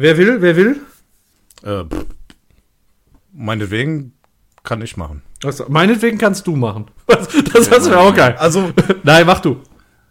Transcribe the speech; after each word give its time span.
Wer 0.00 0.16
will, 0.16 0.40
wer 0.40 0.56
will? 0.56 0.80
Äh, 1.62 1.84
pff, 1.84 2.06
meinetwegen 3.34 4.14
kann 4.62 4.80
ich 4.80 4.96
machen. 4.96 5.20
Also, 5.44 5.66
meinetwegen 5.68 6.16
kannst 6.16 6.46
du 6.46 6.56
machen. 6.56 6.86
Das, 7.52 7.68
das 7.68 7.90
wäre 7.90 7.98
auch 7.98 8.14
geil. 8.14 8.34
Also, 8.38 8.72
Nein, 9.02 9.26
mach 9.26 9.40
du. 9.40 9.60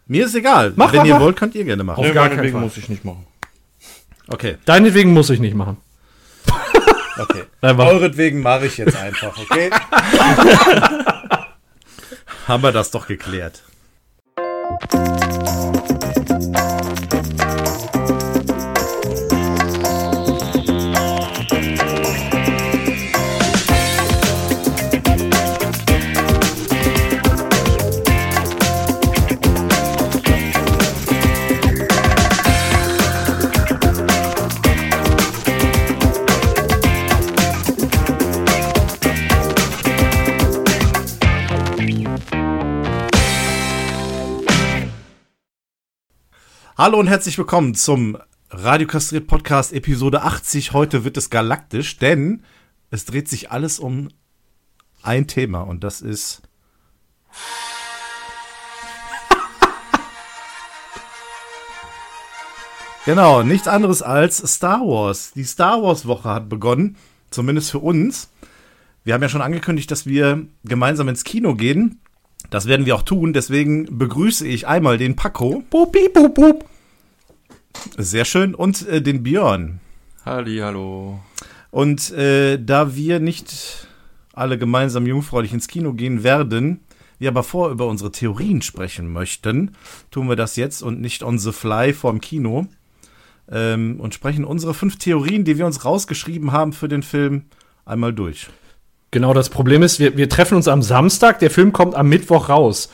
mir 0.05 0.25
ist 0.28 0.36
egal. 0.36 0.73
Mach, 0.75 0.91
Wenn 0.91 0.99
mach, 0.99 1.05
ihr 1.07 1.13
mach. 1.15 1.21
wollt, 1.21 1.38
könnt 1.38 1.55
ihr 1.55 1.63
gerne 1.63 1.83
machen. 1.83 2.05
Auf 2.05 2.13
gar 2.13 2.28
keinen 2.28 2.36
meinetwegen 2.36 2.54
Fall. 2.54 2.62
muss 2.62 2.78
ich 2.78 2.88
nicht 2.88 3.04
machen. 3.04 3.25
Okay, 4.28 4.57
Deinetwegen 4.65 5.12
muss 5.12 5.31
ich 5.31 5.39
nicht 5.39 5.56
machen. 5.56 5.78
okay. 7.17 7.46
Nein, 7.63 7.76
mach. 7.76 7.87
Euretwegen 7.87 8.42
mache 8.44 8.67
ich 8.67 8.78
jetzt 8.78 8.96
einfach, 8.96 9.35
okay? 9.40 9.71
Haben 12.47 12.62
wir 12.62 12.71
das 12.71 12.92
doch 12.92 13.08
geklärt. 13.08 13.63
Hallo 46.79 46.97
und 46.97 47.07
herzlich 47.07 47.38
willkommen 47.38 47.75
zum 47.75 48.17
Radio 48.51 48.87
Kastriert 48.87 49.27
Podcast 49.27 49.73
Episode 49.73 50.21
80. 50.21 50.71
Heute 50.71 51.03
wird 51.03 51.17
es 51.17 51.29
galaktisch, 51.29 51.97
denn 51.97 52.45
es 52.89 53.03
dreht 53.03 53.27
sich 53.27 53.51
alles 53.51 53.79
um 53.79 54.07
ein 55.01 55.27
Thema 55.27 55.59
und 55.59 55.84
das 55.84 55.99
ist 55.99 56.41
Genau, 63.04 63.43
nichts 63.43 63.67
anderes 63.67 64.02
als 64.02 64.38
Star 64.38 64.80
Wars. 64.80 65.34
Die 65.34 65.44
Star 65.44 65.84
Wars 65.84 66.08
Woche 66.08 66.30
hat 66.30 66.48
begonnen, 66.48 66.95
zumindest 67.30 67.72
für 67.72 67.80
uns. 67.80 68.30
Wir 69.04 69.16
haben 69.16 69.22
ja 69.22 69.28
schon 69.28 69.42
angekündigt, 69.42 69.92
dass 69.92 70.06
wir 70.06 70.48
gemeinsam 70.64 71.09
ins 71.09 71.26
Kino 71.26 71.56
gehen. 71.56 72.00
Das 72.50 72.67
werden 72.67 72.86
wir 72.86 72.95
auch 72.95 73.03
tun, 73.03 73.33
deswegen 73.33 73.97
begrüße 73.97 74.47
ich 74.47 74.67
einmal 74.67 74.97
den 74.97 75.16
Paco. 75.16 75.64
Boop, 75.69 75.95
boop, 76.14 76.33
boop. 76.33 76.66
Sehr 77.97 78.25
schön. 78.25 78.55
Und 78.55 78.88
äh, 78.88 79.02
den 79.02 79.23
Björn. 79.23 79.80
Halli, 80.25 80.58
hallo. 80.58 81.20
Und 81.72 82.11
äh, 82.11 82.58
da 82.58 82.95
wir 82.95 83.20
nicht 83.20 83.88
alle 84.33 84.58
gemeinsam 84.58 85.05
jungfräulich 85.05 85.53
ins 85.53 85.67
Kino 85.67 85.94
gehen 85.94 86.23
werden, 86.23 86.81
wir 87.20 87.30
aber 87.30 87.44
vor 87.44 87.70
über 87.70 87.88
unsere 87.88 88.11
Theorien 88.11 88.61
sprechen 88.61 89.11
möchten, 89.11 89.75
tun 90.09 90.30
wir 90.30 90.36
das 90.36 90.55
jetzt 90.55 90.81
und 90.81 91.02
nicht 91.02 91.22
on 91.22 91.38
the 91.38 91.52
fly 91.52 91.94
vorm 91.94 92.22
Kino. 92.22 92.67
Ähm, 93.52 94.00
und 94.00 94.14
sprechen 94.14 94.45
unsere 94.45 94.73
fünf 94.73 94.97
Theorien, 94.97 95.44
die 95.44 95.58
wir 95.58 95.66
uns 95.66 95.83
rausgeschrieben 95.83 96.52
haben 96.52 96.72
für 96.72 96.88
den 96.88 97.03
Film, 97.03 97.45
einmal 97.83 98.14
durch. 98.14 98.47
Genau, 99.12 99.34
das 99.34 99.50
Problem 99.50 99.82
ist, 99.84 100.00
wir, 100.00 100.18
wir 100.18 100.30
treffen 100.30 100.56
uns 100.56 100.68
am 100.68 100.82
Samstag, 100.82 101.40
der 101.40 101.50
Film 101.50 101.74
kommt 101.74 101.96
am 101.96 102.08
Mittwoch 102.10 102.50
raus. 102.50 102.90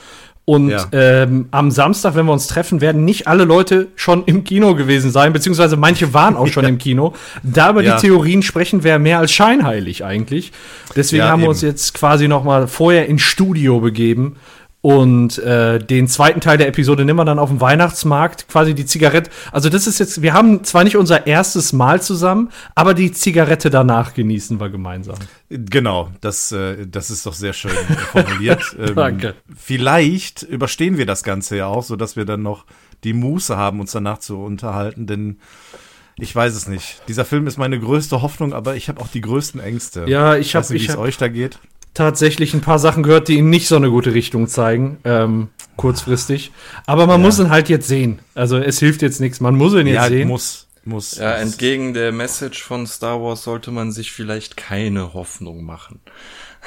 Und 0.47 0.69
Ja. 0.69 0.85
ähm, 0.91 1.47
am 1.49 1.71
Samstag, 1.71 2.13
wenn 2.15 2.27
wir 2.27 2.31
uns 2.31 2.45
treffen, 2.45 2.79
werden 2.79 3.03
nicht 3.03 3.27
alle 3.27 3.45
Leute 3.45 3.87
schon 3.95 4.23
im 4.25 4.43
Kino 4.43 4.75
gewesen 4.75 5.09
sein, 5.09 5.33
beziehungsweise 5.33 5.75
manche 5.75 6.13
waren 6.13 6.35
auch 6.35 6.45
schon 6.47 6.65
im 6.73 6.77
Kino. 6.77 7.13
Da 7.41 7.71
über 7.71 7.81
Ja. 7.81 7.95
die 7.95 8.01
Theorien 8.07 8.43
sprechen 8.43 8.83
wäre 8.83 8.99
mehr 8.99 9.17
als 9.17 9.31
scheinheilig 9.31 10.05
eigentlich. 10.05 10.51
Deswegen 10.95 11.23
Ja, 11.23 11.29
haben 11.29 11.39
wir 11.39 11.45
eben. 11.45 11.49
uns 11.49 11.61
jetzt 11.61 11.95
quasi 11.95 12.27
noch 12.27 12.43
mal 12.43 12.67
vorher 12.67 13.07
ins 13.07 13.23
Studio 13.23 13.79
begeben 13.79 14.35
und 14.85 15.39
äh, 15.39 15.79
den 15.79 16.07
zweiten 16.07 16.41
Teil 16.41 16.59
der 16.59 16.67
Episode 16.67 17.05
nehmen 17.05 17.17
wir 17.17 17.25
dann 17.25 17.39
auf 17.39 17.49
dem 17.49 17.59
Weihnachtsmarkt, 17.59 18.47
quasi 18.47 18.75
die 18.75 18.85
Zigarette. 18.85 19.31
Also 19.51 19.67
das 19.69 19.87
ist 19.87 19.97
jetzt, 19.99 20.21
wir 20.21 20.33
haben 20.33 20.63
zwar 20.63 20.83
nicht 20.83 20.95
unser 20.95 21.25
erstes 21.25 21.73
Mal 21.73 22.03
zusammen, 22.03 22.51
aber 22.75 22.93
die 22.93 23.11
Zigarette 23.11 23.71
danach 23.71 24.13
genießen 24.13 24.59
wir 24.59 24.69
gemeinsam. 24.69 25.15
Genau, 25.49 26.11
das, 26.21 26.51
äh, 26.51 26.85
das 26.85 27.09
ist 27.09 27.25
doch 27.25 27.33
sehr 27.33 27.53
schön 27.53 27.71
formuliert. 28.11 28.75
ähm, 28.79 28.93
Danke. 28.93 29.33
Vielleicht 29.57 30.43
überstehen 30.43 30.99
wir 30.99 31.07
das 31.07 31.23
Ganze 31.23 31.57
ja 31.57 31.65
auch, 31.65 31.81
sodass 31.81 32.15
wir 32.15 32.25
dann 32.25 32.43
noch 32.43 32.65
die 33.03 33.13
Muße 33.13 33.57
haben, 33.57 33.79
uns 33.79 33.91
danach 33.91 34.19
zu 34.19 34.37
unterhalten, 34.39 35.07
denn 35.07 35.39
ich 36.17 36.35
weiß 36.35 36.53
es 36.53 36.67
nicht. 36.67 37.01
Dieser 37.07 37.25
Film 37.25 37.47
ist 37.47 37.57
meine 37.57 37.79
größte 37.79 38.21
Hoffnung, 38.21 38.53
aber 38.53 38.75
ich 38.75 38.87
habe 38.87 39.01
auch 39.01 39.07
die 39.07 39.21
größten 39.21 39.59
Ängste. 39.59 40.05
Ja, 40.07 40.35
ich 40.35 40.53
hab- 40.55 40.61
weiß 40.61 40.69
nicht, 40.69 40.83
ich 40.83 40.87
wie 40.89 40.91
es 40.91 40.97
hab- 40.97 41.03
euch 41.03 41.17
da 41.17 41.27
geht. 41.27 41.57
Tatsächlich 41.95 42.53
ein 42.53 42.61
paar 42.61 42.77
Sachen 42.77 43.01
gehört, 43.01 43.27
die 43.27 43.39
in 43.39 43.49
nicht 43.49 43.67
so 43.67 43.75
eine 43.75 43.89
gute 43.89 44.13
Richtung 44.13 44.47
zeigen, 44.47 44.97
ähm, 45.03 45.47
kurzfristig. 45.77 46.51
Aber 46.85 47.07
man 47.07 47.21
muss 47.21 47.39
ihn 47.39 47.49
halt 47.49 47.69
jetzt 47.69 47.87
sehen. 47.87 48.19
Also 48.35 48.57
es 48.57 48.77
hilft 48.79 49.01
jetzt 49.01 49.19
nichts. 49.19 49.41
Man 49.41 49.55
muss 49.55 49.73
ihn 49.73 49.87
jetzt 49.87 49.95
Ja, 49.95 50.07
sehen. 50.09 50.27
muss, 50.27 50.67
muss. 50.83 51.17
Ja, 51.17 51.33
entgegen 51.33 51.93
der 51.95 52.11
Message 52.11 52.61
von 52.61 52.85
Star 52.85 53.19
Wars 53.21 53.43
sollte 53.43 53.71
man 53.71 53.91
sich 53.91 54.11
vielleicht 54.11 54.55
keine 54.57 55.13
Hoffnung 55.15 55.63
machen. 55.63 55.99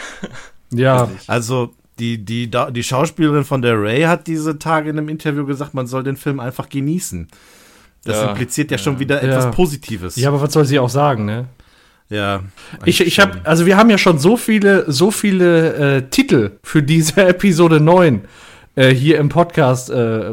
ja, 0.72 1.08
Also 1.26 1.74
die, 1.98 2.24
die, 2.24 2.50
die 2.70 2.82
Schauspielerin 2.82 3.44
von 3.44 3.60
der 3.62 3.80
Ray 3.80 4.02
hat 4.02 4.26
diese 4.26 4.58
Tage 4.58 4.90
in 4.90 4.98
einem 4.98 5.08
Interview 5.08 5.44
gesagt, 5.46 5.74
man 5.74 5.86
soll 5.86 6.04
den 6.04 6.16
Film 6.16 6.40
einfach 6.40 6.68
genießen. 6.68 7.28
Das 8.04 8.16
Ja, 8.16 8.30
impliziert 8.30 8.70
ja, 8.70 8.78
schon 8.78 8.94
ja. 8.94 9.00
wieder 9.00 9.24
Ja. 9.24 9.28
etwas 9.38 9.54
Positives. 9.54 10.16
ja, 10.16 10.28
aber 10.28 10.40
was 10.40 10.52
soll 10.52 10.64
sie 10.64 10.78
auch 10.78 10.88
sagen, 10.88 11.24
ne? 11.24 11.46
Ja 12.08 12.42
Ich, 12.84 13.00
ich 13.00 13.20
habe, 13.20 13.40
also 13.44 13.66
wir 13.66 13.76
haben 13.76 13.90
ja 13.90 13.98
schon 13.98 14.18
so 14.18 14.36
viele, 14.36 14.90
so 14.90 15.10
viele 15.10 15.96
äh, 15.96 16.02
Titel 16.08 16.58
für 16.62 16.82
diese 16.82 17.24
Episode 17.28 17.80
9 17.80 18.22
äh, 18.74 18.94
hier 18.94 19.18
im 19.18 19.28
Podcast 19.28 19.90
äh, 19.90 20.32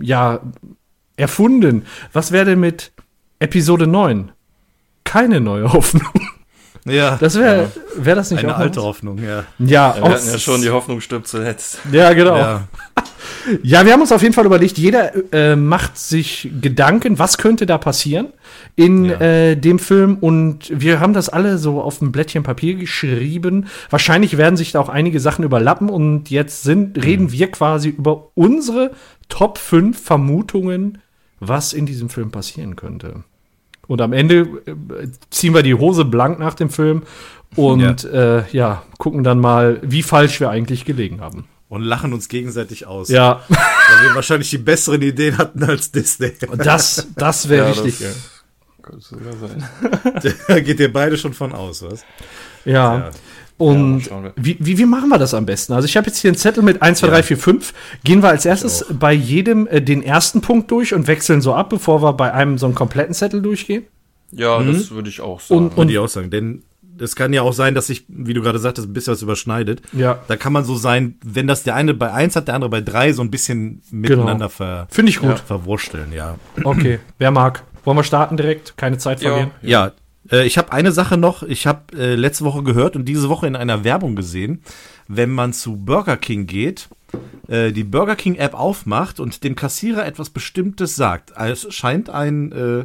ja 0.00 0.40
erfunden. 1.16 1.84
Was 2.12 2.32
wäre 2.32 2.44
denn 2.46 2.60
mit 2.60 2.92
Episode 3.38 3.86
9? 3.86 4.32
Keine 5.04 5.40
neue 5.40 5.72
Hoffnung. 5.72 6.12
ja, 6.84 7.16
Das 7.20 7.36
wäre, 7.38 7.70
wäre 7.96 8.16
das 8.16 8.30
nicht 8.30 8.44
eine 8.44 8.54
auch 8.54 8.58
alte? 8.60 8.82
Hoffnung, 8.82 9.18
ja. 9.18 9.44
Ja, 9.58 9.94
Ja, 9.96 9.96
wir 9.96 10.10
hatten 10.10 10.28
ja 10.30 10.38
schon 10.38 10.60
die 10.62 10.70
Hoffnung 10.70 11.00
stirbt 11.00 11.26
zuletzt. 11.28 11.78
ja, 11.92 12.12
genau. 12.12 12.36
ja. 12.36 12.68
Ja, 13.62 13.84
wir 13.84 13.92
haben 13.92 14.00
uns 14.00 14.12
auf 14.12 14.22
jeden 14.22 14.32
Fall 14.34 14.46
überlegt, 14.46 14.78
jeder 14.78 15.12
äh, 15.32 15.54
macht 15.56 15.98
sich 15.98 16.50
Gedanken, 16.60 17.18
was 17.18 17.36
könnte 17.38 17.66
da 17.66 17.76
passieren 17.78 18.28
in 18.76 19.06
Ja. 19.06 19.20
äh, 19.20 19.56
dem 19.56 19.78
Film 19.78 20.16
und 20.20 20.70
wir 20.70 21.00
haben 21.00 21.12
das 21.14 21.28
alle 21.28 21.58
so 21.58 21.80
auf 21.82 22.00
ein 22.00 22.10
Blättchen 22.12 22.42
Papier 22.42 22.74
geschrieben. 22.74 23.66
Wahrscheinlich 23.90 24.36
werden 24.38 24.56
sich 24.56 24.72
da 24.72 24.80
auch 24.80 24.88
einige 24.88 25.20
Sachen 25.20 25.44
überlappen 25.44 25.88
und 25.90 26.30
jetzt 26.30 26.62
sind, 26.62 27.02
reden 27.04 27.32
wir 27.32 27.50
quasi 27.50 27.88
über 27.90 28.28
unsere 28.34 28.92
Top 29.28 29.58
5 29.58 30.00
Vermutungen, 30.02 30.98
was 31.40 31.72
in 31.72 31.86
diesem 31.86 32.08
Film 32.10 32.30
passieren 32.30 32.76
könnte. 32.76 33.24
Und 33.86 34.00
am 34.00 34.12
Ende 34.12 34.40
äh, 34.66 35.08
ziehen 35.30 35.54
wir 35.54 35.62
die 35.62 35.74
Hose 35.74 36.04
blank 36.04 36.38
nach 36.38 36.54
dem 36.54 36.70
Film 36.70 37.02
und 37.56 38.02
ja. 38.04 38.38
Äh, 38.38 38.44
ja, 38.52 38.82
gucken 38.98 39.22
dann 39.24 39.38
mal, 39.40 39.78
wie 39.82 40.02
falsch 40.02 40.40
wir 40.40 40.50
eigentlich 40.50 40.84
gelegen 40.84 41.20
haben. 41.20 41.46
Und 41.68 41.82
lachen 41.82 42.12
uns 42.12 42.28
gegenseitig 42.28 42.86
aus. 42.86 43.08
Ja. 43.08 43.42
Weil 43.48 44.08
wir 44.08 44.14
wahrscheinlich 44.14 44.50
die 44.50 44.58
besseren 44.58 45.02
Ideen 45.02 45.38
hatten 45.38 45.62
als 45.64 45.90
Disney. 45.90 46.32
Und 46.48 46.64
das, 46.64 47.08
das 47.16 47.48
wäre 47.48 47.70
Ja, 47.70 47.84
wichtig. 47.84 47.98
das- 48.00 48.30
Könnte 48.82 49.00
sogar 49.06 49.32
sein. 49.34 49.64
Da 50.48 50.60
geht 50.60 50.78
ihr 50.78 50.92
beide 50.92 51.16
schon 51.16 51.32
von 51.32 51.52
aus, 51.52 51.82
was? 51.82 52.04
ja. 52.64 52.98
Ja. 52.98 53.10
Und 53.56 54.06
Ja, 54.06 54.32
wie, 54.36 54.56
wie, 54.58 54.78
wie 54.78 54.84
machen 54.86 55.08
wir 55.10 55.18
das 55.18 55.32
am 55.34 55.46
besten? 55.46 55.72
Also 55.74 55.86
ich 55.86 55.96
habe 55.96 56.06
jetzt 56.08 56.18
hier 56.18 56.30
einen 56.30 56.36
Zettel 56.38 56.62
mit 56.62 56.82
1, 56.82 56.98
2, 56.98 57.06
3, 57.08 57.22
4, 57.22 57.36
5. 57.38 57.74
Gehen 58.02 58.22
wir 58.22 58.28
als 58.30 58.44
erstes 58.44 58.84
bei 58.98 59.12
jedem 59.12 59.66
äh, 59.68 59.80
den 59.80 60.02
ersten 60.02 60.40
Punkt 60.40 60.70
durch 60.70 60.92
und 60.94 61.06
wechseln 61.06 61.40
so 61.40 61.54
ab, 61.54 61.70
bevor 61.70 62.02
wir 62.02 62.12
bei 62.14 62.32
einem 62.32 62.58
so 62.58 62.66
einen 62.66 62.74
kompletten 62.74 63.14
Zettel 63.14 63.42
durchgehen? 63.42 63.84
Ja, 64.32 64.60
das 64.62 64.90
würde 64.90 65.08
ich 65.08 65.20
auch 65.20 65.40
sagen. 65.40 65.66
Und- 65.68 65.76
Würde 65.76 65.92
ich 65.92 65.98
auch 65.98 66.08
sagen. 66.08 66.30
Denn 66.30 66.64
es 66.98 67.14
kann 67.16 67.32
ja 67.32 67.42
auch 67.42 67.52
sein, 67.52 67.74
dass 67.74 67.86
sich, 67.88 68.04
wie 68.08 68.34
du 68.34 68.42
gerade 68.42 68.58
sagtest, 68.58 68.88
ein 68.88 68.92
bisschen 68.92 69.12
was 69.14 69.22
überschneidet. 69.22 69.82
Ja. 69.92 70.18
Da 70.28 70.36
kann 70.36 70.52
man 70.52 70.64
so 70.64 70.74
sein, 70.76 71.16
wenn 71.24 71.46
das 71.46 71.62
der 71.62 71.74
eine 71.76 71.94
bei 71.94 72.12
eins 72.12 72.34
hat, 72.36 72.48
der 72.48 72.54
andere 72.54 72.70
bei 72.70 72.80
drei, 72.80 73.12
so 73.12 73.22
ein 73.22 73.30
bisschen 73.30 73.82
miteinander 73.90 74.48
ver, 74.48 74.86
Finde 74.90 75.10
ich 75.10 75.18
gut. 75.20 75.38
verwursteln, 75.40 76.12
ja. 76.12 76.36
Okay, 76.64 76.98
wer 77.18 77.30
mag? 77.30 77.62
Wollen 77.84 77.96
wir 77.98 78.04
starten 78.04 78.36
direkt? 78.36 78.76
Keine 78.76 78.98
Zeit 78.98 79.20
Ja. 79.22 79.28
verlieren? 79.30 79.50
Ja, 79.62 79.92
äh, 80.30 80.46
ich 80.46 80.58
habe 80.58 80.72
eine 80.72 80.92
Sache 80.92 81.16
noch. 81.16 81.42
Ich 81.42 81.66
habe 81.66 81.96
äh, 81.96 82.14
letzte 82.14 82.44
Woche 82.44 82.62
gehört 82.62 82.96
und 82.96 83.04
diese 83.06 83.28
Woche 83.28 83.46
in 83.46 83.56
einer 83.56 83.84
Werbung 83.84 84.16
gesehen, 84.16 84.62
wenn 85.08 85.30
man 85.30 85.52
zu 85.52 85.76
Burger 85.76 86.16
King 86.16 86.46
geht, 86.46 86.88
äh, 87.48 87.72
die 87.72 87.84
Burger 87.84 88.16
King 88.16 88.36
App 88.36 88.54
aufmacht 88.54 89.20
und 89.20 89.44
dem 89.44 89.54
Kassierer 89.56 90.06
etwas 90.06 90.30
Bestimmtes 90.30 90.96
sagt. 90.96 91.32
Es 91.36 91.72
scheint 91.74 92.10
ein 92.10 92.52
äh, 92.52 92.84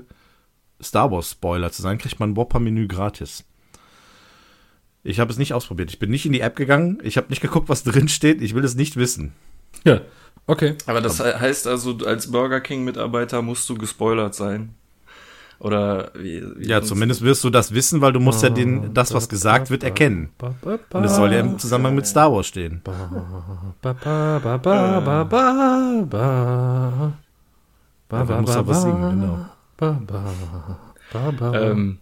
Star 0.81 1.11
Wars 1.11 1.31
Spoiler 1.31 1.71
zu 1.71 1.81
sein, 1.81 1.97
kriegt 1.97 2.19
man 2.19 2.31
ein 2.31 2.35
Whopper-Menü 2.37 2.87
gratis. 2.87 3.45
Ich 5.03 5.19
habe 5.19 5.31
es 5.31 5.37
nicht 5.37 5.53
ausprobiert. 5.53 5.89
Ich 5.91 5.99
bin 5.99 6.09
nicht 6.11 6.25
in 6.25 6.33
die 6.33 6.41
App 6.41 6.55
gegangen. 6.55 6.99
Ich 7.03 7.17
habe 7.17 7.27
nicht 7.29 7.41
geguckt, 7.41 7.69
was 7.69 7.83
drin 7.85 8.07
steht. 8.09 8.41
Ich 8.41 8.53
will 8.55 8.63
es 8.65 8.75
nicht 8.75 8.95
wissen. 8.97 9.33
Ja. 9.85 10.01
Okay. 10.45 10.75
Aber 10.87 10.99
das 10.99 11.17
he- 11.19 11.33
heißt 11.39 11.67
also, 11.67 11.97
als 12.05 12.31
Burger 12.31 12.59
King-Mitarbeiter 12.59 13.41
musst 13.41 13.69
du 13.69 13.75
gespoilert 13.75 14.35
sein. 14.35 14.73
Oder 15.59 16.11
wie, 16.15 16.41
wie 16.57 16.67
Ja, 16.67 16.81
zumindest 16.81 17.21
wirst 17.21 17.43
du 17.43 17.49
das 17.49 17.73
wissen, 17.73 17.99
weil 18.01 18.13
du 18.13 18.19
musst 18.21 18.43
ja 18.43 18.49
den, 18.49 18.93
das, 18.93 19.13
was 19.13 19.27
gesagt 19.27 19.69
wird, 19.69 19.83
erkennen. 19.83 20.29
Und 20.39 21.03
es 21.03 21.15
soll 21.15 21.33
ja 21.33 21.41
im 21.41 21.59
Zusammenhang 21.59 21.95
mit 21.95 22.07
Star 22.07 22.31
Wars 22.31 22.47
stehen. 22.47 22.81
Man 28.09 28.41
muss 28.41 28.55
aber 28.55 28.73
singen, 28.73 29.11
genau. 29.11 29.45
Ähm, 31.53 31.99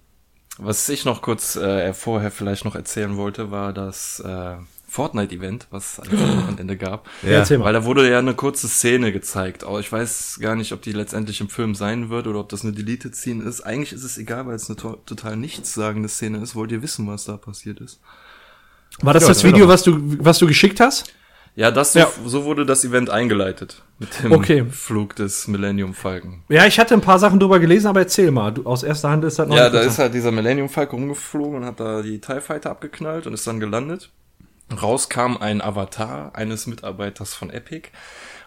was 0.59 0.89
ich 0.89 1.05
noch 1.05 1.21
kurz 1.21 1.55
äh, 1.55 1.93
vorher 1.93 2.31
vielleicht 2.31 2.65
noch 2.65 2.75
erzählen 2.75 3.17
wollte, 3.17 3.51
war 3.51 3.73
das 3.73 4.19
äh, 4.19 4.55
Fortnite-Event, 4.97 5.67
was 5.69 5.99
es 5.99 6.11
am 6.11 6.19
Wochenende 6.47 6.75
gab. 6.75 7.07
Ja, 7.21 7.29
erzähl 7.33 7.59
mal. 7.59 7.65
Weil 7.65 7.73
da 7.73 7.85
wurde 7.85 8.09
ja 8.09 8.17
eine 8.17 8.33
kurze 8.33 8.67
Szene 8.67 9.11
gezeigt. 9.11 9.63
Aber 9.63 9.79
ich 9.79 9.91
weiß 9.91 10.39
gar 10.41 10.55
nicht, 10.55 10.71
ob 10.73 10.81
die 10.81 10.91
letztendlich 10.91 11.39
im 11.39 11.49
Film 11.49 11.75
sein 11.75 12.09
wird 12.09 12.25
oder 12.25 12.39
ob 12.39 12.49
das 12.49 12.63
eine 12.63 12.73
Deleted 12.73 13.15
Scene 13.15 13.43
ist. 13.43 13.61
Eigentlich 13.61 13.93
ist 13.93 14.03
es 14.03 14.17
egal, 14.17 14.47
weil 14.47 14.55
es 14.55 14.69
eine 14.69 14.75
to 14.75 14.95
total 15.05 15.37
nichtssagende 15.37 16.09
Szene 16.09 16.39
ist. 16.39 16.55
Wollt 16.55 16.71
ihr 16.71 16.81
wissen, 16.81 17.07
was 17.07 17.25
da 17.25 17.37
passiert 17.37 17.79
ist? 17.79 17.99
War 19.01 19.13
das 19.13 19.23
Ja, 19.23 19.29
das 19.29 19.43
Video, 19.43 19.67
mal. 19.67 19.73
was 19.73 19.83
du, 19.83 19.99
was 20.19 20.39
du 20.39 20.47
geschickt 20.47 20.79
hast? 20.79 21.13
Ja, 21.55 21.71
das 21.71 21.93
so, 21.93 21.99
Ja. 21.99 22.07
so 22.25 22.43
wurde 22.45 22.65
das 22.65 22.83
Event 22.85 23.09
eingeleitet 23.11 23.83
mit 23.99 24.09
dem 24.23 24.31
Okay. 24.31 24.65
Flug 24.69 25.15
des 25.15 25.47
Millennium 25.47 25.93
Falcon. 25.93 26.43
Ja, 26.49 26.65
ich 26.67 26.79
hatte 26.79 26.93
ein 26.95 27.01
paar 27.01 27.17
Sachen 27.19 27.39
drüber 27.39 27.59
gelesen, 27.59 27.87
aber 27.87 27.99
erzähl 28.01 28.29
mal. 28.31 28.51
Du, 28.51 28.63
aus 28.65 28.83
erster 28.83 29.09
Hand 29.09 29.23
ist 29.25 29.37
das 29.39 29.47
noch 29.47 29.55
Ja, 29.55 29.69
da 29.69 29.81
ist 29.81 29.97
halt 29.99 30.13
dieser 30.13 30.31
Millennium 30.31 30.69
Falcon 30.69 30.99
rumgeflogen 30.99 31.55
und 31.59 31.65
hat 31.65 31.79
da 31.79 32.01
die 32.03 32.19
TIE 32.19 32.41
Fighter 32.41 32.69
abgeknallt 32.71 33.25
und 33.27 33.33
ist 33.33 33.45
dann 33.47 33.59
gelandet. 33.59 34.11
Raus 34.81 35.07
kam 35.09 35.37
ein 35.37 35.61
Avatar 35.61 36.35
eines 36.35 36.67
Mitarbeiters 36.67 37.33
von 37.33 37.49
Epic 37.49 37.89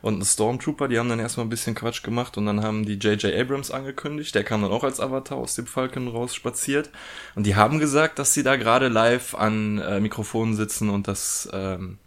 und 0.03 0.19
ein 0.19 0.25
Stormtrooper, 0.25 0.87
die 0.89 0.99
haben 0.99 1.09
dann 1.09 1.19
erstmal 1.19 1.47
ein 1.47 1.51
bisschen 1.51 1.75
Quatsch 1.75 2.03
gemacht 2.03 2.37
und 2.37 2.45
dann 2.47 2.63
haben 2.63 2.85
die 2.85 2.95
J.J. 2.95 3.35
Abrams 3.35 3.71
angekündigt, 3.71 4.35
der 4.35 4.45
kam 4.45 4.61
dann 4.63 4.71
auch 4.71 4.85
als 4.85 5.01
Avatar 5.01 5.39
aus 5.39 5.55
dem 5.55 5.67
Falcon 5.67 6.09
raus 6.09 6.35
spaziert 6.35 6.91
und 7.37 7.47
die 7.47 7.57
haben 7.57 7.79
gesagt, 7.79 8.19
dass 8.19 8.35
sie 8.35 8.43
da 8.43 8.57
gerade 8.57 8.89
live 8.89 9.35
an 9.35 9.79
äh, 9.79 9.99
Mikrofonen 10.01 10.55
sitzen 10.57 10.91
und 10.91 11.09
das 11.09 11.49
ähm, 11.55 11.99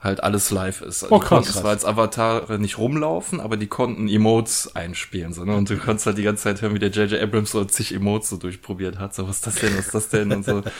halt 0.00 0.22
alles 0.22 0.50
live 0.50 0.82
ist. 0.82 1.02
Also 1.04 1.14
Oh, 1.14 1.18
krass. 1.18 1.28
konnten 1.30 1.52
zwar 1.52 1.70
als 1.70 1.84
Avatare 1.86 2.58
nicht 2.58 2.76
rumlaufen, 2.76 3.40
aber 3.40 3.56
die 3.56 3.66
konnten 3.66 4.06
Emotes 4.08 4.76
einspielen. 4.76 5.32
So, 5.32 5.44
ne? 5.44 5.56
Und 5.56 5.70
du 5.70 5.78
konntest 5.78 6.04
halt 6.06 6.18
die 6.18 6.22
ganze 6.22 6.44
Zeit 6.44 6.60
hören, 6.60 6.74
wie 6.74 6.78
der 6.78 6.90
J.J. 6.90 7.20
Abrams 7.22 7.50
so 7.52 7.64
zig 7.64 7.94
Emotes 7.94 8.28
so 8.28 8.36
durchprobiert 8.36 8.98
hat. 8.98 9.14
So, 9.14 9.26
was 9.26 9.36
ist 9.36 9.46
das 9.46 9.54
denn, 9.56 9.76
was 9.76 9.86
ist 9.86 9.94
das 9.94 10.08
denn? 10.10 10.30
Und 10.32 10.44
so. 10.44 10.62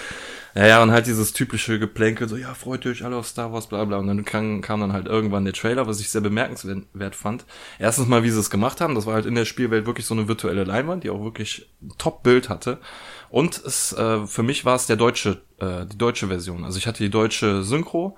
Naja, 0.56 0.82
und 0.82 0.90
halt 0.90 1.06
dieses 1.06 1.34
typische 1.34 1.78
Geplänkel, 1.78 2.30
so, 2.30 2.36
ja, 2.38 2.54
freut 2.54 2.86
euch 2.86 3.04
alle 3.04 3.16
auf 3.16 3.26
Star 3.26 3.52
Wars, 3.52 3.66
bla 3.66 3.84
bla. 3.84 3.98
Und 3.98 4.06
dann 4.06 4.24
kam, 4.24 4.62
kam 4.62 4.80
dann 4.80 4.94
halt 4.94 5.06
irgendwann 5.06 5.44
der 5.44 5.52
Trailer, 5.52 5.86
was 5.86 6.00
ich 6.00 6.08
sehr 6.08 6.22
bemerkenswert 6.22 7.14
fand. 7.14 7.44
Erstens 7.78 8.08
mal, 8.08 8.22
wie 8.22 8.30
sie 8.30 8.40
es 8.40 8.48
gemacht 8.48 8.80
haben. 8.80 8.94
Das 8.94 9.04
war 9.04 9.12
halt 9.12 9.26
in 9.26 9.34
der 9.34 9.44
Spielwelt 9.44 9.84
wirklich 9.84 10.06
so 10.06 10.14
eine 10.14 10.28
virtuelle 10.28 10.64
Leinwand, 10.64 11.04
die 11.04 11.10
auch 11.10 11.22
wirklich 11.22 11.68
ein 11.82 11.90
Top-Bild 11.98 12.48
hatte. 12.48 12.78
Und 13.28 13.62
es, 13.66 13.92
äh, 13.92 14.26
für 14.26 14.42
mich 14.42 14.64
war 14.64 14.76
es 14.76 14.86
der 14.86 14.96
deutsche, 14.96 15.42
äh, 15.60 15.84
die 15.84 15.98
deutsche 15.98 16.28
Version. 16.28 16.64
Also 16.64 16.78
ich 16.78 16.86
hatte 16.86 17.02
die 17.02 17.10
deutsche 17.10 17.62
Synchro 17.62 18.16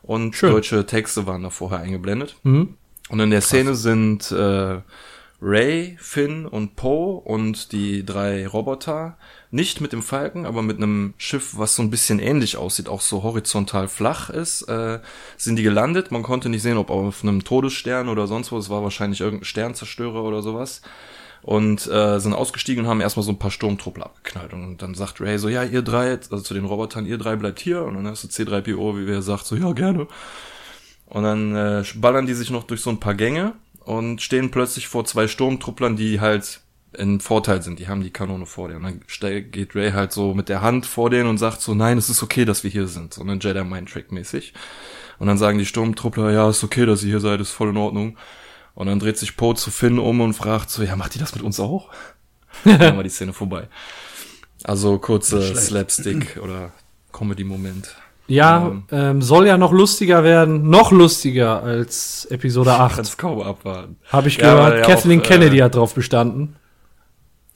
und 0.00 0.34
Schön. 0.34 0.52
deutsche 0.52 0.86
Texte 0.86 1.26
waren 1.26 1.42
da 1.42 1.50
vorher 1.50 1.80
eingeblendet. 1.80 2.36
Mhm. 2.44 2.78
Und 3.10 3.20
in 3.20 3.28
der 3.28 3.42
Szene 3.42 3.74
sind 3.74 4.32
äh, 4.32 4.80
Ray, 5.42 5.98
Finn 6.00 6.46
und 6.46 6.76
Poe 6.76 7.20
und 7.20 7.72
die 7.72 8.06
drei 8.06 8.46
Roboter 8.46 9.18
nicht 9.54 9.80
mit 9.80 9.92
dem 9.92 10.02
Falken, 10.02 10.46
aber 10.46 10.62
mit 10.62 10.78
einem 10.78 11.14
Schiff, 11.16 11.56
was 11.56 11.76
so 11.76 11.82
ein 11.82 11.90
bisschen 11.90 12.18
ähnlich 12.18 12.56
aussieht, 12.56 12.88
auch 12.88 13.00
so 13.00 13.22
horizontal 13.22 13.86
flach 13.86 14.28
ist, 14.28 14.62
äh, 14.62 14.98
sind 15.36 15.54
die 15.56 15.62
gelandet. 15.62 16.10
Man 16.10 16.24
konnte 16.24 16.48
nicht 16.48 16.62
sehen, 16.62 16.76
ob 16.76 16.90
auf 16.90 17.22
einem 17.22 17.44
Todesstern 17.44 18.08
oder 18.08 18.26
sonst 18.26 18.50
wo. 18.50 18.58
Es 18.58 18.68
war 18.68 18.82
wahrscheinlich 18.82 19.20
irgendein 19.20 19.44
Sternzerstörer 19.44 20.24
oder 20.24 20.42
sowas. 20.42 20.82
Und 21.42 21.86
äh, 21.86 22.18
sind 22.18 22.32
ausgestiegen 22.32 22.84
und 22.84 22.90
haben 22.90 23.00
erstmal 23.00 23.22
so 23.22 23.30
ein 23.30 23.38
paar 23.38 23.52
Sturmtruppler 23.52 24.06
abgeknallt. 24.06 24.52
Und 24.52 24.78
dann 24.78 24.94
sagt 24.94 25.20
Ray 25.20 25.38
so, 25.38 25.48
ja, 25.48 25.62
ihr 25.62 25.82
drei, 25.82 26.10
also 26.10 26.40
zu 26.40 26.54
den 26.54 26.64
Robotern, 26.64 27.06
ihr 27.06 27.18
drei 27.18 27.36
bleibt 27.36 27.60
hier. 27.60 27.84
Und 27.84 27.94
dann 27.94 28.08
hast 28.08 28.24
du 28.24 28.28
C3PO, 28.28 28.98
wie 28.98 29.06
wer 29.06 29.22
sagt, 29.22 29.46
so, 29.46 29.54
ja, 29.54 29.72
gerne. 29.72 30.08
Und 31.06 31.22
dann 31.22 31.54
äh, 31.54 31.84
ballern 31.94 32.26
die 32.26 32.34
sich 32.34 32.50
noch 32.50 32.64
durch 32.64 32.80
so 32.80 32.90
ein 32.90 32.98
paar 32.98 33.14
Gänge 33.14 33.52
und 33.84 34.20
stehen 34.20 34.50
plötzlich 34.50 34.88
vor 34.88 35.04
zwei 35.04 35.28
Sturmtrupplern, 35.28 35.94
die 35.94 36.20
halt 36.20 36.63
in 36.96 37.20
Vorteil 37.20 37.62
sind. 37.62 37.78
Die 37.78 37.88
haben 37.88 38.02
die 38.02 38.10
Kanone 38.10 38.46
vor 38.46 38.68
denen. 38.68 38.84
Und 38.84 39.00
dann 39.22 39.50
geht 39.50 39.74
Ray 39.74 39.92
halt 39.92 40.12
so 40.12 40.34
mit 40.34 40.48
der 40.48 40.62
Hand 40.62 40.86
vor 40.86 41.10
denen 41.10 41.28
und 41.28 41.38
sagt 41.38 41.60
so, 41.60 41.74
nein, 41.74 41.98
es 41.98 42.08
ist 42.08 42.22
okay, 42.22 42.44
dass 42.44 42.64
wir 42.64 42.70
hier 42.70 42.86
sind. 42.86 43.14
So 43.14 43.22
eine 43.22 43.34
Jedi 43.34 43.64
Mind 43.64 43.90
Trick 43.90 44.12
mäßig. 44.12 44.54
Und 45.18 45.26
dann 45.26 45.38
sagen 45.38 45.58
die 45.58 45.66
Sturmtruppler, 45.66 46.30
ja, 46.32 46.48
ist 46.48 46.64
okay, 46.64 46.86
dass 46.86 47.02
ihr 47.02 47.10
hier 47.10 47.20
seid, 47.20 47.40
ist 47.40 47.52
voll 47.52 47.70
in 47.70 47.76
Ordnung. 47.76 48.16
Und 48.74 48.88
dann 48.88 48.98
dreht 48.98 49.18
sich 49.18 49.36
Poe 49.36 49.54
zu 49.54 49.70
Finn 49.70 49.98
um 49.98 50.20
und 50.20 50.34
fragt 50.34 50.70
so, 50.70 50.82
ja, 50.82 50.96
macht 50.96 51.14
die 51.14 51.18
das 51.18 51.34
mit 51.34 51.44
uns 51.44 51.60
auch? 51.60 51.90
dann 52.64 52.96
war 52.96 53.02
die 53.02 53.10
Szene 53.10 53.32
vorbei. 53.32 53.68
Also 54.64 54.98
kurze 54.98 55.54
Slapstick 55.54 56.38
oder 56.42 56.72
Comedy-Moment. 57.12 57.94
Ja, 58.26 58.72
ähm, 58.90 59.20
soll 59.20 59.46
ja 59.46 59.58
noch 59.58 59.72
lustiger 59.72 60.24
werden, 60.24 60.70
noch 60.70 60.92
lustiger 60.92 61.62
als 61.62 62.26
Episode 62.30 62.72
8. 62.78 62.96
Kannst 62.96 63.18
kaum 63.18 63.40
abwarten. 63.42 63.98
Habe 64.08 64.28
ich 64.28 64.38
Ja, 64.38 64.54
gehört. 64.54 64.78
ja 64.78 64.94
Kathleen 64.94 65.20
auch, 65.20 65.24
äh, 65.24 65.28
Kennedy 65.28 65.58
hat 65.58 65.74
drauf 65.74 65.94
bestanden. 65.94 66.56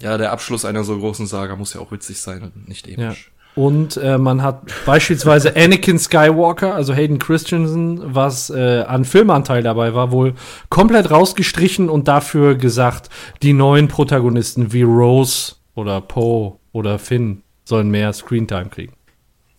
Ja, 0.01 0.17
der 0.17 0.33
Abschluss 0.33 0.65
einer 0.65 0.85
so 0.85 0.97
großen 0.99 1.27
Saga 1.27 1.57
muss 1.57 1.75
ja 1.75 1.81
auch 1.81 1.91
witzig 1.91 2.21
sein 2.21 2.43
und 2.43 2.69
nicht 2.69 2.87
Ja. 2.87 3.09
episch. 3.09 3.33
Und 3.55 3.97
äh, 3.97 4.19
man 4.19 4.43
hat 4.43 4.63
beispielsweise 4.87 5.53
Anakin 5.57 5.99
Skywalker, 5.99 6.75
also 6.75 6.95
Hayden 6.95 7.19
Christensen, 7.19 8.15
was 8.15 8.51
äh, 8.51 8.83
an 8.87 9.05
Filmanteil 9.05 9.65
dabei 9.65 9.95
war, 9.95 10.13
wohl 10.13 10.35
komplett 10.69 11.11
rausgestrichen 11.11 11.89
und 11.89 12.07
dafür 12.07 12.55
gesagt, 12.55 13.09
die 13.43 13.53
neuen 13.53 13.89
Protagonisten 13.89 14.73
wie 14.73 14.83
Rose 14.83 15.57
oder 15.75 16.01
Poe 16.01 16.59
oder 16.71 17.01
Finn 17.01 17.43
sollen 17.65 17.91
mehr 17.91 18.13
Screentime 18.13 18.67
kriegen. 18.69 18.93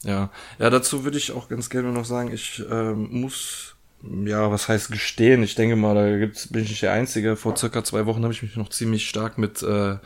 Ja, 0.05 0.29
ja, 0.59 0.69
dazu 0.69 1.03
würde 1.03 1.17
ich 1.17 1.33
auch 1.33 1.49
ganz 1.49 1.69
gerne 1.69 1.91
noch 1.91 2.05
sagen, 2.05 2.31
ich 2.31 2.63
ähm, 2.71 3.09
muss, 3.11 3.68
ja, 4.01 4.49
was 4.51 4.67
heißt 4.67 4.91
gestehen? 4.91 5.43
Ich 5.43 5.55
denke 5.55 5.75
mal, 5.75 5.95
da 5.95 6.17
gibt's, 6.17 6.47
bin 6.47 6.63
ich 6.63 6.69
nicht 6.69 6.81
der 6.81 6.93
Einzige. 6.93 7.35
Vor 7.35 7.55
circa 7.57 7.83
zwei 7.83 8.05
Wochen 8.05 8.23
habe 8.23 8.33
ich 8.33 8.41
mich 8.41 8.55
noch 8.55 8.69
ziemlich 8.69 9.07
stark 9.07 9.37
mit 9.37 9.61
äh, 9.61 9.97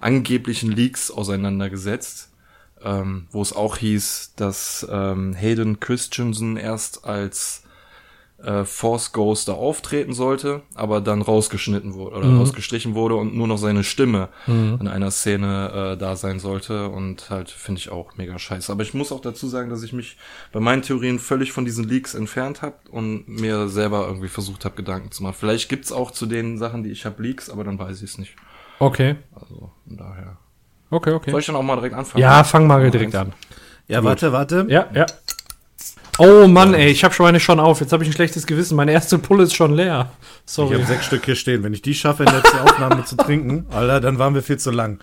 angeblichen 0.00 0.72
Leaks 0.72 1.10
auseinandergesetzt, 1.10 2.30
ähm, 2.82 3.26
wo 3.30 3.42
es 3.42 3.52
auch 3.52 3.76
hieß, 3.76 4.32
dass 4.36 4.86
ähm, 4.90 5.34
Hayden 5.34 5.78
Christensen 5.80 6.56
erst 6.56 7.04
als 7.04 7.62
äh, 8.44 8.64
Force 8.64 9.12
Ghost 9.12 9.48
da 9.48 9.52
auftreten 9.52 10.12
sollte, 10.12 10.62
aber 10.74 11.00
dann 11.00 11.22
rausgeschnitten 11.22 11.94
wurde 11.94 12.16
oder 12.16 12.28
rausgestrichen 12.36 12.94
wurde 12.94 13.16
und 13.16 13.34
nur 13.34 13.46
noch 13.46 13.58
seine 13.58 13.84
Stimme 13.84 14.28
in 14.46 14.88
einer 14.88 15.10
Szene 15.10 15.92
äh, 15.94 15.96
da 15.98 16.16
sein 16.16 16.38
sollte 16.40 16.88
und 16.88 17.30
halt 17.30 17.50
finde 17.50 17.78
ich 17.80 17.90
auch 17.90 18.16
mega 18.16 18.38
scheiße. 18.38 18.72
Aber 18.72 18.82
ich 18.82 18.94
muss 18.94 19.12
auch 19.12 19.20
dazu 19.20 19.46
sagen, 19.48 19.70
dass 19.70 19.82
ich 19.82 19.92
mich 19.92 20.16
bei 20.52 20.60
meinen 20.60 20.82
Theorien 20.82 21.18
völlig 21.18 21.52
von 21.52 21.64
diesen 21.64 21.88
Leaks 21.88 22.14
entfernt 22.14 22.62
habe 22.62 22.76
und 22.90 23.28
mir 23.28 23.68
selber 23.68 24.06
irgendwie 24.06 24.28
versucht 24.28 24.64
habe, 24.64 24.74
Gedanken 24.76 25.10
zu 25.12 25.22
machen. 25.22 25.36
Vielleicht 25.38 25.68
gibt's 25.68 25.92
auch 25.92 26.10
zu 26.10 26.26
den 26.26 26.58
Sachen, 26.58 26.82
die 26.82 26.90
ich 26.90 27.04
habe, 27.06 27.22
Leaks, 27.22 27.50
aber 27.50 27.64
dann 27.64 27.78
weiß 27.78 28.02
ich 28.02 28.10
es 28.10 28.18
nicht. 28.18 28.34
Okay, 28.78 29.16
Also 29.34 29.70
von 29.86 29.96
daher. 29.96 30.38
okay, 30.90 31.12
okay. 31.12 31.30
Soll 31.30 31.40
ich 31.40 31.46
dann 31.46 31.56
auch 31.56 31.62
mal 31.62 31.76
direkt 31.76 31.94
anfangen? 31.94 32.22
Ja, 32.22 32.42
fang 32.44 32.66
mal 32.66 32.90
direkt 32.90 33.14
an. 33.14 33.32
Ja, 33.88 34.04
warte, 34.04 34.32
warte. 34.32 34.66
Ja, 34.68 34.88
ja. 34.94 35.04
Oh 36.20 36.46
Mann, 36.46 36.74
ey, 36.74 36.88
ich 36.90 37.02
habe 37.02 37.14
schon 37.14 37.26
eine 37.26 37.40
schon 37.40 37.58
auf. 37.58 37.80
Jetzt 37.80 37.92
habe 37.92 38.02
ich 38.04 38.10
ein 38.10 38.12
schlechtes 38.12 38.46
Gewissen. 38.46 38.76
Meine 38.76 38.92
erste 38.92 39.18
Pulle 39.18 39.44
ist 39.44 39.54
schon 39.54 39.74
leer. 39.74 40.10
Ich 40.46 40.52
Sorry. 40.52 40.74
habe 40.74 40.84
sechs 40.84 41.06
Stück 41.06 41.24
hier 41.24 41.34
stehen. 41.34 41.62
Wenn 41.62 41.72
ich 41.72 41.80
die 41.82 41.94
schaffe, 41.94 42.24
in 42.24 42.32
letzter 42.32 42.62
Aufnahme 42.64 43.04
zu 43.04 43.16
trinken, 43.16 43.66
Alter, 43.70 44.00
dann 44.00 44.18
waren 44.18 44.34
wir 44.34 44.42
viel 44.42 44.58
zu 44.58 44.70
lang. 44.70 45.00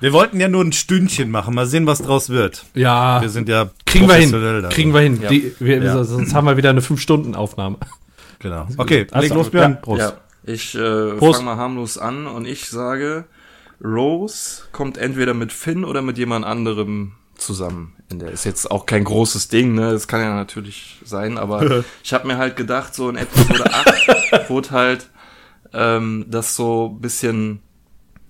Wir 0.00 0.12
wollten 0.12 0.38
ja 0.38 0.48
nur 0.48 0.62
ein 0.62 0.72
Stündchen 0.72 1.30
machen. 1.30 1.54
Mal 1.54 1.66
sehen, 1.66 1.86
was 1.86 2.02
draus 2.02 2.28
wird. 2.28 2.64
Ja, 2.74 3.20
Wir 3.22 3.28
sind 3.30 3.48
ja 3.48 3.70
kriegen 3.86 4.06
wir 4.06 4.14
professionell 4.14 4.54
hin. 4.54 4.62
da. 4.62 4.68
Kriegen 4.68 4.94
wir 4.94 5.00
hin. 5.00 5.20
Ja. 5.22 5.28
Die, 5.28 5.54
wir, 5.58 5.82
Ja. 5.82 6.04
Sonst 6.04 6.34
haben 6.34 6.46
wir 6.46 6.56
wieder 6.56 6.70
eine 6.70 6.80
5-Stunden-Aufnahme. 6.80 7.78
Genau. 8.38 8.68
Okay, 8.76 9.06
Also, 9.10 9.26
leg 9.26 9.34
los, 9.34 9.50
Björn. 9.50 9.80
Prost. 9.80 10.00
Ja, 10.00 10.12
ich 10.44 10.74
äh, 10.74 11.12
Prost. 11.16 11.36
fange 11.40 11.50
mal 11.50 11.56
harmlos 11.56 11.96
an 11.98 12.26
und 12.26 12.46
ich 12.46 12.68
sage, 12.68 13.24
Rose 13.82 14.62
kommt 14.72 14.98
entweder 14.98 15.34
mit 15.34 15.52
Finn 15.52 15.84
oder 15.84 16.02
mit 16.02 16.18
jemand 16.18 16.44
anderem 16.44 17.12
zusammen. 17.36 17.96
In 18.10 18.18
der 18.18 18.30
ist 18.30 18.44
jetzt 18.44 18.70
auch 18.70 18.86
kein 18.86 19.04
großes 19.04 19.48
Ding, 19.48 19.74
ne? 19.74 19.92
Das 19.92 20.08
kann 20.08 20.20
ja 20.20 20.34
natürlich 20.34 20.98
sein, 21.04 21.38
aber 21.38 21.84
ich 22.04 22.12
habe 22.12 22.26
mir 22.26 22.38
halt 22.38 22.56
gedacht, 22.56 22.94
so 22.94 23.08
in 23.08 23.16
Episode 23.16 23.64
8 23.72 24.48
wurde 24.50 24.70
halt 24.70 25.10
ähm, 25.72 26.26
das 26.28 26.54
so 26.56 26.88
bisschen 26.88 27.60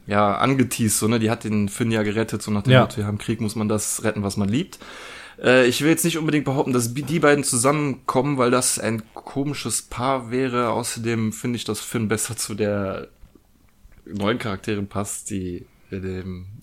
ja 0.06 0.36
angeteased, 0.36 0.98
so 0.98 1.08
ne? 1.08 1.18
Die 1.18 1.30
hat 1.30 1.44
den 1.44 1.68
Finn 1.68 1.90
ja 1.90 2.02
gerettet, 2.02 2.42
so 2.42 2.50
nach 2.50 2.62
dem 2.62 2.72
Ja. 2.72 2.80
Motto, 2.82 3.00
ja, 3.00 3.08
im 3.08 3.18
Krieg 3.18 3.40
muss 3.40 3.56
man 3.56 3.68
das 3.68 4.04
retten, 4.04 4.22
was 4.22 4.36
man 4.36 4.48
liebt. 4.48 4.78
Äh, 5.42 5.66
ich 5.66 5.80
will 5.82 5.90
jetzt 5.90 6.04
nicht 6.04 6.18
unbedingt 6.18 6.44
behaupten, 6.44 6.72
dass 6.72 6.94
die 6.94 7.18
beiden 7.18 7.44
zusammenkommen, 7.44 8.38
weil 8.38 8.50
das 8.50 8.78
ein 8.78 9.02
komisches 9.14 9.82
Paar 9.82 10.30
wäre. 10.30 10.70
Außerdem 10.70 11.32
finde 11.32 11.56
ich, 11.56 11.64
dass 11.64 11.80
Finn 11.80 12.08
besser 12.08 12.36
zu 12.36 12.54
der 12.54 13.08
neuen 14.06 14.38
Charakterin 14.38 14.86
passt, 14.86 15.30
die 15.30 15.66
in 15.90 16.02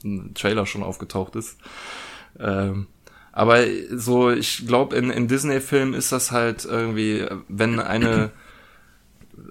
dem 0.04 0.34
Trailer 0.34 0.66
schon 0.66 0.84
aufgetaucht 0.84 1.36
ist. 1.36 1.58
Ähm, 2.40 2.88
aber 3.32 3.60
so, 3.92 4.30
ich 4.30 4.68
glaube, 4.68 4.96
in, 4.96 5.10
in 5.10 5.28
Disney-Filmen 5.28 5.94
ist 5.94 6.12
das 6.12 6.32
halt 6.32 6.66
irgendwie, 6.66 7.26
wenn 7.48 7.80
eine 7.80 8.32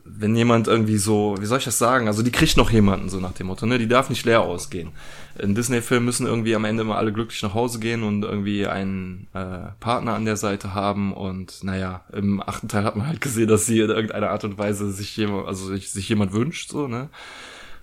wenn 0.04 0.37
jemand 0.37 0.68
irgendwie 0.68 0.99
so, 0.99 1.37
wie 1.40 1.46
soll 1.46 1.58
ich 1.58 1.64
das 1.64 1.78
sagen? 1.78 2.06
Also 2.06 2.22
die 2.22 2.30
kriegt 2.30 2.56
noch 2.56 2.70
jemanden, 2.70 3.08
so 3.08 3.20
nach 3.20 3.32
dem 3.32 3.46
Motto, 3.46 3.66
ne? 3.66 3.78
Die 3.78 3.88
darf 3.88 4.10
nicht 4.10 4.25
leer 4.25 4.42
ausgehen. 4.42 4.90
In 5.38 5.54
Disney-Filmen 5.54 6.04
müssen 6.04 6.26
irgendwie 6.26 6.54
am 6.54 6.64
Ende 6.64 6.82
immer 6.82 6.96
alle 6.96 7.12
glücklich 7.12 7.42
nach 7.42 7.54
Hause 7.54 7.80
gehen 7.80 8.02
und 8.02 8.22
irgendwie 8.22 8.66
einen 8.66 9.28
äh, 9.32 9.72
Partner 9.80 10.14
an 10.14 10.25
der 10.25 10.37
Seite 10.37 10.75
haben. 10.75 11.12
Und 11.12 11.64
naja, 11.64 12.04
im 12.12 12.42
achten 12.42 12.68
Teil 12.68 12.84
hat 12.84 12.96
man 12.96 13.06
halt 13.06 13.20
gesehen, 13.20 13.49
dass 13.49 13.66
sie 13.66 13.80
in 13.80 13.90
irgendeiner 13.90 14.30
Art 14.30 14.44
und 14.44 14.58
Weise 14.58 14.90
sich 14.92 15.16
jemand, 15.16 15.46
also 15.46 15.66
sich, 15.66 15.90
sich 15.90 16.08
jemand 16.08 16.32
wünscht, 16.32 16.70
so, 16.70 16.87
ne? 16.87 17.08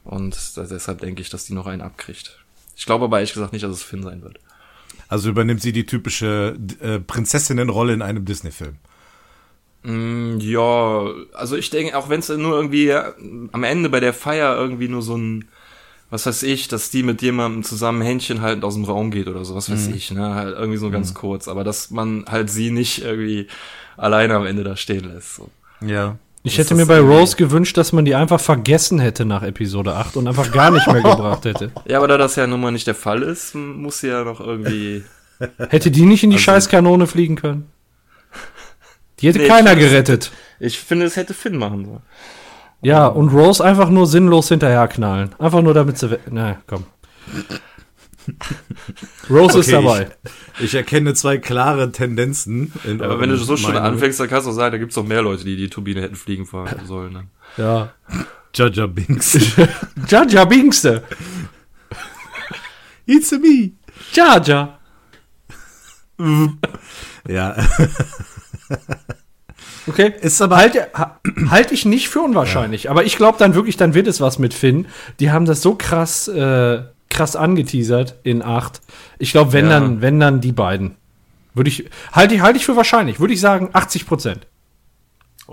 Und 0.03 0.37
deshalb 0.57 1.01
denke 1.01 1.21
ich, 1.21 1.29
dass 1.29 1.45
die 1.45 1.53
noch 1.53 1.67
einen 1.67 1.81
abkriegt. 1.81 2.39
Ich 2.75 2.85
glaube 2.85 3.05
aber 3.05 3.17
ehrlich 3.17 3.33
gesagt 3.33 3.51
nicht, 3.51 3.63
dass 3.63 3.71
es 3.71 3.83
Finn 3.83 4.03
sein 4.03 4.21
wird. 4.21 4.39
Also 5.09 5.29
übernimmt 5.29 5.61
sie 5.61 5.71
die 5.71 5.85
typische 5.85 6.57
äh, 6.81 6.99
Prinzessinnenrolle 6.99 7.93
in 7.93 8.01
einem 8.01 8.25
Disney-Film. 8.25 8.75
Mm, 9.83 10.39
ja, 10.39 11.05
also 11.33 11.55
ich 11.55 11.69
denke, 11.69 11.97
auch 11.97 12.09
wenn 12.09 12.19
es 12.19 12.29
nur 12.29 12.55
irgendwie 12.55 12.89
äh, 12.89 13.03
am 13.51 13.63
Ende 13.63 13.89
bei 13.89 13.99
der 13.99 14.13
Feier 14.13 14.55
irgendwie 14.57 14.87
nur 14.87 15.01
so 15.01 15.15
ein, 15.15 15.45
was 16.09 16.25
weiß 16.25 16.43
ich, 16.43 16.67
dass 16.67 16.89
die 16.89 17.03
mit 17.03 17.21
jemandem 17.21 17.63
zusammen 17.63 18.01
Händchen 18.01 18.41
haltend 18.41 18.65
aus 18.65 18.73
dem 18.75 18.85
Raum 18.85 19.11
geht 19.11 19.27
oder 19.27 19.45
so, 19.45 19.55
was 19.55 19.69
weiß 19.69 19.87
Mhm. 19.89 19.93
ich, 19.93 20.11
ne, 20.11 20.35
halt 20.35 20.57
irgendwie 20.57 20.77
so 20.77 20.89
ganz 20.89 21.13
kurz, 21.13 21.47
aber 21.47 21.63
dass 21.63 21.91
man 21.91 22.25
halt 22.27 22.49
sie 22.49 22.71
nicht 22.71 23.01
irgendwie 23.03 23.47
alleine 23.97 24.35
am 24.35 24.45
Ende 24.45 24.63
da 24.63 24.75
stehen 24.75 25.05
lässt. 25.05 25.35
So. 25.35 25.49
Ja. 25.81 26.17
Ich 26.47 26.57
hätte 26.57 26.75
mir 26.75 26.85
bei 26.85 26.99
Rose 26.99 27.35
gewünscht, 27.37 27.77
dass 27.77 27.93
man 27.93 28.05
die 28.05 28.15
einfach 28.15 28.39
vergessen 28.39 28.99
hätte 28.99 29.25
nach 29.25 29.43
Episode 29.43 29.93
8 29.95 30.17
und 30.17 30.27
einfach 30.27 30.51
gar 30.51 30.71
nicht 30.71 30.87
mehr 30.87 31.01
gebracht 31.01 31.45
hätte. 31.45 31.71
Ja, 31.85 31.97
aber 31.97 32.07
da 32.07 32.17
das 32.17 32.35
ja 32.35 32.47
nun 32.47 32.61
mal 32.61 32.71
nicht 32.71 32.87
der 32.87 32.95
Fall 32.95 33.21
ist, 33.21 33.53
muss 33.55 33.99
sie 33.99 34.07
ja 34.07 34.23
noch 34.23 34.39
irgendwie. 34.39 35.03
Hätte 35.69 35.91
die 35.91 36.03
nicht 36.05 36.23
in 36.23 36.29
die 36.31 36.37
Also- 36.37 36.45
Scheißkanone 36.45 37.05
fliegen 37.07 37.35
können? 37.35 37.69
Die 39.19 39.27
hätte 39.27 39.39
Nee, 39.39 39.47
keiner 39.47 39.73
ich 39.73 39.79
gerettet. 39.79 40.31
Ich 40.59 40.79
finde, 40.79 41.05
es 41.05 41.15
hätte 41.15 41.33
Finn 41.33 41.57
machen 41.57 41.85
sollen. 41.85 42.01
Ja, 42.81 43.07
und 43.07 43.29
Rose 43.29 43.63
einfach 43.63 43.89
nur 43.89 44.05
sinnlos 44.05 44.49
hinterherknallen. 44.49 45.33
Einfach 45.39 45.61
nur 45.63 45.73
damit 45.73 45.97
sie. 45.97 46.17
Na, 46.29 46.57
komm. 46.67 46.85
Rose 49.29 49.59
ist 49.59 49.67
Okay, 49.67 49.83
dabei. 49.83 50.09
Ich 50.59 50.75
erkenne 50.75 51.13
zwei 51.13 51.37
klare 51.37 51.91
Tendenzen. 51.91 52.71
In 52.83 53.01
Aber 53.01 53.19
wenn 53.19 53.29
du 53.29 53.37
so 53.37 53.57
schon 53.57 53.77
anfängst, 53.77 54.19
dann 54.19 54.27
kannst 54.27 54.47
du 54.47 54.51
auch 54.51 54.55
sagen, 54.55 54.71
da 54.73 54.77
gibt's 54.77 54.95
noch 54.95 55.05
mehr 55.05 55.21
Leute, 55.21 55.43
die 55.43 55.55
die 55.55 55.69
Turbine 55.69 56.01
hätten 56.01 56.15
fliegen 56.15 56.45
fahren 56.45 56.85
sollen. 56.85 57.13
Ne? 57.13 57.23
Ja. 57.57 57.93
Jaja 58.53 58.87
Binks. 58.87 59.37
Jaja 60.07 60.45
Bingste. 60.45 61.03
It's 63.05 63.31
a 63.31 63.37
me. 63.37 63.71
Jaja. 64.13 64.79
Ja. 67.27 67.55
Okay. 69.87 70.13
Ist 70.21 70.41
aber 70.41 70.57
Halte 70.57 70.89
ha, 70.93 71.19
halt 71.49 71.71
ich 71.71 71.85
nicht 71.85 72.09
für 72.09 72.21
unwahrscheinlich. 72.21 72.89
Aber 72.89 73.05
ich 73.05 73.15
glaube 73.15 73.37
dann 73.37 73.55
wirklich, 73.55 73.77
dann 73.77 73.93
wird 73.93 74.07
es 74.07 74.19
was 74.19 74.39
mit 74.39 74.53
Finn. 74.53 74.87
Die 75.19 75.31
haben 75.31 75.45
das 75.45 75.61
so 75.61 75.75
krass, 75.75 76.27
äh, 76.27 76.83
krass 77.17 77.35
angeteasert 77.35 78.15
in 78.23 78.41
8. 78.43 78.81
Ich 79.19 79.31
glaube, 79.31 79.51
wenn 79.53 79.65
Ja. 79.65 79.79
dann, 79.79 80.01
wenn 80.01 80.19
dann 80.19 80.39
die 80.41 80.51
beiden. 80.51 80.95
Würde 81.53 81.69
ich, 81.69 81.89
halte 82.11 82.35
ich, 82.35 82.41
halte 82.41 82.57
ich 82.59 82.65
für 82.65 82.75
wahrscheinlich. 82.75 83.19
Würde 83.19 83.33
ich 83.33 83.39
sagen 83.41 83.69
80 83.73 84.05
Prozent. 84.05 84.47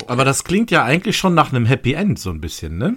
Aber 0.07 0.25
das 0.25 0.45
klingt 0.45 0.71
ja 0.71 0.85
eigentlich 0.85 1.17
schon 1.17 1.35
nach 1.35 1.53
einem 1.53 1.65
Happy 1.67 1.95
End 1.95 2.19
so 2.19 2.31
ein 2.31 2.41
bisschen, 2.41 2.77
ne? 2.79 2.97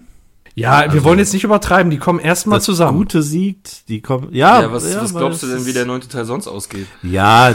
Ja, 0.56 0.92
wir 0.92 1.04
wollen 1.04 1.20
jetzt 1.20 1.34
nicht 1.34 1.44
übertreiben. 1.44 1.92
Die 1.92 2.00
kommen 2.00 2.20
erstmal 2.20 2.62
zusammen. 2.62 2.98
Gute 2.98 3.22
siegt, 3.22 3.88
die 3.90 4.02
kommen. 4.02 4.30
Ja, 4.34 4.62
Ja, 4.62 4.72
was, 4.74 4.84
was 4.96 5.12
aber 5.12 5.20
glaubst 5.20 5.44
du 5.44 5.48
denn, 5.48 5.66
wie 5.68 5.74
der 5.74 5.86
neunte 5.86 6.08
Teil 6.08 6.26
sonst 6.26 6.48
ausgeht? 6.48 6.88
Ja, 7.04 7.54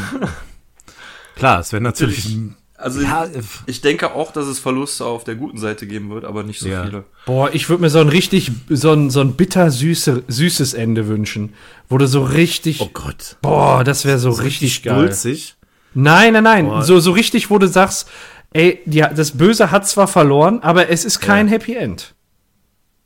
klar, 1.36 1.60
es 1.60 1.72
wäre 1.72 1.82
natürlich. 1.82 2.26
ein- 2.26 2.56
Also 2.82 3.00
Ja, 3.00 3.26
ich, 3.26 3.44
ich 3.66 3.80
denke 3.80 4.12
auch, 4.14 4.32
dass 4.32 4.46
es 4.46 4.58
Verluste 4.58 5.04
auf 5.04 5.24
der 5.24 5.34
guten 5.36 5.58
Seite 5.58 5.86
geben 5.86 6.10
wird, 6.10 6.24
aber 6.24 6.42
nicht 6.42 6.60
so 6.60 6.68
Ja. 6.68 6.84
viele. 6.84 7.04
Boah, 7.26 7.50
ich 7.54 7.68
würde 7.68 7.82
mir 7.82 7.90
so 7.90 7.98
ein 8.00 8.08
richtig, 8.08 8.50
so 8.68 8.92
ein, 8.92 9.10
so 9.10 9.20
ein 9.20 9.34
bitter 9.34 9.70
süße, 9.70 10.24
süßes 10.28 10.74
Ende 10.74 11.06
wünschen. 11.08 11.54
Wo 11.88 11.98
du 11.98 12.06
so 12.06 12.22
richtig, 12.24 12.80
Oh 12.80 12.90
Gott. 12.92 13.36
boah, 13.42 13.84
das 13.84 14.04
wäre 14.04 14.18
so 14.18 14.30
richtig 14.30 14.82
geil. 14.82 14.96
Dulzig. 15.06 15.54
Nein, 15.94 16.32
nein, 16.32 16.44
nein. 16.44 16.66
Boah. 16.66 16.82
So, 16.82 17.00
so 17.00 17.12
richtig, 17.12 17.50
wo 17.50 17.58
du 17.58 17.68
sagst, 17.68 18.08
ey, 18.52 18.80
die, 18.86 19.00
das 19.14 19.32
Böse 19.32 19.70
hat 19.70 19.86
zwar 19.88 20.08
verloren, 20.08 20.60
aber 20.62 20.88
es 20.88 21.04
ist 21.04 21.20
kein 21.20 21.48
Happy 21.48 21.74
End. 21.74 22.14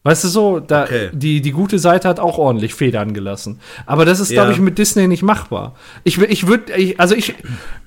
Weißt 0.07 0.23
du 0.23 0.29
so, 0.29 0.61
da, 0.61 0.85
Okay. 0.85 1.11
die, 1.13 1.41
die 1.41 1.51
gute 1.51 1.81
Seite 1.81 2.09
hat 2.09 2.21
auch 2.21 2.39
ordentlich 2.39 2.75
Federn 2.75 3.13
gelassen. 3.13 3.59
Aber 3.87 4.05
das 4.05 4.21
ist, 4.21 4.31
Ja. 4.31 4.43
glaube 4.43 4.53
ich, 4.53 4.61
mit 4.61 4.79
Disney 4.79 5.09
nicht 5.09 5.25
machbar. 5.25 5.75
Ich, 6.05 6.17
ich 6.19 6.47
würde, 6.47 6.73
ich, 6.77 7.01
also 7.01 7.17
ich, 7.17 7.35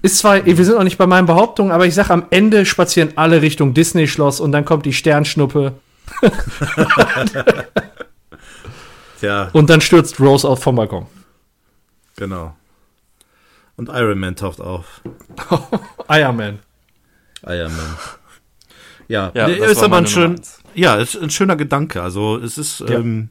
ist 0.01 0.17
zwar, 0.17 0.45
wir 0.45 0.65
sind 0.65 0.75
noch 0.75 0.83
nicht 0.83 0.97
bei 0.97 1.07
meinen 1.07 1.27
Behauptungen, 1.27 1.71
aber 1.71 1.85
ich 1.85 1.95
sag, 1.95 2.09
am 2.09 2.25
Ende 2.29 2.65
spazieren 2.65 3.13
alle 3.15 3.41
Richtung 3.41 3.73
Disney-Schloss 3.73 4.41
und 4.41 4.51
dann 4.51 4.65
kommt 4.65 4.85
die 4.85 4.91
Sternschnuppe 4.93 5.73
Ja, 9.21 9.49
und 9.53 9.69
dann 9.69 9.81
stürzt 9.81 10.19
Rose 10.19 10.47
auf 10.47 10.61
vom 10.61 10.75
Balkon. 10.75 11.05
genau. 12.15 12.55
Und 13.77 13.87
Iron 13.87 14.19
Man 14.19 14.35
taucht 14.35 14.59
auf. 14.59 15.01
Iron 16.09 16.35
Man. 16.35 16.59
Iron 17.47 17.71
Man. 17.71 17.95
Ja, 19.07 19.31
Ja, 19.33 19.47
nee, 19.47 19.57
das 19.57 19.71
ist 19.71 19.77
war 19.77 19.85
aber 19.85 19.97
ein 19.99 20.07
schön, 20.07 20.23
Nummer 20.23 20.35
eins. 20.37 20.58
Ja, 20.75 20.95
ist 20.95 21.15
ein 21.15 21.29
schöner 21.29 21.55
Gedanke. 21.55 22.01
Also 22.01 22.37
es 22.37 22.57
ist 22.57 22.79
Ja. 22.81 22.99
ähm, 22.99 23.29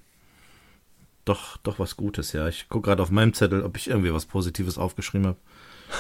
doch, 1.25 1.57
doch 1.59 1.79
was 1.79 1.97
Gutes, 1.97 2.33
ja. 2.33 2.49
Ich 2.49 2.69
gucke 2.69 2.87
gerade 2.89 3.03
auf 3.03 3.11
meinem 3.11 3.35
Zettel, 3.35 3.63
ob 3.63 3.77
ich 3.77 3.89
irgendwie 3.89 4.13
was 4.15 4.25
Positives 4.27 4.79
aufgeschrieben 4.79 5.27
habe. 5.29 5.39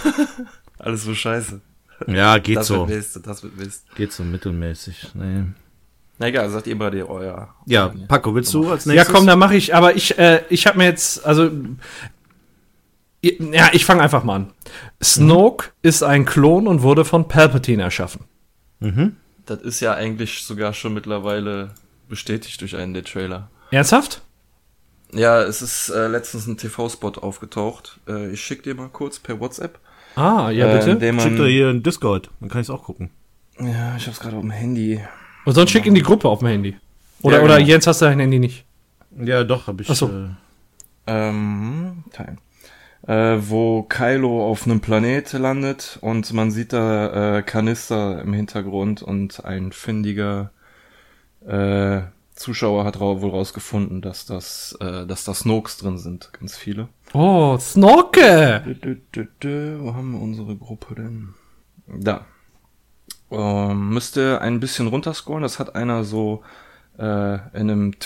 Alles 0.79 1.05
so 1.05 1.15
scheiße. 1.15 1.61
Ja, 2.07 2.39
geht 2.39 2.57
das 2.59 2.69
so. 2.69 2.87
wird 2.89 2.99
Mist, 2.99 3.21
das 3.27 3.43
wird 3.43 3.57
Mist. 3.57 3.85
Geht 3.97 4.13
so 4.13 4.23
mittelmäßig. 4.23 5.11
Nee. 5.15 5.45
Na 6.21 6.27
egal, 6.29 6.49
sagt 6.51 6.67
ihr 6.67 6.77
mal 6.77 6.91
dir 6.91 7.09
euer. 7.09 7.55
Ja, 7.67 7.93
Paco, 8.09 8.35
willst 8.35 8.53
du 8.55 8.71
als 8.71 8.85
Ja, 8.87 8.93
nächstes? 8.95 9.15
komm, 9.15 9.27
dann 9.27 9.39
mache 9.39 9.57
ich, 9.57 9.75
aber 9.75 9.95
ich, 9.97 10.19
äh, 10.19 10.43
ich 10.49 10.67
habe 10.67 10.79
mir 10.79 10.85
jetzt, 10.85 11.25
also, 11.27 11.51
ja, 13.23 13.69
ich 13.73 13.85
fange 13.85 14.03
einfach 14.03 14.25
mal 14.25 14.37
an. 14.37 14.53
Snoke 15.03 15.71
ist 15.83 16.03
ein 16.03 16.25
Klon 16.25 16.67
und 16.67 16.83
wurde 16.83 17.05
von 17.05 17.29
Palpatine 17.29 17.83
erschaffen. 17.83 18.25
Das 19.49 19.63
ist 19.63 19.81
ja 19.81 19.95
eigentlich 19.95 20.43
sogar 20.43 20.75
schon 20.75 20.93
mittlerweile 20.95 21.71
bestätigt 22.09 22.61
durch 22.61 22.77
einen 22.77 22.93
der 22.95 23.05
Trailer. 23.05 23.51
Ernsthaft? 23.71 24.21
Ja, 25.13 25.41
es 25.43 25.63
ist 25.63 25.89
äh, 25.89 26.07
letztens 26.07 26.47
ein 26.47 26.59
TV-Spot 26.59 27.13
aufgetaucht. 27.13 27.99
Äh, 28.07 28.31
ich 28.33 28.43
schick 28.43 28.63
dir 28.63 28.75
mal 28.75 28.89
kurz 28.89 29.19
per 29.19 29.41
WhatsApp. 29.41 29.79
Ah, 30.17 30.51
ja, 30.51 30.67
äh, 30.67 30.73
in 30.73 30.79
bitte. 30.79 30.97
dem 30.97 31.17
man, 31.17 31.25
Schickt 31.27 31.39
er 31.41 31.47
hier 31.47 31.69
einen 31.69 31.83
Discord, 31.83 32.31
dann 32.41 32.51
kann 32.51 32.61
ich 32.61 32.67
es 32.67 32.71
auch 32.71 32.83
gucken. 32.85 33.11
Ja, 33.59 33.97
ich 33.97 34.07
hab's 34.07 34.21
gerade 34.21 34.37
auf 34.37 34.43
dem 34.43 34.51
Handy. 34.51 35.01
Und 35.47 35.55
sonst 35.55 35.71
schick 35.71 35.87
in 35.87 35.95
die 35.95 36.03
Gruppe 36.03 36.29
auf 36.29 36.41
dem 36.41 36.49
Handy. 36.49 36.77
Oder, 37.23 37.39
Ja, 37.39 37.43
oder 37.45 37.57
genau. 37.57 37.69
Jens, 37.69 37.87
hast 37.87 38.03
du 38.03 38.05
dein 38.05 38.21
Handy 38.21 38.39
nicht? 38.39 38.65
Ja, 39.19 39.45
doch, 39.45 39.67
habe 39.67 39.83
ich. 39.83 39.91
Ach 39.91 39.97
so. 39.97 40.09
Äh, 40.09 40.29
Ähm, 41.07 42.05
Time. 42.13 42.37
Äh, 43.07 43.39
wo 43.41 43.85
Kylo 43.85 44.51
auf 44.51 44.67
einem 44.67 44.81
Planet 44.81 45.33
landet 45.35 45.99
und 46.01 46.33
man 46.33 46.51
sieht 46.51 46.73
da 46.73 47.39
äh, 47.39 47.43
Kanister 47.43 48.21
im 48.23 48.33
Hintergrund 48.33 49.03
und 49.03 49.45
ein 49.45 49.73
findiger 49.73 50.51
äh, 51.47 52.03
Zuschauer 52.39 52.85
hat 52.85 53.01
ra 53.01 53.21
wohl 53.21 53.31
rausgefunden, 53.31 54.01
dass 54.01 54.25
das, 54.25 54.77
äh, 54.81 55.07
dass 55.07 55.25
da 55.25 55.35
Snokes 55.35 55.79
drin 55.79 55.99
sind, 55.99 56.33
ganz 56.33 56.57
viele. 56.57 56.89
Oh, 57.13 57.59
Snorke! 57.59 58.63
Dü, 58.65 59.01
dü, 59.15 59.29
dü. 59.43 59.79
Wo 59.81 59.95
haben 59.95 60.13
wir 60.13 60.21
unsere 60.21 60.57
Gruppe 60.57 60.95
denn? 60.95 61.35
Da. 61.87 62.27
Ähm, 63.31 63.91
müsste 63.91 64.41
ein 64.41 64.61
bisschen 64.61 64.87
runterscrollen. 64.87 65.43
Das 65.43 65.59
hat 65.59 65.75
einer 65.75 66.05
so 66.05 66.43
äh, 66.99 67.35
in 67.59 67.71
einem 67.71 67.99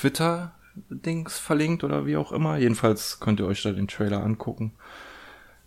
Twitter-Dings 0.73 1.38
verlinkt 1.38 1.85
oder 1.85 2.07
wie 2.07 2.17
auch 2.17 2.33
immer. 2.33 2.57
Jedenfalls 2.57 3.21
könnt 3.21 3.41
ihr 3.41 3.47
euch 3.47 3.62
da 3.62 3.73
den 3.73 3.88
Trailer 3.88 4.23
angucken. 4.23 4.73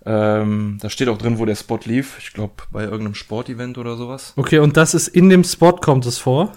Ähm, 0.05 0.77
da 0.81 0.89
steht 0.89 1.07
auch 1.07 1.17
drin, 1.17 1.39
wo 1.39 1.45
der 1.45 1.55
Spot 1.55 1.79
lief. 1.83 2.17
Ich 2.19 2.33
glaube, 2.33 2.53
bei 2.71 2.83
irgendeinem 2.83 3.15
Sportevent 3.15 3.77
oder 3.77 3.95
sowas. 3.95 4.33
Okay, 4.35 4.59
und 4.59 4.77
das 4.77 4.93
ist 4.93 5.07
in 5.07 5.29
dem 5.29 5.43
Spot, 5.43 5.74
kommt 5.74 6.05
es 6.05 6.19
vor? 6.19 6.53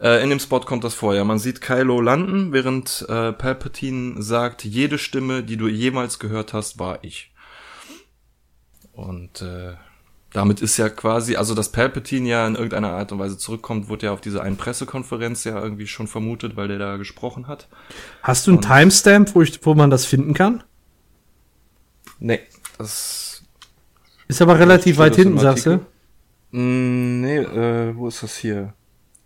Äh, 0.00 0.22
in 0.22 0.30
dem 0.30 0.40
Spot 0.40 0.60
kommt 0.60 0.84
das 0.84 0.94
vor, 0.94 1.14
ja. 1.14 1.24
Man 1.24 1.38
sieht 1.38 1.60
Kylo 1.60 2.00
landen, 2.00 2.52
während 2.52 3.06
äh, 3.08 3.32
Palpatine 3.32 4.22
sagt, 4.22 4.64
jede 4.64 4.98
Stimme, 4.98 5.42
die 5.42 5.56
du 5.56 5.68
jemals 5.68 6.18
gehört 6.18 6.52
hast, 6.52 6.78
war 6.78 6.98
ich. 7.02 7.32
Und 8.92 9.42
äh, 9.42 9.74
damit 10.32 10.60
ist 10.60 10.76
ja 10.76 10.88
quasi, 10.90 11.36
also 11.36 11.54
dass 11.54 11.72
Palpatine 11.72 12.28
ja 12.28 12.46
in 12.46 12.54
irgendeiner 12.54 12.90
Art 12.90 13.12
und 13.12 13.18
Weise 13.18 13.38
zurückkommt, 13.38 13.88
wurde 13.88 14.06
ja 14.06 14.12
auf 14.12 14.20
dieser 14.20 14.42
einen 14.42 14.56
Pressekonferenz 14.56 15.44
ja 15.44 15.60
irgendwie 15.62 15.86
schon 15.86 16.06
vermutet, 16.06 16.56
weil 16.56 16.68
der 16.68 16.78
da 16.78 16.96
gesprochen 16.98 17.46
hat. 17.46 17.68
Hast 18.22 18.46
du 18.46 18.52
einen 18.52 18.60
Timestamp, 18.60 19.34
wo, 19.34 19.42
ich, 19.42 19.64
wo 19.64 19.74
man 19.74 19.90
das 19.90 20.04
finden 20.04 20.34
kann? 20.34 20.62
Nee, 22.18 22.40
das. 22.76 23.42
Ist 24.26 24.42
aber 24.42 24.58
relativ 24.58 24.98
weit 24.98 25.16
hinten, 25.16 25.38
sagst 25.38 25.66
du? 25.66 25.76
Mm, 26.50 27.20
nee, 27.22 27.38
äh, 27.38 27.96
wo 27.96 28.08
ist 28.08 28.22
das 28.22 28.36
hier? 28.36 28.74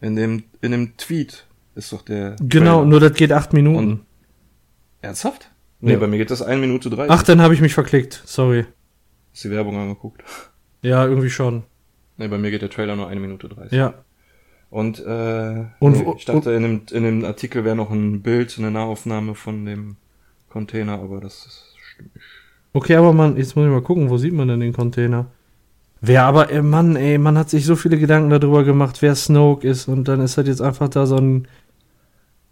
In 0.01 0.15
dem, 0.17 0.45
in 0.61 0.73
dem 0.73 0.97
Tweet 0.97 1.47
ist 1.75 1.93
doch 1.93 2.03
der. 2.03 2.37
Genau, 2.41 2.77
Trailer. 2.79 2.87
nur 2.87 3.01
das 3.01 3.15
geht 3.15 3.33
acht 3.33 3.53
Minuten. 3.53 3.77
Und- 3.79 4.01
Ernsthaft? 5.01 5.51
Nee, 5.81 5.93
Ja. 5.95 5.99
bei 5.99 6.07
mir 6.07 6.19
geht 6.19 6.31
das 6.31 6.43
1 6.43 6.61
Minute 6.61 6.91
30. 6.91 7.11
Ach, 7.11 7.25
dann 7.25 7.41
habe 7.41 7.55
ich 7.55 7.61
mich 7.61 7.75
verklickt. 7.75 8.23
Sorry. 8.25 8.67
Hast 9.33 9.43
die 9.43 9.51
Werbung 9.51 9.77
angeguckt? 9.77 10.23
Ja, 10.83 11.07
irgendwie 11.07 11.31
schon. 11.31 11.63
Nee, 12.17 12.29
bei 12.29 12.39
mir 12.39 12.51
geht 12.51 12.63
der 12.63 12.71
Trailer 12.71 12.97
nur 12.97 13.09
1 13.09 13.21
Minute 13.21 13.49
30. 13.49 13.73
Ja. 13.73 13.95
Und, 14.71 15.01
äh, 15.01 15.65
Und 15.81 15.93
nee, 15.99 16.15
ich 16.17 16.25
dachte, 16.25 16.53
in 16.53 16.63
dem, 16.63 16.83
in 16.91 17.05
dem 17.05 17.25
Artikel 17.25 17.65
wäre 17.65 17.77
noch 17.77 17.91
ein 17.91 18.23
Bild, 18.23 18.55
eine 18.59 18.71
Nahaufnahme 18.71 19.35
von 19.35 19.65
dem 19.65 19.97
Container, 20.49 20.95
aber 20.95 21.21
das 21.21 21.47
ist, 21.47 21.75
stimmt 21.95 22.15
nicht. 22.15 22.25
Okay, 22.73 22.97
aber 22.97 23.13
man, 23.13 23.37
jetzt 23.37 23.55
muss 23.55 23.67
ich 23.67 23.71
mal 23.71 23.83
gucken, 23.83 24.09
wo 24.09 24.17
sieht 24.17 24.33
man 24.33 24.49
denn 24.49 24.61
den 24.61 24.73
Container? 24.73 25.27
Wer 26.01 26.25
aber, 26.25 26.51
ey, 26.51 26.63
Mann, 26.63 26.97
ey, 26.97 27.19
man 27.19 27.39
hat 27.39 27.51
sich 27.51 27.65
so 27.67 27.77
viele 27.77 27.99
Gedanken 27.99 28.31
darüber 28.31 28.65
gemacht, 28.65 29.03
wer 29.03 29.15
Snoke 29.15 29.69
ist 29.69 29.89
und 29.89 30.09
dann 30.09 30.21
ist 30.21 30.37
halt 30.37 30.49
jetzt 30.49 30.63
einfach 30.63 30.89
da 30.89 31.07
so 31.07 31.17
ein, 31.17 31.47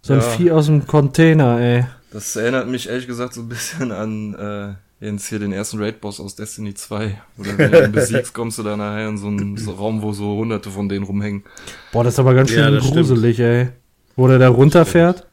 so 0.02 0.12
ein 0.12 0.20
Ja. 0.20 0.25
Vieh 0.25 0.50
aus 0.52 0.66
dem 0.66 0.87
Container, 0.87 1.58
ey. 1.58 1.84
Das 2.12 2.37
erinnert 2.37 2.68
mich 2.68 2.88
ehrlich 2.88 3.06
gesagt 3.06 3.34
so 3.34 3.40
ein 3.40 3.49
bisschen 3.49 3.92
an 3.92 4.34
äh, 4.34 4.75
jetzt 5.00 5.28
hier 5.28 5.38
den 5.38 5.52
ersten 5.52 5.78
Raid-Boss 5.78 6.21
aus 6.21 6.35
Destiny 6.37 6.75
2. 6.75 7.19
Oder 7.38 7.59
wenn 7.59 7.73
du 7.73 7.85
ihn 7.85 7.92
besiegst, 7.92 8.35
kommst 8.35 8.59
du 8.59 8.62
da 8.62 8.76
nachher 8.76 9.09
in 9.09 9.19
so 9.19 9.28
einen 9.28 9.57
so 9.57 9.73
Raum, 9.73 10.02
wo 10.02 10.12
so 10.12 10.37
hunderte 10.37 10.71
von 10.71 10.88
denen 10.88 11.04
rumhängen. 11.04 11.45
Boah, 11.92 12.04
das 12.04 12.14
ist 12.14 12.19
aber 12.21 12.35
ganz 12.35 12.50
schön 12.50 12.59
Ja, 12.61 12.71
das 12.71 12.90
gruselig, 12.90 13.38
ey. 13.40 13.69
Wo 14.16 14.28
der 14.28 14.38
da 14.38 14.49
runterfährt. 14.49 15.26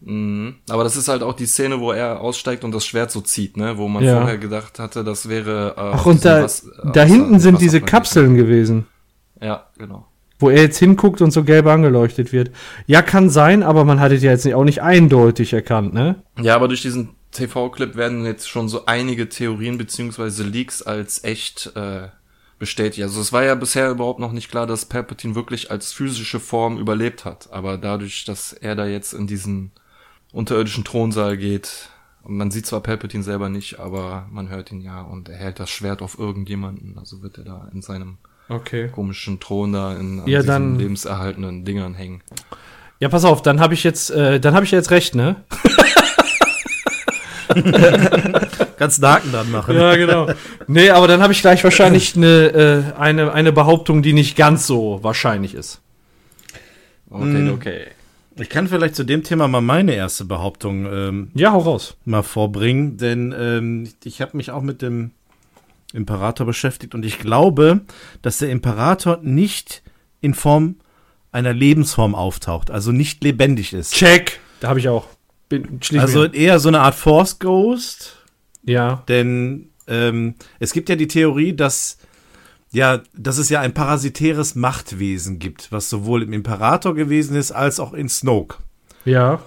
Mhm. 0.00 0.56
Aber 0.68 0.84
das 0.84 0.96
ist 0.96 1.08
halt 1.08 1.22
auch 1.22 1.32
die 1.34 1.46
Szene, 1.46 1.80
wo 1.80 1.92
er 1.92 2.20
aussteigt 2.20 2.64
und 2.64 2.74
das 2.74 2.84
Schwert 2.84 3.10
so 3.10 3.20
zieht, 3.20 3.56
ne? 3.56 3.78
Wo 3.78 3.88
man 3.88 4.02
Ja. 4.04 4.16
vorher 4.18 4.36
gedacht 4.38 4.78
hatte, 4.78 5.02
das 5.04 5.28
wäre. 5.28 5.74
Äh, 5.76 5.80
Ach, 5.80 6.04
und 6.06 6.24
da, 6.24 6.42
was- 6.42 6.64
äh, 6.64 6.92
da 6.92 7.04
hinten 7.04 7.38
sind 7.40 7.60
diese. 7.60 7.80
Kapseln 7.80 8.36
gewesen, 8.36 8.86
Ja, 9.40 9.66
genau. 9.78 10.06
wo 10.38 10.50
er 10.50 10.62
jetzt 10.62 10.78
hinguckt 10.78 11.22
und 11.22 11.30
so 11.30 11.42
gelb 11.44 11.66
angeleuchtet 11.66 12.32
wird. 12.32 12.50
Ja, 12.86 13.00
kann 13.02 13.30
sein, 13.30 13.62
aber 13.62 13.84
man 13.84 13.98
hat 14.00 14.12
es 14.12 14.22
ja 14.22 14.30
jetzt 14.32 14.44
nicht, 14.44 14.54
auch 14.54 14.64
nicht 14.64 14.82
eindeutig 14.82 15.52
erkannt, 15.54 15.94
ne? 15.94 16.16
Ja, 16.38 16.56
aber 16.56 16.68
durch 16.68 16.82
diesen 16.82 17.10
TV-Clip 17.34 17.94
werden 17.96 18.24
jetzt 18.24 18.48
schon 18.48 18.68
so 18.68 18.86
einige 18.86 19.28
Theorien 19.28 19.76
beziehungsweise 19.76 20.42
Leaks 20.44 20.80
als 20.82 21.22
echt 21.24 21.72
äh, 21.76 22.08
bestätigt. 22.58 23.02
Also 23.02 23.20
es 23.20 23.32
war 23.32 23.44
ja 23.44 23.54
bisher 23.54 23.90
überhaupt 23.90 24.20
noch 24.20 24.32
nicht 24.32 24.50
klar, 24.50 24.66
dass 24.66 24.86
Palpatine 24.86 25.34
wirklich 25.34 25.70
als 25.70 25.92
physische 25.92 26.40
Form 26.40 26.78
überlebt 26.78 27.24
hat. 27.24 27.48
Aber 27.52 27.76
dadurch, 27.76 28.24
dass 28.24 28.52
er 28.54 28.74
da 28.76 28.86
jetzt 28.86 29.12
in 29.12 29.26
diesen 29.26 29.72
unterirdischen 30.32 30.84
Thronsaal 30.84 31.36
geht, 31.36 31.90
und 32.22 32.38
man 32.38 32.50
sieht 32.50 32.64
zwar 32.66 32.80
Palpatine 32.80 33.22
selber 33.22 33.50
nicht, 33.50 33.78
aber 33.80 34.26
man 34.30 34.48
hört 34.48 34.72
ihn 34.72 34.80
ja 34.80 35.02
und 35.02 35.28
er 35.28 35.36
hält 35.36 35.60
das 35.60 35.68
Schwert 35.68 36.00
auf 36.00 36.18
irgendjemanden. 36.18 36.96
Also 36.98 37.22
wird 37.22 37.36
er 37.38 37.44
da 37.44 37.68
in 37.72 37.82
seinem 37.82 38.16
Okay. 38.48 38.88
komischen 38.88 39.40
Thron 39.40 39.72
da 39.72 39.94
in 39.96 40.20
an 40.20 40.26
Ja, 40.26 40.40
diesen 40.40 40.78
lebenserhaltenden 40.78 41.64
Dingern 41.64 41.94
hängen. 41.94 42.22
Ja, 43.00 43.08
pass 43.08 43.24
auf, 43.24 43.42
dann 43.42 43.58
habe 43.60 43.74
ich 43.74 43.84
jetzt, 43.84 44.10
äh, 44.10 44.38
dann 44.38 44.54
habe 44.54 44.64
ich 44.64 44.70
jetzt 44.70 44.90
recht, 44.90 45.14
ne? 45.14 45.44
Ganz 48.78 49.02
einen 49.02 49.12
Haken 49.12 49.32
dran 49.32 49.50
machen. 49.50 49.76
Ja, 49.76 49.96
genau. 49.96 50.28
Nee, 50.66 50.90
aber 50.90 51.08
dann 51.08 51.22
habe 51.22 51.32
ich 51.32 51.40
gleich 51.40 51.62
wahrscheinlich 51.64 52.16
eine, 52.16 52.92
äh, 52.96 52.98
eine, 52.98 53.32
eine 53.32 53.52
Behauptung, 53.52 54.02
die 54.02 54.12
nicht 54.12 54.36
ganz 54.36 54.66
so 54.66 55.00
wahrscheinlich 55.02 55.54
ist. 55.54 55.80
Okay, 57.10 57.50
okay. 57.50 57.80
Ich 58.36 58.48
kann 58.48 58.66
vielleicht 58.66 58.96
zu 58.96 59.04
dem 59.04 59.22
Thema 59.22 59.46
mal 59.46 59.60
meine 59.60 59.94
erste 59.94 60.24
Behauptung 60.24 60.86
ähm, 60.92 61.30
Ja, 61.34 61.52
hau 61.52 61.60
raus. 61.60 61.96
mal 62.04 62.22
vorbringen, 62.22 62.96
denn 62.96 63.32
ähm, 63.38 63.88
ich 64.02 64.20
habe 64.20 64.36
mich 64.36 64.50
auch 64.50 64.62
mit 64.62 64.82
dem 64.82 65.12
Imperator 65.92 66.44
beschäftigt 66.44 66.94
und 66.96 67.04
ich 67.04 67.20
glaube, 67.20 67.82
dass 68.22 68.38
der 68.38 68.50
Imperator 68.50 69.20
nicht 69.22 69.82
in 70.20 70.34
Form 70.34 70.76
einer 71.30 71.52
Lebensform 71.52 72.16
auftaucht, 72.16 72.70
also 72.72 72.90
nicht 72.90 73.22
lebendig 73.22 73.72
ist. 73.72 73.94
Check. 73.94 74.40
Da 74.60 74.68
habe 74.68 74.80
ich 74.80 74.88
auch. 74.88 75.06
Bin, 75.48 75.80
Also 75.98 76.24
eher 76.24 76.58
so 76.58 76.68
eine 76.68 76.80
Art 76.80 76.94
Force 76.94 77.38
Ghost, 77.38 78.16
ja. 78.62 79.02
denn 79.08 79.70
ähm, 79.86 80.34
es 80.58 80.72
gibt 80.72 80.88
ja 80.88 80.96
die 80.96 81.08
Theorie, 81.08 81.54
dass 81.54 81.98
ja, 82.74 83.02
dass 83.16 83.38
es 83.38 83.50
ja 83.50 83.60
ein 83.60 83.72
parasitäres 83.72 84.56
Machtwesen 84.56 85.38
gibt, 85.38 85.70
was 85.70 85.88
sowohl 85.88 86.24
im 86.24 86.32
Imperator 86.32 86.94
gewesen 86.94 87.36
ist 87.36 87.52
als 87.52 87.78
auch 87.78 87.92
in 87.92 88.08
Snoke. 88.08 88.58
Ja. 89.04 89.42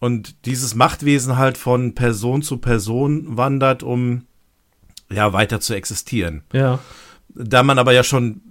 Und 0.00 0.44
dieses 0.44 0.74
Machtwesen 0.74 1.38
halt 1.38 1.56
von 1.56 1.94
Person 1.94 2.42
zu 2.42 2.58
Person 2.58 3.38
wandert, 3.38 3.82
um 3.82 4.26
ja 5.10 5.32
weiter 5.32 5.60
zu 5.60 5.74
existieren. 5.74 6.42
Ja. 6.52 6.78
Da 7.34 7.62
man 7.62 7.78
aber 7.78 7.92
ja 7.92 8.04
schon 8.04 8.42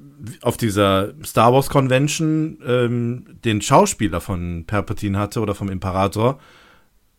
auf 0.41 0.57
dieser 0.57 1.13
Star 1.23 1.53
Wars 1.53 1.69
Convention 1.69 2.57
ähm, 2.65 3.25
den 3.45 3.61
Schauspieler 3.61 4.19
von 4.19 4.65
Palpatine 4.65 5.19
hatte 5.19 5.41
oder 5.41 5.53
vom 5.53 5.69
Imperator 5.69 6.39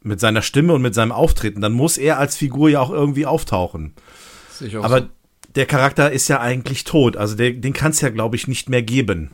mit 0.03 0.21
seiner 0.21 0.43
Stimme 0.43 0.75
und 0.75 0.83
mit 0.83 0.95
seinem 0.95 1.13
Auftreten, 1.13 1.61
dann 1.61 1.73
muss 1.73 1.99
er 1.99 2.19
als 2.19 2.37
Figur 2.37 2.71
ja 2.71 2.81
auch 2.81 2.91
irgendwie 2.91 3.27
auftauchen. 3.27 3.95
Auch 4.79 4.85
Aber 4.85 5.01
so. 5.01 5.07
der 5.55 5.67
Charakter 5.67 6.11
ist 6.11 6.29
ja 6.29 6.41
eigentlich 6.41 6.85
tot, 6.85 7.17
also 7.17 7.35
der, 7.35 7.53
den 7.53 7.73
kann 7.73 7.91
es 7.91 8.01
ja, 8.01 8.09
glaube 8.11 8.37
ich, 8.37 8.49
nicht 8.49 8.69
mehr 8.69 8.83
geben. 8.83 9.33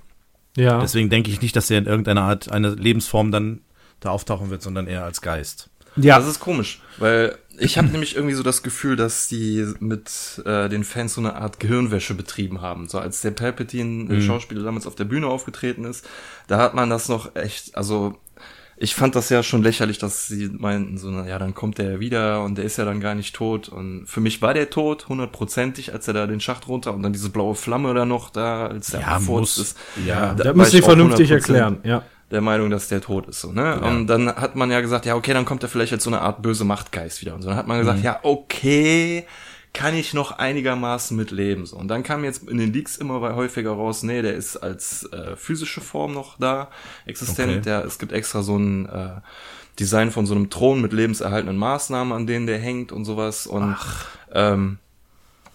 Ja. 0.57 0.81
Deswegen 0.81 1.11
denke 1.11 1.31
ich 1.31 1.43
nicht, 1.43 1.57
dass 1.57 1.71
er 1.71 1.79
in 1.79 1.87
irgendeiner 1.87 2.23
Art 2.23 2.51
eine 2.51 2.71
Lebensform 2.71 3.33
dann 3.33 3.61
da 4.01 4.11
auftauchen 4.11 4.51
wird, 4.51 4.63
sondern 4.63 4.87
eher 4.87 5.05
als 5.05 5.21
Geist. 5.21 5.71
ja. 5.97 6.19
Das 6.19 6.29
ist 6.29 6.41
komisch, 6.41 6.81
weil 6.99 7.37
ich 7.59 7.79
habe 7.79 7.89
nämlich 7.89 8.17
irgendwie 8.17 8.35
so 8.35 8.43
das 8.43 8.63
Gefühl, 8.63 8.97
dass 8.97 9.29
die 9.29 9.67
mit 9.81 10.43
äh, 10.45 10.69
den 10.69 10.85
Fans 10.85 11.15
so 11.15 11.21
eine 11.21 11.37
Art 11.37 11.61
Gehirnwäsche 11.61 12.15
betrieben 12.15 12.61
haben. 12.61 12.89
So 12.89 12.99
als 12.99 13.21
der 13.21 13.31
Palpatine, 13.31 14.07
der 14.07 14.21
Schauspieler 14.21 14.63
damals 14.63 14.87
auf 14.87 14.95
der 14.95 15.05
Bühne 15.05 15.27
aufgetreten 15.27 15.85
ist, 15.85 16.07
da 16.47 16.59
hat 16.59 16.75
man 16.75 16.91
das 16.91 17.09
noch 17.09 17.35
echt, 17.37 17.77
also 17.77 18.19
ich 18.77 18.95
fand 18.95 19.15
das 19.15 19.29
ja 19.29 19.43
schon 19.43 19.63
lächerlich, 19.63 19.99
dass 19.99 20.27
sie 20.27 20.49
meinten 20.53 20.99
so, 20.99 21.09
na 21.11 21.27
ja, 21.27 21.39
dann 21.39 21.55
kommt 21.55 21.79
der 21.79 22.01
wieder 22.01 22.43
und 22.43 22.59
der 22.59 22.65
ist 22.65 22.77
ja 22.77 22.85
dann 22.85 23.01
gar 23.01 23.15
nicht 23.15 23.35
tot. 23.35 23.69
Und 23.69 24.07
für 24.07 24.21
mich 24.21 24.43
war 24.43 24.53
der 24.55 24.71
tot, 24.71 25.09
hundertprozentig, 25.09 25.93
als 25.93 26.09
er 26.09 26.15
da 26.15 26.27
den 26.27 26.41
Schacht 26.41 26.67
runter 26.69 26.93
und 26.93 27.03
dann 27.03 27.13
diese 27.13 27.31
blaue 27.31 27.55
Flamme 27.55 27.95
da 27.95 28.05
noch 28.05 28.31
da, 28.31 28.67
als 28.67 28.89
der 28.91 29.01
Ja, 29.01 29.19
muss. 29.21 29.59
ist. 29.59 29.79
Ja, 30.05 30.35
da 30.35 30.47
war 30.47 30.55
müssen 30.55 30.77
ich 30.79 30.85
vernünftig 30.85 31.31
100% 31.31 31.35
erklären. 31.35 31.79
Ja. 31.85 32.03
der 32.31 32.41
Meinung, 32.41 32.71
dass 32.71 32.89
der 32.89 33.01
tot 33.01 33.29
ist, 33.29 33.41
so, 33.43 33.53
ne? 33.53 33.81
Und 33.81 34.09
dann 34.09 34.27
hat 34.35 34.57
man 34.57 34.71
ja 34.71 34.81
gesagt, 34.81 35.07
ja, 35.07 35.15
okay, 35.15 35.33
dann 35.35 35.45
kommt 35.45 35.63
er 35.63 35.69
vielleicht 35.69 35.93
als 35.93 36.03
so 36.03 36.11
eine 36.11 36.21
Art 36.21 36.43
böse 36.43 36.65
Machtgeist 36.65 37.21
wieder. 37.21 37.35
Und 37.35 37.43
so, 37.43 37.49
dann 37.49 37.59
hat 37.59 37.69
man 37.69 37.79
gesagt, 37.79 38.03
ja, 38.03 38.19
okay, 38.23 39.25
kann 39.75 39.95
ich 39.95 40.15
noch 40.15 40.39
einigermaßen 40.39 41.17
mit 41.17 41.33
leben, 41.33 41.67
so. 41.67 41.77
Und 41.77 41.89
dann 41.89 42.05
kam 42.05 42.25
jetzt 42.25 42.49
in 42.49 42.59
den 42.59 42.73
Leaks 42.73 42.97
immer 42.97 43.35
häufiger 43.35 43.73
raus, 43.73 44.05
nee, 44.05 44.23
der 44.23 44.35
ist 44.35 44.57
als 44.57 45.03
äh, 45.13 45.37
physische 45.37 45.81
Form 45.81 46.15
noch 46.15 46.39
da, 46.39 46.71
existent. 47.05 47.51
Okay. 47.51 47.61
Der, 47.63 47.85
es 47.85 47.99
gibt 47.99 48.13
extra 48.13 48.43
so 48.43 48.57
ein 48.57 48.89
äh, 48.89 49.21
Design 49.79 50.13
von 50.13 50.27
so 50.27 50.35
einem 50.35 50.49
Thron 50.49 50.81
mit 50.81 50.93
lebenserhaltenden 50.93 51.57
Maßnahmen, 51.57 52.13
an 52.13 52.27
denen 52.27 52.47
der 52.47 52.59
hängt 52.59 52.93
und 52.93 53.05
sowas. 53.05 53.49
Und 53.49 53.77
ähm, 54.33 54.79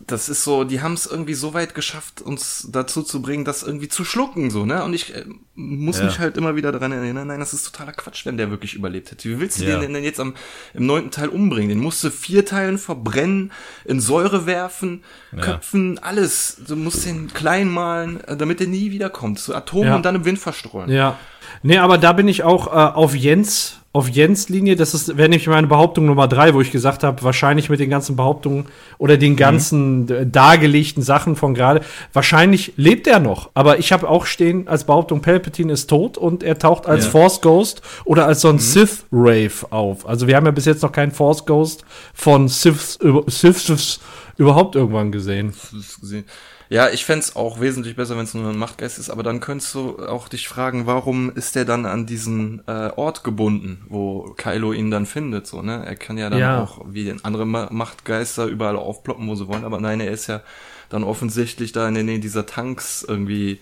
das 0.08 0.30
ist 0.30 0.44
so, 0.44 0.64
die 0.64 0.82
haben 0.82 0.94
es 0.94 1.06
irgendwie 1.06 1.34
so 1.34 1.54
weit 1.54 1.76
geschafft, 1.76 2.22
uns 2.22 2.68
dazu 2.72 3.04
zu 3.04 3.22
bringen, 3.22 3.46
das 3.46 3.64
irgendwie 3.64 3.90
zu 3.90 4.04
schlucken, 4.06 4.50
so, 4.50 4.66
ne? 4.66 4.84
Und 4.84 4.94
ich 4.94 5.14
äh, 5.16 5.26
muss 5.56 6.00
Ja. 6.00 6.06
mich 6.06 6.20
halt 6.20 6.38
immer 6.38 6.56
wieder 6.56 6.72
daran 6.72 6.92
erinnern, 6.92 7.28
nein, 7.28 7.40
das 7.40 7.54
ist 7.54 7.64
totaler 7.66 7.92
Quatsch, 7.92 8.26
wenn 8.26 8.38
der 8.38 8.50
wirklich 8.50 8.74
überlebt 8.76 9.12
hätte. 9.12 9.30
Wie 9.30 9.40
willst 9.40 9.60
du 9.60 9.66
Ja. 9.66 9.80
den 9.80 9.94
denn 9.94 10.04
jetzt 10.04 10.20
am, 10.20 10.36
im 10.74 10.86
neunten 10.86 11.12
Teil 11.12 11.28
umbringen? 11.30 11.70
Den 11.70 11.80
musst 11.80 12.04
du 12.04 12.10
vier 12.12 12.46
Teilen 12.46 12.78
verbrennen, 12.78 13.52
in 13.86 14.00
Säure 14.00 14.46
werfen, 14.46 15.04
köpfen, 15.40 16.00
alles. 16.00 16.62
Du 16.68 16.76
musst 16.76 17.06
den 17.06 17.32
klein 17.34 17.70
malen, 17.70 18.24
äh, 18.24 18.36
damit 18.38 18.60
der 18.62 18.68
nie 18.68 18.92
wiederkommt. 18.92 19.40
So 19.40 19.54
Atome 19.54 19.88
Ja. 19.88 19.96
und 19.96 20.04
dann 20.06 20.16
im 20.16 20.26
Wind 20.26 20.40
verstreuen. 20.40 20.90
Ja. 20.90 21.18
Nee, 21.62 21.78
aber 21.78 21.98
da 21.98 22.14
bin 22.14 22.28
ich 22.28 22.44
auch 22.44 22.68
äh, 22.68 22.70
auf 22.72 23.16
Jens, 23.16 23.79
auf 23.92 24.08
Jens 24.08 24.50
Linie. 24.50 24.76
Das 24.76 24.94
ist, 24.94 25.18
wäre 25.18 25.30
nämlich 25.30 25.48
meine 25.48 25.68
Behauptung 25.68 26.06
Nummer 26.06 26.28
drei, 26.28 26.54
wo 26.54 26.62
ich 26.62 26.72
gesagt 26.72 27.04
habe, 27.04 27.24
wahrscheinlich 27.24 27.70
mit 27.70 27.80
den 27.80 27.90
ganzen 27.90 28.16
Behauptungen 28.16 28.66
oder 29.00 29.18
den 29.18 29.36
ganzen 29.36 30.08
äh, 30.10 30.28
dargelegten 30.28 31.02
Sachen 31.02 31.36
von 31.36 31.54
gerade, 31.54 31.82
wahrscheinlich 32.14 32.74
lebt 32.78 33.08
er 33.08 33.20
noch. 33.20 33.50
Aber 33.56 33.80
ich 33.80 33.92
habe 33.92 34.08
auch 34.08 34.26
stehen 34.26 34.68
als 34.68 34.84
Behauptung, 34.84 35.22
Palpatine 35.22 35.74
ist 35.74 35.90
tot 35.90 36.18
und 36.18 36.44
er 36.44 36.60
taucht 36.60 36.86
als 36.86 37.06
Ja. 37.06 37.12
Force 37.12 37.42
Ghost 37.42 37.82
oder 38.06 38.28
als 38.28 38.42
so 38.42 38.50
ein 38.50 38.60
Sith 38.60 39.06
Wraith 39.12 39.66
auf. 39.72 40.08
Also 40.08 40.28
wir 40.28 40.36
haben 40.36 40.46
ja 40.46 40.52
bis 40.52 40.66
jetzt 40.66 40.84
noch 40.84 40.92
keinen 40.92 41.12
Force 41.12 41.46
Ghost 41.46 41.84
von 42.14 42.48
Siths, 42.48 43.00
Siths 43.28 44.00
überhaupt 44.38 44.76
irgendwann 44.76 45.12
gesehen. 45.12 45.54
gesehen. 46.00 46.26
Ja, 46.72 46.90
ich 46.92 47.04
fänd's 47.04 47.36
auch 47.36 47.60
wesentlich 47.62 47.96
besser, 47.96 48.16
wenn 48.16 48.26
es 48.26 48.36
nur 48.36 48.48
ein 48.48 48.58
Machtgeist 48.58 49.00
ist, 49.00 49.10
aber 49.10 49.24
dann 49.24 49.40
könntest 49.40 49.74
du 49.74 49.98
auch 50.06 50.28
dich 50.30 50.48
fragen, 50.48 50.86
warum 50.86 51.32
ist 51.36 51.56
der 51.56 51.66
dann 51.66 51.88
an 51.88 52.06
diesen 52.06 52.62
äh, 52.68 52.92
Ort 52.96 53.24
gebunden, 53.24 53.84
wo 53.90 54.36
Kylo 54.38 54.72
ihn 54.74 54.92
dann 54.92 55.08
findet, 55.08 55.48
so, 55.48 55.64
ne? 55.64 55.84
Er 55.84 55.96
kann 55.96 56.20
ja 56.20 56.30
dann 56.30 56.40
Ja. 56.42 56.62
auch 56.62 56.82
wie 56.88 57.12
andere 57.24 57.48
Ma 57.48 57.70
Machtgeister 57.72 58.46
überall 58.46 58.76
aufploppen, 58.76 59.28
wo 59.28 59.34
sie 59.34 59.48
wollen, 59.48 59.64
aber 59.66 59.80
nein, 59.82 60.00
er 60.00 60.12
ist 60.12 60.28
ja 60.28 60.42
dann 60.90 61.04
offensichtlich 61.04 61.72
da 61.72 61.88
in 61.88 61.96
der 61.96 62.04
Nähe 62.04 62.20
dieser 62.20 62.46
Tanks 62.46 63.04
irgendwie 63.08 63.62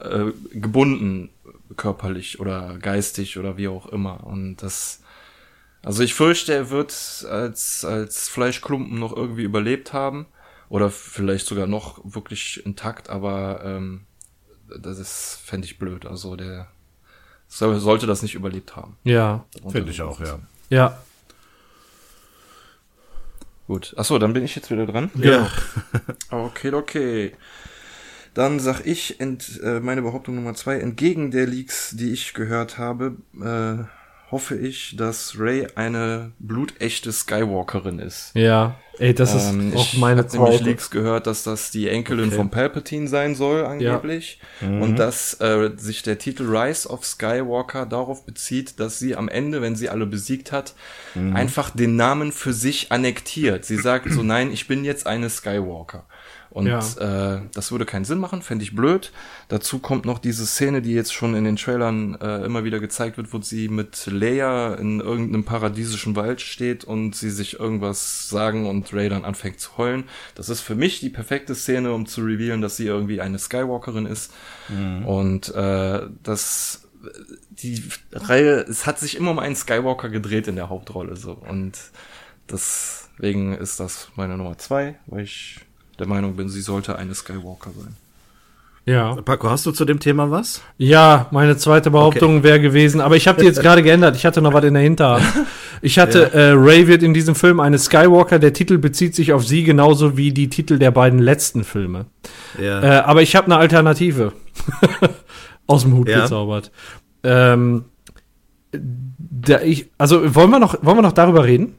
äh, 0.00 0.32
gebunden, 0.52 1.30
körperlich 1.76 2.40
oder 2.40 2.78
geistig 2.78 3.38
oder 3.38 3.56
wie 3.56 3.68
auch 3.68 3.86
immer. 3.86 4.24
Und 4.26 4.58
das, 4.58 5.00
also 5.84 6.02
ich 6.02 6.14
fürchte, 6.14 6.54
er 6.54 6.70
wird 6.70 6.92
als, 7.30 7.84
als 7.84 8.28
Fleischklumpen 8.28 8.98
noch 8.98 9.16
irgendwie 9.16 9.44
überlebt 9.44 9.92
haben. 9.92 10.26
Oder 10.68 10.90
vielleicht 10.90 11.46
sogar 11.46 11.66
noch 11.66 12.00
wirklich 12.04 12.64
intakt, 12.66 13.08
aber 13.08 13.62
ähm, 13.64 14.06
das 14.80 14.98
ist, 14.98 15.40
fände 15.44 15.66
ich 15.66 15.78
blöd. 15.78 16.06
Also 16.06 16.36
der 16.36 16.68
soll, 17.48 17.78
sollte 17.78 18.06
das 18.06 18.22
nicht 18.22 18.34
überlebt 18.34 18.76
haben. 18.76 18.96
Ja, 19.04 19.44
Finde 19.68 19.90
ich 19.90 20.02
auch, 20.02 20.20
ja. 20.20 20.40
ja. 20.70 20.98
Gut. 23.66 23.94
Achso, 23.96 24.18
dann 24.18 24.32
bin 24.32 24.44
ich 24.44 24.54
jetzt 24.54 24.70
wieder 24.70 24.86
dran. 24.86 25.10
Genau. 25.14 25.46
Okay, 26.30 26.72
okay. 26.72 27.32
Dann 28.34 28.60
sag 28.60 28.84
ich, 28.84 29.18
ent, 29.18 29.60
äh, 29.62 29.80
meine 29.80 30.02
Behauptung 30.02 30.34
Nummer 30.34 30.54
zwei, 30.54 30.78
entgegen 30.78 31.30
der 31.30 31.46
Leaks, 31.46 31.92
die 31.96 32.12
ich 32.12 32.34
gehört 32.34 32.76
habe, 32.76 33.16
äh, 33.34 33.84
hoffe 34.30 34.56
ich, 34.56 34.96
dass 34.96 35.34
Ray 35.38 35.68
eine 35.76 36.32
blutechte 36.38 37.12
Skywalkerin 37.12 38.00
ist. 38.00 38.32
Ja, 38.34 38.74
ey, 38.98 39.14
das 39.14 39.34
ist 39.34 39.50
Ähm, 39.50 39.72
auch 39.76 39.84
ich 39.92 39.98
meine 39.98 40.22
hab 40.22 40.32
nämlich 40.32 40.50
Zweifel. 40.56 40.66
Leaks 40.66 40.90
gehört, 40.90 41.26
dass 41.28 41.44
das 41.44 41.70
die 41.70 41.88
Enkelin 41.88 42.26
Okay. 42.26 42.36
von 42.36 42.50
Palpatine 42.50 43.06
sein 43.06 43.36
soll, 43.36 43.64
angeblich. 43.64 44.40
Und 44.60 44.96
dass 44.98 45.40
äh, 45.40 45.70
sich 45.76 46.02
der 46.02 46.18
Titel 46.18 46.44
Rise 46.56 46.88
of 46.88 47.04
Skywalker 47.04 47.86
darauf 47.86 48.26
bezieht, 48.26 48.80
dass 48.80 48.98
sie 48.98 49.14
am 49.14 49.28
Ende, 49.28 49.62
wenn 49.62 49.76
sie 49.76 49.88
alle 49.90 50.06
besiegt 50.06 50.50
hat, 50.50 50.74
einfach 51.14 51.70
den 51.70 51.94
Namen 51.96 52.32
für 52.32 52.52
sich 52.52 52.90
annektiert. 52.92 53.64
Sie 53.64 53.76
sagt 53.76 54.10
so, 54.12 54.22
nein, 54.24 54.50
ich 54.52 54.66
bin 54.66 54.84
jetzt 54.84 55.06
eine 55.06 55.30
Skywalker. 55.30 56.04
Und 56.56 56.66
Ja. 56.68 57.34
äh, 57.36 57.42
das 57.52 57.70
würde 57.70 57.84
keinen 57.84 58.06
Sinn 58.06 58.16
machen, 58.18 58.40
fände 58.40 58.62
ich 58.64 58.74
blöd. 58.74 59.12
Dazu 59.48 59.78
kommt 59.78 60.06
noch 60.06 60.18
diese 60.18 60.46
Szene, 60.46 60.80
die 60.80 60.94
jetzt 60.94 61.12
schon 61.12 61.34
in 61.34 61.44
den 61.44 61.56
Trailern 61.56 62.14
äh, 62.18 62.46
immer 62.46 62.64
wieder 62.64 62.80
gezeigt 62.80 63.18
wird, 63.18 63.30
wo 63.34 63.42
sie 63.42 63.68
mit 63.68 64.06
Leia 64.06 64.72
in 64.76 65.00
irgendeinem 65.00 65.44
paradiesischen 65.44 66.16
Wald 66.16 66.40
steht 66.40 66.82
und 66.84 67.14
sie 67.14 67.28
sich 67.28 67.60
irgendwas 67.60 68.30
sagen 68.30 68.66
und 68.70 68.90
Rey 68.94 69.10
dann 69.10 69.26
anfängt 69.26 69.60
zu 69.60 69.76
heulen. 69.76 70.04
Das 70.34 70.48
ist 70.48 70.62
für 70.62 70.74
mich 70.74 70.98
die 71.00 71.10
perfekte 71.10 71.54
Szene, 71.54 71.92
um 71.92 72.06
zu 72.06 72.22
revealen, 72.22 72.62
dass 72.62 72.78
sie 72.78 72.86
irgendwie 72.86 73.20
eine 73.20 73.38
Skywalkerin 73.38 74.06
ist. 74.06 74.32
Und 75.04 75.54
äh, 75.54 76.06
das 76.22 76.88
die 77.50 77.84
Reihe, 78.12 78.60
es 78.62 78.86
hat 78.86 78.98
sich 78.98 79.16
immer 79.18 79.30
um 79.32 79.38
einen 79.38 79.56
Skywalker 79.56 80.08
gedreht 80.08 80.48
in 80.48 80.56
der 80.56 80.70
Hauptrolle 80.70 81.16
so 81.16 81.32
und 81.32 81.72
deswegen 82.50 83.52
ist 83.54 83.78
das 83.78 84.08
meine 84.16 84.36
Nummer 84.36 84.58
zwei, 84.58 84.98
weil 85.06 85.24
ich 85.24 85.60
der 85.98 86.06
Meinung 86.06 86.36
bin, 86.36 86.48
sie 86.48 86.60
sollte 86.60 86.96
eine 86.96 87.14
Skywalker 87.14 87.70
sein. 87.78 87.94
Ja. 88.88 89.16
Paco, 89.16 89.50
hast 89.50 89.66
du 89.66 89.72
zu 89.72 89.84
dem 89.84 89.98
Thema 89.98 90.30
was? 90.30 90.62
Ja, 90.78 91.26
meine 91.32 91.56
zweite 91.56 91.90
Behauptung 91.90 92.44
wäre 92.44 92.60
gewesen, 92.60 93.00
aber 93.00 93.16
ich 93.16 93.26
habe 93.26 93.40
die 93.40 93.46
jetzt 93.46 93.60
gerade 93.62 93.82
geändert. 93.82 94.14
Ich 94.14 94.24
hatte 94.24 94.40
noch 94.40 94.52
was 94.52 94.62
in 94.64 94.74
der 94.74 94.82
Hinterhand. 94.84 95.24
Ich 95.82 95.98
hatte, 95.98 96.32
äh, 96.34 96.50
Ray 96.52 96.86
wird 96.86 97.02
in 97.02 97.12
diesem 97.12 97.34
Film 97.34 97.58
eine 97.58 97.78
Skywalker. 97.78 98.38
Der 98.38 98.52
Titel 98.52 98.78
bezieht 98.78 99.16
sich 99.16 99.32
auf 99.32 99.44
sie 99.44 99.64
genauso 99.64 100.16
wie 100.16 100.30
die 100.32 100.48
Titel 100.48 100.78
der 100.78 100.92
beiden 100.92 101.18
letzten 101.18 101.64
Filme. 101.64 102.06
Ja. 102.62 102.80
Äh, 102.80 103.00
aber 103.00 103.22
ich 103.22 103.34
habe 103.34 103.46
eine 103.46 103.56
Alternative 103.56 104.32
aus 105.66 105.82
dem 105.82 105.94
Hut 105.94 106.08
Ja. 106.08 106.20
gezaubert. 106.22 106.70
Ähm, 107.24 107.86
da 108.72 109.60
ich, 109.62 109.88
also 109.98 110.34
wollen 110.36 110.50
wir 110.50 110.60
noch, 110.60 110.76
wollen 110.84 110.98
wir 110.98 111.02
noch 111.02 111.12
darüber 111.12 111.44
reden? 111.44 111.74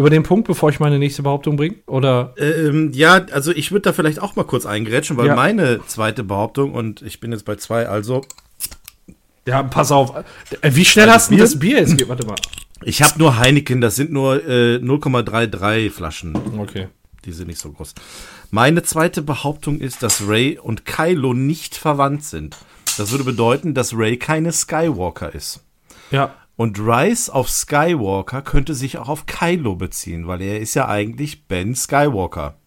Über 0.00 0.08
den 0.08 0.22
Punkt, 0.22 0.46
bevor 0.48 0.70
ich 0.70 0.80
meine 0.80 0.98
nächste 0.98 1.22
Behauptung 1.22 1.56
bringe? 1.56 1.74
Oder? 1.86 2.32
Ähm, 2.38 2.90
ja, 2.94 3.16
also 3.32 3.52
ich 3.52 3.70
würde 3.70 3.82
da 3.82 3.92
vielleicht 3.92 4.18
auch 4.22 4.34
mal 4.34 4.44
kurz 4.44 4.64
eingrätschen, 4.64 5.18
weil 5.18 5.26
Ja. 5.26 5.34
meine 5.36 5.84
zweite 5.88 6.24
Behauptung, 6.24 6.72
und 6.72 7.02
ich 7.02 7.20
bin 7.20 7.32
jetzt 7.32 7.44
bei 7.44 7.56
zwei, 7.56 7.86
also 7.86 8.22
Ja, 9.44 9.62
pass 9.62 9.92
auf. 9.92 10.14
Äh, 10.62 10.70
Wie 10.74 10.86
schnell 10.86 11.10
Also 11.10 11.14
hast 11.16 11.30
du 11.32 11.36
das 11.36 11.58
Bier 11.58 11.80
jetzt? 11.80 12.08
Warte 12.08 12.26
mal. 12.26 12.36
ich 12.82 13.02
habe 13.02 13.18
nur 13.18 13.36
Heineken, 13.36 13.82
das 13.82 13.94
sind 13.94 14.10
nur 14.10 14.42
äh, 14.48 14.76
0,33 14.76 15.90
Flaschen. 15.90 16.34
Okay. 16.58 16.88
Die 17.26 17.32
sind 17.32 17.48
nicht 17.48 17.60
so 17.60 17.70
groß. 17.70 17.94
Meine 18.50 18.82
zweite 18.82 19.20
Behauptung 19.20 19.80
ist, 19.80 20.02
dass 20.02 20.26
Ray 20.26 20.58
und 20.58 20.86
Kylo 20.86 21.34
nicht 21.34 21.74
verwandt 21.76 22.24
sind. 22.24 22.56
Das 22.96 23.10
würde 23.10 23.24
bedeuten, 23.24 23.74
dass 23.74 23.94
Ray 23.94 24.16
keine 24.16 24.50
Skywalker 24.52 25.34
ist. 25.34 25.60
Ja. 26.10 26.34
Und 26.60 26.78
Rise 26.78 27.32
of 27.32 27.48
Skywalker 27.48 28.42
könnte 28.42 28.74
sich 28.74 28.98
auch 28.98 29.08
auf 29.08 29.24
Kylo 29.24 29.76
beziehen, 29.76 30.26
weil 30.26 30.42
er 30.42 30.60
ist 30.60 30.74
ja 30.74 30.86
eigentlich 30.88 31.46
Ben 31.46 31.74
Skywalker. 31.74 32.58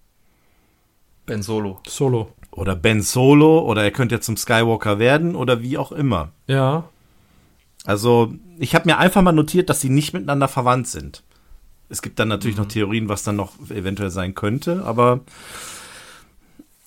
Ben 1.28 1.44
Solo. 1.44 1.80
Solo. 1.88 2.34
Oder 2.50 2.76
Ben 2.76 3.04
Solo, 3.04 3.60
oder 3.60 3.84
er 3.84 3.92
könnte 3.92 4.16
ja 4.16 4.20
zum 4.20 4.36
Skywalker 4.36 4.98
werden, 4.98 5.36
oder 5.36 5.62
wie 5.62 5.78
auch 5.78 5.92
immer. 5.92 6.32
Ja. 6.48 6.86
Also, 7.86 8.34
ich 8.58 8.74
habe 8.74 8.90
mir 8.90 8.98
einfach 8.98 9.22
mal 9.22 9.32
notiert, 9.32 9.70
dass 9.70 9.82
sie 9.82 9.90
nicht 9.90 10.12
miteinander 10.12 10.48
verwandt 10.48 10.88
sind. 10.88 11.22
Es 11.88 12.02
gibt 12.02 12.18
dann 12.18 12.30
natürlich 12.30 12.58
noch 12.58 12.66
Theorien, 12.66 13.10
was 13.10 13.22
dann 13.22 13.36
noch 13.36 13.60
eventuell 13.70 14.10
sein 14.10 14.34
könnte, 14.34 14.84
aber 14.84 15.20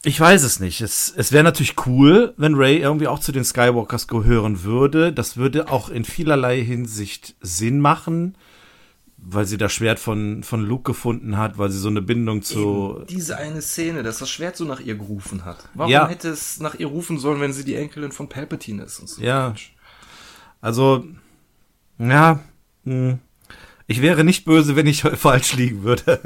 ich 0.04 0.20
weiß 0.20 0.42
es 0.44 0.60
nicht. 0.60 0.80
Es, 0.80 1.12
es 1.16 1.32
wäre 1.32 1.42
natürlich 1.44 1.74
cool, 1.86 2.34
wenn 2.36 2.54
Ray 2.54 2.78
irgendwie 2.78 3.08
auch 3.08 3.18
zu 3.18 3.32
den 3.32 3.44
Skywalkers 3.44 4.06
gehören 4.06 4.62
würde. 4.62 5.12
Das 5.12 5.36
würde 5.36 5.68
auch 5.70 5.88
in 5.88 6.04
vielerlei 6.04 6.62
Hinsicht 6.62 7.34
Sinn 7.40 7.80
machen, 7.80 8.36
weil 9.16 9.46
sie 9.46 9.56
das 9.58 9.72
Schwert 9.72 9.98
von, 9.98 10.44
von 10.44 10.60
Luke 10.64 10.84
gefunden 10.84 11.36
hat, 11.36 11.58
weil 11.58 11.70
sie 11.70 11.78
so 11.78 11.88
eine 11.88 12.02
Bindung 12.02 12.42
zu. 12.42 12.96
Eben 12.98 13.06
diese 13.08 13.36
eine 13.38 13.60
Szene, 13.62 14.02
dass 14.04 14.18
das 14.18 14.30
Schwert 14.30 14.56
so 14.56 14.64
nach 14.64 14.80
ihr 14.80 14.94
gerufen 14.94 15.44
hat. 15.44 15.68
Warum 15.74 15.90
Ja. 15.90 16.06
hätte 16.08 16.28
es 16.28 16.60
nach 16.60 16.74
ihr 16.76 16.86
rufen 16.86 17.18
sollen, 17.18 17.40
wenn 17.40 17.52
sie 17.52 17.64
die 17.64 17.74
Enkelin 17.74 18.12
von 18.12 18.28
Palpatine 18.28 18.84
ist? 18.84 19.00
Und 19.00 19.08
so? 19.08 19.22
Ja. 19.22 19.54
Also, 20.60 21.04
ja, 21.98 22.40
hm. 22.84 23.18
Ich 23.86 24.02
wäre 24.02 24.24
nicht 24.24 24.44
böse, 24.44 24.76
wenn 24.76 24.86
ich 24.86 25.02
falsch 25.02 25.54
liegen 25.54 25.82
würde. 25.84 26.20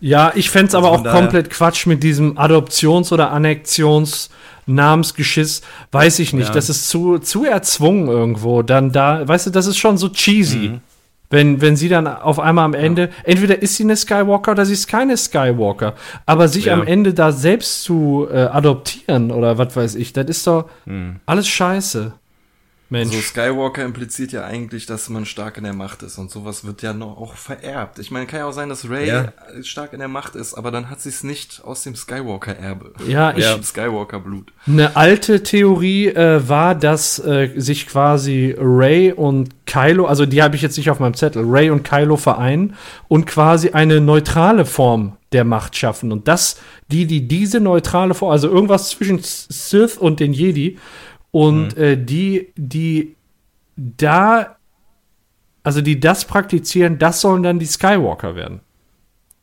Ja, 0.00 0.32
ich 0.34 0.50
fänd's 0.50 0.72
es 0.72 0.78
aber 0.78 0.88
Also 0.88 0.94
auch 0.94 0.98
von 1.02 1.04
daher- 1.04 1.20
komplett 1.22 1.50
Quatsch 1.50 1.86
mit 1.86 2.02
diesem 2.02 2.36
Adoptions- 2.38 3.12
oder 3.12 3.30
Annexions-Namensgeschiss. 3.32 5.62
Weiß 5.92 6.18
ich 6.18 6.32
nicht. 6.32 6.48
Ja. 6.48 6.54
Das 6.54 6.68
ist 6.70 6.88
zu, 6.88 7.18
zu 7.18 7.44
erzwungen 7.44 8.08
irgendwo. 8.08 8.62
Dann 8.62 8.90
da, 8.92 9.26
weißt 9.26 9.46
du, 9.46 9.50
das 9.50 9.66
ist 9.66 9.78
schon 9.78 9.98
so 9.98 10.08
cheesy. 10.08 10.70
Mhm. 10.70 10.80
Wenn, 11.30 11.60
wenn 11.60 11.74
sie 11.74 11.88
dann 11.88 12.06
auf 12.06 12.38
einmal 12.38 12.64
am 12.66 12.74
Ende, 12.74 13.08
entweder 13.24 13.60
ist 13.60 13.76
sie 13.76 13.82
eine 13.82 13.96
Skywalker 13.96 14.52
oder 14.52 14.64
sie 14.66 14.74
ist 14.74 14.86
keine 14.86 15.16
Skywalker. 15.16 15.94
Aber 16.26 16.46
sich 16.48 16.66
Ja. 16.66 16.74
am 16.74 16.86
Ende 16.86 17.12
da 17.14 17.32
selbst 17.32 17.82
zu 17.82 18.28
äh, 18.30 18.36
adoptieren 18.42 19.32
oder 19.32 19.58
was 19.58 19.74
weiß 19.74 19.94
ich, 19.96 20.12
das 20.12 20.26
ist 20.26 20.46
doch 20.46 20.66
Mhm. 20.84 21.16
alles 21.26 21.48
scheiße. 21.48 22.12
Mensch. 22.90 23.14
So 23.14 23.20
Skywalker 23.20 23.82
impliziert 23.84 24.32
ja 24.32 24.44
eigentlich, 24.44 24.84
dass 24.86 25.08
man 25.08 25.24
stark 25.24 25.56
in 25.56 25.64
der 25.64 25.72
Macht 25.72 26.02
ist 26.02 26.18
und 26.18 26.30
sowas 26.30 26.64
wird 26.64 26.82
ja 26.82 26.92
noch 26.92 27.16
auch 27.18 27.34
vererbt. 27.34 27.98
Ich 27.98 28.10
meine, 28.10 28.26
kann 28.26 28.40
ja 28.40 28.46
auch 28.46 28.52
sein, 28.52 28.68
dass 28.68 28.88
Ray 28.88 29.08
Ja. 29.08 29.32
stark 29.62 29.92
in 29.94 29.98
der 30.00 30.08
Macht 30.08 30.34
ist, 30.36 30.54
aber 30.54 30.70
dann 30.70 30.90
hat 30.90 31.00
sie 31.00 31.08
es 31.08 31.24
nicht 31.24 31.62
aus 31.64 31.82
dem 31.82 31.96
Skywalker-Erbe. 31.96 32.92
Ja, 33.08 33.34
ich- 33.36 33.46
Aus 33.46 33.54
dem 33.54 33.62
Skywalker-Blut. 33.64 34.52
Eine 34.66 34.96
alte 34.96 35.42
Theorie 35.42 36.08
äh, 36.08 36.46
war, 36.48 36.74
dass 36.74 37.18
äh, 37.18 37.50
sich 37.56 37.86
quasi 37.86 38.54
Ray 38.58 39.12
und 39.12 39.66
Kylo, 39.66 40.04
also 40.06 40.26
die 40.26 40.42
habe 40.42 40.54
ich 40.56 40.62
jetzt 40.62 40.76
nicht 40.76 40.90
auf 40.90 41.00
meinem 41.00 41.14
Zettel, 41.14 41.42
Ray 41.46 41.70
und 41.70 41.84
Kylo 41.84 42.16
vereinen 42.16 42.74
und 43.08 43.26
quasi 43.26 43.70
eine 43.70 44.00
neutrale 44.00 44.66
Form 44.66 45.16
der 45.32 45.44
Macht 45.44 45.74
schaffen. 45.76 46.12
Und 46.12 46.28
dass 46.28 46.60
die, 46.92 47.06
die 47.06 47.26
diese 47.26 47.60
neutrale 47.60 48.14
Form, 48.14 48.30
also 48.30 48.48
irgendwas 48.48 48.90
zwischen 48.90 49.18
Sith 49.22 49.96
und 49.96 50.20
den 50.20 50.32
Jedi, 50.34 50.78
und 51.34 51.76
äh, 51.76 51.96
die, 52.02 52.52
die 52.56 53.16
da, 53.76 54.54
also 55.64 55.80
die 55.80 55.98
das 55.98 56.24
praktizieren, 56.26 56.98
das 57.00 57.20
sollen 57.20 57.42
dann 57.42 57.58
die 57.58 57.66
Skywalker 57.66 58.36
werden. 58.36 58.60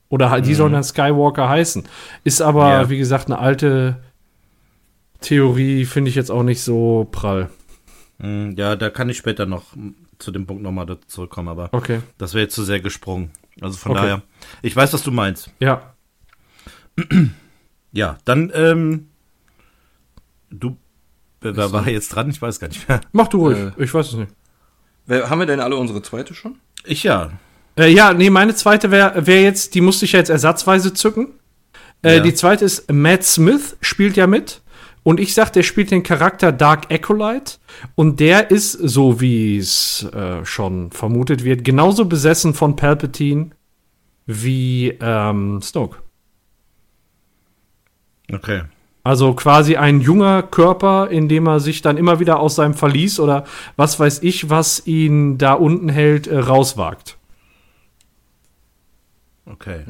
Oder 0.08 0.40
die 0.40 0.54
sollen 0.54 0.72
dann 0.72 0.84
Skywalker 0.84 1.50
heißen. 1.50 1.84
Ist 2.24 2.40
aber, 2.40 2.68
Ja. 2.70 2.88
wie 2.90 2.96
gesagt, 2.96 3.26
eine 3.26 3.38
alte 3.38 4.02
Theorie, 5.20 5.84
finde 5.84 6.08
ich 6.08 6.14
jetzt 6.14 6.30
auch 6.30 6.42
nicht 6.42 6.62
so 6.62 7.06
prall. 7.12 7.50
Hm, 8.20 8.54
Ja, 8.56 8.74
da 8.76 8.88
kann 8.88 9.10
ich 9.10 9.18
später 9.18 9.44
noch 9.44 9.64
zu 10.18 10.30
dem 10.30 10.46
Punkt 10.46 10.62
nochmal 10.62 10.96
zurückkommen, 11.08 11.48
aber 11.48 11.68
Okay. 11.72 12.00
das 12.16 12.32
wäre 12.32 12.44
jetzt 12.44 12.54
zu 12.54 12.64
sehr 12.64 12.80
gesprungen. 12.80 13.30
Also 13.60 13.76
von 13.76 13.92
Okay. 13.92 14.00
daher, 14.00 14.22
ich 14.62 14.74
weiß, 14.74 14.94
was 14.94 15.02
du 15.02 15.10
meinst. 15.10 15.50
Ja. 15.60 15.92
Ja, 17.92 18.16
dann, 18.24 18.50
ähm, 18.54 19.08
du, 20.50 20.76
wer 21.42 21.56
wer 21.56 21.72
war 21.72 21.88
jetzt 21.88 22.08
dran? 22.14 22.30
Ich 22.30 22.40
weiß 22.40 22.58
gar 22.60 22.68
nicht 22.68 22.88
mehr. 22.88 23.00
Mach 23.12 23.28
du 23.28 23.38
ruhig. 23.38 23.58
Äh. 23.58 23.82
ich 23.82 23.92
weiß 23.92 24.08
es 24.08 24.14
nicht. 24.14 24.32
Wer, 25.06 25.28
haben 25.28 25.38
wir 25.40 25.46
denn 25.46 25.60
alle 25.60 25.76
unsere 25.76 26.02
zweite 26.02 26.34
schon? 26.34 26.56
Ich 26.84 27.02
ja. 27.02 27.30
Äh, 27.76 27.88
ja, 27.88 28.12
nee, 28.12 28.30
meine 28.30 28.54
zweite 28.54 28.90
wäre 28.90 29.26
wär 29.26 29.42
jetzt, 29.42 29.74
die 29.74 29.80
musste 29.80 30.04
ich 30.04 30.12
ja 30.12 30.18
jetzt 30.18 30.28
ersatzweise 30.30 30.94
zücken. 30.94 31.28
Äh, 32.02 32.16
Ja. 32.16 32.22
Die 32.22 32.34
zweite 32.34 32.64
ist, 32.64 32.90
Matt 32.92 33.24
Smith 33.24 33.76
spielt 33.80 34.16
ja 34.16 34.26
mit. 34.26 34.60
Und 35.04 35.18
ich 35.18 35.34
sag, 35.34 35.50
der 35.52 35.64
spielt 35.64 35.90
den 35.90 36.04
Charakter 36.04 36.52
Dark 36.52 36.92
Acolyte. 36.92 37.54
Und 37.96 38.20
der 38.20 38.52
ist, 38.52 38.72
so 38.72 39.20
wie 39.20 39.58
es 39.58 40.04
äh, 40.12 40.44
schon 40.44 40.92
vermutet 40.92 41.42
wird, 41.42 41.64
genauso 41.64 42.04
besessen 42.04 42.54
von 42.54 42.76
Palpatine 42.76 43.50
wie 44.26 44.96
ähm, 45.00 45.60
Snoke. 45.60 45.98
Okay. 48.32 48.62
Also 49.04 49.34
quasi 49.34 49.76
ein 49.76 50.00
junger 50.00 50.42
Körper, 50.44 51.08
in 51.10 51.28
dem 51.28 51.46
er 51.48 51.58
sich 51.58 51.82
dann 51.82 51.96
immer 51.96 52.20
wieder 52.20 52.38
aus 52.38 52.54
seinem 52.54 52.74
Verlies 52.74 53.18
oder 53.18 53.44
was 53.76 53.98
weiß 53.98 54.22
ich, 54.22 54.48
was 54.48 54.86
ihn 54.86 55.38
da 55.38 55.54
unten 55.54 55.88
hält, 55.88 56.28
äh, 56.28 56.38
rauswagt. 56.38 57.18
Okay. 59.46 59.84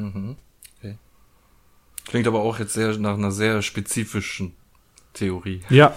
Klingt 2.05 2.27
aber 2.27 2.41
auch 2.41 2.59
jetzt 2.59 2.73
sehr 2.73 2.97
nach 2.97 3.13
einer 3.15 3.31
sehr 3.31 3.61
spezifischen 3.61 4.53
Theorie. 5.13 5.61
Ja. 5.69 5.93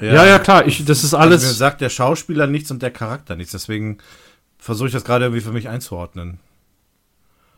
Ja, 0.00 0.26
ja, 0.26 0.38
klar. 0.38 0.66
Ich, 0.66 0.84
das 0.84 1.04
ist 1.04 1.14
Also 1.14 1.28
mir 1.28 1.34
alles. 1.34 1.58
sagt 1.58 1.80
der 1.80 1.88
Schauspieler 1.88 2.46
nichts 2.46 2.70
und 2.70 2.82
der 2.82 2.90
Charakter 2.90 3.36
nichts, 3.36 3.52
deswegen 3.52 3.98
versuche 4.58 4.88
ich 4.88 4.92
das 4.92 5.04
gerade 5.04 5.24
irgendwie 5.26 5.42
für 5.42 5.52
mich 5.52 5.68
einzuordnen. 5.68 6.38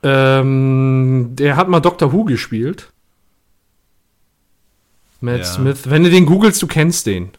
Ähm, 0.02 1.30
der 1.32 1.56
hat 1.56 1.68
mal 1.68 1.80
Doctor 1.80 2.12
Who 2.12 2.24
gespielt. 2.24 2.92
Matt 5.24 5.38
Ja. 5.38 5.44
Smith. 5.44 5.88
Wenn 5.90 6.04
du 6.04 6.10
den 6.10 6.26
googelst, 6.26 6.62
du 6.62 6.66
kennst 6.66 7.06
den. 7.06 7.30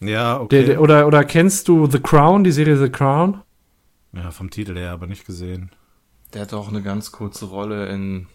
Ja, 0.00 0.40
okay. 0.40 0.56
Der, 0.58 0.66
der, 0.66 0.80
oder, 0.80 1.06
oder 1.06 1.24
kennst 1.24 1.68
du 1.68 1.86
The 1.90 1.98
Crown, 2.00 2.44
die 2.44 2.52
Serie 2.52 2.76
The 2.76 2.88
Crown? 2.90 3.42
ja, 4.12 4.30
vom 4.30 4.50
Titel 4.50 4.74
her 4.76 4.92
aber 4.92 5.06
nicht 5.06 5.26
gesehen. 5.26 5.70
Der 6.32 6.42
hat 6.42 6.54
auch 6.54 6.68
eine 6.68 6.82
ganz 6.82 7.12
kurze 7.12 7.46
Rolle 7.46 7.86
in 7.88 8.26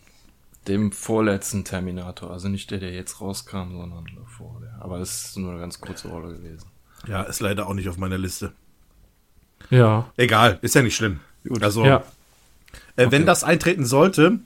dem 0.67 0.91
vorletzten 0.91 1.63
Terminator. 1.65 2.31
Also 2.31 2.47
nicht 2.47 2.71
der, 2.71 2.79
der 2.79 2.91
jetzt 2.91 3.19
rauskam, 3.21 3.71
sondern 3.77 4.05
davor. 4.15 4.61
Der. 4.61 4.81
Aber 4.81 4.99
es 4.99 5.25
ist 5.25 5.37
nur 5.37 5.51
eine 5.51 5.59
ganz 5.59 5.79
kurze 5.81 6.07
Rolle 6.09 6.33
gewesen. 6.37 6.67
Ja, 7.07 7.23
ist 7.23 7.39
leider 7.41 7.67
auch 7.67 7.73
nicht 7.73 7.89
auf 7.89 7.97
meiner 7.97 8.17
Liste. 8.17 8.53
Ja. 9.69 10.09
Egal, 10.17 10.59
ist 10.61 10.75
ja 10.75 10.81
nicht 10.81 10.95
schlimm. 10.95 11.19
Also, 11.61 11.83
Ja. 11.85 11.97
äh, 11.97 12.03
wenn 12.97 13.07
Okay. 13.07 13.25
das 13.25 13.43
eintreten 13.43 13.85
sollte, 13.85 14.39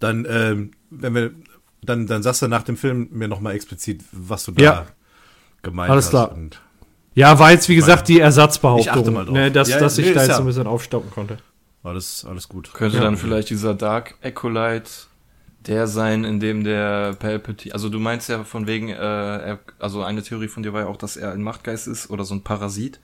dann, 0.00 0.26
ähm, 0.28 0.70
wenn 0.90 1.14
wir, 1.14 1.30
dann, 1.82 2.06
dann 2.06 2.22
sagst 2.22 2.42
du 2.42 2.48
nach 2.48 2.62
dem 2.62 2.76
Film 2.76 3.08
mir 3.12 3.28
nochmal 3.28 3.54
explizit, 3.54 4.02
was 4.12 4.44
du 4.44 4.52
da 4.52 4.62
Ja. 4.62 4.86
gemeint 5.62 5.90
Alles 5.90 6.06
hast. 6.06 6.10
klar. 6.10 6.32
Und, 6.32 6.60
Ja, 7.14 7.38
war 7.38 7.50
jetzt, 7.50 7.68
wie 7.68 7.74
gesagt, 7.76 8.08
die 8.08 8.14
Ich 8.14 8.18
achte 8.18 8.24
Ersatzbehauptung, 8.24 9.12
mal 9.14 9.24
drauf. 9.24 9.34
ne, 9.34 9.50
dass, 9.50 9.68
Ja, 9.68 9.78
dass 9.80 9.98
ich 9.98 10.06
nee, 10.06 10.12
da 10.14 10.20
ist 10.20 10.26
jetzt 10.26 10.30
ja- 10.30 10.36
so 10.36 10.42
ein 10.42 10.46
bisschen 10.46 10.66
aufstocken 10.66 11.10
konnte. 11.10 11.38
alles, 11.82 12.24
alles 12.28 12.48
gut. 12.48 12.72
Könnte 12.72 12.98
Ja. 12.98 13.02
dann 13.04 13.16
vielleicht 13.16 13.50
dieser 13.50 13.74
Dark 13.74 14.14
Acolyte 14.22 14.90
der 15.66 15.86
sein, 15.86 16.24
in 16.24 16.40
dem 16.40 16.64
der 16.64 17.12
Palpatine, 17.18 17.74
also 17.74 17.90
du 17.90 17.98
meinst 17.98 18.30
ja 18.30 18.44
von 18.44 18.66
wegen, 18.66 18.88
äh, 18.88 18.94
er, 18.94 19.58
also 19.78 20.02
eine 20.02 20.22
Theorie 20.22 20.48
von 20.48 20.62
dir 20.62 20.72
war 20.72 20.82
ja 20.82 20.86
auch, 20.86 20.96
dass 20.96 21.18
er 21.18 21.32
ein 21.32 21.42
Machtgeist 21.42 21.86
ist 21.86 22.08
oder 22.08 22.24
so 22.24 22.34
ein 22.34 22.42
Parasit. 22.42 22.98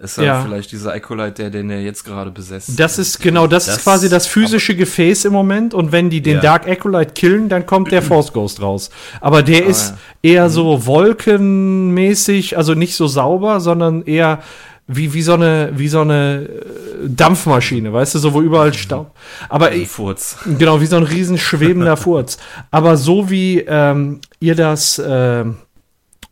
Ist 0.00 0.16
Ja. 0.18 0.40
vielleicht 0.42 0.70
dieser 0.70 0.92
Acolyte, 0.92 1.34
der 1.42 1.50
den 1.50 1.70
er 1.70 1.80
jetzt 1.82 2.04
gerade 2.04 2.30
besetzt? 2.30 2.78
Das 2.78 2.98
ist 2.98 3.20
genau, 3.20 3.46
das, 3.48 3.66
Das- 3.66 3.78
ist 3.78 3.82
quasi 3.82 4.08
das 4.08 4.26
physische 4.28 4.76
Gefäß 4.76 5.24
im 5.24 5.32
Moment 5.32 5.74
und 5.74 5.90
wenn 5.90 6.08
die 6.08 6.20
den 6.20 6.36
Ja. 6.36 6.40
Dark 6.40 6.68
Acolyte 6.68 7.12
killen, 7.14 7.48
dann 7.48 7.66
kommt 7.66 7.90
der 7.90 8.02
Force 8.02 8.32
Ghost 8.32 8.62
raus. 8.62 8.90
Aber 9.20 9.42
der 9.42 9.64
Ah, 9.64 9.68
ist 9.68 9.94
ja. 10.22 10.30
eher 10.30 10.50
so 10.50 10.86
wolkenmäßig, 10.86 12.56
also 12.56 12.74
nicht 12.74 12.94
so 12.94 13.06
sauber, 13.06 13.60
sondern 13.60 14.02
eher 14.02 14.40
wie, 14.86 15.12
wie 15.12 15.22
so 15.22 15.34
eine, 15.34 15.72
wie 15.74 15.88
so 15.88 16.00
eine 16.00 16.48
äh, 16.48 17.08
Dampfmaschine, 17.08 17.92
weißt 17.92 18.14
du, 18.14 18.18
so 18.20 18.32
wo 18.32 18.40
überall 18.40 18.72
Staub. 18.72 19.10
Aber 19.48 19.68
ein 19.68 19.84
Furz. 19.84 20.36
Genau, 20.58 20.80
wie 20.80 20.86
so 20.86 20.96
ein 20.96 21.02
riesen 21.02 21.36
schwebender 21.38 21.96
Furz. 21.96 22.38
Aber 22.70 22.96
so 22.96 23.28
wie 23.30 23.60
ähm, 23.68 24.20
ihr 24.40 24.54
das, 24.54 25.00
ähm, 25.04 25.56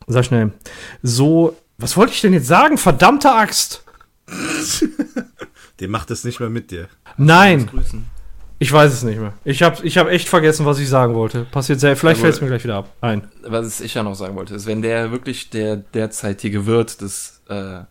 sag 0.07 0.25
schnell, 0.25 0.51
so, 1.03 1.55
was 1.77 1.97
wollte 1.97 2.13
ich 2.13 2.21
denn 2.21 2.33
jetzt 2.33 2.47
sagen? 2.47 2.77
Verdammte 2.77 3.31
Axt! 3.31 3.83
Der 5.79 5.87
macht 5.87 6.09
es 6.11 6.23
nicht 6.23 6.39
mehr 6.39 6.49
mit 6.49 6.71
dir. 6.71 6.87
Nein, 7.17 7.69
ich 8.59 8.71
weiß 8.71 8.91
es 8.91 9.03
nicht 9.03 9.19
mehr. 9.19 9.33
Ich 9.43 9.61
habe 9.61 9.85
ich 9.85 9.97
hab 9.97 10.07
echt 10.07 10.27
vergessen, 10.27 10.65
was 10.65 10.79
ich 10.79 10.89
sagen 10.89 11.13
wollte. 11.13 11.45
Passiert 11.45 11.79
sehr, 11.79 11.95
vielleicht 11.95 12.19
fällt 12.19 12.33
es 12.33 12.41
mir 12.41 12.47
gleich 12.47 12.63
wieder 12.63 12.77
ab. 12.77 12.89
Ein. 13.01 13.27
was 13.43 13.79
ich 13.81 13.93
ja 13.93 14.01
noch 14.01 14.15
sagen 14.15 14.35
wollte, 14.35 14.55
ist, 14.55 14.65
wenn 14.65 14.81
der 14.81 15.11
wirklich 15.11 15.51
der 15.51 15.77
derzeitige 15.77 16.65
Wirt 16.65 17.01
des 17.01 17.41
äh, 17.47 17.81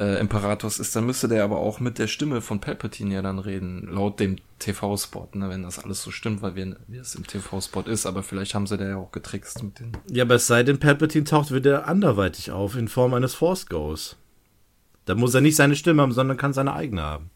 äh, 0.00 0.18
Imperators 0.18 0.78
ist, 0.80 0.96
dann 0.96 1.04
müsste 1.06 1.28
der 1.28 1.44
aber 1.44 1.58
auch 1.58 1.78
mit 1.78 1.98
der 1.98 2.06
Stimme 2.06 2.40
von 2.40 2.58
Palpatine 2.60 3.14
ja 3.14 3.22
dann 3.22 3.38
reden, 3.38 3.86
laut 3.86 4.18
dem 4.18 4.36
TV-Spot, 4.58 5.28
ne, 5.34 5.48
wenn 5.50 5.62
das 5.62 5.78
alles 5.78 6.02
so 6.02 6.10
stimmt, 6.10 6.40
weil 6.42 6.54
wir, 6.56 6.76
wie 6.88 6.96
es 6.96 7.14
im 7.14 7.26
TV-Spot 7.26 7.82
ist, 7.82 8.06
aber 8.06 8.22
vielleicht 8.22 8.54
haben 8.54 8.66
sie 8.66 8.78
da 8.78 8.88
ja 8.88 8.96
auch 8.96 9.12
getrickst 9.12 9.62
mit 9.62 9.78
den. 9.78 9.92
Ja, 10.10 10.24
aber 10.24 10.36
es 10.36 10.46
sei 10.46 10.62
denn, 10.62 10.80
Palpatine 10.80 11.24
taucht 11.24 11.52
wieder 11.52 11.86
anderweitig 11.86 12.50
auf 12.50 12.76
in 12.76 12.88
Form 12.88 13.12
eines 13.14 13.34
Force 13.34 13.66
Ghosts. 13.66 14.16
Da 15.04 15.14
muss 15.14 15.34
er 15.34 15.40
nicht 15.42 15.56
seine 15.56 15.76
Stimme 15.76 16.02
haben, 16.02 16.12
sondern 16.12 16.36
kann 16.36 16.52
seine 16.52 16.72
eigene 16.72 17.02
haben. 17.02 17.30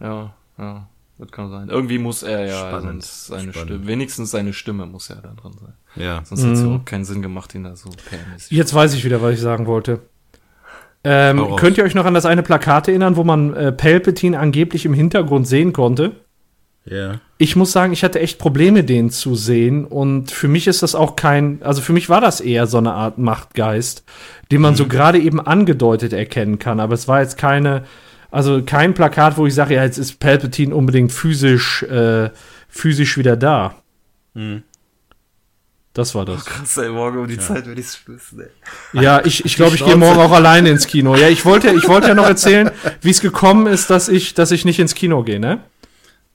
Ja, 0.00 0.34
ja, 0.58 0.88
das 1.18 1.30
kann 1.30 1.50
sein. 1.50 1.68
Irgendwie 1.68 1.98
muss 1.98 2.22
er 2.22 2.46
ja 2.46 2.68
Spannend, 2.68 3.04
seine 3.04 3.52
spannend. 3.52 3.70
Stimme, 3.70 3.86
wenigstens 3.86 4.30
seine 4.30 4.52
Stimme 4.52 4.86
muss 4.86 5.08
ja 5.08 5.16
da 5.16 5.32
drin 5.34 5.52
sein. 5.60 5.74
Ja. 5.96 6.24
Sonst 6.24 6.42
hat 6.44 6.52
es 6.52 6.60
ja 6.60 6.66
Mhm. 6.66 6.80
auch 6.80 6.84
keinen 6.84 7.04
Sinn 7.04 7.22
gemacht, 7.22 7.54
ihn 7.54 7.64
da 7.64 7.76
so 7.76 7.90
permäßig. 8.08 8.50
Jetzt 8.50 8.74
weiß 8.74 8.94
ich 8.94 9.04
wieder, 9.04 9.22
was 9.22 9.34
ich 9.34 9.40
sagen 9.40 9.66
wollte. 9.66 10.00
Ähm, 11.04 11.56
könnt 11.56 11.78
ihr 11.78 11.84
euch 11.84 11.94
noch 11.94 12.04
an 12.04 12.14
das 12.14 12.26
eine 12.26 12.42
Plakat 12.42 12.88
erinnern, 12.88 13.16
wo 13.16 13.24
man 13.24 13.54
äh, 13.54 13.72
Palpatine 13.72 14.38
angeblich 14.38 14.84
im 14.84 14.94
Hintergrund 14.94 15.48
sehen 15.48 15.72
konnte? 15.72 16.12
Ja. 16.84 17.20
ich 17.38 17.54
muss 17.54 17.70
sagen, 17.70 17.92
ich 17.92 18.02
hatte 18.02 18.18
echt 18.18 18.38
Probleme, 18.40 18.82
den 18.82 19.10
zu 19.10 19.36
sehen. 19.36 19.84
Und 19.84 20.32
für 20.32 20.48
mich 20.48 20.66
ist 20.66 20.82
das 20.82 20.94
auch 20.94 21.14
kein, 21.14 21.62
also 21.62 21.80
für 21.80 21.92
mich 21.92 22.08
war 22.08 22.20
das 22.20 22.40
eher 22.40 22.66
so 22.66 22.78
eine 22.78 22.92
Art 22.92 23.18
Machtgeist, 23.18 24.04
den 24.50 24.60
man 24.60 24.74
so 24.74 24.86
gerade 24.86 25.20
eben 25.20 25.40
angedeutet 25.40 26.12
erkennen 26.12 26.58
kann. 26.58 26.80
Aber 26.80 26.94
es 26.94 27.06
war 27.06 27.20
jetzt 27.20 27.38
keine, 27.38 27.84
also 28.30 28.62
kein 28.62 28.94
Plakat, 28.94 29.36
wo 29.36 29.46
ich 29.46 29.54
sage, 29.54 29.74
ja, 29.74 29.84
jetzt 29.84 29.98
ist 29.98 30.18
Palpatine 30.18 30.74
unbedingt 30.74 31.12
physisch, 31.12 31.84
äh, 31.84 32.30
physisch 32.68 33.16
wieder 33.16 33.36
da. 33.36 33.76
Mhm. 34.34 34.62
Das 35.94 36.14
war 36.14 36.24
das. 36.24 36.44
Krass, 36.46 36.78
ey, 36.78 36.88
morgen 36.88 37.18
um 37.18 37.28
die 37.28 37.38
Zeit 37.38 37.66
werde 37.66 37.78
ich 37.78 37.86
es 37.86 38.00
wissen, 38.06 38.40
ey. 38.40 39.02
Ja, 39.02 39.22
ich 39.24 39.44
ich, 39.44 39.56
glaube, 39.56 39.76
ich 39.76 39.84
gehe 39.84 39.96
morgen 39.96 40.20
auch 40.20 40.32
alleine 40.32 40.70
ins 40.70 40.86
Kino. 40.86 41.16
Ja, 41.16 41.28
ich 41.28 41.44
wollte, 41.44 41.70
ich 41.70 41.86
wollte 41.86 42.08
ja 42.08 42.14
noch 42.14 42.26
erzählen, 42.26 42.70
wie 43.02 43.10
es 43.10 43.20
gekommen 43.20 43.66
ist, 43.66 43.90
dass 43.90 44.08
ich, 44.08 44.32
dass 44.32 44.52
ich 44.52 44.64
nicht 44.64 44.78
ins 44.78 44.94
Kino 44.94 45.22
gehe, 45.22 45.38
ne? 45.38 45.60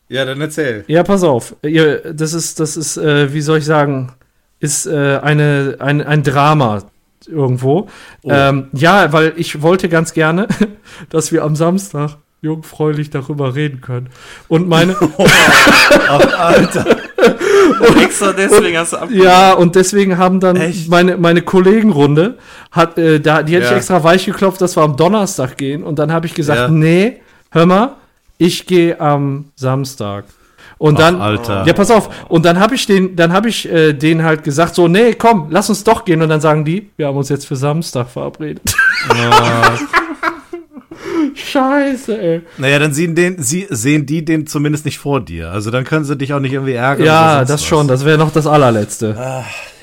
Ja, 0.10 0.26
dann 0.26 0.40
erzähl. 0.40 0.86
Ja, 0.88 1.04
pass 1.04 1.24
auf. 1.24 1.56
Ihr, 1.64 2.14
das 2.14 2.34
ist, 2.34 2.60
das 2.60 2.78
ist, 2.78 2.98
äh, 2.98 3.34
wie 3.34 3.42
soll 3.42 3.58
ich 3.58 3.66
sagen, 3.66 4.14
ist 4.60 4.86
äh, 4.86 5.20
eine, 5.22 5.78
ein, 5.80 6.02
ein 6.02 6.24
Drama 6.24 6.84
irgendwo. 7.28 7.90
Oh. 8.24 8.32
Ähm, 8.32 8.68
ja, 8.74 9.12
weil 9.12 9.34
ich 9.38 9.62
wollte 9.62 9.90
ganz 9.90 10.14
gerne, 10.14 10.48
dass 11.10 11.32
wir 11.32 11.44
am 11.44 11.56
Samstag 11.56 12.18
jungfräulich 12.42 13.10
darüber 13.10 13.56
reden 13.56 13.82
können. 13.82 14.10
Und 14.48 14.68
meine, 14.68 14.94
Extra 18.02 18.32
deswegen 18.34 18.78
hast 18.78 18.94
du 18.94 18.98
ab. 18.98 19.10
ja, 19.12 19.54
und 19.54 19.76
deswegen 19.76 20.18
haben 20.18 20.40
dann 20.40 20.56
Echt? 20.56 20.90
meine, 20.90 21.18
meine 21.18 21.42
Kollegenrunde, 21.42 22.38
hat, 22.72 22.98
äh, 22.98 23.20
da, 23.20 23.44
die 23.44 23.54
hätte 23.56 23.66
ich 23.66 23.72
Ja. 23.72 23.78
extra 23.78 24.04
weich 24.04 24.26
geklopft, 24.26 24.62
dass 24.62 24.76
wir 24.78 24.84
am 24.84 24.96
Donnerstag 24.98 25.58
gehen. 25.58 25.84
Und 25.84 25.98
dann 26.00 26.12
habe 26.12 26.26
ich 26.28 26.34
gesagt, 26.36 26.60
Ja. 26.60 26.68
nee, 26.68 27.18
hör 27.52 27.66
mal, 27.66 27.96
ich 28.38 28.66
gehe 28.68 29.00
am 29.02 29.46
Samstag. 29.56 30.26
Und 30.80 31.00
dann, 31.00 31.20
Alter. 31.20 31.64
ja, 31.66 31.74
pass 31.74 31.90
auf. 31.90 32.08
Und 32.30 32.46
dann 32.46 32.60
habe 32.60 32.76
ich 32.76 32.86
den, 32.86 33.16
dann 33.16 33.34
habe 33.34 33.50
ich 33.50 33.68
äh, 33.68 33.94
denen 33.94 34.24
halt 34.24 34.44
gesagt, 34.44 34.76
so, 34.76 34.88
nee, 34.88 35.14
komm, 35.16 35.48
lass 35.50 35.70
uns 35.70 35.84
doch 35.84 36.06
gehen. 36.06 36.22
Und 36.22 36.30
dann 36.30 36.40
sagen 36.42 36.66
die, 36.66 36.92
wir 36.98 37.08
haben 37.08 37.18
uns 37.18 37.30
jetzt 37.30 37.48
für 37.48 37.56
Samstag 37.56 38.08
verabredet. 38.10 38.62
Scheiße, 41.36 42.20
ey. 42.20 42.42
Naja, 42.58 42.80
dann 42.80 42.94
sehen, 42.94 43.16
den, 43.16 43.42
sie, 43.42 43.68
sehen 43.70 44.06
die 44.06 44.24
den 44.26 44.48
zumindest 44.48 44.86
nicht 44.86 44.98
vor 45.00 45.22
dir. 45.22 45.52
Also 45.52 45.72
dann 45.72 45.84
können 45.84 46.06
sie 46.06 46.16
dich 46.16 46.34
auch 46.34 46.40
nicht 46.40 46.54
irgendwie 46.54 46.74
ärgern. 46.74 47.06
Ja, 47.06 47.42
das 47.42 47.62
was. 47.62 47.66
schon, 47.66 47.88
das 47.88 48.06
wäre 48.06 48.18
noch 48.18 48.32
das 48.32 48.48
allerletzte. 48.48 49.16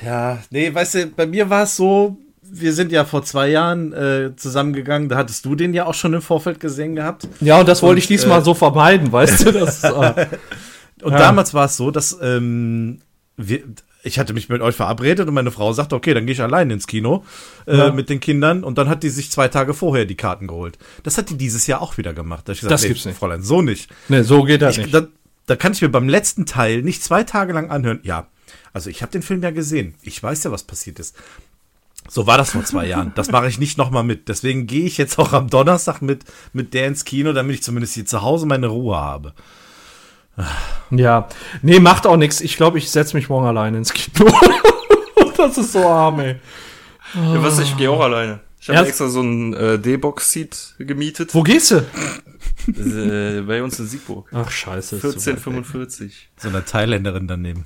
Ja, 0.05 0.39
nee, 0.49 0.73
weißt 0.73 0.95
du, 0.95 1.05
bei 1.07 1.25
mir 1.25 1.49
war 1.49 1.63
es 1.63 1.75
so, 1.75 2.17
wir 2.43 2.73
sind 2.73 2.91
ja 2.91 3.05
vor 3.05 3.23
zwei 3.23 3.49
Jahren 3.49 3.91
äh, 3.93 4.35
zusammengegangen, 4.35 5.09
da 5.09 5.17
hattest 5.17 5.45
du 5.45 5.55
den 5.55 5.73
ja 5.73 5.85
auch 5.85 5.93
schon 5.93 6.13
im 6.13 6.21
Vorfeld 6.21 6.59
gesehen 6.59 6.95
gehabt. 6.95 7.27
Ja, 7.41 7.59
und 7.59 7.67
das 7.67 7.81
wollte 7.81 7.99
ich 7.99 8.05
Und, 8.05 8.09
diesmal 8.09 8.41
äh, 8.41 8.43
so 8.43 8.53
vermeiden, 8.53 9.11
weißt 9.11 9.45
du? 9.45 9.51
Das, 9.51 9.83
äh, 9.83 9.89
Und 11.01 11.11
Ja. 11.11 11.19
damals 11.19 11.53
war 11.53 11.65
es 11.65 11.75
so, 11.75 11.91
dass 11.91 12.17
ähm, 12.21 12.99
wir, 13.35 13.59
ich 14.05 14.19
hatte 14.19 14.33
mich 14.33 14.47
mit 14.49 14.61
euch 14.61 14.75
verabredet 14.75 15.27
und 15.27 15.33
meine 15.33 15.51
Frau 15.51 15.73
sagte, 15.73 15.95
okay, 15.95 16.13
dann 16.13 16.25
gehe 16.25 16.33
ich 16.33 16.41
allein 16.41 16.69
ins 16.71 16.87
Kino 16.87 17.23
äh, 17.65 17.77
Ja. 17.77 17.91
mit 17.91 18.09
den 18.09 18.19
Kindern 18.19 18.63
und 18.63 18.77
dann 18.77 18.87
hat 18.87 19.03
die 19.03 19.09
sich 19.09 19.31
zwei 19.31 19.47
Tage 19.47 19.73
vorher 19.73 20.05
die 20.05 20.15
Karten 20.15 20.47
geholt. 20.47 20.77
Das 21.03 21.17
hat 21.17 21.29
die 21.29 21.37
dieses 21.37 21.67
Jahr 21.67 21.81
auch 21.81 21.97
wieder 21.97 22.13
gemacht. 22.13 22.47
Da 22.47 22.53
ich 22.53 22.59
gesagt, 22.59 22.73
Das 22.73 22.83
gibt's 22.83 23.05
nicht. 23.05 23.17
Fräulein, 23.17 23.41
so 23.43 23.61
nicht. 23.61 23.89
ne, 24.09 24.23
so 24.23 24.43
geht 24.43 24.61
das 24.61 24.77
Ich, 24.77 24.83
nicht. 24.85 24.93
da, 24.93 25.07
da 25.47 25.55
kann 25.55 25.73
ich 25.73 25.81
mir 25.81 25.89
beim 25.89 26.07
letzten 26.07 26.45
Teil 26.45 26.81
nicht 26.81 27.03
zwei 27.03 27.23
Tage 27.23 27.53
lang 27.53 27.69
anhören. 27.71 27.99
Ja, 28.03 28.27
also 28.73 28.89
ich 28.89 29.01
habe 29.01 29.11
den 29.11 29.21
Film 29.21 29.41
ja 29.41 29.51
gesehen. 29.51 29.95
Ich 30.01 30.21
weiß 30.21 30.43
ja, 30.43 30.51
was 30.51 30.63
passiert 30.63 30.99
ist. 30.99 31.15
So 32.07 32.27
war 32.27 32.37
das 32.37 32.51
vor 32.51 32.63
zwei 32.63 32.85
Jahren. 32.85 33.13
Das 33.15 33.31
mache 33.31 33.47
ich 33.47 33.57
nicht 33.57 33.79
nochmal 33.79 34.03
mit. 34.03 34.27
Deswegen 34.29 34.67
gehe 34.67 34.85
ich 34.85 34.97
jetzt 34.99 35.17
auch 35.17 35.33
am 35.33 35.49
Donnerstag 35.49 36.01
mit, 36.03 36.23
mit 36.53 36.75
der 36.75 36.85
ins 36.87 37.03
Kino, 37.03 37.33
damit 37.33 37.55
ich 37.55 37.63
zumindest 37.63 37.95
hier 37.95 38.05
zu 38.05 38.21
Hause 38.21 38.45
meine 38.45 38.67
Ruhe 38.67 38.95
habe. 38.95 39.33
Ja, 40.91 41.29
nee, 41.61 41.79
macht 41.79 42.05
auch 42.05 42.17
nichts. 42.17 42.41
Ich 42.41 42.57
glaube, 42.57 42.77
ich 42.77 42.91
setze 42.91 43.15
mich 43.15 43.29
morgen 43.29 43.47
alleine 43.47 43.77
ins 43.77 43.93
Kino. 43.93 44.31
das 45.37 45.57
ist 45.57 45.71
so 45.71 45.87
arm, 45.87 46.19
ey. 46.19 46.35
Ja, 47.13 47.41
was, 47.41 47.59
ich 47.59 47.75
gehe 47.77 47.89
auch 47.89 48.01
alleine. 48.01 48.41
Ich 48.59 48.69
habe 48.69 48.87
extra 48.87 49.07
so 49.07 49.21
ein 49.21 49.53
äh, 49.53 49.79
D-Box-Seat 49.79 50.75
gemietet. 50.79 51.33
Wo 51.33 51.43
gehst 51.43 51.71
du? 51.71 51.85
äh, 52.67 53.41
bei 53.41 53.63
uns 53.63 53.79
in 53.79 53.87
Siegburg. 53.87 54.27
Ach, 54.33 54.49
scheiße. 54.49 54.95
ist 54.95 55.01
so 55.01 55.07
weit 55.09 55.15
weg. 55.15 55.35
1445. 55.35 56.29
So 56.37 56.49
eine 56.49 56.65
Thailänderin 56.65 57.27
daneben. 57.27 57.65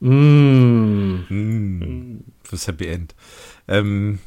Mm. 0.00 1.24
Mm, 1.28 2.24
fürs 2.42 2.66
Happy 2.66 2.86
End. 2.86 3.14
Ähm, 3.68 4.18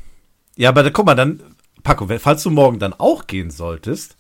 ja, 0.56 0.70
aber 0.70 0.82
da, 0.82 0.90
guck 0.90 1.06
mal, 1.06 1.16
dann, 1.16 1.42
Paco, 1.84 2.08
falls 2.18 2.42
du 2.42 2.50
morgen 2.50 2.80
dann 2.80 2.94
auch 2.94 3.28
gehen 3.28 3.52
solltest, 3.52 4.18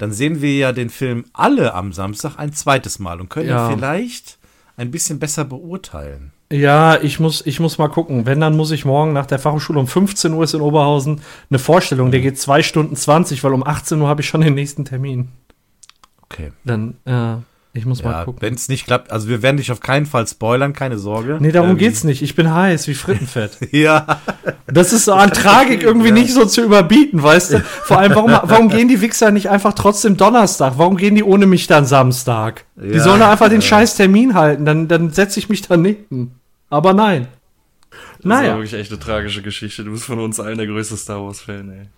dann 0.00 0.12
sehen 0.12 0.40
wir 0.42 0.56
ja 0.56 0.72
den 0.72 0.90
Film 0.90 1.24
alle 1.32 1.74
am 1.74 1.92
Samstag 1.92 2.36
ein 2.38 2.52
zweites 2.52 2.98
Mal 2.98 3.20
und 3.20 3.28
können 3.28 3.48
Ja. 3.48 3.68
ihn 3.70 3.76
vielleicht 3.76 4.38
ein 4.76 4.90
bisschen 4.90 5.18
besser 5.18 5.44
beurteilen. 5.44 6.32
Ja, 6.52 7.00
ich 7.00 7.20
muss, 7.20 7.46
ich 7.46 7.60
muss 7.60 7.78
mal 7.78 7.88
gucken. 7.88 8.26
Wenn, 8.26 8.40
dann 8.40 8.56
muss 8.56 8.70
ich 8.72 8.84
morgen 8.84 9.12
nach 9.12 9.26
der 9.26 9.38
Fachhochschule 9.38 9.78
um 9.78 9.86
15 9.86 10.32
Uhr 10.32 10.42
ist 10.42 10.54
in 10.54 10.60
Oberhausen 10.60 11.20
eine 11.48 11.58
Vorstellung. 11.60 12.10
Der 12.10 12.20
geht 12.20 12.38
zwei 12.40 12.62
Stunden 12.62 12.96
20, 12.96 13.44
weil 13.44 13.52
um 13.52 13.64
18 13.64 14.00
Uhr 14.00 14.08
habe 14.08 14.20
ich 14.22 14.28
schon 14.28 14.40
den 14.40 14.54
nächsten 14.54 14.84
Termin. 14.84 15.28
Okay. 16.22 16.52
Dann, 16.64 16.96
äh, 17.04 17.36
Ich 17.72 17.86
muss 17.86 18.02
mal 18.02 18.10
Ja, 18.10 18.24
gucken. 18.24 18.42
wenn 18.42 18.54
es 18.54 18.68
nicht 18.68 18.84
klappt, 18.86 19.12
also 19.12 19.28
wir 19.28 19.42
werden 19.42 19.56
dich 19.58 19.70
auf 19.70 19.78
keinen 19.78 20.04
Fall 20.04 20.26
spoilern, 20.26 20.72
keine 20.72 20.98
Sorge. 20.98 21.36
Nee, 21.40 21.52
darum 21.52 21.70
Ähm, 21.70 21.76
geht's 21.78 22.02
nicht. 22.02 22.20
Ich 22.20 22.34
bin 22.34 22.52
heiß 22.52 22.88
wie 22.88 22.94
Frittenfett. 22.94 23.58
Ja, 23.72 24.20
Das 24.66 24.92
ist 24.92 25.04
so 25.04 25.12
an 25.12 25.30
Tragik 25.32 25.82
irgendwie 25.84 26.10
nicht 26.10 26.32
so 26.34 26.44
zu 26.46 26.62
überbieten, 26.64 27.22
weißt 27.22 27.52
du? 27.52 27.60
Vor 27.60 27.98
allem, 27.98 28.14
warum, 28.16 28.32
warum 28.32 28.68
gehen 28.70 28.88
die 28.88 29.00
Wichser 29.00 29.30
nicht 29.30 29.50
einfach 29.50 29.72
trotzdem 29.74 30.16
Donnerstag? 30.16 30.74
Warum 30.78 30.96
gehen 30.96 31.14
die 31.14 31.22
ohne 31.22 31.46
mich 31.46 31.68
dann 31.68 31.86
Samstag? 31.86 32.64
Die 32.74 32.96
Ja, 32.96 33.02
sollen 33.04 33.20
doch 33.20 33.28
einfach 33.28 33.48
den 33.48 33.62
scheiß 33.62 33.94
Termin 33.94 34.34
halten, 34.34 34.64
dann, 34.64 34.88
dann 34.88 35.10
setze 35.10 35.38
ich 35.38 35.48
mich 35.48 35.62
daneben. 35.62 36.40
Aber 36.70 36.92
nein. 36.92 37.28
Das 38.18 38.24
Naja. 38.24 38.54
wirklich 38.56 38.74
echt 38.74 38.90
eine 38.90 38.98
tragische 39.00 39.42
Geschichte. 39.42 39.84
Du 39.84 39.92
bist 39.92 40.04
von 40.04 40.18
uns 40.18 40.40
allen 40.40 40.58
der 40.58 40.66
größte 40.66 40.96
Star 40.96 41.22
Wars-Fan, 41.24 41.70
ey. 41.70 41.88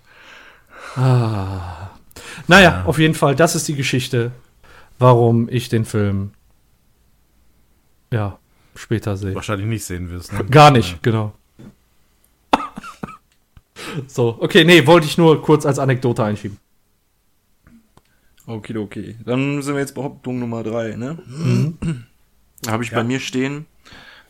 Naja, 2.47 2.83
auf 2.87 2.99
jeden 2.99 3.15
Fall, 3.15 3.35
das 3.35 3.55
ist 3.55 3.69
die 3.69 3.75
Geschichte, 3.75 4.33
warum 5.03 5.49
ich 5.51 5.69
den 5.69 5.85
Film 5.85 6.31
ja 8.11 8.38
später 8.75 9.17
sehe. 9.17 9.35
wahrscheinlich 9.35 9.67
nicht 9.67 9.85
sehen 9.85 10.11
wirst. 10.11 10.33
Ne? 10.33 10.45
Gar 10.47 10.71
nicht, 10.71 11.03
genau. 11.03 11.35
so, 14.07 14.38
okay, 14.41 14.65
nee, 14.65 14.87
wollte 14.87 15.07
ich 15.07 15.19
nur 15.19 15.43
kurz 15.43 15.67
als 15.67 15.79
Anekdote 15.79 16.25
einschieben. 16.25 16.59
Okay, 18.47 19.17
Dann 19.25 19.62
sind 19.62 19.75
wir 19.75 19.81
jetzt 19.81 19.95
Behauptung 19.95 20.38
Nummer 20.38 20.62
drei, 20.62 20.97
ne? 20.97 21.19
Da 22.65 22.71
habe 22.71 22.85
ich 22.85 22.93
bei 22.93 23.03
mir 23.03 23.19
stehen, 23.19 23.67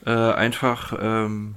äh, 0.07 0.11
einfach, 0.11 0.95
ähm, 0.99 1.57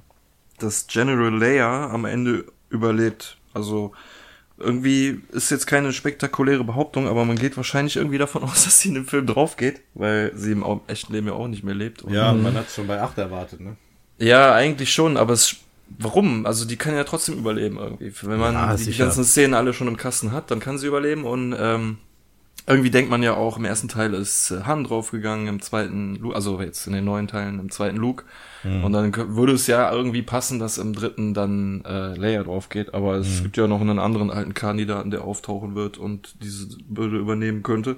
dass 0.60 0.88
General 0.88 1.34
Leia 1.34 1.90
am 1.90 2.04
Ende 2.04 2.44
überlebt. 2.70 3.38
Also 3.54 3.94
irgendwie 4.58 5.22
ist 5.32 5.52
jetzt 5.52 5.68
keine 5.68 5.92
spektakuläre 5.92 6.64
Behauptung, 6.64 7.08
aber 7.08 7.26
man 7.26 7.38
geht 7.38 7.58
wahrscheinlich 7.58 7.98
irgendwie 7.98 8.18
davon 8.18 8.44
aus, 8.44 8.64
dass 8.66 8.80
sie 8.80 8.90
in 8.90 8.96
dem 8.96 9.06
Film 9.08 9.28
drauf 9.28 9.58
geht, 9.58 9.82
weil 9.94 10.32
sie 10.36 10.52
im 10.52 10.64
echten 10.88 11.14
Leben 11.14 11.28
ja 11.28 11.34
auch 11.34 11.48
nicht 11.48 11.64
mehr 11.64 11.76
lebt. 11.76 12.02
Und 12.04 12.14
Ja, 12.14 12.34
man 12.34 12.54
hat 12.56 12.70
schon 12.70 12.88
bei 12.88 13.02
8 13.02 13.18
erwartet, 13.18 13.60
ne? 13.62 13.76
Ja, 14.18 14.54
eigentlich 14.54 14.94
schon, 14.94 15.18
aber 15.18 15.34
es, 15.34 15.58
warum? 16.00 16.46
Also 16.46 16.66
die 16.66 16.78
kann 16.78 16.96
ja 16.96 17.04
trotzdem 17.04 17.38
überleben 17.38 17.78
irgendwie. 17.78 18.14
Wenn 18.22 18.40
man 18.40 18.54
Ja, 18.54 18.76
die 18.76 18.96
ganzen 18.96 19.26
Szenen 19.26 19.54
alle 19.54 19.74
schon 19.74 19.90
im 19.90 19.98
Kasten 19.98 20.32
hat, 20.32 20.52
dann 20.52 20.62
kann 20.62 20.78
sie 20.78 20.88
überleben 20.88 21.26
und 21.26 21.54
ähm, 21.60 21.98
irgendwie 22.68 22.90
denkt 22.90 23.12
man 23.12 23.22
ja 23.24 23.36
auch, 23.36 23.58
im 23.58 23.66
ersten 23.66 23.88
Teil 23.88 24.14
ist 24.14 24.52
äh, 24.52 24.62
Han 24.64 24.84
draufgegangen, 24.84 25.48
im 25.48 25.62
zweiten, 25.62 26.16
Lu- 26.16 26.34
also 26.34 26.60
jetzt 26.62 26.88
in 26.88 26.94
den 26.94 27.06
neuen 27.06 27.28
Teilen, 27.28 27.60
im 27.60 27.70
zweiten 27.72 27.98
Luke. 27.98 28.24
Und 28.84 28.94
dann 28.94 29.16
würde 29.36 29.54
es 29.54 29.68
ja 29.68 29.92
irgendwie 29.92 30.24
passen, 30.24 30.58
dass 30.58 30.80
im 30.80 30.94
dritten 30.94 31.36
dann 31.36 31.86
äh, 31.86 32.16
Leia 32.16 32.42
drauf 32.42 32.70
geht. 32.70 32.96
Aber 32.96 33.14
es 33.18 33.44
gibt 33.44 33.58
ja 33.58 33.68
noch 33.68 33.80
einen 33.80 34.00
anderen 34.00 34.32
alten 34.32 34.56
Kandidaten, 34.56 35.12
der 35.12 35.24
auftauchen 35.24 35.76
wird 35.76 36.00
und 36.00 36.34
diese 36.42 36.76
Bürde 36.88 37.20
übernehmen 37.20 37.62
könnte. 37.62 37.98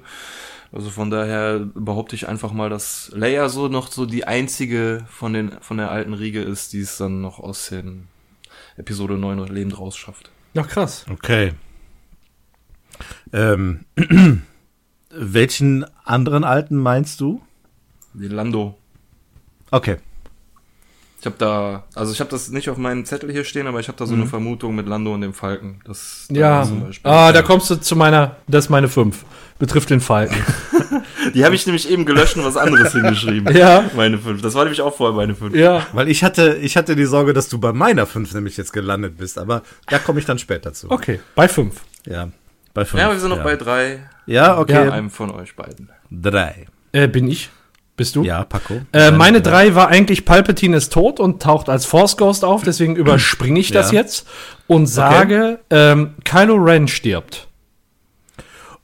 Also 0.73 0.89
von 0.89 1.09
daher 1.09 1.59
behaupte 1.73 2.17
ich 2.17 2.27
einfach 2.27 2.51
mal, 2.51 2.69
dass 2.69 3.09
Leia 3.15 3.47
so 3.47 3.69
noch 3.69 3.89
so 3.89 4.05
die 4.05 4.27
einzige 4.27 5.05
von 5.07 5.31
den 5.31 5.53
von 5.61 5.77
der 5.77 5.89
alten 5.89 6.13
Riege 6.13 6.41
ist, 6.41 6.73
die 6.73 6.81
es 6.81 6.97
dann 6.97 7.21
noch 7.21 7.39
aus 7.39 7.69
den 7.69 8.09
Episode 8.75 9.17
9 9.17 9.47
lebend 9.47 9.79
rausschafft. 9.79 10.29
Ja, 10.53 10.63
krass. 10.63 11.05
Okay. 11.09 11.53
Ähm, 13.31 13.85
welchen 15.19 15.85
anderen 16.05 16.43
alten 16.43 16.77
meinst 16.77 17.21
du? 17.21 17.41
Die 18.13 18.27
Lando. 18.27 18.75
Okay. 19.71 19.97
Ich 21.19 21.25
habe 21.25 21.35
da, 21.39 21.83
also 21.95 22.11
ich 22.13 22.19
habe 22.19 22.29
das 22.29 22.49
nicht 22.49 22.69
auf 22.69 22.77
meinem 22.77 23.03
Zettel 23.03 23.31
hier 23.31 23.43
stehen, 23.43 23.65
aber 23.65 23.79
ich 23.79 23.87
habe 23.87 23.97
da 23.97 24.05
so 24.05 24.13
eine 24.13 24.27
Vermutung 24.27 24.75
mit 24.75 24.87
Lando 24.87 25.13
und 25.13 25.21
dem 25.21 25.33
Falken. 25.33 25.81
Das 25.83 26.27
da 26.29 26.39
Ja, 26.39 26.63
zum 26.63 26.85
Beispiel. 26.85 27.11
ah, 27.11 27.31
da 27.31 27.41
kommst 27.41 27.69
du 27.71 27.75
zu 27.75 27.95
meiner, 27.95 28.35
das 28.47 28.65
ist 28.65 28.69
meine 28.69 28.87
5. 28.87 29.25
Betrifft 29.57 29.89
den 29.89 29.99
Falken. 29.99 30.37
Die 31.33 31.43
habe 31.43 31.55
ich 31.55 31.65
nämlich 31.65 31.89
eben 31.89 32.05
gelöscht 32.05 32.37
und 32.37 32.45
was 32.45 32.55
anderes 32.55 32.91
hingeschrieben. 32.93 33.55
Ja. 33.57 33.89
Meine 33.95 34.19
fünf. 34.19 34.41
Das 34.43 34.53
war 34.53 34.63
nämlich 34.63 34.81
auch 34.81 34.95
vorher 34.95 35.15
meine 35.15 35.33
fünf. 35.33 35.55
ja. 35.55 35.85
Weil 35.93 36.07
ich 36.09 36.23
hatte, 36.23 36.57
ich 36.61 36.77
hatte 36.77 36.95
die 36.95 37.05
Sorge, 37.05 37.33
dass 37.33 37.49
du 37.49 37.57
bei 37.57 37.73
meiner 37.73 38.05
5 38.05 38.33
nämlich 38.35 38.55
jetzt 38.55 38.71
gelandet 38.71 39.17
bist, 39.17 39.39
aber 39.39 39.63
da 39.87 39.97
komme 39.97 40.19
ich 40.19 40.25
dann 40.25 40.37
später 40.37 40.73
zu. 40.73 40.91
Okay, 40.91 41.19
bei 41.33 41.47
5. 41.47 41.73
Ja. 42.05 42.29
Bei 42.75 42.85
5. 42.85 43.01
Ja, 43.01 43.11
wir 43.11 43.19
sind 43.19 43.29
noch 43.29 43.37
ja. 43.37 43.43
bei 43.43 43.55
drei. 43.55 44.07
Ja, 44.27 44.57
okay. 44.59 44.85
Ja. 44.85 44.91
Einem 44.91 45.09
von 45.09 45.31
euch 45.31 45.55
beiden. 45.55 45.89
Drei. 46.11 46.67
Äh, 46.91 47.07
bin 47.07 47.27
ich? 47.27 47.49
Bist 47.95 48.15
du? 48.15 48.23
Ja, 48.23 48.43
Paco. 48.43 48.81
Äh, 48.93 49.09
meine 49.09 49.41
drei 49.41 49.73
war 49.73 49.87
eigentlich 49.87 50.23
Palpatine 50.23 50.77
ist 50.77 50.93
tot 50.93 51.19
und 51.19 51.41
taucht 51.41 51.67
als 51.67 51.85
Force 51.87 52.15
Ghost 52.15 52.45
auf, 52.45 52.61
deswegen 52.63 52.95
überspringe 52.95 53.59
ich 53.59 53.71
das 53.71 53.91
Ja. 53.91 54.01
jetzt 54.01 54.27
und 54.67 54.85
sage, 54.85 55.59
ähm, 55.71 56.13
Kylo 56.23 56.55
Ren 56.57 56.87
stirbt. 56.87 57.47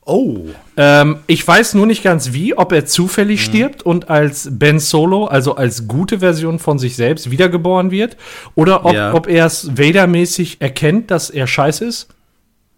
Oh. 0.06 0.48
Ähm, 0.76 1.20
ich 1.28 1.48
weiß 1.48 1.76
nur 1.76 1.86
nicht 1.86 2.04
ganz 2.04 2.34
wie, 2.34 2.58
ob 2.58 2.72
er 2.74 2.86
zufällig 2.86 3.44
stirbt 3.46 3.84
und 3.84 4.10
als 4.10 4.50
Ben 4.52 4.80
Solo, 4.80 5.26
also 5.26 5.56
als 5.56 5.88
gute 5.88 6.20
Version 6.20 6.60
von 6.60 6.78
sich 6.78 6.96
selbst, 6.98 7.32
wiedergeboren 7.32 7.90
wird, 7.92 8.18
oder 8.56 8.84
ob, 8.86 8.94
Ja. 8.94 9.14
ob 9.14 9.28
er 9.28 9.46
es 9.46 9.78
Vader-mäßig 9.78 10.60
erkennt, 10.60 11.10
dass 11.12 11.30
er 11.30 11.48
scheiße 11.48 11.86
ist 11.86 12.10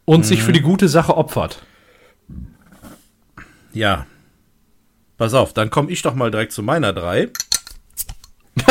und 0.03 0.23
sich 0.25 0.43
für 0.43 0.51
die 0.53 0.61
gute 0.61 0.87
Sache 0.87 1.17
opfert. 1.17 1.63
Ja. 3.75 4.05
Pass 5.17 5.33
auf, 5.33 5.53
dann 5.53 5.69
komme 5.69 5.91
ich 5.91 6.01
doch 6.01 6.15
mal 6.15 6.31
direkt 6.31 6.51
zu 6.51 6.63
meiner 6.63 6.91
drei. 6.93 7.29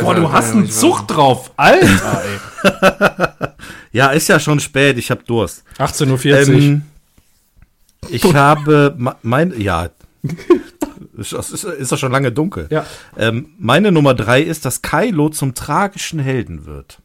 Boah, 0.00 0.14
du 0.14 0.30
hast 0.32 0.52
einen 0.52 0.70
Zug 0.70 1.06
drauf. 1.08 1.50
Alter, 1.56 2.22
ey. 2.24 3.48
Ja, 3.92 4.10
ist 4.10 4.28
ja 4.28 4.38
schon 4.38 4.60
spät, 4.60 4.98
ich 4.98 5.10
habe 5.10 5.24
Durst. 5.24 5.64
18.40 5.78 6.08
Uhr. 6.52 6.58
Ähm, 6.60 6.82
ich 8.08 8.22
habe 8.34 8.94
me- 8.96 9.16
mein, 9.22 9.60
ja, 9.60 9.88
es 11.18 11.32
ist, 11.32 11.64
ist 11.64 11.90
doch 11.90 11.98
schon 11.98 12.12
lange 12.12 12.30
dunkel. 12.30 12.68
Ja. 12.70 12.86
Ähm, 13.16 13.52
meine 13.58 13.90
Nummer 13.90 14.14
drei 14.14 14.42
ist, 14.42 14.64
dass 14.64 14.82
Kylo 14.82 15.28
zum 15.30 15.54
tragischen 15.56 16.20
Helden 16.20 16.66
wird. 16.66 16.98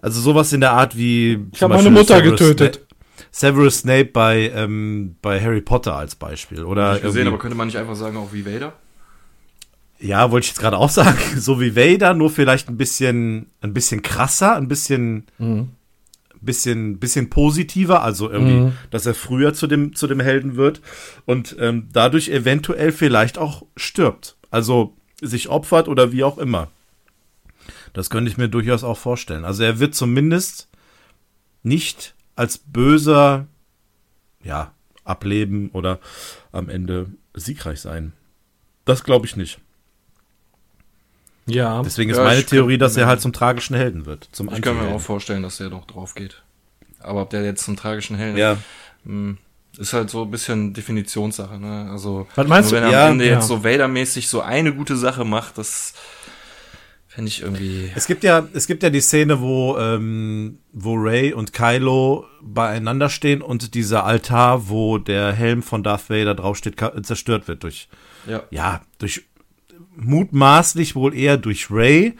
Also 0.00 0.20
sowas 0.20 0.52
in 0.52 0.60
der 0.60 0.72
Art 0.72 0.96
wie. 0.96 1.44
Ich 1.52 1.60
habe 1.62 1.74
meine 1.74 1.90
Mutter 1.90 2.22
getötet. 2.22 2.85
Severus 3.38 3.80
Snape 3.80 4.06
bei, 4.06 4.50
ähm, 4.54 5.16
bei 5.20 5.38
Harry 5.38 5.60
Potter 5.60 5.94
als 5.94 6.14
Beispiel. 6.14 6.64
Oder 6.64 6.94
Nicht 6.94 7.02
gesehen, 7.02 7.28
aber 7.28 7.38
könnte 7.38 7.54
man 7.54 7.66
nicht 7.66 7.76
einfach 7.76 7.94
sagen, 7.94 8.16
auch 8.16 8.32
wie 8.32 8.46
Vader? 8.46 8.72
ja, 9.98 10.30
wollte 10.30 10.44
ich 10.44 10.50
jetzt 10.52 10.60
gerade 10.60 10.78
auch 10.78 10.88
sagen, 11.02 11.18
so 11.36 11.60
wie 11.60 11.76
Vader, 11.76 12.14
nur 12.14 12.30
vielleicht 12.30 12.68
ein 12.70 12.78
bisschen, 12.78 13.50
ein 13.60 13.74
bisschen 13.74 14.00
krasser, 14.00 14.56
ein 14.56 14.68
bisschen, 14.68 15.26
bisschen, 16.40 16.98
bisschen 16.98 17.28
positiver, 17.28 18.02
also 18.02 18.30
irgendwie, 18.30 18.72
dass 18.90 19.04
er 19.04 19.14
früher 19.14 19.52
zu 19.52 19.66
dem, 19.66 19.94
zu 19.94 20.06
dem 20.06 20.20
Helden 20.20 20.56
wird 20.56 20.80
und 21.26 21.56
ähm, 21.58 21.88
dadurch 21.92 22.30
eventuell 22.30 22.90
vielleicht 22.90 23.36
auch 23.36 23.64
stirbt. 23.76 24.36
Also 24.50 24.94
sich 25.20 25.50
opfert 25.50 25.88
oder 25.88 26.10
wie 26.10 26.24
auch 26.24 26.38
immer. 26.38 26.68
Das 27.92 28.08
könnte 28.08 28.30
ich 28.30 28.38
mir 28.38 28.48
durchaus 28.48 28.82
auch 28.82 28.98
vorstellen. 28.98 29.44
Also 29.44 29.62
er 29.62 29.78
wird 29.78 29.94
zumindest 29.94 30.68
nicht 31.62 32.14
als 32.36 32.58
böser, 32.58 33.46
ja, 34.44 34.72
ableben 35.04 35.70
oder 35.72 35.98
am 36.52 36.68
Ende 36.68 37.10
siegreich 37.34 37.80
sein. 37.80 38.12
Das 38.84 39.02
glaube 39.04 39.26
ich 39.26 39.36
nicht. 39.36 39.58
Ja. 41.46 41.82
Deswegen 41.82 42.10
ist 42.10 42.16
Ja, 42.16 42.24
meine 42.24 42.44
Theorie, 42.44 42.78
dass 42.78 42.96
er 42.96 43.06
halt 43.06 43.20
zum 43.20 43.32
tragischen 43.32 43.76
Helden 43.76 44.06
wird. 44.06 44.28
Zum 44.32 44.52
Ich 44.52 44.62
kann 44.62 44.76
mir 44.76 44.88
auch 44.94 45.00
vorstellen, 45.00 45.42
dass 45.42 45.58
der 45.58 45.70
noch 45.70 45.86
drauf 45.86 46.14
geht. 46.14 46.42
Aber 47.00 47.22
ob 47.22 47.30
der 47.30 47.44
jetzt 47.44 47.64
zum 47.64 47.76
tragischen 47.76 48.16
Helden 48.16 48.38
Ja, 48.38 48.56
Hm, 49.04 49.38
Ist 49.78 49.92
halt 49.92 50.10
so 50.10 50.22
ein 50.22 50.30
bisschen 50.30 50.72
Definitionssache, 50.74 51.58
ne? 51.60 51.88
Also, 51.90 52.26
Was 52.34 52.46
meinst 52.48 52.70
du? 52.72 52.76
wenn 52.76 52.82
er 52.84 52.90
Ja, 52.90 53.04
am 53.06 53.12
Ende 53.12 53.26
ja. 53.28 53.34
jetzt 53.34 53.46
so 53.46 53.62
Vader-mäßig 53.62 54.26
so 54.28 54.40
eine 54.40 54.74
gute 54.74 54.96
Sache 54.96 55.24
macht, 55.24 55.58
das 55.58 55.92
fände 57.16 57.28
ich 57.30 57.40
irgendwie. 57.42 57.90
es 57.96 58.06
gibt 58.06 58.22
ja, 58.24 58.46
es 58.52 58.66
gibt 58.68 58.82
ja 58.84 58.90
die 58.90 59.00
Szene, 59.00 59.40
wo, 59.40 59.76
ähm, 59.78 60.58
wo 60.72 60.94
Ray 60.94 61.32
und 61.32 61.52
Kylo 61.52 62.26
beieinander 62.42 63.08
stehen 63.08 63.40
und 63.42 63.74
dieser 63.74 64.04
Altar, 64.04 64.68
wo 64.68 64.98
der 64.98 65.32
Helm 65.32 65.62
von 65.62 65.82
Darth 65.82 66.08
Vader 66.10 66.34
draufsteht, 66.34 66.76
zerstört 67.02 67.48
wird 67.48 67.62
durch, 67.64 67.88
Ja. 68.28 68.42
ja, 68.50 68.82
durch 68.98 69.24
mutmaßlich 69.96 70.94
wohl 70.94 71.14
eher 71.14 71.36
durch 71.38 71.70
Ray 71.70 72.14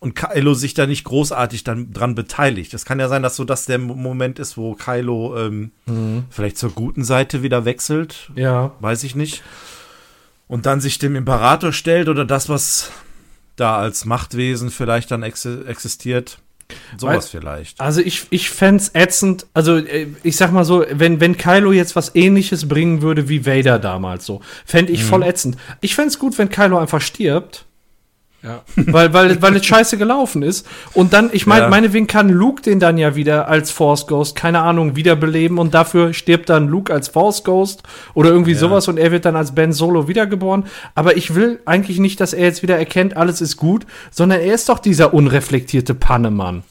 und 0.00 0.14
Kylo 0.14 0.54
sich 0.54 0.74
da 0.74 0.86
nicht 0.86 1.04
großartig 1.04 1.64
dann 1.64 1.92
dran 1.92 2.14
beteiligt. 2.14 2.72
Es 2.74 2.84
kann 2.84 3.00
ja 3.00 3.08
sein, 3.08 3.22
dass 3.22 3.36
so 3.36 3.44
das 3.44 3.66
der 3.66 3.78
Mo- 3.78 3.94
Moment 3.94 4.38
ist, 4.38 4.56
wo 4.56 4.74
Kylo 4.74 5.36
ähm, 5.38 5.72
vielleicht 6.30 6.58
zur 6.58 6.70
guten 6.70 7.04
Seite 7.04 7.42
wieder 7.42 7.64
wechselt, 7.64 8.30
Ja. 8.36 8.72
weiß 8.80 9.04
ich 9.04 9.14
nicht. 9.14 9.42
Und 10.48 10.66
dann 10.66 10.80
sich 10.80 10.98
dem 10.98 11.16
Imperator 11.16 11.72
stellt 11.72 12.08
oder 12.08 12.24
das, 12.24 12.48
was 12.48 12.90
da 13.60 13.78
als 13.78 14.04
Machtwesen 14.04 14.70
vielleicht 14.70 15.10
dann 15.10 15.22
ex 15.22 15.44
existiert. 15.44 16.38
Sowas 16.96 17.28
vielleicht. 17.28 17.80
Also 17.80 18.00
ich, 18.00 18.26
ich 18.30 18.48
fänd's 18.50 18.92
ätzend, 18.94 19.46
also 19.54 19.76
äh, 19.76 20.06
ich 20.22 20.36
sag 20.36 20.52
mal 20.52 20.64
so, 20.64 20.84
wenn, 20.88 21.18
wenn 21.18 21.36
Kylo 21.36 21.72
jetzt 21.72 21.96
was 21.96 22.14
ähnliches 22.14 22.68
bringen 22.68 23.02
würde 23.02 23.28
wie 23.28 23.44
Vader 23.44 23.80
damals 23.80 24.24
so, 24.24 24.40
fänd 24.64 24.88
ich 24.88 25.04
voll 25.04 25.24
ätzend. 25.24 25.56
Ich 25.80 25.96
fänd's 25.96 26.18
gut, 26.18 26.38
wenn 26.38 26.48
Kylo 26.48 26.78
einfach 26.78 27.00
stirbt 27.00 27.66
Ja. 28.42 28.62
weil, 28.76 29.12
weil, 29.12 29.42
weil 29.42 29.56
es 29.56 29.66
scheiße 29.66 29.98
gelaufen 29.98 30.42
ist. 30.42 30.66
Und 30.94 31.12
dann, 31.12 31.28
ich 31.32 31.46
meine, 31.46 31.64
Ja. 31.64 31.68
meinetwegen 31.68 32.06
kann 32.06 32.30
Luke 32.30 32.62
den 32.62 32.80
dann 32.80 32.96
ja 32.96 33.14
wieder 33.14 33.48
als 33.48 33.70
Force 33.70 34.06
Ghost, 34.06 34.34
keine 34.34 34.60
Ahnung, 34.60 34.96
wiederbeleben 34.96 35.58
und 35.58 35.74
dafür 35.74 36.14
stirbt 36.14 36.48
dann 36.48 36.66
Luke 36.68 36.92
als 36.92 37.08
Force 37.08 37.44
Ghost 37.44 37.82
oder 38.14 38.30
irgendwie 38.30 38.54
sowas 38.54 38.88
und 38.88 38.98
er 38.98 39.12
wird 39.12 39.26
dann 39.26 39.36
als 39.36 39.54
Ben 39.54 39.72
Solo 39.74 40.08
wiedergeboren. 40.08 40.64
Aber 40.94 41.16
ich 41.18 41.34
will 41.34 41.60
eigentlich 41.66 41.98
nicht, 41.98 42.18
dass 42.20 42.32
er 42.32 42.44
jetzt 42.44 42.62
wieder 42.62 42.78
erkennt, 42.78 43.16
alles 43.16 43.40
ist 43.42 43.56
gut, 43.58 43.84
sondern 44.10 44.40
er 44.40 44.54
ist 44.54 44.68
doch 44.70 44.78
dieser 44.78 45.12
unreflektierte 45.12 45.94
Pannemann. 45.94 46.62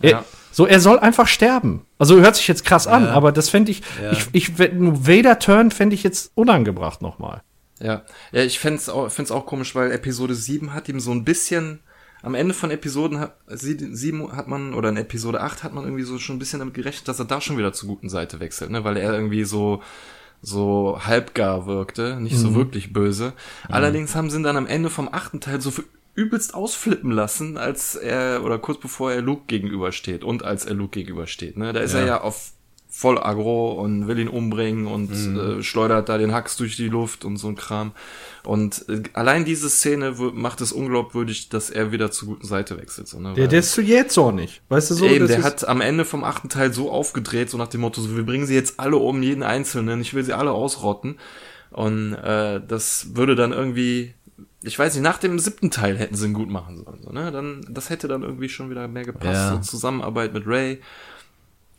Er, 0.00 0.10
Ja. 0.10 0.24
So, 0.52 0.64
er 0.66 0.80
soll 0.80 0.98
einfach 1.00 1.26
sterben. 1.26 1.82
Also 1.98 2.18
hört 2.20 2.36
sich 2.36 2.48
jetzt 2.48 2.64
krass 2.64 2.86
an, 2.86 3.04
Ja. 3.04 3.10
aber 3.10 3.30
das 3.32 3.50
fände 3.50 3.72
ich, 3.72 3.82
Ja. 4.02 4.12
ich, 4.12 4.26
ich, 4.32 4.58
wenn 4.58 5.06
Vader 5.06 5.38
Turn 5.38 5.70
fände 5.70 5.94
ich 5.94 6.02
jetzt 6.02 6.30
unangebracht 6.34 7.02
nochmal. 7.02 7.42
Ja, 7.80 8.02
ja 8.32 8.42
ich 8.42 8.58
find's 8.58 8.88
auch, 8.88 9.10
find's 9.10 9.30
auch 9.30 9.46
komisch, 9.46 9.74
weil 9.74 9.92
Episode 9.92 10.34
7 10.34 10.72
hat 10.74 10.88
ihm 10.88 11.00
so 11.00 11.10
ein 11.12 11.24
bisschen, 11.24 11.80
am 12.22 12.34
Ende 12.34 12.54
von 12.54 12.70
Episoden 12.70 13.20
hat, 13.20 13.36
sie- 13.48 13.94
7 13.94 14.34
hat 14.34 14.48
man, 14.48 14.74
oder 14.74 14.88
in 14.88 14.96
Episode 14.96 15.40
8 15.42 15.62
hat 15.62 15.74
man 15.74 15.84
irgendwie 15.84 16.04
so 16.04 16.18
schon 16.18 16.36
ein 16.36 16.38
bisschen 16.38 16.58
damit 16.58 16.74
gerechnet, 16.74 17.06
dass 17.08 17.18
er 17.18 17.26
da 17.26 17.40
schon 17.40 17.58
wieder 17.58 17.72
zur 17.72 17.88
guten 17.88 18.08
Seite 18.08 18.40
wechselt, 18.40 18.70
ne, 18.70 18.84
weil 18.84 18.96
er 18.96 19.12
irgendwie 19.12 19.44
so, 19.44 19.82
so 20.42 20.98
halbgar 21.04 21.66
wirkte, 21.66 22.20
nicht 22.20 22.36
so 22.38 22.54
wirklich 22.54 22.92
böse. 22.92 23.32
Allerdings 23.68 24.14
haben 24.14 24.30
sie 24.30 24.38
ihn 24.38 24.42
dann 24.42 24.56
am 24.56 24.66
Ende 24.66 24.90
vom 24.90 25.08
achten 25.12 25.40
Teil 25.40 25.60
so 25.60 25.72
übelst 26.14 26.54
ausflippen 26.54 27.10
lassen, 27.10 27.58
als 27.58 27.94
er, 27.94 28.42
oder 28.42 28.58
kurz 28.58 28.80
bevor 28.80 29.12
er 29.12 29.20
Luke 29.22 29.42
gegenübersteht 29.48 30.24
und 30.24 30.44
als 30.44 30.64
er 30.64 30.74
Luke 30.74 30.92
gegenübersteht, 30.98 31.56
ne, 31.58 31.72
da 31.72 31.80
ist 31.80 31.92
er 31.94 32.06
ja 32.06 32.20
auf 32.22 32.52
voll 32.96 33.18
aggro 33.18 33.72
und 33.72 34.08
will 34.08 34.18
ihn 34.18 34.28
umbringen 34.28 34.86
und 34.86 35.12
äh, 35.12 35.62
schleudert 35.62 36.08
da 36.08 36.16
den 36.16 36.32
Hacks 36.32 36.56
durch 36.56 36.76
die 36.76 36.88
Luft 36.88 37.26
und 37.26 37.36
so 37.36 37.48
ein 37.48 37.54
Kram. 37.54 37.92
Und 38.42 38.88
äh, 38.88 39.02
allein 39.12 39.44
diese 39.44 39.68
Szene 39.68 40.14
macht 40.32 40.62
es 40.62 40.72
unglaubwürdig, 40.72 41.50
dass 41.50 41.68
er 41.68 41.92
wieder 41.92 42.10
zur 42.10 42.28
guten 42.28 42.46
Seite 42.46 42.78
wechselt. 42.78 43.06
So, 43.06 43.20
ne? 43.20 43.34
Der, 43.34 43.48
der 43.48 43.58
ist 43.58 43.72
zu 43.72 43.82
jetzt 43.82 44.16
auch 44.16 44.32
nicht. 44.32 44.62
Weißt 44.70 44.90
du 44.90 44.94
so? 44.94 45.04
Eben, 45.04 45.26
der 45.26 45.42
hat 45.42 45.68
am 45.68 45.82
Ende 45.82 46.06
vom 46.06 46.24
achten 46.24 46.48
Teil 46.48 46.72
so 46.72 46.90
aufgedreht, 46.90 47.50
so 47.50 47.58
nach 47.58 47.68
dem 47.68 47.82
Motto, 47.82 48.00
so, 48.00 48.16
wir 48.16 48.24
bringen 48.24 48.46
sie 48.46 48.54
jetzt 48.54 48.80
alle 48.80 48.96
um, 48.96 49.22
jeden 49.22 49.42
Einzelnen, 49.42 50.00
ich 50.00 50.14
will 50.14 50.24
sie 50.24 50.32
alle 50.32 50.52
ausrotten. 50.52 51.18
Und 51.72 52.14
äh, 52.14 52.62
das 52.66 53.08
würde 53.14 53.36
dann 53.36 53.52
irgendwie, 53.52 54.14
ich 54.62 54.78
weiß 54.78 54.94
nicht, 54.94 55.02
nach 55.02 55.18
dem 55.18 55.38
siebten 55.38 55.70
Teil 55.70 55.98
hätten 55.98 56.14
sie 56.14 56.28
ihn 56.28 56.32
gut 56.32 56.48
machen 56.48 56.82
sollen. 56.82 57.02
So, 57.02 57.10
ne? 57.12 57.30
dann, 57.30 57.60
das 57.68 57.90
hätte 57.90 58.08
dann 58.08 58.22
irgendwie 58.22 58.48
schon 58.48 58.70
wieder 58.70 58.88
mehr 58.88 59.04
gepasst. 59.04 59.34
Ja. 59.34 59.50
So 59.50 59.58
Zusammenarbeit 59.58 60.32
mit 60.32 60.46
Ray. 60.46 60.80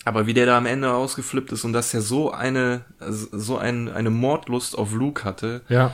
Aber 0.08 0.26
wie 0.26 0.34
der 0.34 0.46
da 0.46 0.58
am 0.58 0.66
Ende 0.66 0.94
ausgeflippt 0.94 1.52
ist 1.52 1.66
und 1.66 1.74
dass 1.74 1.94
er 1.94 2.02
so 2.02 2.32
eine, 2.32 2.86
so 3.02 3.58
ein, 3.58 3.90
eine 3.90 4.10
Mordlust 4.10 4.78
auf 4.78 4.94
Luke 4.94 5.26
hatte, 5.26 5.62
ja. 5.68 5.92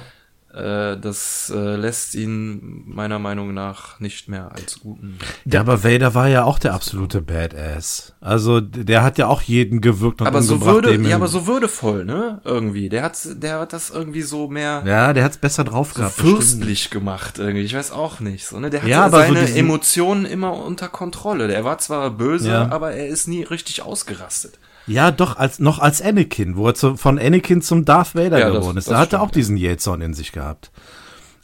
Äh, 0.54 0.98
das 1.00 1.52
äh, 1.56 1.76
lässt 1.76 2.14
ihn 2.16 2.84
meiner 2.86 3.18
Meinung 3.20 3.54
nach 3.54 4.00
nicht 4.00 4.30
mehr 4.30 4.52
als 4.54 4.80
guten. 4.80 5.18
Ja, 5.46 5.62
aber 5.62 5.84
Vader 5.84 6.14
war 6.14 6.28
ja 6.28 6.44
auch 6.44 6.60
der 6.60 6.74
absolute 6.74 7.22
Badass. 7.22 8.14
Also 8.22 8.62
der 8.62 9.04
hat 9.04 9.18
ja 9.18 9.28
auch 9.28 9.42
jeden 9.42 9.82
gewirkt 9.82 10.22
und 10.22 10.28
Aber 10.28 10.42
so 10.42 10.62
würde, 10.62 10.96
ja, 10.96 11.16
aber 11.16 11.28
so 11.28 11.48
würdevoll, 11.48 12.06
ne? 12.06 12.40
Irgendwie. 12.44 12.90
Der 12.90 13.04
hat, 13.04 13.18
der 13.42 13.60
hat 13.60 13.74
das 13.74 13.90
irgendwie 13.90 14.22
so 14.22 14.48
mehr 14.48 14.84
Ja, 14.86 15.12
der 15.14 15.24
hat's 15.24 15.38
besser 15.38 15.64
drauf 15.64 15.94
so 15.94 16.00
gehabt. 16.02 16.16
bestimmt. 16.18 16.38
fürstlich 16.38 16.90
gemacht 16.90 17.40
irgendwie. 17.40 17.64
Ich 17.64 17.76
weiß 17.76 17.92
auch 17.92 18.20
nicht, 18.20 18.46
so, 18.46 18.60
ne? 18.60 18.70
Der 18.70 18.82
hat 18.84 18.90
Ja, 18.90 19.10
so 19.10 19.18
seine 19.18 19.42
diesen- 19.42 19.58
Emotionen 19.58 20.26
immer 20.26 20.54
unter 20.54 20.88
Kontrolle. 20.88 21.48
Der 21.48 21.64
war 21.66 21.78
zwar 21.80 22.10
böse, 22.12 22.50
Ja. 22.50 22.70
aber 22.72 22.92
er 22.94 23.08
ist 23.08 23.28
nie 23.28 23.44
richtig 23.44 23.82
ausgerastet. 23.82 24.60
Ja, 24.88 25.12
doch, 25.12 25.38
als, 25.38 25.60
noch 25.60 25.80
als 25.80 26.02
Anakin, 26.02 26.58
wo 26.58 26.68
er 26.68 26.76
zu, 26.76 26.98
von 26.98 27.18
Anakin 27.18 27.62
zum 27.62 27.86
Darth 27.86 28.16
Vader 28.16 28.40
Ja, 28.40 28.50
das- 28.50 28.60
geworden 28.60 28.78
ist. 28.78 28.88
das 28.88 28.94
Da 28.94 29.00
hat 29.00 29.14
er 29.14 29.22
auch 29.22 29.32
diesen 29.32 29.56
Jähzorn 29.58 30.02
in 30.02 30.14
sich 30.14 30.32
gehabt. 30.32 30.72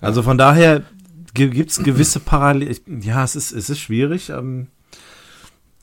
Also 0.01 0.23
von 0.23 0.37
daher 0.37 0.83
gi- 1.33 1.49
gibt's 1.49 1.81
gewisse 1.83 2.19
Parallel. 2.19 2.75
Ja, 3.01 3.23
es 3.23 3.35
ist, 3.35 3.51
es 3.51 3.69
ist 3.69 3.79
schwierig, 3.79 4.29
ähm, 4.29 4.67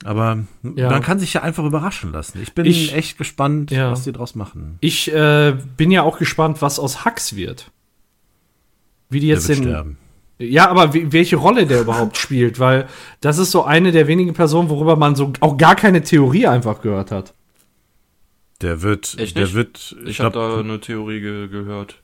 aber 0.05 0.39
Ja. 0.75 0.91
man 0.91 1.03
kann 1.03 1.19
sich 1.19 1.33
ja 1.35 1.43
einfach 1.43 1.65
überraschen 1.65 2.13
lassen. 2.13 2.41
Ich 2.43 2.53
bin 2.55 2.67
Ich- 2.67 2.95
echt 2.95 3.17
gespannt, 3.19 3.71
Ja. 3.71 3.91
was 3.91 4.05
die 4.05 4.13
draus 4.13 4.35
machen. 4.35 4.77
Ich 4.81 5.13
äh, 5.13 5.57
bin 5.77 5.91
ja 5.91 6.03
auch 6.03 6.19
gespannt, 6.19 6.61
was 6.61 6.79
aus 6.79 7.05
Hux 7.05 7.37
wird. 7.37 7.71
Wie 9.09 9.21
die 9.21 9.29
jetzt 9.29 9.49
Der 9.49 9.57
wird 9.57 9.65
den. 9.67 9.71
sterben. 9.73 9.99
Ja, 10.39 10.69
aber 10.69 10.93
welche 10.93 11.37
Rolle 11.37 11.67
der 11.67 11.81
überhaupt 11.81 12.19
spielt, 12.19 12.59
weil 12.61 12.87
das 13.23 13.39
ist 13.39 13.51
so 13.53 13.65
eine 13.65 13.91
der 13.93 14.07
wenigen 14.07 14.35
Personen, 14.35 14.69
worüber 14.69 14.95
man 14.97 15.15
so 15.17 15.33
auch 15.41 15.57
gar 15.57 15.77
keine 15.77 16.03
Theorie 16.03 16.47
einfach 16.47 16.83
gehört 16.83 17.11
hat. 17.11 17.33
Der 18.63 18.83
wird, 18.83 19.17
Echt 19.19 19.37
der 19.37 19.45
nicht? 19.45 19.55
wird, 19.55 19.97
Ich, 20.07 20.17
glaub, 20.17 20.35
habe 20.35 20.55
da 20.55 20.61
eine 20.61 20.81
Theorie 20.81 21.21
ge 21.21 21.49
gehört, 21.49 22.01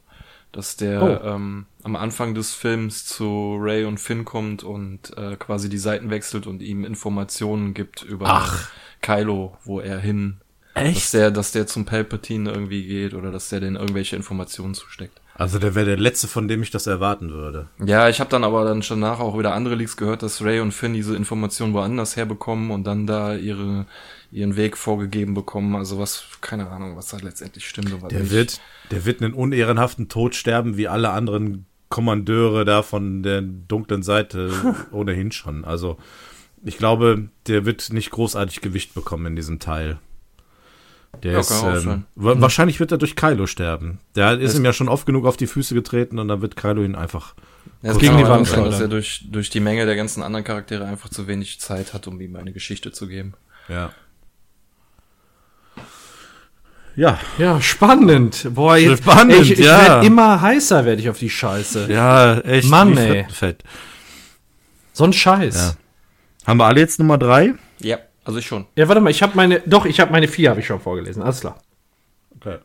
dass 0.53 0.77
der 0.77 1.03
Oh. 1.03 1.27
ähm, 1.29 1.67
am 1.83 1.97
Anfang 1.97 2.35
des 2.35 2.55
Films 2.55 3.07
zu 3.07 3.57
Ray 3.59 3.85
und 3.87 3.99
Finn 3.99 4.25
kommt 4.25 4.63
und 4.63 5.17
äh, 5.17 5.37
quasi 5.37 5.69
die 5.71 5.79
Seiten 5.79 6.11
wechselt 6.11 6.47
und 6.47 6.61
ihm 6.63 6.85
Informationen 6.85 7.73
gibt 7.75 8.03
über 8.03 8.27
Ach. 8.29 8.71
Kylo, 9.01 9.57
wo 9.65 9.81
er 9.81 9.99
hin, 9.99 10.37
dass 10.75 10.85
echt? 10.85 11.15
der, 11.15 11.31
dass 11.31 11.53
der 11.53 11.67
zum 11.67 11.87
Palpatine 11.87 12.51
irgendwie 12.53 12.87
geht 12.87 13.15
oder 13.15 13.33
dass 13.33 13.49
der 13.49 13.61
den 13.61 13.77
irgendwelche 13.77 14.17
Informationen 14.17 14.75
zusteckt. 14.75 15.19
Also 15.35 15.59
der 15.59 15.75
wäre 15.75 15.87
der 15.87 15.97
letzte, 15.97 16.29
von 16.29 16.47
dem 16.47 16.63
ich 16.63 16.71
das 16.71 16.87
erwarten 16.87 17.31
würde. 17.31 17.69
Ja, 17.83 18.11
ich 18.11 18.21
habe 18.21 18.29
dann 18.29 18.45
aber 18.45 18.67
dann 18.67 18.83
schon 18.83 19.01
nachher 19.01 19.25
auch 19.25 19.39
wieder 19.39 19.55
andere 19.55 19.75
Leaks 19.75 19.97
gehört, 19.97 20.23
dass 20.23 20.43
Ray 20.45 20.61
und 20.61 20.73
Finn 20.73 20.93
diese 20.93 21.17
Informationen 21.17 21.73
woanders 21.73 22.17
herbekommen 22.17 22.71
und 22.71 22.85
dann 22.85 23.07
da 23.07 23.35
ihre 23.35 23.87
ihren 24.33 24.57
Weg 24.57 24.77
vorgegeben 24.77 25.35
bekommen. 25.35 25.77
Also 25.77 25.99
was, 25.99 26.25
keine 26.41 26.69
Ahnung, 26.71 26.97
was 26.97 27.09
da 27.09 27.19
letztendlich 27.19 27.69
stimmt. 27.69 27.95
Der 28.11 28.21
nicht. 28.21 28.33
wird, 28.33 28.61
der 28.91 29.05
wird 29.05 29.23
einen 29.23 29.35
unehrenhaften 29.35 30.09
Tod 30.09 30.35
sterben, 30.35 30.77
wie 30.77 30.89
alle 30.89 31.11
anderen 31.11 31.67
Kommandeure 31.91 32.65
da 32.65 32.83
von 32.83 33.23
der 33.23 33.43
dunklen 33.43 34.03
Seite 34.03 34.51
ohnehin 34.91 35.31
schon. 35.33 35.65
Also 35.65 35.99
ich 36.65 36.79
glaube, 36.79 37.29
der 37.47 37.67
wird 37.67 37.93
nicht 37.93 38.11
großartig 38.11 38.61
Gewicht 38.63 38.95
bekommen 38.95 39.27
in 39.27 39.37
diesem 39.37 39.59
Teil. 39.59 39.99
Der 41.23 41.33
Ja, 41.33 41.41
ist, 41.41 41.51
ähm, 41.63 42.05
wa- 42.15 42.41
wahrscheinlich 42.41 42.81
wird 42.81 42.91
er 42.91 42.97
durch 42.99 43.17
Kylo 43.17 43.47
sterben. 43.47 43.99
Der 44.17 44.39
ist 44.41 44.57
ihm 44.57 44.65
ja 44.65 44.73
schon 44.73 44.89
oft 44.89 45.05
genug 45.05 45.27
auf 45.27 45.37
die 45.37 45.47
Füße 45.47 45.75
getreten 45.75 46.19
und 46.19 46.29
dann 46.29 46.41
wird 46.41 46.57
Kylo 46.57 46.83
ihn 46.83 46.95
einfach. 46.95 47.35
Ja, 47.83 47.91
es 47.93 47.99
Gegen 47.99 48.17
die 48.17 48.25
Wand 48.25 48.47
sein, 48.47 48.61
dass 48.65 48.77
schleudern. 48.77 48.81
er 48.81 48.89
durch, 48.89 49.27
durch 49.31 49.51
die 49.51 49.61
Menge 49.61 49.85
der 49.85 49.95
ganzen 49.97 50.23
anderen 50.23 50.45
Charaktere 50.45 50.87
einfach 50.87 51.11
zu 51.11 51.27
wenig 51.27 51.61
Zeit 51.61 51.93
hat, 51.93 52.07
um 52.07 52.19
ihm 52.21 52.35
eine 52.37 52.53
Geschichte 52.53 52.93
zu 52.93 53.09
geben. 53.09 53.35
Ja. 53.69 53.93
Ja, 56.95 57.19
Ja, 57.39 57.61
spannend. 57.61 58.49
Boah, 58.55 58.77
jetzt, 58.77 59.03
Spannend, 59.03 59.35
ich, 59.41 59.53
ich 59.53 59.59
ja. 59.61 59.79
werd 59.79 60.05
immer 60.05 60.41
heißer 60.41 60.85
werde 60.85 61.01
ich 61.01 61.09
auf 61.09 61.19
die 61.19 61.31
Scheiße. 61.31 61.87
ja, 61.91 62.39
echt. 62.41 62.69
Mann, 62.69 62.97
ey. 62.97 63.09
Frittenfett. 63.09 63.63
So 64.93 65.05
ein 65.05 65.13
Scheiß. 65.13 65.55
Ja. 65.55 65.67
Ja, 65.69 66.47
Haben 66.47 66.59
wir 66.59 66.67
alle 66.67 66.81
jetzt 66.81 66.99
Nummer 66.99 67.17
drei? 67.19 67.55
Ja, 67.79 67.99
also 68.25 68.39
ich 68.39 68.47
schon. 68.47 68.67
warte 68.77 69.01
mal, 69.01 69.11
ich 69.11 69.23
habe 69.23 69.33
meine, 69.37 69.61
doch, 69.61 69.87
ich 69.87 70.01
habe 70.01 70.13
meine 70.13 70.29
vier 70.29 70.51
habe 70.51 70.61
ich 70.61 70.67
schon 70.67 70.81
vorgelesen. 70.81 71.23
Alles 71.23 71.41
klar. 71.41 71.59
Okay. 72.37 72.59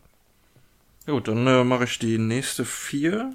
Gut, 1.05 1.28
dann 1.30 1.47
äh, 1.47 1.63
mache 1.63 1.86
ich 1.86 1.99
die 1.99 2.17
nächste 2.17 2.65
vier. 2.65 3.34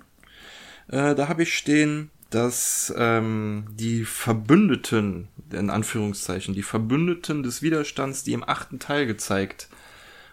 Äh, 0.89 1.15
da 1.15 1.29
habe 1.29 1.45
ich 1.45 1.57
stehen, 1.57 2.11
dass 2.29 2.93
ähm, 2.97 3.65
die 3.71 4.05
Verbündeten, 4.05 5.29
in 5.53 5.71
Anführungszeichen, 5.71 6.55
die 6.55 6.63
Verbündeten 6.63 7.43
des 7.43 7.63
Widerstands, 7.63 8.25
die 8.25 8.33
im 8.33 8.47
achten 8.47 8.79
Teil 8.79 9.07
gezeigt 9.07 9.69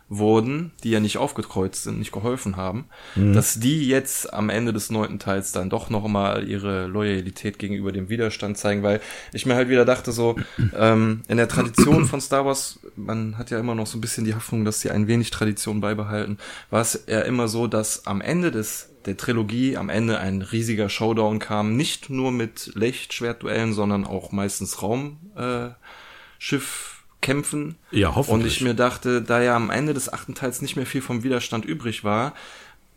wurden, 0.10 0.72
die 0.84 0.90
ja 0.90 1.00
nicht 1.00 1.18
aufgekreuzt 1.18 1.84
sind, 1.84 2.00
nicht 2.00 2.12
geholfen 2.12 2.58
haben, 2.58 2.86
dass 3.34 3.60
die 3.60 3.88
jetzt 3.88 4.34
am 4.34 4.50
Ende 4.50 4.74
des 4.74 4.90
neunten 4.90 5.20
Teils 5.20 5.52
dann 5.52 5.70
doch 5.70 5.92
nochmal 5.92 6.48
ihre 6.48 6.88
Loyalität 6.88 7.60
gegenüber 7.60 7.92
dem 7.92 8.10
Widerstand 8.10 8.58
zeigen, 8.58 8.82
weil 8.82 9.02
ich 9.34 9.46
mir 9.46 9.56
halt 9.56 9.70
wieder 9.70 9.86
dachte 9.86 10.12
so, 10.12 10.36
ähm, 10.76 11.22
in 11.28 11.38
der 11.38 11.48
Tradition 11.48 12.06
von 12.06 12.22
Star 12.22 12.44
Wars, 12.46 12.80
man 12.96 13.38
hat 13.38 13.52
ja 13.52 13.60
immer 13.60 13.76
noch 13.76 13.86
so 13.86 13.98
ein 13.98 14.02
bisschen 14.02 14.26
die 14.26 14.34
Hoffnung, 14.34 14.66
dass 14.66 14.82
sie 14.82 14.90
ein 14.90 15.08
wenig 15.08 15.30
Tradition 15.30 15.80
beibehalten, 15.80 16.40
war 16.72 16.82
es 16.82 17.04
ja 17.08 17.22
immer 17.22 17.48
so, 17.48 17.68
dass 17.68 18.08
am 18.08 18.22
Ende 18.22 18.52
des 18.52 18.90
der 19.06 19.16
Trilogie 19.16 19.78
am 19.78 19.90
Ende 19.90 20.20
ein 20.20 20.42
riesiger 20.42 20.90
Showdown 20.90 21.40
kam, 21.40 21.76
nicht 21.78 22.10
nur 22.10 22.32
mit 22.32 22.72
Lichtschwertduellen, 22.76 23.74
sondern 23.74 24.06
auch 24.06 24.32
meistens 24.32 24.82
Raumschiff 24.82 25.20
äh, 25.38 26.89
Schiffkämpfen. 27.30 27.76
Ja, 27.92 28.16
hoffentlich. 28.16 28.34
Und 28.34 28.46
ich 28.48 28.62
mir 28.62 28.74
dachte, 28.74 29.22
da 29.22 29.42
ja 29.42 29.56
am 29.56 29.70
Ende 29.70 29.94
des 29.94 30.12
achten 30.12 30.36
Teils 30.36 30.62
nicht 30.62 30.76
mehr 30.76 30.86
viel 30.86 31.02
vom 31.02 31.24
Widerstand 31.24 31.66
übrig 31.66 32.04
war, 32.04 32.34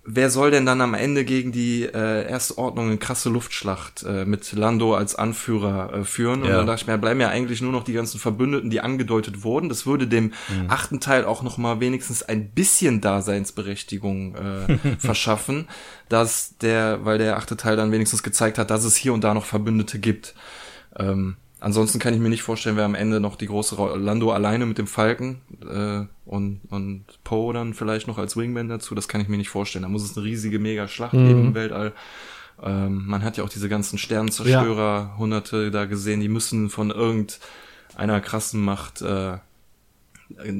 wer 0.05 0.31
soll 0.31 0.51
denn 0.51 0.67
dann 0.67 0.81
am 0.81 0.95
Ende 0.95 1.25
gegen 1.25 1.53
die 1.53 1.85
äh, 1.85 2.29
Erste 2.29 2.59
Ordnung 2.59 2.89
eine 2.89 2.97
krasse 2.99 3.29
Luftschlacht 3.29 4.03
äh, 4.03 4.25
mit 4.25 4.51
Lando 4.53 4.97
als 4.97 5.15
Anführer 5.15 5.93
äh, 5.95 6.05
führen? 6.05 6.43
Und 6.43 6.49
Ja. 6.49 6.57
dann 6.57 6.67
dachte 6.67 6.81
ich 6.83 6.87
mir, 6.89 6.99
bleiben 6.99 7.21
ja 7.21 7.29
eigentlich 7.29 7.61
nur 7.63 7.71
noch 7.71 7.85
die 7.85 7.93
ganzen 7.93 8.19
Verbündeten, 8.19 8.69
die 8.71 8.81
angedeutet 8.81 9.45
wurden. 9.45 9.69
Das 9.69 9.87
würde 9.87 10.09
dem 10.09 10.33
achten 10.67 10.99
Teil 10.99 11.25
auch 11.25 11.43
noch 11.43 11.57
mal 11.57 11.79
wenigstens 11.79 12.23
ein 12.25 12.51
bisschen 12.51 13.01
Daseinsberechtigung 13.01 14.35
äh, 14.35 14.79
verschaffen, 14.99 15.69
dass 16.09 16.57
der, 16.59 17.05
weil 17.05 17.19
der 17.19 17.37
achte 17.37 17.57
Teil 17.57 17.77
dann 17.77 17.93
wenigstens 17.93 18.23
gezeigt 18.25 18.59
hat, 18.59 18.71
dass 18.71 18.85
es 18.85 18.97
hier 18.97 19.13
und 19.13 19.23
da 19.23 19.35
noch 19.35 19.45
Verbündete 19.45 19.99
gibt. 20.01 20.35
Ähm, 20.99 21.37
ansonsten 21.63 21.99
kann 21.99 22.13
ich 22.13 22.21
mir 22.21 22.29
nicht 22.29 22.43
vorstellen, 22.43 22.77
wer 22.77 22.85
am 22.85 22.95
Ende 22.95 23.21
noch 23.21 23.37
die 23.37 23.47
große 23.47 23.77
Ro 23.77 23.95
Lando 23.95 24.33
alleine 24.33 24.67
mit 24.67 24.79
dem 24.79 24.87
Falken 24.87 25.41
äh, 25.63 26.05
und, 26.29 26.61
und 26.71 27.05
Poe 27.25 27.55
dann 27.55 27.73
vielleicht 27.75 28.09
noch 28.09 28.19
als 28.19 28.37
Wingman 28.37 28.69
dazu. 28.69 28.95
Das 28.95 29.09
kann 29.09 29.21
ich 29.21 29.29
mir 29.29 29.37
nicht 29.37 29.49
vorstellen. 29.49 29.83
Da 29.83 29.89
muss 29.89 30.03
es 30.03 30.17
eine 30.17 30.27
riesige 30.27 30.59
Mega-Schlacht 30.59 31.13
geben 31.13 31.47
im 31.47 31.55
Weltall. 31.55 31.93
Ähm, 32.63 33.07
man 33.07 33.23
hat 33.23 33.37
ja 33.37 33.45
auch 33.45 33.49
diese 33.49 33.69
ganzen 33.69 33.99
Sternenzerstörer, 33.99 35.17
Hunderte 35.19 35.71
da 35.71 35.85
gesehen, 35.85 36.21
die 36.21 36.29
müssen 36.29 36.69
von 36.69 36.91
irgendeiner 36.91 38.21
krassen 38.21 38.61
Macht, 38.61 39.01
äh, 39.03 39.39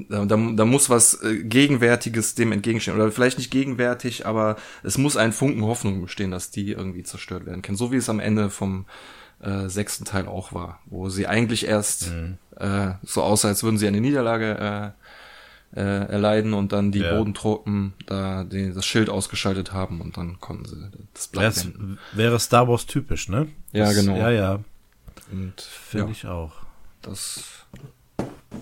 da, 0.09 0.25
da, 0.27 0.37
da 0.37 0.65
muss 0.65 0.91
was 0.91 1.23
äh, 1.23 1.43
Gegenwärtiges 1.43 2.35
dem 2.35 2.53
entgegenstehen. 2.53 2.97
Oder 2.97 3.11
vielleicht 3.11 3.39
nicht 3.39 3.51
gegenwärtig, 3.51 4.27
aber 4.27 4.57
es 4.83 4.99
muss 4.99 5.17
ein 5.17 5.33
Funken 5.33 5.63
Hoffnung 5.63 6.03
bestehen, 6.03 6.31
dass 6.31 6.51
die 6.51 6.73
irgendwie 6.73 7.03
zerstört 7.03 7.47
werden 7.47 7.63
können. 7.63 7.79
So 7.79 7.91
wie 7.91 7.97
es 7.97 8.09
am 8.09 8.21
Ende 8.21 8.51
vom 8.51 8.87
äh, 9.43 9.69
sechsten 9.69 10.05
Teil 10.05 10.27
auch 10.27 10.53
war, 10.53 10.81
wo 10.87 11.09
sie 11.09 11.27
eigentlich 11.27 11.67
erst 11.67 12.11
Mhm. 12.11 12.39
äh, 12.57 12.93
so 13.03 13.23
aussah, 13.23 13.49
als 13.49 13.63
würden 13.63 13.77
sie 13.79 13.87
eine 13.89 14.01
Niederlage 14.01 14.95
äh, 15.75 15.81
äh, 15.81 16.07
erleiden 16.11 16.53
und 16.55 16.73
dann 16.73 16.93
die 16.93 16.99
Ja. 17.01 17.17
Bodentruppen 17.17 17.95
da 18.07 18.45
die, 18.45 18.73
das 18.75 18.85
Schild 18.85 19.09
ausgeschaltet 19.09 19.73
haben 19.73 20.01
und 20.03 20.17
dann 20.19 20.39
konnten 20.39 20.67
sie 20.67 20.77
das 21.15 21.29
Blatt 21.29 21.45
Das 21.47 21.65
wenden. 21.65 21.99
wäre 22.13 22.39
Star 22.39 22.69
Wars 22.69 22.87
typisch, 22.87 23.29
ne? 23.29 23.49
Ja, 23.73 23.87
Das- 23.87 23.95
genau. 23.97 24.17
Ja, 24.17 24.31
ja, 24.31 24.61
Und 25.31 25.61
finde 25.61 26.07
ja, 26.07 26.13
ich 26.13 26.27
auch. 26.27 26.53
das 27.01 27.65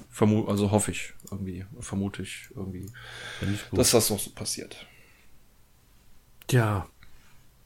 vermu 0.08 0.46
also 0.46 0.70
hoffe 0.70 0.92
ich 0.92 1.12
irgendwie, 1.32 1.64
vermute 1.80 2.22
ich 2.22 2.48
irgendwie, 2.54 2.86
ich 3.42 3.68
gut. 3.70 3.78
dass 3.80 3.90
das 3.90 4.08
noch 4.10 4.20
so 4.20 4.30
passiert. 4.30 4.86
Ja. 6.50 6.86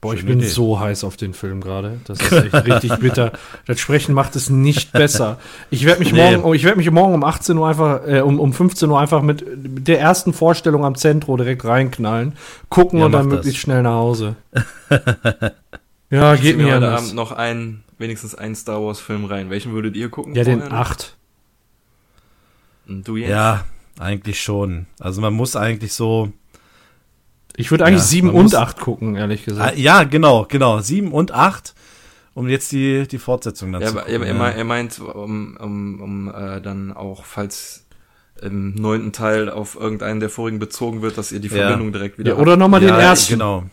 Boah, 0.05 0.15
ich 0.15 0.21
Schöne 0.21 0.33
bin 0.33 0.39
Idee. 0.41 0.49
so 0.49 0.79
heiß 0.79 1.03
auf 1.05 1.17
den 1.17 1.35
Film 1.35 1.61
gerade. 1.61 1.99
Das 2.05 2.21
ist 2.21 2.31
echt 2.31 2.55
richtig 2.67 2.95
bitter. 3.01 3.33
Das 3.67 3.81
Sprechen 3.81 4.15
macht 4.15 4.37
es 4.37 4.51
nicht 4.51 4.93
besser. 4.93 5.39
Ich 5.71 5.85
werde 5.85 6.01
mich 6.01 6.13
Nee. 6.13 6.23
morgen, 6.31 6.45
oh, 6.45 6.55
ich 6.55 6.63
werde 6.65 6.77
mich 6.77 6.91
morgen 6.91 7.15
um 7.15 7.25
18 7.25 7.57
Uhr 7.59 7.67
einfach, 7.69 8.07
äh, 8.07 8.21
um, 8.21 8.39
um 8.39 8.53
15 8.53 8.89
Uhr 8.91 9.01
einfach 9.01 9.23
mit, 9.23 9.45
der 9.49 9.99
ersten 10.01 10.33
Vorstellung 10.33 10.85
am 10.85 10.95
Zentro 10.95 11.37
direkt 11.37 11.65
reinknallen, 11.65 12.35
gucken 12.69 13.01
Ja, 13.01 13.07
und 13.07 13.13
dann 13.13 13.27
möglichst 13.27 13.57
das. 13.57 13.63
schnell 13.63 13.83
nach 13.83 13.95
Hause. 13.95 14.37
ja, 16.11 16.35
Ich 16.35 16.43
geht 16.43 16.57
mir 16.59 16.75
heute. 16.77 16.89
Abend 16.97 17.15
noch 17.15 17.33
einen, 17.33 17.83
wenigstens 17.99 18.35
einen 18.35 18.55
Star 18.55 18.83
Wars 18.85 19.01
Film 19.01 19.25
rein. 19.25 19.51
Welchen 19.51 19.73
würdet 19.73 19.97
ihr 19.97 20.09
gucken? 20.11 20.35
Ja, 20.35 20.45
den 20.45 20.61
vorher 20.61 20.75
noch? 20.79 20.87
8. 20.91 21.17
Und 22.89 23.09
Du 23.09 23.17
Jens? 23.17 23.31
ja, 23.31 23.65
eigentlich 23.99 24.43
schon. 24.43 24.87
Also 25.01 25.21
man 25.21 25.33
muss 25.33 25.57
eigentlich 25.57 25.93
so. 25.95 26.31
Ich 27.57 27.71
würde 27.71 27.85
eigentlich 27.85 28.01
Ja, 28.01 28.07
7 28.07 28.27
man 28.29 28.37
und 28.37 28.55
8 28.55 28.81
gucken, 28.81 29.17
ehrlich 29.17 29.43
Ah, 29.43 29.51
gesagt. 29.51 29.79
ja, 29.79 30.03
genau, 30.05 30.45
genau. 30.49 30.81
Sieben 30.81 31.13
und 31.13 31.31
acht, 31.33 31.75
um 32.35 32.49
jetzt 32.49 32.73
die, 32.73 33.07
die 33.07 33.19
Fortsetzung 33.19 33.71
dann 33.73 33.83
Ja, 33.83 33.89
zu 33.89 33.95
gucken. 33.95 34.13
er, 34.13 34.21
er, 34.21 34.27
ja. 34.27 34.35
mei- 34.35 34.53
er 34.53 34.65
meint, 34.65 34.99
um, 34.99 35.57
um, 35.57 36.01
um 36.01 36.29
äh, 36.35 36.61
dann 36.61 36.93
auch, 36.93 37.25
falls 37.25 37.87
im 38.43 38.75
neunten 38.75 39.13
Teil 39.13 39.49
auf 39.49 39.77
irgendeinen 39.77 40.19
der 40.21 40.31
vorigen 40.31 40.59
bezogen 40.59 41.01
wird, 41.03 41.17
dass 41.17 41.31
ihr 41.31 41.39
die 41.41 41.47
Ja. 41.49 41.55
Verbindung 41.69 41.93
direkt 41.93 42.19
wieder 42.19 42.33
Ja, 42.33 42.39
oder 42.39 42.57
nochmal 42.57 42.81
den 42.81 42.89
ja, 42.89 42.99
ersten. 43.01 43.35
Genau. 43.35 43.65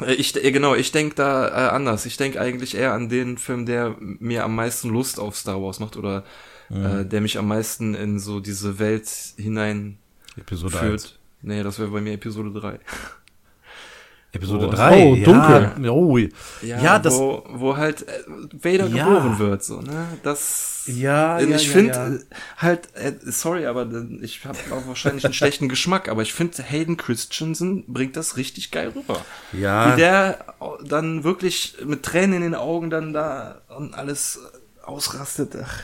Äh, 0.00 0.14
Ich, 0.14 0.42
äh, 0.42 0.50
genau, 0.50 0.74
ich 0.74 0.90
denke 0.90 1.14
da 1.16 1.48
äh, 1.48 1.70
anders. 1.70 2.06
Ich 2.06 2.16
denke 2.16 2.40
eigentlich 2.40 2.74
eher 2.74 2.94
an 2.94 3.10
den 3.10 3.36
Film, 3.36 3.66
der 3.66 3.96
mir 4.00 4.44
am 4.44 4.54
meisten 4.54 4.88
Lust 4.88 5.20
auf 5.20 5.36
Star 5.36 5.60
Wars 5.62 5.78
macht 5.80 5.96
oder 5.98 6.24
Mhm. 6.70 6.86
äh, 6.86 7.04
der 7.04 7.20
mich 7.20 7.36
am 7.36 7.48
meisten 7.48 7.94
in 7.94 8.18
so 8.18 8.40
diese 8.40 8.78
Welt 8.78 9.08
hinein 9.36 9.98
Episode 10.38 10.76
führt. 10.78 10.92
1. 11.02 11.18
Nee, 11.42 11.62
das 11.62 11.78
wäre 11.78 11.90
bei 11.90 12.00
mir 12.00 12.12
Episode 12.14 12.58
3. 12.58 12.78
Episode 14.32 14.68
Oh, 14.68 14.70
3. 14.70 15.04
oh, 15.04 15.16
dunkel. 15.16 15.72
Ja, 15.82 15.90
oh, 15.90 16.16
Ja, 16.62 16.98
das- 17.00 17.14
wo, 17.18 17.42
wo 17.48 17.76
halt 17.76 18.06
äh, 18.06 18.22
Vader 18.52 18.86
Ja. 18.86 19.04
geboren 19.04 19.38
wird, 19.40 19.64
so, 19.64 19.80
ne? 19.80 20.06
Das. 20.22 20.84
Ja, 20.86 21.38
ja, 21.40 21.56
ich 21.56 21.66
ja, 21.66 21.72
finde 21.72 21.92
ja. 21.92 22.08
äh, 22.14 22.18
halt, 22.56 22.88
äh, 22.94 23.12
sorry, 23.24 23.66
aber 23.66 23.88
ich 24.22 24.44
habe 24.44 24.56
auch 24.70 24.86
wahrscheinlich 24.86 25.24
einen 25.24 25.34
schlechten 25.34 25.68
Geschmack, 25.68 26.08
aber 26.08 26.22
ich 26.22 26.32
finde 26.32 26.62
Hayden 26.62 26.96
Christensen 26.96 27.84
bringt 27.88 28.16
das 28.16 28.36
richtig 28.36 28.70
geil 28.70 28.92
rüber. 28.94 29.24
Ja. 29.52 29.92
Wie 29.92 30.00
der 30.00 30.44
dann 30.84 31.24
wirklich 31.24 31.76
mit 31.84 32.04
Tränen 32.04 32.34
in 32.36 32.42
den 32.42 32.54
Augen 32.54 32.88
dann 32.88 33.12
da 33.12 33.62
und 33.76 33.94
alles 33.94 34.40
ausrastet. 34.84 35.56
Ach. 35.60 35.80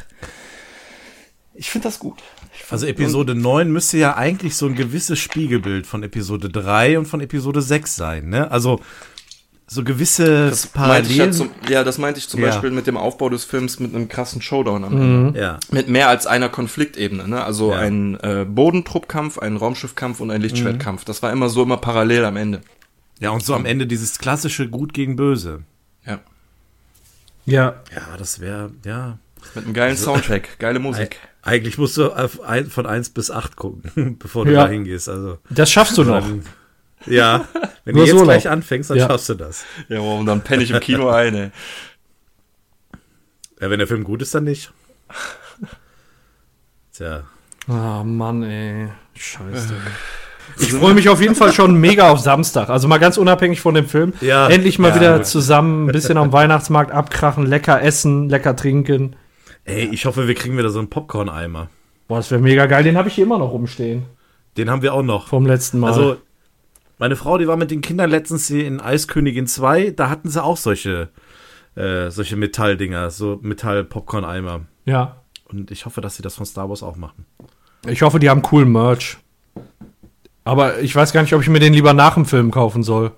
Ich 1.57 1.71
finde 1.71 1.89
das 1.89 1.99
gut. 1.99 2.21
Find- 2.53 2.73
Also 2.73 2.87
Episode 2.87 3.35
9 3.35 3.71
müsste 3.73 3.99
ja 3.99 4.17
eigentlich 4.17 4.57
so 4.57 4.67
ein 4.67 4.75
gewisses 4.75 5.19
Spiegelbild 5.19 5.87
von 5.87 6.03
Episode 6.03 6.49
3 6.51 6.99
und 6.99 7.07
von 7.07 7.21
Episode 7.21 7.63
6 7.63 7.97
sein, 7.97 8.29
ne? 8.29 8.51
Also 8.51 8.81
so 9.69 9.83
gewisse 9.83 10.49
Das 10.51 10.75
meinte 10.77 11.11
ich 11.11 11.17
ja, 11.17 11.25
Parallelen. 11.25 11.33
zum, 11.33 11.51
ja, 11.69 11.83
das 11.83 11.99
meinte 11.99 12.21
ich 12.21 12.29
zum 12.29 12.41
Ja. 12.41 12.47
Beispiel 12.49 12.71
mit 12.71 12.87
dem 12.87 12.97
Aufbau 12.97 13.29
des 13.31 13.45
Films 13.45 13.81
mit 13.81 13.95
einem 13.95 14.09
krassen 14.09 14.41
Showdown 14.41 14.85
am 14.85 14.93
Ende. 15.01 15.41
ja. 15.41 15.59
Mit 15.73 15.89
mehr 15.89 16.09
als 16.09 16.27
einer 16.27 16.49
Konfliktebene, 16.49 17.27
ne? 17.27 17.43
Also 17.45 17.73
Ja. 17.73 17.79
ein 17.79 18.15
äh, 18.21 18.45
Bodentruppkampf, 18.49 19.39
ein 19.39 19.57
Raumschiffkampf 19.57 20.21
und 20.21 20.31
ein 20.31 20.41
Lichtschwertkampf. 20.41 21.05
Das 21.05 21.23
war 21.23 21.33
immer 21.33 21.49
so 21.49 21.63
immer 21.65 21.79
parallel 21.79 22.25
am 22.27 22.37
Ende. 22.37 22.61
ja, 23.19 23.31
und 23.31 23.43
so 23.43 23.55
am 23.55 23.65
Ende 23.67 23.87
dieses 23.87 24.19
klassische 24.19 24.69
Gut 24.69 24.93
gegen 24.95 25.17
Böse. 25.17 25.63
Ja. 26.07 26.21
Ja, 27.45 27.75
Ja, 27.95 28.17
das 28.19 28.41
wäre, 28.41 28.71
ja. 28.85 29.19
Mit 29.55 29.65
einem 29.65 29.75
geilen 29.75 29.97
Soundtrack, 29.97 30.59
geile 30.59 30.79
Musik. 30.81 31.19
Eigentlich 31.47 31.79
musst 31.79 31.97
du 31.97 32.11
auf 32.13 32.43
ein, 32.43 32.67
von 32.67 32.87
1 32.87 33.11
bis 33.11 33.31
8 33.31 33.57
gucken, 33.57 34.19
bevor 34.19 34.45
du 34.45 34.53
Ja. 34.53 34.65
da 34.65 34.69
hingehst. 34.69 35.09
Also, 35.09 35.39
das 35.49 35.71
schaffst 35.71 35.97
du 35.97 36.05
noch. 36.05 36.21
dann, 36.21 36.43
ja, 37.07 37.47
wenn 37.85 37.95
du 37.95 38.01
jetzt 38.03 38.11
Solo. 38.11 38.25
gleich 38.25 38.49
anfängst, 38.49 38.91
dann 38.91 38.99
Ja. 38.99 39.07
schaffst 39.09 39.29
du 39.29 39.35
das. 39.35 39.65
Ja, 39.89 40.01
und 40.01 40.27
dann 40.27 40.41
penne 40.43 40.63
ich 40.65 40.71
im 40.73 40.81
Kino 40.81 41.09
ein, 41.11 41.35
ey. 41.35 41.51
Ja, 43.61 43.71
wenn 43.71 43.79
der 43.79 43.87
Film 43.89 44.05
gut 44.05 44.21
ist, 44.23 44.35
dann 44.35 44.45
nicht. 44.45 44.73
Tja. 46.93 47.23
Ah, 47.69 48.03
Mann, 48.05 48.43
ey. 48.43 48.89
Scheiße. 49.15 49.75
Ich 50.59 50.73
freue 50.73 50.95
mich 50.95 51.09
auf 51.09 51.21
jeden 51.21 51.35
Fall 51.35 51.53
schon 51.53 51.75
mega 51.75 52.11
auf 52.11 52.21
Samstag. 52.21 52.69
Also 52.71 52.87
mal 52.89 52.99
ganz 52.99 53.19
unabhängig 53.19 53.61
von 53.61 53.75
dem 53.75 53.87
Film. 53.87 54.13
Ja. 54.21 54.49
Endlich 54.49 54.79
mal 54.79 54.89
Ja, 54.91 54.95
wieder 54.95 55.17
gut. 55.19 55.27
zusammen 55.27 55.87
ein 55.89 55.93
bisschen 55.93 56.17
am 56.17 56.33
Weihnachtsmarkt 56.33 56.93
abkrachen, 56.93 57.45
lecker 57.47 57.83
essen, 57.83 58.29
lecker 58.29 58.55
trinken. 58.57 59.17
Ey, 59.67 59.89
ich 59.93 60.07
hoffe, 60.07 60.29
wir 60.29 60.35
kriegen 60.35 60.57
wieder 60.57 60.71
so 60.71 60.79
einen 60.79 60.89
Popcorn-Eimer. 60.89 61.69
Boah, 62.09 62.17
das 62.19 62.31
wäre 62.31 62.41
mega 62.41 62.67
geil. 62.67 62.85
Den 62.85 62.97
habe 62.97 63.09
ich 63.09 63.15
hier 63.17 63.25
immer 63.25 63.39
noch 63.39 63.51
rumstehen. 63.51 64.05
Den 64.57 64.71
haben 64.71 64.81
wir 64.83 64.95
auch 64.95 65.03
noch. 65.03 65.27
Vom 65.29 65.45
letzten 65.45 65.81
Mal. 65.81 65.89
Also, 65.89 66.17
meine 66.99 67.17
Frau, 67.17 67.37
die 67.37 67.49
war 67.49 67.57
mit 67.57 67.71
den 67.71 67.81
Kindern 67.81 68.09
letztens 68.09 68.47
hier 68.47 68.67
in 68.67 68.81
Eiskönigin 68.81 69.47
2, 69.47 69.91
da 69.91 70.09
hatten 70.09 70.31
sie 70.31 70.43
auch 70.43 70.57
solche, 70.57 71.09
äh, 71.75 72.11
solche 72.11 72.37
Metalldinger, 72.37 73.11
so 73.11 73.39
Metall-Popcorn-Eimer. 73.43 74.63
ja. 74.87 75.17
Und 75.49 75.71
ich 75.71 75.87
hoffe, 75.87 76.01
dass 76.01 76.17
sie 76.17 76.25
das 76.25 76.35
von 76.35 76.45
Star 76.45 76.69
Wars 76.69 76.83
auch 76.83 76.97
machen. 76.97 77.25
Ich 77.87 78.03
hoffe, 78.03 78.19
die 78.19 78.29
haben 78.31 78.43
coolen 78.43 78.73
Merch. 78.73 79.17
Aber 80.43 80.81
ich 80.81 80.93
weiß 80.93 81.13
gar 81.13 81.23
nicht, 81.23 81.33
ob 81.35 81.41
ich 81.43 81.49
mir 81.49 81.61
den 81.61 81.73
lieber 81.73 81.93
nach 81.93 82.15
dem 82.15 82.25
Film 82.25 82.51
kaufen 82.51 82.83
soll. 82.83 83.13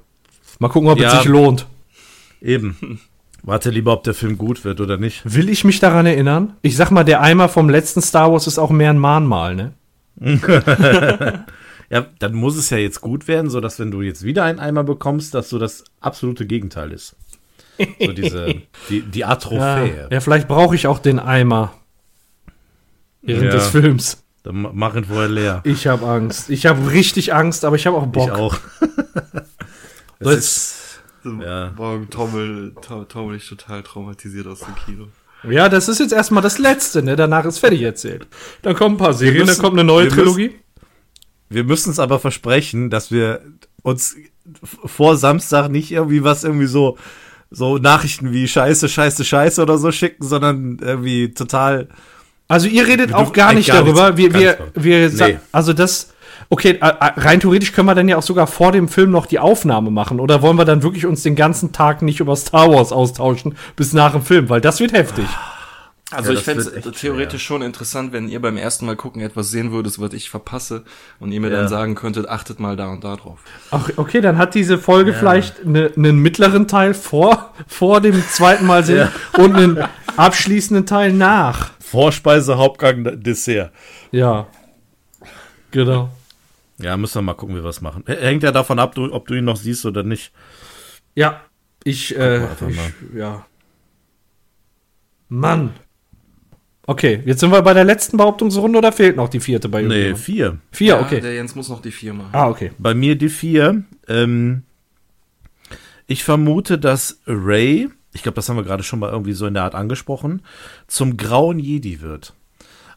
Mal 0.58 0.68
gucken, 0.68 0.90
ob 0.90 0.98
Ja. 0.98 1.08
es 1.10 1.18
sich 1.22 1.24
lohnt. 1.24 1.66
Eben. 2.42 3.00
Warte 3.48 3.70
lieber, 3.70 3.94
ob 3.94 4.04
der 4.04 4.12
Film 4.12 4.36
gut 4.36 4.64
wird 4.66 4.78
oder 4.80 4.98
nicht. 4.98 5.22
Will 5.24 5.48
ich 5.48 5.64
mich 5.64 5.80
daran 5.80 6.04
erinnern? 6.04 6.54
Ich 6.60 6.76
sag 6.76 6.90
mal, 6.90 7.04
der 7.04 7.22
Eimer 7.22 7.48
vom 7.48 7.70
letzten 7.70 8.02
Star 8.02 8.30
Wars 8.30 8.46
ist 8.46 8.58
auch 8.58 8.68
mehr 8.70 8.90
ein 8.90 8.98
Mahnmal, 8.98 9.54
ne? 9.54 9.72
Ja, 11.90 12.04
dann 12.18 12.34
muss 12.34 12.58
es 12.58 12.68
ja 12.68 12.76
jetzt 12.76 13.00
gut 13.00 13.26
werden, 13.28 13.48
so 13.48 13.60
dass 13.62 13.78
wenn 13.78 13.90
du 13.90 14.02
jetzt 14.02 14.22
wieder 14.22 14.44
einen 14.44 14.58
Eimer 14.58 14.84
bekommst, 14.84 15.32
dass 15.32 15.48
so 15.48 15.58
das 15.58 15.84
absolute 16.00 16.44
Gegenteil 16.44 16.92
ist. 16.92 17.16
So 17.98 18.12
diese, 18.12 18.56
die, 18.90 19.00
die 19.00 19.24
Art 19.24 19.50
Ja, 19.50 19.84
ja 20.10 20.20
vielleicht 20.20 20.48
brauche 20.48 20.74
ich 20.74 20.86
auch 20.86 20.98
den 20.98 21.18
Eimer. 21.18 21.72
Während 23.22 23.44
Ja. 23.46 23.50
des 23.52 23.68
Films. 23.68 24.22
Dann 24.42 24.60
ma- 24.60 24.70
mach 24.74 24.94
ihn 24.96 25.04
vorher 25.06 25.30
leer. 25.30 25.60
Ich 25.64 25.86
habe 25.86 26.06
Angst. 26.06 26.50
Ich 26.50 26.66
habe 26.66 26.90
richtig 26.92 27.32
Angst, 27.32 27.64
aber 27.64 27.76
ich 27.76 27.86
habe 27.86 27.96
auch 27.96 28.06
Bock. 28.06 28.26
Ich 28.30 28.32
auch. 28.32 28.58
So, 30.20 30.30
Es 30.30 30.34
jetzt- 30.34 30.38
ist, 30.44 30.87
ja. 31.42 31.72
Morgen 31.76 32.08
Tommel, 32.10 32.74
Tommel 33.08 33.36
ich 33.36 33.48
total 33.48 33.82
traumatisiert 33.82 34.46
aus 34.46 34.60
dem 34.60 34.74
Kino. 34.84 35.06
Ja, 35.48 35.68
das 35.68 35.88
ist 35.88 36.00
jetzt 36.00 36.12
erstmal 36.12 36.42
das 36.42 36.58
Letzte, 36.58 37.02
ne? 37.02 37.14
Danach 37.14 37.44
ist 37.44 37.58
fertig 37.58 37.82
erzählt. 37.82 38.26
Dann 38.62 38.74
kommen 38.74 38.96
ein 38.96 38.98
paar 38.98 39.14
Serien, 39.14 39.46
müssen- 39.46 39.56
dann 39.56 39.64
kommt 39.64 39.78
eine 39.78 39.86
neue 39.86 40.04
wir 40.06 40.10
müssen- 40.10 40.16
Trilogie. 40.34 40.58
Wir 41.48 41.64
müssen 41.64 41.90
es 41.90 41.98
aber 41.98 42.18
versprechen, 42.18 42.90
dass 42.90 43.10
wir 43.10 43.40
uns 43.82 44.16
vor 44.84 45.16
Samstag 45.16 45.68
nicht 45.70 45.92
irgendwie 45.92 46.24
was 46.24 46.44
irgendwie 46.44 46.66
so, 46.66 46.98
so 47.50 47.78
Nachrichten 47.78 48.32
wie 48.32 48.48
Scheiße, 48.48 48.88
Scheiße, 48.88 49.24
Scheiße 49.24 49.62
oder 49.62 49.78
so 49.78 49.90
schicken, 49.92 50.26
sondern 50.26 50.78
irgendwie 50.80 51.32
total. 51.32 51.88
Also 52.48 52.66
ihr 52.66 52.86
redet 52.86 53.14
auch 53.14 53.32
gar 53.32 53.52
nicht 53.54 53.68
gar 53.68 53.82
darüber. 53.84 54.10
nichts- 54.12 54.34
Wir, 54.34 54.58
wir, 54.74 55.12
wir 55.12 55.26
Nee. 55.28 55.38
also 55.52 55.72
das, 55.72 56.12
okay, 56.48 56.78
äh, 56.80 56.86
äh, 56.88 56.94
rein 57.16 57.40
theoretisch 57.40 57.72
können 57.72 57.86
wir 57.86 57.94
dann 57.94 58.08
ja 58.08 58.16
auch 58.16 58.22
sogar 58.22 58.46
vor 58.46 58.72
dem 58.72 58.88
Film 58.88 59.10
noch 59.10 59.26
die 59.26 59.38
Aufnahme 59.38 59.90
machen. 59.90 60.20
Oder 60.20 60.42
wollen 60.42 60.56
wir 60.56 60.64
dann 60.64 60.82
wirklich 60.82 61.06
uns 61.06 61.22
den 61.22 61.36
ganzen 61.36 61.72
Tag 61.72 62.02
nicht 62.02 62.20
über 62.20 62.36
Star 62.36 62.70
Wars 62.70 62.92
austauschen 62.92 63.56
bis 63.76 63.92
nach 63.92 64.12
dem 64.12 64.22
Film? 64.22 64.48
Weil 64.48 64.60
das 64.60 64.80
wird 64.80 64.92
heftig. 64.92 65.26
Also 66.10 66.32
Ja, 66.32 66.38
ich 66.38 66.44
fände 66.44 66.62
es 66.62 67.00
theoretisch 67.00 67.44
schon 67.44 67.60
interessant, 67.60 68.14
wenn 68.14 68.28
ihr 68.30 68.40
beim 68.40 68.56
ersten 68.56 68.86
Mal 68.86 68.96
gucken 68.96 69.20
etwas 69.20 69.50
sehen 69.50 69.72
würdet, 69.72 70.00
was 70.00 70.14
ich 70.14 70.30
verpasse 70.30 70.84
und 71.20 71.32
ihr 71.32 71.40
mir 71.40 71.50
Ja. 71.50 71.58
dann 71.58 71.68
sagen 71.68 71.94
könntet, 71.94 72.26
achtet 72.28 72.60
mal 72.60 72.76
da 72.76 72.86
und 72.88 73.04
da 73.04 73.16
drauf. 73.16 73.40
Ach, 73.70 73.90
okay, 73.96 74.22
dann 74.22 74.38
hat 74.38 74.54
diese 74.54 74.78
Folge 74.78 75.12
vielleicht 75.12 75.66
ne, 75.66 75.92
einen 75.94 76.16
mittleren 76.18 76.66
Teil 76.66 76.94
vor, 76.94 77.52
vor 77.66 78.00
dem 78.00 78.26
zweiten 78.26 78.64
Mal 78.64 78.84
sehen 78.84 79.08
und 79.36 79.54
einen 79.54 79.84
abschließenden 80.16 80.86
Teil 80.86 81.12
nach. 81.12 81.72
Vorspeise, 81.78 82.56
Hauptgang, 82.56 83.04
Dessert. 83.22 83.70
Ja. 84.10 84.46
Genau. 85.72 86.08
Ja, 86.80 86.96
müssen 86.96 87.16
wir 87.16 87.22
mal 87.22 87.34
gucken, 87.34 87.56
wie 87.56 87.62
wir 87.62 87.68
es 87.70 87.80
machen. 87.80 88.04
Hängt 88.06 88.42
ja 88.42 88.52
davon 88.52 88.78
ab, 88.78 88.94
du, 88.94 89.12
ob 89.12 89.26
du 89.26 89.34
ihn 89.34 89.44
noch 89.44 89.56
siehst 89.56 89.84
oder 89.84 90.02
nicht. 90.04 90.32
Ja. 91.14 91.40
Ich, 91.84 92.16
äh, 92.16 92.44
ich 92.44 92.76
ja. 93.14 93.46
Mann. 95.28 95.70
Okay, 96.86 97.22
jetzt 97.26 97.40
sind 97.40 97.50
wir 97.50 97.60
bei 97.62 97.74
der 97.74 97.84
letzten 97.84 98.16
Behauptungsrunde 98.16 98.78
oder 98.78 98.92
fehlt 98.92 99.16
noch 99.16 99.28
die 99.28 99.40
vierte 99.40 99.68
bei 99.68 99.82
Nee, 99.82 99.86
irgendjemandem? 100.08 100.22
vier. 100.22 100.58
Vier, 100.72 100.88
Ja, 100.94 101.00
okay. 101.00 101.20
Der 101.20 101.34
Jens 101.34 101.54
muss 101.54 101.68
noch 101.68 101.82
die 101.82 101.90
vier 101.90 102.14
machen. 102.14 102.30
Ah, 102.32 102.48
okay. 102.48 102.72
Bei 102.78 102.94
mir 102.94 103.16
die 103.16 103.28
vier. 103.28 103.84
Ähm, 104.06 104.62
ich 106.06 106.24
vermute, 106.24 106.78
dass 106.78 107.20
Ray, 107.26 107.90
ich 108.14 108.22
glaube, 108.22 108.36
das 108.36 108.48
haben 108.48 108.56
wir 108.56 108.64
gerade 108.64 108.82
schon 108.82 109.00
mal 109.00 109.10
irgendwie 109.10 109.34
so 109.34 109.46
in 109.46 109.54
der 109.54 109.64
Art 109.64 109.74
angesprochen, 109.74 110.42
zum 110.86 111.16
grauen 111.18 111.58
Jedi 111.58 112.00
wird. 112.00 112.32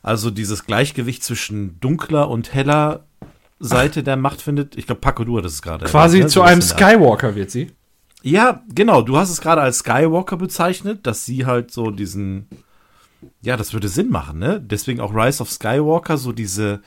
Also 0.01 0.31
dieses 0.31 0.65
Gleichgewicht 0.65 1.21
zwischen 1.23 1.79
dunkler 1.81 2.29
und 2.29 2.53
heller 2.53 3.05
Seite 3.61 4.03
der 4.03 4.17
Macht 4.17 4.41
findet. 4.41 4.75
Ich 4.77 4.85
glaube, 4.85 5.01
Paco, 5.01 5.23
du 5.23 5.37
hattest 5.37 5.55
es 5.55 5.61
gerade. 5.61 5.85
Quasi 5.85 6.17
erwähnt, 6.17 6.23
ne? 6.25 6.29
zu 6.29 6.39
So 6.39 6.41
einem 6.41 6.59
der 6.59 6.69
Art. 6.69 6.79
Skywalker 6.79 7.35
wird 7.35 7.51
sie. 7.51 7.71
Ja, 8.23 8.63
genau. 8.73 9.01
Du 9.01 9.17
hast 9.17 9.29
es 9.29 9.41
gerade 9.41 9.61
als 9.61 9.79
Skywalker 9.79 10.37
bezeichnet, 10.37 11.05
dass 11.07 11.25
sie 11.25 11.45
halt 11.45 11.71
so 11.71 11.91
diesen. 11.91 12.47
Ja, 13.41 13.55
das 13.55 13.73
würde 13.73 13.87
Sinn 13.87 14.09
machen, 14.09 14.39
ne? 14.39 14.59
Deswegen 14.59 14.99
auch 14.99 15.13
Rise 15.13 15.43
of 15.43 15.51
Skywalker, 15.51 16.17
so 16.17 16.31
diese, 16.31 16.81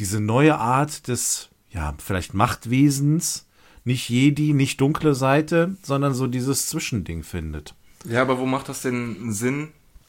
diese 0.00 0.20
neue 0.20 0.58
Art 0.58 1.06
des, 1.06 1.50
ja, 1.70 1.94
vielleicht 1.98 2.34
Machtwesens. 2.34 3.46
Nicht 3.84 4.08
Jedi, 4.10 4.52
nicht 4.52 4.80
dunkle 4.80 5.14
Seite, 5.14 5.76
sondern 5.82 6.14
so 6.14 6.26
dieses 6.26 6.66
Zwischending 6.66 7.22
findet. 7.22 7.74
Ja, 8.04 8.22
aber 8.22 8.38
wo 8.38 8.44
macht 8.44 8.68
das 8.68 8.82
denn 8.82 9.32
Sinn, 9.32 9.68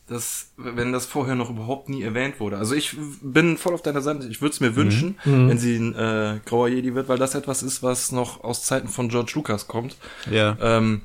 dass, 0.09 0.51
wenn 0.57 0.91
das 0.91 1.05
vorher 1.05 1.35
noch 1.35 1.49
überhaupt 1.49 1.89
nie 1.89 2.03
erwähnt 2.03 2.39
wurde? 2.39 2.57
Also 2.57 2.75
ich 2.75 2.95
bin 3.21 3.57
voll 3.57 3.73
auf 3.73 3.81
deiner 3.81 4.01
Seite. 4.01 4.27
Ich 4.27 4.41
würde 4.41 4.53
es 4.53 4.59
mir 4.59 4.75
wünschen, 4.75 5.17
wenn 5.23 5.57
sie 5.57 5.77
ein 5.77 5.95
äh, 5.95 6.39
grauer 6.45 6.67
Jedi 6.67 6.95
wird, 6.95 7.07
weil 7.07 7.17
das 7.17 7.35
etwas 7.35 7.63
ist, 7.63 7.83
was 7.83 8.11
noch 8.11 8.43
aus 8.43 8.63
Zeiten 8.63 8.87
von 8.87 9.09
George 9.09 9.31
Lucas 9.35 9.67
kommt. 9.67 9.97
Ja. 10.29 10.57
Ähm, 10.61 11.01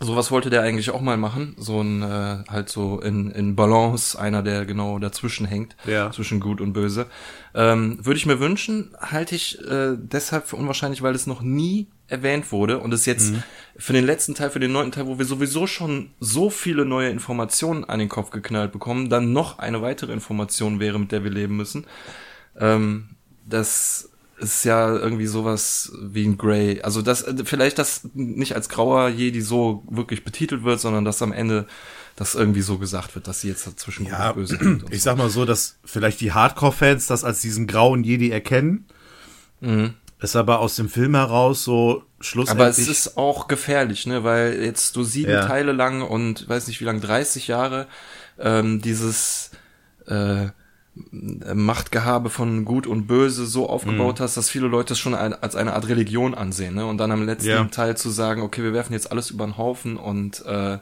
sowas 0.00 0.30
wollte 0.30 0.50
der 0.50 0.62
eigentlich 0.62 0.90
auch 0.90 1.00
mal 1.00 1.16
machen. 1.16 1.54
So 1.58 1.80
ein, 1.80 2.02
äh, 2.02 2.44
halt 2.48 2.68
so 2.68 3.00
in, 3.00 3.30
in 3.30 3.56
Balance, 3.56 4.18
einer, 4.18 4.42
der 4.42 4.64
genau 4.64 4.98
dazwischen 4.98 5.46
hängt, 5.46 5.76
Ja. 5.86 6.10
zwischen 6.12 6.40
gut 6.40 6.60
und 6.60 6.72
böse. 6.72 7.06
Ähm, 7.54 7.98
Würde 8.04 8.18
ich 8.18 8.26
mir 8.26 8.40
wünschen, 8.40 8.94
halte 9.00 9.34
ich 9.34 9.60
äh, 9.66 9.96
deshalb 9.96 10.46
für 10.46 10.56
unwahrscheinlich, 10.56 11.02
weil 11.02 11.14
es 11.14 11.26
noch 11.26 11.40
nie 11.42 11.88
erwähnt 12.06 12.52
wurde 12.52 12.78
und 12.78 12.94
es 12.94 13.04
jetzt 13.04 13.34
für 13.76 13.92
den 13.92 14.06
letzten 14.06 14.34
Teil, 14.34 14.48
für 14.50 14.60
den 14.60 14.72
neunten 14.72 14.92
Teil, 14.92 15.06
wo 15.06 15.18
wir 15.18 15.26
sowieso 15.26 15.66
schon 15.66 16.10
so 16.20 16.48
viele 16.48 16.86
neue 16.86 17.10
Informationen 17.10 17.84
an 17.84 17.98
den 17.98 18.08
Kopf 18.08 18.30
geknallt 18.30 18.72
bekommen, 18.72 19.10
dann 19.10 19.32
noch 19.34 19.58
eine 19.58 19.82
weitere 19.82 20.12
Information 20.14 20.80
wäre, 20.80 20.98
mit 20.98 21.12
der 21.12 21.22
wir 21.22 21.30
leben 21.30 21.56
müssen. 21.56 21.86
Ähm, 22.58 23.10
das 23.46 24.10
ist 24.40 24.64
ja 24.64 24.94
irgendwie 24.94 25.26
sowas 25.26 25.92
wie 26.00 26.26
ein 26.26 26.38
Grey. 26.38 26.80
Also 26.82 27.02
das 27.02 27.22
äh, 27.22 27.44
vielleicht 27.44 27.78
das 27.78 28.02
nicht 28.14 28.54
als 28.54 28.68
grauer 28.68 29.08
Jedi 29.08 29.40
so 29.40 29.84
wirklich 29.90 30.24
betitelt 30.24 30.64
wird, 30.64 30.80
sondern 30.80 31.04
dass 31.04 31.22
am 31.22 31.32
Ende 31.32 31.66
das 32.16 32.34
irgendwie 32.34 32.62
so 32.62 32.78
gesagt 32.78 33.14
wird, 33.14 33.28
dass 33.28 33.40
sie 33.42 33.48
jetzt 33.48 33.66
dazwischen 33.66 34.04
gut 34.04 34.12
Ja, 34.12 34.30
und 34.30 34.36
böse 34.36 34.80
ich 34.90 35.02
sag 35.02 35.16
mal 35.18 35.30
so, 35.30 35.44
dass 35.44 35.78
vielleicht 35.84 36.20
die 36.20 36.32
Hardcore-Fans 36.32 37.06
das 37.06 37.22
als 37.24 37.40
diesen 37.40 37.66
grauen 37.66 38.02
Jedi 38.02 38.30
erkennen. 38.30 38.86
Es 40.20 40.34
aber 40.36 40.58
aus 40.58 40.76
dem 40.76 40.88
Film 40.88 41.14
heraus 41.14 41.62
so 41.64 42.02
schlussendlich. 42.20 42.60
Aber 42.60 42.70
es 42.70 42.78
ist 42.78 43.16
auch 43.16 43.46
gefährlich, 43.48 44.06
ne, 44.06 44.24
weil 44.24 44.62
jetzt 44.64 44.96
du 44.96 45.04
sieben 45.04 45.30
Ja. 45.30 45.46
Teile 45.46 45.72
lang 45.72 46.02
und 46.02 46.48
weiß 46.48 46.66
nicht 46.66 46.80
wie 46.80 46.84
lang, 46.84 47.00
30 47.00 47.48
Jahre 47.48 47.86
ähm, 48.38 48.80
dieses 48.80 49.50
äh, 50.06 50.48
Machtgehabe 51.54 52.30
von 52.30 52.64
Gut 52.64 52.86
und 52.86 53.06
Böse 53.06 53.46
so 53.46 53.68
aufgebaut 53.68 54.20
hast, 54.20 54.36
dass 54.36 54.50
viele 54.50 54.66
Leute 54.68 54.92
es 54.94 54.98
schon 54.98 55.14
als 55.14 55.56
eine 55.56 55.74
Art 55.74 55.88
Religion 55.88 56.34
ansehen, 56.34 56.74
ne? 56.74 56.86
Und 56.86 56.98
dann 56.98 57.10
am 57.10 57.24
letzten 57.24 57.48
Ja. 57.48 57.64
Teil 57.64 57.96
zu 57.96 58.10
sagen, 58.10 58.42
okay, 58.42 58.62
wir 58.62 58.72
werfen 58.72 58.92
jetzt 58.92 59.10
alles 59.12 59.30
über 59.30 59.44
den 59.46 59.56
Haufen 59.56 59.96
und 59.96 60.44
äh, 60.46 60.78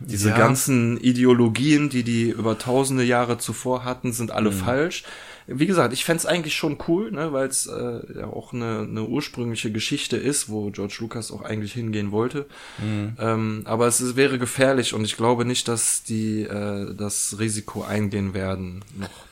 diese 0.00 0.28
Ja. 0.30 0.36
ganzen 0.36 0.98
Ideologien, 0.98 1.88
die 1.88 2.02
die 2.02 2.28
über 2.30 2.58
tausende 2.58 3.02
Jahre 3.04 3.38
zuvor 3.38 3.84
hatten, 3.84 4.12
sind 4.12 4.30
alle 4.30 4.52
falsch. 4.52 5.04
Wie 5.48 5.66
gesagt, 5.66 5.92
ich 5.92 6.04
fänd's 6.04 6.26
eigentlich 6.26 6.54
schon 6.56 6.76
cool, 6.88 7.12
ne, 7.12 7.32
weil 7.32 7.46
es 7.46 7.66
äh, 7.68 8.00
ja 8.18 8.26
auch 8.26 8.52
eine, 8.52 8.80
eine 8.80 9.04
ursprüngliche 9.04 9.70
Geschichte 9.70 10.16
ist, 10.16 10.48
wo 10.48 10.70
George 10.70 10.96
Lucas 11.00 11.30
auch 11.30 11.42
eigentlich 11.42 11.72
hingehen 11.72 12.10
wollte. 12.10 12.46
Ähm, 12.82 13.62
aber 13.64 13.86
es 13.86 14.00
ist, 14.00 14.16
wäre 14.16 14.38
gefährlich 14.38 14.92
und 14.92 15.04
ich 15.04 15.16
glaube 15.16 15.44
nicht, 15.44 15.68
dass 15.68 16.02
die 16.02 16.42
äh, 16.42 16.92
das 16.94 17.36
Risiko 17.38 17.84
eingehen 17.84 18.34
werden. 18.34 18.84
Noch. 18.98 19.25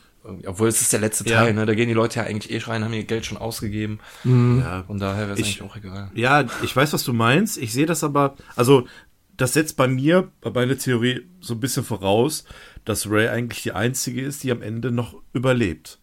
Obwohl 0.47 0.69
es 0.69 0.81
ist 0.81 0.93
der 0.93 1.01
letzte 1.01 1.29
Ja. 1.29 1.41
Teil, 1.43 1.53
ne? 1.55 1.67
Da 1.67 1.75
gehen 1.75 1.89
die 1.89 1.95
Leute 1.95 2.21
ja 2.21 2.25
eigentlich 2.27 2.51
eh 2.53 2.59
rein, 2.67 2.83
haben 2.83 2.95
ihr 2.95 3.05
Geld 3.05 3.27
schon 3.27 3.37
ausgegeben. 3.39 3.99
ja, 4.25 4.83
Von 4.87 4.99
daher 4.99 5.29
wäre 5.29 5.33
es 5.35 5.41
Ich- 5.41 5.61
eigentlich 5.61 5.71
auch 5.71 5.77
egal. 5.77 6.11
Ja, 6.15 6.45
ich 6.63 6.75
weiß, 6.75 6.93
was 6.95 7.05
du 7.05 7.13
meinst. 7.13 7.59
Ich 7.59 7.73
sehe 7.73 7.87
das 7.87 8.03
aber, 8.03 8.35
also 8.57 8.87
das 9.37 9.53
setzt 9.53 9.77
bei 9.77 9.87
mir, 9.89 10.31
bei 10.41 10.51
meiner 10.51 10.79
Theorie 10.79 11.27
so 11.41 11.55
ein 11.55 11.61
bisschen 11.61 11.85
voraus, 11.85 12.45
dass 12.85 13.11
Ray 13.11 13.29
eigentlich 13.29 13.63
die 13.63 13.73
einzige 13.73 14.23
ist, 14.23 14.43
die 14.45 14.51
am 14.53 14.63
Ende 14.63 14.91
noch 14.91 15.17
überlebt. 15.33 15.99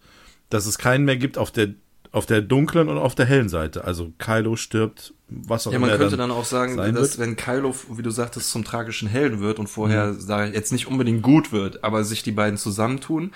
Dass 0.50 0.66
es 0.66 0.78
keinen 0.78 1.04
mehr 1.04 1.16
gibt 1.16 1.36
auf 1.38 1.50
der 1.50 1.68
auf 2.14 2.26
der 2.26 2.42
dunklen 2.42 2.90
und 2.90 2.98
auf 2.98 3.14
der 3.14 3.24
hellen 3.24 3.48
Seite. 3.48 3.84
Also 3.84 4.12
Kylo 4.18 4.54
stirbt, 4.56 5.14
was 5.30 5.66
auch 5.66 5.70
Ja, 5.72 5.76
immer. 5.78 5.86
man 5.86 5.94
er 5.94 5.98
könnte 5.98 6.18
dann 6.18 6.30
auch 6.30 6.44
sagen, 6.44 6.76
dass 6.76 6.92
wird. 6.94 7.18
wenn 7.20 7.36
Kylo, 7.36 7.74
wie 7.90 8.02
du 8.02 8.10
sagtest, 8.10 8.50
zum 8.50 8.64
tragischen 8.64 9.08
Helden 9.08 9.40
wird 9.40 9.58
und 9.58 9.66
vorher 9.68 10.12
sag 10.12 10.50
ich, 10.50 10.54
jetzt 10.54 10.72
nicht 10.72 10.86
unbedingt 10.86 11.22
gut 11.22 11.52
wird, 11.52 11.82
aber 11.82 12.04
sich 12.04 12.22
die 12.22 12.32
beiden 12.32 12.58
zusammentun 12.58 13.30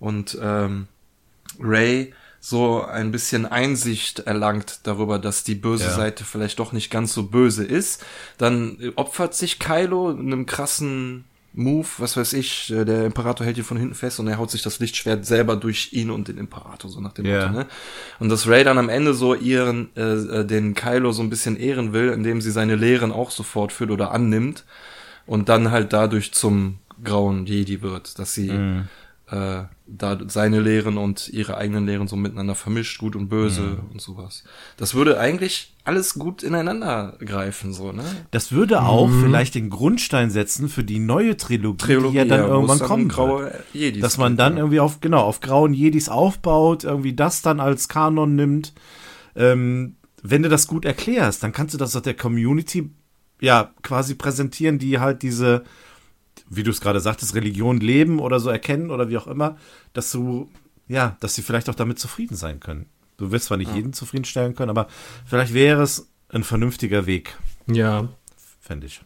und 0.00 0.36
ähm, 0.42 0.88
Ray 1.60 2.12
so 2.42 2.82
ein 2.82 3.12
bisschen 3.12 3.44
Einsicht 3.44 4.20
erlangt 4.20 4.80
darüber, 4.84 5.18
dass 5.18 5.44
die 5.44 5.54
böse 5.54 5.84
Ja. 5.84 5.90
Seite 5.90 6.24
vielleicht 6.24 6.58
doch 6.58 6.72
nicht 6.72 6.90
ganz 6.90 7.12
so 7.12 7.24
böse 7.24 7.64
ist, 7.64 8.02
dann 8.38 8.78
opfert 8.96 9.34
sich 9.34 9.58
Kylo 9.58 10.10
in 10.10 10.32
einem 10.32 10.46
krassen 10.46 11.24
Move, 11.52 11.86
was 11.98 12.16
weiß 12.16 12.32
ich, 12.34 12.70
äh, 12.70 12.84
der 12.84 13.04
Imperator 13.04 13.44
hält 13.44 13.58
ihn 13.58 13.64
von 13.64 13.76
hinten 13.76 13.94
fest 13.96 14.20
und 14.20 14.28
er 14.28 14.38
haut 14.38 14.50
sich 14.52 14.62
das 14.62 14.78
Lichtschwert 14.78 15.26
selber 15.26 15.56
durch 15.56 15.92
ihn 15.92 16.08
und 16.10 16.28
den 16.28 16.38
Imperator, 16.38 16.88
so 16.90 17.00
nach 17.00 17.12
dem 17.12 17.26
Ja. 17.26 17.48
Motto, 17.48 17.58
ne? 17.58 17.66
Und 18.20 18.28
dass 18.28 18.46
Ray 18.46 18.62
dann 18.64 18.78
am 18.78 18.88
Ende 18.88 19.14
so 19.14 19.34
ihren, 19.34 19.90
äh, 19.96 20.00
äh, 20.40 20.44
den 20.46 20.74
Kylo 20.74 21.10
so 21.12 21.22
ein 21.22 21.28
bisschen 21.28 21.56
ehren 21.58 21.92
will, 21.92 22.10
indem 22.10 22.40
sie 22.40 22.52
seine 22.52 22.76
Lehren 22.76 23.10
auch 23.10 23.32
sofort 23.32 23.72
führt 23.72 23.90
oder 23.90 24.12
annimmt 24.12 24.64
und 25.26 25.48
dann 25.48 25.72
halt 25.72 25.92
dadurch 25.92 26.32
zum 26.32 26.78
grauen 27.02 27.46
Jedi 27.46 27.82
wird, 27.82 28.18
dass 28.20 28.32
sie 28.32 28.48
äh, 29.30 29.62
da 29.86 30.18
seine 30.28 30.60
Lehren 30.60 30.98
und 30.98 31.28
ihre 31.28 31.56
eigenen 31.56 31.86
Lehren 31.86 32.08
so 32.08 32.16
miteinander 32.16 32.54
vermischt, 32.54 32.98
gut 32.98 33.14
und 33.14 33.28
böse 33.28 33.78
und 33.92 34.00
sowas. 34.00 34.44
Das 34.76 34.94
würde 34.94 35.18
eigentlich 35.18 35.76
alles 35.84 36.14
gut 36.14 36.42
ineinander 36.42 37.16
greifen, 37.20 37.72
so, 37.72 37.92
ne? 37.92 38.04
Das 38.32 38.50
würde 38.52 38.82
auch 38.82 39.08
vielleicht 39.08 39.54
den 39.54 39.70
Grundstein 39.70 40.30
setzen 40.30 40.68
für 40.68 40.84
die 40.84 40.98
neue 40.98 41.36
Trilogie, 41.36 42.10
die 42.10 42.16
ja 42.16 42.24
dann 42.24 42.40
es 42.40 42.46
irgendwann 42.46 42.78
dann 42.78 42.88
kommen 42.88 43.08
graue. 43.08 43.52
Jedis 43.72 44.02
Dass 44.02 44.18
man 44.18 44.36
dann 44.36 44.54
ja. 44.54 44.58
irgendwie 44.60 44.80
auf, 44.80 45.00
genau, 45.00 45.22
auf 45.22 45.40
grauen 45.40 45.74
Jedis 45.74 46.08
aufbaut, 46.08 46.84
irgendwie 46.84 47.14
das 47.14 47.42
dann 47.42 47.60
als 47.60 47.88
Kanon 47.88 48.34
nimmt. 48.34 48.72
Ähm, 49.36 49.96
wenn 50.22 50.42
du 50.42 50.48
das 50.48 50.66
gut 50.66 50.84
erklärst, 50.84 51.42
dann 51.42 51.52
kannst 51.52 51.74
du 51.74 51.78
das 51.78 51.94
auch 51.94 52.02
der 52.02 52.14
Community 52.14 52.90
ja 53.40 53.72
quasi 53.82 54.14
präsentieren, 54.14 54.78
die 54.78 54.98
halt 54.98 55.22
diese, 55.22 55.64
wie 56.50 56.62
du 56.64 56.70
es 56.70 56.80
gerade 56.80 57.00
sagtest, 57.00 57.34
Religion 57.34 57.78
leben 57.80 58.18
oder 58.18 58.40
so 58.40 58.50
erkennen 58.50 58.90
oder 58.90 59.08
wie 59.08 59.16
auch 59.16 59.26
immer, 59.28 59.56
dass 59.92 60.10
du, 60.12 60.50
ja, 60.88 61.16
dass 61.20 61.34
sie 61.34 61.42
vielleicht 61.42 61.70
auch 61.70 61.74
damit 61.74 61.98
zufrieden 61.98 62.36
sein 62.36 62.60
können. 62.60 62.86
Du 63.16 63.30
wirst 63.32 63.46
zwar 63.46 63.56
nicht 63.56 63.74
jeden 63.74 63.92
zufriedenstellen 63.92 64.54
können, 64.54 64.70
aber 64.70 64.88
vielleicht 65.26 65.54
wäre 65.54 65.82
es 65.82 66.08
ein 66.28 66.42
vernünftiger 66.44 67.06
Weg, 67.06 67.36
Ja. 67.66 68.08
fände 68.60 68.86
ich. 68.86 69.00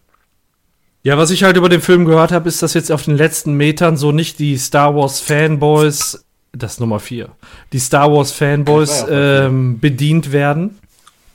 Ja, 1.03 1.19
was 1.19 1.31
ich 1.31 1.43
halt 1.45 1.57
über 1.59 1.69
den 1.69 1.83
Film 1.83 2.07
gehört 2.07 2.33
habe, 2.33 2.49
ist, 2.49 2.63
dass 2.63 2.73
jetzt 2.73 2.91
auf 2.91 3.05
den 3.05 3.17
letzten 3.17 3.55
Metern 3.55 3.97
so 3.99 4.11
nicht 4.11 4.39
die 4.39 4.57
Star 4.57 4.95
Wars 4.97 5.21
Fanboys, 5.21 6.25
das 6.53 6.75
ist 6.75 6.81
Nummer 6.81 6.99
vier, 6.99 7.31
die 7.73 7.79
Star 7.79 8.11
Wars 8.11 8.33
Fanboys 8.33 9.01
ja 9.03 9.47
ähm, 9.47 9.81
bedient 9.81 10.33
werden, 10.33 10.79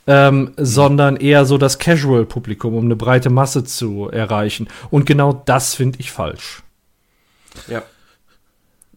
ähm, 0.06 0.52
sondern 0.56 1.16
eher 1.16 1.44
so 1.44 1.58
das 1.58 1.78
Casual-Publikum, 1.78 2.74
um 2.74 2.84
eine 2.84 2.96
breite 2.96 3.30
Masse 3.30 3.64
zu 3.64 4.08
erreichen. 4.08 4.68
Und 4.90 5.06
genau 5.06 5.42
das 5.44 5.74
finde 5.74 5.98
ich 6.00 6.10
falsch. 6.10 6.62
Ja. 7.68 7.82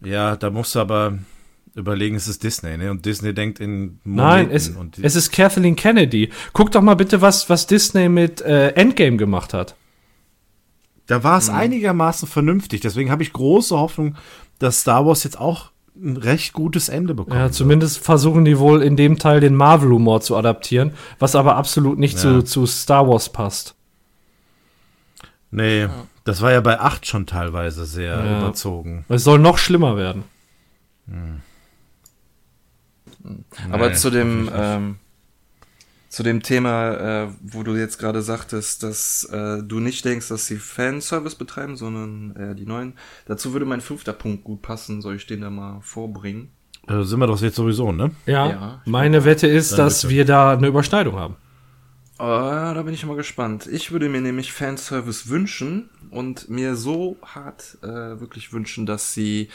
Ja, 0.04 0.36
da 0.36 0.50
musst 0.50 0.76
du 0.76 0.80
aber 0.80 1.18
überlegen, 1.76 2.16
es 2.16 2.28
ist 2.28 2.44
Disney, 2.44 2.78
ne? 2.78 2.92
Und 2.92 3.06
Disney 3.06 3.34
denkt 3.34 3.60
in 3.60 4.00
Nein, 4.04 4.48
Momenten 4.48 4.92
es, 4.98 5.02
es 5.02 5.16
ist 5.16 5.32
Kathleen 5.32 5.76
Kennedy. 5.76 6.30
Guck 6.54 6.72
doch 6.72 6.82
mal 6.82 6.96
bitte, 6.96 7.22
was, 7.22 7.50
was 7.50 7.68
Disney 7.68 8.10
mit 8.10 8.42
äh, 8.42 8.70
Endgame 8.72 9.18
gemacht 9.18 9.54
hat. 9.54 9.76
da 11.08 11.24
war 11.24 11.34
Mhm. 11.34 11.40
es 11.40 11.50
einigermaßen 11.50 12.28
vernünftig. 12.28 12.82
Deswegen 12.82 13.12
habe 13.12 13.24
ich 13.24 13.34
große 13.34 13.78
Hoffnung, 13.78 14.16
dass 14.60 14.82
Star 14.82 15.06
Wars 15.06 15.24
jetzt 15.24 15.38
auch 15.40 15.72
ein 15.96 16.18
recht 16.18 16.54
gutes 16.54 16.90
Ende 16.90 17.14
bekommt. 17.14 17.36
Ja, 17.36 17.52
zumindest 17.52 18.00
versuchen 18.00 18.46
die 18.46 18.58
wohl 18.58 18.82
in 18.82 18.96
dem 18.96 19.20
Teil 19.20 19.40
den 19.40 19.56
Marvel-Humor 19.56 20.22
zu 20.22 20.36
adaptieren, 20.36 20.94
was 21.20 21.36
aber 21.36 21.56
absolut 21.56 22.00
nicht 22.00 22.16
Ja. 22.16 22.22
zu, 22.22 22.42
zu 22.44 22.66
Star 22.66 23.08
Wars 23.08 23.30
passt. 23.32 23.76
Nee, 25.52 25.88
das 26.24 26.42
war 26.42 26.52
ja 26.52 26.62
bei 26.62 26.80
8 26.80 27.06
schon 27.06 27.28
teilweise 27.28 27.86
sehr 27.86 28.18
Ja. 28.26 28.38
überzogen. 28.40 29.06
Es 29.08 29.24
soll 29.24 29.38
noch 29.40 29.58
schlimmer 29.60 29.96
werden. 29.98 30.24
Aber 33.72 33.90
Nee, 33.90 33.96
zu 33.96 34.10
dem, 34.10 34.50
ähm, 34.54 34.96
zu 36.14 36.22
dem 36.22 36.44
Thema, 36.44 37.24
äh, 37.24 37.28
wo 37.42 37.64
du 37.64 37.76
jetzt 37.76 37.98
gerade 37.98 38.22
sagtest, 38.22 38.84
dass 38.84 39.24
äh, 39.32 39.64
du 39.64 39.80
nicht 39.80 40.06
denkst, 40.06 40.28
dass 40.28 40.46
sie 40.46 40.58
Fanservice 40.58 41.34
betreiben, 41.36 41.76
sondern 41.76 42.36
äh, 42.36 42.54
die 42.54 42.68
neuen. 42.68 42.94
Dazu 43.26 43.52
würde 43.54 43.66
mein 43.66 43.82
fünfter 43.82 44.14
Punkt 44.14 44.44
gut 44.44 44.62
passen. 44.62 45.02
Soll 45.02 45.16
ich 45.16 45.26
den 45.26 45.42
da 45.42 45.50
mal 45.50 45.80
vorbringen? 45.82 46.52
Äh, 46.88 47.02
sind 47.02 47.18
wir 47.20 47.26
doch 47.26 47.42
jetzt 47.42 47.56
sowieso, 47.56 47.92
ne? 47.92 48.12
Ja, 48.28 48.48
Ja, 48.48 48.82
meine 48.86 49.26
Wette 49.26 49.48
ist, 49.48 49.72
dass 49.80 50.04
bitte. 50.04 50.14
wir 50.14 50.26
da 50.26 50.54
eine 50.54 50.68
Überschneidung 50.68 51.16
haben. 51.16 51.36
Äh, 52.20 52.76
da 52.76 52.84
bin 52.84 52.94
ich 52.94 53.04
mal 53.08 53.16
gespannt. 53.16 53.66
Ich 53.66 53.92
würde 53.92 54.08
mir 54.08 54.22
nämlich 54.22 54.54
Fanservice 54.54 55.30
wünschen 55.30 55.90
und 56.12 56.48
mir 56.48 56.76
so 56.76 57.18
hart 57.24 57.80
äh, 57.82 57.88
wirklich 58.20 58.54
wünschen, 58.54 58.86
dass 58.86 59.16
sie 59.16 59.50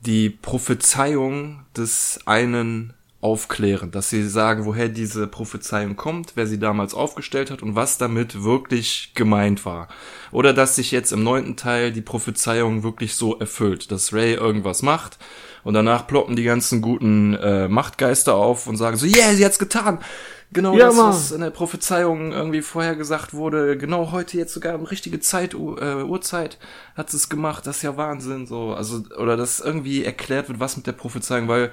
die 0.00 0.28
Prophezeiung 0.28 1.64
des 1.74 2.20
einen 2.26 2.92
aufklären, 3.24 3.90
dass 3.90 4.10
sie 4.10 4.28
sagen, 4.28 4.66
woher 4.66 4.88
diese 4.90 5.26
Prophezeiung 5.26 5.96
kommt, 5.96 6.32
wer 6.34 6.46
sie 6.46 6.58
damals 6.58 6.92
aufgestellt 6.92 7.50
hat 7.50 7.62
und 7.62 7.74
was 7.74 7.96
damit 7.96 8.44
wirklich 8.44 9.12
gemeint 9.14 9.64
war. 9.64 9.88
Oder 10.30 10.52
dass 10.52 10.76
sich 10.76 10.90
jetzt 10.90 11.10
im 11.12 11.24
neunten 11.24 11.56
Teil 11.56 11.90
die 11.90 12.02
Prophezeiung 12.02 12.82
wirklich 12.82 13.16
so 13.16 13.38
erfüllt, 13.38 13.90
dass 13.90 14.12
Ray 14.12 14.34
irgendwas 14.34 14.82
macht 14.82 15.18
und 15.64 15.72
danach 15.74 16.06
ploppen 16.06 16.36
die 16.36 16.44
ganzen 16.44 16.82
guten 16.82 17.34
äh, 17.34 17.66
Machtgeister 17.66 18.34
auf 18.34 18.66
und 18.66 18.76
sagen 18.76 18.98
so, 18.98 19.06
yeah, 19.06 19.32
sie 19.32 19.44
hat's 19.44 19.58
getan. 19.58 19.98
Genau 20.52 20.76
Ja, 20.76 20.86
das, 20.86 20.96
Mann. 20.96 21.08
was 21.08 21.32
in 21.32 21.40
der 21.40 21.50
Prophezeiung 21.50 22.30
irgendwie 22.32 22.62
vorhergesagt 22.62 23.32
wurde, 23.34 23.76
genau 23.78 24.12
heute 24.12 24.36
jetzt 24.36 24.52
sogar 24.52 24.74
um 24.74 24.84
richtige 24.84 25.18
Zeit, 25.18 25.54
U- 25.54 25.76
äh, 25.76 26.04
Uhrzeit 26.04 26.58
hat 26.94 27.12
es 27.12 27.28
gemacht, 27.28 27.66
das 27.66 27.78
ist 27.78 27.82
ja 27.82 27.96
Wahnsinn, 27.96 28.46
so, 28.46 28.74
also, 28.74 29.02
oder 29.18 29.36
dass 29.36 29.58
irgendwie 29.60 30.04
erklärt 30.04 30.48
wird, 30.48 30.60
was 30.60 30.76
mit 30.76 30.86
der 30.86 30.92
Prophezeiung, 30.92 31.48
weil 31.48 31.72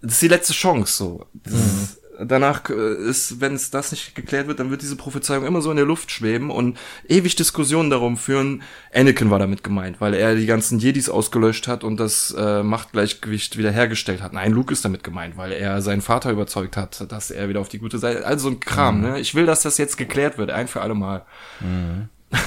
das 0.00 0.12
ist 0.12 0.22
die 0.22 0.28
letzte 0.28 0.52
Chance, 0.52 0.92
so. 0.92 1.26
Das 1.34 1.52
ist, 1.54 2.00
danach 2.20 2.68
äh, 2.70 2.94
ist, 3.08 3.40
wenn 3.40 3.54
es 3.54 3.70
das 3.70 3.92
nicht 3.92 4.14
geklärt 4.14 4.48
wird, 4.48 4.58
dann 4.58 4.70
wird 4.70 4.82
diese 4.82 4.96
Prophezeiung 4.96 5.44
immer 5.46 5.62
so 5.62 5.70
in 5.70 5.76
der 5.76 5.86
Luft 5.86 6.10
schweben 6.10 6.50
und 6.50 6.78
ewig 7.08 7.36
Diskussionen 7.36 7.90
darum 7.90 8.16
führen, 8.16 8.62
Anakin 8.92 9.30
war 9.30 9.38
damit 9.38 9.62
gemeint, 9.62 10.00
weil 10.00 10.14
er 10.14 10.34
die 10.34 10.46
ganzen 10.46 10.78
Jedis 10.78 11.08
ausgelöscht 11.08 11.68
hat 11.68 11.84
und 11.84 11.98
das 11.98 12.34
äh, 12.36 12.62
Machtgleichgewicht 12.62 13.56
wiederhergestellt 13.56 14.22
hat. 14.22 14.32
Nein, 14.32 14.52
Luke 14.52 14.72
ist 14.72 14.84
damit 14.84 15.04
gemeint, 15.04 15.36
weil 15.36 15.52
er 15.52 15.80
seinen 15.82 16.02
Vater 16.02 16.30
überzeugt 16.30 16.76
hat, 16.76 17.10
dass 17.10 17.30
er 17.30 17.48
wieder 17.48 17.60
auf 17.60 17.68
die 17.68 17.78
gute 17.78 17.98
Seite, 17.98 18.26
also 18.26 18.48
so 18.48 18.54
ein 18.54 18.60
Kram, 18.60 19.00
ne? 19.00 19.20
Ich 19.20 19.34
will, 19.34 19.46
dass 19.46 19.62
das 19.62 19.78
jetzt 19.78 19.96
geklärt 19.96 20.38
wird, 20.38 20.50
ein 20.50 20.68
für 20.68 20.80
alle 20.80 20.94
Mal. 20.94 21.24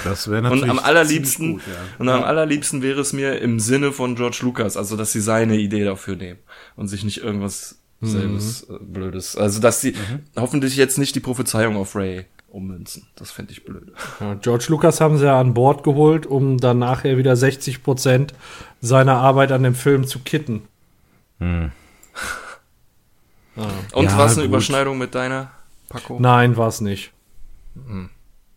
Das 0.03 0.27
wäre 0.29 0.37
Und 0.37 0.43
natürlich. 0.43 0.69
am 0.69 0.79
allerliebsten, 0.79 1.53
gut, 1.53 1.61
ja. 1.67 1.73
und 1.97 2.07
am 2.09 2.23
allerliebsten 2.23 2.81
wäre 2.83 3.01
es 3.01 3.13
mir 3.13 3.39
im 3.41 3.59
Sinne 3.59 3.91
von 3.91 4.15
George 4.15 4.39
Lucas, 4.41 4.77
also 4.77 4.95
dass 4.95 5.11
sie 5.11 5.21
seine 5.21 5.57
Idee 5.57 5.83
dafür 5.83 6.15
nehmen 6.15 6.39
und 6.75 6.87
sich 6.87 7.03
nicht 7.03 7.17
irgendwas 7.23 7.79
selbes 7.99 8.63
äh, 8.69 8.73
Blödes. 8.79 9.35
Also 9.35 9.59
dass 9.59 9.81
sie 9.81 9.95
hoffentlich 10.35 10.75
jetzt 10.75 10.97
nicht 10.97 11.15
die 11.15 11.19
Prophezeiung 11.19 11.77
auf 11.77 11.95
Ray 11.95 12.25
ummünzen. 12.49 13.07
Das 13.15 13.31
fände 13.31 13.53
ich 13.53 13.63
blöd. 13.63 13.91
Ja, 14.19 14.33
George 14.35 14.65
Lucas 14.69 14.99
haben 15.01 15.17
sie 15.17 15.25
ja 15.25 15.39
an 15.39 15.53
Bord 15.53 15.83
geholt, 15.83 16.25
um 16.25 16.57
dann 16.57 16.79
nachher 16.79 17.17
wieder 17.17 17.35
60 17.35 17.81
Prozent 17.81 18.33
seiner 18.81 19.15
Arbeit 19.17 19.51
an 19.51 19.63
dem 19.63 19.73
Film 19.75 20.05
zu 20.05 20.19
kitten. 20.19 20.63
Und 21.39 21.71
Ja, 23.55 24.17
was 24.17 24.33
eine 24.33 24.41
gut. 24.43 24.49
Überschneidung 24.49 24.97
mit 24.97 25.15
deiner 25.15 25.51
Paco? 25.89 26.17
Nein, 26.19 26.57
war 26.57 26.67
es 26.67 26.81
nicht. 26.81 27.11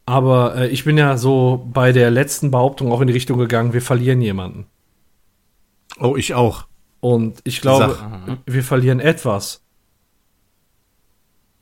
Aber 0.07 0.57
äh, 0.57 0.69
ich 0.69 0.85
bin 0.85 0.99
ja 0.99 1.17
so 1.17 1.69
bei 1.73 1.93
der 1.93 2.11
letzten 2.11 2.51
Behauptung 2.51 2.93
auch 2.93 3.01
in 3.01 3.07
die 3.07 3.13
Richtung 3.15 3.39
gegangen, 3.39 3.73
wir 3.73 3.83
verlieren 3.83 4.21
jemanden. 4.21 4.67
Oh, 5.99 6.17
ich 6.17 6.35
auch. 6.35 6.67
Und 7.01 7.41
ich 7.45 7.61
glaube, 7.61 7.99
wir 8.47 8.63
verlieren 8.65 9.01
etwas. 9.01 9.63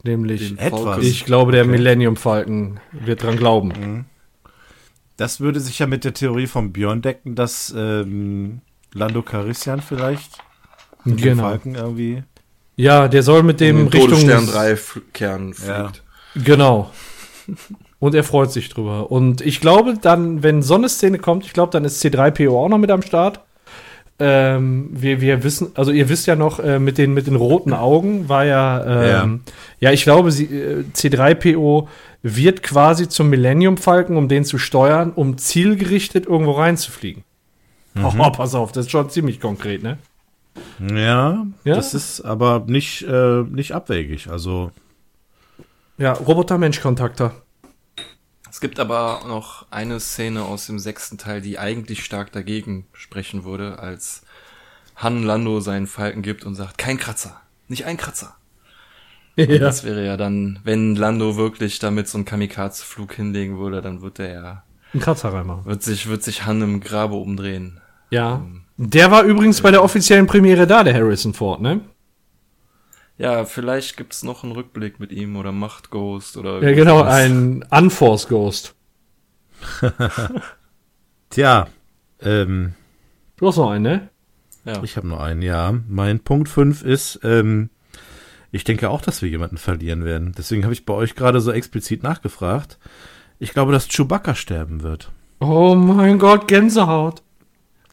Nämlich, 0.04 0.58
Etwas. 0.58 1.04
Ich 1.04 1.24
glaube, 1.24 1.52
der 1.52 1.62
Okay. 1.62 1.70
Millennium 1.70 2.16
Falcon 2.16 2.80
wird 2.90 3.22
dran 3.22 3.36
glauben. 3.36 4.06
Das 5.16 5.38
würde 5.38 5.60
sich 5.60 5.78
ja 5.78 5.86
mit 5.86 6.02
der 6.04 6.12
Theorie 6.14 6.48
von 6.48 6.72
Björn 6.72 7.02
decken, 7.02 7.36
dass 7.36 7.72
ähm, 7.76 8.62
Lando 8.92 9.22
Carissian 9.22 9.80
vielleicht 9.80 10.38
mit 11.04 11.20
dem 11.20 11.22
Genau. 11.24 11.42
Falken 11.44 11.74
irgendwie. 11.76 12.24
Ja, 12.74 13.06
der 13.06 13.22
soll 13.22 13.44
mit 13.44 13.60
dem 13.60 13.76
dem 13.76 13.86
Richtung 13.88 14.10
Todesstern 14.10 14.46
3 14.46 14.70
F- 14.72 15.00
Kern 15.12 15.54
Ja. 15.64 15.88
fliegt. 15.88 16.02
Genau. 16.46 16.90
Und 18.02 18.16
er 18.16 18.24
freut 18.24 18.50
sich 18.50 18.68
drüber. 18.68 19.12
Und 19.12 19.42
ich 19.42 19.60
glaube 19.60 19.94
dann, 19.96 20.42
wenn 20.42 20.60
so 20.60 20.74
eine 20.74 20.88
Szene 20.88 21.20
kommt, 21.20 21.44
ich 21.46 21.52
glaube, 21.52 21.70
dann 21.70 21.84
ist 21.84 22.04
C3PO 22.04 22.50
auch 22.50 22.68
noch 22.68 22.78
mit 22.78 22.90
am 22.90 23.00
Start. 23.00 23.38
Ähm, 24.18 24.88
wir, 24.90 25.20
wir 25.20 25.44
wissen, 25.44 25.70
also 25.76 25.92
ihr 25.92 26.08
wisst 26.08 26.26
ja 26.26 26.34
noch, 26.34 26.58
äh, 26.58 26.80
mit, 26.80 26.98
den, 26.98 27.14
mit 27.14 27.28
den 27.28 27.36
roten 27.36 27.72
Augen 27.72 28.28
war 28.28 28.44
ja, 28.44 29.22
ähm, 29.22 29.42
ja. 29.78 29.92
ich 29.92 30.02
glaube, 30.02 30.32
sie, 30.32 30.46
äh, 30.46 30.84
C3PO 30.92 31.86
wird 32.22 32.64
quasi 32.64 33.08
zum 33.08 33.30
Millennium 33.30 33.76
Falken, 33.76 34.16
um 34.16 34.26
den 34.26 34.44
zu 34.44 34.58
steuern, 34.58 35.12
um 35.14 35.38
zielgerichtet 35.38 36.26
irgendwo 36.26 36.52
reinzufliegen. 36.52 37.22
Oh, 38.02 38.10
pass 38.32 38.56
auf, 38.56 38.72
das 38.72 38.86
ist 38.86 38.90
schon 38.90 39.10
ziemlich 39.10 39.38
konkret, 39.38 39.84
ne? 39.84 39.96
Ja, 40.80 41.46
Ja? 41.62 41.76
das 41.76 41.94
ist 41.94 42.20
aber 42.22 42.64
nicht, 42.66 43.02
äh, 43.02 43.42
nicht 43.44 43.76
abwegig. 43.76 44.28
Also, 44.28 44.72
Ja, 45.98 46.14
Roboter-Mensch-Kontakter. 46.14 47.41
Es 48.52 48.60
gibt 48.60 48.78
aber 48.78 49.22
noch 49.26 49.64
eine 49.70 49.98
Szene 49.98 50.44
aus 50.44 50.66
dem 50.66 50.78
sechsten 50.78 51.16
Teil, 51.16 51.40
die 51.40 51.58
eigentlich 51.58 52.04
stark 52.04 52.32
dagegen 52.32 52.84
sprechen 52.92 53.44
würde, 53.44 53.78
als 53.78 54.24
Han 54.96 55.22
Lando 55.22 55.60
seinen 55.60 55.86
Falken 55.86 56.20
gibt 56.20 56.44
und 56.44 56.54
sagt, 56.54 56.76
kein 56.76 56.98
Kratzer, 56.98 57.40
nicht 57.68 57.86
ein 57.86 57.96
Kratzer. 57.96 58.36
Ja. 59.36 59.46
Das 59.58 59.82
wäre 59.82 60.04
ja 60.04 60.18
dann, 60.18 60.60
wenn 60.62 60.94
Lando 60.94 61.38
wirklich 61.38 61.78
damit 61.78 62.06
so 62.06 62.18
einen 62.18 62.26
Kamikaze-Flug 62.26 63.14
hinlegen 63.14 63.58
würde, 63.58 63.80
dann 63.80 64.02
wird 64.02 64.18
er 64.18 64.34
ja, 64.34 64.62
Ein 64.92 65.00
Kratzer 65.00 65.32
reinmachen. 65.32 65.64
wird 65.64 65.82
sich, 65.82 66.06
wird 66.06 66.22
sich 66.22 66.44
Han 66.44 66.60
im 66.60 66.80
Grabe 66.80 67.14
umdrehen. 67.14 67.80
Ja. 68.10 68.42
Der 68.76 69.10
war 69.10 69.22
übrigens 69.22 69.62
bei 69.62 69.70
der 69.70 69.82
offiziellen 69.82 70.26
Premiere 70.26 70.66
da, 70.66 70.84
der 70.84 70.92
Harrison 70.92 71.32
Ford, 71.32 71.62
ne? 71.62 71.80
Ja, 73.18 73.44
vielleicht 73.44 73.96
gibt's 73.96 74.22
noch 74.22 74.42
einen 74.42 74.52
Rückblick 74.52 74.98
mit 74.98 75.12
ihm 75.12 75.36
oder 75.36 75.52
Macht 75.52 75.90
Ghost 75.90 76.36
oder 76.36 76.62
Ja, 76.62 76.72
genau, 76.72 76.98
irgendwas. 77.04 77.14
ein 77.14 77.64
Unforce 77.70 78.28
Ghost. 78.28 78.74
tja, 81.30 81.68
ähm, 82.20 82.74
Du 83.36 83.48
hast 83.48 83.56
noch 83.56 83.70
einen, 83.70 83.82
ne? 83.82 84.08
Ja. 84.64 84.82
ich 84.84 84.96
habe 84.96 85.08
nur 85.08 85.20
einen, 85.20 85.42
ja. 85.42 85.74
Mein 85.88 86.20
Punkt 86.20 86.48
5 86.48 86.82
ist, 86.82 87.20
ähm, 87.24 87.70
ich 88.52 88.62
denke 88.64 88.90
auch, 88.90 89.00
dass 89.02 89.20
wir 89.22 89.28
jemanden 89.28 89.56
verlieren 89.56 90.04
werden. 90.04 90.32
Deswegen 90.36 90.62
habe 90.64 90.72
ich 90.72 90.84
bei 90.84 90.94
euch 90.94 91.14
gerade 91.16 91.40
so 91.40 91.50
explizit 91.52 92.02
nachgefragt. 92.02 92.78
Ich 93.40 93.52
glaube, 93.52 93.72
dass 93.72 93.88
Chewbacca 93.88 94.34
sterben 94.36 94.82
wird. 94.82 95.10
Oh 95.40 95.74
mein 95.74 96.18
Gott, 96.20 96.46
Gänsehaut. 96.46 97.22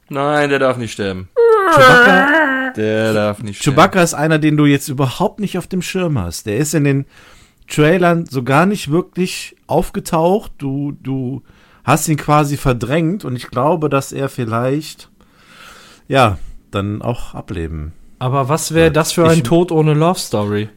Nein, 0.09 0.49
der 0.49 0.59
darf 0.59 0.77
nicht 0.77 0.91
sterben. 0.93 1.29
Chewbacca, 1.73 2.27
Der 2.75 3.13
darf 3.13 3.41
nicht 3.43 3.61
sterben. 3.61 3.75
Chewbacca 3.77 4.01
ist 4.03 4.13
einer, 4.13 4.39
den 4.39 4.57
du 4.57 4.65
jetzt 4.65 4.87
überhaupt 4.89 5.39
nicht 5.39 5.57
auf 5.57 5.67
dem 5.67 5.81
Schirm 5.81 6.17
hast. 6.19 6.45
Der 6.45 6.57
ist 6.57 6.73
in 6.73 6.83
den 6.83 7.05
Trailern 7.67 8.25
so 8.25 8.43
gar 8.43 8.65
nicht 8.65 8.91
wirklich 8.91 9.55
aufgetaucht. 9.67 10.51
Du, 10.57 10.93
du 11.01 11.43
hast 11.83 12.07
ihn 12.07 12.17
quasi 12.17 12.57
verdrängt 12.57 13.25
und 13.25 13.35
ich 13.35 13.47
glaube, 13.47 13.89
dass 13.89 14.11
er 14.11 14.29
vielleicht, 14.29 15.09
ja, 16.07 16.37
dann 16.71 17.01
auch 17.01 17.33
ableben. 17.35 17.93
Aber 18.19 18.49
was 18.49 18.73
wäre 18.73 18.91
das 18.91 19.11
für 19.13 19.27
ein 19.29 19.37
Ich- 19.37 19.43
Tod 19.43 19.71
ohne 19.71 19.93
Love 19.93 20.19
Story? 20.19 20.69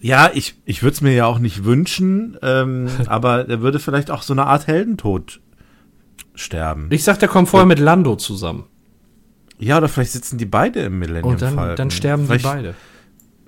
Ja, 0.00 0.30
ich, 0.34 0.56
ich 0.66 0.82
würde 0.82 0.94
es 0.94 1.00
mir 1.00 1.14
ja 1.14 1.24
auch 1.24 1.38
nicht 1.38 1.64
wünschen, 1.64 2.36
ähm, 2.42 2.88
aber 3.06 3.48
er 3.48 3.60
würde 3.62 3.78
vielleicht 3.78 4.10
auch 4.10 4.20
so 4.22 4.34
eine 4.34 4.44
Art 4.46 4.66
Heldentod 4.66 5.40
sterben. 6.34 6.88
Ich 6.90 7.04
sag, 7.04 7.18
der 7.20 7.28
kommt 7.28 7.48
vorher 7.48 7.66
mit 7.66 7.78
Lando 7.78 8.16
zusammen. 8.16 8.64
Ja, 9.58 9.78
oder 9.78 9.88
vielleicht 9.88 10.12
sitzen 10.12 10.36
die 10.38 10.46
beide 10.46 10.80
im 10.80 10.98
Millennium 10.98 11.32
Und 11.34 11.42
dann, 11.42 11.54
Falcon. 11.54 11.76
dann 11.76 11.90
sterben 11.90 12.22
die 12.22 12.26
vielleicht, 12.26 12.44
beide. 12.44 12.74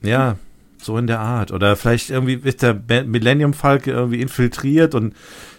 Ja, 0.03 0.37
so 0.79 0.97
in 0.99 1.07
der 1.07 1.21
Art. 1.21 1.51
Oder 1.53 1.75
vielleicht 1.77 2.11
irgendwie 2.11 2.45
wird 2.45 2.63
der 2.63 2.75
Millennium 3.05 3.55
Falke 3.55 3.91
irgendwie 3.91 4.21
infiltriert 4.21 4.95
und 4.95 5.15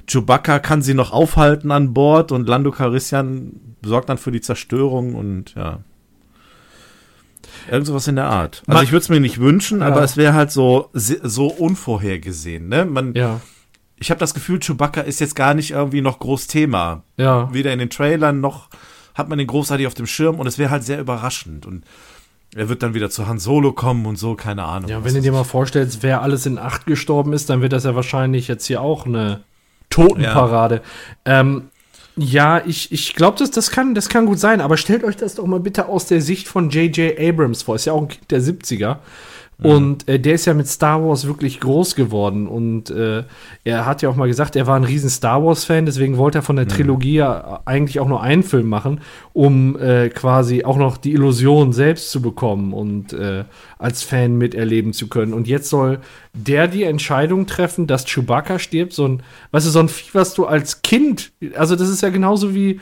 Chewbacca 0.07 0.59
kann 0.59 0.81
sie 0.81 0.93
noch 0.93 1.11
aufhalten 1.11 1.71
an 1.71 1.93
Bord 1.93 2.31
und 2.31 2.47
Lando 2.47 2.71
Calrissian 2.71 3.51
sorgt 3.83 4.07
dann 4.09 4.17
für 4.17 4.31
die 4.31 4.41
Zerstörung 4.41 5.15
und 5.15 5.53
ja. 5.55 5.79
Irgend 7.69 7.87
sowas 7.87 8.07
in 8.07 8.15
der 8.15 8.25
Art. 8.27 8.63
Also 8.67 8.83
ich 8.83 8.91
würde 8.91 9.01
es 9.03 9.09
mir 9.09 9.19
nicht 9.19 9.39
wünschen, 9.39 9.79
Ja. 9.81 9.87
aber 9.87 10.01
es 10.03 10.15
wäre 10.15 10.33
halt 10.33 10.51
so, 10.51 10.89
so 10.93 11.47
unvorhergesehen. 11.47 12.69
Ne? 12.69 12.85
Man, 12.85 13.13
Ja, 13.13 13.41
Ich 13.99 14.09
habe 14.11 14.19
das 14.19 14.33
Gefühl, 14.33 14.59
Chewbacca 14.59 15.01
ist 15.01 15.19
jetzt 15.19 15.35
gar 15.35 15.53
nicht 15.53 15.71
irgendwie 15.71 16.01
noch 16.01 16.19
groß 16.19 16.47
Thema. 16.47 17.03
ja. 17.17 17.51
Weder 17.53 17.73
in 17.73 17.79
den 17.79 17.89
Trailern 17.89 18.39
noch 18.39 18.69
hat 19.17 19.29
man 19.29 19.37
den 19.37 19.47
großartig 19.47 19.87
auf 19.87 19.93
dem 19.93 20.07
Schirm 20.07 20.39
und 20.39 20.47
es 20.47 20.57
wäre 20.57 20.69
halt 20.69 20.83
sehr 20.83 20.99
überraschend. 20.99 21.65
Und 21.65 21.83
er 22.55 22.69
wird 22.69 22.83
dann 22.83 22.93
wieder 22.93 23.09
zu 23.09 23.27
Han 23.27 23.39
Solo 23.39 23.73
kommen 23.73 24.05
und 24.05 24.17
so, 24.17 24.35
keine 24.35 24.63
Ahnung. 24.63 24.89
Ja, 24.89 25.03
wenn 25.03 25.13
du 25.13 25.21
dir 25.21 25.31
mal 25.31 25.43
vorstellst, 25.43 26.03
wer 26.03 26.21
alles 26.21 26.45
in 26.45 26.57
acht 26.57 26.85
gestorben 26.85 27.33
ist, 27.33 27.49
dann 27.49 27.61
wird 27.61 27.73
das 27.73 27.83
ja 27.83 27.95
wahrscheinlich 27.95 28.47
jetzt 28.47 28.65
hier 28.65 28.81
auch 28.81 29.05
eine 29.05 29.41
Totenparade. 29.89 30.81
Ähm, 31.25 31.69
ja, 32.15 32.63
ich, 32.65 32.91
ich 32.91 33.13
glaube, 33.13 33.37
das, 33.37 33.51
das, 33.51 33.69
kann, 33.69 33.93
das 33.93 34.09
kann 34.09 34.25
gut 34.25 34.39
sein, 34.39 34.59
aber 34.61 34.77
stellt 34.77 35.03
euch 35.03 35.17
das 35.17 35.35
doch 35.35 35.45
mal 35.45 35.59
bitte 35.59 35.87
aus 35.87 36.07
der 36.07 36.21
Sicht 36.21 36.47
von 36.47 36.69
J.J. 36.69 37.17
Abrams 37.19 37.63
vor. 37.63 37.75
Ist 37.75 37.85
ja 37.85 37.93
auch 37.93 38.01
ein 38.01 38.07
Kind 38.07 38.31
der 38.31 38.41
70er. 38.41 38.97
Und 39.63 40.07
äh, 40.07 40.19
der 40.19 40.35
ist 40.35 40.45
ja 40.45 40.53
mit 40.53 40.67
Star 40.67 41.03
Wars 41.03 41.25
wirklich 41.25 41.59
groß 41.59 41.95
geworden. 41.95 42.47
Und 42.47 42.91
äh, 42.91 43.23
er 43.63 43.85
hat 43.87 44.03
ja 44.03 44.09
auch 44.09 44.15
mal 44.15 44.27
gesagt, 44.27 44.55
er 44.55 44.67
war 44.67 44.75
ein 44.75 44.83
riesen 44.83 45.09
Star 45.09 45.43
Wars-Fan, 45.43 45.87
deswegen 45.87 46.17
wollte 46.17 46.39
er 46.39 46.41
von 46.43 46.57
der 46.57 46.67
Trilogie 46.67 47.15
ja 47.15 47.61
eigentlich 47.65 47.99
auch 47.99 48.07
nur 48.07 48.21
einen 48.21 48.43
Film 48.43 48.69
machen, 48.69 49.01
um 49.33 49.75
äh, 49.79 50.09
quasi 50.09 50.63
auch 50.63 50.77
noch 50.77 50.97
die 50.97 51.13
Illusion 51.13 51.73
selbst 51.73 52.11
zu 52.11 52.21
bekommen 52.21 52.71
und 52.71 53.13
äh, 53.13 53.45
als 53.79 54.03
Fan 54.03 54.37
miterleben 54.37 54.93
zu 54.93 55.07
können. 55.07 55.33
Und 55.33 55.47
jetzt 55.47 55.69
soll 55.69 56.01
der 56.33 56.67
die 56.67 56.83
Entscheidung 56.83 57.47
treffen, 57.47 57.87
dass 57.87 58.05
Chewbacca 58.05 58.59
stirbt. 58.59 58.93
So 58.93 59.07
ein, 59.07 59.23
weißt 59.51 59.65
du, 59.65 59.71
so 59.71 59.79
ein 59.79 59.89
Vieh, 59.89 60.13
was 60.13 60.35
du 60.35 60.45
als 60.45 60.83
Kind, 60.83 61.31
also 61.55 61.75
das 61.75 61.89
ist 61.89 62.01
ja 62.03 62.09
genauso 62.09 62.53
wie, 62.53 62.79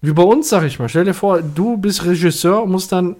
wie 0.00 0.12
bei 0.12 0.24
uns, 0.24 0.48
sag 0.48 0.64
ich 0.64 0.80
mal. 0.80 0.88
Stell 0.88 1.04
dir 1.04 1.14
vor, 1.14 1.40
du 1.40 1.76
bist 1.76 2.04
Regisseur 2.04 2.64
und 2.64 2.72
musst 2.72 2.90
dann 2.90 3.14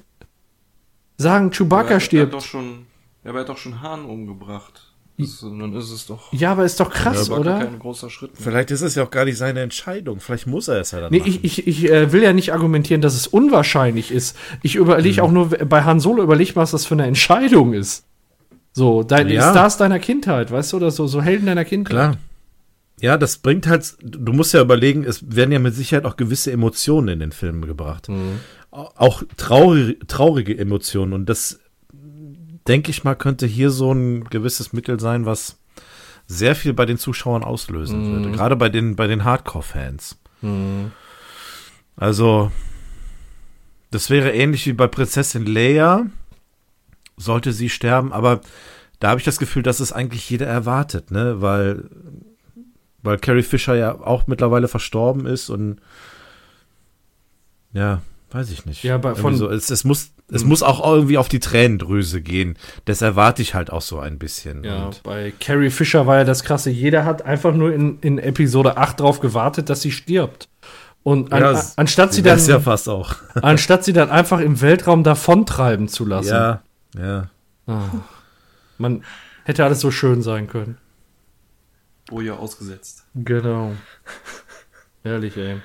sagen, 1.19 1.53
Chewbacca 1.53 1.95
er, 1.95 2.01
stirbt. 2.01 2.33
Er 2.33 2.39
hat 2.39 2.86
doch 3.27 3.33
schon, 3.33 3.35
er 3.35 3.41
hat 3.41 3.49
doch 3.49 3.59
schon 3.59 3.83
Hahn 3.83 4.05
umgebracht. 4.05 4.83
Das, 5.19 5.41
dann 5.41 5.75
ist 5.75 5.91
es 5.91 6.07
doch 6.07 6.31
Ja, 6.35 6.53
aber 6.53 6.67
ist 6.67 6.79
doch 6.79 6.91
krass, 6.91 7.29
Chewbacca 7.29 7.41
oder? 7.41 7.59
kein 7.61 7.79
großer 7.79 8.11
Schritt 8.11 8.35
mehr. 8.35 8.43
Vielleicht 8.43 8.71
ist 8.71 8.83
es 8.83 8.97
ja 8.97 9.03
auch 9.05 9.11
gar 9.11 9.25
nicht 9.25 9.39
seine 9.39 9.61
Entscheidung. 9.61 10.21
Vielleicht 10.21 10.47
muss 10.47 10.69
er 10.69 10.79
es 10.81 10.91
ja 10.91 11.01
dann 11.01 11.11
Nee, 11.11 11.21
machen. 11.21 11.31
ich, 11.31 11.43
ich, 11.45 11.67
ich 11.67 11.91
äh, 11.91 12.13
will 12.13 12.23
ja 12.23 12.35
nicht 12.35 12.53
argumentieren, 12.53 13.01
dass 13.01 13.15
es 13.15 13.27
unwahrscheinlich 13.27 14.11
ist. 14.11 14.37
Ich 14.63 14.75
Mhm. 14.75 14.83
überlege 14.83 15.23
auch 15.23 15.31
nur, 15.33 15.49
bei 15.49 15.85
Han 15.85 16.01
Solo 16.01 16.23
überlege, 16.23 16.55
was 16.57 16.73
das 16.73 16.85
für 16.85 16.95
eine 16.97 17.07
Entscheidung 17.07 17.73
ist. 17.73 18.05
So, 18.75 19.03
dein 19.05 19.31
Ja. 19.31 19.51
Stars 19.53 19.79
deiner 19.79 19.99
Kindheit, 20.01 20.51
weißt 20.51 20.75
du, 20.75 20.77
oder 20.77 20.91
so, 20.91 21.07
so 21.07 21.23
Helden 21.23 21.47
deiner 21.47 21.65
Kindheit. 21.65 21.93
Klar. 21.95 22.17
Ja, 23.01 23.17
das 23.17 23.39
bringt 23.39 23.67
halt, 23.67 23.97
du 24.03 24.35
musst 24.35 24.53
ja 24.53 24.61
überlegen, 24.61 25.05
es 25.05 25.25
werden 25.35 25.51
ja 25.53 25.59
mit 25.59 25.75
Sicherheit 25.75 26.05
auch 26.05 26.17
gewisse 26.17 26.53
Emotionen 26.53 27.09
in 27.09 27.21
den 27.21 27.33
Filmen 27.33 27.65
gebracht. 27.67 28.09
Auch 28.71 29.23
traurige, 29.39 29.99
traurige 30.07 30.59
Emotionen. 30.59 31.15
Und 31.15 31.27
das, 31.31 31.59
denke 32.69 32.91
ich 32.91 33.05
mal, 33.05 33.15
könnte 33.15 33.47
hier 33.47 33.71
so 33.71 33.93
ein 33.93 34.25
gewisses 34.25 34.73
Mittel 34.73 34.99
sein, 35.01 35.27
was 35.27 35.59
sehr 36.27 36.55
viel 36.57 36.73
bei 36.73 36.87
den 36.87 36.99
Zuschauern 36.99 37.45
auslösen 37.45 38.13
würde. 38.13 38.31
Gerade 38.33 38.57
bei 38.57 38.69
den, 38.69 38.97
bei 38.97 39.07
den 39.07 39.25
Hardcore-Fans. 39.25 40.19
Also, 41.97 42.51
das 43.91 44.11
wäre 44.11 44.33
ähnlich 44.33 44.67
wie 44.67 44.73
bei 44.73 44.87
Prinzessin 44.87 45.47
Leia. 45.47 46.07
Sollte 47.17 47.53
sie 47.53 47.71
sterben, 47.71 48.13
aber 48.13 48.41
da 49.01 49.09
habe 49.11 49.19
ich 49.21 49.25
das 49.25 49.39
Gefühl, 49.39 49.63
dass 49.63 49.81
es 49.81 49.93
eigentlich 49.93 50.29
jeder 50.29 50.47
erwartet, 50.47 51.11
ne? 51.11 51.41
Weil, 51.41 51.89
weil 53.03 53.17
Carrie 53.19 53.43
Fisher 53.43 53.75
ja 53.75 53.95
auch 53.99 54.27
mittlerweile 54.27 54.69
verstorben 54.69 55.25
ist 55.25 55.49
und 55.49 55.81
ja, 57.73 58.03
weiß 58.33 58.51
ich 58.51 58.67
nicht. 58.67 58.83
Ja, 58.83 58.97
aber 58.97 59.17
von- 59.17 59.37
so, 59.37 59.49
es, 59.49 59.71
es 59.71 59.85
muss, 59.85 60.11
es 60.29 60.45
muss 60.45 60.63
auch 60.63 60.85
irgendwie 60.85 61.19
auf 61.19 61.29
die 61.29 61.39
Tränendrüse 61.39 62.21
gehen. 62.21 62.59
Das 62.85 63.01
erwarte 63.01 63.43
ich 63.43 63.55
halt 63.55 63.71
auch 63.71 63.83
so 63.83 64.01
ein 64.01 64.19
bisschen. 64.19 64.65
Ja, 64.65 64.87
Und, 64.87 65.03
bei 65.05 65.33
Carrie 65.39 65.71
Fisher 65.71 66.07
war 66.07 66.17
ja 66.17 66.25
das 66.25 66.43
krasse. 66.43 66.71
Jeder 66.71 67.05
hat 67.05 67.23
einfach 67.23 67.55
nur 67.55 67.73
in, 67.73 67.99
in 68.01 68.19
Episode 68.19 68.77
8 68.77 68.99
drauf 69.01 69.21
gewartet, 69.21 69.71
dass 69.71 69.83
sie 69.83 69.93
stirbt. 69.93 70.49
Und 71.05 71.33
an, 71.33 71.43
Ja, 71.43 71.63
anstatt 71.77 72.13
sie 72.13 72.23
das 72.23 72.47
dann, 72.47 72.57
ja 72.57 72.61
fast 72.61 72.89
auch. 72.89 73.15
anstatt 73.35 73.85
sie 73.85 73.93
dann 73.93 74.11
einfach 74.11 74.41
im 74.41 74.61
Weltraum 74.61 75.05
davontreiben 75.05 75.87
zu 75.87 76.05
lassen. 76.05 76.29
ja, 76.35 76.63
ja. 76.99 77.31
Man 78.79 79.05
hätte 79.45 79.65
alles 79.65 79.81
so 79.81 79.91
schön 79.91 80.23
sein 80.23 80.49
können. 80.49 80.79
Boje 82.09 82.37
ausgesetzt. 82.37 83.05
Genau. 83.15 83.73
Ehrlich, 85.05 85.37
ey. 85.37 85.61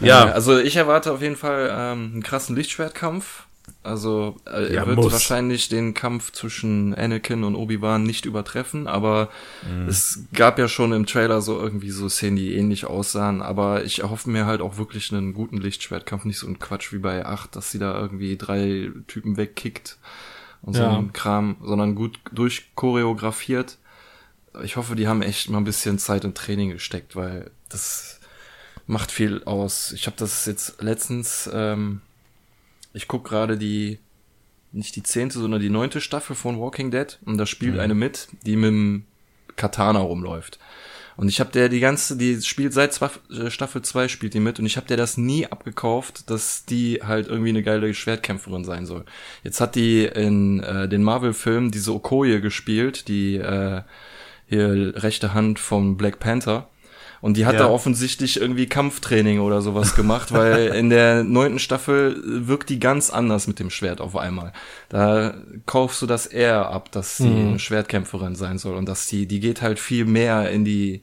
Ja. 0.00 0.26
Also 0.26 0.58
ich 0.58 0.76
erwarte 0.76 1.12
auf 1.12 1.22
jeden 1.22 1.36
Fall 1.36 1.68
ähm, 1.70 2.10
einen 2.12 2.22
krassen 2.22 2.54
Lichtschwertkampf. 2.56 3.47
Also 3.84 4.36
äh, 4.46 4.74
Ja, 4.74 4.80
er 4.82 4.86
wird 4.88 4.96
muss. 4.96 5.12
wahrscheinlich 5.12 5.68
den 5.68 5.94
Kampf 5.94 6.32
zwischen 6.32 6.94
Anakin 6.94 7.44
und 7.44 7.54
Obi-Wan 7.54 8.02
nicht 8.02 8.26
übertreffen, 8.26 8.86
aber 8.86 9.30
Mhm. 9.66 9.88
es 9.88 10.24
gab 10.34 10.58
ja 10.58 10.68
schon 10.68 10.92
im 10.92 11.06
Trailer 11.06 11.40
so 11.40 11.58
irgendwie 11.58 11.90
so 11.90 12.08
Szenen, 12.08 12.36
die 12.36 12.54
ähnlich 12.54 12.84
aussahen, 12.86 13.40
aber 13.40 13.84
ich 13.84 14.00
erhoffe 14.00 14.28
mir 14.28 14.46
halt 14.46 14.60
auch 14.60 14.76
wirklich 14.78 15.12
einen 15.12 15.32
guten 15.32 15.58
Lichtschwertkampf, 15.58 16.24
nicht 16.24 16.38
so 16.38 16.46
ein 16.48 16.58
Quatsch 16.58 16.92
wie 16.92 16.98
bei 16.98 17.24
8, 17.24 17.54
dass 17.56 17.70
sie 17.70 17.78
da 17.78 17.98
irgendwie 17.98 18.36
drei 18.36 18.90
Typen 19.06 19.36
wegkickt 19.36 19.96
und 20.60 20.74
so 20.74 20.82
Ja. 20.82 21.04
Kram, 21.12 21.56
sondern 21.62 21.94
gut 21.94 22.18
durchchoreografiert. 22.32 23.78
Ich 24.64 24.76
hoffe, 24.76 24.96
die 24.96 25.06
haben 25.08 25.22
echt 25.22 25.48
mal 25.50 25.58
ein 25.58 25.64
bisschen 25.64 25.98
Zeit 25.98 26.24
in 26.24 26.34
Training 26.34 26.70
gesteckt, 26.70 27.14
weil 27.16 27.50
das 27.68 28.18
macht 28.86 29.12
viel 29.12 29.44
aus. 29.44 29.92
Ich 29.92 30.06
habe 30.06 30.16
das 30.18 30.46
jetzt 30.46 30.82
letztens, 30.82 31.48
ähm, 31.52 32.00
ich 32.92 33.08
guck 33.08 33.24
gerade 33.24 33.58
die, 33.58 33.98
nicht 34.72 34.96
die 34.96 35.02
zehnte, 35.02 35.38
sondern 35.38 35.60
die 35.60 35.70
neunte 35.70 36.00
Staffel 36.00 36.36
von 36.36 36.58
Walking 36.58 36.90
Dead 36.90 37.18
und 37.24 37.38
da 37.38 37.46
spielt 37.46 37.78
eine 37.78 37.94
mit, 37.94 38.28
die 38.44 38.56
mit 38.56 38.70
dem 38.70 39.04
Katana 39.56 40.00
rumläuft. 40.00 40.58
Und 41.18 41.28
ich 41.28 41.40
habe 41.40 41.50
der 41.50 41.68
die 41.68 41.80
ganze, 41.80 42.16
die 42.16 42.40
spielt 42.42 42.72
seit 42.72 42.94
zwei, 42.94 43.10
äh, 43.32 43.50
Staffel 43.50 43.82
2 43.82 44.06
spielt 44.06 44.34
die 44.34 44.40
mit 44.40 44.60
und 44.60 44.66
ich 44.66 44.76
habe 44.76 44.86
der 44.86 44.96
das 44.96 45.16
nie 45.16 45.46
abgekauft, 45.46 46.30
dass 46.30 46.64
die 46.64 47.00
halt 47.02 47.26
irgendwie 47.26 47.48
eine 47.48 47.64
geile 47.64 47.92
Schwertkämpferin 47.92 48.64
sein 48.64 48.86
soll. 48.86 49.04
Jetzt 49.42 49.60
hat 49.60 49.74
die 49.74 50.04
in 50.04 50.62
äh, 50.62 50.88
den 50.88 51.02
Marvel-Filmen 51.02 51.72
diese 51.72 51.92
Okoye 51.92 52.40
gespielt, 52.40 53.08
die 53.08 53.34
äh, 53.34 53.82
hier 54.46 54.92
rechte 54.94 55.34
Hand 55.34 55.58
vom 55.58 55.96
Black 55.96 56.20
Panther. 56.20 56.68
Und 57.20 57.36
die 57.36 57.46
hat 57.46 57.54
Ja. 57.54 57.60
da 57.60 57.68
offensichtlich 57.68 58.40
irgendwie 58.40 58.66
Kampftraining 58.66 59.40
oder 59.40 59.60
sowas 59.60 59.94
gemacht, 59.96 60.32
weil 60.32 60.68
in 60.74 60.88
der 60.90 61.24
neunten 61.24 61.58
Staffel 61.58 62.20
wirkt 62.46 62.68
die 62.70 62.78
ganz 62.78 63.10
anders 63.10 63.46
mit 63.46 63.58
dem 63.58 63.70
Schwert 63.70 64.00
auf 64.00 64.16
einmal. 64.16 64.52
Da 64.88 65.34
kaufst 65.66 66.00
du 66.02 66.06
das 66.06 66.26
eher 66.26 66.68
ab, 66.70 66.92
dass 66.92 67.16
sie 67.16 67.28
eine 67.28 67.58
Schwertkämpferin 67.58 68.36
sein 68.36 68.58
soll 68.58 68.76
und 68.76 68.88
dass 68.88 69.06
die, 69.06 69.26
die 69.26 69.40
geht 69.40 69.62
halt 69.62 69.78
viel 69.78 70.04
mehr 70.04 70.50
in 70.50 70.64
die 70.64 71.02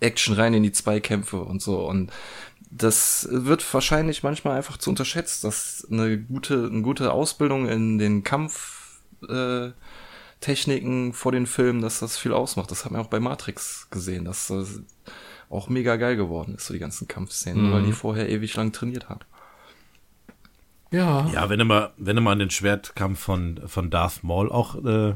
Action 0.00 0.34
rein, 0.34 0.54
in 0.54 0.62
die 0.62 0.72
Zweikämpfe 0.72 1.38
und 1.40 1.62
so. 1.62 1.78
Und 1.88 2.12
das 2.70 3.28
wird 3.30 3.64
wahrscheinlich 3.72 4.22
manchmal 4.22 4.56
einfach 4.56 4.76
zu 4.76 4.90
unterschätzt, 4.90 5.44
dass 5.44 5.86
eine 5.90 6.18
gute, 6.18 6.68
eine 6.70 6.82
gute 6.82 7.12
Ausbildung 7.12 7.68
in 7.68 7.98
den 7.98 8.22
Kampf, 8.24 9.00
äh, 9.28 9.70
Techniken 10.44 11.14
vor 11.14 11.32
den 11.32 11.46
Filmen, 11.46 11.80
dass 11.80 12.00
das 12.00 12.18
viel 12.18 12.34
ausmacht. 12.34 12.70
Das 12.70 12.84
hat 12.84 12.92
man 12.92 13.00
auch 13.00 13.06
bei 13.06 13.18
Matrix 13.18 13.88
gesehen, 13.90 14.26
dass 14.26 14.48
das 14.48 14.82
auch 15.48 15.70
mega 15.70 15.96
geil 15.96 16.16
geworden 16.16 16.54
ist, 16.56 16.66
so 16.66 16.74
die 16.74 16.80
ganzen 16.80 17.08
Kampfszenen, 17.08 17.72
weil 17.72 17.82
die 17.82 17.92
vorher 17.92 18.28
ewig 18.28 18.54
lang 18.54 18.70
trainiert 18.70 19.08
haben. 19.08 19.20
Ja. 20.90 21.26
Ja, 21.32 21.48
wenn 21.48 21.58
du 21.58 21.64
mal, 21.64 21.94
wenn 21.96 22.14
du 22.14 22.20
mal 22.20 22.32
an 22.32 22.40
den 22.40 22.50
Schwertkampf 22.50 23.20
von, 23.20 23.58
von 23.66 23.88
Darth 23.88 24.22
Maul 24.22 24.52
auch 24.52 24.84
äh, 24.84 25.14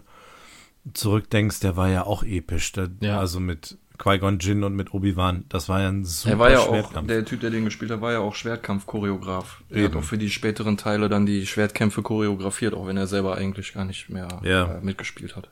zurückdenkst, 0.95 1.61
der 1.61 1.77
war 1.77 1.91
ja 1.91 2.05
auch 2.05 2.23
episch. 2.23 2.73
Der, 2.73 2.89
Ja. 3.01 3.21
Also 3.21 3.39
mit 3.39 3.77
Qui-Gon 3.99 4.39
Jinn 4.39 4.63
und 4.65 4.75
mit 4.77 4.95
Obi-Wan, 4.95 5.45
das 5.49 5.69
war 5.69 5.81
ja 5.83 5.89
ein 5.89 6.05
super 6.05 6.33
Er 6.35 6.39
war 6.39 6.51
ja 6.51 6.59
auch, 6.61 6.69
Schwertkampf. 6.69 7.09
der 7.09 7.25
Typ, 7.25 7.41
der 7.41 7.51
den 7.51 7.65
gespielt 7.65 7.91
hat, 7.91 8.01
war 8.01 8.13
ja 8.13 8.21
auch 8.21 8.35
Schwertkampf-Choreograf. 8.35 9.63
Er 9.71 9.85
hat 9.87 9.97
auch 9.97 10.05
für 10.05 10.19
die 10.19 10.31
späteren 10.31 10.77
Teile 10.77 11.09
dann 11.09 11.27
die 11.27 11.47
Schwertkämpfe 11.47 12.03
choreografiert, 12.03 12.75
auch 12.75 12.87
wenn 12.87 12.97
er 12.97 13.07
selber 13.07 13.37
eigentlich 13.37 13.75
gar 13.75 13.85
nicht 13.85 14.09
mehr 14.09 14.41
Ja. 14.45 14.77
äh, 14.77 14.81
mitgespielt 14.81 15.37
hat. 15.37 15.49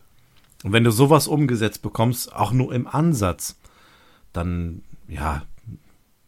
Und 0.64 0.72
wenn 0.72 0.84
du 0.84 0.90
sowas 0.90 1.26
umgesetzt 1.28 1.82
bekommst, 1.82 2.32
auch 2.34 2.52
nur 2.52 2.72
im 2.72 2.86
Ansatz, 2.86 3.56
dann, 4.32 4.82
ja, 5.08 5.42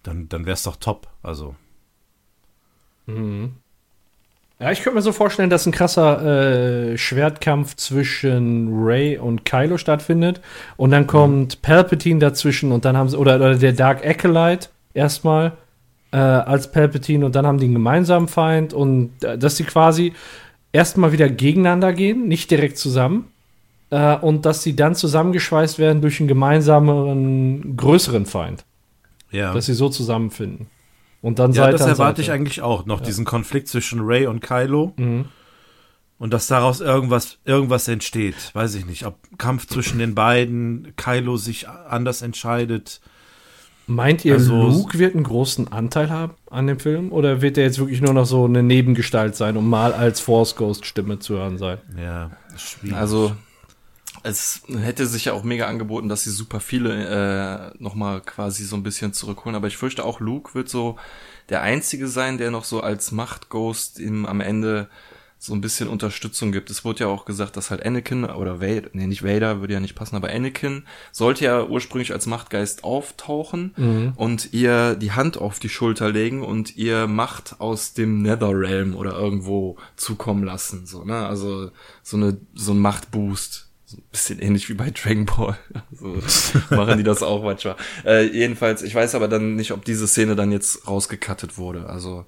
dann, 0.03 0.29
dann 0.29 0.45
wär's 0.47 0.65
doch 0.65 0.77
top. 0.77 1.09
Also, 1.23 1.55
Ja, 4.61 4.73
ich 4.73 4.83
könnte 4.83 4.97
mir 4.97 5.03
so 5.03 5.13
vorstellen, 5.13 5.51
dass 5.51 5.67
ein 5.67 5.73
krasser 5.73 6.93
äh, 6.93 6.99
Schwertkampf 6.99 7.77
zwischen 7.77 8.71
Ray 8.83 9.17
und 9.17 9.45
Kylo 9.45 9.79
stattfindet. 9.79 10.41
Und 10.77 10.91
dann 10.91 11.07
kommt 11.07 11.63
Palpatine 11.63 12.19
dazwischen 12.19 12.73
und 12.73 12.85
dann 12.85 12.97
haben 12.97 13.09
sie, 13.09 13.17
oder, 13.17 13.37
oder 13.37 13.55
der 13.55 13.73
Dark 13.73 14.05
Acolyte 14.05 14.69
erstmal 14.95 15.53
äh, 16.11 16.17
als 16.17 16.73
Palpatine 16.73 17.25
und 17.25 17.37
dann 17.37 17.47
haben 17.47 17.59
die 17.59 17.67
einen 17.67 17.75
gemeinsamen 17.75 18.27
Feind 18.27 18.73
und 18.73 19.23
äh, 19.23 19.39
dass 19.39 19.57
sie 19.57 19.65
quasi 19.65 20.13
erstmal 20.73 21.13
wieder 21.13 21.29
gegeneinander 21.29 21.93
gehen, 21.93 22.27
nicht 22.27 22.51
direkt 22.51 22.79
zusammen. 22.79 23.31
Äh, 23.91 24.17
und 24.17 24.45
dass 24.45 24.65
sie 24.65 24.75
dann 24.75 24.97
zusammengeschweißt 24.97 25.79
werden 25.79 26.03
durch 26.03 26.19
einen 26.19 26.29
gemeinsamen, 26.29 27.77
größeren 27.77 28.27
Feind. 28.27 28.65
ja. 29.31 29.55
Dass 29.55 29.67
sie 29.67 29.75
so 29.75 29.89
zusammenfinden. 29.89 30.67
Und 31.21 31.39
dann 31.39 31.53
ja, 31.53 31.65
Seite 31.65 31.79
das 31.79 31.87
erwarte 31.87 31.97
Seite. 31.97 32.23
ich 32.23 32.31
eigentlich 32.31 32.63
auch. 32.63 32.87
Noch 32.87 33.01
diesen 33.01 33.25
Konflikt 33.25 33.69
zwischen 33.69 34.01
Ray 34.03 34.27
und 34.27 34.41
Kylo. 34.41 34.93
Mhm. 34.97 35.27
Und 36.19 36.33
dass 36.33 36.47
daraus 36.49 36.81
irgendwas, 36.81 37.39
irgendwas 37.45 37.87
entsteht. 37.89 38.35
Weiß 38.53 38.75
ich 38.75 38.87
nicht. 38.87 39.07
Ob 39.07 39.17
Kampf 39.39 39.67
zwischen 39.69 39.99
den 40.01 40.15
beiden, 40.15 40.95
Kylo 40.97 41.37
sich 41.37 41.69
anders 41.69 42.23
entscheidet. 42.23 43.01
Meint 43.87 44.25
ihr, 44.25 44.35
Also- 44.35 44.69
Luke 44.69 44.99
wird 44.99 45.15
einen 45.15 45.25
großen 45.25 45.73
Anteil 45.73 46.11
haben 46.11 46.35
an 46.51 46.67
dem 46.67 46.79
Film? 46.79 47.11
Oder 47.13 47.41
wird 47.41 47.57
er 47.57 47.65
jetzt 47.65 47.79
wirklich 47.79 48.01
nur 48.01 48.13
noch 48.13 48.27
so 48.27 48.45
eine 48.45 48.63
Nebengestalt 48.63 49.35
sein 49.35 49.57
und 49.57 49.67
mal 49.69 49.93
als 49.95 50.21
Force 50.21 50.57
Ghost 50.57 50.87
Stimme 50.87 51.19
zu 51.21 51.37
hören 51.37 51.57
sein? 51.57 51.79
Ja, 51.97 52.31
schwierig. 52.57 52.97
Also 52.97 53.33
es 54.29 54.63
hätte 54.81 55.07
sich 55.07 55.27
ja 55.27 55.33
auch 55.33 55.43
mega 55.43 55.67
angeboten, 55.67 56.09
dass 56.09 56.23
sie 56.23 56.31
super 56.31 56.61
viele 56.61 57.73
äh, 57.75 57.83
nochmal 57.83 58.21
quasi 58.21 58.65
so 58.65 58.77
ein 58.77 58.83
bisschen 58.83 59.13
zurückholen. 59.13 59.57
Aber 59.57 59.67
ich 59.67 59.77
fürchte 59.77 60.05
auch, 60.05 60.21
Luke 60.21 60.55
wird 60.55 60.69
so 60.69 60.99
der 61.49 61.63
Einzige 61.63 62.09
sein, 62.09 62.39
der 62.39 62.51
noch 62.51 62.65
so 62.65 62.81
als 62.81 63.13
Machtghost 63.13 63.99
ihm 63.99 64.27
am 64.27 64.41
Ende 64.41 64.89
so 65.41 65.55
ein 65.55 65.61
bisschen 65.61 65.89
Unterstützung 65.89 66.51
gibt. 66.51 66.69
Es 66.69 66.85
wurde 66.85 67.05
ja 67.05 67.07
auch 67.07 67.25
gesagt, 67.25 67.57
dass 67.57 67.71
halt 67.71 67.87
Anakin 67.87 68.25
oder 68.25 68.61
Vader, 68.61 68.89
nee, 68.93 69.07
nicht 69.07 69.23
Vader, 69.23 69.61
würde 69.61 69.75
ja 69.75 69.79
nicht 69.81 69.95
passen, 69.95 70.17
aber 70.17 70.31
Anakin 70.31 70.83
sollte 71.13 71.45
ja 71.45 71.65
ursprünglich 71.65 72.13
als 72.13 72.27
Machtgeist 72.27 72.83
auftauchen 72.83 73.73
und 74.17 74.53
ihr 74.53 74.97
die 74.97 75.13
Hand 75.13 75.39
auf 75.39 75.61
die 75.61 75.69
Schulter 75.69 76.11
legen 76.11 76.43
und 76.43 76.77
ihr 76.77 77.07
Macht 77.07 77.61
aus 77.61 77.95
dem 77.95 78.21
Netherrealm 78.23 78.97
oder 78.97 79.13
irgendwo 79.13 79.77
zukommen 79.95 80.43
lassen, 80.43 80.87
so, 80.87 81.05
ne? 81.05 81.25
Also 81.27 81.71
so 82.03 82.17
eine 82.17 82.37
so 82.55 82.73
ein 82.73 82.81
Machtboost. 82.81 83.68
So 83.89 83.97
ein 83.97 84.05
bisschen 84.13 84.39
ähnlich 84.39 84.69
wie 84.69 84.75
bei 84.75 84.91
Dragon 84.91 85.25
Ball. 85.25 85.57
So 85.91 86.21
machen 86.77 86.99
die 86.99 87.05
das 87.05 87.23
auch 87.23 87.43
manchmal. 87.43 87.77
Äh, 88.05 88.27
jedenfalls, 88.27 88.83
ich 88.83 88.95
weiß 88.95 89.15
aber 89.15 89.29
dann 89.29 89.57
nicht, 89.57 89.73
ob 89.73 89.83
diese 89.87 90.07
Szene 90.07 90.37
dann 90.37 90.53
jetzt 90.53 90.87
rausgekattet 90.87 91.57
wurde. 91.57 91.89
Also 91.89 92.27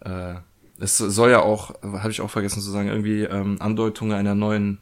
äh, 0.00 0.34
es 0.80 0.98
soll 0.98 1.30
ja 1.30 1.42
auch, 1.42 1.80
habe 1.82 2.10
ich 2.10 2.20
auch 2.20 2.30
vergessen 2.30 2.60
zu 2.60 2.72
sagen, 2.72 2.88
irgendwie 2.88 3.22
ähm, 3.22 3.58
Andeutungen 3.60 4.16
einer 4.16 4.34
neuen 4.34 4.78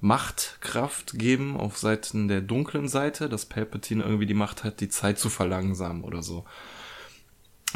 Machtkraft 0.00 1.16
geben 1.16 1.56
auf 1.56 1.78
Seiten 1.78 2.26
der 2.26 2.40
dunklen 2.40 2.88
Seite, 2.88 3.28
dass 3.28 3.46
Palpatine 3.46 4.02
irgendwie 4.02 4.26
die 4.26 4.34
Macht 4.34 4.64
hat, 4.64 4.80
die 4.80 4.88
Zeit 4.88 5.20
zu 5.20 5.28
verlangsamen 5.28 6.02
oder 6.02 6.24
so. 6.24 6.44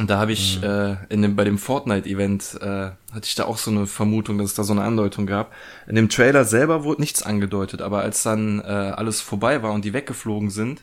Und 0.00 0.08
da 0.08 0.18
habe 0.18 0.32
ich 0.32 0.62
äh, 0.62 0.96
in 1.10 1.20
dem, 1.20 1.36
bei 1.36 1.44
dem 1.44 1.58
Fortnite-Event 1.58 2.58
äh, 2.62 2.66
hatte 3.12 3.24
ich 3.24 3.34
da 3.34 3.44
auch 3.44 3.58
so 3.58 3.70
eine 3.70 3.86
Vermutung, 3.86 4.38
dass 4.38 4.46
es 4.46 4.54
da 4.54 4.64
so 4.64 4.72
eine 4.72 4.80
Andeutung 4.82 5.26
gab. 5.26 5.52
In 5.86 5.94
dem 5.94 6.08
Trailer 6.08 6.46
selber 6.46 6.84
wurde 6.84 7.02
nichts 7.02 7.22
angedeutet, 7.22 7.82
aber 7.82 8.00
als 8.00 8.22
dann 8.22 8.60
äh, 8.60 8.64
alles 8.64 9.20
vorbei 9.20 9.62
war 9.62 9.72
und 9.72 9.84
die 9.84 9.92
weggeflogen 9.92 10.48
sind, 10.48 10.80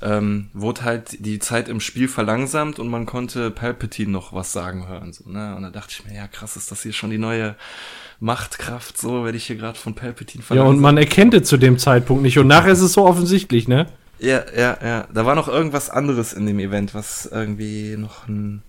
ähm, 0.00 0.46
wurde 0.52 0.84
halt 0.84 1.26
die 1.26 1.40
Zeit 1.40 1.68
im 1.68 1.80
Spiel 1.80 2.06
verlangsamt 2.06 2.78
und 2.78 2.86
man 2.88 3.04
konnte 3.04 3.50
Palpatine 3.50 4.12
noch 4.12 4.32
was 4.32 4.52
sagen 4.52 4.86
hören. 4.86 5.12
So, 5.12 5.28
ne? 5.28 5.56
Und 5.56 5.64
da 5.64 5.70
dachte 5.70 5.94
ich 5.98 6.04
mir, 6.06 6.14
ja 6.14 6.28
krass, 6.28 6.56
ist 6.56 6.70
das 6.70 6.84
hier 6.84 6.92
schon 6.92 7.10
die 7.10 7.18
neue 7.18 7.56
Machtkraft, 8.20 8.96
so 8.96 9.24
werde 9.24 9.36
ich 9.38 9.46
hier 9.46 9.56
gerade 9.56 9.76
von 9.76 9.94
Palpatine 9.96 10.42
Ja, 10.42 10.46
verlangsamt. 10.46 10.76
und 10.76 10.82
man 10.82 10.98
erkennt 10.98 11.34
es 11.34 11.48
zu 11.48 11.56
dem 11.56 11.78
Zeitpunkt 11.78 12.22
nicht. 12.22 12.38
Und 12.38 12.46
nachher 12.46 12.70
ist 12.70 12.80
es 12.80 12.92
so 12.92 13.04
offensichtlich, 13.06 13.66
ne? 13.66 13.86
Ja, 14.22 14.44
ja, 14.56 14.78
ja. 14.80 15.08
Da 15.12 15.26
war 15.26 15.34
noch 15.34 15.48
irgendwas 15.48 15.90
anderes 15.90 16.32
in 16.32 16.46
dem 16.46 16.60
Event, 16.60 16.94
was 16.94 17.26
irgendwie 17.26 17.96
noch 17.96 18.28
ein, 18.28 18.62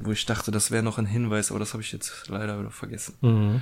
wo 0.00 0.12
ich 0.12 0.24
dachte, 0.24 0.50
das 0.50 0.70
wäre 0.70 0.82
noch 0.82 0.96
ein 0.96 1.04
Hinweis, 1.04 1.50
aber 1.50 1.60
das 1.60 1.74
habe 1.74 1.82
ich 1.82 1.92
jetzt 1.92 2.28
leider 2.28 2.58
wieder 2.58 2.70
vergessen. 2.70 3.14
Mhm. 3.20 3.60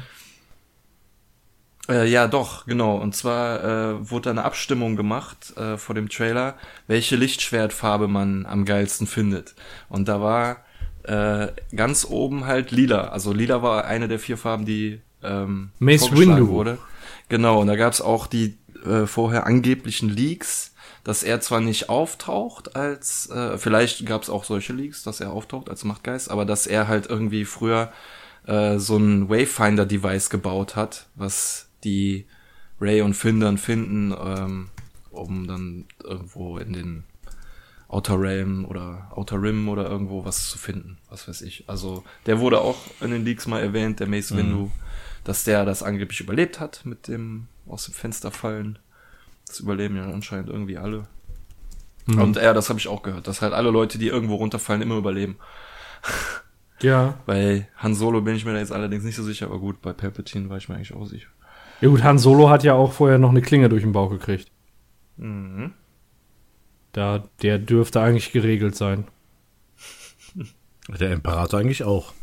Äh, 1.88 2.08
ja, 2.08 2.28
doch, 2.28 2.64
genau. 2.66 2.96
Und 2.96 3.16
zwar 3.16 3.64
äh, 3.64 4.10
wurde 4.10 4.30
eine 4.30 4.44
Abstimmung 4.44 4.94
gemacht 4.94 5.56
äh, 5.56 5.78
vor 5.78 5.96
dem 5.96 6.08
Trailer, 6.08 6.54
welche 6.86 7.16
Lichtschwertfarbe 7.16 8.06
man 8.06 8.46
am 8.46 8.64
geilsten 8.64 9.08
findet. 9.08 9.56
Und 9.88 10.06
da 10.06 10.20
war 10.20 10.58
äh, 11.02 11.48
ganz 11.74 12.04
oben 12.04 12.46
halt 12.46 12.70
lila. 12.70 13.08
Also 13.08 13.32
lila 13.32 13.62
war 13.62 13.86
eine 13.86 14.06
der 14.06 14.20
vier 14.20 14.36
Farben, 14.36 14.64
die 14.64 15.00
ähm, 15.24 15.70
Mace 15.80 16.02
vorgeschlagen 16.02 16.36
Windu. 16.42 16.52
wurde. 16.52 16.78
Genau, 17.28 17.60
und 17.60 17.66
da 17.66 17.74
gab's 17.74 18.00
auch 18.00 18.28
die 18.28 18.56
äh, 18.84 19.06
vorher 19.06 19.46
angeblichen 19.46 20.08
Leaks, 20.08 20.74
dass 21.04 21.22
er 21.22 21.40
zwar 21.40 21.60
nicht 21.60 21.88
auftaucht 21.88 22.76
als, 22.76 23.30
äh, 23.30 23.58
vielleicht 23.58 24.04
gab's 24.06 24.28
auch 24.28 24.44
solche 24.44 24.72
Leaks, 24.72 25.02
dass 25.02 25.20
er 25.20 25.32
auftaucht 25.32 25.70
als 25.70 25.84
Machtgeist, 25.84 26.30
aber 26.30 26.44
dass 26.44 26.66
er 26.66 26.88
halt 26.88 27.06
irgendwie 27.06 27.44
früher 27.44 27.92
äh, 28.46 28.78
so 28.78 28.96
ein 28.96 29.28
Wayfinder-Device 29.28 30.30
gebaut 30.30 30.76
hat, 30.76 31.06
was 31.14 31.68
die 31.84 32.26
Ray 32.80 33.02
und 33.02 33.14
Finn 33.14 33.40
dann 33.40 33.58
finden, 33.58 34.14
ähm, 34.18 34.68
um 35.10 35.46
dann 35.46 35.86
irgendwo 36.02 36.58
in 36.58 36.72
den 36.72 37.04
Outer 37.88 38.20
Realm 38.20 38.66
oder 38.66 39.10
Outer 39.14 39.40
Rim 39.40 39.68
oder 39.68 39.88
irgendwo 39.88 40.24
was 40.24 40.50
zu 40.50 40.58
finden, 40.58 40.98
was 41.08 41.26
weiß 41.26 41.40
ich. 41.42 41.64
Also 41.68 42.04
der 42.26 42.38
wurde 42.38 42.60
auch 42.60 42.76
in 43.00 43.10
den 43.10 43.24
Leaks 43.24 43.46
mal 43.46 43.60
erwähnt, 43.62 44.00
der 44.00 44.06
Mace 44.06 44.36
Windu, 44.36 44.70
dass 45.28 45.44
der 45.44 45.66
das 45.66 45.82
angeblich 45.82 46.20
überlebt 46.20 46.58
hat 46.58 46.86
mit 46.86 47.06
dem 47.06 47.48
aus 47.66 47.84
dem 47.84 47.92
Fenster 47.92 48.30
fallen. 48.30 48.78
Das 49.46 49.60
überleben 49.60 49.94
ja 49.94 50.10
anscheinend 50.10 50.48
irgendwie 50.48 50.78
alle. 50.78 51.06
Und 52.06 52.36
ja, 52.36 52.54
das 52.54 52.70
habe 52.70 52.78
ich 52.78 52.88
auch 52.88 53.02
gehört, 53.02 53.26
dass 53.26 53.42
halt 53.42 53.52
alle 53.52 53.70
Leute, 53.70 53.98
die 53.98 54.08
irgendwo 54.08 54.36
runterfallen, 54.36 54.82
immer 54.82 54.96
überleben. 54.96 55.36
Ja. 56.80 57.18
Bei 57.26 57.66
Han 57.78 57.96
Solo 57.96 58.20
bin 58.20 58.36
ich 58.36 58.44
mir 58.44 58.52
da 58.52 58.60
jetzt 58.60 58.70
allerdings 58.70 59.02
nicht 59.02 59.16
so 59.16 59.24
sicher, 59.24 59.46
aber 59.46 59.58
gut, 59.58 59.82
bei 59.82 59.92
Palpatine 59.92 60.48
war 60.48 60.58
ich 60.58 60.68
mir 60.68 60.76
eigentlich 60.76 60.94
auch 60.94 61.06
sicher. 61.06 61.26
Ja 61.80 61.88
gut, 61.88 62.04
Han 62.04 62.20
Solo 62.20 62.50
hat 62.50 62.62
ja 62.62 62.74
auch 62.74 62.92
vorher 62.92 63.18
noch 63.18 63.30
eine 63.30 63.42
Klinge 63.42 63.68
durch 63.68 63.82
den 63.82 63.90
Bauch 63.90 64.10
gekriegt. 64.10 64.52
Mhm. 65.16 65.72
Da, 66.92 67.24
der 67.42 67.58
dürfte 67.58 68.00
eigentlich 68.00 68.30
geregelt 68.30 68.76
sein. 68.76 69.08
Der 71.00 71.10
Imperator 71.10 71.58
eigentlich 71.58 71.82
auch. 71.82 72.14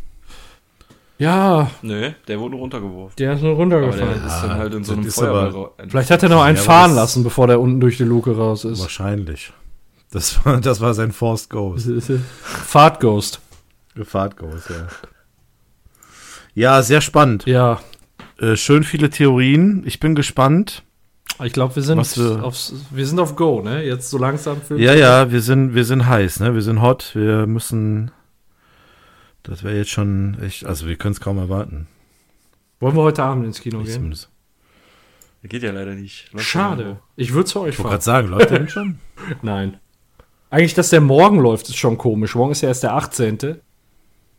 Ja, 1.18 1.72
Nö, 1.82 2.12
der 2.28 2.40
wurde 2.42 2.58
runtergeworfen. 2.58 3.16
der 3.18 3.34
ist 3.34 3.42
nur 3.42 3.52
Aber 3.54 3.66
der 3.68 3.78
runtergefallen. 3.82 4.26
ist 4.26 4.42
dann 4.42 4.54
halt 4.58 4.74
in 4.74 4.84
so 4.84 4.94
einem 4.94 5.10
Feuerball. 5.10 5.70
Vielleicht 5.88 6.12
hat 6.12 6.24
er 6.24 6.30
noch 6.30 6.44
einen 6.44 6.58
fahren 6.58 6.94
lassen, 6.94 7.24
bevor 7.24 7.48
der 7.48 7.60
unten 7.62 7.80
durch 7.80 7.98
die 7.98 8.04
Luke 8.04 8.36
raus 8.36 8.66
ist. 8.66 8.82
Wahrscheinlich. 8.82 9.54
Das 10.12 10.46
war, 10.46 10.60
das 10.60 10.82
war 10.82 10.94
sein 10.94 11.12
Forced 11.14 11.50
Ghost. 11.50 11.90
Fahrtghost. 12.42 13.40
Fahrt 14.04 14.36
Ghost, 14.36 14.70
ja. 14.70 14.88
Ja, 16.54 16.82
sehr 16.82 17.02
spannend. 17.02 17.46
Ja, 17.46 17.80
Äh, 18.38 18.58
schön 18.58 18.84
viele 18.84 19.10
Theorien. 19.10 19.84
Ich 19.86 20.02
bin 20.02 20.14
gespannt. 20.16 20.84
ich 21.44 21.54
glaube, 21.54 21.76
wir 21.78 21.84
sind 21.84 21.98
wir- 22.18 22.44
aufs, 22.44 22.74
wir 22.92 23.08
sind 23.08 23.20
auf 23.20 23.38
Go, 23.38 23.62
ne? 23.62 23.84
Jetzt 23.86 24.10
so 24.10 24.18
langsam 24.18 24.62
für 24.62 24.78
Ja, 24.78 24.94
ja, 24.94 25.32
wir 25.32 25.42
sind, 25.42 25.74
wir 25.74 25.86
sind 25.86 26.06
heiß, 26.08 26.42
ne? 26.42 26.54
Wir 26.54 26.62
sind 26.62 26.82
hot. 26.82 27.12
Wir 27.14 27.48
müssen. 27.48 28.12
Das 29.48 29.64
wäre 29.64 29.76
jetzt 29.78 29.92
schon 29.92 30.38
echt. 30.42 30.66
Also, 30.66 30.88
wir 30.88 30.96
können 30.96 31.14
es 31.14 31.20
kaum 31.22 31.38
erwarten. 31.38 31.88
Wollen 32.80 32.96
wir 32.96 33.04
heute 33.04 33.24
Abend 33.24 33.46
ins 33.46 33.62
Kino 33.62 33.80
Ich 33.80 33.86
gehen? 33.88 33.94
zumindest. 33.96 34.30
Geht 35.44 35.62
ja 35.64 35.72
leider 35.72 35.94
nicht. 35.94 36.34
Läuft 36.34 36.46
Schade. 36.46 36.98
Ich 37.16 37.32
würde 37.34 37.46
zu 37.46 37.60
euch 37.62 37.74
Ich 37.74 37.78
wollte 37.80 37.90
gerade 37.92 38.04
sagen, 38.04 38.28
läuft 38.30 38.50
der 38.50 38.60
denn 38.60 38.70
schon? 38.70 39.00
Nein. 39.44 39.78
Eigentlich, 40.50 40.74
dass 40.74 40.90
der 40.90 41.02
morgen 41.02 41.40
läuft, 41.40 41.70
ist 41.70 41.78
schon 41.78 41.98
komisch. 42.00 42.34
Morgen 42.36 42.52
ist 42.52 42.62
ja 42.62 42.70
erst 42.70 42.82
der 42.84 42.94
18. 42.96 43.38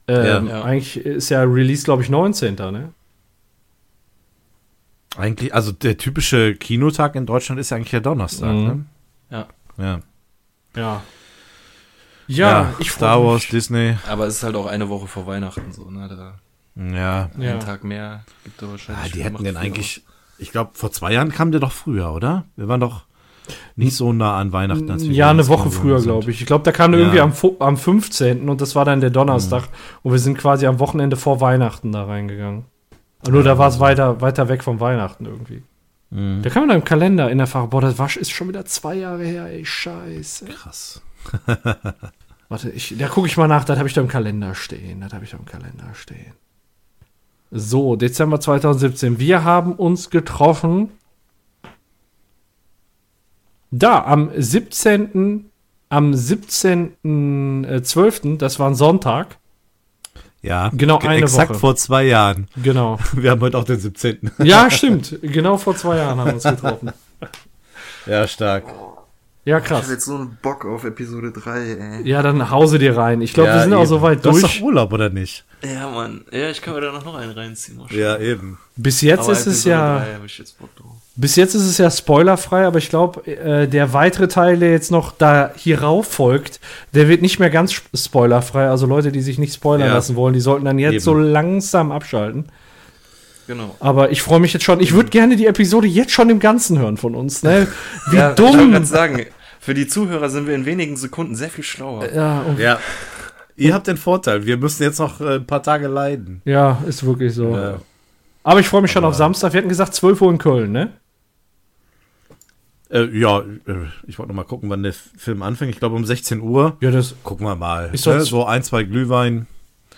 Ähm, 0.09 0.48
Ja. 0.48 0.62
Eigentlich 0.64 0.96
ist 0.98 1.28
ja 1.28 1.42
Release, 1.44 1.84
glaube 1.84 2.02
ich, 2.02 2.09
19. 2.09 2.54
Ne? 2.57 2.92
Eigentlich, 5.16 5.54
also 5.54 5.72
der 5.72 5.96
typische 5.96 6.54
Kinotag 6.57 7.14
in 7.14 7.24
Deutschland 7.26 7.61
ist 7.61 7.70
ja 7.70 7.76
eigentlich 7.76 7.90
der 7.90 8.00
Donnerstag, 8.00 8.52
Mhm. 8.54 8.64
ne? 8.64 8.84
Ja. 9.30 9.48
Ja. 9.78 10.00
Ja. 10.76 11.02
Ja, 12.29 12.72
ich 12.79 12.91
freu 12.91 12.99
Star 13.07 13.24
Wars, 13.24 13.43
mich. 13.43 13.51
Disney. 13.51 13.97
Aber 14.09 14.27
es 14.27 14.37
ist 14.37 14.43
halt 14.43 14.57
auch 14.57 14.66
eine 14.66 14.89
Woche 14.89 15.07
vor 15.07 15.27
Weihnachten 15.27 15.72
so, 15.72 15.91
ne? 15.91 16.09
Da 16.09 16.35
Ja. 16.83 17.31
Ja. 17.39 17.51
einen 17.53 17.61
Tag 17.61 17.85
mehr 17.85 18.24
gibt 18.45 18.61
da 18.61 18.68
wahrscheinlich. 18.70 19.05
Ah, 19.05 19.09
die 19.14 19.24
hätten 19.24 19.45
den 19.45 19.57
eigentlich. 19.57 20.03
Ich 20.39 20.51
glaube, 20.53 20.70
vor 20.74 20.91
zwei 20.93 21.12
Jahren 21.12 21.31
kam 21.33 21.51
der 21.51 21.61
doch 21.61 21.72
früher, 21.72 22.12
oder? 22.12 22.45
Wir 22.57 22.68
waren 22.68 22.81
doch 22.81 23.05
nicht 23.77 23.95
so 23.97 24.12
nah 24.12 24.39
an 24.39 24.53
Weihnachten. 24.53 24.91
Als 24.91 25.05
wir 25.05 25.12
Ja, 25.12 25.31
eine 25.31 25.47
Woche 25.49 25.70
früher, 25.70 26.01
glaube 26.03 26.31
ich. 26.31 26.41
Ich 26.41 26.47
glaube, 26.47 26.64
da 26.64 26.72
kam 26.72 26.91
der 26.93 27.01
Ja. 27.01 27.07
irgendwie 27.14 27.20
am, 27.20 27.33
am 27.61 27.77
15. 27.77 28.49
und 28.49 28.61
das 28.61 28.74
war 28.74 28.85
dann 28.85 29.01
der 29.01 29.11
Donnerstag. 29.11 29.64
Und 30.03 30.12
wir 30.12 30.18
sind 30.18 30.37
quasi 30.37 30.66
am 30.66 30.79
Wochenende 30.81 31.16
vor 31.16 31.41
Weihnachten 31.41 31.93
da 31.93 32.05
reingegangen. 32.05 32.64
Nur 33.29 33.43
da 33.45 33.57
war 33.57 33.68
es 33.68 33.81
weiter, 33.81 34.20
weiter 34.20 34.49
weg 34.49 34.62
von 34.64 34.79
Weihnachten 34.81 35.24
irgendwie. 35.27 35.62
Mhm. 36.11 36.43
Da 36.43 36.51
kam 36.51 36.68
dann 36.68 36.79
im 36.79 36.85
Kalender 36.85 37.31
in 37.31 37.39
der 37.39 37.47
Fach, 37.47 37.66
boah, 37.66 37.81
das 37.81 37.99
Wasch 37.99 38.16
ist 38.16 38.31
schon 38.31 38.49
wieder 38.49 38.64
zwei 38.66 38.95
Jahre 38.97 39.24
her, 39.24 39.47
ey, 39.47 39.64
scheiße. 39.64 40.47
Krass. 40.47 41.03
Warte, 42.49 42.70
ich, 42.70 42.95
da 42.99 43.09
gucke 43.09 43.27
ich 43.27 43.37
mal 43.37 43.49
nach, 43.49 43.64
das 43.64 43.77
habe 43.79 43.89
ich 43.89 43.95
da 43.95 44.01
im 44.01 44.07
Kalender 44.09 44.55
stehen. 44.55 45.01
Das 45.01 45.12
habe 45.12 45.24
ich 45.24 45.31
da 45.33 45.37
im 45.39 45.45
Kalender 45.47 45.93
stehen. 45.95 46.33
So, 47.51 47.97
Dezember 47.97 48.39
2017. 48.41 49.18
Wir 49.18 49.43
haben 49.45 49.72
uns 49.72 50.11
getroffen. 50.11 50.91
Da, 53.70 54.05
am 54.05 54.31
17. 54.37 55.51
Am 55.89 56.11
17.12., 56.12 58.39
das 58.39 58.59
war 58.59 58.68
ein 58.68 58.74
Sonntag. 58.74 59.39
Ja, 60.43 60.70
Genau 60.72 60.99
ge- 60.99 61.09
eine 61.09 61.22
exakt 61.22 61.51
Woche. 61.51 61.59
vor 61.61 61.77
zwei 61.77 62.03
Jahren. 62.05 62.49
Genau. 62.57 62.99
Wir 63.12 63.31
haben 63.31 63.41
heute 63.41 63.57
auch 63.59 63.62
den 63.64 63.79
17. 63.79 64.33
Ja, 64.39 64.68
stimmt. 64.70 65.16
Genau 65.22 65.57
vor 65.59 65.77
zwei 65.77 65.99
Jahren 65.99 66.18
haben 66.18 66.27
wir 66.29 66.35
uns 66.35 66.43
getroffen. 66.45 66.91
Ja, 68.07 68.27
stark. 68.29 68.64
Ja, 69.47 69.59
Ich 69.59 69.64
habe 69.70 69.80
krass. 69.80 69.90
jetzt 69.90 70.05
so 70.05 70.16
einen 70.16 70.36
Bock 70.42 70.64
auf 70.66 70.82
Episode 70.84 71.30
3, 71.30 71.61
ey. 72.01 72.09
Ja, 72.09 72.20
dann 72.20 72.51
hause 72.51 72.78
dir 72.80 72.97
rein. 72.97 73.20
Ich 73.22 73.32
glaube, 73.32 73.53
wir 73.55 73.62
sind 73.62 73.74
auch 73.74 73.84
so 73.86 74.03
weit 74.03 74.24
du 74.24 74.30
durch. 74.32 74.42
Hast 74.42 74.57
doch 74.57 74.62
Urlaub, 74.62 74.92
oder 74.92 75.09
nicht? 75.09 75.44
Ja, 75.64 75.88
Mann. 75.88 76.24
Ja, 76.32 76.51
ich 76.51 76.61
kann 76.61 76.74
mir 76.74 76.80
da 76.80 76.90
noch 76.92 77.14
einen 77.14 77.30
reinziehen. 77.30 77.80
Ja, 77.90 78.18
eben. 78.18 78.59
Bis 78.74 79.01
jetzt 79.03 79.20
Aber 79.20 79.32
ist 79.32 79.47
es 79.47 79.64
Episode 79.64 79.70
ja. 79.70 79.99
3 79.99 80.14
hab 80.16 80.24
ich 80.26 80.38
jetzt 80.38 80.59
Bock 80.59 80.74
drauf. 80.74 80.90
Bis 81.14 81.36
jetzt 81.36 81.55
ist 81.55 81.62
es 81.64 81.78
ja 81.78 81.90
spoilerfrei, 81.90 82.66
aber 82.66 82.78
ich 82.78 82.90
glaube, 82.90 83.24
äh, 83.26 83.68
der 83.68 83.92
weitere 83.92 84.26
Teil, 84.28 84.59
der 84.59 84.72
jetzt 84.72 84.90
noch 84.90 85.12
da 85.12 85.53
hierauf 85.57 86.09
folgt, 86.09 86.61
der 86.92 87.09
wird 87.09 87.22
nicht 87.22 87.38
mehr 87.38 87.49
ganz 87.49 87.70
sp- 87.72 87.88
spoilerfrei. 87.97 88.68
Also 88.68 88.86
Leute, 88.86 89.12
die 89.12 89.22
sich 89.22 89.38
nicht 89.38 89.55
spoilern 89.55 89.86
Ja. 89.88 89.94
lassen 89.94 90.16
wollen, 90.16 90.34
die 90.34 90.40
sollten 90.40 90.64
dann 90.66 90.78
jetzt 90.80 90.92
Eben. 90.92 91.01
so 91.05 91.14
langsam 91.14 91.92
abschalten. 91.92 92.47
Genau. 93.47 93.76
Aber 93.78 94.11
ich 94.11 94.22
freue 94.22 94.40
mich 94.40 94.53
jetzt 94.53 94.64
schon. 94.64 94.80
Ich 94.80 94.92
würde 94.92 95.09
gerne 95.11 95.36
die 95.36 95.47
Episode 95.47 95.86
jetzt 95.86 96.11
schon 96.11 96.30
im 96.30 96.40
Ganzen 96.40 96.78
hören 96.80 96.97
von 96.97 97.14
uns. 97.14 97.44
Ne? 97.44 97.68
Wie 98.11 98.16
ja, 98.16 98.30
Ich 98.30 98.34
dumm. 98.36 98.72
gerade 98.72 98.84
sagen, 98.86 99.24
für 99.67 99.75
die 99.75 99.89
Zuhörer 99.89 100.31
sind 100.31 100.47
wir 100.47 100.55
in 100.55 100.64
wenigen 100.64 100.97
Sekunden 100.97 101.35
sehr 101.35 101.51
viel 101.51 101.64
schlauer. 101.64 102.09
Ja, 102.14 102.43
und 102.43 102.61
Ja. 102.61 102.79
Ihr 103.57 103.75
habt 103.75 103.89
den 103.89 103.97
Vorteil, 103.97 104.47
wir 104.47 104.59
müssen 104.59 104.85
jetzt 104.85 105.01
noch 105.01 105.21
äh, 105.21 105.37
ein 105.37 105.47
paar 105.47 105.61
Tage 105.61 105.89
leiden. 105.89 106.41
Ja, 106.45 106.81
ist 106.87 107.05
wirklich 107.05 107.35
so. 107.35 107.57
Ja. 107.57 107.81
Aber 108.45 108.61
ich 108.61 108.69
freue 108.69 108.83
mich 108.83 108.93
schon 108.93 109.05
auf 109.05 109.17
Samstag. 109.17 109.55
Wir 109.55 109.59
hatten 109.59 109.69
gesagt 109.69 109.93
12 109.95 110.23
Uhr 110.23 110.31
in 110.31 110.39
Köln, 110.39 110.71
ne? 110.71 110.93
Äh, 112.91 113.07
ja, 113.19 113.41
äh, 113.41 113.87
ich 114.07 114.21
wollte 114.21 114.29
noch 114.29 114.37
mal 114.37 114.45
gucken, 114.45 114.71
wann 114.71 114.85
der 114.85 114.93
Film 114.93 115.43
anfängt. 115.43 115.73
Ich 115.73 115.81
glaube 115.81 115.97
um 115.97 116.05
16 116.05 116.43
Uhr. 116.43 116.77
Ja, 116.81 116.93
das, 116.93 117.17
Gucken 117.25 117.45
wir 117.45 117.57
mal. 117.57 117.91
Ist 117.93 118.07
ne? 118.07 118.21
So 118.21 118.45
ein, 118.45 118.62
zwei 118.62 118.85
Glühwein. 118.85 119.49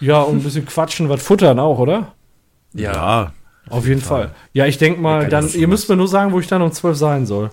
ja, 0.01 0.23
und 0.23 0.39
ein 0.39 0.43
bisschen 0.45 0.65
quatschen, 0.65 1.11
was 1.11 1.23
futtern 1.23 1.59
auch, 1.59 1.79
oder? 1.79 2.15
Ja. 2.73 3.35
Auf 3.69 3.87
jeden 3.87 4.01
Fall. 4.01 4.31
Ja, 4.55 4.65
ich 4.65 4.79
denke 4.79 4.99
mal, 4.99 5.29
dann, 5.29 5.47
ihr 5.53 5.69
müsst 5.69 5.91
mir 5.91 5.97
nur 5.97 6.09
sagen, 6.09 6.33
wo 6.33 6.41
ich 6.41 6.47
dann 6.47 6.63
um 6.63 6.73
12 6.73 6.97
sein 6.97 7.27
soll. 7.27 7.51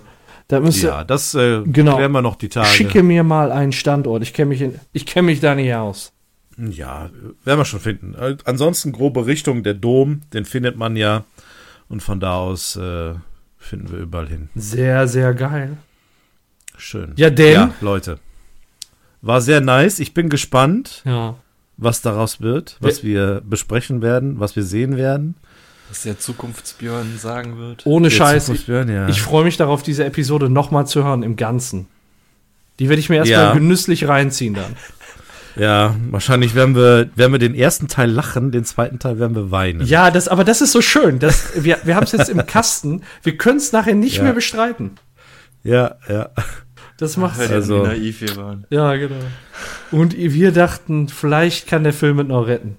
Da 0.48 0.60
müsst 0.60 0.82
ihr, 0.82 0.90
Ja, 0.90 1.04
das 1.04 1.34
äh, 1.34 1.62
Genau. 1.64 1.96
klären 1.96 2.12
wir 2.12 2.22
noch 2.22 2.36
die 2.36 2.48
Tage. 2.48 2.68
schicke 2.68 3.02
mir 3.02 3.24
mal 3.24 3.50
einen 3.50 3.72
Standort. 3.72 4.22
Ich 4.22 4.32
kenne 4.32 4.50
mich, 4.50 4.60
in- 4.62 4.78
ich 4.92 5.04
kenn 5.06 5.24
mich 5.24 5.40
da 5.40 5.54
nicht 5.54 5.74
aus. 5.74 6.12
Ja, 6.56 7.10
werden 7.44 7.58
wir 7.58 7.64
schon 7.64 7.80
finden. 7.80 8.14
Äh, 8.14 8.36
Ansonsten 8.44 8.92
grobe 8.92 9.26
Richtung, 9.26 9.62
der 9.62 9.74
Dom, 9.74 10.22
den 10.32 10.44
findet 10.44 10.76
man 10.76 10.96
ja. 10.96 11.24
Und 11.88 12.02
von 12.02 12.18
da 12.20 12.36
aus 12.36 12.76
äh, 12.76 13.14
finden 13.58 13.90
wir 13.90 13.98
überall 13.98 14.28
hin. 14.28 14.48
Sehr, 14.54 15.06
sehr 15.08 15.34
geil. 15.34 15.76
Schön. 16.76 17.12
Ja, 17.16 17.30
denn- 17.30 17.52
Ja, 17.54 17.70
Leute. 17.80 18.18
War 19.22 19.40
sehr 19.40 19.60
nice. 19.60 19.98
Ich 19.98 20.14
bin 20.14 20.28
gespannt, 20.28 21.02
Ja. 21.04 21.34
was 21.76 22.00
daraus 22.02 22.40
wird, 22.40 22.76
was 22.80 23.02
wir 23.02 23.42
besprechen 23.44 24.00
werden, 24.02 24.38
was 24.40 24.54
wir 24.56 24.62
sehen 24.62 24.96
werden. 24.96 25.34
Was 25.88 26.02
der 26.02 26.18
Zukunftsbjörn 26.18 27.18
sagen 27.18 27.58
wird. 27.58 27.86
Ohne 27.86 28.08
Der 28.08 28.16
Scheiß. 28.16 28.48
Ich, 28.48 28.66
ja. 28.66 29.08
ich 29.08 29.22
freue 29.22 29.44
mich 29.44 29.56
darauf, 29.56 29.82
diese 29.82 30.04
Episode 30.04 30.48
nochmal 30.50 30.86
zu 30.86 31.04
hören 31.04 31.22
im 31.22 31.36
Ganzen. 31.36 31.86
Die 32.78 32.88
werde 32.88 33.00
ich 33.00 33.08
mir 33.08 33.16
erstmal 33.16 33.38
Ja. 33.46 33.52
genüsslich 33.54 34.08
reinziehen 34.08 34.54
dann. 34.54 34.76
ja, 35.56 35.94
wahrscheinlich 36.10 36.54
werden 36.54 36.74
wir, 36.74 37.08
werden 37.14 37.32
wir 37.32 37.38
den 37.38 37.54
ersten 37.54 37.88
Teil 37.88 38.10
lachen, 38.10 38.50
den 38.50 38.64
zweiten 38.64 38.98
Teil 38.98 39.18
werden 39.18 39.34
wir 39.36 39.50
weinen. 39.50 39.86
Ja, 39.86 40.10
das, 40.10 40.28
aber 40.28 40.44
das 40.44 40.60
ist 40.60 40.72
so 40.72 40.82
schön. 40.82 41.18
Das, 41.18 41.62
wir 41.64 41.78
wir 41.84 41.94
haben 41.96 42.04
es 42.04 42.12
jetzt 42.12 42.28
im 42.28 42.44
Kasten. 42.46 43.02
Wir 43.22 43.36
können 43.36 43.58
es 43.58 43.72
nachher 43.72 43.94
nicht 43.94 44.16
Ja. 44.18 44.24
mehr 44.24 44.32
bestreiten. 44.32 44.92
Ja, 45.62 45.96
ja. 46.08 46.30
Das 46.98 47.16
macht 47.16 47.38
Weil 47.38 47.52
Also- 47.52 47.82
wie 47.84 47.88
naiv 47.88 48.20
wir 48.22 48.36
waren. 48.36 48.66
Ja, 48.70 48.94
genau. 48.96 49.14
Und 49.90 50.16
wir 50.16 50.52
dachten, 50.52 51.08
vielleicht 51.08 51.66
kann 51.68 51.84
der 51.84 51.92
Film 51.92 52.18
es 52.18 52.26
noch 52.26 52.46
retten. 52.46 52.76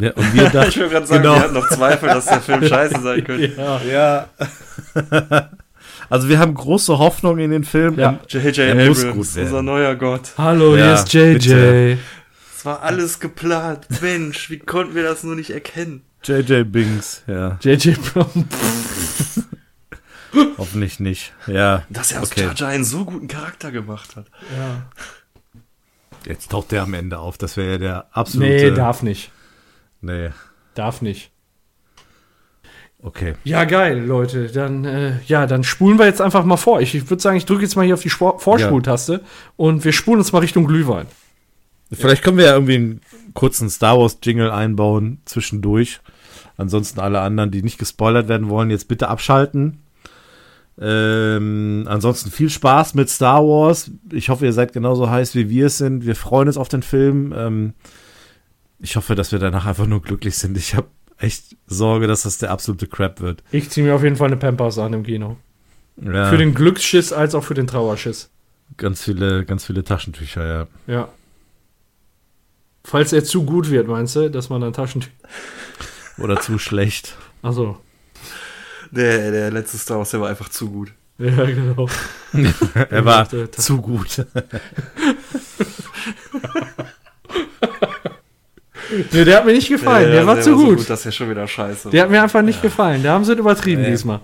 Ja 0.00 0.12
und 0.12 0.34
wir 0.34 0.44
Ich 0.46 0.52
dachten, 0.52 0.80
will 0.80 0.88
gerade 0.88 1.06
sagen, 1.06 1.22
Genau. 1.22 1.34
wir 1.34 1.40
hatten 1.42 1.54
noch 1.54 1.68
Zweifel, 1.68 2.08
dass 2.08 2.26
der 2.26 2.40
Film 2.40 2.64
scheiße 2.66 3.00
sein 3.00 3.24
könnte. 3.24 3.52
Ja. 3.56 3.80
ja. 3.82 4.28
also 6.10 6.28
wir 6.28 6.38
haben 6.38 6.54
große 6.54 6.98
Hoffnung 6.98 7.38
in 7.38 7.50
den 7.50 7.64
Film. 7.64 7.98
Ja. 7.98 8.18
J.J. 8.28 8.58
Abrams, 8.70 9.04
unser 9.04 9.62
neuer 9.62 9.94
Gott. 9.96 10.32
Hallo, 10.38 10.76
Ja, 10.76 10.84
hier 10.84 11.36
ist 11.36 11.46
JJ. 11.46 11.96
Es 12.56 12.64
war 12.64 12.82
alles 12.82 13.20
geplant. 13.20 13.86
Mensch, 14.02 14.50
wie 14.50 14.58
konnten 14.58 14.94
wir 14.94 15.02
das 15.02 15.22
nur 15.24 15.34
nicht 15.34 15.50
erkennen? 15.50 16.02
JJ 16.24 16.64
Bings, 16.64 17.22
ja. 17.26 17.58
JJ. 17.62 17.94
Hoffentlich 20.58 21.00
nicht. 21.00 21.32
Ja. 21.46 21.82
Dass 21.88 22.12
er 22.12 22.22
aus 22.22 22.30
okay. 22.30 22.48
Jar 22.54 22.68
einen 22.68 22.84
so 22.84 23.04
guten 23.04 23.26
Charakter 23.28 23.72
gemacht 23.72 24.14
hat. 24.16 24.26
Ja. 24.56 24.82
Jetzt 26.26 26.50
taucht 26.50 26.70
der 26.72 26.82
am 26.82 26.94
Ende 26.94 27.18
auf. 27.18 27.38
Das 27.38 27.56
wäre 27.56 27.72
ja 27.72 27.78
der 27.78 28.06
absolute. 28.12 28.52
Nee, 28.52 28.70
darf 28.72 29.02
nicht. 29.02 29.30
Nee. 30.00 30.30
Darf 30.74 31.02
nicht. 31.02 31.30
Okay. 33.02 33.34
Ja, 33.44 33.64
geil, 33.64 33.98
Leute. 34.04 34.48
Dann, 34.48 34.84
äh, 34.84 35.12
ja, 35.26 35.46
dann 35.46 35.64
spulen 35.64 35.98
wir 35.98 36.06
jetzt 36.06 36.20
einfach 36.20 36.44
mal 36.44 36.58
vor. 36.58 36.80
Ich, 36.80 36.94
ich 36.94 37.08
würde 37.08 37.22
sagen, 37.22 37.36
ich 37.36 37.46
drücke 37.46 37.62
jetzt 37.62 37.76
mal 37.76 37.84
hier 37.84 37.94
auf 37.94 38.02
die 38.02 38.10
Spor 38.10 38.38
Vorspultaste 38.38 39.22
und 39.56 39.84
wir 39.84 39.92
spulen 39.92 40.18
uns 40.18 40.32
mal 40.32 40.40
Richtung 40.40 40.66
Glühwein. 40.66 41.06
Vielleicht 41.92 42.22
können 42.22 42.36
wir 42.36 42.44
ja 42.44 42.52
irgendwie 42.52 42.76
einen 42.76 43.00
kurzen 43.34 43.68
Star 43.68 43.98
Wars 43.98 44.18
Jingle 44.22 44.50
einbauen 44.50 45.20
zwischendurch. 45.24 46.00
Ansonsten 46.56 47.00
alle 47.00 47.20
anderen, 47.20 47.50
die 47.50 47.62
nicht 47.62 47.78
gespoilert 47.78 48.28
werden 48.28 48.48
wollen, 48.48 48.70
jetzt 48.70 48.86
bitte 48.86 49.08
abschalten. 49.08 49.78
Ähm, 50.78 51.84
ansonsten 51.88 52.30
viel 52.30 52.48
Spaß 52.48 52.94
mit 52.94 53.08
Star 53.08 53.42
Wars. 53.42 53.90
Ich 54.12 54.28
hoffe, 54.28 54.44
ihr 54.44 54.52
seid 54.52 54.72
genauso 54.72 55.10
heiß 55.10 55.34
wie 55.34 55.48
wir 55.48 55.66
es 55.66 55.78
sind. 55.78 56.06
Wir 56.06 56.14
freuen 56.14 56.48
uns 56.48 56.56
auf 56.56 56.68
den 56.68 56.82
Film. 56.82 57.34
Ähm, 57.36 57.74
ich 58.80 58.96
hoffe, 58.96 59.14
dass 59.14 59.32
wir 59.32 59.38
danach 59.38 59.66
einfach 59.66 59.86
nur 59.86 60.02
glücklich 60.02 60.36
sind. 60.36 60.56
Ich 60.56 60.74
habe 60.74 60.88
echt 61.18 61.56
Sorge, 61.66 62.06
dass 62.06 62.22
das 62.22 62.38
der 62.38 62.50
absolute 62.50 62.86
Crap 62.86 63.20
wird. 63.20 63.42
Ich 63.52 63.70
ziehe 63.70 63.86
mir 63.86 63.94
auf 63.94 64.02
jeden 64.02 64.16
Fall 64.16 64.28
eine 64.28 64.36
Pampers 64.36 64.78
an 64.78 64.92
im 64.94 65.02
Kino. 65.04 65.36
Ja, 66.02 66.30
Für 66.30 66.38
den 66.38 66.54
Glücksschiss 66.54 67.12
als 67.12 67.34
auch 67.34 67.44
für 67.44 67.52
den 67.54 67.66
Trauerschiss. 67.66 68.30
ganz 68.78 69.02
viele, 69.04 69.44
ganz 69.44 69.64
viele 69.66 69.84
Taschentücher, 69.84 70.46
ja. 70.46 70.66
Ja. 70.86 71.08
Falls 72.84 73.12
er 73.12 73.22
zu 73.22 73.44
gut 73.44 73.68
wird, 73.70 73.86
meinst 73.86 74.16
du, 74.16 74.30
dass 74.30 74.48
man 74.48 74.62
dann 74.62 74.72
Taschentücher. 74.72 75.12
Oder 76.18 76.40
zu 76.40 76.58
schlecht. 76.58 77.16
Achso. 77.42 77.78
Der, 78.90 79.30
der 79.30 79.50
letzte 79.50 79.76
Star 79.78 79.98
Wars, 79.98 80.10
der 80.10 80.20
war 80.22 80.30
einfach 80.30 80.48
zu 80.48 80.70
gut. 80.70 80.92
Ja, 81.18 81.44
genau. 81.44 81.86
Er 82.88 83.04
war 83.04 83.28
zu 83.52 83.80
gut. 83.82 84.24
Nee, 89.12 89.24
der 89.24 89.36
hat 89.38 89.44
mir 89.46 89.52
nicht 89.52 89.68
gefallen. 89.68 90.10
der, 90.10 90.26
war 90.26 90.40
zu 90.40 90.56
so 90.56 90.64
gut. 90.64 90.88
Das 90.90 91.00
ist 91.00 91.04
ja 91.06 91.12
schon 91.12 91.30
wieder 91.30 91.46
scheiße. 91.46 91.90
Der 91.90 92.02
hat 92.02 92.10
mir 92.10 92.22
einfach 92.22 92.42
nicht 92.42 92.60
gefallen. 92.62 93.02
Da 93.02 93.12
haben 93.12 93.24
sie 93.24 93.32
es 93.32 93.38
übertrieben 93.38 93.82
Ja. 93.84 93.90
diesmal. 93.90 94.20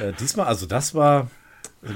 Äh, 0.00 0.12
diesmal, 0.18 0.46
also 0.46 0.66
das 0.66 0.94
war. 0.94 1.28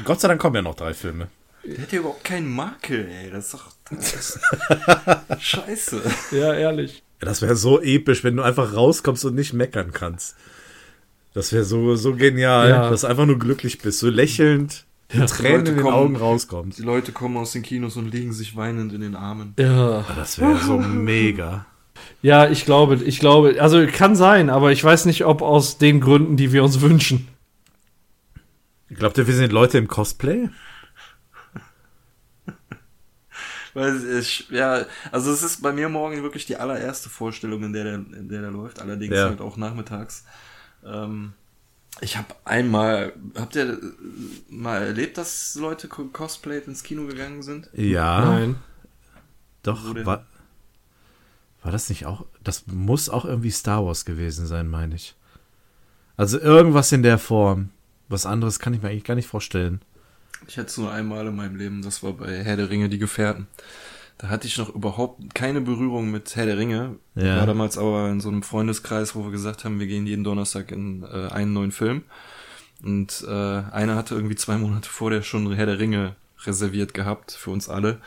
Gott 0.05 0.21
sei 0.21 0.29
Dank 0.29 0.41
kommen 0.41 0.57
ja 0.57 0.63
noch 0.63 0.75
drei 0.77 0.95
Filme. 0.95 1.29
Der 1.65 1.83
hat 1.83 1.93
ja 1.93 2.01
überhaupt 2.01 2.25
keinen 2.25 2.51
Makel, 2.53 3.09
ey. 3.09 3.31
Das 3.31 3.47
ist 3.47 3.55
doch. 3.55 3.67
Das 3.91 4.15
ist 4.15 4.41
scheiße. 5.41 6.03
Ja, 6.33 6.55
ehrlich. 6.55 7.03
Ja, 7.21 7.27
das 7.29 7.43
wäre 7.43 7.57
so 7.57 7.81
episch, 7.81 8.25
wenn 8.25 8.37
du 8.37 8.43
einfach 8.43 8.75
rauskommst 8.75 9.25
und 9.25 9.35
nicht 9.35 9.53
meckern 9.53 9.93
kannst. 9.93 10.35
Das 11.35 11.53
wäre 11.53 11.65
so, 11.65 11.95
so 11.97 12.15
genial, 12.15 12.69
Ja. 12.69 12.91
dass 12.91 13.03
du 13.03 13.07
einfach 13.07 13.27
nur 13.27 13.39
glücklich 13.39 13.79
bist, 13.79 14.01
so 14.01 14.09
lächelnd, 14.11 14.85
mit 15.13 15.29
Tränen 15.31 15.61
in 15.61 15.65
den 15.77 15.83
kommen- 15.83 15.95
Augen 15.95 16.17
rauskommst. 16.17 16.79
Die 16.79 16.83
Leute 16.83 17.13
kommen 17.13 17.37
aus 17.37 17.53
den 17.53 17.63
Kinos 17.63 17.97
und 17.97 18.13
legen 18.13 18.33
sich 18.33 18.57
weinend 18.57 18.93
in 18.93 19.01
den 19.01 19.15
Armen. 19.15 19.55
Ja. 19.59 20.05
Das 20.17 20.39
wäre 20.41 20.59
so 20.59 20.79
mega. 20.79 21.65
Ja, 22.23 22.49
ich 22.49 22.65
glaube, 22.65 22.97
ich 22.97 23.19
glaube, 23.19 23.61
also 23.61 23.85
kann 23.87 24.15
sein, 24.17 24.49
aber 24.51 24.73
ich 24.73 24.83
weiß 24.83 25.07
nicht, 25.07 25.25
ob 25.25 25.43
aus 25.43 25.79
den 25.79 26.01
Gründen, 26.01 26.37
die 26.37 26.53
wir 26.53 26.63
uns 26.63 26.81
wünschen. 26.81 27.29
Glaubt 28.91 29.19
ihr, 29.19 29.27
wir 29.27 29.35
sind 29.35 29.53
Leute 29.53 29.79
im 29.79 29.89
Cosplay? 29.89 30.49
Weil 33.75 33.97
es, 33.97 34.45
ja, 34.51 34.85
also 35.13 35.33
es 35.33 35.43
ist 35.43 35.63
bei 35.63 35.73
mir 35.73 35.89
morgen 35.89 36.23
wirklich 36.23 36.45
die 36.45 36.57
allererste 36.57 37.09
Vorstellung, 37.09 37.63
in 37.65 37.73
der 37.73 37.85
der, 37.85 37.95
in 37.95 38.29
der, 38.29 38.43
der 38.43 38.51
läuft, 38.51 38.81
allerdings 38.83 39.15
Ja. 39.17 39.29
halt 39.29 39.41
auch 39.41 39.57
nachmittags. 39.57 40.25
Ähm, 40.85 41.33
ich 42.03 42.19
habe 42.19 42.35
einmal, 42.45 43.15
habt 43.35 43.57
ihr 43.57 43.79
mal 44.51 44.83
erlebt, 44.83 45.17
dass 45.17 45.55
Leute 45.55 45.89
co- 45.89 46.05
cosplayed 46.13 46.67
ins 46.67 46.83
Kino 46.83 47.07
gegangen 47.07 47.43
sind? 47.43 47.71
Ja, 47.73 48.25
Nein. 48.25 48.57
doch. 49.63 49.83
War, 50.05 50.27
war 51.63 51.73
das 51.73 51.89
nicht 51.89 52.07
auch? 52.07 52.25
Das 52.43 52.67
muss 52.67 53.09
auch 53.09 53.25
irgendwie 53.25 53.51
Star 53.51 53.85
Wars 53.85 54.05
gewesen 54.05 54.47
sein, 54.47 54.69
meine 54.69 54.95
ich. 54.97 55.15
Also 56.17 56.39
irgendwas 56.39 56.93
in 56.93 57.03
der 57.03 57.19
Form. 57.19 57.71
Was 58.09 58.27
anderes 58.27 58.59
kann 58.59 58.75
ich 58.75 58.83
mir 58.83 58.91
eigentlich 58.91 59.05
gar 59.05 59.15
nicht 59.15 59.29
vorstellen. 59.29 59.81
Ich 60.47 60.59
hatte 60.59 60.69
es 60.69 60.77
nur 60.77 60.91
einmal 60.91 61.27
in 61.27 61.37
meinem 61.37 61.57
Leben, 61.57 61.83
das 61.83 62.03
war 62.03 62.13
bei 62.13 62.43
Herr 62.43 62.57
der 62.57 62.69
Ringe, 62.69 62.89
die 62.89 62.99
Gefährten. 62.99 63.47
Da 64.19 64.29
hatte 64.29 64.47
ich 64.47 64.59
noch 64.59 64.75
überhaupt 64.75 65.35
keine 65.35 65.61
Berührung 65.61 66.11
mit 66.11 66.35
Herr 66.37 66.47
der 66.47 66.59
Ringe. 66.59 66.97
Ja. 67.15 67.39
War 67.39 67.47
damals 67.47 67.79
aber 67.79 68.11
in 68.11 68.21
so 68.21 68.29
einem 68.29 68.43
Freundeskreis, 68.43 69.15
wo 69.15 69.25
wir 69.25 69.31
gesagt 69.31 69.65
haben, 69.65 69.81
wir 69.81 69.87
gehen 69.87 70.07
jeden 70.07 70.25
Donnerstag 70.25 70.71
in 70.73 71.05
äh, 71.05 71.29
einen 71.33 71.53
neuen 71.53 71.73
Film. 71.73 72.03
Und 72.85 73.25
äh, 73.27 73.31
einer 73.31 73.95
hatte 73.95 74.15
irgendwie 74.15 74.35
zwei 74.35 74.59
Monate 74.59 74.89
vorher 74.89 75.23
schon 75.23 75.53
Herr 75.53 75.67
der 75.67 75.79
Ringe 75.79 76.17
reserviert 76.45 76.95
gehabt 76.95 77.33
für 77.33 77.51
uns 77.51 77.69
alle. 77.69 78.01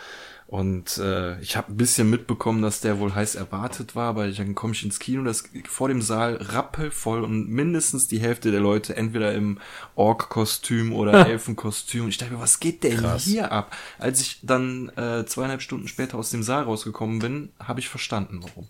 Und 0.47 0.99
äh, 0.99 1.39
ich 1.41 1.57
habe 1.57 1.71
ein 1.71 1.77
bisschen 1.77 2.07
mitbekommen, 2.09 2.61
dass 2.61 2.79
der 2.79 2.99
wohl 2.99 3.15
heiß 3.15 3.33
erwartet 3.33 3.95
war, 3.95 4.15
weil 4.15 4.31
dann 4.31 4.53
komme 4.53 4.73
ich 4.73 4.83
ins 4.83 4.99
Kino, 4.99 5.23
das 5.23 5.43
vor 5.67 5.87
dem 5.87 6.03
Saal 6.03 6.35
rappelvoll 6.35 7.23
und 7.23 7.49
mindestens 7.49 8.07
die 8.07 8.19
Hälfte 8.19 8.51
der 8.51 8.59
Leute 8.59 8.95
entweder 8.95 9.33
im 9.33 9.57
Ork-Kostüm 9.95 10.93
oder 10.93 11.27
Elfenkostüm. 11.27 12.03
Und 12.03 12.09
ich 12.09 12.19
dachte 12.19 12.33
mir, 12.33 12.39
was 12.39 12.59
geht 12.59 12.83
denn 12.83 12.97
Krass. 12.97 13.23
hier 13.23 13.51
ab? 13.51 13.75
Als 13.97 14.21
ich 14.21 14.39
dann 14.43 14.89
äh, 14.89 15.25
zweieinhalb 15.25 15.63
Stunden 15.63 15.87
später 15.87 16.17
aus 16.17 16.29
dem 16.29 16.43
Saal 16.43 16.65
rausgekommen 16.65 17.17
bin, 17.19 17.49
habe 17.59 17.79
ich 17.79 17.89
verstanden, 17.89 18.41
warum. 18.43 18.67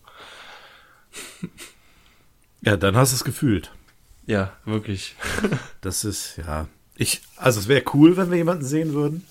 Ja, 2.62 2.78
dann 2.78 2.96
hast 2.96 3.12
du 3.12 3.16
es 3.18 3.24
gefühlt. 3.26 3.72
Ja, 4.26 4.54
wirklich. 4.66 5.16
Das 5.82 6.04
ist, 6.04 6.38
ja. 6.38 6.68
Ich, 6.96 7.22
also 7.38 7.60
es 7.60 7.68
wäre 7.68 7.84
cool, 7.94 8.18
wenn 8.18 8.32
wir 8.32 8.38
jemanden 8.38 8.66
sehen 8.66 8.94
würden. 8.94 9.24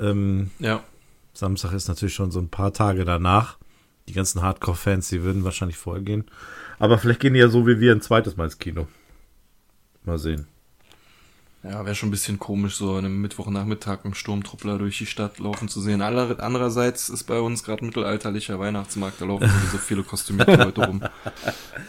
Ähm, 0.00 0.50
Ja. 0.60 0.82
Samstag 1.38 1.72
ist 1.72 1.86
natürlich 1.86 2.16
schon 2.16 2.32
so 2.32 2.40
ein 2.40 2.48
paar 2.48 2.72
Tage 2.72 3.04
danach. 3.04 3.58
Die 4.08 4.12
ganzen 4.12 4.42
Hardcore-Fans, 4.42 5.08
die 5.08 5.22
würden 5.22 5.44
wahrscheinlich 5.44 5.76
vorher 5.76 6.02
gehen. 6.02 6.24
Aber 6.80 6.98
vielleicht 6.98 7.20
gehen 7.20 7.34
die 7.34 7.38
ja 7.38 7.48
so 7.48 7.64
wie 7.64 7.78
wir 7.78 7.92
ein 7.92 8.00
zweites 8.00 8.36
Mal 8.36 8.46
ins 8.46 8.58
Kino. 8.58 8.88
Mal 10.02 10.18
sehen. 10.18 10.48
Ja, 11.64 11.84
wäre 11.84 11.96
schon 11.96 12.08
ein 12.08 12.12
bisschen 12.12 12.38
komisch, 12.38 12.76
so 12.76 12.90
einen 12.90 13.06
einem 13.06 13.20
Mittwochnachmittag 13.20 14.04
im 14.04 14.14
Sturmtruppler 14.14 14.78
durch 14.78 14.98
die 14.98 15.06
Stadt 15.06 15.40
laufen 15.40 15.68
zu 15.68 15.80
sehen. 15.80 16.02
Aller, 16.02 16.36
andererseits 16.38 17.08
ist 17.08 17.24
bei 17.24 17.40
uns 17.40 17.64
gerade 17.64 17.84
mittelalterlicher 17.84 18.60
Weihnachtsmarkt, 18.60 19.20
da 19.20 19.24
laufen 19.24 19.50
so 19.72 19.78
viele 19.84 20.04
kostümierte 20.04 20.54
Leute 20.54 20.86
rum. 20.86 21.02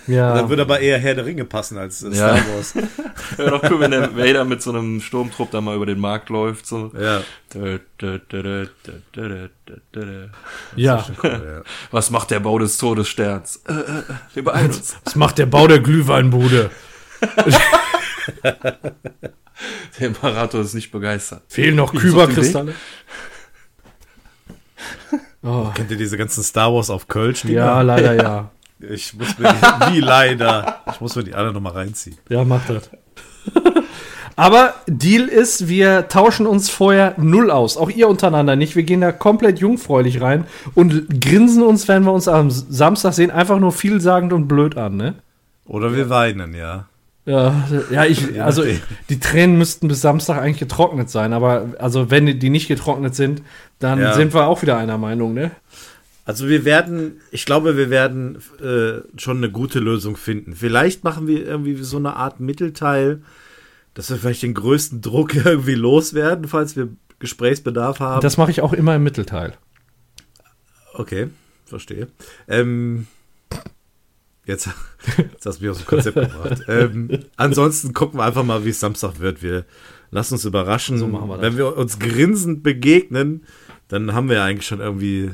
Ja. 0.07 0.33
Da 0.33 0.49
würde 0.49 0.63
aber 0.63 0.79
eher 0.79 0.97
Herr 0.97 1.13
der 1.13 1.25
Ringe 1.25 1.45
passen 1.45 1.77
als 1.77 2.01
ja. 2.01 2.11
Star 2.11 2.39
Wars. 2.55 2.73
Wäre 3.37 3.51
doch 3.51 3.69
cool, 3.69 3.79
wenn 3.79 3.91
der 3.91 4.17
Vader 4.17 4.43
mit 4.43 4.63
so 4.63 4.71
einem 4.71 5.01
Sturmtrupp 5.01 5.51
da 5.51 5.61
mal 5.61 5.75
über 5.75 5.85
den 5.85 5.99
Markt 5.99 6.29
läuft. 6.29 6.65
So. 6.65 6.91
Ja. 6.99 7.21
Ja. 10.75 11.05
Was 11.91 12.11
macht 12.11 12.31
der 12.31 12.39
Bau 12.39 12.59
des 12.59 12.77
Todessterns? 12.77 13.63
Äh, 13.67 13.73
äh, 13.73 13.75
äh 13.75 14.03
wir 14.33 14.43
beeilen 14.43 14.67
uns. 14.67 14.97
Was 15.03 15.15
macht 15.15 15.37
der 15.37 15.47
Bau 15.47 15.67
der 15.67 15.79
Glühweinbude? 15.79 16.69
Der 19.99 20.07
Imperator 20.07 20.61
ist 20.61 20.73
nicht 20.73 20.91
begeistert. 20.91 21.41
Fehlen 21.47 21.75
noch 21.75 21.93
Kyberkristalle? 21.93 22.73
Oh, 25.41 25.69
Kennt 25.73 25.89
ihr 25.89 25.95
diese 25.97 26.17
ganzen 26.17 26.43
Star 26.43 26.73
Wars 26.73 26.89
auf 26.89 27.07
Kölsch? 27.07 27.45
ja, 27.45 27.81
leider 27.81 28.13
ja. 28.13 28.51
Ich 28.81 29.13
muss 29.13 29.37
mir 29.39 29.53
die, 29.53 29.93
wie 29.93 29.99
leider. 30.01 30.81
Ich 30.91 30.99
muss 30.99 31.15
mir 31.15 31.23
die 31.23 31.33
alle 31.33 31.53
nochmal 31.53 31.73
reinziehen. 31.73 32.17
Ja, 32.27 32.43
macht 32.43 32.69
das. 32.69 32.89
Aber 34.35 34.73
Deal 34.87 35.27
ist, 35.27 35.67
wir 35.67 36.07
tauschen 36.07 36.45
uns 36.45 36.69
vorher 36.69 37.13
null 37.17 37.51
aus. 37.51 37.75
Auch 37.77 37.89
ihr 37.89 38.07
untereinander 38.09 38.55
nicht. 38.55 38.75
Wir 38.77 38.83
gehen 38.83 39.01
da 39.01 39.11
komplett 39.11 39.59
jungfräulich 39.59 40.21
rein 40.21 40.45
und 40.75 41.21
grinsen 41.21 41.63
uns, 41.63 41.87
wenn 41.89 42.03
wir 42.03 42.13
uns 42.13 42.27
am 42.29 42.49
Samstag 42.49 43.13
sehen, 43.13 43.31
einfach 43.31 43.59
nur 43.59 43.73
vielsagend 43.73 44.31
und 44.33 44.47
blöd 44.47 44.77
an, 44.77 44.95
ne? 44.97 45.15
Oder 45.65 45.93
wir 45.93 46.09
weinen, 46.09 46.53
ja. 46.53 46.88
Ja, 47.29 47.67
ja, 47.91 48.05
ich, 48.05 48.41
also 48.41 48.63
die 49.09 49.19
Tränen 49.19 49.57
müssten 49.59 49.87
bis 49.87 50.01
Samstag 50.01 50.37
eigentlich 50.41 50.57
getrocknet 50.57 51.11
sein, 51.11 51.31
aber 51.31 51.75
also 51.77 52.09
wenn 52.09 52.39
die 52.39 52.49
nicht 52.49 52.67
getrocknet 52.67 53.13
sind, 53.13 53.43
dann 53.77 53.99
Ja. 53.99 54.13
sind 54.13 54.33
wir 54.33 54.47
auch 54.47 54.63
wieder 54.63 54.77
einer 54.77 54.97
Meinung, 54.97 55.35
ne? 55.35 55.51
Also 56.25 56.47
wir 56.47 56.65
werden, 56.65 57.21
ich 57.31 57.45
glaube, 57.45 57.77
wir 57.77 57.89
werden 57.91 58.39
äh, 58.61 59.01
schon 59.19 59.37
eine 59.37 59.51
gute 59.51 59.79
Lösung 59.79 60.15
finden. 60.17 60.55
Vielleicht 60.55 61.03
machen 61.03 61.27
wir 61.27 61.45
irgendwie 61.45 61.75
so 61.83 61.97
eine 61.97 62.15
Art 62.15 62.39
Mittelteil, 62.39 63.21
dass 63.93 64.09
wir 64.09 64.17
vielleicht 64.17 64.41
den 64.43 64.53
größten 64.55 65.01
Druck 65.01 65.35
irgendwie 65.45 65.75
loswerden, 65.75 66.47
falls 66.47 66.75
wir 66.75 66.89
Gesprächsbedarf 67.19 67.99
haben. 67.99 68.21
Das 68.21 68.37
mache 68.37 68.49
ich 68.51 68.61
auch 68.61 68.73
immer 68.73 68.95
im 68.95 69.03
Mittelteil. 69.03 69.53
okay, 70.93 71.27
verstehe. 71.65 72.07
Ähm, 72.47 73.05
jetzt, 74.49 74.69
jetzt 75.17 75.45
hast 75.45 75.59
du 75.59 75.63
mich 75.63 75.71
aus 75.71 75.77
dem 75.77 75.87
Konzept 75.87 76.15
gebracht. 76.15 76.61
Ähm, 76.67 77.09
ansonsten 77.37 77.93
gucken 77.93 78.19
wir 78.19 78.25
einfach 78.25 78.43
mal, 78.43 78.65
wie 78.65 78.69
es 78.69 78.79
Samstag 78.79 79.19
wird. 79.19 79.41
Wir 79.41 79.65
lassen 80.11 80.33
uns 80.35 80.45
überraschen. 80.45 80.97
So 80.97 81.07
machen 81.07 81.29
wir 81.29 81.35
das. 81.37 81.43
Wenn 81.43 81.57
wir 81.57 81.77
uns 81.77 81.99
grinsend 81.99 82.63
begegnen, 82.63 83.43
dann 83.87 84.13
haben 84.13 84.27
wir 84.29 84.37
ja 84.37 84.45
eigentlich 84.45 84.67
schon 84.67 84.79
irgendwie 84.81 85.31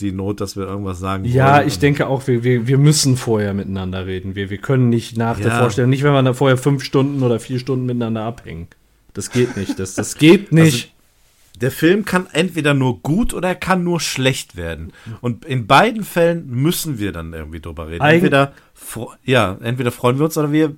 die 0.00 0.12
Not, 0.12 0.40
dass 0.40 0.56
wir 0.56 0.64
irgendwas 0.64 0.98
sagen 0.98 1.24
Ja, 1.24 1.56
wollen. 1.58 1.68
ich 1.68 1.78
denke 1.78 2.06
auch, 2.08 2.26
wir, 2.26 2.42
wir, 2.42 2.66
wir 2.66 2.78
müssen 2.78 3.16
vorher 3.16 3.54
miteinander 3.54 4.06
reden. 4.06 4.34
Wir, 4.34 4.50
wir 4.50 4.58
können 4.58 4.88
nicht 4.88 5.16
nach 5.16 5.38
der 5.38 5.48
Ja. 5.48 5.58
Vorstellung, 5.60 5.90
nicht 5.90 6.02
wenn 6.02 6.12
wir 6.12 6.22
da 6.22 6.32
vorher 6.34 6.58
fünf 6.58 6.82
Stunden 6.82 7.22
oder 7.22 7.38
vier 7.38 7.58
Stunden 7.58 7.86
miteinander 7.86 8.22
abhängen. 8.22 8.66
Das 9.14 9.30
geht 9.30 9.56
nicht. 9.56 9.78
Das, 9.78 9.94
das 9.94 10.16
geht 10.16 10.52
nicht. 10.52 10.92
Der 11.62 11.70
Film 11.70 12.04
kann 12.04 12.26
entweder 12.32 12.74
nur 12.74 13.00
gut 13.00 13.32
oder 13.32 13.48
er 13.48 13.54
kann 13.54 13.84
nur 13.84 14.00
schlecht 14.00 14.56
werden. 14.56 14.92
Und 15.20 15.44
in 15.44 15.66
beiden 15.66 16.04
Fällen 16.04 16.46
müssen 16.50 16.98
wir 16.98 17.12
dann 17.12 17.32
irgendwie 17.32 17.60
drüber 17.60 17.88
reden. 17.88 18.02
Eigen- 18.02 18.16
Entweder, 18.24 18.52
ja, 19.24 19.56
entweder 19.62 19.90
freuen 19.92 20.18
wir 20.18 20.24
uns 20.26 20.36
oder 20.36 20.52
wir 20.52 20.74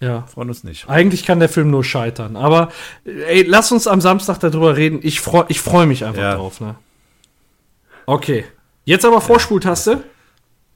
ja. 0.00 0.22
freuen 0.26 0.48
uns 0.48 0.64
nicht. 0.64 0.88
Eigentlich 0.88 1.24
kann 1.24 1.40
der 1.40 1.48
Film 1.48 1.70
nur 1.70 1.82
scheitern. 1.84 2.36
Aber 2.36 2.70
ey, 3.04 3.42
lass 3.42 3.72
uns 3.72 3.86
am 3.86 4.00
Samstag 4.00 4.38
darüber 4.40 4.76
reden. 4.76 5.00
Ich 5.02 5.20
freue 5.20 5.46
ich 5.48 5.60
freu 5.60 5.86
mich 5.86 6.04
einfach 6.04 6.22
Ja. 6.22 6.34
drauf. 6.36 6.60
Ne? 6.60 6.74
Okay. 8.06 8.44
Jetzt 8.84 9.04
aber 9.04 9.20
Vorspultaste. 9.20 10.04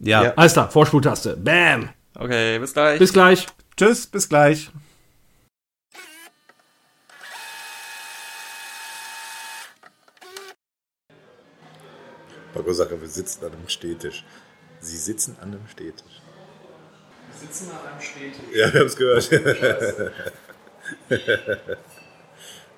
Ja. 0.01 0.25
Ja. 0.25 0.33
Alles 0.37 0.55
klar, 0.55 0.71
Vorspultaste. 0.71 1.37
Bam. 1.37 1.91
Okay, 2.15 2.59
bis 2.59 2.73
gleich. 2.73 2.99
Bis 2.99 3.13
gleich. 3.13 3.47
Tschüss, 3.77 4.07
bis 4.07 4.29
gleich. 4.29 4.71
Sagt, 12.67 12.91
wir 13.01 13.09
sitzen 13.09 13.45
an 13.45 13.53
einem 13.53 13.69
Stehtisch. 13.69 14.25
Sie 14.81 14.97
sitzen 14.97 15.37
an 15.41 15.49
einem 15.49 15.67
Stehtisch. 15.69 16.23
Wir 17.33 17.49
sitzen 17.49 17.71
an 17.71 17.93
einem 17.93 18.01
Stehtisch. 18.01 18.57
Ja, 18.57 18.73
wir 18.73 18.81
haben 18.81 18.87
es 18.89 18.97
gehört. 18.97 19.31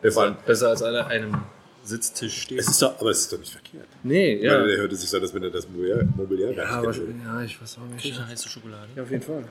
wir 0.03 0.17
waren, 0.17 0.37
Besser 0.47 0.69
als 0.69 0.83
an 0.83 0.95
einem 0.97 1.37
Sitztisch 1.83 2.43
stehen. 2.43 2.59
es 2.59 2.69
ist 2.69 2.83
doch, 2.83 3.01
aber 3.01 3.11
es 3.11 3.21
ist 3.21 3.33
doch 3.33 3.39
nicht 3.39 3.53
verkehrt. 3.53 3.89
Nee, 4.03 4.37
Ja. 4.45 4.61
Weil 4.61 4.69
der 4.69 4.77
hörte 4.79 4.97
sich 4.97 5.09
so, 5.09 5.17
an, 5.17 5.23
als 5.23 5.33
wenn 5.33 5.43
er 5.43 5.51
das 5.51 5.67
Mobiliar, 5.67 6.05
Mobiliar 6.15 6.53
gar 6.53 6.69
aber, 6.69 6.95
ja, 6.95 7.43
ich 7.43 7.61
weiß 7.61 7.79
auch 7.79 7.87
nicht. 7.95 8.15
Eine 8.19 8.29
heiße 8.29 8.49
Schokolade. 8.51 8.89
Ja, 8.95 9.03
auf 9.03 9.11
jeden 9.11 9.23
Fall. 9.23 9.45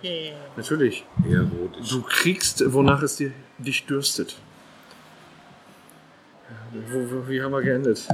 Natürlich. 0.56 1.06
Erotisch. 1.28 1.90
Du 1.90 2.02
kriegst, 2.04 2.64
wonach 2.72 3.02
es 3.02 3.16
dir, 3.16 3.32
dich 3.58 3.86
dürstet. 3.88 4.36
Wo, 6.92 7.00
wo, 7.12 7.28
wie 7.28 7.42
haben 7.42 7.52
wir 7.52 7.62
geendet? 7.64 8.08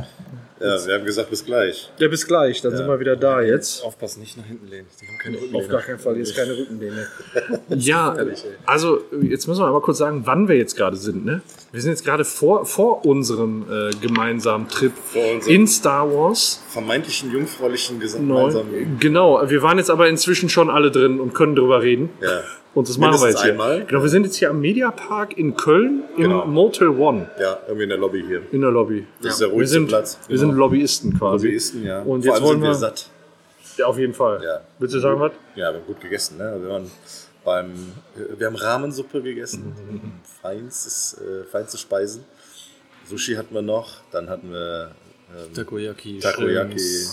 Ja, 0.60 0.88
wir 0.88 0.94
haben 0.96 1.06
gesagt, 1.06 1.30
bis 1.30 1.44
gleich. 1.44 1.92
Ja, 1.98 2.08
bis 2.08 2.26
gleich. 2.26 2.62
Dann 2.62 2.78
sind 2.78 2.88
wir 2.88 2.98
wieder 3.00 3.16
da 3.18 3.42
jetzt. 3.42 3.84
Aufpassen, 3.84 4.22
nicht 4.22 4.38
nach 4.38 4.46
hinten 4.46 4.68
lehnen. 4.68 4.88
Die 5.02 5.08
haben 5.08 5.18
keine 5.18 5.36
Auf 5.38 5.44
Rückenlehne. 5.44 5.68
gar 5.70 5.82
keinen 5.82 6.00
Fall, 6.00 6.18
jetzt 6.18 6.36
keine 6.36 6.58
Rückenlehne. 6.58 7.08
ja, 7.70 8.16
also 8.66 9.02
jetzt 9.22 9.48
müssen 9.48 9.60
wir 9.62 9.66
einmal 9.66 9.82
kurz 9.82 9.98
sagen, 9.98 10.22
wann 10.26 10.48
wir 10.48 10.56
jetzt 10.56 10.78
gerade 10.78 10.96
sind. 10.96 11.26
Ne? 11.26 11.42
Wir 11.74 11.82
sind 11.82 11.92
jetzt 11.92 12.06
gerade 12.06 12.24
vor, 12.24 12.66
vor 12.66 13.06
unserem 13.06 13.66
äh, 13.70 13.90
gemeinsamen 14.00 14.70
Trip 14.70 14.94
Vor 15.12 15.22
unserem- 15.34 15.54
in 15.54 15.68
Star 15.68 16.10
Wars. 16.10 16.64
Vermeintlichen 16.70 17.32
jungfräulichen 17.34 18.00
gemeinsamen. 18.00 18.98
Genau, 19.00 19.50
wir 19.50 19.62
waren 19.62 19.78
jetzt 19.78 19.90
aber 19.90 20.08
inzwischen 20.08 20.48
schon 20.48 20.70
alle 20.70 20.90
drin 20.90 21.20
und 21.20 21.34
können 21.34 21.56
drüber 21.56 21.82
reden. 21.82 22.10
Ja. 22.22 22.42
Und 22.76 22.88
das 22.90 22.98
machen 22.98 23.20
wir 23.22 23.30
jetzt 23.30 23.42
hier. 23.42 23.52
einmal. 23.54 23.86
Genau, 23.86 24.02
wir 24.04 24.10
sind 24.10 24.26
jetzt 24.26 24.36
hier 24.36 24.50
am 24.52 24.60
Mediapark 24.62 25.38
in 25.38 25.56
Köln 25.56 26.04
im 26.18 26.24
Genau. 26.24 26.46
Motel 26.46 26.90
One 26.90 27.30
ja, 27.40 27.58
irgendwie 27.66 27.84
in 27.84 27.90
der 27.90 27.98
Lobby 27.98 28.24
hier. 28.28 28.42
in 28.52 28.62
der 28.62 28.70
Lobby. 28.72 29.08
Das 29.22 29.34
ist 29.34 29.40
der 29.42 29.48
Wir 29.48 29.54
ruhigste 29.54 29.74
sind, 29.74 29.88
Platz. 29.88 30.20
wir 30.28 30.38
sind 30.38 30.52
Lobbyisten 30.54 31.18
quasi. 31.18 31.48
Lobbyisten, 31.48 31.84
ja. 31.86 32.02
Und 32.02 32.06
Vor 32.06 32.18
jetzt 32.26 32.30
allem 32.34 32.44
wollen 32.44 32.54
sind 32.58 32.62
wir- 32.64 32.70
wir 32.70 32.76
satt. 32.76 33.10
Ja, 33.78 33.86
auf 33.88 33.98
jeden 33.98 34.14
Fall. 34.14 34.42
Ja. 34.44 34.62
Willst 34.78 34.94
du 34.94 35.00
sagen 35.00 35.20
was? 35.20 35.32
Ja, 35.56 35.72
wir 35.72 35.80
haben 35.80 35.86
gut 35.88 36.00
gegessen. 36.02 36.38
Ne? 36.38 36.58
Wir 36.62 36.70
waren 36.70 36.92
beim, 37.44 37.72
wir 38.38 38.48
haben 38.48 38.56
Rahmensuppe 38.56 39.22
gegessen, 39.22 39.74
feinstes, 40.42 41.18
äh, 41.20 41.44
feinste 41.46 41.78
Speisen. 41.78 42.24
Sushi 43.08 43.36
hatten 43.36 43.54
wir 43.54 43.62
noch, 43.62 43.90
dann 44.12 44.30
hatten 44.30 44.52
wir 44.52 44.92
ähm, 45.38 45.54
Takoyaki. 45.54 46.20
Takoyaki, 46.20 47.06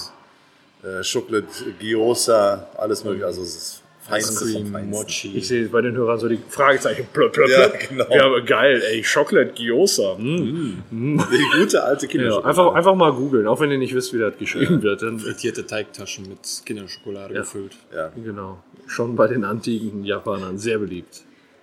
äh, 0.83 1.03
Chocolate, 1.03 1.47
Gyoza, 1.81 2.67
alles 2.77 3.05
mögliche. 3.05 3.27
Also 3.27 3.43
es 3.43 3.55
ist 3.57 3.82
Feinsten. 4.09 4.91
Mochi. 4.91 5.37
Ich 5.37 5.47
sehe 5.49 5.67
bei 5.69 5.81
den 5.81 5.95
Hörern 5.97 6.19
so 6.19 6.29
die 6.29 6.39
Fragezeichen. 6.49 7.07
Plöpp, 7.13 7.33
plöpp, 7.33 7.49
Ja, 7.49 7.69
genau. 7.89 8.05
Ja, 8.15 8.25
aber 8.27 8.43
geil, 8.43 8.83
ey. 8.91 9.03
Chocolate 9.03 9.53
Gyoza. 9.55 10.17
Mm. 10.19 10.83
Die 10.91 11.59
gute 11.61 11.83
alte 11.85 12.07
Ja, 12.07 12.11
Kinderschokolade. 12.13 12.49
einfach, 12.49 12.75
einfach 12.75 12.95
mal 12.97 13.13
googeln, 13.13 13.47
auch 13.47 13.61
wenn 13.61 13.71
ihr 13.71 13.79
nicht 13.79 13.95
wisst, 13.95 14.13
wie 14.13 14.19
das 14.19 14.37
geschrieben 14.39 14.83
wird. 14.83 15.03
Dann, 15.03 15.19
Frittierte 15.21 15.65
Teigtaschen 15.67 16.29
mit 16.29 16.41
Kinderschokolade 16.67 17.33
Ja. 17.35 17.41
gefüllt. 17.41 17.77
Ja. 17.95 18.11
genau. 18.23 18.59
Schon 18.89 19.15
bei 19.15 19.29
den 19.29 19.45
antiken 19.45 20.05
Japanern 20.05 20.59
sehr 20.59 20.79
beliebt. 20.79 21.23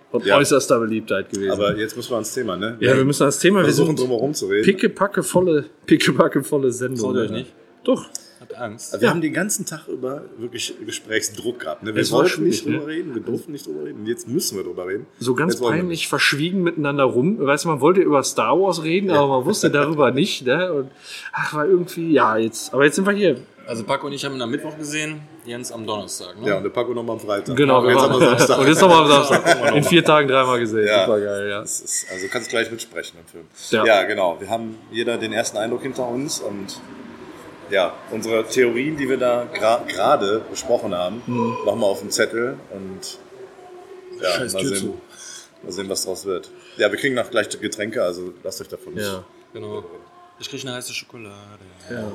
Von 0.10 0.24
Ja. 0.24 0.38
äußerster 0.38 0.80
Beliebtheit 0.80 1.30
gewesen. 1.30 1.52
Aber 1.52 1.76
jetzt 1.78 1.96
müssen 1.96 2.10
wir 2.12 2.16
ans 2.16 2.34
Thema, 2.34 2.56
ne? 2.58 2.78
ja, 2.80 2.96
wir 2.96 3.04
müssen 3.06 3.24
das 3.26 3.38
Thema, 3.40 3.60
wir 3.60 3.66
versuchen 3.66 3.96
drum 3.96 4.10
herum 4.10 4.34
zu 4.34 4.48
reden. 4.48 4.64
pickepacke 4.64 5.22
volle, 5.24 5.66
pickepacke 5.86 6.42
volle 6.44 6.72
Sendung. 6.72 7.00
Traut 7.00 7.16
ihr 7.18 7.22
euch 7.24 7.32
nicht? 7.32 7.54
Doch. 7.84 8.06
Angst? 8.60 8.94
Also 8.94 9.02
wir 9.02 9.10
haben 9.10 9.22
den 9.22 9.34
ganzen 9.34 9.66
Tag 9.66 9.88
über 9.88 10.24
wirklich 10.38 10.74
Gesprächsdruck 10.86 11.60
gehabt. 11.60 11.84
Ne? 11.84 11.96
Wir 11.96 12.02
Es 12.02 12.12
wollten 12.12 12.44
nicht 12.44 12.66
drüber 12.66 12.80
ne? 12.80 12.88
reden, 12.88 13.16
wir 13.16 13.22
durften 13.22 13.52
nicht 13.52 13.66
drüber 13.66 13.86
reden. 13.86 14.00
Und 14.02 14.06
jetzt 14.08 14.28
müssen 14.28 14.58
wir 14.58 14.64
drüber 14.64 14.88
reden. 14.88 15.06
So 15.20 15.34
ganz 15.36 15.60
peinlich 15.60 16.08
verschwiegen 16.08 16.62
miteinander 16.64 17.06
rum. 17.06 17.38
Weißt 17.40 17.66
du, 17.66 17.70
man 17.70 17.82
wollte 17.82 18.02
über 18.02 18.24
Star 18.24 18.60
Wars 18.60 18.84
reden, 18.84 19.12
aber 19.12 19.28
man 19.40 19.46
wusste 19.46 19.70
darüber 19.70 20.12
nicht. 20.20 20.46
Ne? 20.46 20.72
Und 20.74 20.92
ach, 21.34 21.54
war 21.54 21.66
irgendwie, 21.66 22.12
ja, 22.12 22.38
jetzt. 22.38 22.74
Aber 22.74 22.86
jetzt 22.86 22.96
sind 22.96 23.06
wir 23.06 23.14
hier. 23.14 23.38
Also 23.70 23.84
Paco 23.84 24.08
und 24.08 24.14
ich 24.14 24.26
haben 24.26 24.34
ihn 24.34 24.42
am 24.42 24.50
Mittwoch 24.50 24.76
gesehen, 24.80 25.22
Jens 25.46 25.72
am 25.72 25.86
Donnerstag. 25.86 26.42
Ne? 26.42 26.48
Ja, 26.48 26.58
und 26.58 26.64
der 26.64 26.72
Paco 26.72 26.92
nochmal 26.92 27.18
am 27.18 27.20
Freitag. 27.20 27.56
Genau, 27.56 27.82
Und 27.82 27.84
wir 27.86 27.92
jetzt 27.92 28.02
haben 28.02 28.20
wir 28.20 28.28
Samstag. 28.30 28.58
Und 28.58 28.68
jetzt 28.68 28.82
nochmal 28.82 29.04
am 29.04 29.08
Samstag. 29.08 29.76
In 29.76 29.84
vier 29.84 30.04
Tagen 30.04 30.28
dreimal 30.28 30.60
gesehen. 30.60 30.88
Ja. 30.88 31.06
Super 31.06 31.20
geil, 31.20 31.50
ja. 31.52 31.60
Das 31.60 31.80
ist, 31.80 32.08
also 32.12 32.26
du 32.26 32.32
kannst 32.32 32.50
gleich 32.50 32.72
mitsprechen 32.72 33.20
im 33.20 33.28
Film. 33.28 33.46
Ja. 33.70 33.86
Ja. 33.86 34.04
genau. 34.06 34.38
Wir 34.40 34.50
haben 34.50 34.76
jeder 34.92 35.20
den 35.20 35.34
ersten 35.34 35.58
Eindruck 35.58 35.84
hinter 35.84 36.08
uns 36.08 36.40
und 36.40 36.82
ja, 37.70 37.94
unsere 38.12 38.44
Theorien, 38.46 38.98
die 38.98 39.08
wir 39.10 39.18
da 39.18 39.48
gra- 39.54 39.86
gerade 39.88 40.42
besprochen 40.50 40.94
haben, 40.94 41.22
Mhm. 41.26 41.56
machen 41.66 41.80
wir 41.80 41.86
auf 41.88 42.00
den 42.02 42.12
Zettel 42.12 42.58
und 42.72 43.18
ja, 44.22 44.30
Scheiß 44.32 44.54
mal 44.54 44.60
Tür 44.62 44.70
sehen, 44.70 44.78
zu. 44.80 45.02
mal 45.64 45.72
sehen, 45.72 45.90
was 45.90 46.06
draus 46.06 46.26
wird. 46.26 46.50
Ja, 46.78 46.92
wir 46.92 46.98
kriegen 46.98 47.16
noch 47.16 47.30
gleich 47.30 47.50
Getränke, 47.50 48.04
also 48.04 48.34
lasst 48.44 48.62
euch 48.62 48.68
davon 48.68 48.94
nicht. 48.94 49.06
Ja. 49.06 49.24
Genau. 49.54 49.84
Ich 50.42 50.50
kriege 50.50 50.66
eine 50.68 50.78
heiße 50.78 50.94
Schokolade. 50.94 51.36
Ja. 51.92 52.10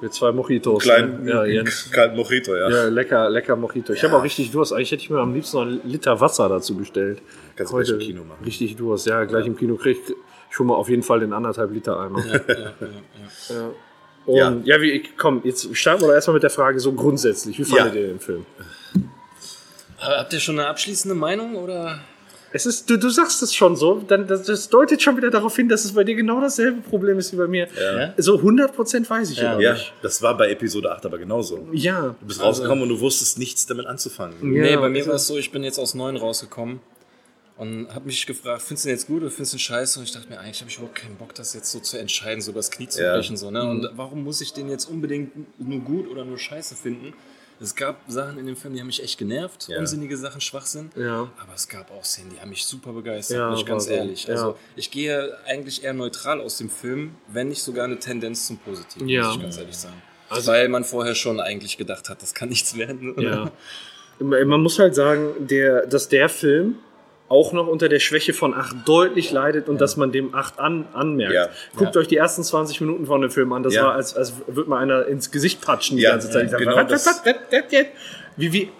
Mit 0.00 0.14
zwei 0.14 0.32
Mojitos. 0.32 0.82
Kleinen, 0.82 1.24
ne? 1.24 1.30
ja, 1.30 1.44
Jens. 1.44 1.90
kalten 1.90 2.16
Mojito, 2.16 2.56
ja. 2.56 2.70
Ja, 2.70 2.84
lecker, 2.88 3.28
lecker 3.28 3.54
Mojito. 3.54 3.92
Ich 3.92 4.02
habe 4.02 4.16
auch 4.16 4.22
richtig 4.24 4.50
Durst. 4.50 4.72
Eigentlich 4.72 4.92
hätte 4.92 5.02
ich 5.02 5.10
mir 5.10 5.18
am 5.18 5.34
liebsten 5.34 5.58
noch 5.58 5.64
einen 5.66 5.80
Liter 5.84 6.18
Wasser 6.18 6.48
dazu 6.48 6.74
bestellt. 6.74 7.20
Kannst 7.54 7.72
du 7.74 7.76
gleich 7.76 7.90
im 7.90 7.98
Kino 7.98 8.24
machen. 8.24 8.42
Richtig 8.46 8.76
Durst. 8.76 9.06
Ja, 9.06 9.24
gleich 9.24 9.44
im 9.46 9.56
Kino 9.58 9.74
krieg 9.76 9.98
ich 10.08 10.14
schon 10.48 10.68
mal 10.68 10.74
auf 10.74 10.88
jeden 10.88 11.02
Fall 11.02 11.20
den 11.20 11.34
anderthalb 11.34 11.70
Liter 11.70 12.00
Eimer. 12.00 12.24
Ja, 12.24 12.34
ja, 12.34 12.54
ja, 12.56 13.54
ja. 13.56 13.70
Und 14.26 14.66
ja, 14.66 14.80
wie, 14.80 15.02
komm, 15.16 15.40
jetzt 15.44 15.74
starten 15.76 16.02
wir 16.02 16.08
doch 16.08 16.14
erstmal 16.14 16.34
mit 16.34 16.42
der 16.42 16.50
Frage 16.50 16.80
so 16.80 16.92
grundsätzlich. 16.92 17.58
Wie 17.58 17.64
fandet 17.64 17.94
Ja. 17.94 18.00
ihr 18.00 18.06
den 18.08 18.20
Film? 18.20 18.44
Aber 19.98 20.18
habt 20.18 20.32
ihr 20.32 20.40
schon 20.40 20.58
eine 20.58 20.68
abschließende 20.68 21.14
Meinung 21.14 21.56
oder? 21.56 22.00
Es 22.52 22.64
ist, 22.64 22.88
du, 22.88 22.96
du 22.96 23.10
sagst 23.10 23.42
es 23.42 23.54
schon 23.54 23.76
so, 23.76 24.02
dann, 24.06 24.26
das, 24.26 24.44
das 24.44 24.68
deutet 24.68 25.02
schon 25.02 25.16
wieder 25.16 25.30
darauf 25.30 25.54
hin, 25.56 25.68
dass 25.68 25.84
es 25.84 25.92
bei 25.92 26.04
dir 26.04 26.14
genau 26.14 26.40
dasselbe 26.40 26.80
Problem 26.80 27.18
ist 27.18 27.32
wie 27.32 27.36
bei 27.36 27.46
mir. 27.48 27.68
Ja. 27.78 28.14
So 28.16 28.36
100% 28.36 29.08
weiß 29.10 29.30
ich 29.30 29.38
Ja. 29.38 29.58
Ja, 29.60 29.72
nicht. 29.74 29.92
das 30.02 30.22
war 30.22 30.36
bei 30.36 30.50
Episode 30.50 30.90
8 30.92 31.04
aber 31.06 31.18
genauso. 31.18 31.68
Ja. 31.72 32.14
Du 32.20 32.26
bist 32.26 32.40
rausgekommen 32.42 32.82
und 32.84 32.88
du 32.90 33.00
wusstest 33.00 33.38
nichts 33.38 33.66
damit 33.66 33.86
anzufangen. 33.86 34.36
Ja, 34.54 34.62
nee, 34.62 34.76
bei 34.76 34.88
mir 34.88 34.98
also- 34.98 35.08
war 35.10 35.16
es 35.16 35.26
so, 35.26 35.36
ich 35.36 35.50
bin 35.50 35.64
jetzt 35.64 35.78
aus 35.78 35.94
9 35.94 36.16
rausgekommen 36.16 36.80
und 37.56 37.88
habe 37.94 38.06
mich 38.06 38.26
gefragt, 38.26 38.62
findest 38.62 38.84
du 38.84 38.88
den 38.88 38.96
jetzt 38.96 39.06
gut 39.06 39.22
oder 39.22 39.30
findest 39.30 39.52
du 39.52 39.56
den 39.56 39.60
scheiße? 39.60 39.98
Und 39.98 40.04
ich 40.04 40.12
dachte 40.12 40.28
mir, 40.28 40.38
eigentlich 40.40 40.60
habe 40.60 40.70
ich 40.70 40.76
überhaupt 40.76 40.96
keinen 40.96 41.16
Bock, 41.16 41.34
das 41.34 41.54
jetzt 41.54 41.70
so 41.72 41.80
zu 41.80 41.98
entscheiden, 41.98 42.40
so 42.42 42.52
das 42.52 42.70
Knie 42.70 42.88
zu 42.88 43.02
Ja. 43.02 43.14
brechen. 43.16 43.36
So, 43.36 43.50
ne? 43.50 43.62
Und 43.68 43.88
warum 43.96 44.24
muss 44.24 44.40
ich 44.40 44.52
den 44.52 44.68
jetzt 44.68 44.84
unbedingt 44.90 45.32
nur 45.58 45.80
gut 45.80 46.08
oder 46.08 46.24
nur 46.24 46.38
scheiße 46.38 46.74
finden? 46.76 47.14
Es 47.58 47.74
gab 47.74 48.02
Sachen 48.06 48.38
in 48.38 48.44
dem 48.44 48.54
Film, 48.54 48.74
die 48.74 48.80
haben 48.80 48.86
mich 48.88 49.02
echt 49.02 49.16
genervt, 49.18 49.68
Ja. 49.68 49.78
unsinnige 49.78 50.18
Sachen, 50.18 50.42
Schwachsinn. 50.42 50.90
Ja. 50.94 51.30
Aber 51.40 51.54
es 51.54 51.66
gab 51.68 51.90
auch 51.90 52.04
Szenen, 52.04 52.28
die 52.34 52.38
haben 52.40 52.50
mich 52.50 52.66
super 52.66 52.92
begeistert, 52.92 53.38
Ja, 53.38 53.48
bin 53.48 53.58
ich 53.58 53.64
ganz 53.64 53.86
ehrlich. 53.86 54.28
Also 54.30 54.58
ich 54.76 54.90
gehe 54.90 55.34
eigentlich 55.46 55.82
eher 55.82 55.94
neutral 55.94 56.42
aus 56.42 56.58
dem 56.58 56.68
Film, 56.68 57.14
wenn 57.28 57.48
nicht 57.48 57.62
sogar 57.62 57.86
eine 57.86 57.98
Tendenz 57.98 58.46
zum 58.46 58.58
Positiven, 58.58 59.08
Ja. 59.08 59.28
muss 59.28 59.36
ich 59.36 59.42
ganz 59.42 59.56
ehrlich 59.56 59.76
sagen. 59.78 60.02
Also- 60.28 60.52
Weil 60.52 60.68
man 60.68 60.84
vorher 60.84 61.14
schon 61.14 61.40
eigentlich 61.40 61.78
gedacht 61.78 62.10
hat, 62.10 62.20
das 62.20 62.34
kann 62.34 62.50
nichts 62.50 62.76
werden. 62.76 63.14
Ja. 63.18 63.50
Man 64.18 64.60
muss 64.60 64.78
halt 64.78 64.94
sagen, 64.94 65.30
der, 65.46 65.86
dass 65.86 66.08
der 66.10 66.28
Film 66.28 66.76
auch 67.28 67.52
noch 67.52 67.66
unter 67.66 67.88
der 67.88 67.98
Schwäche 67.98 68.32
von 68.32 68.54
8 68.54 68.76
deutlich 68.86 69.32
leidet 69.32 69.68
und 69.68 69.80
dass 69.80 69.96
man 69.96 70.12
dem 70.12 70.34
8 70.34 70.58
an, 70.60 70.86
anmerkt. 70.92 71.34
Ja. 71.34 71.48
Guckt 71.76 71.94
Ja. 71.94 72.00
euch 72.00 72.08
die 72.08 72.16
ersten 72.16 72.44
20 72.44 72.80
Minuten 72.80 73.06
von 73.06 73.20
dem 73.20 73.30
Film 73.30 73.52
an. 73.52 73.62
Das 73.62 73.74
Ja. 73.74 73.84
war, 73.84 73.94
als, 73.94 74.16
als 74.16 74.32
würde 74.46 74.70
man 74.70 74.78
einer 74.80 75.06
ins 75.06 75.30
Gesicht 75.30 75.60
patschen 75.60 75.96
die 75.96 76.04
Ja, 76.04 76.12
ganze 76.12 76.30
Zeit. 76.30 76.44
Ich 76.44 76.50
sag, 76.50 76.60
genau? 76.60 76.76
Wie, 78.36 78.52
wie, 78.52 78.70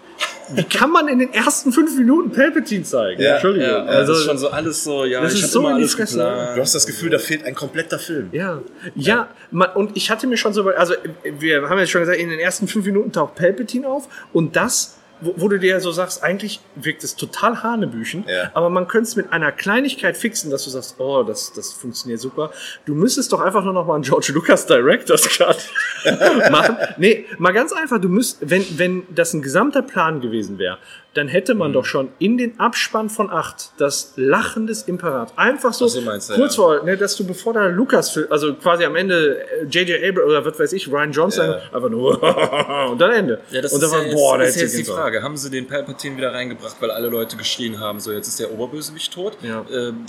wie 0.53 0.63
kann 0.63 0.91
man 0.91 1.07
in 1.07 1.19
den 1.19 1.33
ersten 1.33 1.73
5 1.73 1.97
Minuten 1.97 2.31
Palpatine 2.31 2.83
zeigen? 2.83 3.21
Ja. 3.21 3.33
Entschuldigung. 3.33 3.67
Ja, 3.69 3.83
also, 3.83 4.13
das 4.13 4.21
ist 4.21 4.25
schon 4.27 4.37
so 4.37 4.49
alles 4.49 4.83
so, 4.83 5.03
ja, 5.03 5.21
das 5.21 5.33
ich 5.33 5.43
ist 5.43 5.51
so 5.51 5.59
immer 5.59 5.71
in 5.71 5.79
die 5.79 5.87
Fresse. 5.87 6.17
Du 6.55 6.61
hast 6.61 6.73
das 6.73 6.85
Gefühl, 6.85 7.09
da 7.09 7.19
fehlt 7.19 7.43
ein 7.43 7.55
kompletter 7.55 7.99
Film. 7.99 8.29
Ja, 8.31 8.61
ja, 8.95 9.27
man, 9.51 9.69
und 9.71 9.97
ich 9.97 10.09
hatte 10.09 10.25
mir 10.27 10.37
schon 10.37 10.53
so, 10.53 10.67
also 10.69 10.93
wir 11.23 11.67
haben 11.69 11.79
jetzt 11.79 11.89
schon 11.91 12.01
gesagt, 12.01 12.19
in 12.19 12.29
den 12.29 12.39
ersten 12.39 12.67
fünf 12.67 12.85
Minuten 12.85 13.11
taucht 13.11 13.35
Palpatine 13.35 13.87
auf 13.87 14.07
und 14.31 14.55
das, 14.55 14.96
wo, 15.21 15.33
wo 15.37 15.47
du 15.47 15.57
dir 15.59 15.79
so 15.79 15.91
sagst, 15.91 16.23
eigentlich 16.23 16.59
wirkt 16.75 17.03
es 17.03 17.15
total 17.15 17.63
hanebüchen, 17.63 18.25
Ja. 18.27 18.51
aber 18.53 18.69
man 18.69 18.87
könnte 18.87 19.07
es 19.09 19.15
mit 19.15 19.31
einer 19.33 19.51
Kleinigkeit 19.51 20.15
fixen, 20.17 20.51
dass 20.51 20.63
du 20.63 20.69
sagst, 20.69 20.95
oh, 20.99 21.23
das, 21.23 21.53
das 21.53 21.73
funktioniert 21.73 22.19
super. 22.19 22.51
Du 22.85 22.93
müsstest 22.95 23.31
doch 23.33 23.41
einfach 23.41 23.63
nur 23.63 23.73
noch 23.73 23.85
mal 23.85 23.95
einen 23.95 24.03
George 24.03 24.31
Lucas 24.33 24.65
Director's 24.65 25.27
Cut 25.37 25.57
machen. 26.51 26.77
Nee, 26.97 27.25
mal 27.37 27.51
ganz 27.53 27.73
einfach, 27.73 27.99
du 27.99 28.09
müsst, 28.09 28.37
wenn, 28.41 28.65
wenn 28.77 29.03
das 29.13 29.33
ein 29.33 29.41
gesamter 29.41 29.81
Plan 29.81 30.21
gewesen 30.21 30.57
wäre, 30.59 30.77
dann 31.17 31.27
hätte 31.27 31.53
Mhm. 31.53 31.59
man 31.59 31.73
doch 31.73 31.85
schon 31.85 32.09
in 32.19 32.37
den 32.37 32.59
Abspann 32.59 33.09
von 33.09 33.29
8 33.29 33.71
das 33.77 34.13
Lachen 34.15 34.67
des 34.67 34.83
Imperators 34.83 35.37
einfach 35.37 35.73
so, 35.73 35.87
so, 35.87 36.01
meinst 36.01 36.31
kurz 36.33 36.55
ja. 36.55 36.63
vor, 36.63 36.83
ne, 36.83 36.95
dass 36.97 37.15
du 37.15 37.25
bevor 37.25 37.53
der 37.53 37.69
Lukas, 37.69 38.17
also 38.29 38.53
quasi 38.53 38.85
am 38.85 38.95
Ende 38.95 39.39
äh, 39.61 39.63
J.J. 39.65 40.03
Abrams 40.03 40.29
oder 40.29 40.45
was 40.45 40.59
weiß 40.59 40.73
ich, 40.73 40.87
Ryan 40.91 41.11
Johnson, 41.11 41.47
Ja. 41.49 41.61
einfach 41.73 41.89
nur 41.89 42.21
und 42.91 42.99
dann 43.01 43.11
Ende. 43.11 43.41
Ja, 43.51 43.61
das 43.61 43.73
und 43.73 43.81
ist 43.83 43.91
dann 43.91 43.91
ja 43.91 43.97
war, 43.97 44.05
jetzt, 44.05 44.15
boah, 44.15 44.37
da 44.37 44.43
ist 44.45 44.61
jetzt 44.61 44.77
die 44.77 44.83
Frage. 44.83 45.21
Haben 45.23 45.35
sie 45.37 45.49
den 45.49 45.67
Palpatine 45.67 46.17
wieder 46.17 46.33
reingebracht, 46.33 46.75
weil 46.79 46.91
alle 46.91 47.09
Leute 47.09 47.35
geschrien 47.37 47.79
haben, 47.79 47.99
so 47.99 48.11
jetzt 48.11 48.27
ist 48.27 48.39
der 48.39 48.51
Oberbösewicht 48.51 49.13
tot? 49.13 49.37
Ja. 49.41 49.65
Ähm, 49.71 50.05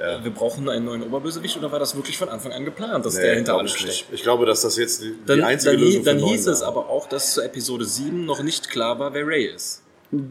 Ja. 0.00 0.22
Wir 0.22 0.30
brauchen 0.30 0.68
einen 0.68 0.84
neuen 0.84 1.02
Oberbösewicht 1.02 1.56
oder 1.56 1.72
war 1.72 1.80
das 1.80 1.96
wirklich 1.96 2.16
von 2.16 2.28
Anfang 2.28 2.52
an 2.52 2.64
geplant, 2.64 3.04
dass 3.04 3.14
Nee, 3.16 3.22
der 3.22 3.34
hinter 3.34 3.58
alles 3.58 3.74
ich 3.74 3.80
steckt? 3.80 4.04
Ich 4.12 4.22
glaube, 4.22 4.46
dass 4.46 4.60
das 4.62 4.76
jetzt 4.76 5.02
die, 5.02 5.12
Dann, 5.26 5.38
die 5.38 5.42
einzige 5.42 5.72
dann, 5.72 5.80
Lösung 5.80 6.02
hie- 6.02 6.04
dann 6.04 6.18
hieß 6.18 6.46
es 6.46 6.62
aber 6.62 6.88
auch, 6.88 7.08
dass 7.08 7.34
zu 7.34 7.42
Episode 7.42 7.84
7 7.84 8.24
noch 8.24 8.42
nicht 8.42 8.70
klar 8.70 8.98
war, 9.00 9.12
wer 9.12 9.26
Ray 9.26 9.46
ist. 9.46 9.82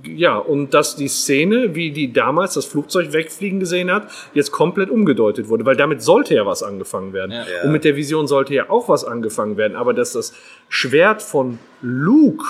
Ja, 0.04 0.38
und 0.38 0.74
dass 0.74 0.96
die 0.96 1.08
Szene, 1.08 1.76
wie 1.76 1.92
die 1.92 2.12
damals 2.12 2.56
das 2.56 2.66
Flugzeug 2.66 3.14
wegfliegen 3.14 3.60
gesehen 3.60 3.92
hat, 3.92 4.10
jetzt 4.34 4.52
komplett 4.52 4.90
umgedeutet 4.90 5.50
wurde, 5.50 5.66
weil 5.66 5.76
damit 5.76 6.02
sollte 6.02 6.34
ja 6.34 6.46
was 6.48 6.64
angefangen 6.64 7.14
werden. 7.14 7.32
Ja. 7.32 7.44
Und 7.64 7.72
mit 7.74 7.84
der 7.84 7.96
Vision 7.96 8.28
sollte 8.28 8.56
ja 8.56 8.70
auch 8.72 8.90
was 8.90 9.04
angefangen 9.06 9.56
werden, 9.56 9.76
aber 9.78 9.94
dass 9.94 10.14
das 10.14 10.34
Schwert 10.68 11.22
von 11.22 11.60
Luke 11.82 12.44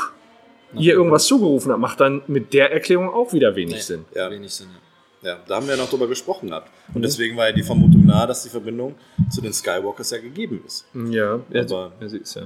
ihr 0.78 0.94
irgendwas 0.94 1.26
zugerufen 1.26 1.72
hat, 1.72 1.80
macht 1.80 2.00
dann 2.00 2.22
mit 2.28 2.54
der 2.54 2.72
Erklärung 2.72 3.10
auch 3.10 3.34
wieder 3.34 3.56
wenig 3.56 3.84
Sinn. 3.84 4.06
Ja. 4.16 4.30
Wenig 4.32 4.54
Sinn. 4.54 4.68
ja. 4.74 4.82
Ja, 5.24 5.38
da 5.48 5.56
haben 5.56 5.68
wir 5.68 5.76
ja 5.76 5.82
noch 5.82 5.90
drüber 5.90 6.08
gesprochen 6.08 6.50
gehabt. 6.50 6.70
Und 6.94 7.02
deswegen 7.02 7.36
war 7.36 7.48
ja 7.48 7.52
die 7.52 7.64
Vermutung 7.64 8.06
nahe, 8.06 8.28
dass 8.28 8.44
die 8.44 8.50
Verbindung 8.50 8.94
zu 9.32 9.42
den 9.42 9.52
Skywalkers 9.52 10.12
ja 10.12 10.20
gegeben 10.20 10.62
ist. 10.66 10.86
Ja, 10.94 11.40
ja, 11.52 11.62
Aber- 11.64 11.92
ja, 12.00 12.08
sie 12.08 12.18
ist 12.20 12.36
ja. 12.36 12.44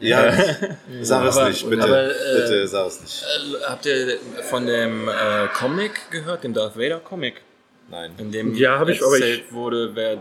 Ja, 0.00 0.32
sag 1.02 1.26
es 1.26 1.36
Aber- 1.36 1.48
nicht, 1.48 1.68
bitte. 1.68 1.82
aber, 1.82 2.04
äh, 2.10 2.14
bitte 2.36 2.68
sag 2.68 2.86
es 2.86 3.00
nicht. 3.00 3.22
Äh, 3.24 3.64
Habt 3.66 3.86
ihr 3.86 4.18
von 4.48 4.66
dem 4.66 5.08
äh, 5.08 5.12
Comic 5.58 6.10
gehört, 6.10 6.44
dem 6.44 6.54
Darth 6.54 6.76
Vader 6.76 7.00
Comic, 7.00 7.42
Nein. 7.90 8.12
in 8.18 8.30
dem 8.30 8.54
Ja, 8.54 8.78
hab 8.78 8.88
ich, 8.88 9.02
aber 9.02 9.16
ich- 9.16 9.22
erzählt 9.22 9.52
wurde, 9.52 9.90
wer 9.94 10.18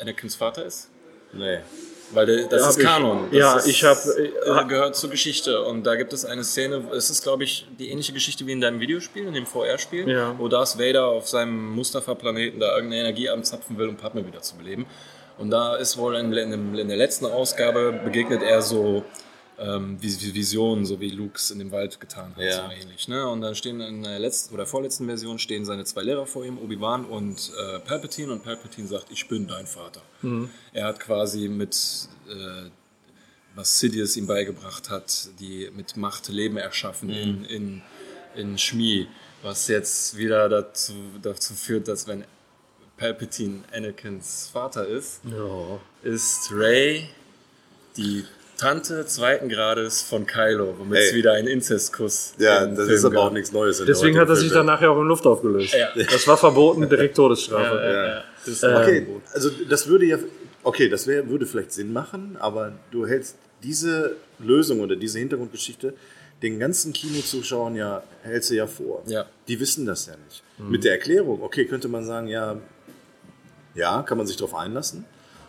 Anakins 0.00 0.34
Vater 0.36 0.64
ist? 0.64 0.88
Nee. 1.32 1.58
Weil 2.12 2.46
das 2.48 2.62
Hab 2.62 2.70
ist 2.70 2.78
Kanon. 2.80 3.28
Das 3.30 3.38
ja, 3.38 3.56
ist, 3.58 3.66
ich 3.66 3.84
hab- 3.84 3.98
äh, 4.06 4.64
gehört 4.66 4.96
zur 4.96 5.10
Geschichte. 5.10 5.62
Und 5.62 5.84
da 5.84 5.94
gibt 5.94 6.14
es 6.14 6.24
eine 6.24 6.42
Szene, 6.42 6.82
es 6.94 7.10
ist, 7.10 7.22
glaube 7.22 7.44
ich, 7.44 7.66
die 7.78 7.90
ähnliche 7.90 8.14
Geschichte 8.14 8.46
wie 8.46 8.52
in 8.52 8.62
deinem 8.62 8.80
Videospiel, 8.80 9.26
in 9.26 9.34
dem 9.34 9.44
VR-Spiel, 9.44 10.08
Ja. 10.08 10.34
wo 10.38 10.48
Darth 10.48 10.78
Vader 10.78 11.04
auf 11.06 11.28
seinem 11.28 11.74
Mustafa-Planeten 11.74 12.60
da 12.60 12.74
irgendeine 12.76 13.02
Energie 13.02 13.28
anzapfen 13.28 13.76
will, 13.76 13.88
um 13.88 13.96
Padme 13.98 14.26
wieder 14.26 14.40
zu 14.40 14.56
beleben. 14.56 14.86
Und 15.38 15.50
da 15.50 15.76
ist 15.76 15.96
wohl 15.96 16.16
in, 16.16 16.32
in, 16.32 16.74
in 16.76 16.88
der 16.88 16.96
letzten 16.96 17.26
Ausgabe 17.26 18.00
begegnet 18.04 18.42
er 18.42 18.60
so 18.60 19.04
ähm, 19.58 19.98
Vis- 20.00 20.20
Vis- 20.20 20.34
Visionen, 20.34 20.84
so 20.84 21.00
wie 21.00 21.10
Luke's 21.10 21.50
in 21.50 21.58
dem 21.58 21.70
Wald 21.72 21.98
getan 22.00 22.34
hat, 22.36 22.42
Ja. 22.42 22.66
so 22.66 22.72
ähnlich. 22.72 23.08
Ne? 23.08 23.26
Und 23.28 23.40
dann 23.40 23.54
stehen 23.54 23.80
in 23.80 24.02
der 24.02 24.18
letzten 24.18 24.54
oder 24.54 24.66
vorletzten 24.66 25.06
Version 25.06 25.38
stehen 25.38 25.64
seine 25.64 25.84
zwei 25.84 26.02
Lehrer 26.02 26.26
vor 26.26 26.44
ihm, 26.44 26.58
Obi-Wan 26.58 27.04
und 27.04 27.50
äh, 27.58 27.78
Palpatine. 27.80 28.32
Und 28.32 28.44
Palpatine 28.44 28.86
sagt, 28.88 29.06
ich 29.10 29.26
bin 29.28 29.46
dein 29.48 29.66
Vater. 29.66 30.02
Er 30.72 30.84
hat 30.86 31.00
quasi 31.00 31.48
mit, 31.48 31.76
äh, 32.28 32.68
was 33.54 33.78
Sidious 33.78 34.16
ihm 34.16 34.26
beigebracht 34.26 34.90
hat, 34.90 35.28
die 35.40 35.70
mit 35.74 35.96
Macht 35.96 36.28
Leben 36.28 36.56
erschaffen 36.56 37.10
in, 37.10 37.44
in, 37.44 37.82
in 38.36 38.58
Shmi, 38.58 39.08
was 39.42 39.66
jetzt 39.68 40.16
wieder 40.16 40.48
dazu, 40.48 40.94
dazu 41.22 41.54
führt, 41.54 41.86
dass 41.88 42.06
wenn 42.08 42.24
Palpatine 42.98 43.60
Anakins 43.74 44.50
Vater 44.52 44.86
ist, 44.86 45.20
Ja. 45.24 45.80
ist 46.02 46.50
Ray 46.52 47.08
die 47.96 48.24
Tante 48.56 49.06
zweiten 49.06 49.48
Grades 49.48 50.02
von 50.02 50.26
Kylo, 50.26 50.74
womit 50.78 50.98
es 50.98 51.14
wieder 51.14 51.34
einen 51.34 51.46
Inzestkuss 51.46 52.34
Ja, 52.38 52.66
das 52.66 52.76
Film 52.86 52.90
ist 52.90 53.04
aber 53.04 53.14
gab. 53.14 53.24
auch 53.26 53.32
nichts 53.32 53.52
Neues. 53.52 53.78
in 53.78 53.86
Deswegen 53.86 54.18
hat 54.18 54.28
er 54.28 54.34
sich 54.36 54.50
dann 54.50 54.66
nachher 54.66 54.90
auch 54.90 55.00
in 55.00 55.06
Luft 55.06 55.26
aufgelöst. 55.26 55.74
Ja. 55.74 55.90
Das 55.94 56.26
war 56.26 56.36
verboten, 56.36 56.88
direkt 56.88 57.14
Todesstrafe. 57.16 57.76
Ja, 57.76 57.92
ja, 57.92 58.06
ja. 58.16 58.24
Das 58.44 58.62
Ähm, 58.64 58.74
Okay, 58.74 59.06
also 59.32 59.50
das 59.68 59.86
würde 59.86 60.06
ja, 60.06 60.18
okay, 60.64 60.88
das 60.88 61.06
wär, 61.06 61.28
würde 61.28 61.46
vielleicht 61.46 61.72
Sinn 61.72 61.92
machen, 61.92 62.36
aber 62.40 62.72
du 62.90 63.06
hältst 63.06 63.36
diese 63.62 64.16
Lösung 64.40 64.80
oder 64.80 64.96
diese 64.96 65.20
Hintergrundgeschichte 65.20 65.94
den 66.42 66.58
ganzen 66.58 66.92
Kinozuschauern 66.92 67.74
ja, 67.76 68.02
hältst 68.22 68.50
du 68.50 68.54
ja 68.54 68.66
vor. 68.66 69.02
Ja. 69.06 69.26
Die 69.48 69.58
wissen 69.60 69.86
das 69.86 70.06
ja 70.06 70.14
nicht. 70.24 70.42
Mit 70.58 70.82
der 70.84 70.92
Erklärung, 70.92 71.42
okay, 71.42 71.64
könnte 71.64 71.86
man 71.88 72.04
sagen, 72.04 72.26
ja, 72.28 72.56
ja, 73.78 74.02
kann 74.02 74.18
man 74.18 74.26
sich 74.26 74.36
darauf 74.36 74.54
einlassen, 74.54 75.04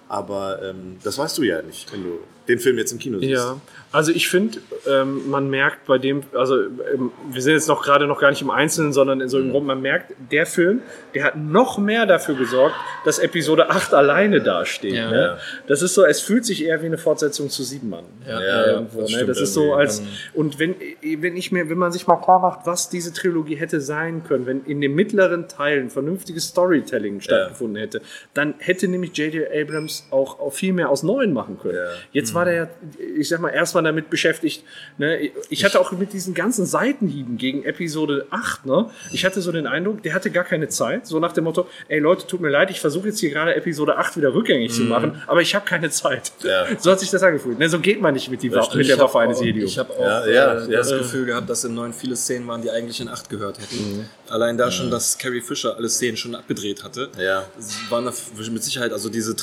aber 0.09 0.61
ähm, 0.63 0.97
das 1.03 1.17
weißt 1.17 1.37
du 1.37 1.43
ja 1.43 1.61
nicht, 1.61 1.91
wenn 1.93 2.03
du 2.03 2.19
den 2.49 2.59
Film 2.59 2.77
jetzt 2.79 2.91
im 2.91 2.99
Kino 2.99 3.19
siehst. 3.19 3.31
Ja, 3.31 3.61
also 3.91 4.11
ich 4.11 4.27
finde, 4.27 4.59
ähm, 4.87 5.29
man 5.29 5.49
merkt 5.49 5.85
bei 5.85 5.97
dem, 5.97 6.23
also 6.33 6.59
ähm, 6.59 7.11
wir 7.31 7.41
sind 7.41 7.53
jetzt 7.53 7.67
noch 7.67 7.83
gerade 7.83 8.07
noch 8.07 8.19
gar 8.19 8.31
nicht 8.31 8.41
im 8.41 8.49
Einzelnen, 8.49 8.91
sondern 8.91 9.21
in 9.21 9.29
so 9.29 9.37
einem 9.37 9.51
Grund, 9.51 9.67
man 9.67 9.81
merkt, 9.81 10.13
der 10.31 10.45
Film, 10.45 10.81
der 11.13 11.23
hat 11.25 11.37
noch 11.37 11.77
mehr 11.77 12.07
dafür 12.07 12.35
gesorgt, 12.35 12.75
dass 13.05 13.19
Episode 13.19 13.69
8 13.69 13.93
alleine 13.93 14.41
dasteht. 14.41 14.93
Ja. 14.93 15.11
Ne? 15.11 15.37
Das 15.67 15.81
ist 15.81 15.93
so, 15.93 16.05
es 16.05 16.21
fühlt 16.21 16.45
sich 16.45 16.65
eher 16.65 16.81
wie 16.81 16.87
eine 16.87 16.97
Fortsetzung 16.97 17.49
zu 17.49 17.63
sieben 17.63 17.89
Mann. 17.89 18.05
Ja, 18.27 18.41
Ja, 18.41 18.65
Irgendwo, 18.65 19.01
das 19.01 19.11
ne? 19.11 19.25
Das 19.25 19.39
ist 19.39 19.53
so 19.53 19.73
als 19.73 20.01
und 20.33 20.59
wenn 20.59 20.75
wenn 21.19 21.37
ich 21.37 21.51
mir 21.51 21.69
wenn 21.69 21.77
man 21.77 21.91
sich 21.91 22.07
mal 22.07 22.17
klar 22.17 22.39
macht, 22.39 22.65
was 22.65 22.89
diese 22.89 23.13
Trilogie 23.13 23.55
hätte 23.55 23.79
sein 23.79 24.23
können, 24.23 24.45
wenn 24.45 24.63
in 24.65 24.81
den 24.81 24.93
mittleren 24.93 25.47
Teilen 25.47 25.89
vernünftiges 25.89 26.47
Storytelling 26.47 27.21
stattgefunden 27.21 27.77
hätte, 27.77 28.01
dann 28.33 28.55
hätte 28.57 28.87
nämlich 28.87 29.15
J.J. 29.15 29.47
Abrams 29.51 29.98
Auch, 30.11 30.39
auch 30.39 30.53
viel 30.53 30.73
mehr 30.73 30.89
aus 30.89 31.03
neuen 31.03 31.33
machen 31.33 31.57
können. 31.59 31.77
Jetzt 32.11 32.33
war 32.33 32.45
der 32.45 32.59
ja, 32.59 32.67
ich 33.17 33.29
sag 33.29 33.39
mal, 33.39 33.49
erstmal 33.49 33.83
damit 33.83 34.09
beschäftigt, 34.09 34.63
ne, 34.97 35.31
ich 35.49 35.63
hatte 35.63 35.79
auch 35.79 35.91
mit 35.91 36.13
diesen 36.13 36.33
ganzen 36.33 36.65
Seitenhieben 36.65 37.37
gegen 37.37 37.63
Episode 37.63 38.27
8, 38.29 38.65
ne, 38.65 38.89
ich 39.11 39.25
hatte 39.25 39.41
so 39.41 39.51
den 39.51 39.67
Eindruck, 39.67 40.03
der 40.03 40.13
hatte 40.13 40.31
gar 40.31 40.43
keine 40.43 40.67
Zeit, 40.67 41.07
so 41.07 41.19
nach 41.19 41.31
dem 41.31 41.45
Motto, 41.45 41.67
ey 41.87 41.99
Leute, 41.99 42.27
tut 42.27 42.41
mir 42.41 42.49
leid, 42.49 42.69
ich 42.71 42.79
versuche 42.79 43.07
jetzt 43.07 43.19
hier 43.19 43.29
gerade 43.29 43.55
Episode 43.55 43.97
8 43.97 44.17
wieder 44.17 44.33
rückgängig 44.33 44.73
zu 44.73 44.83
machen, 44.83 45.21
aber 45.27 45.41
ich 45.41 45.55
habe 45.55 45.65
keine 45.65 45.89
Zeit. 45.89 46.31
Ja. 46.43 46.65
So 46.77 46.91
hat 46.91 46.99
sich 46.99 47.09
das 47.09 47.23
angefühlt. 47.23 47.59
Ne, 47.59 47.69
so 47.69 47.79
geht 47.79 48.01
man 48.01 48.13
nicht 48.13 48.29
mit, 48.29 48.43
die 48.43 48.51
Waffe, 48.51 48.77
mit 48.77 48.89
der 48.89 48.99
Waffe 48.99 49.19
eines 49.19 49.41
Jedi. 49.41 49.63
Ich 49.63 49.77
habe 49.77 49.93
auch 49.93 50.01
Ja, 50.01 50.27
ja, 50.27 50.53
äh, 50.53 50.71
ja. 50.71 50.77
das 50.79 50.89
Gefühl 50.89 51.25
gehabt, 51.25 51.49
dass 51.49 51.63
in 51.63 51.73
9 51.73 51.93
viele 51.93 52.15
Szenen 52.15 52.47
waren, 52.47 52.61
die 52.61 52.69
eigentlich 52.69 52.99
in 52.99 53.07
8 53.07 53.29
gehört 53.29 53.59
hätten. 53.59 54.09
Allein 54.29 54.57
da 54.57 54.71
schon, 54.71 54.91
dass 54.91 55.17
Carrie 55.17 55.41
Fisher 55.41 55.75
alle 55.75 55.89
Szenen 55.89 56.17
schon 56.17 56.35
abgedreht 56.35 56.83
hatte. 56.83 57.09
Ja. 57.17 57.45
Waren 57.89 58.05
da 58.05 58.13
mit 58.51 58.63
Sicherheit, 58.63 58.91
also 58.91 59.09
diese 59.09 59.35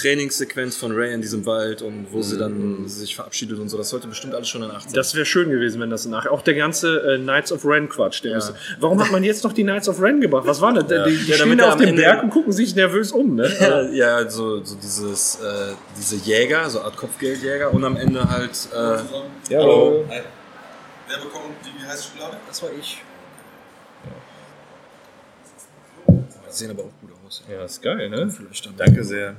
Trainingssequenz 0.47 0.77
von 0.77 0.93
Ray 0.93 1.13
in 1.15 1.21
diesem 1.21 1.45
Wald 1.47 1.83
und 1.83 2.07
wo 2.13 2.23
sie 2.23 2.39
dann 2.39 2.89
sich 2.89 3.15
verabschiedet 3.15 3.59
und 3.59 3.69
so, 3.69 3.77
das 3.77 3.89
sollte 3.91 4.09
bestimmt 4.09 4.35
alles 4.35 4.49
schon 4.49 4.63
in 4.63 4.71
8 4.71 4.83
sein. 4.85 4.93
Das 4.95 5.15
wäre 5.15 5.25
schön 5.27 5.51
gewesen, 5.51 5.81
wenn 5.81 5.91
das 5.91 6.07
nachher. 6.07 6.33
Auch 6.33 6.43
der 6.43 6.55
ganze 6.55 7.15
äh, 7.15 7.19
Knights 7.19 7.53
of 7.53 7.65
Ren 7.65 7.89
Quatsch. 7.89 8.23
Der 8.25 8.35
müsste, 8.35 8.55
warum 8.81 9.01
hat 9.03 9.11
man 9.13 9.25
jetzt 9.25 9.45
noch 9.45 9.53
die 9.53 9.63
Knights 9.63 9.89
of 9.89 10.01
Ren 10.01 10.21
gebracht? 10.21 10.47
Was 10.47 10.61
war 10.61 10.73
das? 10.73 10.87
Die, 11.07 11.17
die 11.17 11.31
Ja, 11.31 11.37
stehen 11.37 11.59
da 11.59 11.71
auf 11.73 11.77
dem 11.77 11.89
Ende- 11.89 12.03
Berg 12.03 12.23
und 12.23 12.31
gucken 12.31 12.53
sich 12.53 12.75
nervös 12.75 13.13
um, 13.13 13.35
ne? 13.37 13.51
ja, 13.61 13.83
ja, 14.23 14.31
so, 14.31 14.63
so 14.65 14.77
dieses, 14.77 15.37
äh, 15.37 15.75
diese 15.99 16.17
Jäger, 16.17 16.69
so 16.71 16.81
Art 16.81 16.97
Kopfgeldjäger 16.97 17.73
und 17.73 17.85
am 17.85 17.97
Ende 17.97 18.29
halt, 18.29 18.51
äh, 18.73 18.77
Ja, 19.53 19.61
Hallo. 19.61 20.05
aber- 20.09 20.15
Wer 21.09 21.19
bekommt 21.19 21.55
die 21.65 21.87
heiße 21.87 22.05
Schokolade? 22.09 22.37
das 22.49 22.63
war 22.63 22.71
ich. 22.79 22.99
Die 26.09 26.13
sehen 26.51 26.71
aber 26.71 26.83
auch 26.85 26.93
gut 27.01 27.11
aus. 27.27 27.43
Ja, 27.51 27.65
ist 27.65 27.83
geil, 27.83 28.09
ne? 28.09 28.33
Danke 28.77 29.05
sehr. 29.05 29.37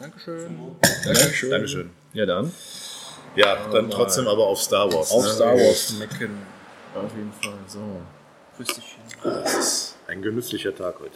Dankeschön. 0.00 0.76
Dankeschön. 1.04 1.50
Dankeschön. 1.50 1.90
Ja, 2.14 2.24
dann. 2.26 2.52
Ja, 3.36 3.56
dann 3.70 3.90
trotzdem 3.90 4.26
aber 4.26 4.46
auf 4.46 4.60
Star 4.60 4.90
Wars. 4.92 5.10
Auf 5.12 5.24
ne? 5.24 5.30
Star 5.30 5.54
Wars. 5.54 5.92
Mecken. 5.98 6.38
Auf 6.94 7.14
jeden 7.14 7.32
Fall. 7.32 7.52
So. 7.68 7.80
Grüß 8.56 8.66
dich. 8.68 8.96
Das 9.22 9.54
ist 9.54 9.96
ein 10.08 10.22
genüsslicher 10.22 10.74
Tag 10.74 10.96
heute. 11.00 11.12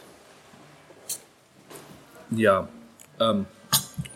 Ja. 2.29 2.67
Ähm, 3.19 3.45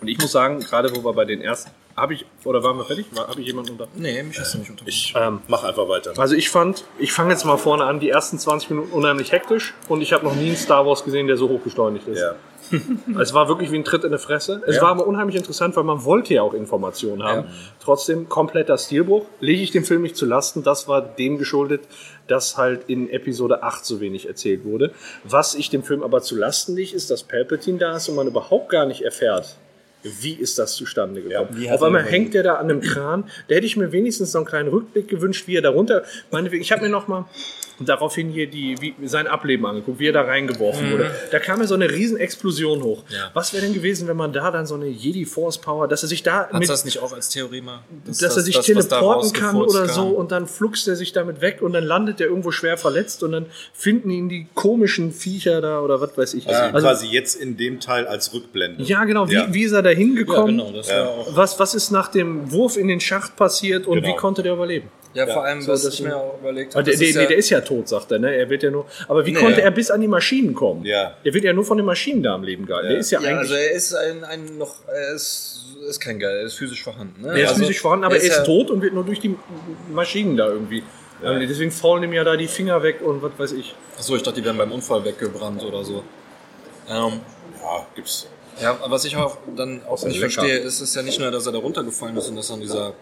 und 0.02 0.08
ich 0.08 0.20
muss 0.20 0.32
sagen, 0.32 0.60
gerade 0.60 0.96
wo 0.96 1.04
wir 1.04 1.14
bei 1.14 1.26
den 1.26 1.42
ersten. 1.42 1.72
Habe 1.98 2.14
ich, 2.14 2.26
oder 2.46 2.64
waren 2.64 2.78
wir 2.78 2.86
fertig? 2.86 3.08
Habe 3.18 3.42
ich 3.42 3.48
jemanden 3.48 3.72
unter? 3.72 3.88
Nee, 3.96 4.24
mich 4.24 4.40
hast 4.40 4.54
du 4.54 4.60
nicht 4.60 4.70
unterbrochen. 4.70 4.88
Ich 4.90 5.14
Ähm, 5.18 5.42
mach 5.50 5.66
einfach 5.66 5.90
weiter. 5.90 6.14
Also 6.18 6.34
ich 6.34 6.50
fand, 6.50 6.86
ich 6.98 7.12
fange 7.12 7.32
jetzt 7.32 7.44
mal 7.44 7.58
vorne 7.58 7.84
an, 7.84 8.00
die 8.00 8.10
ersten 8.10 8.40
20 8.40 8.70
Minuten 8.70 8.94
unheimlich 8.94 9.34
hektisch 9.34 9.74
und 9.90 10.02
ich 10.02 10.14
habe 10.14 10.24
noch 10.24 10.34
nie 10.36 10.48
einen 10.48 10.56
Star 10.56 10.86
Wars 10.86 11.04
gesehen, 11.04 11.28
der 11.28 11.36
so 11.36 11.50
hochbeschleunigt 11.50 12.08
ist. 12.08 12.20
Ja. 12.22 12.36
Es 13.20 13.34
war 13.34 13.48
wirklich 13.48 13.72
wie 13.72 13.78
ein 13.78 13.84
Tritt 13.84 14.04
in 14.04 14.12
die 14.12 14.18
Fresse. 14.18 14.62
Es 14.68 14.78
Ja. 14.78 14.82
war 14.84 14.90
aber 14.90 15.08
unheimlich 15.08 15.36
interessant, 15.36 15.76
weil 15.76 15.84
man 15.84 16.04
wollte 16.06 16.34
ja 16.34 16.42
auch 16.42 16.54
Informationen 16.54 17.24
haben. 17.24 17.46
Trotzdem 17.84 18.30
kompletter 18.30 18.78
Stilbruch. 18.78 19.26
Lege 19.40 19.62
ich 19.62 19.72
dem 19.72 19.84
Film 19.84 20.02
nicht 20.04 20.16
zu 20.16 20.26
Lasten. 20.26 20.64
Das 20.64 20.88
war 20.88 21.02
dem 21.02 21.38
geschuldet, 21.38 21.82
dass 22.28 22.58
halt 22.58 22.82
in 22.88 23.10
Episode 23.10 23.64
8 23.64 23.86
so 23.86 24.00
wenig 24.00 24.28
erzählt 24.28 24.64
wurde. 24.66 24.92
Was 25.24 25.56
ich 25.56 25.70
dem 25.70 25.84
Film 25.84 26.04
aber 26.04 26.22
zu 26.22 26.36
Lasten 26.36 26.76
lege, 26.76 26.96
ist, 26.96 27.10
dass 27.10 27.24
Palpatine 27.24 27.78
da 27.80 27.96
ist 27.98 28.10
und 28.10 28.16
man 28.16 28.28
überhaupt 28.28 28.70
gar 28.70 28.86
nicht 28.86 29.02
erfährt, 29.02 29.58
wie 30.04 30.34
ist 30.34 30.58
das 30.60 30.76
zustande 30.76 31.22
gekommen. 31.22 31.50
hat 31.68 31.76
Auf 31.76 31.84
einmal 31.84 32.04
hängt 32.04 32.34
der 32.34 32.44
da 32.44 32.54
an 32.56 32.70
einem 32.70 32.82
Kran. 32.82 33.26
Da 33.50 33.56
hätte 33.56 33.66
ich 33.66 33.76
mir 33.76 33.92
wenigstens 33.92 34.32
so 34.32 34.38
einen 34.38 34.48
kleinen 34.48 34.70
Rückblick 34.70 35.08
gewünscht, 35.10 35.48
wie 35.48 35.58
er 35.58 35.62
darunter. 35.62 36.04
Meinetwegen, 36.32 36.62
ich 36.62 36.72
habe 36.72 36.84
mir 36.84 36.90
noch 36.90 37.08
mal 37.10 37.26
daraufhin 37.88 38.30
hier 38.30 38.48
die, 38.48 38.76
wie, 38.82 38.94
sein 39.08 39.28
Ableben 39.28 39.66
angeguckt, 39.66 40.00
wie 40.00 40.08
er 40.08 40.14
da 40.14 40.22
reingeworfen 40.24 40.92
wurde. 40.92 41.12
Da 41.32 41.40
kam 41.40 41.62
ja 41.62 41.68
so 41.68 41.76
eine 41.76 41.90
riesen 41.90 42.18
Explosion 42.18 42.84
hoch. 42.84 43.04
Ja. 43.10 43.30
Was 43.34 43.54
wäre 43.54 43.64
denn 43.64 43.74
gewesen, 43.74 44.08
wenn 44.08 44.18
man 44.18 44.34
da 44.34 44.52
dann 44.52 44.66
so 44.66 44.76
eine 44.76 44.88
Jedi 44.88 45.26
Force 45.26 45.58
Power, 45.60 45.88
dass 45.88 46.04
er 46.04 46.10
sich 46.10 46.24
da 46.24 46.48
Hast 46.52 46.60
mit, 46.60 46.70
das 46.70 46.86
nicht 46.86 47.00
auch 47.00 47.14
als 47.14 47.30
Theorie 47.30 47.62
mal? 47.62 47.80
dass 48.06 48.22
er 48.22 48.42
sich 48.42 48.56
das, 48.56 48.66
da 48.66 48.74
teleporten 48.74 49.34
kann 49.34 49.56
oder 49.56 49.88
so 49.88 50.02
kam? 50.08 50.14
und 50.14 50.32
dann 50.32 50.48
fluxt 50.48 50.88
er 50.88 50.96
sich 50.96 51.12
damit 51.14 51.42
weg 51.42 51.62
und 51.62 51.74
dann 51.74 51.84
landet 51.84 52.20
er 52.22 52.28
irgendwo 52.28 52.52
schwer 52.52 52.78
verletzt 52.78 53.24
und 53.24 53.32
dann 53.32 53.46
finden 53.74 54.10
ihn 54.10 54.30
die 54.30 54.48
komischen 54.56 55.12
Viecher 55.12 55.62
da 55.62 55.80
oder 55.82 56.02
was 56.02 56.18
weiß 56.18 56.34
ich. 56.34 56.48
Also, 56.48 56.80
quasi 56.88 57.08
jetzt 57.08 57.36
in 57.36 57.58
dem 57.58 57.80
Teil 57.80 58.08
als 58.08 58.34
Rückblende. 58.34 58.84
ja, 58.84 59.04
genau. 59.06 59.30
Wie, 59.30 59.34
Ja. 59.34 59.48
wie 59.54 59.64
ist 59.64 59.72
er 59.72 59.82
da 59.84 59.92
Ja, 59.92 59.98
hingekommen? 59.98 60.58
genau, 60.58 60.74
war 60.74 61.08
auch. 61.10 61.36
Was, 61.36 61.60
was 61.60 61.74
ist 61.76 61.92
nach 61.92 62.10
dem 62.10 62.52
Wurf 62.52 62.78
in 62.78 62.88
den 62.88 63.00
Schacht 63.00 63.36
passiert 63.36 63.86
und 63.88 64.02
Genau. 64.02 64.08
wie 64.08 64.16
konnte 64.18 64.44
der 64.44 64.54
überleben? 64.54 64.90
Ja, 65.14 65.26
vor 65.26 65.44
allem, 65.44 65.62
so, 65.62 65.72
was 65.72 65.82
das 65.84 65.96
ich 65.96 66.02
mir 66.02 66.16
auch 66.16 66.38
überlegt 66.40 66.76
habe. 66.76 66.84
der, 66.84 66.96
der, 66.96 67.08
ist 67.10 67.16
ja- 67.16 67.26
der 67.26 67.38
ist 67.38 67.50
ja 67.50 67.62
tot, 67.62 67.88
sagt 67.90 68.12
er, 68.12 68.20
ne? 68.20 68.36
Er 68.36 68.48
wird 68.50 68.62
ja 68.62 68.70
nur. 68.70 68.86
Aber 69.08 69.26
wie 69.26 69.32
Nee, 69.32 69.40
konnte 69.40 69.60
ja. 69.60 69.66
er 69.66 69.72
bis 69.72 69.90
an 69.90 70.02
die 70.02 70.08
Maschinen 70.08 70.54
kommen? 70.54 70.86
Ja. 70.86 71.16
Er 71.24 71.34
wird 71.34 71.44
ja 71.44 71.52
nur 71.54 71.66
von 71.66 71.78
den 71.78 71.86
Maschinen 71.86 72.22
da 72.22 72.36
am 72.36 72.44
Leben 72.44 72.66
gehalten. 72.68 72.90
Der 72.90 72.98
ist 73.00 73.10
ja, 73.10 73.20
Ja, 73.20 73.30
eigentlich. 73.30 73.40
also 73.40 73.54
er 73.56 73.72
ist 73.72 73.94
ein, 73.96 74.24
ein 74.24 74.58
noch, 74.60 74.76
er 74.88 75.16
ist, 75.16 75.66
ist 75.90 76.00
kein 76.00 76.20
Geil, 76.20 76.38
er 76.38 76.44
ist 76.44 76.54
physisch 76.56 76.84
vorhanden. 76.84 77.22
Ne? 77.24 77.34
der 77.34 77.44
ist 77.44 77.50
also, 77.50 77.62
physisch 77.62 77.80
vorhanden, 77.82 78.06
aber 78.06 78.16
er 78.18 78.22
ist 78.22 78.38
ja, 78.38 78.44
tot 78.44 78.70
und 78.70 78.82
wird 78.84 78.94
nur 78.94 79.04
durch 79.04 79.20
die 79.20 79.36
Maschinen 79.92 80.38
da 80.38 80.48
irgendwie. 80.48 80.84
Also 81.24 81.40
deswegen 81.46 81.72
faulen 81.72 82.04
ihm 82.04 82.14
ja 82.14 82.24
da 82.24 82.38
die 82.38 82.48
Finger 82.48 82.82
weg 82.84 83.02
und 83.02 83.22
was 83.24 83.32
weiß 83.38 83.52
ich. 83.54 83.74
Achso, 83.98 84.16
ich 84.16 84.22
dachte, 84.24 84.40
die 84.40 84.46
werden 84.46 84.58
beim 84.58 84.72
Unfall 84.72 85.04
weggebrannt 85.04 85.64
oder 85.64 85.84
so. 85.84 86.04
Ähm, 86.90 87.20
Ja, 87.62 87.86
gibt's. 87.96 88.28
ja, 88.62 88.78
was 88.88 89.04
ich 89.06 89.16
auch 89.18 89.38
dann 89.56 89.82
auch 89.90 90.02
nicht 90.06 90.20
verstehe, 90.20 90.58
ist 90.60 90.80
es 90.82 90.94
ja 90.96 91.02
nicht 91.02 91.20
nur, 91.20 91.30
dass 91.32 91.46
er 91.46 91.52
da 91.52 91.58
runtergefallen 91.60 92.16
ist 92.16 92.30
und 92.30 92.36
dass 92.38 92.48
dann 92.48 92.62
dieser 92.62 92.94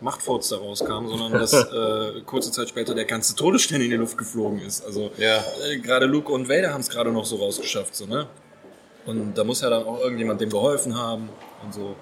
Machtfurz 0.00 0.48
da 0.48 0.56
rauskam, 0.56 1.06
sondern 1.08 1.32
dass 1.32 1.52
äh, 1.72 2.20
kurze 2.26 2.50
Zeit 2.52 2.68
später 2.68 2.94
der 2.94 3.04
ganze 3.04 3.34
Todesstern 3.36 3.80
in 3.80 3.90
die 3.90 3.96
Luft 3.96 4.16
geflogen 4.16 4.60
ist. 4.60 4.84
Also 4.84 5.10
Ja. 5.18 5.44
äh, 5.68 5.78
gerade 5.78 6.06
Luke 6.06 6.32
und 6.32 6.48
Vader 6.48 6.72
haben 6.72 6.80
es 6.80 6.88
gerade 6.88 7.12
noch 7.12 7.24
so 7.24 7.36
rausgeschafft, 7.36 7.94
so, 7.94 8.06
ne? 8.06 8.26
Und 9.06 9.36
da 9.36 9.44
muss 9.44 9.60
ja 9.62 9.70
dann 9.70 9.84
auch 9.84 10.00
irgendjemand 10.00 10.40
dem 10.40 10.50
geholfen 10.50 10.96
haben 10.96 11.28
und 11.64 11.72
so. 11.74 11.96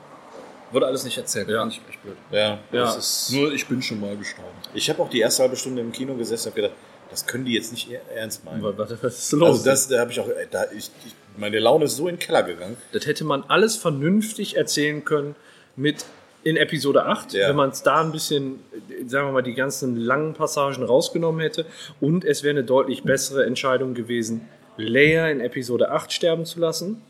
Wurde 0.73 0.87
alles 0.87 1.05
nicht 1.05 1.17
erzählt. 1.17 1.49
Ja. 1.49 1.67
Ich 1.67 1.81
echt 1.89 2.03
blöd. 2.03 2.17
Ja, 2.31 2.59
Ja. 2.73 2.85
Das 2.85 2.97
ist, 2.97 3.33
Nur 3.33 3.53
ich 3.53 3.67
bin 3.67 3.81
schon 3.81 4.01
mal 4.01 4.17
gestorben. 4.17 4.51
ich 4.75 4.91
habe 4.91 5.03
auch 5.03 5.09
die 5.09 5.21
erste 5.21 5.43
halbe 5.43 5.57
Stunde 5.57 5.81
im 5.81 5.93
Kino 5.93 6.15
gesessen 6.15 6.49
und 6.49 6.53
habe 6.53 6.63
gedacht, 6.63 6.81
das 7.11 7.25
können 7.27 7.47
die 7.47 7.55
jetzt 7.55 7.73
nicht 7.73 7.91
eher 7.91 8.03
ernst 8.15 8.45
meinen. 8.45 8.63
Was, 8.77 8.91
ist 8.91 9.33
los? 9.33 9.49
Also 9.61 9.65
das, 9.65 9.89
da 9.89 10.01
habe 10.01 10.11
ich 10.13 10.21
auch, 10.21 10.29
da 10.51 10.65
ich, 10.73 10.91
ich, 11.07 11.15
meine 11.39 11.59
Laune 11.59 11.87
ist 11.87 11.97
so 11.97 12.07
in 12.09 12.17
den 12.17 12.21
Keller 12.21 12.43
gegangen. 12.43 12.77
Das 12.93 13.07
hätte 13.07 13.25
man 13.25 13.45
alles 13.49 13.77
vernünftig 13.77 14.57
erzählen 14.57 15.03
können 15.05 15.35
mit 15.75 16.05
in 16.45 16.57
Episode 16.57 17.05
8, 17.07 17.33
Ja. 17.33 17.49
wenn 17.49 17.57
man 17.57 17.71
es 17.71 17.83
da 17.83 18.01
ein 18.01 18.13
bisschen, 18.13 18.61
sagen 19.07 19.29
wir 19.29 19.33
mal, 19.33 19.43
die 19.43 19.55
ganzen 19.55 19.97
langen 19.97 20.35
Passagen 20.35 20.83
rausgenommen 20.83 21.41
hätte. 21.41 21.67
Und 22.01 22.25
es 22.25 22.43
wäre 22.43 22.51
eine 22.53 22.65
deutlich 22.65 23.03
bessere 23.03 23.45
Entscheidung 23.45 23.95
gewesen, 23.95 24.43
Leia 24.77 25.29
in 25.29 25.41
Episode 25.41 25.91
8 25.91 26.13
sterben 26.13 26.45
zu 26.45 26.61
lassen. 26.61 27.03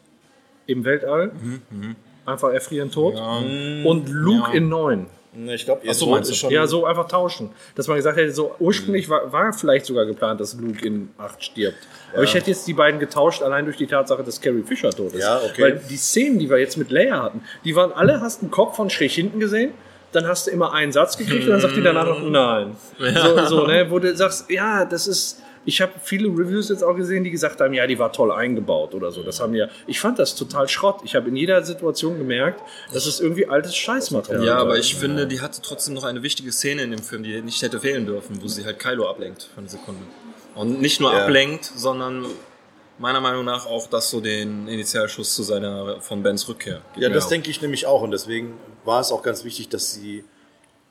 Im 0.66 0.84
Weltall. 0.84 1.32
Einfach 2.26 2.50
erfrieren 2.52 2.90
tot. 2.90 3.14
Und 3.84 4.09
Luke 4.09 4.50
Ja. 4.50 4.55
in 4.56 4.68
9. 4.68 5.06
Ne, 5.34 5.55
Ich 5.55 5.64
glaube, 5.64 5.86
ihr 5.86 5.94
so, 5.94 6.06
Tod 6.06 6.14
meinst 6.14 6.30
ist 6.30 6.38
schon. 6.38 6.50
Ja, 6.50 6.66
so 6.66 6.86
einfach 6.86 7.06
tauschen. 7.06 7.50
Dass 7.74 7.86
man 7.86 7.96
gesagt 7.96 8.16
hätte, 8.16 8.32
so 8.32 8.55
ursprünglich 8.59 9.09
war, 9.09 9.30
war 9.32 9.52
vielleicht 9.52 9.86
sogar 9.86 10.06
geplant, 10.06 10.40
dass 10.40 10.55
Luke 10.55 10.84
in 10.86 11.10
8 11.18 11.44
stirbt. 11.44 11.78
Aber 12.14 12.22
ich 12.22 12.34
hätte 12.34 12.50
jetzt 12.50 12.66
die 12.66 12.72
beiden 12.72 12.98
getauscht, 12.98 13.42
allein 13.42 13.64
durch 13.64 13.76
die 13.76 13.86
Tatsache, 13.86 14.22
dass 14.22 14.40
Carrie 14.40 14.62
Fisher 14.62 14.90
tot 14.90 15.12
ist. 15.12 15.22
Ja, 15.22 15.40
okay. 15.44 15.62
Weil 15.62 15.82
die 15.88 15.96
Szenen, 15.96 16.38
die 16.38 16.48
wir 16.48 16.59
jetzt 16.59 16.76
mit 16.76 16.90
Leia 16.90 17.22
hatten, 17.22 17.42
die 17.64 17.76
waren 17.76 17.92
alle, 17.92 18.20
hast 18.20 18.42
einen 18.42 18.50
Kopf 18.50 18.76
von 18.76 18.88
schräg 18.90 19.12
hinten 19.12 19.38
gesehen, 19.38 19.72
dann 20.12 20.26
hast 20.26 20.46
du 20.46 20.50
immer 20.50 20.72
einen 20.72 20.92
Satz 20.92 21.18
gekriegt 21.18 21.44
und 21.44 21.50
dann 21.50 21.60
sagt 21.60 21.76
die 21.76 21.82
danach 21.82 22.06
noch 22.06 22.22
nein. 22.22 22.76
So, 22.98 23.44
so, 23.44 23.66
ne, 23.66 23.90
wo 23.90 23.98
du 23.98 24.16
sagst, 24.16 24.50
ja, 24.50 24.84
das 24.84 25.06
ist. 25.06 25.42
Ich 25.69 25.82
habe 25.82 25.93
viele 26.03 26.28
Reviews 26.28 26.70
jetzt 26.70 26.82
auch 26.82 26.95
gesehen, 26.97 27.24
die 27.24 27.31
gesagt 27.31 27.61
haben, 27.61 27.74
ja, 27.74 27.86
die 27.86 27.99
war 27.99 28.11
toll 28.11 28.32
eingebaut 28.32 28.95
oder 28.95 29.12
so. 29.12 29.23
Das 29.23 29.39
haben 29.39 29.55
ja, 29.55 29.69
ich 29.86 30.01
fand 30.01 30.19
das 30.19 30.35
total 30.35 30.66
Schrott. 30.66 31.01
Ich 31.05 31.15
habe 31.15 31.28
in 31.28 31.36
jeder 31.36 31.62
Situation 31.62 32.16
gemerkt, 32.16 32.62
das 32.95 33.07
ist 33.07 33.20
irgendwie 33.20 33.47
altes 33.47 33.77
Scheißmaterial. 33.77 34.45
Ja, 34.47 34.57
aber 34.57 34.78
ich 34.78 34.95
finde, 34.97 35.27
die 35.27 35.43
hatte 35.43 35.61
trotzdem 35.61 35.93
noch 35.93 36.05
eine 36.05 36.23
wichtige 36.23 36.53
Szene 36.53 36.82
in 36.85 36.90
dem 36.90 37.03
Film, 37.03 37.23
die 37.23 37.43
nicht 37.43 37.61
hätte 37.61 37.81
fehlen 37.81 38.07
dürfen, 38.07 38.40
wo 38.43 38.49
sie 38.49 38.65
halt 38.65 38.78
Kylo 38.78 39.11
ablenkt 39.11 39.43
für 39.55 39.59
eine 39.61 39.69
Sekunde. 39.69 40.01
Und 40.55 40.81
nicht 40.81 41.01
nur 41.01 41.12
Ja. 41.12 41.24
ablenkt, 41.24 41.70
sondern 41.77 42.24
meiner 42.99 43.20
Meinung 43.20 43.45
nach 43.45 43.66
auch 43.66 43.89
das 43.89 44.09
so 44.09 44.23
den 44.23 44.69
Initialschuss 44.69 45.35
zu 45.35 45.43
seiner 45.43 46.01
von 46.01 46.23
Bens 46.23 46.49
Rückkehr. 46.49 46.81
gibt. 46.95 47.03
Ja, 47.05 47.11
das 47.11 47.28
denke 47.28 47.51
ich 47.51 47.61
nämlich 47.61 47.85
auch. 47.86 48.01
Und 48.01 48.11
deswegen 48.12 48.55
war 48.86 49.01
es 49.03 49.12
auch 49.12 49.23
ganz 49.23 49.45
wichtig, 49.45 49.69
dass 49.69 49.93
sie, 49.93 50.24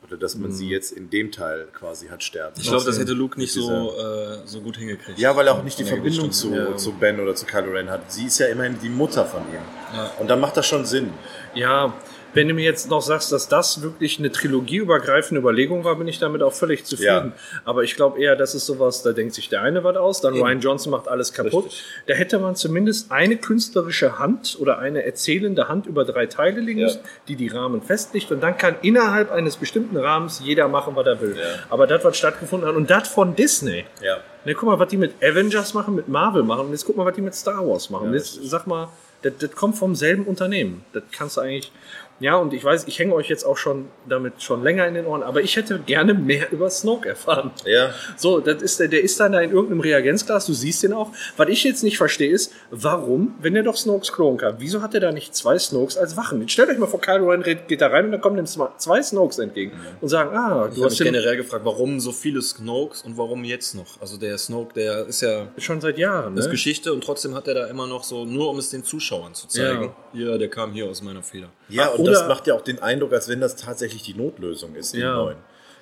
oder 0.06 0.16
dass 0.16 0.36
man 0.36 0.52
sie 0.52 0.68
jetzt 0.68 0.92
in 0.92 1.10
dem 1.10 1.32
Teil 1.32 1.68
quasi 1.72 2.08
hat 2.08 2.22
sterben. 2.22 2.54
Ich 2.58 2.68
glaube, 2.68 2.84
das 2.84 2.98
hätte 2.98 3.12
Luke 3.12 3.38
nicht 3.38 3.52
so, 3.52 3.92
äh, 3.98 4.38
so 4.46 4.60
gut 4.60 4.76
hingekriegt. 4.76 5.18
Ja, 5.18 5.36
weil 5.36 5.46
er 5.46 5.54
auch 5.54 5.62
nicht 5.62 5.78
die 5.78 5.84
Verbindung 5.84 6.32
zu. 6.32 6.54
Ja. 6.54 6.76
zu 6.76 6.92
Ben 6.92 7.20
oder 7.20 7.34
zu 7.34 7.44
Kylo 7.46 7.72
Ren 7.72 7.90
hat. 7.90 8.10
Sie 8.10 8.26
ist 8.26 8.38
ja 8.38 8.46
immerhin 8.46 8.78
die 8.82 8.88
Mutter 8.88 9.24
von 9.26 9.42
ihm. 9.42 9.60
Ja. 9.94 10.12
Und 10.18 10.28
dann 10.28 10.40
macht 10.40 10.56
das 10.56 10.66
schon 10.66 10.86
Sinn. 10.86 11.10
Ja, 11.54 11.92
wenn 12.38 12.46
du 12.46 12.54
mir 12.54 12.62
jetzt 12.64 12.88
noch 12.88 13.02
sagst, 13.02 13.32
dass 13.32 13.48
das 13.48 13.82
wirklich 13.82 14.20
eine 14.20 14.30
trilogieübergreifende 14.30 15.40
Überlegung 15.40 15.82
war, 15.82 15.96
bin 15.96 16.06
ich 16.06 16.20
damit 16.20 16.40
auch 16.42 16.52
völlig 16.52 16.84
zufrieden. 16.84 17.32
Aber 17.64 17.82
ich 17.82 17.96
glaube 17.96 18.20
eher, 18.20 18.36
das 18.36 18.54
ist 18.54 18.66
sowas, 18.66 19.02
da 19.02 19.12
denkt 19.12 19.34
sich 19.34 19.48
der 19.48 19.62
eine 19.62 19.82
was 19.82 19.96
aus, 19.96 20.20
dann 20.20 20.34
Ryan 20.34 20.60
Johnson 20.60 20.92
macht 20.92 21.08
alles 21.08 21.32
kaputt. 21.32 21.66
Richtig. 21.66 21.84
Da 22.06 22.14
hätte 22.14 22.38
man 22.38 22.54
zumindest 22.54 23.10
eine 23.10 23.36
künstlerische 23.36 24.20
Hand 24.20 24.56
oder 24.60 24.78
eine 24.78 25.02
erzählende 25.04 25.68
Hand 25.68 25.86
über 25.86 26.04
drei 26.04 26.26
Teile 26.26 26.60
legen 26.60 26.78
Ja. 26.78 26.86
müssen, 26.86 27.00
die 27.26 27.34
die 27.34 27.48
Rahmen 27.48 27.82
festlegt 27.82 28.30
und 28.30 28.40
dann 28.40 28.56
kann 28.56 28.76
innerhalb 28.82 29.32
eines 29.32 29.56
bestimmten 29.56 29.96
Rahmens 29.96 30.40
jeder 30.44 30.68
machen, 30.68 30.94
was 30.94 31.06
er 31.06 31.20
will. 31.20 31.36
Aber 31.70 31.88
das, 31.88 32.04
was 32.04 32.16
stattgefunden 32.16 32.68
hat 32.68 32.76
und 32.76 32.88
das 32.88 33.08
von 33.08 33.34
Disney. 33.34 33.84
Ja. 34.00 34.18
Ne, 34.44 34.54
guck 34.54 34.68
mal, 34.68 34.78
was 34.78 34.88
die 34.88 34.96
mit 34.96 35.12
Avengers 35.22 35.74
machen, 35.74 35.96
mit 35.96 36.06
Marvel 36.08 36.44
machen 36.44 36.66
und 36.66 36.70
jetzt 36.72 36.84
guck 36.86 36.96
mal, 36.96 37.04
was 37.04 37.14
die 37.16 37.20
mit 37.22 37.34
Star 37.34 37.66
Wars 37.66 37.90
machen. 37.90 38.14
jetzt 38.14 38.38
sag 38.44 38.66
mal, 38.68 38.88
Das, 39.22 39.32
das 39.40 39.50
kommt 39.50 39.76
vom 39.76 39.96
selben 39.96 40.24
Unternehmen. 40.24 40.84
Das 40.92 41.02
kannst 41.10 41.36
du 41.36 41.40
eigentlich. 41.40 41.72
Ja, 42.20 42.36
und 42.36 42.52
ich 42.52 42.64
weiß, 42.64 42.88
ich 42.88 42.98
hänge 42.98 43.14
euch 43.14 43.28
jetzt 43.28 43.44
auch 43.44 43.56
schon 43.56 43.86
damit 44.08 44.42
schon 44.42 44.62
länger 44.64 44.86
in 44.88 44.94
den 44.94 45.06
Ohren, 45.06 45.22
aber 45.22 45.40
ich 45.40 45.54
hätte 45.56 45.78
gerne 45.78 46.14
mehr 46.14 46.50
über 46.52 46.68
Snoke 46.68 47.08
erfahren. 47.08 47.52
Ja, 47.64 47.90
So, 48.16 48.40
das 48.40 48.60
ist 48.62 48.80
der, 48.80 48.88
der 48.88 49.02
ist 49.02 49.20
dann 49.20 49.32
da 49.32 49.40
in 49.40 49.50
irgendeinem 49.52 49.80
Reagenzglas, 49.80 50.46
du 50.46 50.52
siehst 50.52 50.82
den 50.82 50.92
auch. 50.92 51.12
Was 51.36 51.48
ich 51.48 51.62
jetzt 51.64 51.84
nicht 51.84 51.96
verstehe 51.96 52.30
ist, 52.32 52.52
warum, 52.72 53.34
wenn 53.40 53.54
er 53.54 53.62
doch 53.62 53.76
Snokes 53.76 54.12
klonen 54.12 54.38
kann, 54.38 54.56
wieso 54.58 54.82
hat 54.82 54.94
er 54.94 55.00
da 55.00 55.12
nicht 55.12 55.34
zwei 55.34 55.58
Snokes 55.58 55.96
als 55.96 56.16
Wachen? 56.16 56.40
Jetzt 56.40 56.52
stellt 56.52 56.68
euch 56.70 56.78
mal 56.78 56.86
vor, 56.86 57.00
Kylo 57.00 57.28
Ren 57.30 57.42
geht 57.42 57.80
da 57.80 57.86
rein 57.86 58.06
und 58.06 58.12
dann 58.12 58.20
kommen 58.20 58.36
dem 58.36 58.46
zwei- 58.46 58.68
zwei 58.78 59.00
Snokes 59.02 59.38
entgegen 59.38 59.72
und 60.00 60.08
sagen, 60.08 60.36
ah, 60.36 60.66
Ich 60.68 60.74
du 60.74 60.80
habe 60.80 60.86
hast 60.86 60.98
mich 60.98 60.98
den 60.98 61.12
generell 61.12 61.36
gefragt, 61.36 61.64
warum 61.64 62.00
so 62.00 62.10
viele 62.12 62.42
Snokes 62.42 63.02
und 63.02 63.16
warum 63.16 63.44
jetzt 63.44 63.74
noch? 63.74 64.00
Also 64.00 64.16
der 64.16 64.36
Snoke, 64.38 64.74
der 64.74 65.06
ist 65.06 65.20
ja 65.22 65.48
schon 65.58 65.80
seit 65.80 65.98
Jahren, 65.98 66.34
das 66.34 66.46
ist 66.46 66.48
ne? 66.48 66.52
Geschichte 66.52 66.92
und 66.92 67.04
trotzdem 67.04 67.34
hat 67.34 67.46
er 67.46 67.54
da 67.54 67.66
immer 67.66 67.86
noch 67.86 68.02
so, 68.02 68.24
nur 68.24 68.50
um 68.50 68.58
es 68.58 68.70
den 68.70 68.82
Zuschauern 68.82 69.34
zu 69.34 69.46
zeigen. 69.46 69.92
Ja, 70.14 70.36
der 70.36 70.48
kam 70.48 70.72
hier 70.72 70.86
aus 70.86 71.00
meiner 71.02 71.22
Feder. 71.22 71.48
ja 71.68 71.88
und 71.88 72.07
Oder- 72.08 72.18
das 72.20 72.28
macht 72.28 72.46
ja 72.46 72.54
auch 72.54 72.62
den 72.62 72.80
Eindruck, 72.82 73.12
als 73.12 73.28
wenn 73.28 73.40
das 73.40 73.56
tatsächlich 73.56 74.02
die 74.02 74.14
Notlösung 74.14 74.74
ist, 74.74 74.94
Ja. 74.94 75.14
neuen. 75.14 75.36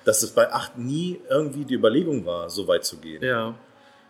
Dass 0.05 0.23
es 0.23 0.31
bei 0.31 0.51
8 0.51 0.77
nie 0.77 1.19
irgendwie 1.29 1.65
die 1.65 1.73
Überlegung 1.73 2.25
war, 2.25 2.49
so 2.49 2.67
weit 2.67 2.85
zu 2.85 2.97
gehen. 2.97 3.23
Ja. 3.23 3.55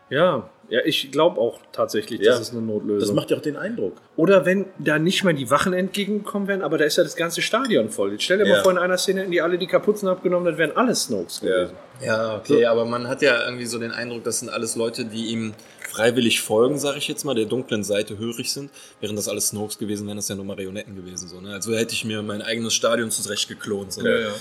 Ja, 0.09 0.49
ja, 0.69 0.79
ich 0.85 1.11
glaube 1.11 1.37
auch 1.41 1.59
tatsächlich, 1.73 2.21
Ja. 2.21 2.31
dass 2.31 2.39
es 2.39 2.51
eine 2.51 2.61
Notlösung 2.61 2.99
Das 3.05 3.11
macht 3.13 3.29
ja 3.29 3.35
auch 3.35 3.41
den 3.41 3.57
Eindruck. 3.57 3.93
Oder 4.15 4.45
wenn 4.45 4.65
da 4.79 4.99
nicht 4.99 5.25
mal 5.25 5.33
die 5.33 5.49
Wachen 5.51 5.73
entgegengekommen 5.73 6.47
wären, 6.47 6.61
aber 6.61 6.77
da 6.77 6.85
ist 6.85 6.95
ja 6.97 7.03
das 7.03 7.17
ganze 7.17 7.41
Stadion 7.41 7.89
voll. 7.89 8.13
Jetzt 8.13 8.23
stell 8.23 8.37
dir 8.37 8.45
mal 8.45 8.51
Ja. 8.57 8.63
vor, 8.63 8.71
in 8.71 8.77
einer 8.77 8.97
Szene 8.97 9.19
hätten 9.21 9.31
die 9.31 9.41
alle 9.41 9.57
die 9.57 9.67
Kapuzen 9.67 10.07
abgenommen, 10.07 10.45
das 10.45 10.57
wären 10.57 10.77
alle 10.77 10.95
Snokes 10.95 11.41
gewesen. 11.41 11.73
Ja, 12.01 12.37
okay, 12.37 12.65
aber 12.65 12.85
man 12.85 13.09
hat 13.09 13.21
ja 13.21 13.43
irgendwie 13.43 13.65
so 13.65 13.79
den 13.79 13.91
Eindruck, 13.91 14.23
das 14.23 14.39
sind 14.39 14.49
alles 14.49 14.77
Leute, 14.77 15.03
die 15.03 15.25
ihm 15.25 15.53
freiwillig 15.97 16.41
folgen, 16.41 16.77
sage 16.77 16.99
ich 16.99 17.07
jetzt 17.07 17.23
mal, 17.23 17.33
der 17.33 17.45
dunklen 17.45 17.83
Seite 17.83 18.17
hörig 18.17 18.51
sind. 18.51 18.69
Wären 19.01 19.15
das 19.15 19.27
alles 19.27 19.47
Snokes 19.47 19.79
gewesen, 19.79 20.05
wären 20.05 20.17
das 20.17 20.27
ja 20.27 20.35
nur 20.35 20.45
Marionetten 20.45 20.95
gewesen. 20.95 21.27
So, 21.27 21.41
ne? 21.41 21.53
Also 21.53 21.75
hätte 21.75 21.93
ich 21.93 22.05
mir 22.05 22.21
mein 22.21 22.41
eigenes 22.41 22.75
Stadion 22.75 23.09
zurecht 23.09 23.47
geklont. 23.47 23.93
So. 23.93 24.05
Ja, 24.05 24.19
ja. 24.19 24.33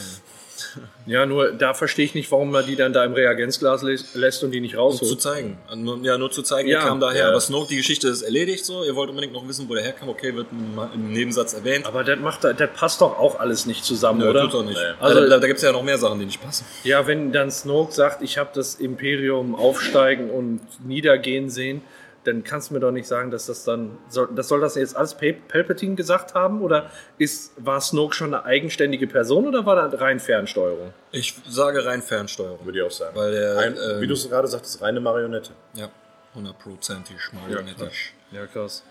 Ja, 1.06 1.24
nur 1.24 1.52
da 1.52 1.72
verstehe 1.72 2.04
ich 2.04 2.14
nicht, 2.14 2.32
warum 2.32 2.50
man 2.50 2.66
die 2.66 2.74
dann 2.74 2.92
da 2.92 3.04
im 3.04 3.12
Reagenzglas 3.12 3.84
lä- 3.84 4.04
lässt 4.14 4.42
und 4.42 4.50
die 4.50 4.60
nicht 4.60 4.74
Um 4.76 4.90
zu 4.92 5.04
rausholt. 5.04 5.20
zeigen. 5.22 5.56
Nur- 5.76 5.98
Ja, 6.02 6.18
nur 6.18 6.32
zu 6.32 6.42
zeigen, 6.42 6.68
Ja, 6.68 6.80
er 6.80 6.88
kam 6.88 6.98
daher. 6.98 7.20
ja. 7.24 7.28
Aber 7.28 7.40
Snoke, 7.40 7.68
die 7.68 7.76
Geschichte 7.76 8.08
ist 8.08 8.22
erledigt 8.22 8.64
so. 8.64 8.82
Ihr 8.82 8.96
wollt 8.96 9.10
unbedingt 9.10 9.32
noch 9.32 9.46
wissen, 9.46 9.68
wo 9.68 9.74
der 9.74 9.84
herkam. 9.84 10.08
Okay, 10.08 10.34
wird 10.34 10.48
im, 10.50 11.12
Nebensatz 11.12 11.54
erwähnt. 11.54 11.86
Aber 11.86 12.02
das 12.02 12.18
macht, 12.18 12.42
das 12.42 12.56
passt 12.74 13.00
doch 13.00 13.18
auch 13.20 13.38
alles 13.38 13.66
nicht 13.66 13.84
zusammen, 13.84 14.18
Nö, 14.18 14.30
oder? 14.30 14.42
tut 14.42 14.54
doch 14.54 14.64
nicht. 14.64 14.76
Also, 14.98 15.18
Also- 15.20 15.30
da, 15.30 15.38
da 15.38 15.46
gibt 15.46 15.58
es 15.58 15.62
ja 15.62 15.70
noch 15.70 15.84
mehr 15.84 15.96
Sachen, 15.98 16.18
die 16.18 16.26
nicht 16.26 16.42
passen. 16.42 16.64
Ja, 16.82 17.06
wenn 17.06 17.30
dann 17.30 17.52
Snoke 17.52 17.92
sagt, 17.92 18.22
ich 18.22 18.36
habe 18.36 18.50
das 18.52 18.74
Imperium 18.74 19.54
aufsteigen 19.54 20.30
und 20.30 20.60
niedergehen 20.84 21.50
sehen, 21.50 21.82
dann 22.26 22.42
kannst 22.44 22.70
du 22.70 22.74
mir 22.74 22.80
doch 22.80 22.90
nicht 22.90 23.06
sagen, 23.06 23.30
dass 23.30 23.46
das 23.46 23.64
dann 23.64 23.98
soll, 24.08 24.28
das 24.34 24.48
soll 24.48 24.60
das 24.60 24.74
jetzt 24.74 24.96
alles 24.96 25.14
Pal- 25.14 25.34
Palpatine 25.48 25.94
gesagt 25.94 26.34
haben 26.34 26.60
oder 26.62 26.90
ist 27.18 27.52
war 27.56 27.80
Snoke 27.80 28.14
schon 28.14 28.34
eine 28.34 28.44
eigenständige 28.44 29.06
Person 29.06 29.46
oder 29.46 29.64
war 29.66 29.76
das 29.88 30.00
rein 30.00 30.18
Fernsteuerung? 30.20 30.92
Ich 31.12 31.34
sage 31.48 31.84
rein 31.84 32.02
Fernsteuerung. 32.02 32.64
Würde 32.64 32.78
ich 32.78 32.84
auch 32.84 32.90
sagen. 32.90 33.16
Weil 33.16 33.32
der, 33.32 33.58
Ein, 33.58 33.74
ähm, 33.76 34.00
wie 34.00 34.06
du 34.06 34.14
es 34.14 34.28
gerade 34.28 34.48
sagtest, 34.48 34.80
reine 34.82 35.00
Marionette. 35.00 35.50
Ja, 35.74 35.88
hundertprozentig 36.34 37.16
marionettisch. 37.32 38.12
Ja, 38.32 38.46
krass. 38.46 38.82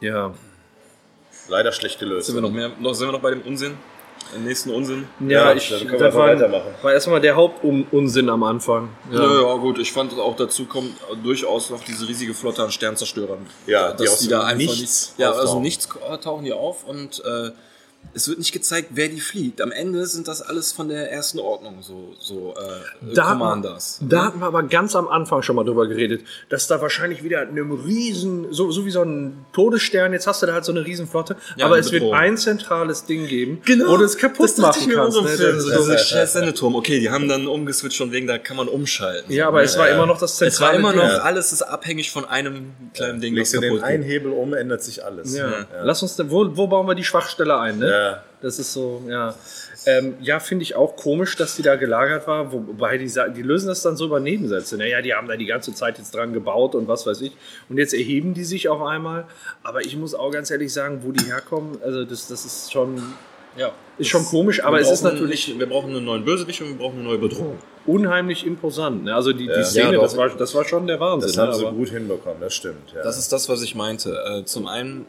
Ja. 0.00 0.34
Leider 1.48 1.72
schlecht 1.72 1.98
gelöst. 1.98 2.26
Sind 2.26 2.34
wir 2.36 2.42
noch 2.42 2.50
mehr, 2.50 2.70
noch, 2.80 2.94
sind 2.94 3.08
wir 3.08 3.12
noch 3.12 3.20
bei 3.20 3.30
dem 3.30 3.42
Unsinn? 3.42 3.76
Den 4.34 4.44
nächsten 4.44 4.70
Unsinn? 4.70 5.06
Ja, 5.20 5.50
Ja, 5.50 5.52
ich 5.54 5.68
dann 5.68 5.86
können 5.86 6.00
wir 6.00 6.06
einfach 6.06 6.18
weitermachen. 6.20 6.74
war 6.82 6.92
erstmal 6.92 7.20
der 7.20 7.36
Hauptunsinn 7.36 8.28
am 8.28 8.42
Anfang. 8.42 8.88
Ja. 9.10 9.42
ja, 9.42 9.54
gut, 9.56 9.78
ich 9.78 9.92
fand 9.92 10.18
auch 10.18 10.36
dazu 10.36 10.66
kommt 10.66 10.94
durchaus 11.22 11.70
noch 11.70 11.82
diese 11.84 12.06
riesige 12.08 12.34
Flotte 12.34 12.62
an 12.62 12.70
Sternzerstörern. 12.70 13.46
Ja, 13.66 13.92
die 13.92 14.04
dass 14.04 14.14
aus 14.14 14.18
die 14.20 14.28
da 14.28 14.40
einfach 14.44 14.56
Nichts 14.56 14.78
nichts, 14.78 15.14
ja, 15.18 15.30
also 15.32 15.60
nichts 15.60 15.88
tauchen 16.22 16.44
die 16.44 16.52
auf 16.52 16.84
und 16.86 17.22
äh, 17.24 17.50
es 18.14 18.28
wird 18.28 18.38
nicht 18.38 18.52
gezeigt, 18.52 18.88
wer 18.92 19.08
die 19.08 19.20
fliegt. 19.20 19.60
Am 19.60 19.72
Ende 19.72 20.06
sind 20.06 20.28
das 20.28 20.42
alles 20.42 20.72
von 20.72 20.88
der 20.88 21.10
ersten 21.12 21.38
Ordnung, 21.38 21.82
so, 21.82 22.14
so 22.18 22.54
äh, 22.56 23.14
Da, 23.14 23.32
Commanders. 23.32 24.00
da 24.02 24.24
hatten 24.26 24.40
wir 24.40 24.46
aber 24.46 24.62
ganz 24.62 24.96
am 24.96 25.08
Anfang 25.08 25.42
schon 25.42 25.56
mal 25.56 25.64
drüber 25.64 25.86
geredet, 25.86 26.22
dass 26.48 26.66
da 26.66 26.80
wahrscheinlich 26.80 27.22
wieder 27.22 27.40
einem 27.40 27.72
riesen, 27.72 28.52
so, 28.52 28.70
so 28.70 28.84
wie 28.86 28.90
so 28.90 29.02
ein 29.02 29.44
Todesstern, 29.52 30.12
jetzt 30.12 30.26
hast 30.26 30.42
du 30.42 30.46
da 30.46 30.54
halt 30.54 30.64
so 30.64 30.72
eine 30.72 30.84
Riesenflotte, 30.84 31.36
Ja, 31.56 31.66
aber 31.66 31.78
es 31.78 31.92
wird 31.92 32.12
ein 32.12 32.36
zentrales 32.36 33.04
Ding 33.04 33.26
geben, 33.26 33.60
wo 33.86 33.96
du 33.96 34.04
es 34.04 34.16
kaputt 34.16 34.56
machen 34.58 34.90
kannst. 34.90 35.20
ne? 35.20 35.28
Film, 35.28 35.56
Das- 35.56 35.64
so 35.64 35.70
das- 35.70 35.88
ein 35.90 35.98
scheiß 35.98 36.32
Sendeturm. 36.34 36.74
Okay, 36.76 37.00
die 37.00 37.10
haben 37.10 37.28
dann 37.28 37.46
umgeswitcht 37.46 37.98
von 37.98 38.12
wegen, 38.12 38.26
da 38.26 38.38
kann 38.38 38.56
man 38.56 38.68
umschalten. 38.68 39.32
Ja, 39.32 39.48
aber 39.48 39.62
es 39.62 39.76
war 39.78 39.88
immer 39.88 40.06
noch 40.06 40.18
das 40.18 40.34
es 40.34 40.40
war 40.42 40.48
zentrale 40.72 40.78
immer 40.78 40.92
noch, 40.92 41.02
Ding. 41.08 41.20
alles 41.20 41.52
ist 41.52 41.62
abhängig 41.62 42.10
von 42.10 42.24
einem 42.24 42.72
kleinen 42.94 43.20
Ding, 43.20 43.34
Legst 43.34 43.54
du 43.54 43.60
den 43.60 43.74
geht. 43.74 43.82
einen 43.82 44.02
Hebel 44.02 44.32
um, 44.32 44.54
ändert 44.54 44.82
sich 44.82 45.04
alles. 45.04 45.34
Ja. 45.34 45.66
Lass 45.82 46.02
uns, 46.02 46.16
wo, 46.30 46.56
wo 46.56 46.66
bauen 46.66 46.86
wir 46.86 46.94
die 46.94 47.04
Schwachstelle 47.04 47.58
ein? 47.58 47.78
Ne? 47.78 47.86
Ja. 47.96 48.22
Das 48.42 48.58
ist 48.58 48.72
so, 48.72 49.02
ja. 49.08 49.34
Ähm, 49.86 50.14
ja, 50.20 50.38
finde 50.40 50.62
ich 50.62 50.74
auch 50.76 50.94
komisch, 50.96 51.36
dass 51.36 51.56
die 51.56 51.62
da 51.62 51.76
gelagert 51.76 52.26
war, 52.26 52.52
wobei 52.52 52.98
die, 52.98 53.08
sa- 53.08 53.28
die 53.28 53.42
lösen 53.42 53.68
das 53.68 53.82
dann 53.82 53.96
so 53.96 54.06
über 54.06 54.20
Nebensätze. 54.20 54.76
Naja, 54.76 55.00
die 55.00 55.14
haben 55.14 55.26
da 55.26 55.36
die 55.36 55.46
ganze 55.46 55.72
Zeit 55.74 55.96
jetzt 55.98 56.14
dran 56.14 56.32
gebaut 56.32 56.74
und 56.74 56.86
was 56.86 57.06
weiß 57.06 57.20
ich. 57.22 57.32
Und 57.68 57.78
jetzt 57.78 57.94
erheben 57.94 58.34
die 58.34 58.44
sich 58.44 58.68
auf 58.68 58.82
einmal. 58.82 59.24
Aber 59.62 59.80
ich 59.80 59.96
muss 59.96 60.14
auch 60.14 60.30
ganz 60.30 60.50
ehrlich 60.50 60.72
sagen, 60.72 61.00
wo 61.02 61.12
die 61.12 61.24
herkommen, 61.24 61.78
also 61.82 62.04
das, 62.04 62.28
das 62.28 62.44
ist 62.44 62.72
schon, 62.72 63.00
Ja. 63.56 63.72
ist 63.98 64.08
schon 64.08 64.24
komisch, 64.26 64.62
aber 64.62 64.80
es 64.80 64.90
ist 64.90 65.02
natürlich 65.02 65.48
nicht- 65.48 65.58
Wir 65.58 65.66
brauchen 65.66 65.90
einen 65.96 66.04
neuen 66.04 66.24
Bösewicht 66.24 66.60
und 66.60 66.68
wir 66.68 66.76
brauchen 66.76 66.96
eine 66.98 67.04
neue 67.04 67.18
Bedrohung. 67.18 67.58
unheimlich 67.86 68.44
imposant. 68.44 69.04
Ne? 69.04 69.14
Also 69.14 69.32
die, 69.32 69.44
die 69.46 69.50
Ja. 69.50 69.62
Szene, 69.64 69.94
Ja, 69.94 70.00
das, 70.00 70.16
war, 70.16 70.28
das 70.28 70.54
war 70.54 70.64
schon 70.64 70.86
der 70.88 71.00
Wahnsinn. 71.00 71.28
Das 71.28 71.38
haben 71.38 71.50
ne? 71.50 71.54
sie 71.56 71.66
aber, 71.66 71.76
gut 71.76 71.88
hinbekommen, 71.88 72.40
das 72.40 72.54
stimmt. 72.54 72.92
Ja. 72.94 73.02
Das 73.02 73.16
ist 73.18 73.32
das, 73.32 73.48
was 73.48 73.62
ich 73.62 73.74
meinte. 73.74 74.18
Äh, 74.40 74.44
zum 74.44 74.66
einen, 74.66 75.06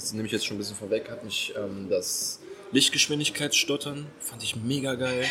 das 0.00 0.12
nehme 0.12 0.26
ich 0.26 0.32
jetzt 0.32 0.46
schon 0.46 0.56
ein 0.56 0.58
bisschen 0.58 0.76
vorweg, 0.76 1.10
hat 1.10 1.24
mich 1.24 1.54
ähm, 1.56 1.88
das 1.90 2.40
Lichtgeschwindigkeitsstottern, 2.72 4.06
fand 4.20 4.42
ich 4.44 4.54
mega 4.54 4.94
geil. 4.94 5.24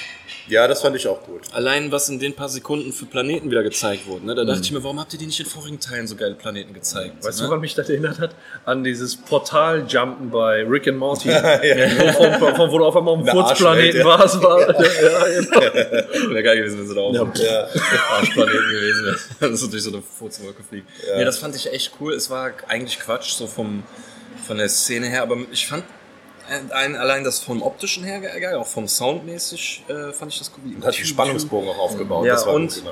ja, 0.49 0.67
das 0.67 0.81
fand 0.81 0.97
ich 0.97 1.07
auch 1.07 1.23
gut. 1.23 1.41
Allein, 1.53 1.89
was 1.89 2.09
in 2.09 2.19
den 2.19 2.33
paar 2.33 2.49
Sekunden 2.49 2.91
für 2.91 3.05
Planeten 3.05 3.49
wieder 3.49 3.63
gezeigt 3.63 4.07
wurde. 4.07 4.25
Ne? 4.25 4.35
Da 4.35 4.43
dachte 4.43 4.61
ich 4.61 4.73
mir, 4.73 4.83
warum 4.83 4.99
habt 4.99 5.13
ihr 5.13 5.19
die 5.19 5.25
nicht 5.25 5.39
in 5.39 5.45
vorigen 5.45 5.79
Teilen 5.79 6.05
so 6.05 6.17
geile 6.17 6.35
Planeten 6.35 6.73
gezeigt? 6.73 7.23
Weißt 7.23 7.39
du, 7.39 7.43
ne? 7.43 7.49
woran 7.49 7.61
mich 7.61 7.75
das 7.75 7.89
erinnert 7.89 8.19
hat? 8.19 8.35
An 8.65 8.83
dieses 8.83 9.15
Portal-Jumpen 9.15 10.29
bei 10.29 10.65
Rick 10.65 10.89
and 10.89 10.97
Morty. 10.97 11.29
von, 12.17 12.33
von, 12.39 12.55
von, 12.55 12.71
wo 12.71 12.77
du 12.77 12.85
auf 12.85 12.97
einmal 12.97 13.13
auf 13.13 13.21
dem 13.21 13.29
Eine 13.29 13.41
Furzplaneten 13.41 14.05
Arschwelt, 14.05 14.05
warst. 14.05 14.43
War, 14.43 14.59
ja, 14.59 15.41
genau. 15.41 16.29
Wäre 16.33 16.43
geil 16.43 16.57
gewesen, 16.57 16.79
wenn 16.79 16.87
sie 16.87 16.95
da 16.95 17.01
auf 17.01 17.15
dem 17.15 17.31
Ja. 17.41 17.67
Arschplaneten 18.11 18.69
gewesen 18.69 19.05
wäre. 19.05 19.17
Das 19.39 19.61
ist 19.61 19.71
durch 19.71 19.83
so 19.83 19.93
eine 19.93 20.01
Furzwolke 20.01 20.61
fliegt. 20.61 20.89
Nee, 21.15 21.23
das 21.23 21.37
fand 21.37 21.55
ich 21.55 21.71
echt 21.71 21.93
cool. 22.01 22.13
Es 22.13 22.29
war 22.29 22.51
eigentlich 22.67 22.99
Quatsch, 22.99 23.29
so 23.31 23.47
vom, 23.47 23.83
von 24.49 24.57
der 24.57 24.67
Szene 24.67 25.07
her, 25.07 25.21
aber 25.21 25.37
ich 25.51 25.67
fand 25.67 25.83
ein, 26.49 26.71
ein, 26.71 26.95
allein 26.95 27.23
das 27.23 27.37
vom 27.37 27.61
optischen 27.61 28.03
her 28.03 28.19
geil, 28.19 28.55
auch 28.55 28.65
vom 28.65 28.87
Soundmäßig 28.87 29.83
äh, 29.87 30.11
fand 30.11 30.33
ich 30.33 30.39
das 30.39 30.51
cool. 30.57 30.73
Und 30.75 30.83
hat 30.83 30.97
den 30.97 31.05
Spannungsbogen 31.05 31.69
auch 31.69 31.77
aufgebaut. 31.77 32.25
Ja, 32.25 32.33
das 32.33 32.47
war 32.47 32.55
und-. 32.55 32.83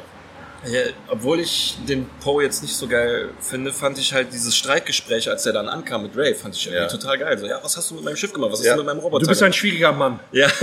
Ja, 0.66 0.82
obwohl 1.10 1.40
ich 1.40 1.78
den 1.88 2.10
Poe 2.20 2.44
jetzt 2.44 2.64
nicht 2.64 2.76
so 2.76 2.88
geil 2.88 3.30
finde, 3.40 3.72
fand 3.72 4.00
ich 4.00 4.12
halt 4.14 4.34
dieses 4.34 4.58
Streitgespräch, 4.58 5.30
als 5.30 5.46
er 5.46 5.54
dann 5.54 5.70
ankam 5.70 6.02
mit 6.04 6.18
Ray, 6.18 6.34
fand 6.34 6.56
ich 6.56 6.66
irgendwie 6.66 6.82
Ja. 6.84 6.88
total 6.90 7.18
geil. 7.20 7.38
So, 7.38 7.46
ja, 7.46 7.60
was 7.64 7.78
hast 7.78 7.92
du 7.92 7.96
mit 7.96 8.04
meinem 8.04 8.16
Schiff 8.18 8.34
gemacht? 8.34 8.52
Was 8.52 8.60
hast 8.60 8.66
Ja. 8.66 8.74
du 8.74 8.80
mit 8.80 8.88
meinem 8.88 9.00
Roboter 9.00 9.24
Du 9.24 9.30
bist 9.30 9.42
ein 9.44 9.46
gemacht? 9.52 9.60
schwieriger 9.60 9.92
Mann. 9.92 10.20
Ja. 10.32 10.48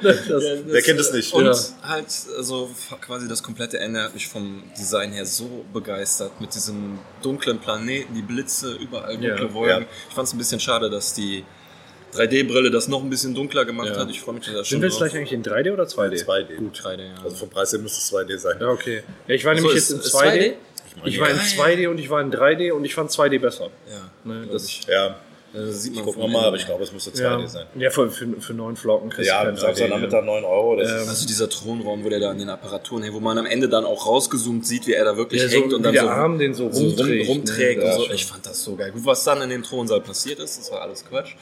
Wer 0.00 0.82
kennt 0.82 1.00
es 1.00 1.12
nicht? 1.12 1.32
Und 1.34 1.46
Ja. 1.46 1.54
halt 1.82 2.10
so 2.10 2.70
quasi 3.00 3.28
das 3.28 3.42
komplette 3.42 3.78
Ende 3.80 4.02
hat 4.02 4.14
mich 4.14 4.28
vom 4.28 4.62
Design 4.78 5.12
her 5.12 5.26
so 5.26 5.64
begeistert 5.72 6.40
mit 6.40 6.54
diesem 6.54 6.98
dunklen 7.22 7.58
Planeten, 7.58 8.14
die 8.14 8.22
Blitze, 8.22 8.74
überall 8.74 9.14
dunkle 9.18 9.46
Ja. 9.46 9.52
Wolken. 9.54 9.82
Ja. 9.82 9.88
Ich 10.08 10.14
fand 10.14 10.28
es 10.28 10.34
ein 10.34 10.38
bisschen 10.38 10.60
schade, 10.60 10.88
dass 10.90 11.12
die 11.14 11.44
3D-Brille 12.14 12.70
das 12.70 12.88
noch 12.88 13.02
ein 13.02 13.10
bisschen 13.10 13.34
dunkler 13.34 13.64
gemacht 13.64 13.88
Ja. 13.88 13.96
hat. 13.98 14.10
Ich 14.10 14.20
freue 14.20 14.34
mich 14.36 14.44
da 14.46 14.52
Sind 14.52 14.64
schon 14.66 14.82
wir 14.82 14.88
jetzt 14.88 14.98
gleich 14.98 15.14
eigentlich 15.16 15.32
in 15.32 15.42
3D 15.42 15.72
oder 15.72 15.84
2D? 15.84 16.24
2D. 16.24 16.56
Gut, 16.56 16.78
3D, 16.80 17.02
ja. 17.02 17.14
Also 17.22 17.36
vom 17.36 17.50
Preis 17.50 17.72
her 17.72 17.80
müsste 17.80 17.98
es 17.98 18.12
2D 18.12 18.38
sein. 18.38 18.56
Ja, 18.60 18.68
okay. 18.68 19.02
Ja, 19.26 19.34
ich 19.34 19.44
war 19.44 19.54
nämlich 19.54 19.74
ist- 19.74 19.90
jetzt 19.90 19.98
in 20.00 20.06
ist 20.06 20.14
2D. 20.14 20.30
2D? 20.32 20.54
Ich 21.06 21.20
war 21.20 21.28
in 21.28 21.36
2D 21.38 21.88
und 21.88 21.98
ich 21.98 22.08
war 22.08 22.20
in 22.20 22.30
3D 22.30 22.70
und 22.72 22.84
ich 22.84 22.94
fand 22.94 23.10
2D 23.10 23.38
besser. 23.40 23.70
ja. 23.90 24.10
Ne, 24.24 24.46
das, 24.50 24.68
Ja, 24.86 25.16
Das 25.52 25.82
sieht 25.82 25.94
man 25.94 26.04
gucken 26.04 26.20
vom 26.22 26.30
wir 26.30 26.32
mal, 26.32 26.38
Ende 26.38 26.48
aber 26.48 26.56
ich 26.56 26.66
glaube, 26.66 26.82
es 26.84 26.92
müsste 26.92 27.10
2D 27.10 27.40
ja, 27.42 27.46
sein. 27.46 27.66
ja 27.76 27.90
für, 27.90 28.10
für, 28.10 28.26
für 28.40 28.54
9 28.54 28.74
Flocken 28.76 29.10
kriegst 29.10 29.28
Ja, 29.28 29.42
du 29.44 29.50
am 29.50 29.54
kein 29.54 29.62
Samstag 29.62 29.86
3D, 29.86 29.88
Nachmittag 29.90 30.24
9 30.24 30.44
Euro. 30.44 30.76
Das 30.76 30.90
ist, 30.90 31.08
Also 31.08 31.26
dieser 31.28 31.48
Thronraum, 31.48 32.02
wo 32.04 32.08
der 32.08 32.18
da 32.20 32.30
an 32.30 32.38
den 32.38 32.48
Apparaturen 32.48 33.02
hängt, 33.04 33.14
wo 33.14 33.20
man 33.20 33.38
am 33.38 33.46
Ende 33.46 33.68
dann 33.68 33.84
auch 33.84 34.04
rausgezoomt 34.06 34.66
sieht, 34.66 34.86
wie 34.88 34.94
er 34.94 35.04
da 35.04 35.16
wirklich 35.16 35.42
Ja, 35.42 35.48
so 35.48 35.54
hängt 35.56 35.72
und 35.72 35.82
dann 35.84 35.92
der 35.92 36.02
so, 36.02 36.08
Arm 36.08 36.38
den 36.40 36.54
so 36.54 36.70
so 36.72 36.80
rum, 36.80 36.88
rumträgt, 36.88 37.28
rumträgt 37.28 37.78
ne? 37.78 37.84
und 37.84 37.90
Ja, 37.90 37.96
so. 38.08 38.10
Ich 38.12 38.26
fand 38.26 38.46
das 38.46 38.64
so 38.64 38.74
geil. 38.74 38.90
Gut, 38.92 39.04
was 39.04 39.22
dann 39.24 39.42
in 39.42 39.50
dem 39.50 39.62
Thronsaal 39.62 40.00
passiert 40.00 40.38
ist, 40.40 40.58
das 40.58 40.72
war 40.72 40.80
alles 40.82 41.04
Quatsch. 41.08 41.34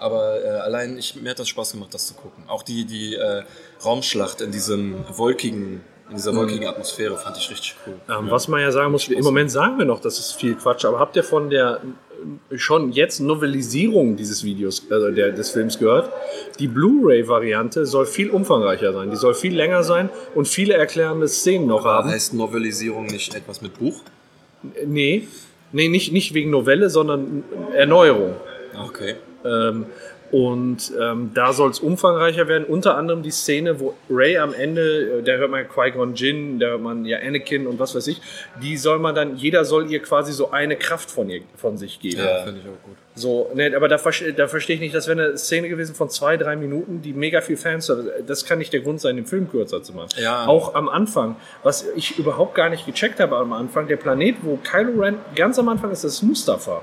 Aber 0.00 0.42
äh, 0.42 0.48
allein, 0.48 0.98
ich, 0.98 1.14
mir 1.14 1.30
hat 1.30 1.38
das 1.38 1.48
Spaß 1.48 1.72
gemacht, 1.72 1.92
das 1.94 2.06
zu 2.06 2.14
gucken. 2.14 2.44
Auch 2.48 2.62
die, 2.62 2.84
die 2.84 3.14
äh, 3.14 3.42
Raumschlacht 3.84 4.40
in 4.40 4.50
diesem 4.50 5.04
wolkigen, 5.16 5.82
in 6.08 6.16
dieser 6.16 6.34
wolkigen 6.34 6.66
Atmosphäre 6.66 7.16
fand 7.16 7.36
ich 7.36 7.50
richtig 7.50 7.76
cool. 7.86 7.94
Ähm, 8.08 8.30
Was 8.30 8.48
man 8.48 8.60
ja 8.60 8.72
sagen 8.72 8.92
muss, 8.92 9.06
im 9.08 9.22
Moment 9.22 9.50
sagen 9.50 9.78
wir 9.78 9.84
noch, 9.84 10.00
das 10.00 10.18
ist 10.18 10.32
viel 10.32 10.54
Quatsch, 10.54 10.84
aber 10.84 10.98
habt 10.98 11.16
ihr 11.16 11.22
von 11.22 11.50
der 11.50 11.80
äh, 12.50 12.58
schon 12.58 12.92
jetzt 12.92 13.20
Novelisierung 13.20 14.16
dieses 14.16 14.42
Videos, 14.42 14.82
also 14.90 15.10
der, 15.10 15.32
des 15.32 15.50
Films 15.50 15.78
gehört? 15.78 16.10
Die 16.58 16.66
Blu-ray-Variante 16.66 17.86
soll 17.86 18.06
viel 18.06 18.30
umfangreicher 18.30 18.92
sein, 18.92 19.10
die 19.10 19.16
soll 19.16 19.34
viel 19.34 19.54
länger 19.54 19.84
sein 19.84 20.08
und 20.34 20.48
viele 20.48 20.74
erklärende 20.74 21.28
Szenen 21.28 21.66
noch 21.66 21.84
haben. 21.84 22.10
Heißt 22.10 22.34
Novelisierung 22.34 23.06
nicht 23.06 23.34
etwas 23.34 23.60
mit 23.60 23.78
Buch? 23.78 24.00
Nee, 24.86 25.28
Nee, 25.72 25.88
nicht, 25.88 26.12
nicht 26.12 26.34
wegen 26.34 26.50
Novelle, 26.50 26.90
sondern 26.90 27.44
Erneuerung. 27.74 28.34
Okay. 28.86 29.16
Ähm, 29.44 29.86
und 30.30 30.92
ähm, 31.00 31.32
da 31.34 31.52
soll 31.52 31.70
es 31.70 31.80
umfangreicher 31.80 32.46
werden. 32.46 32.64
Unter 32.64 32.96
anderem 32.96 33.22
die 33.22 33.32
Szene, 33.32 33.80
wo 33.80 33.94
Ray 34.08 34.38
am 34.38 34.54
Ende, 34.54 35.18
äh, 35.18 35.22
da 35.22 35.32
hört 35.32 35.50
man 35.50 35.66
Qui-Gon 35.68 36.14
Jinn, 36.14 36.60
da 36.60 36.68
hört 36.68 36.82
man 36.82 37.04
ja 37.04 37.18
Anakin 37.18 37.66
und 37.66 37.80
was 37.80 37.96
weiß 37.96 38.06
ich, 38.06 38.20
die 38.62 38.76
soll 38.76 39.00
man 39.00 39.14
dann, 39.14 39.36
jeder 39.36 39.64
soll 39.64 39.90
ihr 39.90 40.00
quasi 40.00 40.32
so 40.32 40.52
eine 40.52 40.76
Kraft 40.76 41.10
von 41.10 41.28
ihr 41.28 41.42
von 41.56 41.76
sich 41.76 41.98
geben. 41.98 42.20
Ja, 42.20 42.44
finde 42.44 42.60
ich 42.60 42.66
auch 42.66 42.86
gut. 42.86 42.96
So, 43.16 43.50
ne, 43.54 43.74
aber 43.74 43.88
da, 43.88 43.96
da 44.36 44.48
verstehe 44.48 44.76
ich 44.76 44.80
nicht, 44.80 44.94
das 44.94 45.08
wäre 45.08 45.20
eine 45.20 45.36
Szene 45.36 45.68
gewesen 45.68 45.96
von 45.96 46.08
zwei, 46.10 46.36
drei 46.36 46.54
Minuten, 46.54 47.02
die 47.02 47.12
mega 47.12 47.40
viel 47.40 47.56
Fanservice. 47.56 48.22
Das 48.24 48.44
kann 48.44 48.58
nicht 48.58 48.72
der 48.72 48.80
Grund 48.80 49.00
sein, 49.00 49.16
den 49.16 49.26
Film 49.26 49.50
kürzer 49.50 49.82
zu 49.82 49.92
machen. 49.92 50.10
Ja. 50.22 50.46
Auch 50.46 50.74
am 50.74 50.88
Anfang, 50.88 51.34
was 51.64 51.86
ich 51.96 52.18
überhaupt 52.18 52.54
gar 52.54 52.70
nicht 52.70 52.86
gecheckt 52.86 53.18
habe 53.18 53.36
am 53.36 53.52
Anfang, 53.52 53.88
der 53.88 53.96
Planet, 53.96 54.36
wo 54.42 54.58
Kylo 54.62 55.00
Ren 55.00 55.16
ganz 55.34 55.58
am 55.58 55.68
Anfang 55.68 55.90
ist, 55.90 56.04
das 56.04 56.14
ist 56.14 56.22
Mustafa. 56.22 56.82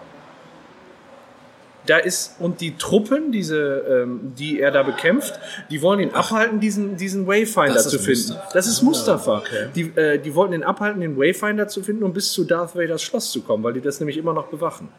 Da 1.87 1.97
ist, 1.97 2.35
und 2.39 2.61
die 2.61 2.77
Truppen, 2.77 3.31
diese, 3.31 4.03
ähm, 4.03 4.33
die 4.37 4.59
er 4.59 4.71
da 4.71 4.83
bekämpft, 4.83 5.39
die 5.71 5.81
wollen 5.81 5.99
ihn 5.99 6.11
abhalten, 6.11 6.59
diesen, 6.59 6.97
diesen 6.97 7.25
Wayfinder 7.25 7.73
Das 7.73 7.89
zu 7.89 7.97
finden. 7.97 8.33
Mustafa. 8.33 8.49
Das 8.53 8.67
ist 8.67 8.81
Mustafa. 8.83 9.43
Die, 9.75 9.81
äh, 9.95 10.19
die 10.19 10.35
wollten 10.35 10.53
ihn 10.53 10.63
abhalten, 10.63 11.01
den 11.01 11.17
Wayfinder 11.17 11.67
zu 11.67 11.81
finden, 11.81 12.03
um 12.03 12.13
bis 12.13 12.31
zu 12.31 12.43
Darth 12.43 12.75
Vaders 12.75 13.01
Schloss 13.01 13.31
zu 13.31 13.41
kommen, 13.41 13.63
weil 13.63 13.73
die 13.73 13.81
das 13.81 13.99
nämlich 13.99 14.17
immer 14.17 14.33
noch 14.33 14.47
bewachen. 14.47 14.89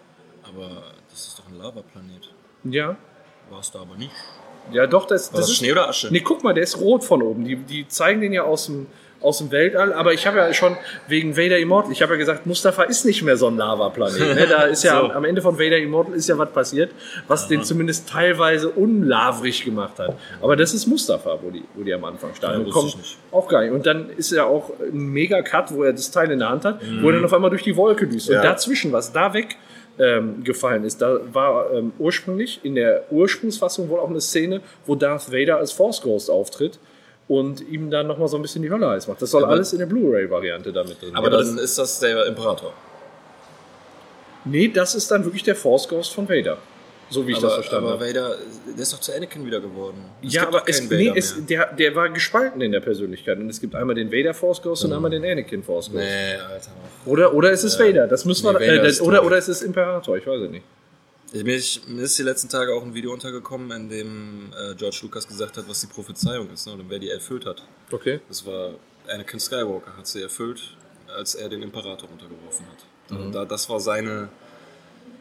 Aber 0.42 0.82
das 1.10 1.28
ist 1.28 1.38
doch 1.38 1.46
ein 1.48 1.58
Lavaplanet. 1.58 2.34
Ja. 2.64 2.96
War 3.50 3.60
es 3.60 3.70
da 3.70 3.80
aber 3.80 3.96
nicht. 3.96 4.12
Ja, 4.72 4.86
doch, 4.86 5.06
das, 5.06 5.32
War 5.32 5.40
das 5.40 5.50
ist. 5.50 5.56
Schnee 5.56 5.72
oder 5.72 5.88
Asche? 5.88 6.08
Nee, 6.10 6.20
guck 6.20 6.42
mal, 6.44 6.52
der 6.54 6.64
ist 6.64 6.78
rot 6.78 7.04
von 7.04 7.22
oben. 7.22 7.44
Die, 7.44 7.56
die 7.56 7.88
zeigen 7.88 8.20
den 8.20 8.32
ja 8.32 8.42
aus 8.42 8.66
dem, 8.66 8.86
aus 9.20 9.38
dem 9.38 9.50
Weltall. 9.50 9.92
Aber 9.92 10.12
ich 10.12 10.26
habe 10.26 10.38
ja 10.38 10.52
schon 10.54 10.76
wegen 11.08 11.36
Vader 11.36 11.58
Immortal, 11.58 11.92
ich 11.92 12.02
habe 12.02 12.12
ja 12.14 12.18
gesagt, 12.18 12.46
Mustafa 12.46 12.84
ist 12.84 13.04
nicht 13.04 13.22
mehr 13.22 13.36
so 13.36 13.48
ein 13.48 13.56
Lavaplanet. 13.56 14.18
Ne? 14.36 14.46
Da 14.48 14.62
ist 14.64 14.84
ja 14.84 15.00
am, 15.04 15.10
am 15.10 15.24
Ende 15.24 15.42
von 15.42 15.58
Vader 15.58 15.78
Immortal 15.78 16.14
ist 16.14 16.28
ja 16.28 16.38
was 16.38 16.50
passiert, 16.52 16.90
was 17.26 17.48
den 17.48 17.62
zumindest 17.64 18.08
teilweise 18.08 18.68
unlavrig 18.70 19.64
gemacht 19.64 19.98
hat. 19.98 20.14
Aber 20.40 20.56
das 20.56 20.74
ist 20.74 20.86
Mustafa, 20.86 21.38
wo 21.42 21.50
die, 21.50 21.64
wo 21.74 21.82
die 21.82 21.92
am 21.94 22.04
Anfang 22.04 22.34
standen. 22.34 22.60
Ja, 22.60 22.66
Und 22.66 22.72
kommt 22.72 22.96
auch 23.32 23.48
gar 23.48 23.62
nicht. 23.62 23.72
Und 23.72 23.86
dann 23.86 24.10
ist 24.10 24.30
ja 24.32 24.44
auch 24.44 24.70
ein 24.80 25.08
Mega-Cut, 25.12 25.72
wo 25.74 25.82
er 25.84 25.92
das 25.92 26.10
Teil 26.10 26.30
in 26.30 26.38
der 26.38 26.50
Hand 26.50 26.64
hat, 26.64 26.80
wo 27.00 27.08
er 27.08 27.14
dann 27.16 27.24
auf 27.24 27.32
einmal 27.32 27.50
durch 27.50 27.62
die 27.62 27.76
Wolke 27.76 28.06
düst. 28.06 28.28
Und 28.28 28.36
Ja. 28.36 28.42
dazwischen, 28.42 28.92
was 28.92 29.12
da 29.12 29.34
weg 29.34 29.56
ähm, 29.98 30.44
gefallen 30.44 30.84
ist. 30.84 31.02
Da 31.02 31.18
war 31.32 31.72
ähm, 31.72 31.92
ursprünglich 31.98 32.60
in 32.62 32.76
der 32.76 33.02
Ursprungsfassung 33.10 33.88
wohl 33.88 33.98
auch 33.98 34.10
eine 34.10 34.20
Szene, 34.20 34.60
wo 34.86 34.94
Darth 34.94 35.32
Vader 35.32 35.56
als 35.56 35.72
Force 35.72 36.00
Ghost 36.02 36.30
auftritt 36.30 36.78
und 37.28 37.60
ihm 37.68 37.90
dann 37.90 38.06
nochmal 38.06 38.28
so 38.28 38.36
ein 38.36 38.42
bisschen 38.42 38.62
die 38.62 38.70
Hölle 38.70 38.88
heiß 38.88 39.06
macht. 39.06 39.20
Das 39.22 39.30
soll 39.30 39.44
Aber- 39.44 39.52
alles 39.52 39.72
in 39.72 39.78
der 39.78 39.86
Blu-ray-Variante 39.86 40.72
damit 40.72 41.00
drin. 41.00 41.14
Aber 41.14 41.30
Ja, 41.30 41.36
dann 41.38 41.58
ist 41.58 41.78
das 41.78 42.00
der 42.00 42.26
Imperator. 42.26 42.72
nee, 44.44 44.68
das 44.68 44.94
ist 44.94 45.10
dann 45.10 45.24
wirklich 45.24 45.42
der 45.42 45.54
Force 45.56 45.88
Ghost 45.88 46.12
von 46.14 46.28
Vader. 46.28 46.58
So 47.10 47.26
wie 47.26 47.32
ich 47.32 47.38
das 47.38 47.44
aber, 47.44 47.54
verstanden 47.54 47.86
aber 47.86 47.94
habe. 48.00 48.06
Vader, 48.08 48.36
der 48.66 48.82
ist 48.82 48.92
doch 48.92 49.00
zu 49.00 49.14
Anakin 49.14 49.46
wieder 49.46 49.60
geworden. 49.60 49.96
Es 50.22 50.34
Ja, 50.34 50.46
aber 50.46 50.62
es, 50.66 50.90
nee, 50.90 51.10
es, 51.16 51.36
der, 51.46 51.72
der 51.72 51.94
war 51.94 52.10
gespalten 52.10 52.60
in 52.60 52.70
der 52.70 52.80
Persönlichkeit. 52.80 53.38
Und 53.38 53.48
es 53.48 53.60
gibt 53.62 53.74
einmal 53.74 53.94
den 53.94 54.12
Vader 54.12 54.34
Force 54.34 54.60
Ghost 54.60 54.84
und 54.84 54.92
einmal 54.92 55.10
den 55.10 55.24
Anakin 55.24 55.62
Force 55.62 55.86
Ghost. 55.86 56.04
Nee, 56.04 56.34
Alter. 56.34 56.70
Oder, 57.06 57.32
oder 57.32 57.50
ist 57.50 57.64
es 57.64 57.78
Vader? 57.80 58.06
Das 58.08 58.26
müssen 58.26 58.44
wir. 58.44 58.52
Nee, 58.58 58.66
Vader 58.68 58.72
äh, 58.74 58.82
das, 58.82 58.92
ist 58.92 59.00
oder, 59.00 59.24
oder 59.24 59.38
ist 59.38 59.48
es 59.48 59.62
Imperator? 59.62 60.18
Ich 60.18 60.26
weiß 60.26 60.40
es 60.42 60.50
nicht. 60.50 60.64
Ich, 61.32 61.44
mir, 61.44 61.56
ist, 61.56 61.86
mir 61.88 62.02
ist 62.02 62.18
die 62.18 62.22
letzten 62.22 62.48
Tage 62.48 62.74
auch 62.74 62.82
ein 62.82 62.94
Video 62.94 63.12
untergekommen, 63.12 63.70
in 63.72 63.88
dem 63.88 64.52
äh, 64.52 64.74
George 64.74 65.00
Lucas 65.02 65.28
gesagt 65.28 65.56
hat, 65.58 65.68
was 65.68 65.80
die 65.80 65.86
Prophezeiung 65.86 66.50
ist 66.50 66.66
ne, 66.66 66.72
und 66.72 66.88
wer 66.88 66.98
die 66.98 67.10
erfüllt 67.10 67.44
hat. 67.44 67.62
Okay. 67.90 68.20
Das 68.28 68.46
war 68.46 68.74
Anakin 69.08 69.38
Skywalker, 69.38 69.96
hat 69.96 70.06
sie 70.06 70.22
erfüllt, 70.22 70.76
als 71.14 71.34
er 71.34 71.48
den 71.48 71.62
Imperator 71.62 72.08
untergeworfen 72.10 72.66
hat. 72.66 73.18
Und 73.18 73.32
da, 73.32 73.44
das 73.44 73.68
war 73.68 73.80
seine 73.80 74.28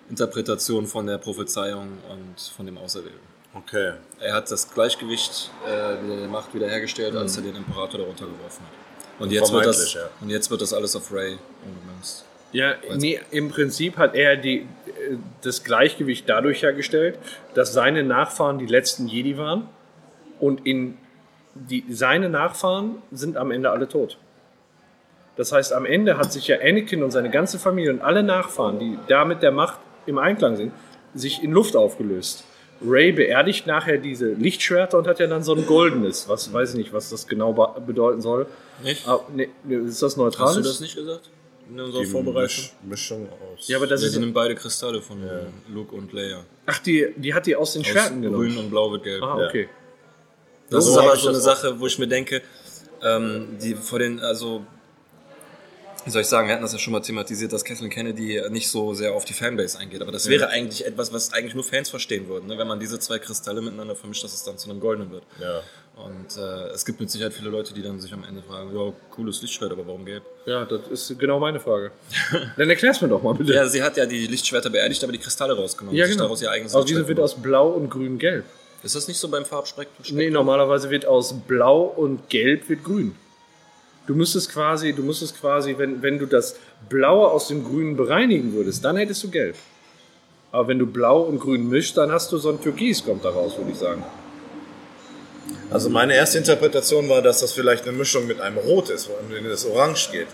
Interpretation 0.10 0.88
von 0.88 1.06
der 1.08 1.18
Prophezeiung 1.18 1.98
und 2.10 2.40
von 2.56 2.66
dem 2.66 2.78
Auserwählten. 2.78 3.20
Okay. 3.54 3.94
Er 4.20 4.34
hat 4.34 4.50
das 4.52 4.72
Gleichgewicht 4.72 5.52
äh, 5.66 6.04
wieder 6.04 6.18
der 6.18 6.28
Macht 6.28 6.54
wiederhergestellt, 6.54 7.16
als 7.16 7.38
er 7.38 7.44
den 7.44 7.56
Imperator 7.56 8.00
darunter 8.00 8.26
geworfen 8.26 8.64
hat. 8.66 9.22
Und 9.22 9.32
jetzt, 9.32 9.52
wird 9.52 9.66
das, 9.66 9.94
ja. 9.94 10.10
und 10.22 10.30
jetzt 10.30 10.50
wird 10.52 10.62
das 10.62 10.74
alles 10.74 10.96
auf 10.96 11.12
Ray 11.12 11.38
umgemünzt. 11.66 12.24
Ja, 12.54 12.76
nee, 12.96 13.20
im 13.32 13.50
Prinzip 13.50 13.98
hat 13.98 14.16
er 14.16 14.38
die, 14.38 14.60
äh, 14.60 14.66
das 15.42 15.64
Gleichgewicht 15.64 16.28
dadurch 16.30 16.64
hergestellt, 16.64 17.18
dass 17.54 17.74
seine 17.74 18.04
Nachfahren 18.04 18.58
die 18.58 18.66
letzten 18.66 19.08
Jedi 19.08 19.38
waren 19.38 19.68
und 20.40 20.66
in 20.66 20.98
die, 21.56 21.84
seine 21.90 22.30
Nachfahren 22.30 22.96
sind 23.12 23.36
am 23.38 23.52
Ende 23.52 23.70
alle 23.72 23.88
tot. 23.90 24.18
Das 25.36 25.52
heißt, 25.52 25.74
am 25.74 25.86
Ende 25.86 26.18
hat 26.18 26.32
sich 26.32 26.48
ja 26.48 26.58
Anakin 26.62 27.04
und 27.04 27.12
seine 27.12 27.30
ganze 27.30 27.60
Familie 27.60 27.92
und 27.92 28.02
alle 28.02 28.24
Nachfahren, 28.24 28.80
die 28.80 28.98
da 29.08 29.26
mit 29.26 29.44
der 29.44 29.52
Macht 29.52 29.80
im 30.06 30.18
Einklang 30.18 30.56
sind, 30.56 30.72
sich 31.14 31.44
in 31.44 31.52
Luft 31.52 31.76
aufgelöst. 31.76 32.44
Ray 32.86 33.12
beerdigt 33.12 33.66
nachher 33.68 33.98
diese 33.98 34.34
Lichtschwerter 34.34 35.00
und 35.00 35.08
hat 35.08 35.20
ja 35.20 35.26
dann 35.28 35.44
so 35.44 35.54
ein 35.56 35.66
goldenes, 35.66 36.30
was 36.30 36.54
weiß 36.54 36.72
ich 36.72 36.76
nicht, 36.78 36.94
was 36.94 37.10
das 37.10 37.28
genau 37.28 37.54
be- 37.54 37.82
bedeuten 37.82 38.22
soll. 38.22 38.46
Nicht? 38.84 39.08
Ah, 39.08 39.20
nee, 39.34 39.50
ist 39.86 40.02
das 40.02 40.16
neutral? 40.16 40.48
Hast 40.50 40.58
du 40.58 40.62
das 40.62 40.80
nicht 40.80 40.96
gesagt? 40.96 41.30
In 41.70 41.80
unserer 41.80 42.02
Die 42.02 42.08
Vorbereitung? 42.08 42.42
Misch, 42.44 42.74
Mischung 42.84 43.28
aus. 43.30 43.68
Ja, 43.68 43.78
aber 43.78 43.88
das 43.88 44.02
Ja, 44.02 44.08
ist 44.08 44.14
sie 44.14 44.20
nimmt 44.20 44.34
beide 44.34 44.56
Kristalle 44.56 45.02
von 45.02 45.22
Luke 45.74 45.94
und 45.96 46.14
Leia. 46.14 46.44
Ach, 46.66 46.80
die, 46.80 47.08
die 47.18 47.34
hat 47.34 47.46
die 47.46 47.56
aus 47.56 47.74
den 47.74 47.82
Aus 47.82 47.88
Schwerten 47.88 48.22
genommen. 48.22 48.48
Grün 48.50 48.58
und 48.58 48.70
Blau 48.70 48.92
wird 48.92 49.04
gelb. 49.04 49.22
Ah, 49.24 49.38
Ja. 49.42 49.48
okay. 49.48 49.70
Das 50.70 50.86
So 50.86 50.92
ist 50.92 50.98
aber 50.98 51.16
so 51.18 51.30
eine 51.30 51.40
Sache, 51.40 51.80
wo 51.80 51.88
ich 51.88 51.98
mir 52.00 52.08
denke, 52.08 52.42
ähm, 53.02 53.58
die 53.62 53.76
vor 53.76 54.00
den, 54.00 54.20
also, 54.20 54.66
wie 56.08 56.12
soll 56.12 56.22
ich 56.22 56.28
sagen, 56.28 56.48
wir 56.48 56.54
hatten 56.54 56.64
das 56.64 56.72
ja 56.72 56.80
schon 56.80 56.94
mal 56.94 57.02
thematisiert, 57.02 57.52
dass 57.52 57.66
Kathleen 57.66 57.90
Kennedy 57.90 58.42
nicht 58.50 58.70
so 58.70 58.94
sehr 58.94 59.14
auf 59.14 59.26
die 59.26 59.34
Fanbase 59.34 59.78
eingeht. 59.78 60.02
Aber 60.02 60.12
das 60.12 60.30
wäre 60.30 60.48
eigentlich 60.48 60.86
etwas, 60.86 61.12
was 61.12 61.34
eigentlich 61.34 61.54
nur 61.54 61.66
Fans 61.66 61.90
verstehen 61.90 62.28
würden, 62.30 62.48
ne? 62.48 62.58
wenn 62.58 62.68
man 62.68 62.80
diese 62.80 62.98
zwei 62.98 63.20
Kristalle 63.20 63.62
miteinander 63.62 63.96
vermischt, 63.96 64.24
dass 64.24 64.34
es 64.34 64.44
dann 64.44 64.58
zu 64.58 64.70
einem 64.70 64.80
goldenen 64.80 65.12
wird. 65.12 65.24
Ja. 65.40 65.62
Und 65.98 66.38
äh, 66.38 66.68
es 66.74 66.86
gibt 66.86 67.00
mit 67.00 67.10
Sicherheit 67.10 67.34
viele 67.34 67.50
Leute, 67.50 67.74
die 67.74 67.82
dann 67.82 68.00
sich 68.00 68.14
am 68.14 68.24
Ende 68.24 68.42
fragen, 68.42 68.74
ja, 68.74 68.94
cooles 69.10 69.42
Lichtschwert, 69.42 69.72
aber 69.72 69.86
warum 69.86 70.06
gelb? 70.06 70.24
Ja, 70.46 70.64
das 70.64 70.88
ist 70.88 71.20
genau 71.20 71.40
meine 71.40 71.60
Frage. 71.60 71.92
Dann 72.58 72.70
erklär's 72.70 73.02
mir 73.02 73.08
doch 73.08 73.24
mal 73.24 73.34
bitte. 73.34 73.54
Ja, 73.54 73.68
sie 73.68 73.82
hat 73.82 73.98
ja 73.98 74.06
die 74.06 74.28
Lichtschwerter 74.28 74.70
beerdigt, 74.70 75.04
aber 75.04 75.12
die 75.12 75.18
Kristalle 75.18 75.58
rausgenommen. 75.58 75.98
Ja, 75.98 76.06
genau. 76.06 76.24
daraus 76.24 76.42
ihr 76.42 76.52
eigenes 76.52 76.76
Aber 76.76 76.88
wieso 76.88 77.08
wird 77.08 77.20
aus 77.20 77.36
Blau 77.36 77.70
und 77.70 77.90
Grün 77.90 78.20
gelb? 78.20 78.46
Ist 78.84 78.96
das 78.96 79.08
nicht 79.08 79.18
so 79.18 79.28
beim 79.28 79.44
Farbspektrum? 79.44 80.16
Nee, 80.16 80.30
normalerweise 80.30 80.92
wird 80.92 81.08
aus 81.08 81.34
Blau 81.48 81.82
und 81.82 82.30
Gelb 82.30 82.70
wird 82.70 82.84
Grün. 82.84 83.16
Du 84.08 84.16
müsstest 84.16 84.52
quasi, 84.52 84.94
du 84.94 85.04
müsstest 85.04 85.40
quasi, 85.40 85.76
wenn, 85.78 86.02
wenn 86.02 86.18
du 86.18 86.26
das 86.26 86.56
Blaue 86.90 87.28
aus 87.30 87.50
dem 87.50 87.64
Grünen 87.64 87.98
bereinigen 87.98 88.54
würdest, 88.54 88.84
dann 88.84 88.96
hättest 88.96 89.24
du 89.24 89.30
Gelb. 89.30 89.56
Aber 90.52 90.70
wenn 90.70 90.80
du 90.80 90.86
Blau 90.88 91.22
und 91.24 91.40
Grün 91.40 91.68
mischst, 91.68 91.98
dann 91.98 92.12
hast 92.12 92.32
du 92.32 92.38
so 92.38 92.50
ein 92.50 92.62
Türkis, 92.62 93.04
kommt 93.04 93.26
da 93.26 93.30
raus, 93.30 93.58
würde 93.58 93.72
ich 93.72 93.78
sagen. 93.78 94.04
Also 95.70 95.90
meine 95.90 96.16
erste 96.16 96.38
Interpretation 96.38 97.10
war, 97.10 97.22
dass 97.22 97.42
das 97.42 97.52
vielleicht 97.52 97.86
eine 97.88 97.98
Mischung 97.98 98.28
mit 98.28 98.40
einem 98.40 98.58
Rot 98.58 98.90
ist, 98.90 99.10
wo 99.10 99.36
in 99.36 99.44
das 99.44 99.66
Orange 99.66 100.10
geht. 100.12 100.28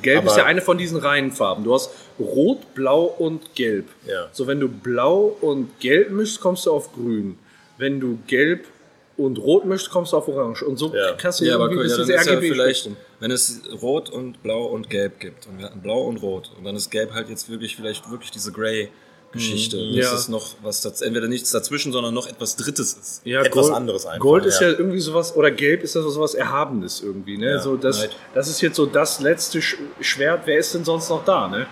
Gelb 0.00 0.18
Aber- 0.20 0.30
ist 0.30 0.36
ja 0.38 0.46
eine 0.46 0.62
von 0.62 0.78
diesen 0.78 0.96
reinen 0.98 1.32
Farben. 1.32 1.64
Du 1.64 1.74
hast 1.74 1.90
Rot, 2.18 2.74
Blau 2.74 3.04
und 3.04 3.54
Gelb. 3.54 3.88
Ja. 4.06 4.28
So, 4.32 4.46
wenn 4.46 4.60
du 4.60 4.68
Blau 4.68 5.36
und 5.40 5.78
Gelb 5.80 6.10
mischst, 6.10 6.40
kommst 6.40 6.64
du 6.64 6.72
auf 6.72 6.94
Grün. 6.94 7.38
Wenn 7.76 8.00
du 8.00 8.18
Gelb 8.26 8.64
und 9.16 9.38
Rot 9.38 9.64
mischst, 9.66 9.90
kommst 9.90 10.12
du 10.12 10.16
auf 10.16 10.26
Orange. 10.28 10.62
Und 10.64 10.76
so 10.78 10.94
Ja. 10.94 11.12
kannst 11.12 11.40
du 11.40 11.44
Ja, 11.44 11.54
aber 11.56 11.64
irgendwie 11.64 11.82
bis 11.84 11.92
ja, 11.92 11.98
dann 11.98 12.08
ist 12.08 12.26
ja 12.26 12.32
RGB 12.32 12.48
vielleicht, 12.52 12.80
Spektrum. 12.80 12.96
wenn 13.20 13.30
es 13.30 13.60
Rot 13.82 14.10
und 14.10 14.42
Blau 14.42 14.64
und 14.66 14.88
Gelb 14.90 15.20
gibt 15.20 15.46
und 15.46 15.58
wir 15.58 15.66
hatten 15.66 15.80
Blau 15.82 16.02
und 16.02 16.16
Rot 16.22 16.50
und 16.56 16.64
dann 16.64 16.74
ist 16.76 16.90
Gelb 16.90 17.12
halt 17.12 17.28
jetzt 17.28 17.48
wirklich 17.50 17.76
vielleicht 17.76 18.10
wirklich 18.10 18.30
diese 18.30 18.52
Grey-Geschichte. 18.52 19.76
Mhm. 19.76 19.96
Das 19.96 20.06
Ja. 20.06 20.14
ist 20.14 20.28
noch 20.28 20.54
was, 20.62 20.80
das, 20.80 21.02
entweder 21.02 21.28
nichts 21.28 21.50
dazwischen, 21.50 21.92
sondern 21.92 22.14
noch 22.14 22.26
etwas 22.26 22.56
Drittes 22.56 22.94
ist. 22.94 23.20
Ja, 23.24 23.42
Etwas 23.42 23.66
Gold, 23.66 23.76
anderes 23.76 24.06
einfach, 24.06 24.20
Gold 24.20 24.46
ist 24.46 24.60
ja. 24.60 24.68
ja. 24.70 24.78
irgendwie 24.78 25.00
sowas, 25.00 25.36
oder 25.36 25.50
Gelb 25.50 25.82
ist 25.82 25.94
ja 25.94 26.02
so 26.02 26.10
sowas 26.10 26.34
Erhabenes 26.34 27.02
irgendwie, 27.02 27.36
ne? 27.38 27.50
Ja, 27.52 27.58
so 27.60 27.76
das, 27.76 28.00
right. 28.02 28.16
das 28.34 28.48
ist 28.48 28.60
jetzt 28.62 28.76
so 28.76 28.86
das 28.86 29.20
letzte 29.20 29.60
Sch 29.60 29.76
Schwert. 30.00 30.42
Wer 30.46 30.58
ist 30.58 30.74
denn 30.74 30.84
sonst 30.84 31.08
noch 31.10 31.24
da, 31.24 31.48
ne? 31.48 31.66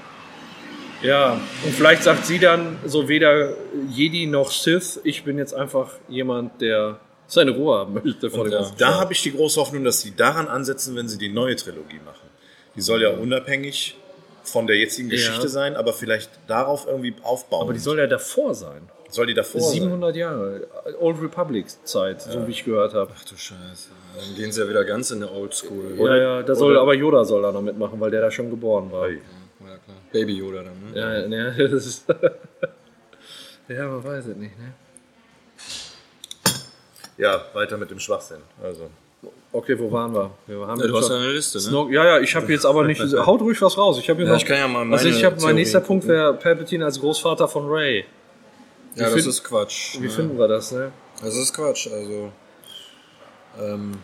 Ja, 1.02 1.40
und 1.64 1.72
vielleicht 1.74 2.02
sagt 2.02 2.26
sie 2.26 2.38
dann 2.38 2.76
so 2.84 3.08
weder 3.08 3.54
Jedi 3.88 4.26
noch 4.26 4.50
Sith, 4.50 5.00
ich 5.02 5.24
bin 5.24 5.38
jetzt 5.38 5.54
einfach 5.54 5.92
jemand, 6.10 6.60
der 6.60 7.00
seine 7.30 7.52
Ruhe 7.52 7.78
haben 7.78 7.94
möchte 7.94 8.30
vor 8.30 8.44
dem 8.44 8.52
ja. 8.52 8.58
ganzen 8.58 8.76
Da 8.78 9.00
habe 9.00 9.12
ich 9.12 9.22
die 9.22 9.32
große 9.32 9.60
Hoffnung, 9.60 9.84
dass 9.84 10.00
sie 10.00 10.14
daran 10.14 10.48
ansetzen, 10.48 10.96
wenn 10.96 11.08
sie 11.08 11.18
die 11.18 11.28
neue 11.28 11.56
Trilogie 11.56 12.00
machen. 12.04 12.28
Die 12.74 12.80
soll 12.80 13.02
ja 13.02 13.10
unabhängig 13.10 13.96
von 14.42 14.66
der 14.66 14.76
jetzigen 14.76 15.08
Ja. 15.08 15.16
Geschichte 15.16 15.48
sein, 15.48 15.76
aber 15.76 15.92
vielleicht 15.92 16.30
darauf 16.46 16.86
irgendwie 16.86 17.14
aufbauen. 17.22 17.62
Aber 17.62 17.72
die 17.72 17.78
soll 17.78 17.98
ja 17.98 18.06
davor 18.06 18.54
sein. 18.54 18.82
soll 19.08 19.26
die 19.26 19.34
davor 19.34 19.60
sein? 19.60 19.80
700 19.80 20.16
Jahre, 20.16 20.66
Old 21.00 21.20
Republic 21.22 21.66
Zeit, 21.84 22.22
so 22.22 22.46
wie 22.46 22.52
ich 22.52 22.64
gehört 22.64 22.94
habe. 22.94 23.12
Ach 23.16 23.24
du 23.24 23.36
Scheiße. 23.36 23.90
Dann 24.16 24.36
gehen 24.36 24.52
sie 24.52 24.60
ja 24.60 24.68
wieder 24.68 24.84
ganz 24.84 25.10
in 25.10 25.20
der 25.20 25.32
Oldschool. 25.32 25.94
Ja, 25.98 26.16
ja, 26.16 26.42
da 26.42 26.54
soll 26.54 26.76
aber 26.78 26.94
Yoda 26.94 27.24
soll 27.24 27.42
da 27.42 27.52
noch 27.52 27.62
mitmachen, 27.62 28.00
weil 28.00 28.10
der 28.10 28.22
da 28.22 28.30
schon 28.30 28.50
geboren 28.50 28.90
war. 28.90 29.08
Ja, 29.08 29.16
klar. 29.18 29.96
Baby 30.12 30.38
Yoda 30.38 30.62
dann, 30.62 30.92
ne? 30.92 30.98
Ja, 30.98 31.28
ne, 31.28 31.54
das 31.70 31.86
ist. 31.86 32.04
ja, 33.68 33.86
man 33.88 34.02
weiß 34.02 34.26
es 34.26 34.36
nicht, 34.36 34.58
ne? 34.58 34.74
Ja, 37.20 37.44
weiter 37.52 37.76
mit 37.76 37.90
dem 37.90 38.00
Schwachsinn. 38.00 38.38
Also. 38.62 38.88
Okay, 39.52 39.78
wo 39.78 39.90
waren 39.92 40.14
wir? 40.14 40.30
wir 40.46 40.66
haben 40.66 40.80
Ja, 40.80 40.86
du 40.86 40.96
hast 40.96 41.10
ja 41.10 41.16
eine 41.16 41.32
Liste, 41.32 41.58
ne? 41.70 41.86
Ja, 41.92 42.04
ja, 42.04 42.20
ich 42.20 42.34
habe 42.34 42.50
jetzt 42.50 42.64
aber 42.64 42.84
nicht. 42.84 43.00
Haut 43.26 43.40
ruhig 43.42 43.60
was 43.60 43.76
raus. 43.76 43.98
Ich 43.98 44.06
Ja, 44.06 44.14
noch. 44.14 44.36
ich 44.36 44.46
kann 44.46 44.56
ja 44.56 44.68
mal 44.68 44.90
also 44.90 45.04
meine 45.04 45.16
ich 45.18 45.24
habe 45.24 45.36
mein 45.42 45.54
nächster 45.56 45.80
Punkt 45.80 46.04
gucken. 46.04 46.16
wäre 46.16 46.34
Palpatine 46.34 46.84
als 46.84 46.98
Großvater 46.98 47.46
von 47.46 47.68
Ray. 47.68 48.04
Ja, 48.94 49.04
das 49.04 49.14
find- 49.14 49.26
ist 49.26 49.44
Quatsch. 49.44 49.96
Wie 50.00 50.04
ne? 50.06 50.10
finden 50.10 50.38
wir 50.38 50.48
das, 50.48 50.72
ne? 50.72 50.92
Das 51.20 51.36
ist 51.36 51.52
Quatsch. 51.52 51.88
Also, 51.92 52.32
ähm, 53.60 53.98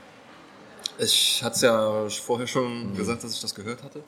ich 0.98 1.42
hatte 1.42 1.54
es 1.54 1.62
ja 1.62 2.08
vorher 2.08 2.46
schon 2.46 2.94
gesagt, 2.94 3.24
dass 3.24 3.32
ich 3.32 3.40
das 3.40 3.54
gehört 3.54 3.82
hatte. 3.82 4.00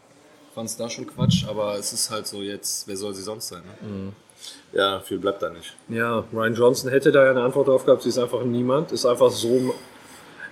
Fand 0.54 0.68
es 0.68 0.76
da 0.76 0.90
schon 0.90 1.06
Quatsch, 1.06 1.44
aber 1.48 1.78
es 1.78 1.92
ist 1.92 2.10
halt 2.10 2.26
so 2.26 2.42
jetzt, 2.42 2.86
wer 2.86 2.96
soll 2.96 3.14
sie 3.14 3.22
sonst 3.22 3.48
sein? 3.48 3.62
Ne? 3.80 4.12
Ja, 4.72 5.00
viel 5.00 5.18
bleibt 5.18 5.42
da 5.42 5.50
nicht. 5.50 5.74
Ja, 5.88 6.24
Ryan 6.32 6.54
Johnson 6.54 6.90
hätte 6.90 7.10
da 7.10 7.24
ja 7.24 7.30
eine 7.30 7.42
Antwort 7.42 7.68
drauf 7.68 7.84
gehabt. 7.84 8.02
Sie 8.02 8.10
ist 8.10 8.18
einfach 8.18 8.42
niemand. 8.42 8.92
Ist 8.92 9.06
einfach 9.06 9.30
so. 9.30 9.74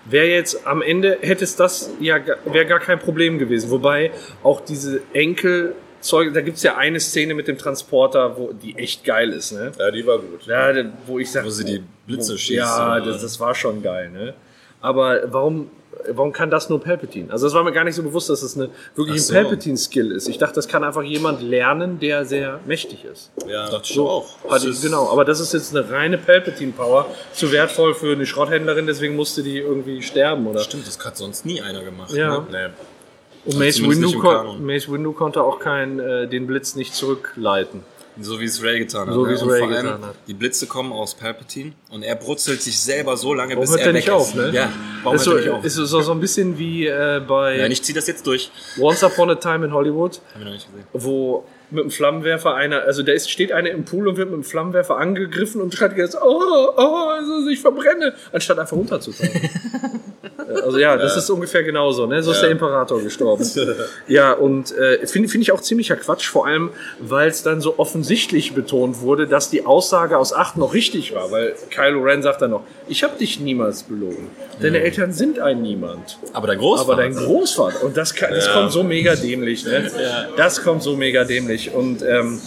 Wäre 0.05 0.27
jetzt 0.27 0.66
am 0.66 0.82
Ende 0.82 1.18
hätte 1.20 1.44
es 1.44 1.56
das 1.56 1.90
ja 2.01 2.18
wäre 2.44 2.66
gar 2.66 2.78
kein 2.78 2.98
Problem 2.98 3.39
gewesen. 3.39 3.70
Wobei 3.70 4.12
auch 4.43 4.60
diese 4.60 5.02
Enkelzeuge, 5.12 6.32
da 6.32 6.40
gibt's 6.43 6.62
ja 6.62 6.77
eine 6.77 7.01
Szene 7.01 7.35
mit 7.35 7.48
dem 7.48 7.59
Transporter, 7.59 8.36
wo 8.39 8.52
die 8.52 8.77
echt 8.78 9.05
geil 9.05 9.32
ist, 9.32 9.52
ne? 9.52 9.73
Ja, 9.78 9.90
die 9.90 10.06
war 10.06 10.18
gut. 10.18 10.47
Ja, 10.47 10.73
wo 11.06 11.18
ich 11.18 11.31
sage, 11.31 11.47
Wo 11.47 11.51
sie 11.51 11.64
die 11.64 11.82
Blitze 12.06 12.39
schießt, 12.39 12.59
Ja, 12.59 13.01
das, 13.01 13.20
das 13.20 13.40
war 13.40 13.55
schon 13.55 13.82
geil, 13.82 14.10
ne? 14.10 14.35
Aber 14.81 15.20
warum, 15.32 15.70
warum 16.12 16.32
kann 16.32 16.51
das 16.51 16.68
nur 16.68 16.81
Palpatine? 16.81 17.32
Also 17.32 17.47
es 17.47 17.55
war 17.55 17.64
mir 17.64 17.73
gar 17.73 17.85
nicht 17.85 17.94
so 17.94 18.02
bewusst, 18.02 18.28
dass 18.31 18.43
es 18.43 18.56
eine 18.56 18.70
wirklich 18.94 19.23
so. 19.23 19.35
ein 19.35 19.43
Palpatine-Skill 19.43 20.12
ist. 20.12 20.28
Ich 20.28 20.39
dachte, 20.39 20.55
das 20.55 20.68
kann 20.68 20.85
einfach 20.85 21.02
jemand 21.02 21.43
lernen, 21.43 21.98
der 21.98 22.24
sehr 22.24 22.60
mächtig 22.66 23.05
ist. 23.05 23.31
Ja. 23.48 23.70
Dachte 23.70 23.82
ich 23.85 23.94
So, 23.94 24.09
auch. 24.09 24.28
Hatte 24.51 24.68
ich, 24.68 24.81
genau, 24.81 25.10
aber 25.10 25.24
das 25.24 25.40
ist 25.40 25.52
jetzt 25.52 25.77
eine 25.77 25.89
reine 25.90 26.18
Palpatine-Power. 26.18 27.06
Zu 27.32 27.52
wertvoll 27.52 27.94
für 27.94 28.12
eine 28.12 28.27
Schrotthändlerin, 28.27 28.86
deswegen 28.86 29.16
musste 29.16 29.43
die 29.43 29.59
irgendwie 29.59 30.02
sterben, 30.02 30.47
oder? 30.47 30.60
Stimmt, 30.60 30.86
das 30.86 30.98
hat 31.05 31.16
sonst 31.16 31.47
nie 31.47 31.60
einer 31.60 31.82
gemacht. 31.82 32.12
Ja. 32.12 32.39
Ne? 32.39 32.47
Nee. 32.51 33.52
Und 33.52 33.59
Mace 33.59 33.77
zumindest 33.77 34.14
Windu. 34.14 34.55
Mace 34.60 34.90
Windu 34.90 35.12
konnte 35.12 35.43
auch 35.43 35.60
kein, 35.60 36.01
äh, 36.01 36.27
den 36.27 36.47
Blitz 36.47 36.74
nicht 36.74 36.94
zurückleiten. 36.94 37.82
So 38.20 38.40
wie 38.40 38.44
es 38.44 38.62
Ray 38.62 38.78
getan 38.80 39.06
hat. 39.09 39.14
So 39.14 39.24
ne? 39.24 39.30
wie 39.30 39.34
es 39.34 39.43
Rey 39.43 39.60
vor 39.60 39.68
allem, 39.68 39.84
getan 39.84 40.05
hat. 40.05 40.14
Die 40.26 40.34
Blitze 40.34 40.66
kommen 40.66 40.93
aus 40.93 41.14
Palpatine 41.14 41.72
und 41.90 42.02
er 42.02 42.14
brutzelt 42.16 42.62
sich 42.62 42.78
selber 42.78 43.16
so 43.16 43.34
lange, 43.34 43.51
Warum 43.55 43.62
bis 43.62 43.70
hört 43.70 43.80
er 43.80 43.86
weg 43.88 43.94
nicht 43.94 44.09
ist. 44.09 44.12
auf, 44.12 44.34
ne? 44.34 44.51
Ja, 44.52 44.72
warum 45.02 45.16
ist 45.16 45.26
hört 45.26 45.34
so, 45.34 45.36
er 45.36 45.40
nicht 45.40 45.51
auf? 45.51 45.64
ist 45.64 45.74
so, 45.74 46.01
so 46.02 46.12
ein 46.12 46.20
bisschen 46.20 46.59
wie 46.59 46.86
äh, 46.86 47.20
bei 47.26 47.59
Nein, 47.59 47.72
ich 47.72 47.82
zieh 47.82 47.93
das 47.93 48.06
jetzt 48.06 48.26
durch. 48.26 48.51
Once 48.78 49.02
Upon 49.05 49.30
a 49.30 49.34
Time 49.34 49.66
in 49.66 49.72
Hollywood. 49.72 50.20
Haben 50.32 50.40
wir 50.40 50.44
noch 50.47 50.52
nicht 50.52 50.66
gesehen. 50.66 50.86
wo 50.93 51.44
mit 51.70 51.82
dem 51.84 51.90
Flammenwerfer 51.90 52.55
einer, 52.55 52.82
also 52.82 53.02
da 53.02 53.12
ist, 53.12 53.28
steht 53.30 53.51
einer 53.52 53.70
im 53.70 53.84
Pool 53.84 54.06
und 54.09 54.16
wird 54.16 54.30
mit 54.30 54.36
dem 54.36 54.44
Flammenwerfer 54.44 54.97
angegriffen 54.98 55.60
und 55.60 55.74
schreit 55.74 55.97
jetzt, 55.97 56.16
oh, 56.16 56.40
oh, 56.76 57.09
also 57.10 57.48
ich 57.48 57.60
verbrenne, 57.60 58.14
anstatt 58.32 58.59
einfach 58.59 58.76
runterzutauchen. 58.76 59.51
also 60.48 60.78
ja, 60.78 60.97
das 60.97 61.16
ist 61.16 61.28
ungefähr 61.31 61.62
genauso, 61.62 62.06
ne? 62.06 62.23
So 62.23 62.32
ist 62.32 62.40
der 62.40 62.51
Imperator 62.51 63.02
gestorben. 63.02 63.44
ja, 64.06 64.32
und 64.32 64.77
äh, 64.77 65.06
finde 65.06 65.28
finde 65.28 65.43
ich 65.43 65.52
auch 65.52 65.60
ziemlicher 65.60 65.97
Quatsch, 65.97 66.27
vor 66.28 66.47
allem, 66.47 66.70
weil 66.98 67.28
es 67.28 67.43
dann 67.43 67.60
so 67.60 67.78
offensichtlich 67.78 68.55
betont 68.55 69.01
wurde, 69.01 69.27
dass 69.27 69.51
die 69.51 69.66
Aussage 69.66 70.18
aus 70.18 70.32
8 70.32 70.56
noch 70.56 70.74
richtig 70.74 71.14
war, 71.14 71.31
weil 71.31 71.55
Kylo 71.70 72.02
Ren 72.02 72.23
sagt 72.23 72.43
dann 72.43 72.51
noch, 72.51 72.64
ich 72.89 73.02
habe 73.02 73.18
dich 73.18 73.40
niemals 73.40 73.82
belogen. 73.82 74.28
Deine 74.60 74.81
Eltern 74.81 75.12
sind 75.12 75.39
ein 75.39 75.62
Niemand. 75.62 76.18
Aber 76.32 76.47
der 76.47 76.56
Großvater. 76.56 76.93
Aber 76.93 77.02
dein 77.02 77.14
Großvater, 77.14 77.85
und 77.85 77.97
das, 77.97 78.14
kann, 78.14 78.31
das 78.31 78.52
kommt 78.52 78.73
so 78.73 78.82
mega 78.82 79.14
dämlich, 79.14 79.64
ne? 79.64 79.90
Das 80.36 80.62
kommt 80.62 80.82
so 80.82 80.97
mega 80.97 81.24
dämlich. 81.24 81.73
Und 81.73 82.02
ähm, 82.02 82.40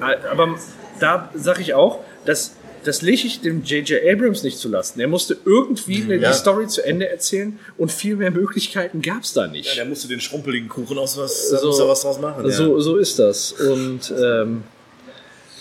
aber 0.00 0.56
da 0.98 1.30
sage 1.34 1.62
ich 1.62 1.74
auch, 1.74 2.00
das, 2.24 2.52
das 2.84 3.02
lege 3.02 3.26
ich 3.26 3.40
dem 3.40 3.62
J.J. 3.62 4.00
Abrams 4.10 4.42
nicht 4.42 4.58
zu 4.58 4.68
Lasten. 4.68 5.00
Er 5.00 5.08
musste 5.08 5.36
irgendwie 5.44 6.02
eine, 6.02 6.16
Ja. 6.16 6.30
die 6.30 6.36
Story 6.36 6.66
zu 6.66 6.84
Ende 6.84 7.08
erzählen 7.08 7.58
und 7.76 7.90
viel 7.92 8.16
mehr 8.16 8.30
Möglichkeiten 8.30 9.02
gab 9.02 9.22
es 9.22 9.32
da 9.32 9.46
nicht. 9.46 9.76
Der 9.76 9.84
musste 9.84 10.08
den 10.08 10.20
schrumpeligen 10.20 10.68
Kuchen 10.68 10.98
aus 10.98 11.16
was, 11.18 11.48
So- 11.50 11.66
muss 11.66 11.78
er 11.78 11.88
was 11.88 12.02
draus 12.02 12.20
machen. 12.20 12.50
So, 12.50 12.80
so 12.80 12.96
ist 12.96 13.18
das. 13.18 13.52
Und 13.52 14.12
ähm, 14.18 14.62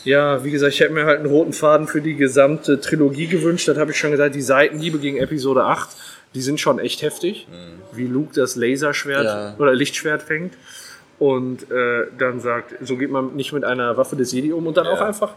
ja, 0.05 0.43
wie 0.43 0.51
gesagt, 0.51 0.73
ich 0.73 0.79
hätte 0.79 0.93
mir 0.93 1.05
halt 1.05 1.19
einen 1.19 1.27
roten 1.29 1.53
Faden 1.53 1.87
für 1.87 2.01
die 2.01 2.15
gesamte 2.15 2.79
Trilogie 2.79 3.27
gewünscht. 3.27 3.67
Das 3.67 3.77
habe 3.77 3.91
ich 3.91 3.97
schon 3.97 4.11
gesagt. 4.11 4.33
Die 4.35 4.41
Seitenhiebe 4.41 4.97
gegen 4.99 5.17
Episode 5.17 5.63
8, 5.65 5.89
die 6.35 6.41
sind 6.41 6.59
schon 6.59 6.79
echt 6.79 7.01
heftig. 7.01 7.47
Wie 7.91 8.05
Luke 8.07 8.33
das 8.33 8.55
Laserschwert 8.55 9.25
Ja. 9.25 9.55
oder 9.59 9.73
Lichtschwert 9.75 10.21
fängt. 10.21 10.53
Und 11.17 11.69
äh, 11.69 12.05
dann 12.17 12.39
sagt, 12.39 12.75
so 12.81 12.95
geht 12.95 13.11
man 13.11 13.35
nicht 13.35 13.51
mit 13.51 13.65
einer 13.65 13.97
Waffe 13.97 14.15
des 14.15 14.31
Jedi 14.31 14.53
um. 14.53 14.67
Und 14.67 14.77
dann 14.77 14.87
auch 14.87 15.01
einfach 15.01 15.33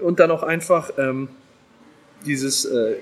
und 0.00 0.20
dann 0.20 0.30
auch 0.30 0.42
einfach 0.42 0.90
ähm, 0.98 1.28
dieses 2.24 2.64
äh, 2.64 2.96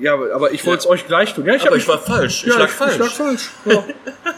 ja, 0.00 0.14
aber 0.14 0.50
ich 0.52 0.66
wollte 0.66 0.80
es 0.80 0.86
euch 0.86 1.06
gleich 1.06 1.34
tun. 1.34 1.46
Ja, 1.46 1.54
ich, 1.54 1.66
aber 1.66 1.76
ich 1.76 1.86
war 1.86 1.98
falsch. 1.98 2.44
Ich 2.44 2.52
ja, 2.52 2.58
lag 2.58 2.66
ich, 2.66 2.72
falsch. 2.72 2.92
Ich 2.94 2.98
lag 2.98 3.10
falsch. 3.10 3.50
Ja, 3.64 3.84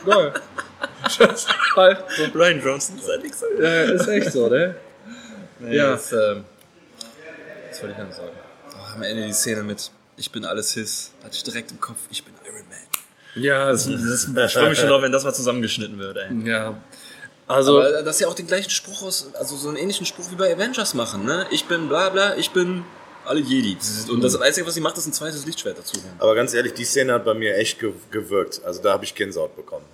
geil. 0.04 0.34
Scheiße. 1.08 1.48
Halt. 1.76 2.04
Ryan 2.34 2.60
Johnson 2.60 2.98
ist 2.98 3.08
halt 3.08 3.22
nichts. 3.22 3.44
Ja, 3.60 3.82
ist 3.84 4.08
echt 4.08 4.32
so, 4.32 4.48
ne? 4.48 4.74
Nee, 5.60 5.76
Ja. 5.76 5.92
Das, 5.92 6.12
ähm, 6.12 6.44
was 7.70 7.82
wollte 7.82 7.92
ich 7.92 8.04
denn 8.04 8.12
sagen? 8.12 8.28
Oh, 8.72 8.94
am 8.94 9.02
Ende 9.02 9.26
die 9.26 9.32
Szene 9.32 9.62
mit 9.62 9.90
Ich 10.16 10.30
bin 10.30 10.44
alles 10.44 10.74
His. 10.74 11.12
Hatte 11.24 11.34
ich 11.34 11.42
direkt 11.42 11.70
im 11.70 11.80
Kopf, 11.80 11.98
ich 12.10 12.24
bin 12.24 12.34
Iron 12.44 12.68
Man. 12.68 13.42
Ja, 13.42 13.70
das, 13.70 13.86
Das, 13.86 14.28
das 14.34 14.52
freue 14.52 14.70
mich 14.70 14.78
schon 14.78 14.88
drauf, 14.88 15.02
wenn 15.02 15.12
das 15.12 15.24
mal 15.24 15.34
zusammengeschnitten 15.34 15.98
wird, 15.98 16.16
ey. 16.18 16.48
ja. 16.48 16.76
Also, 17.48 17.80
Aber 17.80 18.02
dass 18.02 18.18
sie 18.18 18.26
auch 18.26 18.34
den 18.34 18.46
gleichen 18.46 18.70
Spruch 18.70 19.02
aus, 19.02 19.30
also 19.34 19.56
so 19.56 19.68
einen 19.68 19.78
ähnlichen 19.78 20.04
Spruch 20.06 20.30
wie 20.30 20.36
bei 20.36 20.52
Avengers 20.54 20.94
machen, 20.94 21.24
ne? 21.24 21.46
Ich 21.50 21.64
bin 21.64 21.88
bla 21.88 22.10
bla, 22.10 22.36
ich 22.36 22.50
bin 22.50 22.84
alle 23.24 23.40
Jedi. 23.40 23.76
Und 24.10 24.22
das 24.22 24.36
Einzige, 24.40 24.66
was 24.66 24.74
sie 24.74 24.80
macht, 24.80 24.96
ist 24.98 25.06
ein 25.06 25.12
zweites 25.12 25.44
Lichtschwert 25.46 25.78
dazu. 25.78 25.98
Aber 26.18 26.34
ganz 26.34 26.52
ehrlich, 26.54 26.74
die 26.74 26.84
Szene 26.84 27.14
hat 27.14 27.24
bei 27.24 27.34
mir 27.34 27.56
echt 27.56 27.78
ge 27.78 27.92
gewirkt. 28.10 28.60
Also 28.64 28.82
da 28.82 28.92
habe 28.92 29.04
ich 29.04 29.14
Gänsehaut 29.14 29.56
bekommen. 29.56 29.84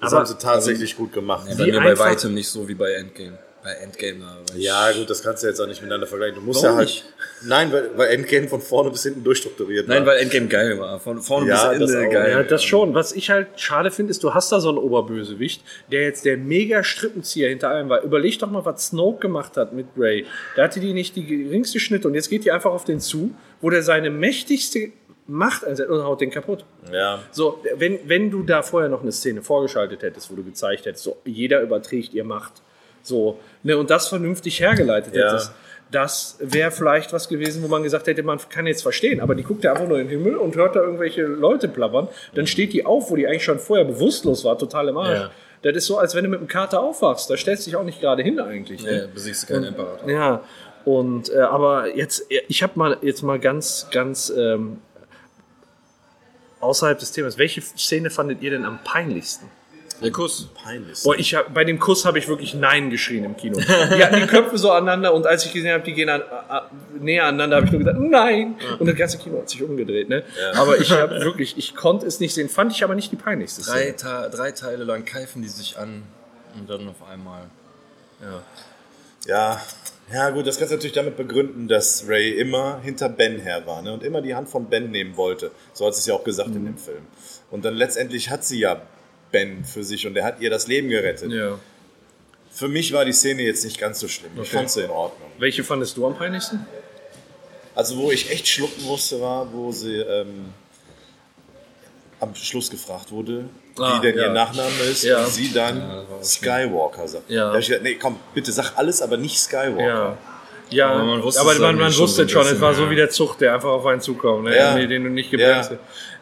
Das 0.00 0.12
Aber- 0.12 0.20
haben 0.20 0.26
sie 0.26 0.38
tatsächlich 0.38 0.96
gut 0.96 1.12
gemacht. 1.12 1.46
Bei 1.58 1.66
mir 1.66 1.80
bei 1.80 1.98
weitem 1.98 2.32
nicht 2.34 2.48
so 2.48 2.66
wie 2.68 2.74
bei 2.74 2.92
Endgame. 2.92 3.38
Bei 3.62 3.72
Endgame, 3.72 4.24
Ja, 4.56 4.90
gut, 4.92 5.10
das 5.10 5.22
kannst 5.22 5.42
du 5.42 5.46
jetzt 5.46 5.60
auch 5.60 5.66
nicht 5.66 5.82
miteinander 5.82 6.06
vergleichen. 6.06 6.36
Du 6.36 6.40
musst 6.40 6.62
Warum 6.62 6.76
ja 6.76 6.78
halt. 6.78 6.88
nicht? 6.88 7.04
Nein, 7.42 7.70
weil, 7.72 7.90
weil 7.96 8.08
Endgame 8.08 8.48
von 8.48 8.60
vorne 8.62 8.90
bis 8.90 9.02
hinten 9.02 9.22
durchstrukturiert 9.22 9.86
Nein, 9.86 10.06
war. 10.06 10.14
weil 10.14 10.20
Endgame 10.22 10.46
geil 10.48 10.78
war. 10.78 10.98
Von 10.98 11.20
vorne 11.20 11.48
Ja, 11.48 11.68
bis 11.70 11.80
das 11.80 11.90
Ende 11.92 12.08
auch. 12.08 12.12
geil. 12.12 12.30
ja, 12.30 12.42
das 12.42 12.64
schon. 12.64 12.94
Was 12.94 13.12
ich 13.12 13.28
halt 13.28 13.48
schade 13.60 13.90
finde, 13.90 14.12
ist, 14.12 14.24
du 14.24 14.32
hast 14.32 14.50
da 14.50 14.60
so 14.60 14.70
einen 14.70 14.78
Oberbösewicht, 14.78 15.62
der 15.92 16.02
jetzt 16.04 16.24
der 16.24 16.38
mega 16.38 16.82
Strippenzieher 16.82 17.50
hinter 17.50 17.68
allem 17.68 17.90
war. 17.90 18.02
Überleg 18.02 18.38
doch 18.38 18.50
mal, 18.50 18.64
was 18.64 18.86
Snoke 18.86 19.20
gemacht 19.20 19.56
hat 19.58 19.74
mit 19.74 19.86
Ray. 19.96 20.24
Da 20.56 20.62
hatte 20.64 20.80
die 20.80 20.94
nicht 20.94 21.14
die 21.16 21.26
geringste 21.26 21.80
Schnitte 21.80 22.08
und 22.08 22.14
jetzt 22.14 22.30
geht 22.30 22.44
die 22.46 22.52
einfach 22.52 22.70
auf 22.72 22.84
den 22.84 23.00
zu, 23.00 23.34
wo 23.60 23.68
der 23.68 23.82
seine 23.82 24.08
mächtigste 24.08 24.92
Macht 25.26 25.64
einsetzt 25.66 25.90
und 25.90 26.02
haut 26.02 26.20
den 26.22 26.30
kaputt. 26.30 26.64
Ja. 26.92 27.20
So, 27.30 27.62
wenn, 27.76 27.98
wenn 28.06 28.30
du 28.30 28.42
da 28.42 28.62
vorher 28.62 28.88
noch 28.88 29.02
eine 29.02 29.12
Szene 29.12 29.42
vorgeschaltet 29.42 30.02
hättest, 30.02 30.30
wo 30.30 30.34
du 30.34 30.42
gezeigt 30.42 30.86
hättest, 30.86 31.04
so 31.04 31.18
jeder 31.24 31.60
überträgt 31.60 32.14
ihr 32.14 32.24
Macht. 32.24 32.54
So, 33.02 33.38
ne, 33.62 33.76
und 33.78 33.90
das 33.90 34.08
vernünftig 34.08 34.60
hergeleitet 34.60 35.14
Ja. 35.14 35.28
hättest, 35.28 35.52
das 35.90 36.36
wäre 36.40 36.70
vielleicht 36.70 37.12
was 37.12 37.28
gewesen, 37.28 37.62
wo 37.64 37.68
man 37.68 37.82
gesagt 37.82 38.06
hätte, 38.06 38.22
man 38.22 38.38
kann 38.48 38.66
jetzt 38.66 38.82
verstehen, 38.82 39.20
aber 39.20 39.34
die 39.34 39.42
guckt 39.42 39.64
ja 39.64 39.72
einfach 39.72 39.88
nur 39.88 39.98
in 39.98 40.06
den 40.08 40.18
Himmel 40.18 40.36
und 40.36 40.54
hört 40.54 40.76
da 40.76 40.80
irgendwelche 40.80 41.22
Leute 41.22 41.66
plappern, 41.66 42.06
dann 42.34 42.46
steht 42.46 42.72
die 42.72 42.86
auf, 42.86 43.10
wo 43.10 43.16
die 43.16 43.26
eigentlich 43.26 43.44
schon 43.44 43.58
vorher 43.58 43.84
bewusstlos 43.84 44.44
war, 44.44 44.56
total 44.56 44.88
im 44.88 44.96
Arsch. 44.98 45.18
Ja. 45.18 45.30
Das 45.62 45.76
ist 45.76 45.86
so, 45.86 45.98
als 45.98 46.14
wenn 46.14 46.24
du 46.24 46.30
mit 46.30 46.40
dem 46.40 46.46
Kater 46.46 46.80
aufwachst, 46.80 47.28
da 47.28 47.36
stellst 47.36 47.66
du 47.66 47.70
dich 47.70 47.76
auch 47.76 47.82
nicht 47.82 48.00
gerade 48.00 48.22
hin 48.22 48.38
eigentlich. 48.38 48.82
Ne? 48.84 48.98
Ja, 49.00 49.06
besiegst 49.12 49.42
du 49.42 49.52
keinen 49.52 49.64
Imperator. 49.64 50.08
Ja, 50.08 50.42
und 50.84 51.28
äh, 51.30 51.40
aber 51.40 51.94
jetzt, 51.96 52.24
ich 52.48 52.62
habe 52.62 52.72
mal 52.76 52.96
jetzt 53.02 53.22
mal 53.22 53.38
ganz, 53.38 53.88
ganz 53.90 54.30
ähm, 54.34 54.78
außerhalb 56.60 56.98
des 56.98 57.12
Themas. 57.12 57.36
Welche 57.36 57.60
Szene 57.60 58.10
fandet 58.10 58.42
ihr 58.42 58.50
denn 58.50 58.64
am 58.64 58.78
peinlichsten? 58.84 59.46
Der 60.02 60.10
Kuss. 60.10 60.48
Peinlich. 60.54 61.02
Boah, 61.02 61.18
ich 61.18 61.34
hab, 61.34 61.52
bei 61.52 61.64
dem 61.64 61.78
Kuss 61.78 62.04
habe 62.04 62.18
ich 62.18 62.28
wirklich 62.28 62.54
Nein 62.54 62.90
geschrien 62.90 63.24
im 63.24 63.36
Kino. 63.36 63.58
Die 63.58 64.04
hatten 64.04 64.20
die 64.20 64.26
Köpfe 64.26 64.56
so 64.58 64.70
aneinander 64.70 65.12
und 65.14 65.26
als 65.26 65.44
ich 65.44 65.52
gesehen 65.52 65.72
habe, 65.72 65.84
die 65.84 65.92
gehen 65.92 66.08
an, 66.08 66.22
a, 66.22 66.70
näher 66.98 67.24
aneinander, 67.24 67.56
habe 67.56 67.66
ich 67.66 67.72
nur 67.72 67.80
gesagt 67.80 67.98
Nein. 68.00 68.56
Und 68.78 68.86
das 68.86 68.96
ganze 68.96 69.18
Kino 69.18 69.38
hat 69.38 69.50
sich 69.50 69.62
umgedreht. 69.62 70.08
Ne? 70.08 70.24
Aber 70.54 70.78
ich 70.78 70.90
habe 70.90 71.20
wirklich, 71.20 71.58
ich 71.58 71.74
konnte 71.74 72.06
es 72.06 72.20
nicht 72.20 72.34
sehen. 72.34 72.48
Fand 72.48 72.72
ich 72.72 72.82
aber 72.82 72.94
nicht 72.94 73.12
die 73.12 73.16
peinlichste 73.16 73.62
Drei, 73.62 73.82
Szene. 73.82 73.96
Ta 73.96 74.28
drei 74.28 74.52
Teile 74.52 74.84
lang 74.84 75.04
keifen 75.04 75.42
die 75.42 75.48
sich 75.48 75.78
an 75.78 76.02
und 76.58 76.68
dann 76.68 76.88
auf 76.88 77.02
einmal. 77.10 77.42
Ja. 79.26 79.60
Ja, 80.12 80.30
gut, 80.30 80.46
das 80.46 80.58
kannst 80.58 80.72
du 80.72 80.76
natürlich 80.76 80.94
damit 80.94 81.16
begründen, 81.16 81.68
dass 81.68 82.04
Ray 82.08 82.32
immer 82.32 82.80
hinter 82.82 83.08
Ben 83.08 83.38
her 83.38 83.64
war 83.66 83.80
ne? 83.80 83.92
und 83.92 84.02
immer 84.02 84.22
die 84.22 84.34
Hand 84.34 84.48
von 84.48 84.66
Ben 84.66 84.90
nehmen 84.90 85.16
wollte. 85.16 85.52
So 85.72 85.86
hat 85.86 85.94
sie 85.94 86.00
es 86.00 86.06
ja 86.06 86.14
auch 86.14 86.24
gesagt 86.24 86.48
in 86.48 86.64
dem 86.64 86.76
Film. 86.76 87.02
Und 87.52 87.64
dann 87.64 87.74
letztendlich 87.74 88.28
hat 88.28 88.44
sie 88.44 88.58
ja 88.58 88.82
Ben 89.32 89.64
für 89.64 89.84
sich 89.84 90.06
und 90.06 90.16
er 90.16 90.24
hat 90.24 90.40
ihr 90.40 90.50
das 90.50 90.66
Leben 90.66 90.88
gerettet. 90.88 91.30
Ja. 91.32 91.58
Für 92.52 92.68
mich 92.68 92.92
war 92.92 93.04
die 93.04 93.12
Szene 93.12 93.42
jetzt 93.42 93.64
nicht 93.64 93.78
ganz 93.78 94.00
so 94.00 94.08
schlimm. 94.08 94.32
Ich 94.42 94.50
fand 94.50 94.68
sie 94.70 94.82
in 94.82 94.90
Ordnung. 94.90 95.30
Welche 95.38 95.62
fandest 95.64 95.96
du 95.96 96.06
am 96.06 96.16
peinlichsten? 96.16 96.66
Also, 97.74 97.96
wo 97.96 98.10
ich 98.10 98.30
echt 98.30 98.48
schlucken 98.48 98.82
musste, 98.84 99.20
war, 99.20 99.52
wo 99.52 99.70
sie 99.70 99.94
ähm, 99.96 100.46
am 102.18 102.34
Schluss 102.34 102.70
gefragt 102.70 103.10
wurde, 103.10 103.44
Ah, 103.78 103.96
wie 103.96 104.06
denn 104.06 104.16
ja. 104.18 104.24
ihr 104.24 104.30
Nachname 104.32 104.68
ist, 104.90 105.04
Ja. 105.04 105.24
und 105.24 105.28
sie 105.32 105.52
dann 105.52 106.04
Skywalker 106.22 107.06
sagt. 107.08 107.30
Ja. 107.30 107.46
Da 107.46 107.52
hab 107.54 107.60
ich 107.60 107.68
gedacht, 107.68 107.82
nee, 107.84 107.94
komm, 107.94 108.18
bitte 108.34 108.52
sag 108.52 108.76
alles, 108.76 109.00
aber 109.00 109.16
nicht 109.16 109.38
Skywalker. 109.38 109.78
Ja. 109.80 110.18
Ja, 110.70 110.88
Aber 110.90 110.98
man 110.98 111.06
man, 111.08 111.22
wusste 111.24 111.40
aber 111.40 111.52
es 111.52 111.58
man, 111.58 111.76
irgendwie 111.76 111.92
schon 111.92 112.02
wusste 112.02 112.28
schon, 112.28 112.46
es 112.46 112.60
war 112.60 112.74
so 112.74 112.84
ja. 112.84 112.90
wie 112.90 112.94
der 112.96 113.10
Zug, 113.10 113.38
der 113.38 113.54
einfach 113.54 113.70
auf 113.70 113.86
einen 113.86 114.00
zukommt, 114.00 114.44
ne? 114.44 114.56
Ja. 114.56 114.76
Den 114.78 115.02
du 115.04 115.10
nicht 115.10 115.30
gebremst 115.30 115.70
Ja. 115.72 115.76
hast. 115.78 115.80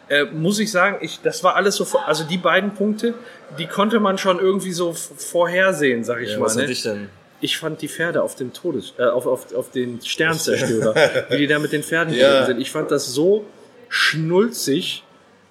Äh, 0.09 0.25
muss 0.25 0.59
ich 0.59 0.71
sagen, 0.71 0.97
ich, 1.01 1.21
das 1.21 1.43
war 1.43 1.55
alles 1.55 1.75
so, 1.75 1.85
also 2.05 2.23
die 2.23 2.37
beiden 2.37 2.73
Punkte, 2.73 3.13
die 3.57 3.67
konnte 3.67 3.99
man 3.99 4.17
schon 4.17 4.39
irgendwie 4.39 4.71
so 4.73 4.93
vorhersehen, 4.93 6.03
sag 6.03 6.21
ich 6.21 6.31
Ja, 6.31 6.39
mal. 6.39 6.45
was 6.45 6.55
Ne? 6.55 6.63
hatte 6.63 6.71
ich 6.71 6.83
denn? 6.83 7.09
Ich 7.41 7.57
fand 7.57 7.81
die 7.81 7.87
Pferde 7.87 8.21
auf 8.21 8.35
dem 8.35 8.51
Todes, 8.51 8.93
äh, 8.97 9.03
auf, 9.03 9.25
auf, 9.25 9.53
auf 9.55 9.71
den 9.71 10.01
Sternzerstörer, 10.01 10.93
wie 11.29 11.37
die 11.37 11.47
da 11.47 11.57
mit 11.59 11.71
den 11.71 11.83
Pferden 11.83 12.13
Ja. 12.13 12.45
sind. 12.45 12.59
Ich 12.59 12.69
fand 12.71 12.91
das 12.91 13.07
so 13.13 13.45
schnulzig 13.87 15.03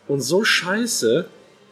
und 0.07 0.21
so 0.21 0.45
scheiße. 0.45 1.27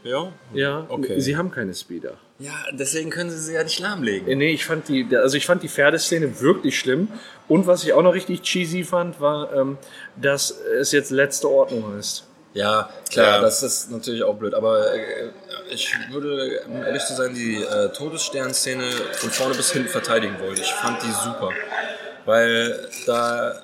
Ja. 0.05 0.33
Ja, 0.55 0.87
Okay. 0.89 1.19
sie 1.21 1.37
haben 1.37 1.51
keine 1.51 1.75
Speeder. 1.75 2.15
Ja, 2.39 2.53
deswegen 2.73 3.11
können 3.11 3.31
sie 3.31 3.39
sie 3.39 3.55
ja 3.55 3.65
nicht 3.65 3.81
lahmlegen. 3.81 4.29
Äh, 4.29 4.35
Nee, 4.37 4.53
ich 4.53 4.65
fand 4.65 4.89
die, 4.89 5.07
also 5.17 5.37
ich 5.37 5.47
fand 5.47 5.63
die 5.63 5.69
Pferdeszene 5.69 6.41
wirklich 6.41 6.79
schlimm. 6.79 7.09
Und 7.49 7.67
was 7.67 7.83
ich 7.83 7.93
auch 7.93 8.03
noch 8.03 8.15
richtig 8.15 8.43
cheesy 8.43 8.85
fand, 8.85 9.21
war, 9.21 9.53
ähm, 9.55 9.79
dass 10.21 10.51
es 10.81 10.93
jetzt 10.93 11.11
letzte 11.11 11.49
Ordnung 11.49 11.95
heißt. 11.97 12.26
Ja, 12.57 12.89
klar, 13.11 13.27
Ja. 13.37 13.41
das 13.43 13.63
ist 13.63 13.91
natürlich 13.91 14.23
auch 14.23 14.35
blöd. 14.35 14.55
Aber 14.55 14.95
äh, 14.95 15.29
ich 15.71 15.95
würde, 16.11 16.63
um 16.69 16.83
ehrlich 16.83 17.05
zu 17.05 17.15
sein, 17.15 17.35
die 17.35 17.63
äh, 17.63 17.91
Todesstern-Szene 17.91 18.85
von 19.13 19.31
vorne 19.31 19.55
bis 19.55 19.73
hinten 19.73 19.89
verteidigen 19.91 20.39
wollen. 20.41 20.57
Ich 20.57 20.73
fand 20.73 21.03
die 21.03 21.11
super. 21.11 21.51
Weil 22.25 22.89
da 23.07 23.61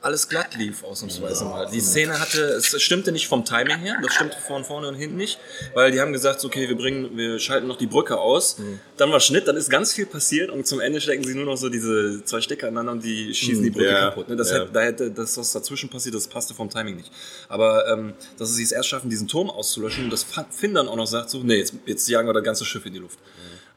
alles 0.00 0.28
glatt 0.28 0.54
lief, 0.54 0.84
ausnahmsweise 0.84 1.44
mal. 1.44 1.68
Die 1.72 1.80
Szene 1.80 2.20
hatte, 2.20 2.40
es 2.40 2.80
stimmte 2.80 3.10
nicht 3.10 3.26
vom 3.26 3.44
Timing 3.44 3.78
her, 3.78 3.96
das 4.02 4.14
stimmte 4.14 4.36
von 4.38 4.64
vorne 4.64 4.88
und 4.88 4.94
hinten 4.94 5.16
nicht, 5.16 5.38
weil 5.74 5.90
die 5.90 6.00
haben 6.00 6.12
gesagt, 6.12 6.44
okay, 6.44 6.68
wir 6.68 6.76
bringen, 6.76 7.16
wir 7.16 7.40
schalten 7.40 7.66
noch 7.66 7.78
die 7.78 7.86
Brücke 7.86 8.18
aus, 8.18 8.58
dann 8.96 9.10
war 9.10 9.18
Schnitt, 9.18 9.48
dann 9.48 9.56
ist 9.56 9.70
ganz 9.70 9.92
viel 9.92 10.06
passiert 10.06 10.50
und 10.50 10.66
zum 10.66 10.80
Ende 10.80 11.00
stecken 11.00 11.24
sie 11.24 11.34
nur 11.34 11.46
noch 11.46 11.56
so 11.56 11.68
diese 11.68 12.22
zwei 12.24 12.40
Stecker 12.40 12.68
aneinander 12.68 12.92
und 12.92 13.04
die 13.04 13.34
schießen 13.34 13.62
die 13.62 13.70
Brücke 13.70 13.90
Ja, 13.90 14.00
kaputt. 14.10 14.28
Ne? 14.28 14.36
Das 14.36 14.50
ja. 14.50 14.58
hätte, 14.58 14.72
da 14.72 14.80
hätte 14.80 15.10
das, 15.10 15.36
was 15.36 15.52
dazwischen 15.52 15.88
passiert, 15.88 16.14
das 16.14 16.28
passte 16.28 16.54
vom 16.54 16.70
Timing 16.70 16.96
nicht. 16.96 17.10
Aber 17.48 17.88
ähm, 17.88 18.12
dass 18.38 18.54
sie 18.54 18.62
es 18.62 18.72
erst 18.72 18.88
schaffen, 18.88 19.10
diesen 19.10 19.26
Turm 19.26 19.50
auszulöschen 19.50 20.04
und 20.04 20.10
das 20.10 20.24
Finn 20.50 20.74
dann 20.74 20.86
auch 20.86 20.96
noch 20.96 21.06
sagt, 21.06 21.30
so, 21.30 21.42
nee, 21.42 21.56
jetzt, 21.56 21.74
jetzt 21.86 22.08
jagen 22.08 22.28
wir 22.28 22.34
das 22.34 22.44
ganze 22.44 22.64
Schiff 22.64 22.86
in 22.86 22.92
die 22.92 23.00
Luft. 23.00 23.18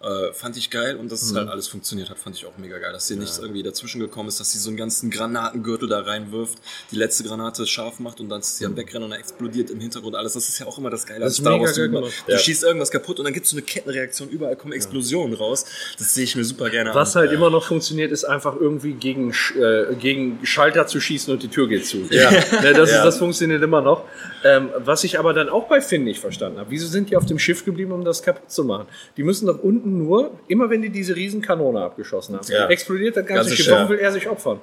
Äh, 0.04 0.34
fand 0.34 0.58
ich 0.58 0.72
geil 0.72 0.96
und 0.96 1.12
dass 1.12 1.22
es 1.22 1.36
halt 1.36 1.48
alles 1.48 1.68
funktioniert 1.68 2.10
hat, 2.10 2.18
fand 2.18 2.36
ich 2.36 2.46
auch 2.48 2.58
mega 2.58 2.80
geil. 2.80 2.92
Dass 2.92 3.08
hier 3.08 3.18
nichts 3.18 3.38
irgendwie 3.38 3.62
dazwischen 3.62 4.00
gekommen 4.00 4.30
ist, 4.30 4.40
dass 4.40 4.52
sie 4.52 4.58
so 4.58 4.70
einen 4.70 4.78
ganzen 4.78 5.12
Granatengürtel 5.12 5.88
da 5.88 6.00
reinwirft, 6.00 6.58
die 6.92 6.96
letzte 6.96 7.24
Granate 7.24 7.68
scharf 7.68 8.00
macht 8.00 8.20
und 8.20 8.30
dann 8.30 8.40
ist 8.40 8.58
sie 8.58 8.66
am 8.66 8.76
Wegrennen 8.76 9.04
und 9.04 9.12
dann 9.12 9.20
explodiert 9.20 9.70
im 9.70 9.80
Hintergrund 9.80 10.16
alles. 10.16 10.34
Das 10.34 10.50
ist 10.50 10.58
ja 10.60 10.66
auch 10.66 10.78
immer 10.80 10.90
das 10.90 11.06
Geile. 11.06 11.20
Das 11.20 11.28
an 11.28 11.32
ist 11.34 11.38
Star 11.42 11.52
mega 11.54 11.66
Wars. 11.66 11.76
Du, 11.76 11.90
geil 11.92 12.02
du 12.26 12.32
Ja. 12.32 12.38
schießt 12.40 12.64
irgendwas 12.64 12.90
kaputt 12.90 13.20
und 13.20 13.26
dann 13.26 13.34
gibt 13.34 13.46
es 13.46 13.52
so 13.52 13.58
eine 13.58 13.62
Kettenreaktion, 13.66 14.30
überall 14.30 14.56
kommen 14.56 14.74
Explosionen 14.74 15.36
raus. 15.36 15.66
Das 16.00 16.14
sehe 16.16 16.24
ich 16.24 16.36
mir 16.36 16.46
super 16.46 16.70
gerne 16.72 16.96
Was 16.96 17.16
an. 17.16 17.22
halt 17.22 17.32
immer 17.34 17.52
noch 17.52 17.66
funktioniert, 17.68 18.12
ist 18.12 18.24
einfach 18.24 18.56
irgendwie 18.60 18.94
gegen, 18.94 19.32
äh, 19.60 19.94
gegen 20.00 20.40
Schalter 20.44 20.88
zu 20.88 21.00
schießen 21.00 21.32
und 21.32 21.44
die 21.44 21.48
Tür 21.50 21.68
geht 21.68 21.86
zu. 21.86 21.98
Ja. 22.10 22.32
Ne, 22.32 22.74
das, 22.74 22.90
Ja. 22.90 22.98
ist, 22.98 23.04
das 23.06 23.18
funktioniert 23.20 23.62
immer 23.62 23.82
noch. 23.82 24.06
Ähm, 24.44 24.70
was 24.80 25.04
ich 25.04 25.20
aber 25.20 25.34
dann 25.34 25.50
auch 25.50 25.68
bei 25.68 25.80
Finn 25.82 26.04
nicht 26.04 26.20
verstanden 26.20 26.58
habe, 26.60 26.72
wieso 26.72 26.88
sind 26.88 27.10
die 27.12 27.16
auf 27.16 27.26
dem 27.28 27.38
Schiff 27.38 27.64
geblieben, 27.66 27.92
um 27.92 28.04
das 28.04 28.24
kaputt 28.24 28.50
zu 28.52 28.64
machen? 28.64 28.88
Die 29.18 29.24
müssen 29.24 29.46
doch 29.46 29.60
unten 29.62 29.91
nur, 29.98 30.32
immer 30.48 30.70
wenn 30.70 30.82
die 30.82 30.90
diese 30.90 31.16
riesen 31.16 31.42
Kanone 31.42 31.82
abgeschossen 31.82 32.36
haben, 32.36 32.46
Ja. 32.50 32.68
explodiert 32.68 33.16
das 33.18 33.26
ganze 33.26 33.50
Ganze 33.50 33.56
Schiff, 33.64 33.72
warum 33.72 33.90
will 33.90 34.00
er 34.00 34.12
sich 34.12 34.28
opfern? 34.28 34.60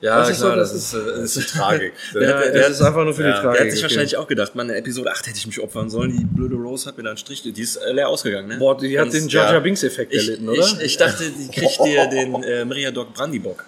Ja, 0.00 0.18
Das 0.18 0.30
ist 0.30 0.40
so, 0.40 0.46
klar, 0.46 0.56
das 0.56 0.72
das 0.72 0.92
ist, 0.92 1.36
äh, 1.36 1.40
ist 1.40 1.50
Tragik. 1.54 1.92
Ja, 2.14 2.20
der- 2.20 2.52
das 2.52 2.70
ist 2.72 2.82
einfach 2.82 3.04
nur 3.04 3.14
für 3.14 3.22
ja, 3.22 3.28
die 3.28 3.32
der 3.32 3.42
Der 3.42 3.50
Tragik. 3.52 3.60
hat 3.60 3.70
sich 3.72 3.82
wahrscheinlich 3.82 4.16
auch 4.18 4.26
gedacht, 4.26 4.54
man, 4.54 4.68
in 4.68 4.74
Episode 4.76 5.10
8 5.10 5.26
hätte 5.28 5.38
ich 5.38 5.46
mich 5.46 5.60
opfern 5.60 5.88
sollen. 5.88 6.10
Die 6.18 6.24
blöde 6.24 6.56
Rose 6.56 6.86
hat 6.86 6.98
mir 6.98 7.04
da 7.04 7.10
einen 7.10 7.16
Strich, 7.16 7.42
die 7.42 7.58
ist 7.58 7.76
äh, 7.76 7.92
leer 7.92 8.08
ausgegangen, 8.08 8.48
ne? 8.48 8.56
Boah, 8.58 8.76
die 8.76 8.98
hat 8.98 9.06
Ganz- 9.06 9.14
den 9.18 9.28
Jar 9.28 9.44
Jar 9.46 9.54
ja. 9.54 9.60
Binks 9.60 9.82
Effekt 9.82 10.12
ich, 10.12 10.18
erlitten, 10.26 10.48
oder? 10.48 10.58
Ich, 10.60 10.80
ich 10.80 10.96
dachte, 10.98 11.24
die 11.30 11.48
kriegt 11.48 11.78
dir 11.84 12.06
den 12.12 12.42
äh, 12.42 12.64
Meriadoc 12.66 13.14
Brandybock, 13.14 13.64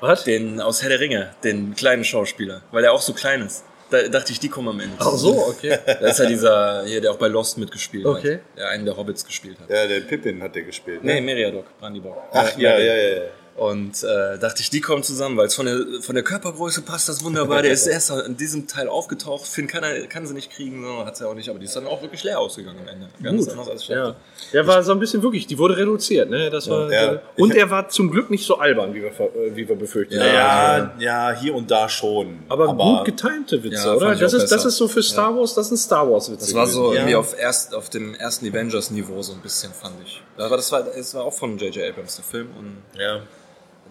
Was? 0.00 0.24
den 0.24 0.60
aus 0.60 0.82
Herr 0.82 0.88
der 0.88 0.98
Ringe, 0.98 1.30
den 1.44 1.74
kleinen 1.76 2.02
Schauspieler, 2.04 2.62
weil 2.72 2.82
der 2.82 2.92
auch 2.92 3.02
so 3.02 3.12
klein 3.12 3.42
ist. 3.42 3.62
Da 3.90 4.08
dachte 4.08 4.32
ich, 4.32 4.38
die 4.40 4.48
kommen 4.48 4.68
am 4.68 4.80
Ende. 4.80 4.94
Ach 4.98 5.12
so, 5.16 5.46
okay. 5.48 5.78
Das 6.00 6.12
ist 6.12 6.18
ja 6.20 6.26
dieser 6.26 6.84
hier, 6.84 7.00
der 7.00 7.10
auch 7.12 7.16
bei 7.18 7.26
Lost 7.28 7.58
mitgespielt 7.58 8.06
Okay. 8.06 8.34
hat. 8.34 8.58
Der 8.58 8.68
einen 8.68 8.84
der 8.84 8.96
Hobbits 8.96 9.24
gespielt 9.24 9.58
hat. 9.60 9.68
Ja, 9.68 9.86
der 9.86 10.00
Pippin 10.00 10.42
hat 10.42 10.54
der 10.54 10.62
gespielt. 10.62 11.02
Nee, 11.02 11.14
Ne? 11.14 11.20
Meriadoc, 11.22 11.64
Brandybock. 11.78 12.16
Ach, 12.32 12.56
Äh, 12.56 12.62
ja, 12.62 12.78
ja, 12.78 12.94
ja. 12.94 13.08
ja. 13.16 13.22
Und 13.56 14.02
äh, 14.04 14.38
dachte 14.38 14.62
ich, 14.62 14.70
die 14.70 14.80
kommen 14.80 15.02
zusammen, 15.02 15.36
weil 15.36 15.46
es 15.46 15.54
von 15.54 15.66
der, 15.66 15.78
von 16.00 16.14
der 16.14 16.24
Körpergröße 16.24 16.80
passt 16.80 17.10
das 17.10 17.22
wunderbar. 17.22 17.60
Der 17.60 17.72
ist 17.72 17.86
erst 17.88 18.10
in 18.10 18.36
diesem 18.36 18.66
Teil 18.66 18.88
aufgetaucht. 18.88 19.46
Finn 19.46 19.66
kann, 19.66 19.82
er, 19.82 20.06
kann 20.06 20.26
sie 20.26 20.32
nicht 20.32 20.50
kriegen, 20.50 20.82
so, 20.82 21.04
hat 21.04 21.16
sie 21.18 21.28
auch 21.28 21.34
nicht, 21.34 21.48
aber 21.50 21.58
die 21.58 21.66
ist 21.66 21.76
dann 21.76 21.86
auch 21.86 22.00
wirklich 22.00 22.24
leer 22.24 22.38
ausgegangen 22.38 22.78
am 22.80 22.88
Ende. 22.88 23.08
Ganz 23.22 23.48
anders 23.48 23.68
als 23.68 23.82
ich 23.82 23.88
Ja. 23.88 23.96
dachte. 24.08 24.16
Der 24.54 24.66
war 24.66 24.82
so 24.82 24.92
ein 24.92 24.98
bisschen 24.98 25.22
wirklich, 25.22 25.46
die 25.46 25.58
wurde 25.58 25.76
reduziert, 25.76 26.30
ne? 26.30 26.48
Das 26.48 26.70
war, 26.70 26.90
Ja. 26.90 27.20
Und 27.36 27.54
er 27.54 27.68
war 27.70 27.88
zum 27.90 28.10
Glück 28.10 28.30
nicht 28.30 28.46
so 28.46 28.56
albern, 28.58 28.94
wie 28.94 29.02
wir, 29.02 29.10
äh, 29.10 29.54
wie 29.54 29.68
wir 29.68 29.76
befürchtet 29.76 30.18
haben. 30.20 30.92
Ja, 30.98 31.30
ja, 31.30 31.38
hier 31.38 31.54
und 31.54 31.70
da 31.70 31.88
schon. 31.88 32.38
Aber, 32.48 32.68
gut 32.74 33.04
getimte 33.04 33.62
Witze, 33.62 33.88
Ja, 33.88 33.94
oder? 33.94 34.14
Das 34.14 34.32
ist, 34.32 34.50
das 34.50 34.64
ist 34.64 34.76
so 34.78 34.88
für 34.88 35.02
Star 35.02 35.36
Wars, 35.36 35.52
das 35.54 35.66
ist 35.66 35.72
ein 35.72 35.76
Star 35.76 36.10
Wars 36.10 36.30
Witz. 36.30 36.40
Das 36.40 36.54
war 36.54 36.66
so 36.66 36.92
Ja. 36.94 37.00
irgendwie 37.00 37.16
auf, 37.16 37.38
erst, 37.38 37.74
auf 37.74 37.90
dem 37.90 38.14
ersten 38.14 38.46
Avengers-Niveau 38.48 39.20
so 39.22 39.32
ein 39.34 39.40
bisschen, 39.40 39.72
fand 39.74 39.96
ich. 40.04 40.22
Aber 40.38 40.56
das 40.56 40.72
war, 40.72 40.82
das 40.82 41.14
war 41.14 41.24
auch 41.24 41.34
von 41.34 41.58
J.J. 41.58 41.90
Abrams, 41.90 42.16
der 42.16 42.24
Film. 42.24 42.48
Und 42.58 42.78
Ja. 42.98 43.20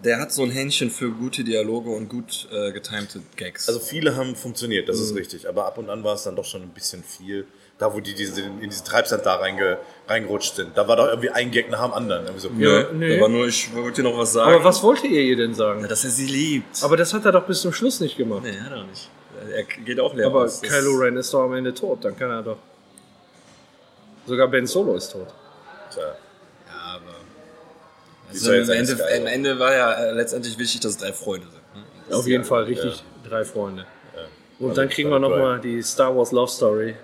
Der 0.04 0.18
hat 0.20 0.32
so 0.32 0.42
ein 0.42 0.50
Händchen 0.50 0.90
für 0.90 1.10
gute 1.10 1.44
Dialoge 1.44 1.90
und 1.90 2.08
gut 2.08 2.48
äh, 2.52 2.72
getimte 2.72 3.20
Gags. 3.36 3.68
Also 3.68 3.80
viele 3.80 4.16
haben 4.16 4.34
funktioniert, 4.36 4.88
das 4.88 4.96
Mhm. 4.98 5.02
ist 5.04 5.14
richtig. 5.16 5.48
Aber 5.48 5.66
ab 5.66 5.78
und 5.78 5.90
an 5.90 6.02
war 6.04 6.14
es 6.14 6.22
dann 6.24 6.36
doch 6.36 6.44
schon 6.44 6.62
ein 6.62 6.70
bisschen 6.70 7.02
viel. 7.04 7.46
Da, 7.78 7.94
wo 7.94 8.00
die 8.00 8.14
diese, 8.14 8.42
in 8.42 8.60
diese 8.68 8.84
Treibsand 8.84 9.24
da 9.24 9.36
reinge, 9.36 9.78
reingerutscht 10.06 10.54
sind. 10.56 10.76
Da 10.76 10.86
war 10.86 10.96
doch 10.96 11.06
irgendwie 11.08 11.30
ein 11.30 11.50
Gag 11.50 11.70
nach 11.70 11.82
dem 11.82 11.94
anderen. 11.94 12.24
Irgendwie 12.26 12.40
so, 12.42 12.50
Nö, 12.50 12.84
nee. 12.92 13.16
da 13.16 13.22
war 13.22 13.30
nur, 13.30 13.46
ich 13.46 13.74
wollte 13.74 14.02
dir 14.02 14.10
noch 14.10 14.18
was 14.18 14.34
sagen. 14.34 14.52
Aber 14.54 14.64
was 14.64 14.82
wollte 14.82 15.06
ihr 15.06 15.22
ihr 15.22 15.36
denn 15.36 15.54
sagen? 15.54 15.80
Ja, 15.80 15.86
dass 15.88 16.04
er 16.04 16.10
sie 16.10 16.26
liebt. 16.26 16.82
Aber 16.82 16.98
das 16.98 17.14
hat 17.14 17.24
er 17.24 17.32
doch 17.32 17.46
bis 17.46 17.62
zum 17.62 17.72
Schluss 17.72 18.00
nicht 18.00 18.18
gemacht. 18.18 18.42
Nee, 18.44 18.58
hat 18.60 18.72
er 18.72 18.84
nicht. 18.84 19.08
Er 19.50 19.62
geht 19.62 19.98
auch 19.98 20.12
leer 20.12 20.26
Aber 20.26 20.42
aus. 20.44 20.60
Kylo 20.60 20.92
Ren 20.96 21.16
ist 21.16 21.32
doch 21.32 21.44
am 21.44 21.54
Ende 21.54 21.72
tot, 21.72 22.04
dann 22.04 22.14
kann 22.18 22.30
er 22.30 22.42
doch. 22.42 22.58
Sogar 24.26 24.48
Ben 24.48 24.66
Solo 24.66 24.94
ist 24.96 25.10
tot. 25.12 25.28
Tja. 25.94 26.14
Ja, 28.32 28.34
Also 28.34 28.52
ja 28.52 28.62
im, 28.62 28.70
Ende, 28.70 28.92
im 29.16 29.26
Ende 29.26 29.58
war 29.58 29.74
ja 29.74 29.92
äh, 29.92 30.12
letztendlich 30.12 30.58
wichtig, 30.58 30.80
dass 30.80 30.92
es 30.92 30.98
drei 30.98 31.12
Freunde 31.12 31.46
sind. 31.48 32.08
Ne? 32.10 32.16
Auf 32.16 32.26
jeden 32.26 32.44
Fall 32.44 32.64
richtig 32.64 33.02
drei 33.28 33.44
Freunde. 33.44 33.86
Und 34.58 34.76
dann 34.76 34.88
kriegen 34.88 35.10
wir 35.10 35.18
nochmal 35.18 35.58
die 35.58 35.82
Star 35.82 36.14
Wars 36.14 36.32
Love 36.32 36.50
Story. 36.50 36.94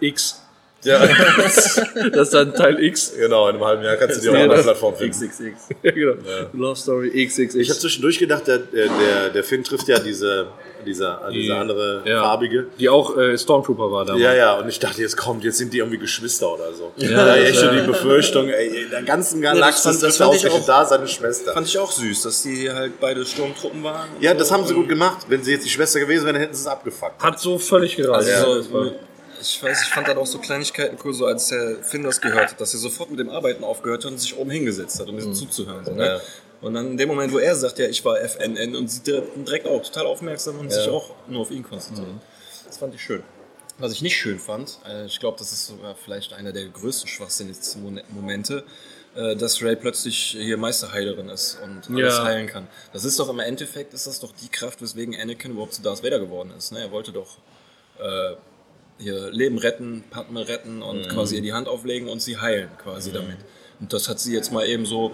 X. 0.00 0.41
Ja, 0.84 1.00
Das 2.12 2.28
ist 2.28 2.34
dann 2.34 2.54
Teil 2.54 2.82
X. 2.82 3.12
genau, 3.16 3.48
in 3.48 3.54
einem 3.54 3.64
halben 3.64 3.82
Jahr 3.84 3.96
kannst 3.96 4.16
du 4.16 4.20
die 4.22 4.28
auch 4.30 4.32
Ja, 4.34 4.38
auf 4.40 4.44
einer 4.46 4.54
das- 4.56 4.64
Plattform 4.64 4.96
finden. 4.96 5.12
XXX. 5.12 5.68
Ja, 5.82 5.90
genau. 5.92 6.14
Love 6.52 6.76
Story 6.76 7.26
XXX. 7.26 7.54
Ich 7.54 7.70
habe 7.70 7.78
zwischendurch 7.78 8.18
gedacht, 8.18 8.46
der, 8.48 8.58
der, 8.58 8.86
der, 8.88 9.30
der 9.30 9.44
Finn 9.44 9.62
trifft 9.62 9.86
ja 9.88 9.98
diese, 10.00 10.48
diese, 10.84 11.18
diese 11.32 11.54
andere 11.54 12.02
ja. 12.04 12.20
farbige. 12.22 12.66
die 12.78 12.88
auch 12.88 13.16
äh, 13.16 13.38
Stormtrooper 13.38 13.92
war 13.92 14.04
damals. 14.04 14.22
Ja, 14.22 14.34
ja, 14.34 14.58
und 14.58 14.68
ich 14.68 14.78
dachte, 14.80 15.00
jetzt 15.00 15.16
kommt, 15.16 15.44
jetzt 15.44 15.58
sind 15.58 15.72
die 15.72 15.78
irgendwie 15.78 15.98
Geschwister 15.98 16.52
oder 16.52 16.72
so. 16.72 16.92
Ja, 16.96 17.10
da 17.10 17.26
das 17.36 17.36
echt 17.48 17.60
schon 17.60 17.76
die 17.76 17.82
Befürchtung, 17.86 18.48
ey, 18.48 18.82
in 18.84 18.90
der 18.90 19.02
ganzen 19.02 19.40
Galaxis 19.40 19.82
fand- 19.84 20.02
das 20.02 20.16
trifft 20.16 20.20
er 20.20 20.24
fand 20.26 20.34
ich 20.34 20.46
ausgerechnet 20.46 20.62
auch- 20.62 20.66
da 20.82 20.84
seine 20.86 21.06
Schwester. 21.08 21.52
Fand 21.52 21.66
ich 21.68 21.78
auch 21.78 21.92
süß, 21.92 22.22
dass 22.22 22.42
die 22.42 22.70
halt 22.70 22.98
beide 23.00 23.24
Sturmtruppen 23.24 23.82
waren. 23.84 24.08
Ja, 24.20 24.32
so. 24.32 24.38
das 24.38 24.50
haben 24.50 24.66
sie 24.66 24.74
gut 24.74 24.88
gemacht. 24.88 25.26
Wenn 25.28 25.42
sie 25.44 25.52
jetzt 25.52 25.64
die 25.64 25.70
Schwester 25.70 26.00
gewesen 26.00 26.24
wären, 26.24 26.34
dann 26.34 26.42
hätten 26.42 26.54
sie 26.54 26.62
es 26.62 26.66
abgefuckt. 26.66 27.22
Hat 27.22 27.38
so 27.38 27.58
völlig 27.58 27.94
gereicht. 27.96 28.28
Also 28.28 28.30
Ja, 28.30 28.56
das 28.56 28.66
ich 29.42 29.62
weiß, 29.62 29.82
ich 29.82 29.88
fand 29.88 30.08
dann 30.08 30.16
auch 30.18 30.26
so 30.26 30.38
Kleinigkeiten 30.38 30.96
cool, 31.04 31.12
so 31.12 31.26
als 31.26 31.48
der 31.48 31.82
Finn 31.82 32.02
das 32.04 32.20
gehört 32.20 32.52
hat, 32.52 32.60
dass 32.60 32.72
er 32.72 32.80
sofort 32.80 33.10
mit 33.10 33.18
dem 33.20 33.28
Arbeiten 33.28 33.64
aufgehört 33.64 34.04
hat 34.04 34.12
und 34.12 34.18
sich 34.18 34.36
oben 34.36 34.50
hingesetzt 34.50 34.98
hat, 35.00 35.08
um 35.08 35.16
mir 35.16 35.32
zuzuhören. 35.32 35.84
So, 35.84 35.92
ne? 35.92 36.06
Ja. 36.06 36.20
Und 36.60 36.74
dann 36.74 36.92
in 36.92 36.96
dem 36.96 37.08
Moment, 37.08 37.32
wo 37.32 37.38
er 37.38 37.54
sagt, 37.56 37.78
ja, 37.80 37.86
ich 37.86 38.04
war 38.04 38.18
FNN 38.20 38.76
und 38.76 38.88
sie 38.88 39.02
direkt 39.02 39.66
auch 39.66 39.82
total 39.82 40.06
aufmerksam 40.06 40.58
und 40.60 40.72
sich 40.72 40.88
auch 40.88 41.10
nur 41.28 41.40
auf 41.42 41.50
ihn 41.50 41.64
konzentrieren. 41.64 42.20
Das 42.66 42.78
fand 42.78 42.94
ich 42.94 43.02
schön. 43.02 43.22
Was 43.78 43.92
ich 43.92 44.02
nicht 44.02 44.16
schön 44.16 44.38
fand, 44.38 44.78
äh, 44.88 45.06
ich 45.06 45.18
glaube, 45.18 45.38
das 45.38 45.52
ist 45.52 45.66
sogar 45.66 45.96
vielleicht 45.96 46.32
einer 46.34 46.52
der 46.52 46.66
größten 46.66 47.08
Schwachsinnsmomente, 47.08 48.64
äh, 49.16 49.34
dass 49.36 49.60
Ray 49.62 49.76
plötzlich 49.76 50.36
hier 50.38 50.56
Meisterheilerin 50.56 51.28
ist 51.30 51.58
und 51.64 51.90
alles 51.94 52.14
Ja. 52.16 52.24
heilen 52.24 52.46
kann. 52.46 52.68
Das 52.92 53.04
ist 53.04 53.18
doch 53.18 53.28
im 53.28 53.40
Endeffekt, 53.40 53.92
ist 53.94 54.06
das 54.06 54.20
doch 54.20 54.32
die 54.32 54.48
Kraft, 54.48 54.80
weswegen 54.82 55.18
Anakin 55.18 55.52
überhaupt 55.52 55.74
zu 55.74 55.82
Darth 55.82 56.02
Vader 56.04 56.20
geworden 56.20 56.52
ist. 56.56 56.70
Ne? 56.72 56.80
Er 56.80 56.90
wollte 56.92 57.12
doch 57.12 57.38
äh, 57.98 58.34
ihr 59.04 59.30
Leben 59.30 59.58
retten, 59.58 60.04
Padme 60.10 60.46
retten 60.48 60.82
und 60.82 61.08
quasi 61.08 61.36
ihr 61.36 61.42
die 61.42 61.52
Hand 61.52 61.68
auflegen 61.68 62.08
und 62.08 62.20
sie 62.22 62.38
heilen 62.38 62.68
quasi 62.82 63.12
damit. 63.12 63.36
Und 63.80 63.92
das 63.92 64.08
hat 64.08 64.20
sie 64.20 64.32
jetzt 64.34 64.52
mal 64.52 64.66
eben 64.66 64.86
so, 64.86 65.12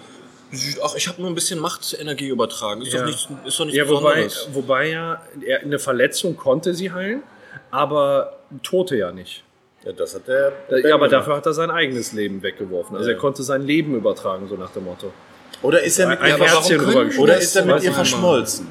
ach, 0.82 0.94
ich 0.96 1.08
habe 1.08 1.20
nur 1.20 1.30
ein 1.30 1.34
bisschen 1.34 1.58
Machtenergie 1.58 2.28
übertragen. 2.28 2.82
Ist 2.82 2.92
Ja. 2.92 3.00
doch 3.00 3.06
nichts, 3.06 3.28
ist 3.46 3.58
doch 3.60 3.64
nichts 3.64 3.76
Ja, 3.78 3.88
wobei, 3.88 4.24
Besonderes. 4.24 4.48
wobei 4.52 4.88
ja, 4.90 5.22
er, 5.44 5.60
eine 5.60 5.78
Verletzung 5.78 6.36
konnte 6.36 6.74
sie 6.74 6.92
heilen, 6.92 7.22
aber 7.70 8.38
Tote 8.62 8.96
ja 8.96 9.10
nicht. 9.12 9.42
Ja, 9.84 9.92
das 9.92 10.14
hat 10.14 10.26
der. 10.28 10.52
Ja, 10.84 10.94
aber 10.94 11.08
dafür 11.08 11.36
hat 11.36 11.46
er 11.46 11.54
sein 11.54 11.70
eigenes 11.70 12.12
Leben 12.12 12.42
weggeworfen. 12.42 12.96
Also 12.96 13.08
Ja. 13.10 13.14
er 13.16 13.20
konnte 13.20 13.42
sein 13.42 13.62
Leben 13.62 13.94
übertragen, 13.94 14.48
so 14.48 14.56
nach 14.56 14.70
dem 14.72 14.84
Motto. 14.84 15.12
Oder 15.62 15.82
ist 15.82 15.98
er 15.98 16.08
mit, 16.08 16.20
Ein 16.20 16.32
können- 16.32 16.88
rübergeschoben. 16.90 17.22
oder 17.24 17.38
ist 17.38 17.56
er 17.56 17.64
mit 17.64 17.82
ihr 17.82 17.90
ich 17.90 17.96
nicht. 17.96 18.68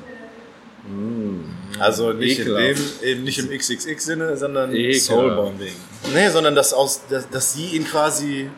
Verschmolzen? 1.77 2.05
Also 2.05 2.13
nicht 2.13 2.39
in 2.39 2.55
dem, 2.55 2.77
eben 3.03 3.23
nicht 3.23 3.39
im 3.39 3.49
XXX-Sinne, 3.49 4.37
sondern. 4.37 4.71
Soulbonding. 4.93 5.73
nee, 6.13 6.29
sondern 6.29 6.55
dass 6.55 6.73
aus, 6.73 7.01
dass, 7.09 7.29
dass 7.29 7.53
sie 7.53 7.67
ihn 7.75 7.85
quasi 7.85 8.49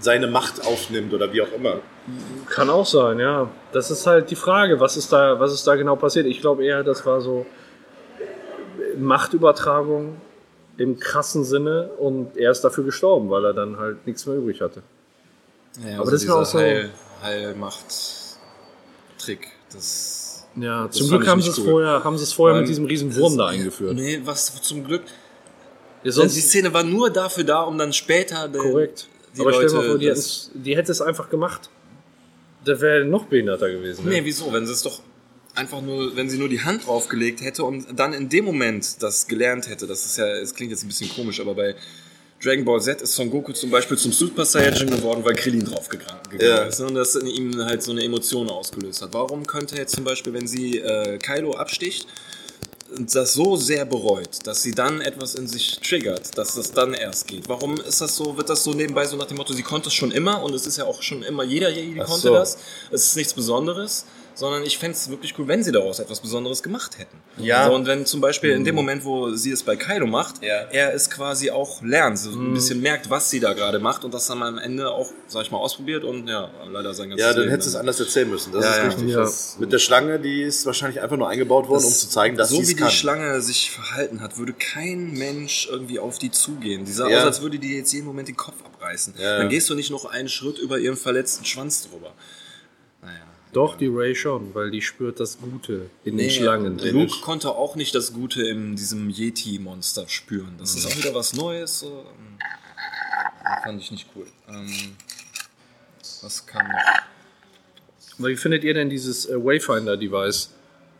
seine 0.00 0.26
Macht 0.26 0.66
aufnimmt 0.66 1.14
oder 1.14 1.32
wie 1.32 1.40
auch 1.42 1.52
immer. 1.56 1.76
Kann 2.50 2.68
auch 2.68 2.84
sein, 2.86 3.18
ja. 3.18 3.48
Das 3.72 3.90
ist 3.90 4.06
halt 4.06 4.30
die 4.30 4.36
Frage, 4.36 4.78
was 4.80 4.96
ist 4.96 5.12
da, 5.12 5.38
was 5.40 5.52
ist 5.54 5.66
da 5.66 5.74
genau 5.76 5.96
passiert? 5.96 6.26
Ich 6.26 6.40
glaube 6.40 6.64
eher, 6.64 6.82
das 6.82 7.06
war 7.06 7.20
so. 7.20 7.46
Machtübertragung 8.98 10.16
im 10.76 10.98
krassen 10.98 11.44
Sinne 11.44 11.90
und 11.98 12.36
er 12.36 12.50
ist 12.50 12.62
dafür 12.62 12.82
gestorben, 12.84 13.30
weil 13.30 13.44
er 13.44 13.54
dann 13.54 13.78
halt 13.78 14.04
nichts 14.06 14.26
mehr 14.26 14.36
übrig 14.36 14.60
hatte. 14.60 14.82
Ja, 15.88 16.00
Aber 16.00 16.10
das 16.10 16.26
war 16.28 16.42
auch 16.42 16.44
so- 16.44 16.58
Heil, 16.58 16.90
Heilmacht-Trick. 17.22 19.48
Das 19.72 20.33
Ja, 20.56 20.86
Das 20.86 20.96
zum 20.96 21.08
Glück 21.08 21.26
haben 21.26 21.42
sie 21.42 21.50
es 21.50 21.58
cool. 21.58 21.64
vorher, 21.64 22.04
haben 22.04 22.16
sie 22.16 22.22
es 22.24 22.32
vorher 22.32 22.54
mit 22.56 22.62
Weil 22.62 22.68
diesem 22.68 22.84
riesen 22.84 23.14
Wurm 23.16 23.36
da 23.36 23.48
eingeführt. 23.48 23.94
Nee, 23.94 24.20
was 24.24 24.60
zum 24.62 24.84
Glück. 24.84 25.02
Ja, 26.04 26.12
Sonst 26.12 26.34
die 26.36 26.40
Szene 26.42 26.72
war 26.72 26.82
nur 26.84 27.10
dafür 27.10 27.44
da, 27.44 27.62
um 27.62 27.76
dann 27.78 27.92
später 27.92 28.46
den, 28.48 28.60
korrekt. 28.60 29.08
die 29.36 29.40
Aber 29.40 29.50
Leute. 29.52 29.68
stell 29.68 29.80
dir 29.80 29.84
mal 29.84 29.90
vor, 29.92 29.98
die, 29.98 30.06
hätten's- 30.10 30.50
die 30.54 30.76
hätte 30.76 30.92
es 30.92 31.00
einfach 31.00 31.28
gemacht. 31.30 31.70
Der 32.66 32.80
wäre 32.80 33.04
noch 33.04 33.24
behinderter 33.26 33.70
gewesen. 33.70 34.04
Nee, 34.06 34.20
ne? 34.20 34.24
wieso? 34.26 34.52
Wenn 34.52 34.66
sie 34.66 34.72
es 34.72 34.82
doch 34.82 35.00
einfach 35.54 35.80
nur, 35.82 36.14
wenn 36.16 36.28
sie 36.30 36.38
nur 36.38 36.48
die 36.48 36.62
Hand 36.62 36.86
draufgelegt 36.86 37.40
hätte 37.40 37.64
und 37.64 37.86
dann 37.98 38.12
in 38.12 38.28
dem 38.28 38.44
Moment 38.44 39.02
das 39.02 39.26
gelernt 39.26 39.68
hätte, 39.68 39.86
das 39.86 40.04
ist 40.06 40.18
ja, 40.18 40.26
es 40.36 40.54
klingt 40.54 40.70
jetzt 40.70 40.82
ein 40.84 40.88
bisschen 40.88 41.10
komisch, 41.10 41.40
aber 41.40 41.54
bei 41.54 41.74
Dragon 42.42 42.64
Ball 42.64 42.80
Z 42.80 43.00
ist 43.00 43.14
Son 43.14 43.30
Goku 43.30 43.52
zum 43.52 43.70
Beispiel 43.70 43.96
zum 43.96 44.12
Super 44.12 44.44
Saiyajin 44.44 44.90
geworden, 44.90 45.24
weil 45.24 45.34
Krillin 45.34 45.64
draufgegangen 45.64 46.20
Ja. 46.38 46.64
ist 46.64 46.78
ne? 46.80 46.86
und 46.86 46.94
das 46.94 47.14
in 47.16 47.26
ihm 47.26 47.64
halt 47.64 47.82
so 47.82 47.92
eine 47.92 48.02
Emotion 48.04 48.50
ausgelöst 48.50 49.00
hat. 49.02 49.14
Warum 49.14 49.46
könnte 49.46 49.76
jetzt 49.76 49.94
zum 49.94 50.04
Beispiel, 50.04 50.32
wenn 50.34 50.46
sie 50.46 50.78
äh, 50.78 51.18
Kylo 51.18 51.52
absticht, 51.54 52.06
das 52.98 53.32
so 53.34 53.56
sehr 53.56 53.84
bereut, 53.86 54.46
dass 54.46 54.62
sie 54.62 54.72
dann 54.72 55.00
etwas 55.00 55.34
in 55.34 55.48
sich 55.48 55.78
triggert, 55.80 56.36
dass 56.38 56.54
das 56.54 56.70
dann 56.72 56.94
erst 56.94 57.26
geht. 57.26 57.48
Warum 57.48 57.76
ist 57.80 58.00
das 58.00 58.14
so, 58.14 58.36
wird 58.36 58.48
das 58.48 58.62
so 58.62 58.72
nebenbei 58.72 59.04
so 59.06 59.16
nach 59.16 59.26
dem 59.26 59.36
Motto, 59.38 59.52
sie 59.52 59.62
konnte 59.62 59.88
es 59.88 59.94
schon 59.94 60.12
immer 60.12 60.42
und 60.42 60.54
es 60.54 60.66
ist 60.66 60.76
ja 60.76 60.84
auch 60.84 61.02
schon 61.02 61.22
immer, 61.22 61.42
jeder, 61.42 61.70
jeder 61.70 62.02
Ach 62.04 62.06
konnte 62.08 62.28
so. 62.28 62.34
das, 62.34 62.58
es 62.90 63.06
ist 63.06 63.16
nichts 63.16 63.32
Besonderes, 63.32 64.04
sondern 64.34 64.64
ich 64.64 64.78
fände 64.78 64.96
es 64.96 65.08
wirklich 65.08 65.38
cool, 65.38 65.46
wenn 65.48 65.62
sie 65.62 65.70
daraus 65.72 65.98
etwas 66.00 66.20
Besonderes 66.20 66.62
gemacht 66.62 66.98
hätten. 66.98 67.16
Ja. 67.38 67.66
So, 67.66 67.74
und 67.74 67.86
wenn 67.86 68.04
zum 68.04 68.20
Beispiel 68.20 68.50
in 68.50 68.64
dem 68.64 68.74
Moment, 68.74 69.04
wo 69.04 69.30
sie 69.34 69.50
es 69.52 69.62
bei 69.62 69.76
Kylo 69.76 70.06
macht, 70.06 70.42
Ja. 70.42 70.62
er 70.72 70.92
es 70.94 71.08
quasi 71.08 71.50
auch 71.50 71.82
lernt, 71.82 72.18
so 72.18 72.30
ein 72.30 72.52
bisschen 72.54 72.80
merkt, 72.80 73.10
was 73.10 73.30
sie 73.30 73.40
da 73.40 73.52
gerade 73.52 73.78
macht 73.78 74.04
und 74.04 74.12
das 74.12 74.26
dann 74.26 74.42
am 74.42 74.58
Ende 74.58 74.90
auch, 74.90 75.08
sag 75.28 75.42
ich 75.42 75.50
mal, 75.50 75.58
ausprobiert 75.58 76.04
und 76.04 76.26
ja, 76.28 76.50
leider 76.70 76.94
sein 76.94 77.10
ganzes 77.10 77.24
Ja, 77.24 77.32
dann 77.32 77.40
Leben 77.42 77.50
hättest 77.52 77.68
du 77.68 77.70
es 77.70 77.76
anders 77.76 78.00
erzählen 78.00 78.28
müssen. 78.28 78.52
Das 78.52 78.64
Ja, 78.64 78.76
ist 78.82 78.86
richtig. 78.96 79.10
Ja. 79.10 79.20
Das 79.20 79.56
mit 79.58 79.72
der 79.72 79.78
Schlange, 79.78 80.18
die 80.18 80.42
ist 80.42 80.66
wahrscheinlich 80.66 81.00
einfach 81.00 81.16
nur 81.16 81.28
eingebaut 81.28 81.68
worden, 81.68 81.84
um 81.84 81.90
zu 81.92 82.08
zeigen, 82.08 82.36
dass 82.36 82.48
so 82.50 82.56
sie 82.56 82.62
wie 82.68 82.72
es 82.72 82.76
kann. 82.76 82.88
die 82.88 82.94
Schlange 82.94 83.40
sich 83.40 83.70
verhalten 83.70 84.20
hat, 84.20 84.36
würde 84.36 84.52
kein 84.52 85.12
Mensch 85.12 85.68
irgendwie 85.70 85.98
auf 85.98 86.18
die 86.18 86.30
zugehen. 86.30 86.84
Die 86.84 86.92
sah 86.92 87.08
Ja. 87.08 87.18
aus, 87.20 87.24
als 87.24 87.42
würde 87.42 87.58
die 87.58 87.76
jetzt 87.76 87.92
jeden 87.92 88.06
Moment 88.06 88.28
den 88.28 88.36
Kopf 88.36 88.56
abreißen. 88.64 89.14
Ja. 89.18 89.38
Dann 89.38 89.48
gehst 89.48 89.70
du 89.70 89.74
nicht 89.74 89.90
noch 89.90 90.04
einen 90.06 90.28
Schritt 90.28 90.58
über 90.58 90.78
ihren 90.78 90.96
verletzten 90.96 91.44
Schwanz 91.44 91.88
drüber. 91.88 92.12
Doch, 93.54 93.76
die 93.76 93.86
Ray 93.86 94.14
schon, 94.14 94.54
weil 94.54 94.70
die 94.70 94.82
spürt 94.82 95.20
das 95.20 95.38
Gute 95.38 95.88
in 96.04 96.18
den 96.18 96.28
Schlangen. 96.28 96.78
Luke 96.78 97.20
konnte 97.22 97.50
auch 97.50 97.76
nicht 97.76 97.94
das 97.94 98.12
Gute 98.12 98.42
in 98.42 98.74
diesem 98.76 99.08
Yeti-Monster 99.10 100.08
spüren. 100.08 100.54
Das 100.58 100.74
ist 100.74 100.86
auch 100.86 100.96
wieder 100.96 101.14
was 101.14 101.34
Neues. 101.34 101.80
So. 101.80 101.86
ähm, 101.86 102.38
Fand 103.62 103.80
ich 103.80 103.90
nicht 103.90 104.08
cool. 104.16 104.26
Ähm, 104.48 104.96
was 106.22 106.44
kam 106.46 106.66
noch? 106.68 108.26
Wie 108.26 108.36
findet 108.36 108.64
ihr 108.64 108.74
denn 108.74 108.90
dieses 108.90 109.26
äh, 109.26 109.36
Wayfinder-Device? 109.36 110.53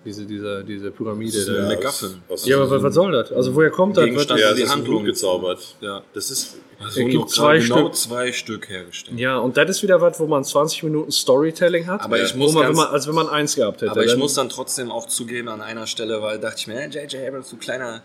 Diese, 0.05 0.27
diese, 0.27 0.63
diese 0.65 0.91
Pyramide. 0.91 1.37
ist 1.39 1.49
da? 1.49 1.53
ein 1.53 1.59
Ja, 1.71 1.77
MacGuffin. 1.77 2.23
ja, 2.45 2.57
aber 2.59 2.71
was, 2.71 2.83
was 2.83 2.95
soll 2.95 3.13
das? 3.13 3.33
Also 3.33 3.55
woher 3.55 3.71
kommt 3.71 3.97
das? 3.97 4.05
Gegenstand. 4.05 4.39
ja, 4.41 4.47
Also 4.49 4.57
die 4.57 4.63
das 4.63 4.71
ist 4.71 4.77
Handlung. 4.77 4.97
Blut 5.03 5.07
gezaubert. 5.15 5.77
Ja. 5.81 6.03
Das 6.13 6.31
ist. 6.31 6.57
So 6.91 7.01
gibt 7.01 7.15
noch 7.15 7.27
zwei 7.27 7.59
genau 7.59 7.77
Stück. 7.79 7.95
zwei 7.95 8.33
Stück 8.33 8.69
hergestellt. 8.69 9.19
Ja, 9.19 9.39
und 9.39 9.57
das 9.57 9.71
ist 9.71 9.83
wieder 9.83 10.01
was, 10.01 10.21
wo 10.21 10.27
man 10.27 10.45
20 10.45 10.83
Minuten 10.83 11.11
Storytelling 11.11 11.87
hat. 11.87 12.03
Aber 12.03 12.21
ich 12.21 12.35
muss 12.35 12.53
man, 12.53 12.63
wenn 12.65 12.69
ganz- 12.75 12.77
man, 12.79 12.89
als 12.89 13.07
wenn 13.09 13.15
man 13.15 13.29
eins 13.29 13.55
gehabt 13.55 13.81
hätte. 13.81 13.93
Aber 13.93 14.05
ich 14.05 14.17
muss 14.17 14.35
dann 14.35 14.49
trotzdem 14.51 14.91
auch 14.91 15.07
zugeben 15.07 15.49
an 15.49 15.63
einer 15.63 15.87
Stelle, 15.87 16.21
weil 16.21 16.39
dachte 16.39 16.57
ich 16.59 16.67
mir, 16.67 16.75
hey, 16.75 16.91
J.J. 16.91 17.27
Abrams, 17.29 17.49
du 17.49 17.57
kleiner, 17.57 18.03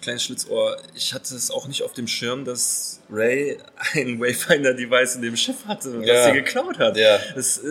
kleines 0.00 0.22
Schlitzohr, 0.24 0.76
ich 0.94 1.12
hatte 1.12 1.34
es 1.34 1.50
auch 1.50 1.66
nicht 1.68 1.82
auf 1.82 1.92
dem 1.92 2.06
Schirm, 2.06 2.44
dass 2.44 3.00
Ray 3.10 3.58
ein 3.94 4.18
Wayfinder-Device 4.20 5.16
in 5.16 5.22
dem 5.22 5.36
Schiff 5.36 5.64
hatte, 5.66 5.98
was 6.00 6.06
Ja. 6.06 6.26
sie 6.26 6.32
geklaut 6.32 6.78
hat. 6.78 6.96
Ja. 6.96 7.18
Das, 7.34 7.58
äh, 7.58 7.62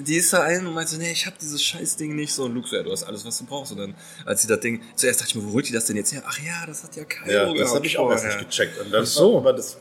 die 0.00 0.16
ist 0.16 0.32
da 0.32 0.42
ein 0.42 0.66
und 0.66 0.74
meinte 0.74 0.92
so, 0.92 0.98
nee, 0.98 1.12
ich 1.12 1.26
habe 1.26 1.36
dieses 1.40 1.62
scheiß 1.62 1.96
Ding 1.96 2.14
nicht 2.16 2.32
so. 2.32 2.44
Und 2.44 2.54
Luke 2.54 2.68
so, 2.68 2.76
ja, 2.76 2.82
du 2.82 2.90
hast 2.90 3.04
alles, 3.04 3.24
was 3.24 3.38
du 3.38 3.44
brauchst. 3.44 3.72
Und 3.72 3.78
dann, 3.78 3.94
als 4.24 4.42
sie 4.42 4.48
das 4.48 4.60
Ding, 4.60 4.82
zuerst 4.96 5.20
dachte 5.20 5.30
ich 5.30 5.34
mir, 5.36 5.44
wo 5.48 5.52
holt 5.52 5.68
die 5.68 5.72
das 5.72 5.84
denn 5.86 5.96
jetzt 5.96 6.12
her? 6.12 6.22
Ach 6.26 6.38
ja, 6.38 6.66
das 6.66 6.82
hat 6.84 6.96
ja 6.96 7.04
Kylo 7.04 7.30
Ja, 7.32 7.54
das 7.54 7.74
habe 7.74 7.86
ich 7.86 7.98
auch 7.98 8.10
erst 8.10 8.24
nicht 8.24 8.38
gecheckt. 8.38 8.78
Und 8.80 8.90
dann 8.92 9.04
so. 9.06 9.38
Aber 9.38 9.52
das 9.52 9.76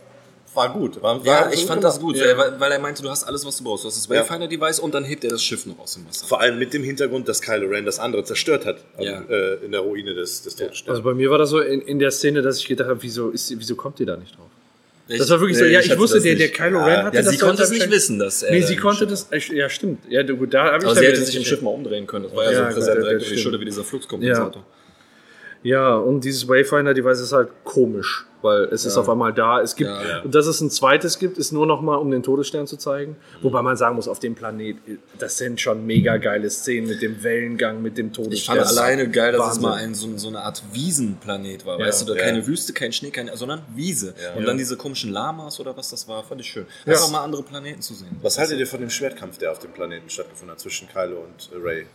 war 0.54 0.74
gut. 0.74 1.02
War, 1.02 1.20
war 1.20 1.26
Ja, 1.26 1.48
so 1.50 1.54
ich 1.54 1.66
fand 1.66 1.84
das 1.84 2.00
gut, 2.00 2.16
Ja. 2.18 2.38
weil, 2.38 2.60
weil 2.60 2.72
er 2.72 2.80
meinte, 2.80 3.02
du 3.02 3.10
hast 3.10 3.24
alles, 3.24 3.46
was 3.46 3.58
du 3.58 3.64
brauchst. 3.64 3.84
Du 3.84 3.88
hast 3.88 3.98
das 3.98 4.08
Ja. 4.08 4.22
Wayfinder-Device 4.22 4.80
und 4.80 4.94
dann 4.94 5.04
hebt 5.06 5.24
er 5.24 5.30
das 5.30 5.44
Schiff 5.44 5.66
noch 5.66 5.80
aus 5.80 5.94
dem 5.94 6.08
Wasser. 6.08 6.26
Vor 6.28 6.42
allem 6.42 6.60
mit 6.60 6.74
dem 6.74 6.84
Hintergrund, 6.84 7.28
dass 7.28 7.42
Kylo 7.42 7.68
Ren 7.70 7.86
das 7.86 8.00
andere 8.00 8.24
zerstört 8.24 8.66
hat. 8.66 8.78
Ja. 9.00 9.22
Äh, 9.30 9.66
in 9.66 9.72
der 9.72 9.82
Ruine 9.82 10.14
des, 10.14 10.42
des 10.44 10.56
Todessterns. 10.56 10.90
Also 10.90 11.04
bei 11.04 11.14
mir 11.14 11.30
war 11.30 11.38
das 11.38 11.50
so 11.50 11.60
in, 11.60 11.82
in 11.82 12.00
der 12.00 12.12
Szene, 12.12 12.42
dass 12.42 12.58
ich 12.60 12.68
gedacht 12.68 12.90
habe, 12.90 13.02
wieso, 13.02 13.30
ist, 13.30 13.54
wieso 13.58 13.76
kommt 13.76 14.00
ihr 14.00 14.06
da 14.06 14.18
nicht 14.18 14.38
drauf? 14.38 14.48
Ich- 15.08 15.18
Das 15.18 15.30
war 15.30 15.40
wirklich 15.42 15.58
so, 15.58 15.66
nee, 15.66 15.72
ja, 15.72 15.80
ich, 15.82 15.90
hatte 15.90 16.00
wusste, 16.00 16.22
der, 16.22 16.36
der. 16.36 16.50
Kylo 16.50 16.80
Ja, 16.80 16.86
Ren 16.86 17.04
hatte 17.06 17.18
Ja, 17.18 17.24
das 17.24 17.32
sie 17.32 17.38
so 17.38 17.46
konnte 17.46 17.64
es 17.64 17.70
nicht 17.72 17.90
wissen, 17.92 18.18
dass 18.20 18.44
er. 18.44 18.52
Nee, 18.54 18.62
sie 18.62 18.76
konnte 18.78 19.06
das, 19.08 19.28
ja, 19.52 19.68
stimmt. 19.70 20.00
Ja, 20.10 20.24
du, 20.24 20.38
gut, 20.38 20.54
da 20.54 20.66
habe 20.72 20.78
ich 20.78 20.86
Aber 20.86 20.96
sie 20.96 21.06
hätte 21.06 21.22
sich 21.26 21.36
im 21.36 21.44
Schiff 21.44 21.62
mal 21.62 21.72
umdrehen 21.72 22.08
können. 22.08 22.26
Das 22.26 22.36
war 22.36 22.46
ja, 22.46 22.52
Ja, 22.52 22.70
so 22.70 22.76
präsent, 22.76 22.98
direkt 23.04 23.22
über 23.26 23.36
die. 23.36 23.42
Schulter 23.42 23.60
wie 23.60 23.66
dieser 23.66 23.84
Fluxkompensator. 23.84 24.62
Ja, 24.62 24.68
und 25.64 26.22
dieses 26.24 26.48
Wayfinder-Device 26.48 27.20
ist 27.22 27.34
halt 27.34 27.50
komisch, 27.64 28.26
weil 28.42 28.64
es 28.72 28.84
ist 28.86 28.98
auf 28.98 29.08
einmal 29.08 29.32
da. 29.32 29.62
Es 29.62 29.76
gibt, 29.76 29.92
Ja, 29.92 30.02
ja. 30.04 30.22
und 30.22 30.34
dass 30.34 30.48
es 30.48 30.60
ein 30.60 30.72
zweites 30.72 31.20
gibt, 31.20 31.38
ist 31.38 31.52
nur 31.52 31.68
noch 31.68 31.82
mal, 31.82 31.98
um 31.98 32.10
den 32.10 32.24
Todesstern 32.24 32.66
zu 32.66 32.78
zeigen. 32.78 33.16
Wobei 33.44 33.62
man 33.62 33.78
sagen 33.78 33.96
muss, 33.96 34.08
auf 34.08 34.18
dem 34.18 34.34
Planet, 34.34 34.78
das 35.20 35.38
sind 35.38 35.62
schon 35.62 35.86
mega 35.86 36.18
geile 36.18 36.50
Szenen 36.50 36.88
mit 36.88 37.04
dem 37.04 37.22
Wellengang, 37.22 37.80
mit 37.84 37.96
dem 38.00 38.08
Ich 38.08 38.14
Todesstern. 38.14 38.58
fand 38.58 38.68
alleine 38.70 39.08
geil, 39.12 39.34
dass 39.34 39.42
es 39.42 39.48
Wahnsinn. 39.50 39.62
mal 39.62 39.74
ein, 39.76 39.94
so, 39.94 40.18
so 40.18 40.30
eine 40.30 40.42
Art 40.42 40.64
Wiesenplanet 40.74 41.64
war. 41.68 41.80
Ja. 41.80 41.86
weißt 41.86 42.02
du, 42.02 42.06
da 42.14 42.16
Ja. 42.20 42.24
keine 42.26 42.48
Wüste, 42.48 42.74
kein 42.74 42.92
Schnee, 42.92 43.12
keine, 43.12 43.38
sondern 43.38 43.62
Wiese. 43.76 44.16
Und 44.36 44.46
dann 44.48 44.58
diese 44.58 44.78
komischen 44.78 45.12
Lamas 45.12 45.60
oder 45.60 45.78
was 45.78 45.92
das 45.92 46.08
war, 46.08 46.24
fand 46.24 46.42
ich 46.42 46.48
schön. 46.48 46.66
Ja. 46.88 46.94
Einfach 46.94 47.12
mal 47.12 47.24
andere 47.24 47.44
Planeten 47.44 47.82
zu 47.84 47.94
sehen. 47.94 48.18
Was 48.24 48.40
haltet 48.40 48.58
ihr 48.58 48.66
von 48.66 48.80
dem 48.80 48.90
Schwertkampf, 48.90 49.38
der 49.38 49.52
auf 49.52 49.60
dem 49.60 49.72
Planeten 49.72 50.10
stattgefunden 50.10 50.54
hat, 50.54 50.60
zwischen 50.60 50.88
Kylo 50.90 51.18
und 51.20 51.52
äh, 51.56 51.62
Ray? 51.64 51.86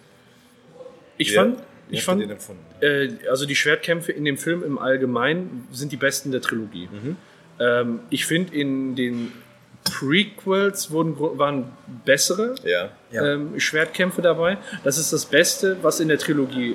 Ich 1.19 1.35
fand, 1.35 1.59
wie 1.89 1.97
ich 1.97 2.05
fand 2.05 2.21
den 2.23 2.31
empfunden? 2.31 2.63
äh, 2.81 3.09
also 3.31 3.47
die 3.47 3.55
Schwertkämpfe 3.57 4.13
in 4.13 4.25
dem 4.25 4.39
Film 4.39 4.63
im 4.63 4.79
Allgemeinen 4.79 5.67
sind 5.73 5.93
die 5.93 5.97
besten 5.97 6.31
der 6.33 6.41
Trilogie. 6.41 6.89
Mhm. 6.91 7.17
Ähm, 7.61 8.01
ich 8.11 8.27
finde, 8.27 8.55
in 8.55 8.95
den 8.97 9.33
Prequels 9.85 10.91
wurden, 10.91 11.19
waren 11.19 11.73
bessere 12.05 12.55
Ja. 12.65 12.91
Ja. 13.13 13.25
ähm, 13.35 13.59
Schwertkämpfe 13.61 14.21
dabei. 14.23 14.59
Das 14.85 14.99
ist 14.99 15.13
das 15.13 15.25
Beste, 15.27 15.77
was 15.83 16.01
in 16.01 16.09
der 16.09 16.19
Trilogie 16.19 16.75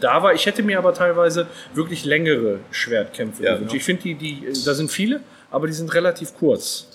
da 0.00 0.22
war. 0.22 0.34
Ich 0.34 0.44
hätte 0.46 0.62
mir 0.62 0.78
aber 0.78 0.92
teilweise 0.94 1.46
wirklich 1.74 2.04
längere 2.04 2.60
Schwertkämpfe 2.70 3.42
Ja, 3.42 3.54
gewünscht. 3.54 3.72
ja. 3.72 3.78
Ich 3.78 3.84
finde, 3.84 4.02
die, 4.02 4.14
die, 4.14 4.42
da 4.64 4.74
sind 4.74 4.90
viele, 4.90 5.20
aber 5.50 5.66
die 5.66 5.72
sind 5.72 5.92
relativ 5.94 6.34
kurz, 6.34 6.86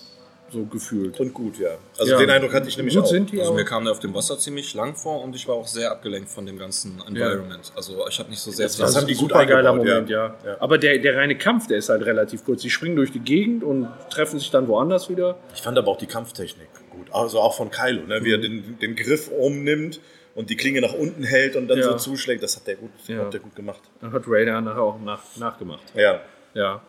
so 0.51 0.65
gefühlt. 0.65 1.19
Und 1.19 1.33
gut, 1.33 1.57
ja. 1.59 1.69
Also 1.97 2.11
Ja. 2.13 2.19
den 2.19 2.29
Eindruck 2.29 2.53
hatte 2.53 2.67
ich 2.67 2.77
nämlich 2.77 2.95
Gut 2.95 3.03
auch. 3.05 3.07
sind 3.09 3.31
die 3.31 3.39
Also 3.39 3.51
auch. 3.51 3.55
mir 3.55 3.65
kam 3.65 3.83
der 3.85 3.93
auf 3.93 3.99
dem 3.99 4.13
Wasser 4.13 4.37
ziemlich 4.37 4.73
lang 4.73 4.95
vor 4.95 5.23
und 5.23 5.35
ich 5.35 5.47
war 5.47 5.55
auch 5.55 5.67
sehr 5.67 5.91
abgelenkt 5.91 6.29
von 6.29 6.45
dem 6.45 6.57
ganzen 6.59 7.01
Environment. 7.07 7.71
Also 7.75 8.05
ich 8.07 8.19
habe 8.19 8.29
nicht 8.29 8.39
so 8.39 8.51
sehr 8.51 8.67
Das 8.67 8.95
haben 8.95 9.07
die 9.07 9.13
gut 9.15 9.29
super 9.29 9.45
geiler 9.45 9.73
Moment, 9.73 10.09
ja. 10.09 10.27
ja. 10.43 10.49
Ja. 10.51 10.57
Aber 10.59 10.77
der, 10.77 10.97
der 10.99 11.15
reine 11.17 11.37
Kampf, 11.37 11.67
der 11.67 11.77
ist 11.77 11.89
halt 11.89 12.05
relativ 12.05 12.43
kurz. 12.45 12.61
Die 12.61 12.69
springen 12.69 12.95
durch 12.95 13.11
die 13.11 13.19
Gegend 13.19 13.63
und 13.63 13.87
treffen 14.09 14.39
sich 14.39 14.51
dann 14.51 14.67
woanders 14.67 15.09
wieder. 15.09 15.37
Ich 15.55 15.61
fand 15.61 15.77
aber 15.77 15.89
auch 15.89 15.97
die 15.97 16.07
Kampftechnik 16.07 16.67
gut. 16.89 17.07
Also 17.11 17.39
auch 17.39 17.55
von 17.55 17.71
Kylo, 17.71 18.05
ne? 18.07 18.19
Mhm. 18.19 18.25
wie 18.25 18.33
er 18.33 18.37
den, 18.37 18.77
den 18.79 18.95
Griff 18.95 19.29
umnimmt 19.29 19.99
und 20.35 20.49
die 20.49 20.55
Klinge 20.57 20.81
nach 20.81 20.93
unten 20.93 21.23
hält 21.23 21.55
und 21.55 21.67
dann 21.67 21.77
Ja. 21.79 21.83
so 21.91 21.95
zuschlägt. 21.95 22.41
Das 22.43 22.55
hat 22.55 22.67
der 22.67 22.75
gut, 22.75 22.91
Ja. 23.07 23.19
hat 23.19 23.33
der 23.33 23.39
gut 23.39 23.55
gemacht. 23.55 23.81
Dann 24.01 24.11
hat 24.13 24.23
Raider 24.27 24.59
nachher 24.61 24.81
auch 24.81 24.99
nach, 25.01 25.21
nachgemacht. 25.37 25.83
Ja. 25.95 26.21
Ja. 26.53 26.81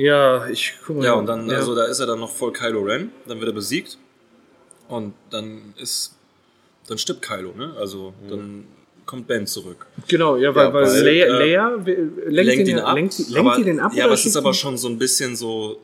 Ja, 0.00 0.48
ich 0.48 0.74
guck 0.86 0.96
mal. 0.96 1.04
Ja, 1.04 1.12
und 1.14 1.26
dann, 1.26 1.48
ja. 1.48 1.56
also 1.56 1.74
da 1.74 1.84
ist 1.84 1.98
er 2.00 2.06
dann 2.06 2.20
noch 2.20 2.30
voll 2.30 2.52
Kylo 2.52 2.80
Ren, 2.82 3.10
dann 3.26 3.38
wird 3.40 3.50
er 3.50 3.54
besiegt 3.54 3.98
und 4.88 5.14
dann 5.30 5.74
ist, 5.78 6.14
dann 6.88 6.98
stirbt 6.98 7.22
Kylo, 7.22 7.52
ne? 7.56 7.74
Also 7.78 8.12
dann 8.28 8.64
kommt 9.06 9.26
Ben 9.26 9.46
zurück. 9.46 9.86
Genau, 10.08 10.36
ja, 10.36 10.54
weil, 10.54 10.66
Ja, 10.66 10.72
weil, 10.72 10.84
weil, 10.86 11.02
Leia, 11.04 11.26
äh, 11.26 11.28
Leia 11.46 11.86
w- 11.86 11.96
lenkt, 12.28 12.68
ihn, 12.68 12.78
ab. 12.78 12.94
Lenkt, 12.94 13.18
lenkt 13.18 13.36
aber, 13.38 13.64
den 13.64 13.80
ab? 13.80 13.92
Ja, 13.94 14.04
aber 14.04 14.14
es 14.14 14.24
ist 14.24 14.36
aber 14.36 14.50
ihn- 14.50 14.54
schon 14.54 14.78
so 14.78 14.88
ein 14.88 14.98
bisschen 14.98 15.34
so, 15.36 15.80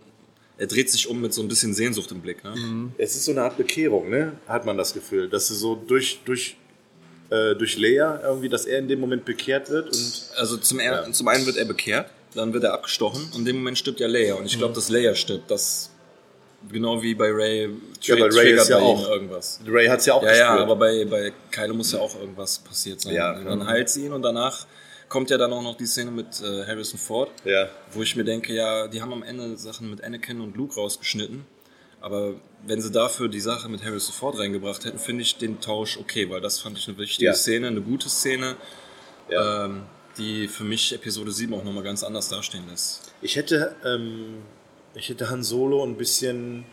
er 0.59 0.67
dreht 0.69 0.91
sich 0.91 1.09
um 1.09 1.21
mit 1.21 1.35
so 1.35 1.43
ein 1.43 1.49
bisschen 1.49 1.75
Sehnsucht 1.75 2.11
im 2.13 2.21
Blick, 2.21 2.43
ne? 2.45 2.55
Es 2.99 3.17
ist 3.17 3.25
so 3.27 3.33
eine 3.33 3.43
Art 3.43 3.57
Bekehrung, 3.57 4.09
ne? 4.11 4.33
hat 4.49 4.65
man 4.65 4.79
das 4.79 4.95
Gefühl. 4.95 5.29
Dass 5.29 5.49
sie 5.49 5.55
so 5.57 5.75
durch, 5.75 6.21
durch, 6.25 6.57
äh, 7.31 7.55
durch 7.57 7.77
Leia 7.79 8.21
irgendwie, 8.23 8.49
dass 8.49 8.65
er 8.65 8.79
in 8.79 8.89
dem 8.89 9.01
Moment 9.01 9.25
bekehrt 9.25 9.69
wird. 9.71 9.87
Und 9.87 10.31
Also 10.39 10.57
zum, 10.59 10.79
er, 10.79 11.11
zum 11.13 11.27
einen 11.29 11.45
wird 11.45 11.57
er 11.57 11.65
bekehrt, 11.67 12.09
dann 12.37 12.53
wird 12.53 12.65
er 12.65 12.73
abgestochen 12.75 13.25
und 13.33 13.41
in 13.41 13.45
dem 13.45 13.57
Moment 13.57 13.79
stirbt 13.79 14.01
ja 14.01 14.07
Leia. 14.07 14.35
Und 14.35 14.47
ich 14.47 14.59
glaube, 14.59 14.75
dass 14.75 14.89
Leia 14.89 15.15
stirbt, 15.15 15.51
das 15.51 15.91
genau 16.71 17.03
wie 17.03 17.15
bei 17.15 17.31
Ray, 17.31 17.69
Ja, 18.03 18.17
bei 18.17 18.29
triggert 18.29 18.63
ist 18.63 18.69
ja 18.69 18.79
auch- 18.79 19.09
irgendwas. 19.09 19.61
Ray 19.67 19.87
hat 19.87 20.01
es 20.01 20.07
ja 20.07 20.15
auch 20.15 20.23
Ja, 20.23 20.35
ja, 20.35 20.49
gespürt. 20.53 20.63
aber 20.71 20.77
bei, 20.77 21.05
bei 21.05 21.33
Kylo 21.51 21.75
muss 21.75 21.93
ja 21.93 21.99
auch 22.01 22.19
irgendwas 22.19 22.59
passiert 22.59 23.01
sein. 23.01 23.15
Ja, 23.15 23.33
klar. 23.35 23.45
dann 23.45 23.67
heilt 23.67 23.89
sie 23.91 24.07
ihn 24.07 24.13
und 24.13 24.23
danach 24.23 24.67
kommt 25.09 25.31
ja 25.31 25.39
dann 25.39 25.53
auch 25.53 25.63
noch 25.63 25.77
die 25.77 25.87
Szene 25.87 26.11
mit 26.11 26.41
äh, 26.43 26.67
Harrison 26.67 26.99
Ford, 26.99 27.31
ja. 27.45 27.69
wo 27.93 28.03
ich 28.03 28.17
mir 28.17 28.25
denke, 28.25 28.53
ja, 28.53 28.89
die 28.89 29.01
haben 29.01 29.13
am 29.13 29.23
Ende 29.23 29.57
Sachen 29.57 29.89
mit 29.91 30.03
Anakin 30.03 30.41
und 30.41 30.57
Luke 30.57 30.75
rausgeschnitten. 30.75 31.45
Aber 32.01 32.35
wenn 32.67 32.81
sie 32.81 32.91
dafür 32.91 33.29
die 33.29 33.41
Sache 33.41 33.69
mit 33.69 33.85
Harrison 33.85 34.13
Ford 34.15 34.39
reingebracht 34.39 34.85
hätten, 34.85 34.99
finde 34.99 35.23
ich 35.23 35.37
den 35.39 35.61
Tausch 35.61 35.97
okay, 35.99 36.29
weil 36.31 36.41
das 36.41 36.59
fand 36.59 36.77
ich 36.79 36.89
eine 36.89 36.99
wichtige 36.99 37.27
Ja. 37.27 37.35
Szene, 37.35 37.69
eine 37.69 37.81
gute 37.83 38.09
Szene. 38.09 38.57
Ja. 39.31 39.65
Ähm, 39.67 39.83
die 40.19 40.49
für 40.49 40.65
mich 40.65 40.95
Episode 40.95 41.31
7 41.31 41.53
auch 41.55 41.65
nochmal 41.65 41.85
ganz 41.85 42.03
anders 42.03 42.29
dastehen 42.29 42.65
lässt. 42.71 43.13
Ich 43.23 43.37
hätte, 43.37 43.75
ähm, 43.85 44.43
ich 44.95 45.09
hätte 45.09 45.29
Han 45.31 45.43
Solo 45.43 45.85
ein 45.85 45.97
bisschen 45.97 46.65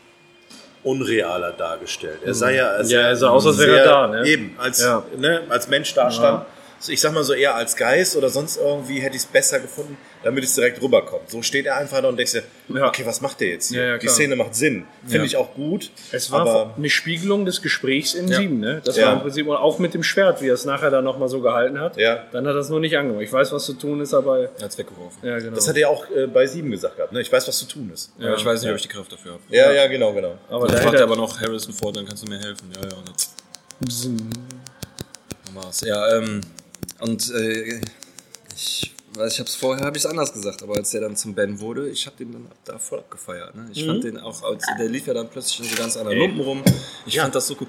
unrealer 0.84 1.52
dargestellt. 1.53 2.20
Er 2.26 2.34
sah 2.34 2.49
ja, 2.49 2.82
Ja, 2.84 3.02
er 3.02 3.15
sah 3.15 3.30
aus, 3.30 3.45
als 3.45 3.57
wäre 3.57 3.80
er 3.80 3.86
da, 3.86 4.07
ne? 4.07 4.28
Eben, 4.28 4.56
als, 4.57 4.82
Ja. 4.82 5.03
ne, 5.18 5.41
als 5.49 5.68
Mensch 5.70 5.94
dastand. 5.94 6.45
Ich 6.88 6.99
sag 7.01 7.14
mal 7.14 7.23
so 7.23 7.34
eher 7.34 7.55
als 7.55 7.76
Geist 7.76 8.15
oder 8.18 8.30
sonst 8.30 8.57
irgendwie 8.57 8.99
hätte 8.99 9.15
ich 9.15 9.22
es 9.23 9.26
besser 9.26 9.60
gefunden, 9.60 9.97
damit 10.23 10.43
es 10.43 10.53
direkt 10.55 10.81
rüberkommt. 10.81 11.30
So 11.30 11.41
steht 11.41 11.65
er 11.65 11.77
einfach 11.77 12.01
da 12.01 12.10
und 12.10 12.18
denkst 12.18 12.34
dir, 12.34 12.43
Ja. 12.69 12.88
okay, 12.88 13.05
was 13.05 13.22
macht 13.22 13.39
der 13.39 13.49
jetzt 13.49 13.69
hier? 13.69 13.81
Ja, 13.84 13.89
ja, 13.91 13.97
Die. 13.97 14.07
Szene 14.10 14.35
macht 14.35 14.53
Sinn. 14.55 14.85
Finde 15.03 15.18
Ja. 15.19 15.23
ich 15.23 15.38
auch 15.38 15.53
gut. 15.53 15.91
Es 16.11 16.31
war 16.31 16.41
aber 16.41 16.73
eine 16.77 16.89
Spiegelung 16.89 17.45
des 17.45 17.61
Gesprächs 17.61 18.14
in 18.14 18.27
Ja. 18.27 18.38
sieben, 18.38 18.60
ne? 18.60 18.81
Das 18.84 18.97
Ja. 18.97 19.07
war 19.07 19.14
im 19.14 19.19
Prinzip 19.22 19.47
und 19.47 19.55
auch 19.55 19.80
mit 19.80 19.93
dem 19.93 20.03
Schwert, 20.03 20.41
wie 20.41 20.47
er 20.49 20.55
es 20.55 20.65
nachher 20.65 20.89
dann 20.91 21.03
nochmal 21.03 21.30
so 21.30 21.39
gehalten 21.41 21.80
hat. 21.80 21.95
Ja. 21.97 22.23
Dann 22.31 22.45
hat 22.47 22.53
er 22.55 22.60
es 22.60 22.69
nur 22.69 22.80
nicht 22.80 22.97
angemacht. 22.97 23.23
Ich 23.23 23.31
weiß, 23.34 23.51
was 23.53 23.65
zu 23.65 23.73
tun 23.73 24.01
ist, 24.01 24.14
aber. 24.14 24.39
Er 24.39 24.49
hat's 24.64 24.77
weggeworfen. 24.77 25.19
Ja, 25.27 25.39
genau. 25.39 25.55
das 25.55 25.68
hat 25.68 25.77
er 25.77 25.89
auch 25.89 26.05
äh, 26.11 26.27
bei 26.27 26.45
sieben 26.47 26.72
gesagt 26.72 26.97
gehabt. 26.97 27.14
Ne? 27.14 27.22
Ich 27.22 27.31
weiß, 27.31 27.47
was 27.47 27.57
zu 27.60 27.65
tun 27.65 27.91
ist. 27.93 28.11
Aber 28.19 28.35
ich 28.35 28.45
weiß 28.45 28.61
nicht, 28.61 28.69
ob 28.72 28.76
ich 28.76 28.81
die 28.84 28.88
Kraft 28.89 29.11
dafür 29.11 29.34
habe. 29.34 29.43
Ja, 29.49 29.72
ja, 29.72 29.88
genau, 29.88 30.14
genau. 30.14 30.38
aber 30.49 30.68
Dann 30.68 30.76
da 30.77 30.81
fragt 30.81 30.95
er 30.97 31.03
aber 31.03 31.15
noch 31.15 31.39
Harrison 31.39 31.73
Ford, 31.73 31.95
dann 31.95 32.05
kannst 32.05 32.23
du 32.26 32.30
mir 32.30 32.39
helfen. 32.39 32.69
Ja, 32.76 32.81
ja. 32.81 32.95
Und 32.97 33.10
jetzt 33.10 34.10
war's. 35.53 35.81
Ja, 35.81 36.18
ähm, 36.18 36.41
und 36.99 37.32
äh, 37.32 37.82
ich 38.56 38.94
weiß, 39.15 39.34
ich 39.34 39.40
hab's 39.40 39.56
vorher, 39.56 39.86
habe 39.86 39.98
ich 39.98 40.03
es 40.03 40.10
anders 40.10 40.34
gesagt, 40.34 40.64
aber 40.64 40.76
als 40.76 40.91
der 40.91 41.02
dann 41.02 41.15
zum 41.15 41.34
Ben 41.36 41.60
wurde, 41.60 41.90
ich 41.90 42.06
habe 42.06 42.15
den 42.18 42.32
dann 42.34 42.48
da 42.65 42.78
voll 42.80 42.99
abgefeiert. 42.99 43.56
Ne? 43.56 43.70
Ich 43.72 43.86
fand 43.86 44.03
den 44.03 44.18
auch, 44.18 44.44
als, 44.44 44.65
der 44.78 44.90
lief 44.90 45.07
ja 45.07 45.14
dann 45.14 45.30
plötzlich 45.30 45.60
in 45.60 45.65
so 45.65 45.82
ganz 45.82 45.98
anderen 45.98 46.18
Lumpen 46.18 46.41
rum. 46.41 46.64
Ich 47.06 47.20
fand 47.20 47.34
das 47.36 47.48
so 47.48 47.56
cool. 47.60 47.68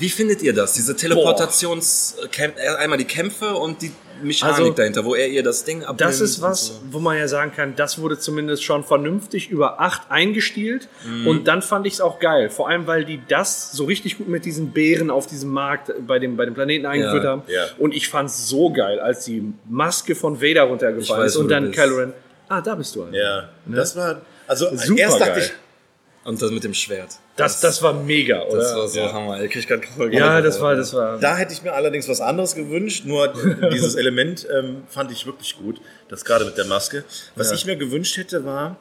Wie 0.00 0.08
findet 0.08 0.42
ihr 0.42 0.52
das? 0.52 0.72
Diese 0.72 0.96
Teleportations, 0.96 2.16
äh, 2.38 2.68
einmal 2.78 2.98
die 2.98 3.04
Kämpfe 3.04 3.54
und 3.54 3.82
die 3.82 3.92
Mechanik 4.22 4.58
Also, 4.58 4.72
dahinter, 4.72 5.04
wo 5.06 5.14
er 5.14 5.28
ihr 5.28 5.42
das 5.42 5.64
Ding 5.64 5.82
abnimmt. 5.82 6.00
Das 6.02 6.20
ist 6.20 6.42
was, 6.42 6.66
so. 6.66 6.72
wo 6.90 6.98
man 6.98 7.16
ja 7.16 7.26
sagen 7.26 7.52
kann, 7.54 7.74
das 7.76 7.98
wurde 7.98 8.18
zumindest 8.18 8.62
schon 8.64 8.84
vernünftig 8.84 9.48
über 9.48 9.80
acht 9.80 10.10
eingestielt. 10.10 10.88
Mhm. 11.06 11.26
Und 11.26 11.48
dann 11.48 11.62
fand 11.62 11.86
ich 11.86 11.94
es 11.94 12.00
auch 12.02 12.18
geil. 12.18 12.50
Vor 12.50 12.68
allem, 12.68 12.86
weil 12.86 13.04
die 13.06 13.20
das 13.28 13.72
so 13.72 13.84
richtig 13.84 14.18
gut 14.18 14.28
mit 14.28 14.44
diesen 14.44 14.72
Bären 14.72 15.10
auf 15.10 15.26
diesem 15.26 15.50
Markt 15.50 15.92
bei 16.06 16.18
dem, 16.18 16.36
bei 16.36 16.44
dem 16.44 16.52
Planeten 16.54 16.84
eingeführt 16.86 17.24
Ja, 17.24 17.30
haben. 17.30 17.42
ja. 17.48 17.64
Und 17.78 17.94
ich 17.94 18.08
fand 18.08 18.28
es 18.28 18.46
so 18.48 18.70
geil, 18.70 19.00
als 19.00 19.24
die 19.24 19.54
Maske 19.68 20.14
von 20.14 20.42
Vader 20.42 20.64
runtergefallen 20.64 21.22
weiß, 21.24 21.32
ist 21.32 21.36
und 21.36 21.48
dann. 21.48 21.70
Kylo 21.72 22.12
Ah, 22.48 22.60
da 22.60 22.74
bist 22.74 22.94
du. 22.96 23.04
Alter. 23.04 23.16
Ja, 23.16 23.48
das 23.66 23.94
war, 23.96 24.20
also 24.46 24.66
Super 24.76 25.00
erst 25.00 25.20
dachte 25.20 25.32
geil. 25.32 25.42
ich, 25.44 26.28
Und 26.28 26.42
das 26.42 26.50
mit 26.50 26.64
dem 26.64 26.74
Schwert. 26.74 27.10
Das, 27.40 27.60
das 27.60 27.82
war 27.82 27.92
mega, 27.94 28.42
oder? 28.42 28.58
Das 28.58 28.74
war 28.76 28.88
so 28.88 29.12
Hammer. 29.12 29.42
Ich 29.42 29.50
krieg 29.50 29.66
grad 29.66 29.84
voll 29.84 30.14
ja, 30.14 30.40
das 30.40 30.60
war, 30.60 30.76
das 30.76 30.92
war. 30.94 31.18
Da 31.18 31.36
hätte 31.36 31.52
ich 31.52 31.62
mir 31.62 31.72
allerdings 31.72 32.08
was 32.08 32.20
anderes 32.20 32.54
gewünscht. 32.54 33.04
Nur 33.06 33.32
dieses 33.72 33.94
Element 33.94 34.46
ähm, 34.52 34.82
fand 34.88 35.10
ich 35.10 35.26
wirklich 35.26 35.56
gut. 35.56 35.80
Das 36.08 36.24
gerade 36.24 36.44
mit 36.44 36.56
der 36.56 36.66
Maske. 36.66 37.04
Was 37.36 37.52
ich 37.52 37.64
mir 37.66 37.76
gewünscht 37.76 38.16
hätte, 38.16 38.44
war, 38.44 38.76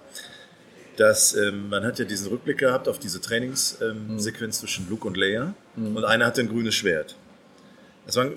dass 0.98 1.34
ähm, 1.36 1.70
man 1.70 1.86
hat 1.86 2.00
ja 2.00 2.06
diesen 2.06 2.28
Rückblick 2.28 2.58
gehabt 2.58 2.88
auf 2.88 3.00
diese 3.00 3.22
Trainingssequenz 3.22 4.10
ähm, 4.10 4.20
Sequenz 4.20 4.60
zwischen 4.60 4.90
Luke 4.90 5.08
und 5.08 5.16
Leia. 5.16 5.54
Und 5.78 6.04
einer 6.04 6.26
hatte 6.26 6.42
ein 6.42 6.50
grünes 6.50 6.76
Schwert. 6.76 7.16
Das 8.06 8.18
war, 8.18 8.28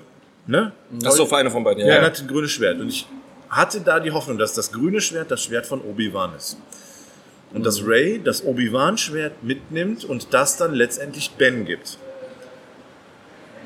ne? 0.46 0.72
Ach 1.04 1.10
so, 1.10 1.26
für 1.26 1.36
eine 1.38 1.50
von 1.50 1.64
beiden, 1.64 1.80
ja. 1.80 1.88
Ja. 1.88 1.98
Einer 1.98 2.06
hatte 2.06 2.22
ein 2.22 2.28
grünes 2.28 2.52
Schwert. 2.52 2.80
Und 2.80 2.88
ich 2.88 3.06
hatte 3.50 3.80
da 3.80 3.98
die 3.98 4.12
Hoffnung, 4.12 4.38
dass 4.38 4.54
das 4.54 4.70
grüne 4.70 5.00
Schwert 5.00 5.30
das 5.30 5.42
Schwert 5.42 5.66
von 5.66 5.80
Obi-Wan 5.80 6.36
ist. 6.36 6.56
Und 7.54 7.64
dass 7.66 7.86
Ray 7.86 8.20
das 8.22 8.44
Obi-Wan-Schwert 8.44 9.42
mitnimmt 9.42 10.04
und 10.04 10.32
das 10.32 10.56
dann 10.56 10.74
letztendlich 10.74 11.32
Ben 11.32 11.64
gibt. 11.66 11.98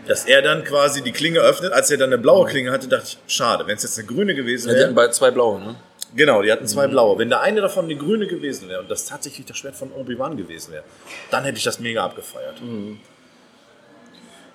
Dass 0.09 0.25
er 0.25 0.43
dann 0.43 0.65
quasi 0.65 1.03
die 1.03 1.13
Klinge 1.13 1.41
öffnet. 1.41 1.73
Als 1.73 1.91
er 1.91 1.99
dann 1.99 2.11
eine 2.13 2.19
blaue 2.19 2.47
Klinge 2.49 2.71
hatte, 2.73 2.89
dachte 2.89 3.07
ich, 3.07 3.19
schade, 3.33 3.67
wenn 3.67 3.77
es 3.77 3.83
jetzt 3.83 3.99
eine 3.99 4.07
grüne 4.07 4.35
gewesen 4.35 4.69
Ja, 4.69 4.75
die 4.75 4.81
hatten 4.81 4.95
wäre. 4.97 5.07
beide 5.07 5.13
zwei 5.13 5.31
blaue, 5.31 5.61
ne? 5.61 5.77
Genau, 6.15 6.43
die 6.43 6.51
hatten 6.51 6.67
zwei 6.67 6.87
blaue. 6.87 7.19
Wenn 7.19 7.29
der 7.29 7.41
eine 7.41 7.61
davon 7.61 7.85
eine 7.87 7.97
grüne 7.97 8.27
gewesen 8.27 8.69
wäre 8.69 8.81
und 8.81 8.91
das 8.91 9.05
tatsächlich 9.05 9.47
das 9.47 9.59
Schwert 9.59 9.77
von 9.77 9.91
Obi-Wan 9.93 10.37
gewesen 10.37 10.73
wäre, 10.73 10.85
dann 11.31 11.45
hätte 11.45 11.59
ich 11.59 11.65
das 11.65 11.79
mega 11.81 12.05
abgefeiert. 12.05 12.57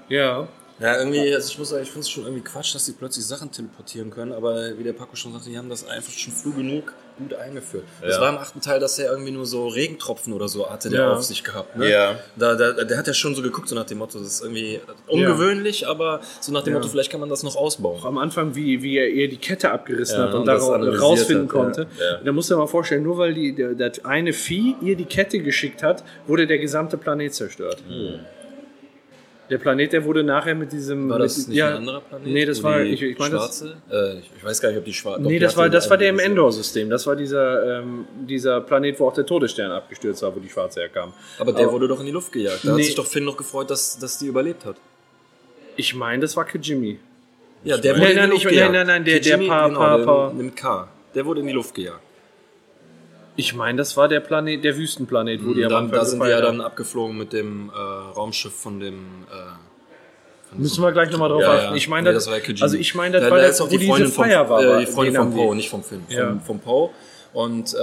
ja. 0.10 0.48
Ja, 0.80 0.98
irgendwie, 0.98 1.32
also 1.36 1.48
ich 1.52 1.60
muss 1.60 1.70
sagen, 1.70 1.84
ich 1.84 1.90
finde 1.90 2.02
es 2.02 2.10
schon 2.10 2.24
irgendwie 2.24 2.44
Quatsch, 2.44 2.74
dass 2.74 2.86
die 2.86 2.94
plötzlich 2.94 3.24
Sachen 3.24 3.52
teleportieren 3.52 4.10
können, 4.10 4.32
aber 4.34 4.76
wie 4.80 4.84
der 4.84 4.94
Paco 4.94 5.16
schon 5.16 5.32
sagte, 5.32 5.49
die 5.52 5.58
haben 5.58 5.70
das 5.70 5.88
einfach 5.88 6.12
schon 6.12 6.34
früh 6.34 6.52
genug 6.53 6.94
gut 7.22 7.34
eingeführt. 7.34 7.84
Das 8.02 8.15
Ja. 8.15 8.22
war 8.22 8.30
im 8.30 8.38
achten 8.38 8.61
Teil, 8.61 8.80
dass 8.80 8.98
er 8.99 9.11
irgendwie 9.11 9.31
nur 9.31 9.45
so 9.45 9.68
Regentropfen 9.68 10.34
oder 10.34 10.48
so 10.48 10.69
hatte, 10.69 10.89
der 10.89 11.02
Ja. 11.02 11.14
auf 11.14 11.23
sich 11.23 11.43
gehabt. 11.43 11.76
Ne? 11.77 11.89
Ja. 11.89 12.15
Da, 12.35 12.56
da, 12.56 12.72
der 12.84 12.98
hat 12.98 13.07
ja 13.07 13.14
schon 13.14 13.35
so 13.35 13.41
geguckt, 13.41 13.68
so 13.69 13.76
nach 13.76 13.85
dem 13.85 13.98
Motto, 13.99 14.19
das 14.19 14.27
ist 14.27 14.41
irgendwie 14.41 14.80
ungewöhnlich, 15.07 15.88
aber 15.88 16.22
so 16.39 16.52
nach 16.52 16.64
dem 16.64 16.73
Ja. 16.73 16.80
Motto, 16.80 16.89
vielleicht 16.89 17.11
kann 17.11 17.19
man 17.19 17.30
das 17.30 17.43
noch 17.43 17.56
ausbauen. 17.56 17.99
Am 18.03 18.18
Anfang, 18.18 18.56
wie, 18.56 18.81
wie 18.81 18.98
er 18.98 19.10
ihr 19.10 19.27
die 19.30 19.38
Kette 19.38 19.72
abgerissen 19.72 20.18
Ja, 20.18 20.23
hat 20.27 20.34
und 20.34 20.41
und 20.41 20.45
das 20.48 20.65
daraus 20.65 21.02
rausfinden 21.02 21.45
hat, 21.48 21.52
konnte. 21.52 21.88
Ja. 21.99 22.18
Da 22.23 22.31
musst 22.31 22.49
du 22.49 22.56
dir 22.56 22.60
mal 22.60 22.68
vorstellen, 22.68 23.03
nur 23.03 23.18
weil 23.18 23.34
die, 23.34 23.53
der, 23.53 23.73
das 23.73 24.03
eine 24.06 24.34
Vieh 24.34 24.76
ihr 24.81 24.95
die 24.95 25.06
Kette 25.06 25.39
geschickt 25.39 25.84
hat, 25.84 26.03
wurde 26.27 26.48
der 26.48 26.57
gesamte 26.57 26.98
Planet 26.98 27.34
zerstört. 27.34 27.77
Der 29.52 29.57
Planet, 29.57 29.91
der 29.91 30.03
wurde 30.06 30.23
nachher 30.23 30.56
mit 30.56 30.72
diesem. 30.72 31.10
War 31.10 31.19
das 31.19 31.38
mit, 31.40 31.49
nicht 31.49 31.61
ein 31.64 31.73
anderer 31.76 31.99
Planet? 32.02 32.26
Nee, 32.28 32.45
das 32.45 32.64
war. 32.64 32.80
die 32.84 32.91
Ich, 32.91 33.02
ich 33.03 33.19
meine, 33.19 33.36
das, 33.36 33.60
schwarze? 33.60 33.76
äh, 33.91 34.19
ich, 34.19 34.44
weiß 34.44 34.61
gar 34.61 34.69
nicht, 34.69 34.78
ob 34.80 34.86
die 34.86 34.94
schwarze. 34.94 35.22
nee, 35.22 35.38
das 35.40 35.57
war, 35.57 35.69
das 35.69 35.90
war 35.90 35.98
der 35.98 36.10
im 36.10 36.19
Endor-System. 36.19 36.90
Das 36.90 37.06
war 37.06 37.15
dieser, 37.18 37.80
ähm, 37.82 38.06
dieser 38.28 38.61
Planet, 38.61 38.98
wo 38.99 39.10
auch 39.10 39.14
der 39.14 39.26
Todesstern 39.26 39.69
abgestürzt 39.72 40.22
war, 40.23 40.34
wo 40.36 40.40
die 40.40 40.49
Schwarze 40.49 40.80
herkam. 40.80 41.11
Aber 41.38 41.52
der 41.52 41.69
wurde 41.72 41.88
doch 41.90 41.99
in 41.99 42.06
die 42.06 42.11
Luft 42.14 42.32
gejagt. 42.32 42.60
Da 42.64 42.69
Nee. 42.72 42.80
hat 42.80 42.86
sich 42.86 42.95
doch 42.95 43.06
Finn 43.06 43.26
noch 43.26 43.36
gefreut, 43.38 43.69
dass, 43.69 43.99
dass 43.99 44.18
die 44.18 44.28
überlebt 44.28 44.65
hat. 44.65 44.78
Ich 45.76 45.94
meine, 45.95 46.22
das 46.22 46.36
war 46.38 46.45
Kijimi. 46.45 46.98
Ja, 47.64 47.78
der 47.78 47.98
Nein, 47.98 48.15
nein, 48.15 48.32
ich- 48.34 48.44
nein, 48.45 48.72
nein, 48.72 48.88
nein, 48.88 49.03
der- 49.06 49.19
der 49.19 49.38
Kijimi, 49.38 49.45
genau, 49.45 49.98
der 49.98 50.06
Pa- 50.06 50.32
Mit 50.34 50.56
K. 50.56 50.88
Der 51.14 51.26
wurde 51.26 51.41
in 51.41 51.48
die 51.48 51.53
Luft 51.53 51.76
gejagt. 51.76 51.99
Ich 53.38 53.53
meine, 53.56 53.78
das 53.78 53.95
war 53.98 54.08
der 54.08 54.20
Planet, 54.20 54.64
der 54.64 54.76
Wüstenplanet, 54.78 55.45
wo 55.45 55.53
die 55.53 55.64
am 55.64 55.72
dann, 55.72 55.91
da 55.91 56.03
sind 56.06 56.20
die 56.20 56.26
gefeiert 56.26 56.40
ja 56.44 56.45
dann 56.45 56.62
abgeflogen 56.62 57.18
mit 57.18 57.32
dem 57.34 57.70
äh, 57.70 57.78
Raumschiff 57.78 58.53
von 58.53 58.80
dem. 58.80 59.26
Äh, 59.32 60.56
Müssen 60.58 60.84
wir 60.84 60.91
gleich 60.91 61.10
nochmal 61.12 61.30
drauf 61.30 61.41
ja, 61.41 61.53
achten. 61.68 61.76
Ich 61.78 61.88
meine, 61.88 62.10
Nee, 62.10 62.14
das, 62.14 62.28
war 62.28 62.34
ja 62.36 62.40
Kijimi. 62.41 62.62
also 62.62 62.76
ich 62.78 62.94
meine, 62.94 63.14
das 63.14 63.24
Da- 63.24 63.30
war 63.30 63.38
da 63.38 63.44
der, 63.44 63.52
ist 63.52 63.62
auch 63.62 63.68
wo 63.68 63.70
die 63.70 63.78
diese 63.78 63.90
Freundin 63.90 64.12
vom, 64.12 64.24
Feier 64.26 64.49
war. 64.49 64.62
äh, 64.62 64.68
war- 64.68 64.80
die 64.82 64.86
Freundin 64.86 65.16
von 65.16 65.34
Poe, 65.34 65.49
die- 65.52 65.56
nicht 65.56 65.70
vom 65.70 65.82
Finn, 65.84 66.03
Ja. 66.10 66.28
vom, 66.28 66.41
vom 66.41 66.60
Poe. 66.60 66.90
Und 67.34 67.74
äh, 67.74 67.78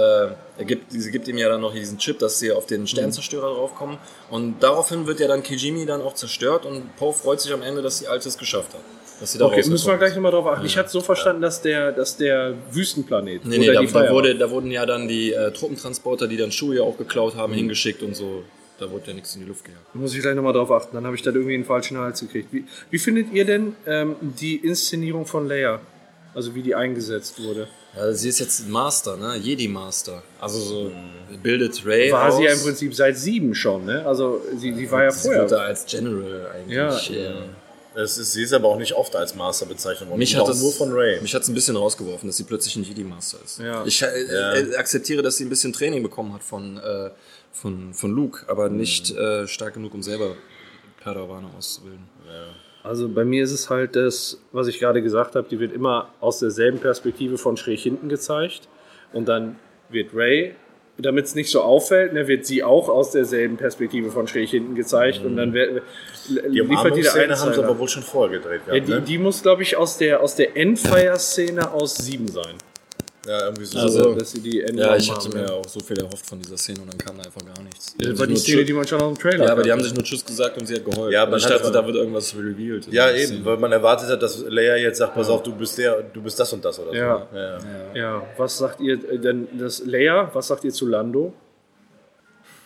er 0.59 0.65
gibt, 0.65 0.91
sie 0.91 1.09
gibt 1.09 1.27
ihm 1.27 1.39
ja 1.39 1.49
dann 1.49 1.61
noch 1.61 1.73
diesen 1.73 1.97
Chip, 1.97 2.19
dass 2.19 2.37
sie 2.37 2.51
auf 2.51 2.67
den 2.67 2.85
Sternzerstörer 2.85 3.55
draufkommen. 3.55 3.97
Und 4.29 4.59
daraufhin 4.61 5.07
wird 5.07 5.19
ja 5.19 5.27
dann 5.27 5.41
Kijimi 5.41 5.87
dann 5.87 6.03
auch 6.03 6.13
zerstört 6.13 6.67
und 6.67 6.95
Poe 6.97 7.11
freut 7.11 7.41
sich 7.41 7.51
am 7.51 7.63
Ende, 7.63 7.81
dass 7.81 7.97
sie 7.97 8.07
Altes 8.07 8.37
geschafft 8.37 8.75
hat. 8.75 8.81
Dass 9.19 9.33
sie 9.33 9.37
da 9.37 9.45
Okay, 9.45 9.67
müssen 9.67 9.87
wir 9.87 9.97
gleich 9.97 10.15
nochmal 10.15 10.31
drauf 10.31 10.47
achten. 10.47 10.65
Ich 10.65 10.77
hatte 10.77 10.89
so 10.89 11.01
verstanden, 11.01 11.41
dass 11.41 11.61
der, 11.61 11.91
dass 11.91 12.15
der 12.17 12.53
Wüstenplanet. 12.71 13.45
Nee, 13.45 13.57
nee, 13.57 13.67
da 13.67 13.81
da, 13.81 14.11
wurde, 14.11 14.35
da 14.35 14.49
wurden 14.49 14.71
ja 14.71 14.85
dann 14.85 15.07
die 15.07 15.33
äh, 15.33 15.51
Truppentransporter, 15.51 16.27
die 16.27 16.37
dann 16.37 16.51
Schuhe 16.51 16.75
ja 16.77 16.83
auch 16.83 16.97
geklaut 16.97 17.35
haben, 17.35 17.51
Mhm. 17.53 17.57
hingeschickt 17.57 18.01
und 18.03 18.15
so. 18.15 18.43
Da 18.79 18.89
wurde 18.89 19.07
ja 19.07 19.13
nichts 19.13 19.35
in 19.35 19.41
die 19.41 19.47
Luft 19.47 19.65
gejagt. 19.65 19.83
Da 19.93 19.99
muss 19.99 20.15
ich 20.15 20.21
gleich 20.21 20.35
nochmal 20.35 20.53
drauf 20.53 20.71
achten. 20.71 20.95
Dann 20.95 21.05
habe 21.05 21.13
ich 21.15 21.21
da 21.21 21.31
irgendwie 21.31 21.53
einen 21.55 21.65
falschen 21.65 21.97
Hals 21.97 22.21
gekriegt. 22.21 22.47
Wie, 22.53 22.63
wie 22.89 22.97
findet 22.99 23.33
ihr 23.33 23.43
denn 23.43 23.75
ähm, 23.85 24.15
die 24.21 24.55
Inszenierung 24.55 25.25
von 25.25 25.49
Leia? 25.49 25.81
Also 26.33 26.55
wie 26.55 26.61
die 26.61 26.75
eingesetzt 26.75 27.43
wurde. 27.43 27.67
Ja, 27.97 28.13
sie 28.13 28.29
ist 28.29 28.39
jetzt 28.39 28.61
ein 28.61 28.71
Master, 28.71 29.17
ne? 29.17 29.35
Jedi-Master. 29.35 30.21
Also 30.39 30.59
so 30.59 30.91
bildet 31.43 31.83
Ray 31.85 32.11
War 32.11 32.29
aus. 32.29 32.37
sie 32.37 32.43
ja 32.43 32.53
im 32.53 32.59
Prinzip 32.61 32.93
seit 32.95 33.17
sieben 33.17 33.53
schon, 33.55 33.83
ne? 33.85 34.05
Also 34.05 34.39
sie, 34.55 34.73
sie 34.73 34.89
war 34.91 35.03
ja 35.03 35.11
Sie 35.11 35.27
wird 35.29 35.37
da 35.51 35.55
vorher. 35.57 35.65
als 35.67 35.85
General 35.87 36.51
eigentlich. 36.55 36.77
Ja. 36.77 36.95
äh, 37.15 37.33
Es 38.01 38.17
ist, 38.17 38.31
sie 38.31 38.43
ist 38.43 38.53
aber 38.53 38.69
auch 38.69 38.77
nicht 38.77 38.93
oft 38.93 39.15
als 39.15 39.35
Master 39.35 39.65
bezeichnet 39.65 40.07
worden. 40.09 40.19
Mich 40.19 40.35
hat 40.35 40.47
das 40.47 40.61
nur 40.61 40.71
von 40.71 40.91
Ray. 40.93 41.19
Mich 41.21 41.35
hat 41.35 41.41
es 41.41 41.49
ein 41.49 41.53
bisschen 41.53 41.75
rausgeworfen, 41.75 42.27
dass 42.27 42.37
sie 42.37 42.43
plötzlich 42.43 42.75
ein 42.77 42.83
Jedi-Master 42.83 43.39
ist. 43.43 43.59
Ja. 43.59 43.83
Ich 43.85 44.01
äh, 44.01 44.05
äh, 44.05 44.75
akzeptiere, 44.75 45.21
dass 45.21 45.37
sie 45.37 45.45
ein 45.45 45.49
bisschen 45.49 45.73
Training 45.73 46.01
bekommen 46.01 46.33
hat 46.33 46.43
von, 46.43 46.77
äh, 46.77 47.09
von, 47.51 47.93
von 47.93 48.11
Luke, 48.11 48.45
aber 48.47 48.69
nicht 48.69 49.11
äh, 49.11 49.47
stark 49.47 49.73
genug, 49.73 49.93
um 49.93 50.01
selber 50.01 50.35
Padawane 51.03 51.47
auszubilden. 51.57 52.07
Also 52.83 53.09
bei 53.09 53.25
mir 53.25 53.43
ist 53.43 53.51
es 53.51 53.69
halt 53.69 53.95
das, 53.95 54.39
was 54.51 54.67
ich 54.67 54.79
gerade 54.79 55.01
gesagt 55.01 55.35
habe, 55.35 55.47
die 55.49 55.59
wird 55.59 55.73
immer 55.73 56.13
aus 56.21 56.39
derselben 56.39 56.79
Perspektive 56.79 57.37
von 57.37 57.57
schräg 57.57 57.81
hinten 57.81 58.07
gezeigt. 58.07 58.69
Und 59.11 59.27
dann 59.27 59.57
wird 59.89 60.13
Ray, 60.13 60.55
damit 60.99 61.25
es 61.25 61.35
nicht 61.35 61.49
so 61.49 61.61
auffällt, 61.61 62.13
ne, 62.13 62.27
wird 62.27 62.45
sie 62.45 62.63
auch 62.63 62.89
aus 62.89 63.11
derselben 63.11 63.57
Perspektive 63.57 64.11
von 64.11 64.27
schräg 64.27 64.49
hinten 64.49 64.75
gezeigt. 64.75 65.23
Und 65.23 65.37
dann 65.37 65.53
wird, 65.53 65.81
Die 66.27 66.33
liefert 66.33 66.53
die 66.53 66.61
Umarmungsszene 66.61 67.39
haben 67.39 67.53
sie 67.53 67.63
aber 67.63 67.79
wohl 67.79 67.87
schon 67.87 68.03
vorgedreht 68.03 68.61
Ja, 68.67 68.73
gehabt, 68.73 68.87
die, 68.87 68.91
ne? 68.91 69.01
die 69.01 69.17
muss, 69.17 69.41
glaube 69.41 69.63
ich, 69.63 69.77
aus 69.77 69.97
der, 69.97 70.21
aus 70.21 70.35
der 70.35 70.55
Endfire-Szene 70.57 71.71
aus 71.71 71.95
7 71.95 72.27
sein. 72.27 72.55
Ja, 73.29 73.43
irgendwie 73.45 73.65
so. 73.65 73.77
Also, 73.79 74.15
dass 74.15 74.31
sie 74.31 74.39
die 74.41 74.61
Ende 74.61 74.81
Ja, 74.81 74.95
ich 74.95 75.11
hatte 75.11 75.29
mir 75.29 75.53
auch 75.53 75.67
so 75.67 75.79
viel 75.81 75.99
erhofft 75.99 76.25
von 76.25 76.39
dieser 76.41 76.57
Szene 76.57 76.81
und 76.81 76.91
dann 76.91 76.97
kam 76.97 77.15
da 77.17 77.23
einfach 77.25 77.45
gar 77.45 77.61
nichts. 77.63 77.93
Die 77.95 78.05
haben 78.05 78.11
Das 78.13 78.19
war 78.19 78.25
sich 78.25 78.27
die 78.27 78.31
nur 78.33 78.39
Szene, 78.41 78.57
Tschüss- 78.61 78.65
die 78.65 78.73
man 78.73 78.87
schon 78.87 79.01
aus 79.01 79.13
dem 79.13 79.21
Trailer 79.21 79.45
Ja, 79.45 79.51
aber 79.51 79.61
die 79.63 79.71
haben 79.71 79.83
sich 79.83 79.93
nur 79.93 80.03
Tschüss 80.03 80.25
gesagt 80.25 80.57
und 80.59 80.65
sie 80.67 80.75
hat 80.75 80.85
geheult. 80.85 81.13
Ja, 81.13 81.25
man 81.27 81.37
ich 81.37 81.45
hat 81.45 81.51
dachte, 81.51 81.65
aber- 81.67 81.73
da 81.81 81.85
wird 81.85 81.95
irgendwas 81.97 82.35
revealed. 82.35 82.87
in 82.87 82.93
ja, 82.93 83.05
der 83.05 83.15
eben, 83.17 83.25
Szene. 83.27 83.45
weil 83.45 83.57
man 83.57 83.71
erwartet 83.71 84.09
hat, 84.09 84.21
dass 84.23 84.39
Leia 84.47 84.75
jetzt 84.77 84.97
sagt, 84.97 85.13
pass 85.13 85.29
auf, 85.29 85.43
du 85.43 85.53
bist 85.53 85.77
der, 85.77 86.01
du 86.11 86.21
bist 86.23 86.39
das 86.39 86.51
und 86.53 86.65
das 86.65 86.79
oder 86.79 86.89
so. 86.89 86.95
Ja. 86.95 87.27
ja. 87.33 87.57
Ja, 87.93 88.27
was 88.37 88.57
sagt 88.57 88.81
ihr 88.81 88.93
äh, 88.95 89.19
denn, 89.19 89.47
das 89.59 89.83
Leia, 89.85 90.31
was 90.33 90.47
sagt 90.47 90.63
ihr 90.63 90.71
zu 90.73 90.87
Lando? 90.87 91.31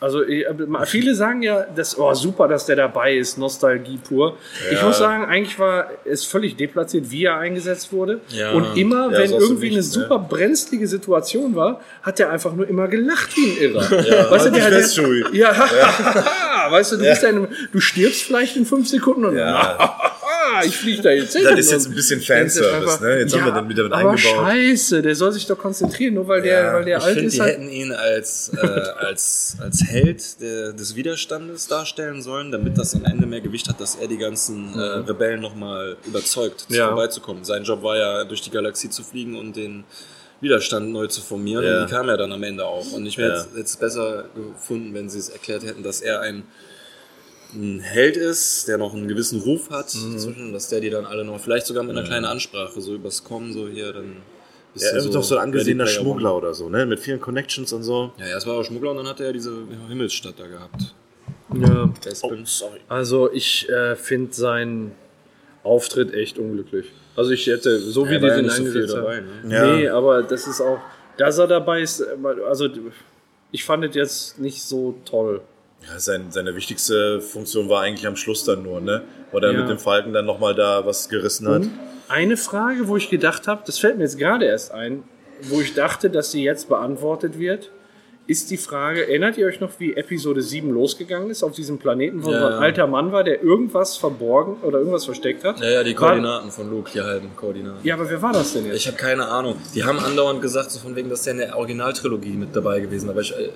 Also 0.03 0.21
ich- 0.21 0.45
viele 0.85 1.15
sagen 1.15 1.41
ja, 1.43 1.65
dass, 1.75 1.97
oh 1.97 2.13
super, 2.13 2.49
dass 2.49 2.65
der 2.65 2.75
dabei 2.75 3.15
ist, 3.15 3.37
Nostalgie 3.37 3.97
pur. 4.05 4.35
Ich 4.69 4.81
muss 4.83 4.97
sagen, 4.97 5.23
eigentlich 5.25 5.57
war 5.57 5.89
es 6.03 6.25
völlig 6.25 6.57
deplatziert, 6.57 7.09
wie 7.09 7.23
er 7.23 7.37
eingesetzt 7.37 7.93
wurde. 7.93 8.19
Ja. 8.27 8.51
Und 8.51 8.75
immer, 8.77 9.11
Ja, 9.11 9.19
wenn 9.19 9.31
irgendwie 9.31 9.67
eine 9.67 9.77
wichtig, 9.77 9.95
ne? 9.97 10.03
super 10.03 10.19
brenzlige 10.19 10.87
Situation 10.87 11.55
war, 11.55 11.79
hat 12.01 12.19
er 12.19 12.31
einfach 12.31 12.53
nur 12.53 12.67
immer 12.67 12.89
gelacht 12.89 13.29
wie 13.37 13.51
ein 13.51 13.57
Irrer. 13.71 14.29
weißt 14.31 14.47
du, 14.47 14.49
der, 14.51 14.63
halt 14.63 14.73
fest, 14.73 14.97
Joey. 14.97 15.23
ja, 15.31 15.51
weißt 16.69 16.91
du, 16.91 16.97
du, 16.97 17.03
bist 17.05 17.23
ja 17.23 17.29
in 17.29 17.35
einem, 17.37 17.47
du 17.71 17.79
stirbst 17.79 18.23
vielleicht 18.23 18.57
in 18.57 18.65
fünf 18.65 18.89
Sekunden 18.89 19.23
und 19.25 19.37
ich 20.63 20.75
fliege 20.77 21.01
da 21.01 21.09
jetzt 21.11 21.33
hin. 21.35 21.43
Das 21.43 21.57
ist 21.59 21.71
jetzt 21.71 21.87
ein 21.87 21.95
bisschen 21.95 22.21
Fanservice, 22.21 22.73
einfach, 22.75 23.01
ne? 23.01 23.19
Jetzt 23.19 23.33
haben 23.35 23.45
wir 23.45 23.61
den 23.61 23.69
wieder 23.69 23.83
mit 23.83 23.93
aber 23.93 24.09
eingebaut. 24.11 24.45
scheiße, 24.47 25.01
der 25.01 25.15
soll 25.15 25.31
sich 25.31 25.45
doch 25.47 25.57
konzentrieren, 25.57 26.13
nur 26.15 26.27
weil 26.27 26.41
der, 26.41 26.63
Ja, 26.63 26.73
weil 26.73 26.85
der 26.85 26.97
Ich 26.99 27.03
alt 27.03 27.13
finde, 27.13 27.27
ist. 27.27 27.35
die 27.35 27.41
Halt, 27.41 27.53
hätten 27.53 27.69
ihn 27.69 27.91
als, 27.91 28.51
äh, 28.55 28.59
als, 28.99 29.57
als 29.59 29.83
Held 29.83 30.41
der, 30.41 30.73
des 30.73 30.95
Widerstandes 30.95 31.67
darstellen 31.67 32.21
sollen, 32.21 32.51
damit 32.51 32.77
das 32.77 32.93
am 32.95 33.05
Ende 33.05 33.25
mehr 33.25 33.41
Gewicht 33.41 33.67
hat, 33.69 33.79
dass 33.81 33.95
er 33.95 34.07
die 34.07 34.17
ganzen 34.17 34.77
äh, 34.77 34.81
Rebellen 34.81 35.41
nochmal 35.41 35.97
überzeugt, 36.05 36.65
Ja. 36.69 36.87
vorbeizukommen. 36.87 37.43
Sein 37.43 37.63
Job 37.63 37.81
war 37.83 37.97
ja, 37.97 38.23
durch 38.25 38.41
die 38.41 38.49
Galaxie 38.51 38.89
zu 38.89 39.03
fliegen 39.03 39.37
und 39.37 39.55
den 39.55 39.83
Widerstand 40.41 40.91
neu 40.91 41.07
zu 41.07 41.21
formieren. 41.21 41.63
Ja. 41.63 41.81
Und 41.81 41.89
die 41.89 41.93
kam 41.95 42.07
ja 42.07 42.17
dann 42.17 42.31
am 42.33 42.43
Ende 42.43 42.65
auch. 42.65 42.91
Und 42.91 43.05
ich 43.05 43.17
wäre 43.17 43.31
Ja. 43.31 43.37
jetzt, 43.37 43.49
jetzt 43.55 43.79
besser 43.79 44.25
gefunden, 44.35 44.93
wenn 44.93 45.09
sie 45.09 45.19
es 45.19 45.29
erklärt 45.29 45.63
hätten, 45.63 45.83
dass 45.83 46.01
er 46.01 46.19
ein, 46.19 46.43
ein 47.55 47.79
Held 47.79 48.17
ist, 48.17 48.67
der 48.67 48.77
noch 48.77 48.93
einen 48.93 49.07
gewissen 49.07 49.39
Ruf 49.41 49.69
hat, 49.69 49.93
Mhm. 49.95 50.53
dass 50.53 50.69
der 50.69 50.79
die 50.81 50.89
dann 50.89 51.05
alle 51.05 51.23
noch, 51.25 51.39
vielleicht 51.39 51.65
sogar 51.67 51.83
mit 51.83 51.95
einer 51.97 52.05
kleinen 52.07 52.25
Ansprache, 52.25 52.81
so 52.81 52.93
übers 52.95 53.23
Kommen, 53.23 53.53
so 53.53 53.67
hier, 53.67 53.93
dann 53.93 54.17
Ja, 54.75 54.87
er 54.89 54.97
ist 54.97 55.13
doch 55.13 55.23
so 55.23 55.37
ein 55.37 55.43
angesehener. 55.43 55.85
Schmuggler 55.85 56.35
oder 56.35 56.53
so, 56.53 56.67
ne? 56.69 56.85
Mit 56.87 56.99
vielen 56.99 57.21
Connections 57.21 57.71
und 57.73 57.83
so. 57.83 58.11
Ja, 58.17 58.25
erst 58.27 58.47
war 58.47 58.57
er 58.57 58.63
Schmuggler 58.63 58.91
und 58.91 58.97
dann 58.97 59.07
hat 59.07 59.19
er 59.19 59.27
ja 59.27 59.31
diese 59.33 59.51
Himmelsstadt 59.87 60.33
da 60.39 60.47
gehabt. 60.47 60.95
ja. 61.53 61.91
Bespin. 62.03 62.45
sorry. 62.45 62.79
Also 62.89 63.31
ich 63.31 63.69
äh, 63.69 63.95
finde 63.95 64.33
seinen 64.33 64.91
Auftritt 65.63 66.13
echt 66.13 66.39
unglücklich. 66.39 66.87
Also 67.15 67.29
ich 67.31 67.45
hätte, 67.45 67.77
so 67.79 68.09
wie 68.09 68.17
die 68.17 68.19
den 68.21 68.49
so 68.49 68.55
viel 68.55 68.65
eingesetzt 68.67 68.93
dabei, 68.95 69.17
haben. 69.17 69.47
ne? 69.47 69.55
Ja. 69.55 69.75
Nee, 69.75 69.87
aber 69.89 70.23
das 70.23 70.47
ist 70.47 70.59
auch, 70.59 70.79
dass 71.17 71.37
er 71.37 71.45
dabei 71.47 71.81
ist, 71.83 71.99
äh, 72.01 72.05
also 72.47 72.67
ich 73.51 73.63
fand 73.63 73.85
es 73.85 73.93
jetzt 73.95 74.39
nicht 74.39 74.63
so 74.63 74.95
toll. 75.05 75.41
Ja, 75.89 75.99
sein, 75.99 76.27
seine 76.31 76.55
wichtigste 76.55 77.19
Funktion 77.21 77.67
war 77.69 77.81
eigentlich 77.81 78.07
am 78.07 78.15
Schluss 78.15 78.43
dann 78.45 78.63
nur, 78.63 78.79
ne? 78.79 79.01
Wo 79.31 79.39
er 79.39 79.51
Ja. 79.51 79.59
mit 79.59 79.69
dem 79.69 79.77
Falken 79.79 80.13
dann 80.13 80.25
nochmal 80.25 80.55
da 80.55 80.85
was 80.85 81.09
gerissen 81.09 81.47
hat. 81.47 81.63
Eine 82.07 82.37
Frage, 82.37 82.87
wo 82.87 82.95
ich 82.97 83.09
gedacht 83.09 83.47
habe, 83.47 83.63
das 83.65 83.79
fällt 83.79 83.97
mir 83.97 84.03
jetzt 84.03 84.17
gerade 84.17 84.45
erst 84.45 84.71
ein, 84.71 85.03
wo 85.43 85.59
ich 85.61 85.73
dachte, 85.73 86.09
dass 86.09 86.31
sie 86.31 86.43
jetzt 86.43 86.69
beantwortet 86.69 87.37
wird, 87.39 87.71
ist 88.25 88.51
die 88.51 88.57
Frage, 88.57 89.01
erinnert 89.07 89.37
ihr 89.37 89.45
euch 89.47 89.59
noch, 89.59 89.71
wie 89.79 89.95
Episode 89.95 90.41
7 90.41 90.69
losgegangen 90.69 91.29
ist 91.29 91.43
auf 91.43 91.51
diesem 91.51 91.77
Planeten, 91.77 92.23
wo 92.23 92.31
Ja. 92.31 92.47
ein 92.47 92.53
alter 92.53 92.87
Mann 92.87 93.11
war, 93.11 93.23
der 93.25 93.43
irgendwas 93.43 93.97
verborgen 93.97 94.57
oder 94.61 94.79
irgendwas 94.79 95.03
versteckt 95.05 95.43
hat? 95.43 95.59
Ja, 95.59 95.69
ja, 95.69 95.83
die 95.83 95.91
War- 95.91 96.07
Koordinaten 96.09 96.49
von 96.49 96.69
Luke, 96.69 96.89
die 96.93 97.01
halben 97.01 97.35
Koordinaten. 97.35 97.79
Ja, 97.85 97.95
aber 97.95 98.09
wer 98.09 98.21
war 98.21 98.31
das 98.31 98.53
denn 98.53 98.65
jetzt? 98.65 98.77
Ich 98.77 98.87
habe 98.87 98.95
keine 98.97 99.27
Ahnung. 99.27 99.55
Die 99.75 99.83
haben 99.83 99.99
andauernd 99.99 100.41
gesagt, 100.41 100.71
so 100.71 100.79
von 100.79 100.95
wegen, 100.95 101.09
dass 101.09 101.23
der 101.23 101.33
in 101.33 101.39
der 101.39 101.57
Originaltrilogie 101.57 102.31
mit 102.31 102.55
dabei 102.55 102.79
gewesen 102.79 103.07
war. 103.07 103.11
Aber 103.13 103.21
ich, 103.21 103.33
äh, 103.35 103.49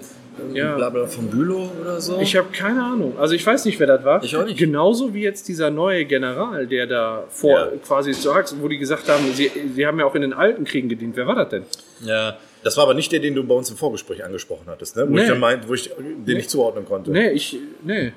Ja. 0.54 0.76
bla 0.76 0.90
bla 0.90 1.08
von 1.08 1.28
Bülow 1.28 1.72
oder 1.82 2.00
so. 2.02 2.20
Ich 2.20 2.36
habe 2.36 2.50
keine 2.52 2.84
Ahnung. 2.84 3.18
Also 3.18 3.34
ich 3.36 3.46
weiß 3.48 3.64
nicht, 3.66 3.80
wer 3.80 3.88
das 3.88 4.04
war. 4.04 4.22
Ich 4.24 4.36
auch 4.36 4.46
nicht. 4.46 4.60
Genauso 4.60 5.14
wie 5.14 5.22
jetzt 5.24 5.48
dieser 5.48 5.72
neue 5.72 6.04
General, 6.06 6.68
der 6.68 6.86
da 6.88 7.24
vor 7.30 7.58
Ja. 7.58 7.68
quasi 7.88 8.12
zu 8.12 8.36
Hax, 8.36 8.54
wo 8.60 8.68
die 8.68 8.78
gesagt 8.78 9.08
haben, 9.10 9.24
sie, 9.34 9.50
sie 9.74 9.88
haben 9.88 9.98
ja 9.98 10.06
auch 10.06 10.14
in 10.16 10.22
den 10.22 10.34
alten 10.34 10.66
Kriegen 10.66 10.90
gedient. 10.90 11.16
Wer 11.16 11.26
war 11.26 11.36
das 11.36 11.50
denn? 11.50 11.64
ja, 12.02 12.38
Das 12.64 12.76
war 12.78 12.84
aber 12.84 12.94
nicht 12.94 13.12
der, 13.12 13.20
den 13.20 13.36
du 13.36 13.44
bei 13.44 13.56
uns 13.56 13.70
im 13.70 13.78
Vorgespräch 13.78 14.24
angesprochen 14.24 14.66
hattest, 14.68 14.96
ne? 14.96 15.08
Wo 15.08 15.14
Nee. 15.14 15.22
ich 15.24 15.28
dann 15.30 15.40
meint, 15.40 15.68
wo 15.68 15.74
ich 15.74 15.90
den 15.98 16.38
nicht 16.38 16.50
zuordnen 16.50 16.86
konnte. 16.86 17.12
Nee, 17.12 17.30
ich. 17.32 17.58
Nee. 17.84 18.12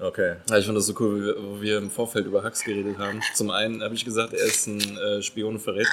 Okay. 0.00 0.34
Ja, 0.48 0.58
ich 0.58 0.64
fand 0.66 0.78
das 0.78 0.86
so 0.86 0.94
cool, 1.00 1.16
wie 1.20 1.24
wir, 1.24 1.36
wo 1.38 1.60
wir 1.60 1.78
im 1.78 1.90
Vorfeld 1.90 2.26
über 2.26 2.44
Hux 2.44 2.62
geredet 2.62 2.98
haben. 2.98 3.20
Zum 3.34 3.50
einen 3.50 3.82
habe 3.82 3.94
ich 3.94 4.04
gesagt, 4.04 4.32
er 4.32 4.44
ist 4.46 4.66
ein 4.68 4.78
äh, 4.96 5.22
Spion 5.22 5.54
und 5.54 5.60
Verräter. 5.60 5.90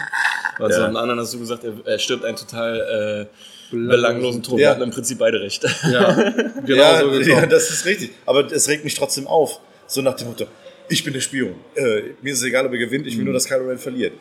Und 0.59 0.69
Ja. 0.69 0.75
zum 0.87 0.95
anderen 0.95 1.19
hast 1.19 1.33
du 1.33 1.39
gesagt, 1.39 1.63
er, 1.63 1.73
er 1.85 1.97
stirbt 1.97 2.23
einen 2.23 2.37
total 2.37 3.27
äh, 3.71 3.75
belanglosen 3.75 4.43
Tod. 4.43 4.53
Ja. 4.53 4.57
Wir 4.59 4.69
hatten 4.71 4.81
im 4.83 4.91
Prinzip 4.91 5.17
beide 5.17 5.41
recht. 5.41 5.63
Ja, 5.91 6.13
genau 6.65 6.75
ja, 6.75 6.99
so 6.99 7.09
gekommen. 7.09 7.27
ja, 7.29 7.45
das 7.47 7.69
ist 7.71 7.85
richtig. 7.85 8.11
Aber 8.27 8.45
es 8.51 8.67
regt 8.67 8.83
mich 8.83 8.93
trotzdem 8.95 9.25
auf. 9.27 9.59
So 9.87 10.01
nach 10.03 10.15
dem 10.15 10.27
Motto, 10.27 10.45
ich 10.87 11.03
bin 11.03 11.13
der 11.13 11.21
Spion. 11.21 11.55
Äh, 11.75 12.01
mir 12.21 12.33
ist 12.33 12.39
es 12.39 12.43
egal, 12.45 12.65
ob 12.67 12.71
er 12.73 12.77
gewinnt, 12.77 13.07
ich 13.07 13.17
will 13.17 13.23
nur, 13.25 13.33
dass 13.33 13.45
Kylo 13.45 13.67
Ren 13.67 13.77
verliert. 13.79 14.13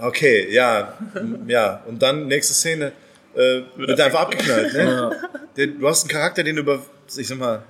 Okay, 0.00 0.48
ja, 0.52 0.94
ja. 1.46 1.82
Und 1.86 2.02
dann, 2.02 2.26
nächste 2.26 2.54
Szene, 2.54 2.92
äh, 3.34 3.62
wird 3.76 4.00
einfach 4.00 4.20
abgeknallt. 4.20 4.72
Ne? 4.74 5.12
Der, 5.56 5.66
du 5.68 5.88
hast 5.88 6.02
einen 6.04 6.10
Charakter, 6.10 6.42
den 6.42 6.56
du 6.56 6.62
über, 6.62 6.80
ich 7.16 7.26
sag 7.28 7.38
mal, 7.38 7.62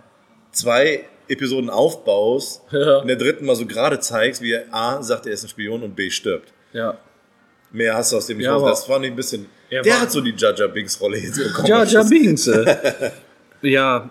zwei 0.52 1.04
Episoden 1.28 1.70
aufbaust, 1.70 2.62
Ja. 2.70 3.00
in 3.00 3.08
der 3.08 3.16
dritten 3.16 3.46
mal 3.46 3.56
so 3.56 3.64
gerade 3.66 3.98
zeigst, 4.00 4.42
wie 4.42 4.52
er 4.52 4.64
A 4.72 5.02
sagt, 5.02 5.26
er 5.26 5.32
ist 5.32 5.42
ein 5.44 5.48
Spion 5.48 5.82
und 5.82 5.94
B 5.96 6.10
stirbt. 6.10 6.52
ja. 6.72 6.98
Mehr 7.72 7.96
hast 7.96 8.12
du 8.12 8.18
aus 8.18 8.26
dem 8.28 8.36
nicht 8.36 8.46
Ja, 8.46 8.54
raus. 8.54 8.70
Das 8.70 8.84
fand 8.86 9.04
ich 9.04 9.10
ein 9.10 9.16
bisschen. 9.16 9.46
Er 9.68 9.82
Der 9.82 10.00
hat 10.00 10.12
so 10.12 10.20
die 10.20 10.32
Jaja 10.36 10.68
Binks 10.68 11.00
Rolle 11.00 11.18
jetzt 11.18 11.36
bekommen. 11.42 11.66
Ja, 11.66 11.82
ja, 11.82 12.04
Binks. 12.04 12.46
äh. 12.46 13.10
ja, 13.62 14.10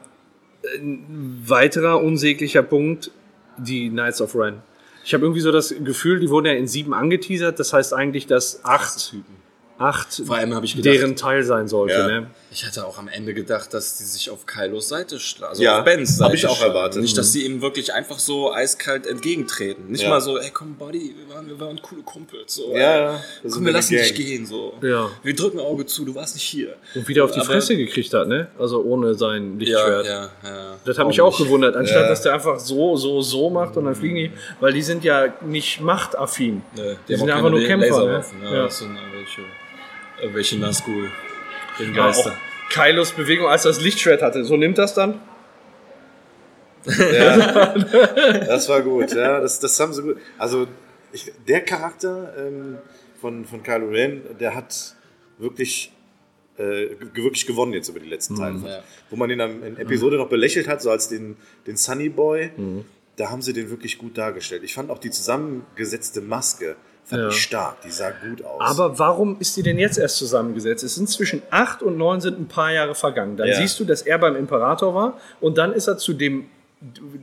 ein 0.79 1.41
weiterer 1.47 2.01
unsäglicher 2.01 2.61
Punkt, 2.61 3.09
die 3.57 3.89
Knights 3.89 4.19
of 4.19 4.35
Ren. 4.35 4.61
Ich 5.05 5.13
habe 5.13 5.23
irgendwie 5.23 5.41
so 5.41 5.51
das 5.51 5.73
Gefühl, 5.83 6.19
die 6.19 6.29
wurden 6.29 6.45
ja 6.45 6.53
in 6.53 6.67
sieben 6.67 6.93
angeteasert. 6.93 7.59
Das 7.59 7.73
heißt 7.73 7.93
eigentlich, 7.93 8.25
dass 8.25 8.63
acht, 8.63 9.15
acht 9.77 10.21
Vor 10.25 10.35
allem 10.37 10.53
ich 10.65 10.75
gedacht, 10.75 10.95
deren 10.95 11.15
Teil 11.15 11.43
sein 11.43 11.67
sollte. 11.67 11.93
Ja. 11.93 12.07
Ne? 12.07 12.27
Ich 12.53 12.65
hatte 12.65 12.85
auch 12.85 12.99
am 12.99 13.07
Ende 13.07 13.33
gedacht, 13.33 13.73
dass 13.73 13.97
die 13.97 14.03
sich 14.03 14.29
auf 14.29 14.45
Kylos 14.45 14.87
Seite 14.87 15.19
schlagen. 15.19 15.49
Also 15.51 15.63
Ja, 15.63 15.79
auf 15.79 15.85
Bens 15.85 16.11
hab 16.11 16.27
Seite 16.27 16.35
ich 16.35 16.45
auch 16.45 16.61
erwartet. 16.61 17.01
Nicht, 17.01 17.17
dass 17.17 17.31
sie 17.31 17.45
ihm 17.45 17.61
wirklich 17.63 17.93
einfach 17.93 18.19
so 18.19 18.53
eiskalt 18.53 19.07
entgegentreten. 19.07 19.87
Nicht 19.89 20.03
Ja. 20.03 20.09
mal 20.09 20.21
so, 20.21 20.37
ey 20.37 20.51
komm 20.53 20.75
Buddy, 20.75 21.15
wir 21.17 21.33
waren, 21.35 21.47
wir 21.47 21.59
waren 21.59 21.81
coole 21.81 22.03
Kumpels. 22.03 22.53
So, 22.53 22.71
Ja, 22.75 22.97
ja. 22.97 23.23
Das 23.41 23.53
Komm, 23.53 23.65
wir 23.65 23.71
lassen 23.71 23.93
dich 23.95 24.13
Gang. 24.13 24.15
gehen. 24.27 24.45
So. 24.45 24.73
Ja. 24.83 25.09
Wir 25.23 25.35
drücken 25.35 25.59
ein 25.59 25.65
Auge 25.65 25.85
zu, 25.87 26.05
du 26.05 26.13
warst 26.13 26.35
nicht 26.35 26.43
hier. 26.43 26.75
Und 26.93 27.07
wieder 27.07 27.23
auf 27.23 27.31
die 27.31 27.39
Aber- 27.39 27.47
Fresse 27.47 27.75
gekriegt 27.75 28.13
hat, 28.13 28.27
ne? 28.27 28.49
Also 28.59 28.83
ohne 28.83 29.15
sein 29.15 29.57
Lichtschwert. 29.57 30.05
ja, 30.05 30.29
ja. 30.43 30.75
Das 30.85 30.97
hat 30.99 31.07
mich 31.07 31.19
auch 31.21 31.37
nicht. 31.37 31.47
gewundert, 31.47 31.75
anstatt 31.75 32.03
Ja. 32.03 32.07
dass 32.09 32.21
der 32.21 32.33
einfach 32.33 32.59
so, 32.59 32.95
so, 32.97 33.21
so 33.21 33.49
macht 33.49 33.77
und 33.77 33.85
dann 33.85 33.95
fliegen 33.95 34.15
die, 34.15 34.31
weil 34.59 34.73
die 34.73 34.83
sind 34.83 35.03
ja 35.03 35.33
nicht 35.41 35.81
machtaffin. 35.81 36.61
Nee, 36.75 36.81
die 37.07 37.13
haben 37.13 37.19
sind 37.21 37.31
auch 37.31 37.35
einfach 37.37 37.49
nur 37.49 37.61
Kämpfer. 37.63 38.05
Ne? 38.05 38.23
Ja, 38.43 38.53
Ja. 38.53 38.63
Das 38.65 38.77
sind 38.77 38.95
irgendwelche, 38.95 39.41
irgendwelche 40.21 40.57
Nazgul. 40.57 41.09
Den 41.79 41.93
Ja, 41.93 42.07
Geister. 42.07 42.31
auch 42.31 42.69
Kylos 42.73 43.11
Bewegung, 43.11 43.47
als 43.47 43.65
er 43.65 43.69
das 43.71 43.81
Lichtschwert 43.81 44.21
hatte. 44.21 44.43
So 44.45 44.57
nimmt 44.57 44.77
das 44.77 44.93
dann? 44.93 45.19
Das 46.85 48.67
war 48.69 48.81
gut, 48.81 49.13
ja. 49.13 49.39
Das, 49.39 49.59
das 49.59 49.79
haben 49.79 49.93
sie 49.93 50.01
gut. 50.01 50.17
Also 50.37 50.67
ich, 51.11 51.31
der 51.47 51.61
Charakter 51.61 52.33
ähm, 52.37 52.77
von, 53.21 53.45
von 53.45 53.63
Kylo 53.63 53.87
Ren, 53.89 54.21
der 54.39 54.55
hat 54.55 54.95
wirklich, 55.37 55.91
äh, 56.57 56.89
wirklich 56.99 57.45
gewonnen 57.45 57.73
jetzt 57.73 57.89
über 57.89 57.99
die 57.99 58.09
letzten 58.09 58.35
Teile. 58.35 58.59
ja. 58.65 58.83
Wo 59.09 59.15
man 59.15 59.29
ihn 59.29 59.41
am- 59.41 59.63
in 59.63 59.77
Episode 59.77 60.17
noch 60.17 60.29
belächelt 60.29 60.67
hat, 60.67 60.81
so 60.81 60.89
als 60.91 61.07
den, 61.07 61.37
den 61.67 61.77
Sunny 61.77 62.09
Boy, 62.09 62.51
da 63.15 63.29
haben 63.29 63.41
sie 63.41 63.53
den 63.53 63.69
wirklich 63.69 63.97
gut 63.97 64.17
dargestellt. 64.17 64.63
Ich 64.63 64.73
fand 64.73 64.89
auch 64.89 64.99
die 64.99 65.11
zusammengesetzte 65.11 66.21
Maske 66.21 66.75
fand 67.05 67.21
Ja. 67.21 67.27
ich 67.29 67.41
stark. 67.41 67.81
Die 67.81 67.91
sah 67.91 68.11
gut 68.11 68.43
aus. 68.43 68.61
Aber 68.61 68.97
warum 68.99 69.37
ist 69.39 69.55
die 69.57 69.63
denn 69.63 69.77
jetzt 69.79 69.97
erst 69.97 70.17
zusammengesetzt? 70.17 70.83
Es 70.83 70.95
sind 70.95 71.09
zwischen 71.09 71.41
acht 71.49 71.81
und 71.83 71.97
neun 71.97 72.21
sind 72.21 72.39
ein 72.39 72.47
paar 72.47 72.71
Jahre 72.71 72.95
vergangen. 72.95 73.37
Dann 73.37 73.47
Ja. 73.49 73.55
siehst 73.55 73.79
du, 73.79 73.85
dass 73.85 74.01
er 74.01 74.17
beim 74.19 74.35
Imperator 74.35 74.93
war 74.95 75.17
und 75.41 75.57
dann 75.57 75.73
ist 75.73 75.87
er 75.87 75.97
zu 75.97 76.13
dem, 76.13 76.45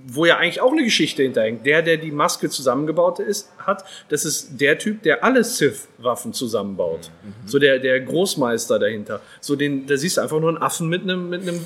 wo 0.07 0.25
ja 0.25 0.39
eigentlich 0.39 0.63
auch 0.63 0.73
eine 0.73 0.83
Geschichte 0.85 1.23
hinterhängt. 1.23 1.67
Der, 1.67 1.83
der 1.83 1.99
die 1.99 2.11
Maske 2.11 2.49
zusammengebaut 2.49 3.19
ist, 3.19 3.51
hat, 3.59 3.85
das 4.09 4.25
ist 4.25 4.59
der 4.59 4.79
Typ, 4.79 5.03
der 5.03 5.23
alle 5.23 5.45
Sith-Waffen 5.45 6.33
zusammenbaut. 6.33 7.11
So 7.45 7.59
der, 7.59 7.79
der 7.79 8.01
Großmeister 8.01 8.79
dahinter. 8.79 9.21
So 9.43 9.57
den, 9.57 9.87
da 9.87 9.99
siehst 9.99 10.17
du 10.17 10.23
einfach 10.23 10.41
nur 10.41 10.49
einen 10.49 10.57
Affen 10.63 10.89
mit 10.89 11.03
einem, 11.03 11.29
mit 11.29 11.43
einem, 11.43 11.61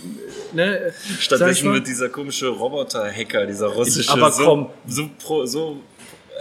ne, 0.53 0.93
Stattdessen 1.21 1.73
wird 1.73 1.87
dieser 1.87 2.09
komische 2.09 2.49
Roboter-Hacker, 2.49 3.47
dieser 3.47 3.69
russische, 3.69 4.11
Aber 4.11 4.33
so, 4.33 4.45
komm. 4.45 4.71
so, 4.89 5.09
pro, 5.25 5.47
so 5.47 5.77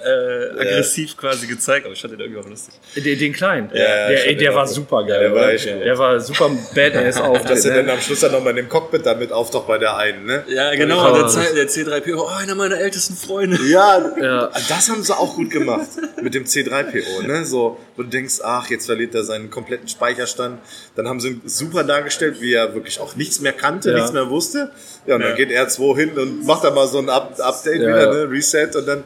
äh, 0.06 0.60
aggressiv 0.61 1.15
quasi 1.18 1.48
gezeigt. 1.48 1.86
Aber 1.86 1.94
ich 1.94 2.02
fand 2.02 2.14
den 2.14 2.20
irgendwie 2.20 2.41
auch 2.41 2.48
lustig. 2.49 2.74
Den, 2.95 3.18
den 3.20 3.34
kleinen. 3.34 3.70
Ja, 3.74 3.80
ja, 3.82 4.07
der, 4.10 4.28
ey, 4.28 4.36
der 4.36 4.53
war 4.56 4.64
auch- 4.64 4.68
super 4.68 5.03
geil. 5.06 5.10
Ja, 5.24 5.30
der 5.30 5.36
war 5.36 5.52
der 5.84 5.98
war 5.98 6.20
super 6.20 6.52
badass 6.76 7.18
auf. 7.22 7.44
dass 7.45 7.65
er 7.65 7.76
dann 7.76 7.90
am 7.90 8.02
Schluss 8.02 8.20
dann 8.22 8.32
nochmal 8.32 8.52
in 8.52 8.57
dem 8.57 8.70
Cockpit 8.70 9.06
damit 9.06 9.32
auftaucht 9.32 9.68
bei 9.68 9.78
der 9.78 9.95
einen, 9.98 10.26
ne? 10.26 10.44
Ja, 10.48 10.74
genau. 10.76 11.06
Ja. 11.06 11.20
Der, 11.20 11.28
Z- 11.28 11.56
der 11.56 11.68
C3PO, 11.70 12.15
oh, 12.18 12.28
einer 12.28 12.56
meiner 12.56 12.80
ältesten 12.80 13.15
Freunde. 13.15 13.57
Ja, 13.68 14.11
Ja. 14.22 14.49
das 14.70 14.90
haben 14.90 15.03
sie 15.03 15.15
auch 15.15 15.36
gut 15.36 15.49
gemacht 15.52 15.88
mit 16.22 16.34
dem 16.34 16.44
C3PO, 16.45 17.26
ne? 17.28 17.45
So, 17.45 17.78
wo 17.95 18.03
du 18.03 18.10
denkst, 18.10 18.40
ach, 18.44 18.70
jetzt 18.70 18.86
verliert 18.88 19.14
er 19.15 19.24
seinen 19.24 19.49
kompletten 19.49 19.88
Speicherstand. 19.88 20.60
Dann 20.95 21.07
haben 21.07 21.20
sie 21.20 21.30
ihn 21.30 21.41
super 21.45 21.84
dargestellt, 21.84 22.38
wie 22.41 22.53
er 22.53 22.74
wirklich 22.74 22.99
auch 22.99 23.15
nichts 23.15 23.40
mehr 23.40 23.53
kannte, 23.53 23.90
Ja. 23.91 23.95
nichts 23.98 24.11
mehr 24.11 24.30
wusste. 24.30 24.72
Ja, 25.06 25.15
und 25.15 25.22
dann 25.22 25.36
geht 25.36 25.49
R2 25.49 25.98
hin 25.98 26.18
und 26.18 26.45
macht 26.45 26.64
dann 26.64 26.74
mal 26.74 26.88
so 26.88 26.98
ein 26.99 27.10
Up 27.10 27.34
Update 27.40 27.82
Ja, 27.82 27.88
wieder, 27.88 28.03
ja. 28.20 28.26
ne? 28.26 28.32
Reset 28.32 28.70
und 28.76 28.88
dann 28.88 29.03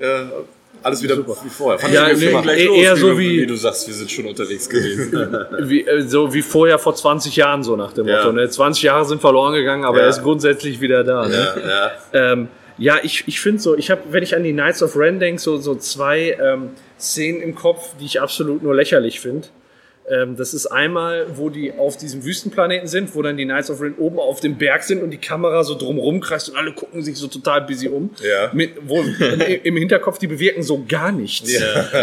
äh, 0.00 0.24
Alles 0.82 1.02
wieder 1.02 1.18
wie 1.18 1.48
vorher. 1.50 1.78
Fand 1.78 1.92
Ja, 1.92 2.08
ich 2.08 2.18
nee, 2.20 2.40
gleich 2.40 2.64
los, 2.66 2.76
eher 2.78 2.96
so 2.96 3.18
wie- 3.18 3.42
wie 3.42 3.46
du 3.46 3.56
sagst, 3.56 3.88
wir 3.88 3.94
sind 3.94 4.10
schon 4.10 4.26
unterwegs 4.26 4.68
gewesen. 4.68 5.12
Wie, 5.68 5.84
äh, 5.84 6.02
so 6.02 6.32
wie 6.32 6.42
vorher 6.42 6.78
vor 6.78 6.94
20 6.94 7.34
Jahren, 7.34 7.64
so 7.64 7.74
nach 7.74 7.92
dem 7.92 8.06
Ja. 8.06 8.18
Motto. 8.18 8.32
Ne? 8.32 8.48
20 8.48 8.84
Jahre 8.84 9.04
sind 9.04 9.20
verloren 9.20 9.54
gegangen, 9.54 9.84
aber 9.84 9.98
Ja. 9.98 10.04
er 10.04 10.10
ist 10.10 10.22
grundsätzlich 10.22 10.80
wieder 10.80 11.02
da. 11.02 11.26
Ne? 11.26 11.34
ja, 11.34 11.68
ja. 11.68 12.32
Ähm, 12.32 12.48
ja, 12.78 12.98
ich, 13.02 13.24
ich 13.26 13.40
finde 13.40 13.60
so, 13.60 13.76
ich 13.76 13.90
habe, 13.90 14.02
wenn 14.10 14.22
ich 14.22 14.36
an 14.36 14.44
die 14.44 14.52
Knights 14.52 14.80
of 14.84 14.94
Ren 14.96 15.18
denke, 15.18 15.42
so, 15.42 15.56
so 15.58 15.74
zwei 15.74 16.38
ähm, 16.40 16.70
Szenen 16.96 17.40
im 17.42 17.56
Kopf, 17.56 17.96
die 18.00 18.04
ich 18.04 18.20
absolut 18.20 18.62
nur 18.62 18.72
lächerlich 18.72 19.18
finde. 19.18 19.48
Ähm, 20.10 20.36
das 20.36 20.54
ist 20.54 20.66
einmal, 20.66 21.26
wo 21.36 21.50
die 21.50 21.72
auf 21.72 21.96
diesem 21.96 22.24
Wüstenplaneten 22.24 22.88
sind, 22.88 23.14
wo 23.14 23.22
dann 23.22 23.36
die 23.36 23.44
Knights 23.44 23.70
of 23.70 23.80
Ren 23.80 23.94
oben 23.96 24.18
auf 24.18 24.40
dem 24.40 24.56
Berg 24.56 24.82
sind 24.82 25.02
und 25.02 25.10
die 25.10 25.18
Kamera 25.18 25.64
so 25.64 25.74
drumrum 25.76 26.20
kreist 26.20 26.50
und 26.50 26.56
alle 26.56 26.72
gucken 26.72 27.02
sich 27.02 27.16
so 27.16 27.26
total 27.28 27.62
busy 27.62 27.88
um. 27.88 28.10
Ja. 28.22 28.50
Mit, 28.52 28.72
wo 28.86 29.02
im, 29.64 29.76
Hinterkopf, 29.76 30.18
die 30.18 30.26
bewirken 30.26 30.62
so 30.62 30.84
gar 30.88 31.12
nichts. 31.12 31.50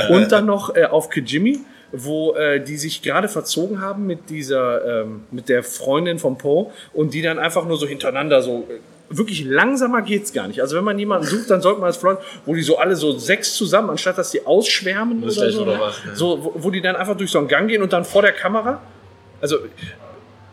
Und 0.09 0.31
dann 0.31 0.45
noch 0.45 0.75
äh, 0.75 0.85
auf 0.85 1.09
Kijimi, 1.09 1.59
wo 1.91 2.33
äh, 2.35 2.63
die 2.63 2.77
sich 2.77 3.01
gerade 3.01 3.27
verzogen 3.27 3.81
haben 3.81 4.05
mit 4.05 4.29
dieser, 4.29 5.03
ähm, 5.03 5.23
mit 5.31 5.49
der 5.49 5.63
Freundin 5.63 6.19
von 6.19 6.37
Poe 6.37 6.71
und 6.93 7.13
die 7.13 7.21
dann 7.21 7.39
einfach 7.39 7.65
nur 7.65 7.77
so 7.77 7.87
hintereinander 7.87 8.41
so 8.41 8.67
äh, 8.69 8.79
wirklich 9.17 9.43
langsamer 9.45 10.01
geht's 10.01 10.33
gar 10.33 10.47
nicht. 10.47 10.61
Also 10.61 10.75
wenn 10.75 10.83
man 10.83 10.97
jemanden 10.97 11.25
sucht, 11.25 11.49
dann 11.49 11.61
sollte 11.61 11.79
man 11.79 11.87
als 11.87 11.97
Freund, 11.97 12.19
wo 12.45 12.53
die 12.53 12.61
so 12.61 12.77
alle 12.77 12.95
so 12.95 13.17
sechs 13.17 13.55
zusammen, 13.55 13.89
anstatt 13.89 14.17
dass 14.17 14.31
die 14.31 14.45
ausschwärmen 14.45 15.23
oder 15.23 15.31
so, 15.31 15.61
oder 15.61 15.73
ne? 15.73 15.79
was, 15.79 16.05
ne? 16.05 16.15
so 16.15 16.43
wo, 16.43 16.53
wo 16.55 16.71
die 16.71 16.81
dann 16.81 16.95
einfach 16.95 17.17
durch 17.17 17.31
so 17.31 17.39
einen 17.39 17.47
Gang 17.47 17.67
gehen 17.67 17.81
und 17.81 17.93
dann 17.93 18.05
vor 18.05 18.21
der 18.21 18.33
Kamera, 18.33 18.81
also 19.41 19.57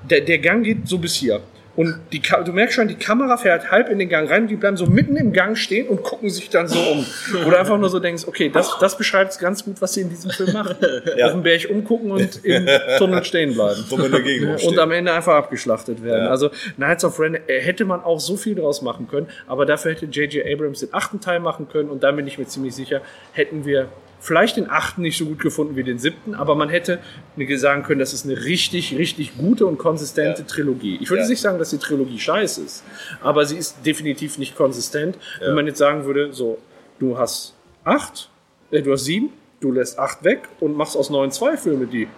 der, 0.02 0.20
der 0.20 0.38
Gang 0.38 0.64
geht 0.64 0.88
so 0.88 0.98
bis 0.98 1.14
hier. 1.14 1.40
Und 1.74 1.98
die, 2.12 2.20
du 2.20 2.52
merkst 2.52 2.76
schon, 2.76 2.88
die 2.88 2.96
Kamera 2.96 3.38
fährt 3.38 3.70
halb 3.70 3.88
in 3.88 3.98
den 3.98 4.10
Gang 4.10 4.30
rein, 4.30 4.46
die 4.46 4.56
bleiben 4.56 4.76
so 4.76 4.86
mitten 4.86 5.16
im 5.16 5.32
Gang 5.32 5.56
stehen 5.56 5.88
und 5.88 6.02
gucken 6.02 6.28
sich 6.28 6.50
dann 6.50 6.68
so 6.68 6.78
um. 6.78 7.06
Du 7.32 7.56
einfach 7.56 7.78
nur 7.78 7.88
so 7.88 7.98
denkst, 7.98 8.24
okay, 8.26 8.50
das, 8.50 8.78
das 8.78 8.98
beschreibt 8.98 9.38
ganz 9.38 9.64
gut, 9.64 9.80
was 9.80 9.94
sie 9.94 10.02
in 10.02 10.10
diesem 10.10 10.30
Film 10.30 10.52
machen. 10.52 10.76
Ja. 11.16 11.26
Auf 11.26 11.32
dem 11.32 11.42
Berg 11.42 11.68
umgucken 11.68 12.10
und 12.10 12.44
im 12.44 12.66
Tunnel 12.98 13.24
stehen 13.24 13.54
bleiben. 13.54 13.84
Gegend 14.24 14.62
Und 14.64 14.78
am 14.78 14.90
Ende 14.92 15.12
einfach 15.12 15.34
abgeschlachtet 15.34 16.02
werden. 16.02 16.24
Ja. 16.24 16.30
Also 16.30 16.50
Knights 16.76 17.04
of 17.04 17.18
Ren 17.18 17.34
äh, 17.34 17.60
hätte 17.60 17.84
man 17.84 18.02
auch 18.02 18.20
so 18.20 18.36
viel 18.36 18.54
draus 18.54 18.82
machen 18.82 19.08
können, 19.08 19.26
aber 19.46 19.66
dafür 19.66 19.92
hätte 19.92 20.06
J.J. 20.06 20.46
Abrams 20.46 20.80
den 20.80 20.92
achten 20.92 21.20
Teil 21.20 21.40
machen 21.40 21.68
können 21.68 21.90
und 21.90 22.02
da 22.02 22.12
bin 22.12 22.26
ich 22.26 22.38
mir 22.38 22.46
ziemlich 22.46 22.74
sicher, 22.74 23.02
hätten 23.32 23.64
wir 23.64 23.88
vielleicht 24.22 24.56
den 24.56 24.70
achten 24.70 25.02
nicht 25.02 25.18
so 25.18 25.26
gut 25.26 25.40
gefunden 25.40 25.74
wie 25.76 25.82
den 25.82 25.98
siebten, 25.98 26.34
aber 26.34 26.54
man 26.54 26.68
hätte 26.68 27.00
mir 27.36 27.58
sagen 27.58 27.82
können, 27.82 27.98
das 27.98 28.12
ist 28.14 28.24
eine 28.24 28.44
richtig, 28.44 28.96
richtig 28.96 29.36
gute 29.36 29.66
und 29.66 29.78
konsistente 29.78 30.42
Ja. 30.42 30.46
Trilogie. 30.48 30.98
Ich 31.02 31.10
würde 31.10 31.24
Ja. 31.24 31.28
nicht 31.28 31.40
sagen, 31.40 31.58
dass 31.58 31.70
die 31.70 31.78
Trilogie 31.78 32.18
scheiße 32.18 32.62
ist, 32.62 32.84
aber 33.20 33.44
sie 33.44 33.56
ist 33.56 33.84
definitiv 33.84 34.38
nicht 34.38 34.56
konsistent. 34.56 35.18
Wenn 35.40 35.54
man 35.54 35.66
jetzt 35.66 35.78
sagen 35.78 36.04
würde, 36.04 36.32
so, 36.32 36.58
du 37.00 37.18
hast 37.18 37.54
acht, 37.84 38.30
äh, 38.70 38.80
du 38.80 38.92
hast 38.92 39.04
sieben, 39.04 39.30
du 39.60 39.72
lässt 39.72 39.98
acht 39.98 40.22
weg 40.24 40.48
und 40.60 40.76
machst 40.76 40.96
aus 40.96 41.10
neun 41.10 41.30
zwei 41.32 41.56
Filme 41.56 41.86
die. 41.86 42.08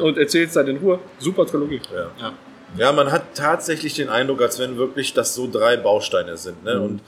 Und 0.00 0.16
erzählst 0.16 0.54
dann 0.54 0.68
in 0.68 0.76
Ruhe. 0.76 1.00
Super 1.18 1.44
Trilogie. 1.44 1.80
Ja, 2.78 2.92
man 2.92 3.10
hat 3.10 3.34
tatsächlich 3.34 3.94
den 3.94 4.08
Eindruck, 4.08 4.40
als 4.40 4.58
wenn 4.58 4.76
wirklich 4.76 5.12
das 5.12 5.34
so 5.34 5.48
drei 5.50 5.76
Bausteine 5.76 6.36
sind. 6.36 6.62
Ne? 6.64 6.80
Und 6.80 7.00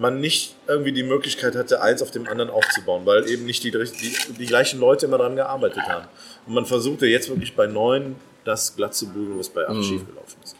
man 0.00 0.18
nicht 0.18 0.56
irgendwie 0.66 0.92
die 0.92 1.02
Möglichkeit 1.02 1.54
hatte, 1.54 1.82
eins 1.82 2.00
auf 2.00 2.10
dem 2.10 2.26
anderen 2.26 2.50
aufzubauen, 2.50 3.04
weil 3.04 3.28
eben 3.28 3.44
nicht 3.44 3.62
die, 3.62 3.70
die, 3.70 4.32
die 4.38 4.46
gleichen 4.46 4.80
Leute 4.80 5.04
immer 5.04 5.18
dran 5.18 5.36
gearbeitet 5.36 5.82
haben. 5.82 6.08
Und 6.46 6.54
man 6.54 6.64
versuchte 6.64 7.06
jetzt 7.06 7.28
wirklich 7.28 7.54
bei 7.54 7.66
neun 7.66 8.16
das 8.44 8.74
glatt 8.74 8.94
zu 8.94 9.08
bügeln, 9.08 9.38
was 9.38 9.50
bei 9.50 9.68
acht 9.68 9.84
schiefgelaufen 9.84 10.42
ist. 10.42 10.56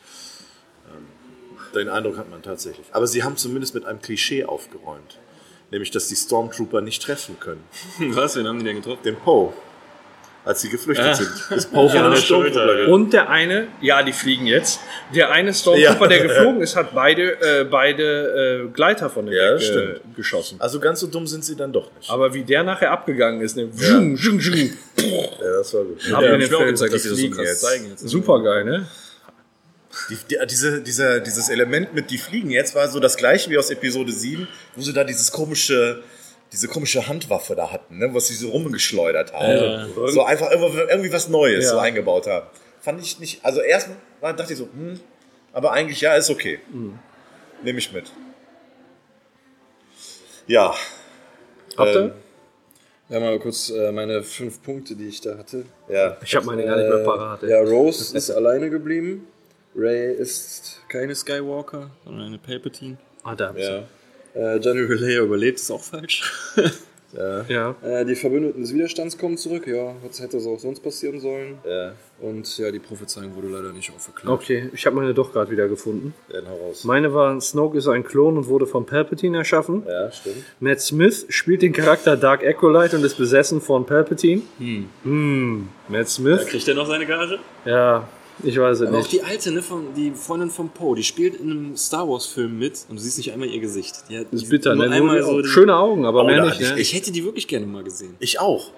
Ähm, 0.94 1.06
den 1.74 1.88
Eindruck 1.88 2.18
hat 2.18 2.28
man 2.28 2.42
tatsächlich. 2.42 2.86
Aber 2.92 3.06
sie 3.06 3.22
haben 3.22 3.38
zumindest 3.38 3.74
mit 3.74 3.86
einem 3.86 4.02
Klischee 4.02 4.44
aufgeräumt. 4.44 5.18
Nämlich, 5.70 5.90
dass 5.90 6.08
die 6.08 6.16
Stormtrooper 6.16 6.82
nicht 6.82 7.00
treffen 7.00 7.40
können. 7.40 7.64
Was? 7.98 8.36
Wen 8.36 8.46
haben 8.46 8.58
die 8.58 8.66
denn 8.66 8.76
getroffen? 8.76 9.02
Den 9.04 9.16
Poe. 9.16 9.54
Als 10.50 10.62
sie 10.62 10.68
geflüchtet 10.68 11.14
sind. 11.16 11.30
Ist 11.56 11.72
Poe 11.72 11.88
von 11.88 11.96
Ja, 11.96 12.02
den 12.08 12.10
der 12.14 12.20
Schulter, 12.20 12.80
ja. 12.82 12.88
Und 12.88 13.12
der 13.12 13.30
eine, 13.30 13.68
ja, 13.80 14.02
die 14.02 14.12
fliegen 14.12 14.46
jetzt. 14.46 14.80
Der 15.14 15.30
eine 15.30 15.54
Stormtrooper, 15.54 16.02
Ja. 16.02 16.08
der 16.08 16.20
geflogen 16.26 16.60
ist, 16.60 16.74
hat 16.74 16.92
beide, 16.92 17.40
äh, 17.40 17.64
beide 17.64 18.64
äh, 18.66 18.68
Gleiter 18.72 19.08
von 19.10 19.26
dem 19.26 19.34
Ja, 19.34 19.52
Deck, 19.54 19.60
äh, 19.60 19.64
stimmt. 19.64 20.16
geschossen. 20.16 20.56
Also 20.60 20.80
ganz 20.80 20.98
so 20.98 21.06
dumm 21.06 21.26
sind 21.28 21.44
sie 21.44 21.54
dann 21.54 21.72
doch 21.72 21.88
nicht. 21.96 22.10
Aber 22.10 22.34
wie 22.34 22.42
der 22.42 22.64
nachher 22.64 22.90
abgegangen 22.90 23.40
ist, 23.42 23.56
ne? 23.56 23.68
Wschung. 23.72 24.16
Ja, 24.18 25.58
das 25.58 25.72
war 25.72 25.84
gut. 25.84 26.12
Ab 26.12 26.22
Ja, 26.22 26.32
in 26.34 26.40
den 26.40 26.48
Film. 26.50 26.66
gezeigt, 26.66 26.94
dass 26.94 27.02
die 27.02 27.08
das 27.10 27.18
so 27.18 27.30
krass 27.30 27.46
jetzt. 27.46 27.60
zeigen 27.62 27.88
jetzt. 27.90 28.08
Super 28.08 28.42
geil, 28.42 28.64
ne? 28.64 28.86
Die, 30.08 30.16
die, 30.30 30.36
diese, 30.48 30.80
diese, 30.80 31.20
dieses 31.20 31.48
Element 31.48 31.94
mit 31.94 32.10
die 32.10 32.18
fliegen 32.18 32.50
jetzt 32.50 32.74
war 32.74 32.86
so 32.88 33.00
das 33.00 33.16
gleiche 33.16 33.50
wie 33.50 33.58
aus 33.58 33.70
Episode 33.70 34.12
7, 34.12 34.46
wo 34.76 34.82
sie 34.82 34.92
da 34.92 35.04
dieses 35.04 35.32
komische, 35.32 36.02
diese 36.52 36.68
komische 36.68 37.06
Handwaffe 37.06 37.54
da 37.54 37.70
hatten, 37.70 37.98
ne, 37.98 38.12
was 38.14 38.26
sie 38.28 38.34
so 38.34 38.48
rumgeschleudert 38.50 39.32
haben. 39.32 39.88
So 40.08 40.22
einfach 40.24 40.50
irgendwie, 40.50 41.12
was 41.12 41.28
Neues 41.28 41.64
Ja. 41.66 41.70
so 41.72 41.78
eingebaut 41.78 42.26
haben. 42.26 42.46
Fand 42.80 43.00
ich 43.02 43.18
nicht, 43.20 43.44
also 43.44 43.60
erst 43.60 43.88
mal 44.20 44.32
dachte 44.34 44.52
ich 44.52 44.58
so, 44.58 44.64
hm, 44.64 44.98
aber 45.52 45.72
eigentlich 45.72 46.00
ja, 46.00 46.14
ist 46.16 46.30
okay. 46.30 46.58
Nehme 47.62 47.78
ich 47.78 47.92
mit. 47.92 48.10
Ja. 50.46 50.74
Habt 51.76 51.94
ihr? 51.94 52.00
Ähm, 52.00 52.12
Ja, 53.08 53.18
mal 53.20 53.38
kurz 53.40 53.70
äh, 53.70 53.90
meine 53.92 54.22
fünf 54.22 54.62
Punkte, 54.62 54.94
die 54.94 55.08
ich 55.08 55.20
da 55.20 55.36
hatte. 55.36 55.64
ja. 55.88 56.16
Ich 56.24 56.34
habe 56.36 56.46
meine 56.46 56.64
gar 56.64 56.76
nicht 56.76 56.88
mehr 56.88 57.04
parat. 57.04 57.42
ey. 57.42 57.50
Ja, 57.50 57.60
Rose 57.60 58.16
ist 58.16 58.30
alleine 58.38 58.70
geblieben. 58.70 59.26
Ray 59.76 60.14
ist 60.14 60.80
keine 60.88 61.14
Skywalker, 61.14 61.90
sondern 62.04 62.26
eine 62.26 62.38
Palpatine. 62.38 62.96
Ah, 63.22 63.34
da 63.36 63.48
hab 63.48 63.56
ich's. 63.56 63.68
Ja. 63.68 63.82
Äh, 64.34 64.58
General 64.60 64.96
Leia 64.96 65.22
überlebt, 65.22 65.58
ist 65.58 65.70
auch 65.70 65.82
falsch. 65.82 66.22
Ja. 67.48 67.74
äh, 67.82 68.04
die 68.04 68.14
Verbündeten 68.14 68.62
des 68.62 68.72
Widerstands 68.72 69.18
kommen 69.18 69.36
zurück. 69.36 69.66
Ja, 69.66 69.96
was 70.06 70.20
hätte 70.20 70.38
so 70.38 70.54
auch 70.54 70.60
sonst 70.60 70.80
passieren 70.80 71.18
sollen? 71.18 71.58
Ja, 71.68 71.92
Und 72.20 72.56
ja, 72.56 72.70
die 72.70 72.78
Prophezeiung 72.78 73.34
wurde 73.34 73.48
leider 73.48 73.72
nicht 73.72 73.90
aufgeklärt. 73.90 74.32
Okay, 74.32 74.70
ich 74.72 74.86
habe 74.86 74.94
meine 74.94 75.12
doch 75.12 75.32
gerade 75.32 75.50
wieder 75.50 75.66
gefunden. 75.66 76.14
dann 76.28 76.48
hau 76.48 76.68
raus. 76.68 76.84
Meine 76.84 77.12
war, 77.12 77.40
Snoke 77.40 77.78
ist 77.78 77.88
ein 77.88 78.04
Klon 78.04 78.36
und 78.36 78.46
wurde 78.46 78.66
von 78.68 78.86
Palpatine 78.86 79.38
erschaffen. 79.38 79.82
Ja, 79.88 80.12
stimmt. 80.12 80.36
Matt 80.60 80.80
Smith 80.80 81.26
spielt 81.30 81.62
den 81.62 81.72
Charakter 81.72 82.16
Dark 82.16 82.44
Acolyte 82.46 82.96
und 82.96 83.04
ist 83.04 83.16
besessen 83.16 83.60
von 83.60 83.84
Palpatine. 83.86 84.42
Hm. 85.02 85.68
Matt 85.88 86.08
Smith? 86.08 86.46
Kriegt 86.46 86.68
er 86.68 86.74
noch 86.76 86.86
seine 86.86 87.06
Gage? 87.06 87.40
Ja, 87.64 88.06
ich 88.42 88.58
weiß 88.58 88.80
es 88.80 88.86
Aber 88.88 88.96
auch 88.98 89.02
nicht. 89.02 89.12
die 89.12 89.22
alte, 89.22 89.50
ne, 89.52 89.62
von, 89.62 89.94
die 89.94 90.12
Freundin 90.12 90.50
von 90.50 90.68
Poe, 90.70 90.94
die 90.96 91.02
spielt 91.04 91.36
in 91.40 91.50
einem 91.50 91.76
Star 91.76 92.08
Wars 92.08 92.26
Film 92.26 92.58
mit 92.58 92.84
und 92.88 92.96
du 92.96 93.02
siehst 93.02 93.18
nicht 93.18 93.32
einmal 93.32 93.48
ihr 93.48 93.60
Gesicht. 93.60 93.94
Die 94.08 94.18
hat 94.18 94.26
Das 94.30 94.42
ist 94.42 94.48
bitter, 94.50 94.74
nur 94.74 94.86
ne? 94.86 94.94
einmal 94.96 95.22
so 95.22 95.42
Schöne 95.44 95.76
Augen, 95.76 96.04
aber 96.06 96.22
Oh, 96.22 96.26
mehr 96.26 96.44
nicht, 96.44 96.60
ich 96.60 96.70
ne? 96.70 96.80
Ich 96.80 96.94
hätte 96.94 97.12
die 97.12 97.24
wirklich 97.24 97.46
gerne 97.48 97.66
mal 97.66 97.82
gesehen. 97.84 98.16
Ich 98.20 98.38
auch. 98.40 98.70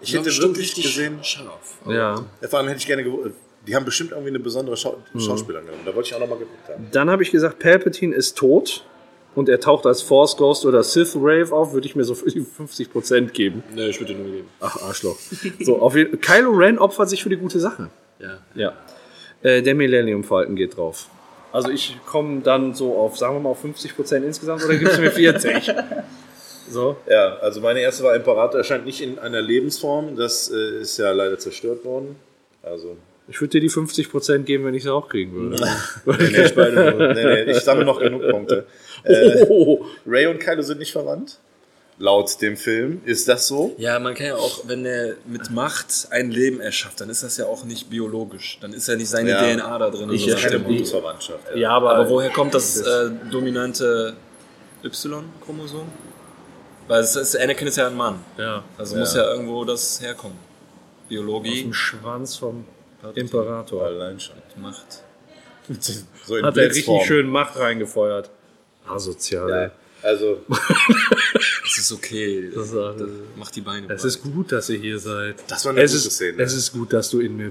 Ich 0.00 0.12
hätte 0.12 0.24
bestimmt 0.24 0.56
wirklich 0.56 0.74
gesehen, 0.74 1.18
scharf. 1.22 1.76
Ja. 1.86 2.24
Ja, 2.40 2.48
vor 2.48 2.58
allem 2.58 2.68
hätte 2.68 2.80
ich 2.80 2.86
gerne 2.86 3.04
gewusst, 3.04 3.30
die 3.66 3.76
haben 3.76 3.84
bestimmt 3.84 4.10
irgendwie 4.10 4.30
eine 4.30 4.40
besondere 4.40 4.76
Schau 4.76 4.96
Mhm. 5.12 5.20
Schauspielerin 5.20 5.66
genommen. 5.66 5.84
Da 5.86 5.94
wollte 5.94 6.08
ich 6.08 6.14
auch 6.14 6.20
nochmal 6.20 6.38
geguckt 6.38 6.68
haben. 6.68 6.86
Dann 6.90 7.08
habe 7.10 7.22
ich 7.22 7.30
gesagt, 7.30 7.60
Palpatine 7.60 8.12
ist 8.14 8.36
tot 8.36 8.84
und 9.36 9.48
er 9.48 9.60
taucht 9.60 9.86
als 9.86 10.02
Force 10.02 10.36
Ghost 10.36 10.66
oder 10.66 10.82
Sith 10.82 11.14
Rave 11.14 11.52
auf, 11.52 11.72
würde 11.72 11.86
ich 11.86 11.94
mir 11.94 12.02
so 12.04 12.14
für 12.16 12.28
die 12.30 12.40
50% 12.44 13.30
geben. 13.30 13.62
Ne, 13.74 13.88
ich 13.88 14.00
würde 14.00 14.14
dir 14.14 14.18
nur 14.20 14.32
geben. 14.32 14.48
Ach, 14.60 14.76
Arschloch. 14.82 15.16
So, 15.60 15.78
auf 15.80 15.94
jeden 15.94 16.20
Kylo 16.20 16.50
Ren 16.50 16.78
opfert 16.78 17.08
sich 17.08 17.22
für 17.22 17.28
die 17.30 17.36
gute 17.36 17.60
Sache. 17.60 17.88
Ja. 18.18 18.38
Ja. 18.56 18.72
Äh, 19.42 19.62
der 19.62 19.74
Millennium 19.74 20.24
Falcon 20.24 20.56
geht 20.56 20.76
drauf. 20.76 21.06
Also 21.52 21.70
ich 21.70 21.96
komme 22.06 22.40
dann 22.40 22.74
so 22.74 22.96
auf, 22.96 23.18
sagen 23.18 23.34
wir 23.36 23.40
mal, 23.40 23.50
auf 23.50 23.64
50% 23.64 24.22
insgesamt 24.24 24.64
oder 24.64 24.76
gibst 24.76 24.96
du 24.96 25.02
mir 25.02 25.10
40? 25.10 25.70
so. 26.70 26.96
Ja, 27.08 27.36
also 27.36 27.60
meine 27.60 27.80
erste 27.80 28.04
war 28.04 28.14
Imperator, 28.14 28.58
erscheint 28.58 28.86
nicht 28.86 29.02
in 29.02 29.18
einer 29.18 29.42
Lebensform. 29.42 30.16
Das 30.16 30.50
äh, 30.50 30.80
ist 30.80 30.98
ja 30.98 31.10
leider 31.12 31.38
zerstört 31.38 31.84
worden. 31.84 32.16
Also, 32.62 32.96
Ich 33.28 33.40
würde 33.40 33.50
dir 33.50 33.60
die 33.60 33.70
50% 33.70 34.44
geben, 34.44 34.64
wenn 34.64 34.74
ich 34.74 34.84
sie 34.84 34.92
auch 34.92 35.08
kriegen 35.08 35.32
würde. 35.32 35.56
nee, 36.06 36.14
nee, 36.30 36.42
ich, 36.44 36.54
beide 36.54 37.12
nee, 37.14 37.44
nee, 37.44 37.50
ich 37.52 37.60
sammle 37.60 37.84
noch 37.84 38.00
genug 38.00 38.28
Punkte. 38.30 38.66
Äh, 39.04 39.44
Oh, 39.48 39.84
Ray 40.06 40.28
und 40.28 40.38
Kylo 40.38 40.62
sind 40.62 40.78
nicht 40.78 40.92
verwandt. 40.92 41.40
Laut 42.02 42.42
dem 42.42 42.56
Film 42.56 43.00
ist 43.04 43.28
das 43.28 43.46
so. 43.46 43.76
Ja, 43.78 44.00
man 44.00 44.14
kann 44.14 44.26
ja 44.26 44.34
auch, 44.34 44.62
wenn 44.66 44.84
er 44.84 45.14
mit 45.24 45.52
Macht 45.52 46.08
ein 46.10 46.32
Leben 46.32 46.60
erschafft, 46.60 47.00
dann 47.00 47.08
ist 47.08 47.22
das 47.22 47.36
ja 47.36 47.46
auch 47.46 47.62
nicht 47.62 47.90
biologisch. 47.90 48.58
Dann 48.60 48.72
ist 48.72 48.88
ja 48.88 48.96
nicht 48.96 49.08
seine 49.08 49.30
Ja. 49.30 49.54
DNA 49.54 49.78
da 49.78 49.88
drin. 49.88 50.10
Ich 50.10 50.24
so. 50.24 50.30
erkenne 50.30 50.58
Blutsverwandtschaft. 50.58 51.50
Ja. 51.50 51.56
ja, 51.56 51.70
aber, 51.70 51.94
Aber 51.94 52.10
woher 52.10 52.30
kommt 52.30 52.54
das 52.54 52.80
äh, 52.80 53.10
dominante 53.30 54.16
Y-Chromosom? 54.82 55.86
Weil 56.88 57.02
es 57.02 57.14
ist, 57.14 57.36
Anakin 57.36 57.68
ist 57.68 57.76
ja 57.76 57.86
ein 57.86 57.96
Mann. 57.96 58.18
Ja. 58.36 58.64
Also 58.76 58.96
muss 58.96 59.14
ja 59.14 59.30
irgendwo 59.30 59.64
das 59.64 60.00
herkommen. 60.00 60.36
Biologie, 61.08 61.60
Im 61.60 61.72
Schwanz 61.72 62.34
vom 62.34 62.64
Imperator. 63.14 63.84
Allein 63.84 64.18
schon. 64.18 64.34
Macht. 64.56 65.04
So 66.26 66.36
in 66.36 66.44
Hat 66.44 66.56
er 66.56 66.68
richtig 66.68 67.04
schön 67.04 67.28
Macht 67.28 67.56
reingefeuert. 67.56 68.28
Asozial. 68.88 69.48
Ja, 69.48 69.70
also, 70.02 70.40
Es 71.64 71.78
ist 71.78 71.92
okay. 71.92 72.50
Das 72.54 72.68
ist, 72.68 72.74
äh, 72.74 73.06
Macht 73.36 73.56
die 73.56 73.60
Beine. 73.62 73.86
Es 73.92 74.02
breit. 74.02 74.04
ist 74.04 74.22
gut, 74.22 74.52
dass 74.52 74.68
ihr 74.68 74.78
hier 74.78 74.98
seid. 74.98 75.36
das 75.48 75.64
war 75.64 75.72
eine 75.72 75.82
Es 75.82 75.92
gute 75.92 76.06
ist, 76.08 76.14
Szene. 76.14 76.42
es 76.42 76.52
ist 76.54 76.72
gut, 76.72 76.92
dass 76.92 77.08
du 77.10 77.20
in 77.20 77.36
mir. 77.36 77.50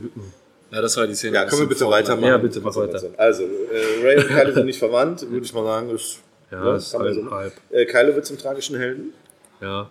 ja, 0.72 0.82
das 0.82 0.96
war 0.98 1.08
die 1.08 1.16
Szene. 1.16 1.36
ja, 1.36 1.46
können 1.46 1.62
wir 1.62 1.68
bitte 1.70 1.88
weitermachen? 1.88 2.28
Ja, 2.28 2.38
bitte, 2.38 2.60
mach 2.62 2.76
weiter. 2.76 3.02
Also, 3.18 3.44
äh, 3.44 4.04
Ray 4.04 4.18
und 4.18 4.28
Kylo 4.28 4.54
sind 4.54 4.66
nicht 4.66 4.80
verwandt, 4.80 5.22
würde 5.30 5.46
ich 5.46 5.54
mal 5.54 5.64
sagen. 5.66 5.90
Ist, 5.90 6.20
Ja, 6.52 6.66
Ja, 6.66 6.76
ist 6.76 6.92
kann 6.92 7.02
man 7.02 7.16
halb, 7.16 7.24
so- 7.26 7.32
halb. 7.32 7.54
äh, 7.72 7.86
Kylo 7.86 8.16
wird 8.16 8.26
zum 8.26 8.38
tragischen 8.38 8.78
Helden. 8.78 9.14
Ja. 9.62 9.90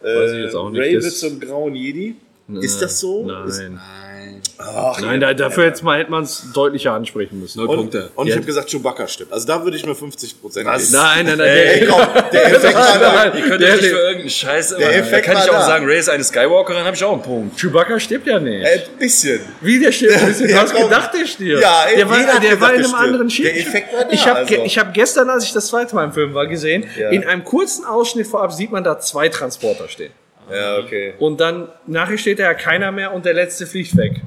Weiß 0.00 0.32
ich 0.32 0.38
jetzt 0.44 0.54
auch 0.54 0.70
nicht. 0.70 0.80
Ray 0.80 0.94
Das- 0.94 1.04
wird 1.04 1.14
zum 1.16 1.40
grauen 1.40 1.74
Jedi. 1.74 2.14
Ist 2.60 2.80
das 2.80 2.98
so? 3.00 3.28
Ist, 3.46 3.58
Nein. 3.58 3.74
Nein. 3.74 4.40
Ach, 4.58 5.00
Nein, 5.00 5.20
da, 5.20 5.34
dafür 5.34 5.66
hätte 5.66 5.84
man 5.84 5.98
hätte 5.98 6.10
man 6.10 6.24
es 6.24 6.46
deutlicher 6.52 6.92
ansprechen 6.92 7.38
müssen. 7.40 7.58
Null 7.58 7.68
und, 7.68 7.76
Punkte. 7.76 8.10
und 8.14 8.26
ich 8.26 8.30
Ja. 8.32 8.36
habe 8.38 8.46
gesagt, 8.46 8.70
Chewbacca 8.70 9.06
stimmt. 9.06 9.32
Also 9.32 9.46
da 9.46 9.62
würde 9.62 9.76
ich 9.76 9.86
mir 9.86 9.94
50 9.94 10.40
Prozent 10.40 10.66
Was? 10.66 10.90
Nein, 10.90 11.26
nein, 11.26 11.38
nein. 11.38 11.46
Ey, 11.48 11.80
der, 11.80 11.88
komm, 11.88 12.00
der 12.32 12.46
Effekt 12.56 12.74
war 12.74 12.98
da. 12.98 13.24
Ihr 13.34 13.48
könnt 13.48 13.60
ja 13.60 13.68
nicht 13.76 13.84
für 13.84 13.96
irgendeinen 13.98 14.30
Scheiß 14.30 14.70
immer. 14.72 14.78
Der 14.80 14.88
Da 14.90 14.94
Effekt 14.96 15.26
kann 15.26 15.36
ich 15.36 15.50
auch 15.50 15.54
da. 15.54 15.66
sagen, 15.66 15.86
Ray 15.86 15.98
ist 15.98 16.08
eine 16.08 16.24
Skywalkerin, 16.24 16.84
habe 16.84 16.96
ich 16.96 17.04
auch 17.04 17.12
einen 17.12 17.22
Punkt. 17.22 17.60
Chewbacca 17.60 18.00
stirbt 18.00 18.26
ja 18.26 18.38
nicht. 18.40 18.64
Ein 18.66 18.80
bisschen. 18.98 19.40
Wie 19.60 19.78
der 19.78 19.92
stirbt? 19.92 20.18
Du 20.38 20.44
Ja, 20.46 20.60
hast 20.62 20.74
komm. 20.74 20.84
gedacht, 20.84 21.10
der 21.14 21.26
stirbt. 21.26 21.62
Ja, 21.62 21.84
ey, 21.88 21.96
der 21.96 22.08
war, 22.10 22.16
der 22.16 22.40
gedacht, 22.40 22.60
war 22.60 22.74
in 22.74 22.84
einem 22.84 22.94
anderen 22.94 23.30
Schiff. 23.30 23.44
Der 23.46 23.58
Effekt 23.60 23.92
war 23.94 24.04
da, 24.04 24.10
Ich 24.10 24.26
habe 24.26 24.38
also. 24.40 24.54
ich 24.54 24.78
hab 24.78 24.94
gestern, 24.94 25.30
als 25.30 25.44
ich 25.44 25.52
das 25.52 25.66
zweite 25.68 25.94
Mal 25.94 26.04
im 26.04 26.12
Film 26.12 26.34
war, 26.34 26.46
gesehen, 26.46 26.84
Ja. 26.98 27.10
in 27.10 27.24
einem 27.24 27.44
kurzen 27.44 27.84
Ausschnitt 27.84 28.26
vorab 28.26 28.52
sieht 28.52 28.70
man 28.72 28.82
da 28.84 28.98
zwei 28.98 29.28
Transporter 29.28 29.88
stehen. 29.88 30.12
Ja, 30.52 30.78
okay. 30.78 31.14
Und 31.18 31.40
dann 31.40 31.68
nachher 31.86 32.18
steht 32.18 32.38
da 32.38 32.44
ja 32.44 32.54
keiner 32.54 32.92
mehr 32.92 33.12
und 33.12 33.24
der 33.24 33.34
letzte 33.34 33.66
fliegt 33.66 33.96
weg. 33.96 34.20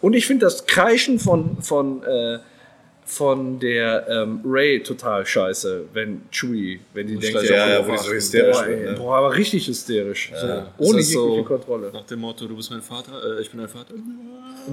Und 0.00 0.14
ich 0.14 0.26
finde 0.26 0.46
das 0.46 0.66
Kreischen 0.66 1.18
von, 1.18 1.62
von, 1.62 2.02
äh, 2.02 2.38
von 3.06 3.58
der 3.58 4.06
ähm, 4.08 4.40
Ray 4.44 4.82
total 4.82 5.24
scheiße, 5.26 5.84
wenn 5.92 6.22
Chewie, 6.30 6.80
wenn 6.94 7.06
die 7.06 7.16
denkt, 7.18 7.42
Ja, 7.44 7.68
ja, 7.68 7.82
die 7.82 7.98
so 7.98 8.12
hysterisch 8.12 8.56
boah, 8.56 8.66
ey, 8.66 8.90
Ne? 8.90 8.94
boah, 8.98 9.16
aber 9.16 9.34
richtig 9.34 9.66
hysterisch. 9.66 10.30
So, 10.34 10.46
Ist 10.46 10.54
ohne 10.78 10.98
jegliche 11.00 11.12
so 11.12 11.42
Kontrolle. 11.44 11.90
Nach 11.92 12.04
dem 12.04 12.20
Motto, 12.20 12.46
du 12.46 12.56
bist 12.56 12.70
mein 12.70 12.82
Vater, 12.82 13.12
äh, 13.38 13.42
ich 13.42 13.50
bin 13.50 13.60
dein 13.60 13.68
Vater. 13.68 13.94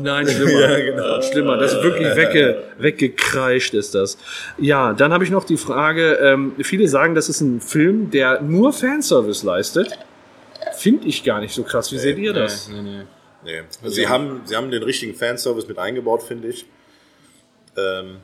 Nein, 0.01 0.27
schlimmer. 0.29 1.21
Schlimmer. 1.21 1.57
Das 1.57 1.73
ist 1.73 1.83
wirklich 1.83 2.15
wegge, 2.15 2.63
weggekreischt 2.77 3.73
ist 3.73 3.95
das. 3.95 4.17
Ja, 4.57 4.93
dann 4.93 5.11
habe 5.13 5.23
ich 5.23 5.29
noch 5.29 5.43
die 5.43 5.57
Frage, 5.57 6.13
ähm, 6.21 6.53
viele 6.61 6.87
sagen, 6.87 7.15
das 7.15 7.27
ist 7.29 7.41
ein 7.41 7.59
Film, 7.61 8.11
der 8.11 8.41
nur 8.41 8.71
Fanservice 8.73 9.43
leistet. 9.43 9.97
Finde 10.81 11.07
ich 11.07 11.23
gar 11.23 11.39
nicht 11.39 11.53
so 11.53 11.63
krass. 11.63 11.91
Wie 11.91 11.99
seht 11.99 12.17
ihr 12.17 12.33
das? 12.33 12.67
Nee, 12.67 12.81
nee. 12.81 13.03
Nee. 13.43 13.61
Also 13.83 13.95
sie, 13.95 14.07
haben, 14.07 14.41
sie 14.45 14.55
haben 14.55 14.71
den 14.71 14.81
richtigen 14.81 15.13
Fanservice 15.13 15.67
mit 15.67 15.77
eingebaut, 15.77 16.23
finde 16.23 16.47
ich. 16.47 16.65
Ähm, 17.77 18.17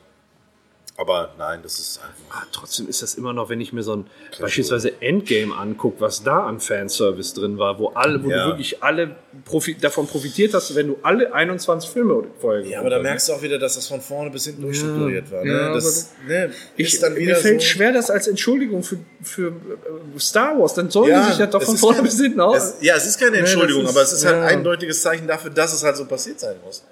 aber 0.99 1.33
nein, 1.37 1.59
das 1.61 1.77
ist 1.79 1.99
einfach. 1.99 2.41
Ah, 2.41 2.47
trotzdem 2.51 2.89
ist 2.89 3.01
das 3.03 3.13
immer 3.15 3.31
noch, 3.31 3.49
wenn 3.49 3.61
ich 3.61 3.71
mir 3.71 3.83
so 3.83 3.95
ein 3.95 4.07
beispielsweise 4.39 4.99
Endgame 5.01 5.55
angucke, 5.55 6.01
was 6.01 6.23
da 6.23 6.47
an 6.47 6.59
Fanservice 6.59 7.33
drin 7.35 7.57
war, 7.59 7.77
wo 7.77 7.89
alle, 7.89 8.23
wo 8.23 8.29
Ja. 8.31 8.43
du 8.45 8.49
wirklich 8.51 8.81
alle 8.83 9.15
profi 9.45 9.75
davon 9.77 10.07
profitiert 10.07 10.53
hast, 10.55 10.73
wenn 10.75 10.87
du 10.87 10.97
alle 11.03 11.31
21 11.33 11.89
Filme 11.91 12.23
vorher 12.41 12.65
Ja, 12.65 12.79
aber 12.79 12.89
da 12.89 12.99
merkst 12.99 13.29
du 13.29 13.33
auch 13.33 13.41
wieder, 13.43 13.59
dass 13.59 13.75
das 13.75 13.87
von 13.87 14.01
vorne 14.01 14.31
bis 14.31 14.45
hinten 14.45 14.63
durchstrukturiert 14.63 15.31
war. 15.31 15.43
Ne? 15.45 15.51
ja, 15.53 15.73
das 15.73 16.09
ne, 16.27 16.51
Ich, 16.75 16.99
mir 17.01 17.35
fällt 17.35 17.61
so, 17.61 17.67
schwer, 17.67 17.93
das 17.93 18.09
als 18.09 18.27
Entschuldigung 18.27 18.81
für, 18.83 18.97
für 19.21 19.49
äh, 19.49 20.19
Star 20.19 20.59
Wars, 20.59 20.73
dann 20.73 20.89
sollen 20.89 21.11
Ja, 21.11 21.21
sie 21.23 21.29
sich 21.29 21.37
das 21.37 21.51
doch 21.51 21.61
von 21.61 21.77
vorne 21.77 21.97
keine- 21.97 22.07
bis 22.09 22.19
hinten 22.19 22.41
aus. 22.41 22.73
Ja, 22.81 22.95
es 22.95 23.05
ist 23.05 23.19
keine 23.19 23.37
Entschuldigung, 23.37 23.83
das 23.83 23.91
ist- 23.91 23.95
aber 23.97 24.03
es 24.03 24.11
ist 24.13 24.25
halt 24.25 24.35
ja. 24.37 24.41
ein 24.45 24.57
eindeutiges 24.57 25.01
Zeichen 25.03 25.27
dafür, 25.27 25.51
dass 25.51 25.73
es 25.73 25.83
halt 25.83 25.95
so 25.95 26.05
passiert 26.05 26.39
sein 26.39 26.55
muss. 26.65 26.83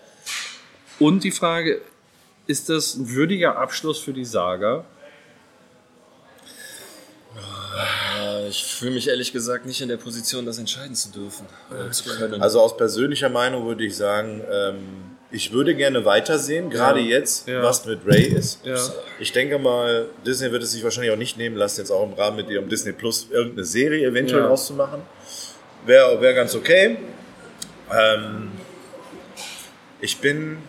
Und 0.99 1.23
die 1.23 1.31
Frage, 1.31 1.81
ist 2.47 2.69
das 2.69 2.95
ein 2.95 3.09
würdiger 3.09 3.57
Abschluss 3.57 3.99
für 3.99 4.13
die 4.13 4.25
Saga? 4.25 4.85
Äh, 8.21 8.47
Ich 8.47 8.63
fühle 8.63 8.91
mich 8.91 9.07
ehrlich 9.07 9.33
gesagt 9.33 9.65
nicht 9.65 9.81
in 9.81 9.89
der 9.89 9.97
Position, 9.97 10.45
das 10.45 10.57
entscheiden 10.59 10.95
zu 10.95 11.09
dürfen. 11.11 11.45
Oder 11.71 11.91
zu 11.91 12.03
können. 12.09 12.41
Also 12.41 12.61
aus 12.61 12.77
persönlicher 12.77 13.29
Meinung 13.29 13.65
würde 13.65 13.83
ich 13.83 13.95
sagen, 13.95 14.41
ähm, 14.51 14.77
ich 15.31 15.51
würde 15.51 15.75
gerne 15.75 16.05
weitersehen, 16.05 16.69
gerade 16.69 16.99
jetzt, 16.99 17.47
Ja. 17.47 17.63
was 17.63 17.85
mit 17.85 17.99
Ray 18.05 18.23
ist. 18.25 18.63
Ja. 18.65 18.77
Ich 19.19 19.31
denke 19.33 19.57
mal, 19.57 20.05
Disney 20.25 20.51
wird 20.51 20.63
es 20.63 20.71
sich 20.71 20.83
wahrscheinlich 20.83 21.11
auch 21.11 21.17
nicht 21.17 21.37
nehmen 21.37 21.57
lassen, 21.57 21.81
jetzt 21.81 21.91
auch 21.91 22.03
im 22.03 22.13
Rahmen 22.13 22.37
mit 22.37 22.49
ihrem 22.49 22.69
Disney 22.69 22.93
Plus 22.93 23.27
irgendeine 23.31 23.65
Serie 23.65 24.07
eventuell 24.07 24.43
Ja. 24.43 24.49
auszumachen. 24.49 25.01
Wäre 25.85 26.21
wär 26.21 26.33
ganz 26.35 26.55
okay. 26.55 26.97
Ähm, 27.91 28.51
ich 29.99 30.17
bin, 30.19 30.59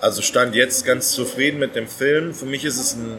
also 0.00 0.22
stand 0.22 0.54
jetzt 0.54 0.84
ganz 0.84 1.10
zufrieden 1.12 1.58
mit 1.58 1.74
dem 1.74 1.88
Film. 1.88 2.34
Für 2.34 2.46
mich 2.46 2.64
ist 2.64 2.78
es 2.78 2.94
ein 2.94 3.18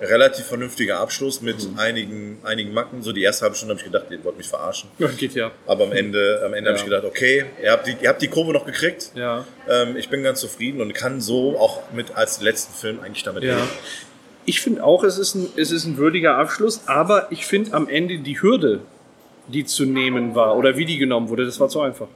relativ 0.00 0.46
vernünftiger 0.46 0.98
Abschluss 0.98 1.40
mit 1.40 1.70
Mhm. 1.70 1.78
einigen, 1.78 2.38
einigen 2.42 2.72
Macken. 2.74 3.02
So 3.02 3.12
die 3.12 3.22
erste 3.22 3.44
halbe 3.44 3.56
Stunde 3.56 3.74
habe 3.74 3.80
ich 3.80 3.84
gedacht, 3.90 4.06
ihr 4.10 4.22
wollt 4.24 4.36
mich 4.36 4.48
verarschen. 4.48 4.90
Ja, 4.98 5.06
geht 5.08 5.34
ja. 5.34 5.50
Aber 5.66 5.84
am 5.84 5.92
Ende, 5.92 6.42
am 6.44 6.52
Ende 6.52 6.70
habe 6.70 6.78
ich 6.78 6.84
gedacht, 6.84 7.04
okay, 7.04 7.44
ihr 7.62 7.70
habt, 7.72 7.86
die, 7.86 7.96
ihr 8.00 8.08
habt 8.08 8.20
die 8.20 8.28
Kurve 8.28 8.52
noch 8.52 8.66
gekriegt. 8.66 9.12
Ja. 9.14 9.44
Ähm, 9.68 9.96
ich 9.96 10.08
bin 10.10 10.22
ganz 10.22 10.40
zufrieden 10.40 10.80
und 10.80 10.92
kann 10.94 11.20
so 11.20 11.58
auch 11.58 11.90
mit 11.92 12.16
als 12.16 12.40
letzten 12.42 12.74
Film 12.74 13.00
eigentlich 13.00 13.22
damit 13.22 13.44
Ja. 13.44 13.54
leben. 13.56 13.68
Ich 14.46 14.60
finde 14.60 14.84
auch, 14.84 15.04
es 15.04 15.16
ist, 15.16 15.34
ein, 15.36 15.48
es 15.56 15.70
ist 15.70 15.86
ein 15.86 15.96
würdiger 15.96 16.36
Abschluss, 16.36 16.82
aber 16.86 17.28
ich 17.30 17.46
finde 17.46 17.72
am 17.72 17.88
Ende 17.88 18.18
die 18.18 18.42
Hürde, 18.42 18.80
die 19.48 19.64
zu 19.64 19.86
nehmen 19.86 20.34
war 20.34 20.56
oder 20.56 20.76
wie 20.76 20.84
die 20.84 20.98
genommen 20.98 21.28
wurde, 21.30 21.46
das 21.46 21.58
war 21.60 21.68
zu 21.70 21.80
einfach. 21.80 22.08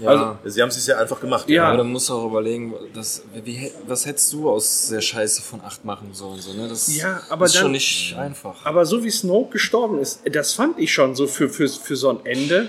Ja. 0.00 0.08
also- 0.08 0.36
Sie 0.50 0.60
haben 0.62 0.68
es 0.68 0.74
sich 0.76 0.84
sehr 0.84 0.98
einfach 0.98 1.20
gemacht. 1.20 1.48
Ja. 1.48 1.68
aber 1.68 1.78
dann 1.78 1.90
musst 1.92 2.08
du 2.08 2.14
auch 2.14 2.26
überlegen, 2.26 2.74
das, 2.94 3.22
wie, 3.44 3.70
was 3.86 4.06
hättest 4.06 4.32
du 4.32 4.48
aus 4.50 4.88
der 4.88 5.00
Scheiße 5.00 5.42
von 5.42 5.60
8 5.60 5.84
machen 5.84 6.10
sollen? 6.12 6.40
So, 6.40 6.52
ne? 6.52 6.68
Das 6.68 6.94
Ja, 6.96 7.22
aber 7.28 7.46
ist 7.46 7.54
dann- 7.54 7.62
schon 7.62 7.72
nicht 7.72 8.14
einfach. 8.16 8.64
Aber 8.64 8.86
so 8.86 9.02
wie 9.04 9.10
Snoke 9.10 9.52
gestorben 9.52 9.98
ist, 9.98 10.20
das 10.30 10.52
fand 10.52 10.78
ich 10.78 10.92
schon 10.92 11.14
so 11.14 11.26
für, 11.26 11.48
für, 11.48 11.68
für 11.68 11.96
so 11.96 12.10
ein 12.10 12.24
Ende. 12.24 12.68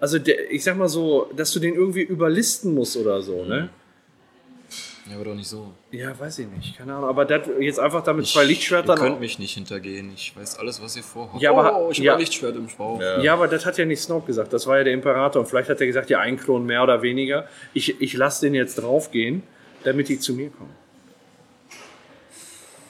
Also 0.00 0.18
der, 0.18 0.50
ich 0.52 0.62
sag 0.62 0.76
mal 0.76 0.88
so, 0.88 1.30
dass 1.34 1.52
du 1.52 1.58
den 1.60 1.74
irgendwie 1.74 2.02
überlisten 2.02 2.74
musst 2.74 2.96
oder 2.96 3.22
so, 3.22 3.44
ne? 3.44 3.70
Ja, 5.08 5.14
aber 5.16 5.24
doch 5.24 5.34
nicht 5.34 5.48
so. 5.48 5.72
Ja, 5.92 6.18
weiß 6.18 6.40
ich 6.40 6.48
nicht, 6.48 6.76
keine 6.76 6.94
Ahnung. 6.94 7.08
Aber 7.08 7.24
das 7.24 7.42
jetzt 7.60 7.78
einfach 7.78 8.02
da 8.02 8.12
mit 8.12 8.26
zwei 8.26 8.42
Ihr 8.42 8.48
Lichtschwertern. 8.48 8.98
könnt 8.98 9.20
mich 9.20 9.38
nicht 9.38 9.54
hintergehen. 9.54 10.10
Ich 10.14 10.36
weiß 10.36 10.58
alles, 10.58 10.82
was 10.82 10.96
ihr 10.96 11.02
vorhabt. 11.04 11.40
Ja, 11.40 11.50
aber- 11.52 11.78
oh, 11.80 11.90
ich 11.92 11.98
ja. 11.98 12.12
habe 12.12 12.18
ein 12.18 12.20
Lichtschwert 12.20 12.56
im 12.56 12.66
Bauch. 12.76 13.00
Ja. 13.00 13.20
Ja, 13.20 13.32
aber 13.34 13.46
das 13.46 13.64
hat 13.64 13.78
ja 13.78 13.84
nicht 13.84 14.00
Snoke 14.02 14.26
gesagt. 14.26 14.52
Das 14.52 14.66
war 14.66 14.78
ja 14.78 14.84
der 14.84 14.92
Imperator. 14.92 15.40
Und 15.40 15.46
vielleicht 15.46 15.68
hat 15.70 15.80
er 15.80 15.86
gesagt, 15.86 16.10
ja, 16.10 16.18
ein 16.20 16.36
Klon 16.36 16.66
mehr 16.66 16.82
oder 16.82 17.02
weniger. 17.02 17.46
Ich, 17.72 18.00
ich 18.00 18.14
lasse 18.14 18.46
den 18.46 18.54
jetzt 18.54 18.76
draufgehen, 18.82 19.42
damit 19.84 20.08
die 20.08 20.18
zu 20.18 20.34
mir 20.34 20.50
kommen. 20.50 20.74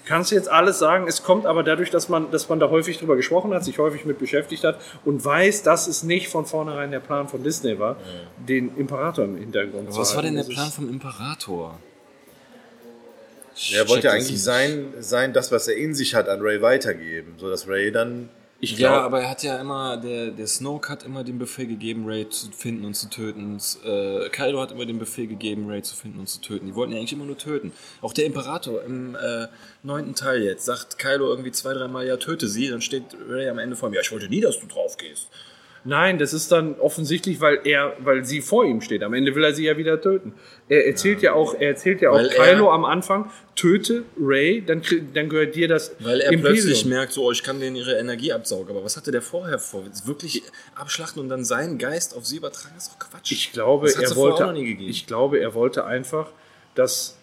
Kannst 0.06 0.30
du 0.30 0.36
jetzt 0.36 0.48
alles 0.48 0.78
sagen, 0.78 1.08
es 1.08 1.24
kommt 1.24 1.46
aber 1.46 1.64
dadurch, 1.64 1.90
dass 1.90 2.08
man, 2.08 2.30
dass 2.30 2.48
man 2.48 2.60
da 2.60 2.70
häufig 2.70 2.96
drüber 2.98 3.16
gesprochen 3.16 3.52
hat, 3.52 3.64
sich 3.64 3.78
häufig 3.80 4.04
mit 4.04 4.20
beschäftigt 4.20 4.62
hat 4.62 4.78
und 5.04 5.24
weiß, 5.24 5.64
dass 5.64 5.88
es 5.88 6.04
nicht 6.04 6.28
von 6.28 6.46
vornherein 6.46 6.92
der 6.92 7.00
Plan 7.00 7.26
von 7.26 7.42
Disney 7.42 7.76
war, 7.80 7.96
den 8.38 8.76
Imperator 8.76 9.24
im 9.24 9.36
Hintergrund 9.36 9.92
zu 9.92 9.98
Was 9.98 10.14
war 10.14 10.22
denn 10.22 10.36
halten. 10.36 10.48
der 10.48 10.54
Plan 10.54 10.70
vom 10.70 10.88
Imperator? 10.88 11.80
Er 13.72 13.88
wollte 13.88 14.08
ja 14.08 14.12
eigentlich 14.12 14.42
sein, 14.42 14.94
sein, 15.00 15.32
das, 15.32 15.50
was 15.50 15.68
er 15.68 15.76
in 15.76 15.94
sich 15.94 16.14
hat, 16.14 16.28
an 16.28 16.40
Ray 16.40 16.60
weitergeben, 16.62 17.34
sodass 17.38 17.66
Ray 17.66 17.90
dann. 17.90 18.28
Ich 18.58 18.78
Ja, 18.78 18.88
glaube, 18.88 19.04
aber 19.04 19.20
er 19.20 19.30
hat 19.30 19.42
ja 19.42 19.60
immer, 19.60 19.98
der, 19.98 20.30
der 20.30 20.46
Snoke 20.46 20.88
hat 20.88 21.04
immer 21.04 21.24
den 21.24 21.38
Befehl 21.38 21.66
gegeben, 21.66 22.06
Ray 22.06 22.28
zu 22.30 22.50
finden 22.52 22.86
und 22.86 22.94
zu 22.94 23.10
töten. 23.10 23.58
Äh, 23.84 24.30
Kylo 24.30 24.60
hat 24.60 24.72
immer 24.72 24.86
den 24.86 24.98
Befehl 24.98 25.26
gegeben, 25.26 25.68
Ray 25.68 25.82
zu 25.82 25.94
finden 25.94 26.20
und 26.20 26.26
zu 26.28 26.40
töten. 26.40 26.66
Die 26.66 26.74
wollten 26.74 26.92
ja 26.92 26.98
eigentlich 26.98 27.12
immer 27.12 27.26
nur 27.26 27.36
töten. 27.36 27.72
Auch 28.00 28.14
der 28.14 28.24
Imperator 28.24 28.82
im 28.82 29.14
äh, 29.14 29.48
neunten 29.82 30.14
Teil 30.14 30.42
jetzt 30.42 30.64
sagt 30.64 30.98
Kylo 30.98 31.28
irgendwie 31.28 31.52
zwei, 31.52 31.74
dreimal, 31.74 32.06
ja, 32.06 32.16
töte 32.16 32.48
sie. 32.48 32.68
Dann 32.68 32.80
steht 32.80 33.04
Ray 33.28 33.48
am 33.48 33.58
Ende 33.58 33.76
vor 33.76 33.90
ihm, 33.90 33.94
ja, 33.94 34.00
ich 34.00 34.10
wollte 34.10 34.28
nie, 34.28 34.40
dass 34.40 34.58
du 34.58 34.66
drauf 34.66 34.96
gehst. 34.96 35.28
Nein, 35.86 36.18
das 36.18 36.32
ist 36.32 36.50
dann 36.50 36.74
offensichtlich, 36.80 37.40
weil 37.40 37.60
er, 37.62 37.96
weil 38.00 38.24
sie 38.24 38.40
vor 38.40 38.64
ihm 38.64 38.80
steht. 38.80 39.04
Am 39.04 39.14
Ende 39.14 39.34
will 39.36 39.44
er 39.44 39.54
sie 39.54 39.64
ja 39.64 39.76
wieder 39.76 40.00
töten. 40.00 40.34
Er 40.68 40.84
erzählt 40.84 41.22
ja, 41.22 41.32
auch, 41.32 41.54
er 41.54 41.68
erzählt 41.68 42.00
ja 42.00 42.10
auch 42.10 42.28
Kylo 42.28 42.72
am 42.72 42.84
Anfang, 42.84 43.30
töte 43.54 44.02
Ray, 44.20 44.64
dann, 44.66 44.82
dann 45.14 45.28
gehört 45.28 45.54
dir 45.54 45.68
das 45.68 45.94
Weil 46.00 46.20
er 46.20 46.32
Imperium. 46.32 46.56
plötzlich 46.56 46.84
merkt, 46.86 47.12
so, 47.12 47.24
oh, 47.24 47.30
ich 47.30 47.44
kann 47.44 47.60
denen 47.60 47.76
ihre 47.76 47.96
Energie 47.98 48.32
absaugen. 48.32 48.70
Aber 48.70 48.84
was 48.84 48.96
hatte 48.96 49.12
der 49.12 49.22
vorher 49.22 49.60
vor? 49.60 49.84
Wirklich 50.04 50.42
abschlachten 50.74 51.22
und 51.22 51.28
dann 51.28 51.44
seinen 51.44 51.78
Geist 51.78 52.16
auf 52.16 52.26
sie 52.26 52.38
übertragen? 52.38 52.74
Ist 52.76 52.90
doch 52.92 52.98
Quatsch. 52.98 53.30
Ich 53.30 53.52
glaube, 53.52 53.88
er 53.88 54.16
wollte, 54.16 54.58
ich 54.58 55.06
glaube, 55.06 55.38
er 55.38 55.54
wollte 55.54 55.84
einfach, 55.84 56.30
dass 56.74 57.16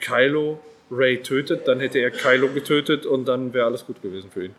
Kylo 0.00 0.58
Ray 0.90 1.22
tötet, 1.22 1.68
dann 1.68 1.78
hätte 1.78 2.00
er 2.00 2.10
Kylo 2.10 2.48
getötet 2.48 3.06
und 3.06 3.26
dann 3.26 3.54
wäre 3.54 3.66
alles 3.66 3.86
gut 3.86 4.02
gewesen 4.02 4.30
für 4.32 4.46
ihn. 4.46 4.54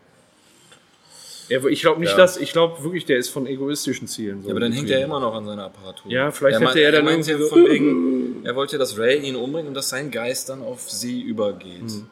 Er, 1.52 1.64
ich 1.66 1.80
glaube 1.82 2.00
nicht, 2.00 2.10
Ja. 2.10 2.16
dass, 2.16 2.36
ich 2.36 2.52
glaube 2.52 2.82
wirklich, 2.84 3.04
der 3.04 3.18
ist 3.18 3.28
von 3.28 3.46
egoistischen 3.46 4.08
Zielen. 4.08 4.42
So 4.42 4.48
Ja, 4.48 4.52
aber 4.54 4.60
dann 4.60 4.72
hängt 4.72 4.90
er 4.90 5.02
immer 5.04 5.20
noch 5.20 5.34
an 5.34 5.44
seiner 5.44 5.64
Apparatur. 5.64 6.10
Ja, 6.10 6.30
vielleicht 6.30 6.60
er 6.60 6.68
hätte 6.68 6.80
er 6.80 6.92
dann 6.92 7.04
meint 7.04 7.26
ja 7.26 7.32
irgendwie 7.34 7.48
so- 7.48 7.54
von 7.54 7.70
wegen, 7.70 8.40
er 8.44 8.56
wollte, 8.56 8.78
dass 8.78 8.96
Ray 8.98 9.18
ihn 9.20 9.36
umbringt 9.36 9.68
und 9.68 9.74
dass 9.74 9.88
sein 9.88 10.10
Geist 10.10 10.48
dann 10.48 10.62
auf 10.62 10.90
sie 10.90 11.20
übergeht. 11.20 11.82
Mhm. 11.82 12.08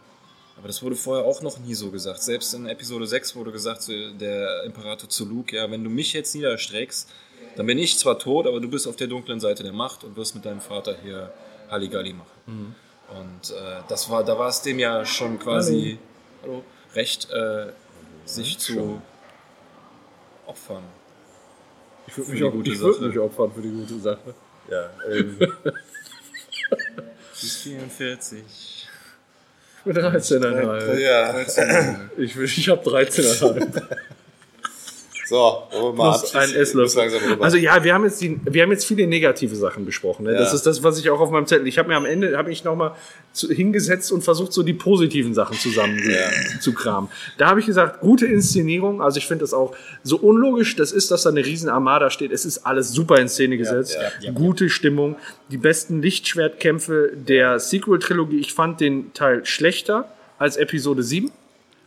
Aber 0.59 0.67
das 0.67 0.83
wurde 0.83 0.95
vorher 0.95 1.25
auch 1.25 1.41
noch 1.43 1.59
nie 1.59 1.75
so 1.75 1.91
gesagt. 1.91 2.21
Selbst 2.23 2.53
in 2.53 2.67
Episode 2.67 3.07
6 3.07 3.35
wurde 3.35 3.51
gesagt, 3.51 3.89
der 4.21 4.65
Imperator 4.65 5.09
zu 5.09 5.25
Luke, 5.27 5.57
ja, 5.57 5.71
wenn 5.71 5.83
du 5.83 5.89
mich 5.91 6.13
jetzt 6.13 6.35
niederstreckst, 6.35 7.09
dann 7.57 7.67
bin 7.67 7.79
ich 7.79 7.99
zwar 7.99 8.19
tot, 8.19 8.47
aber 8.47 8.61
du 8.61 8.69
bist 8.69 8.87
auf 8.87 8.97
der 8.97 9.07
dunklen 9.07 9.41
Seite 9.41 9.63
der 9.63 9.73
Macht 9.73 10.05
und 10.05 10.17
wirst 10.17 10.35
mit 10.35 10.45
deinem 10.45 10.61
Vater 10.61 10.97
hier 11.03 11.33
Halligalli 11.71 12.13
machen. 12.13 12.31
Mhm. 12.47 12.75
Und 13.19 13.51
äh, 13.57 13.81
das 13.89 14.11
war, 14.11 14.23
da 14.23 14.39
war 14.39 14.49
es 14.51 14.61
dem 14.63 14.79
ja 14.79 15.05
schon 15.07 15.39
quasi 15.39 15.99
hallo, 16.43 16.63
recht, 16.95 17.29
äh, 17.31 17.67
sich 18.27 18.59
zu 18.59 19.01
opfern. 20.51 20.83
Ich 22.07 22.17
würde 22.19 22.31
mich, 22.33 22.43
auch- 22.45 22.55
ich 22.65 22.81
würd 22.81 23.01
mich 23.03 23.19
opfern 23.19 23.53
für 23.55 23.63
die 23.63 23.71
gute 23.71 23.99
Sache. 24.01 24.35
Ja, 24.71 24.91
ähm, 25.11 25.37
Bis 27.41 27.57
44. 27.63 28.43
Ich 29.83 29.95
bin 29.95 29.97
13,5. 29.97 30.99
ja. 30.99 31.41
Ich, 32.19 32.37
ich 32.37 32.69
habe 32.69 32.83
13,5. 32.83 33.83
So, 35.31 35.63
wollen 35.71 35.83
wir 35.85 35.93
mal 35.93 36.19
Plus 36.19 36.35
ein 36.35 36.53
Esslöffel. 36.57 37.39
Also 37.39 37.57
ja, 37.57 37.85
wir 37.85 37.95
haben 37.95 38.03
jetzt 38.03 38.21
die, 38.21 38.41
wir 38.45 38.63
haben 38.65 38.73
jetzt 38.73 38.85
viele 38.85 39.07
negative 39.07 39.55
Sachen 39.55 39.87
besprochen. 39.87 40.25
Ne? 40.25 40.33
Das 40.33 40.49
Ja. 40.49 40.55
ist 40.57 40.67
das, 40.67 40.83
was 40.83 40.99
ich 40.99 41.09
auch 41.09 41.21
auf 41.21 41.31
meinem 41.31 41.47
Zettel. 41.47 41.69
Ich 41.69 41.79
habe 41.79 41.89
mir 41.89 41.95
am 41.95 42.05
Ende 42.05 42.37
habe 42.37 42.51
ich 42.51 42.65
noch 42.65 42.75
mal 42.75 42.97
zu, 43.33 43.49
hingesetzt 43.49 44.11
und 44.11 44.23
versucht, 44.23 44.53
so 44.53 44.65
die 44.65 44.73
positiven 44.73 45.33
Sachen 45.33 45.57
zusammen 45.57 46.03
zu 46.61 46.73
kramen. 46.75 47.09
Da 47.39 47.47
habe 47.49 47.61
ich 47.61 47.67
gesagt, 47.67 48.01
gute 48.01 48.27
Inszenierung. 48.27 49.01
Also 49.01 49.19
ich 49.19 49.29
finde 49.29 49.45
das 49.45 49.55
auch 49.55 49.73
so 50.03 50.17
unlogisch. 50.17 50.75
Das 50.75 50.91
ist, 50.91 51.13
dass 51.13 51.23
da 51.23 51.31
eine 51.31 51.47
riesen 51.47 51.69
Armada 51.69 52.11
steht. 52.11 52.33
Es 52.33 52.45
ist 52.45 52.67
alles 52.67 52.91
super 52.91 53.19
in 53.21 53.29
Szene 53.29 53.57
gesetzt. 53.57 53.97
Gute 54.35 54.69
Stimmung. 54.69 55.15
Die 55.53 55.59
besten 55.59 56.03
Lichtschwertkämpfe 56.03 57.13
der 57.15 57.61
Sequel-Trilogie. 57.61 58.41
Ich 58.41 58.53
fand 58.53 58.81
den 58.81 59.15
Teil 59.15 59.47
schlechter 59.47 60.09
als 60.41 60.57
Episode 60.57 61.05
7, 61.05 61.31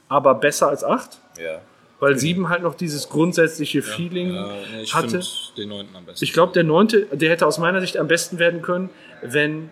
aber 0.07 0.34
besser 0.36 0.70
als 0.70 0.86
8. 0.86 1.18
ja. 1.44 1.60
Weil 1.99 2.18
7 2.18 2.49
halt 2.49 2.64
noch 2.64 2.76
dieses 2.76 3.07
grundsätzliche 3.10 3.82
Feeling 3.82 4.36
Äh, 4.36 4.41
nee, 4.76 4.82
ich 4.84 4.94
hatte. 4.94 5.22
den 5.57 5.70
neunten 5.70 5.95
am 5.95 6.06
besten. 6.06 6.24
Ich 6.24 6.34
glaube, 6.34 6.52
der 6.53 6.64
neunte, 6.64 7.07
der 7.11 7.30
hätte 7.30 7.45
aus 7.48 7.57
meiner 7.60 7.80
Sicht 7.82 7.98
am 7.98 8.07
besten 8.07 8.40
werden 8.40 8.61
können, 8.61 8.90
wenn 9.22 9.72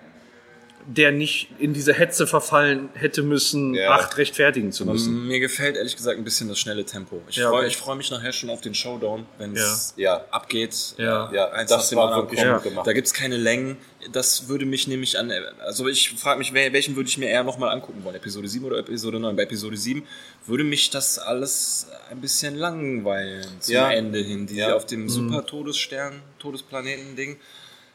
der 0.87 1.11
nicht 1.11 1.49
in 1.59 1.73
diese 1.73 1.93
Hetze 1.93 2.27
verfallen 2.27 2.89
hätte 2.93 3.23
müssen, 3.23 3.73
Ja. 3.75 3.91
acht 3.91 4.17
rechtfertigen 4.17 4.71
zu 4.71 4.85
müssen. 4.85 5.27
Mir 5.27 5.39
gefällt 5.39 5.75
ehrlich 5.77 5.95
gesagt 5.95 6.17
ein 6.17 6.23
bisschen 6.23 6.47
das 6.49 6.59
schnelle 6.59 6.85
Tempo. 6.85 7.21
Ich 7.29 7.35
Ja, 7.37 7.49
freue 7.49 7.67
okay. 7.67 7.75
freu 7.75 7.95
mich 7.95 8.11
nachher 8.11 8.31
schon 8.33 8.49
auf 8.49 8.61
den 8.61 8.73
Showdown, 8.73 9.25
wenn 9.37 9.53
es 9.55 9.93
Ja. 9.97 10.17
Ja. 10.17 10.25
abgeht. 10.31 10.95
Ja. 10.97 11.31
Ja, 11.33 11.49
eins 11.51 11.69
das 11.69 11.95
war 11.95 12.15
wirklich 12.15 12.41
gut 12.43 12.63
gemacht. 12.63 12.87
Da 12.87 12.93
gibt 12.93 13.07
es 13.07 13.13
keine 13.13 13.37
Längen. 13.37 13.77
Das 14.11 14.47
würde 14.47 14.65
mich 14.65 14.87
nämlich 14.87 15.19
an. 15.19 15.31
Also 15.59 15.87
ich 15.87 16.09
frage 16.11 16.39
mich, 16.39 16.53
welchen 16.53 16.95
würde 16.95 17.07
ich 17.07 17.17
mir 17.19 17.29
eher 17.29 17.43
nochmal 17.43 17.69
angucken 17.69 18.03
wollen? 18.03 18.15
Episode 18.15 18.47
7 18.47 18.65
oder 18.65 18.79
Episode 18.79 19.19
9? 19.19 19.35
Bei 19.35 19.43
Episode 19.43 19.77
7 19.77 20.03
würde 20.47 20.63
mich 20.63 20.89
das 20.89 21.19
alles 21.19 21.87
ein 22.09 22.19
bisschen 22.19 22.55
langweilen 22.55 23.45
zum 23.59 23.73
Ja. 23.75 23.91
Ende 23.91 24.19
hin. 24.19 24.47
Die 24.47 24.55
Ja. 24.55 24.73
auf 24.75 24.85
dem 24.87 25.07
super 25.07 25.45
Todesstern, 25.45 26.21
Todesplaneten-Ding. 26.39 27.37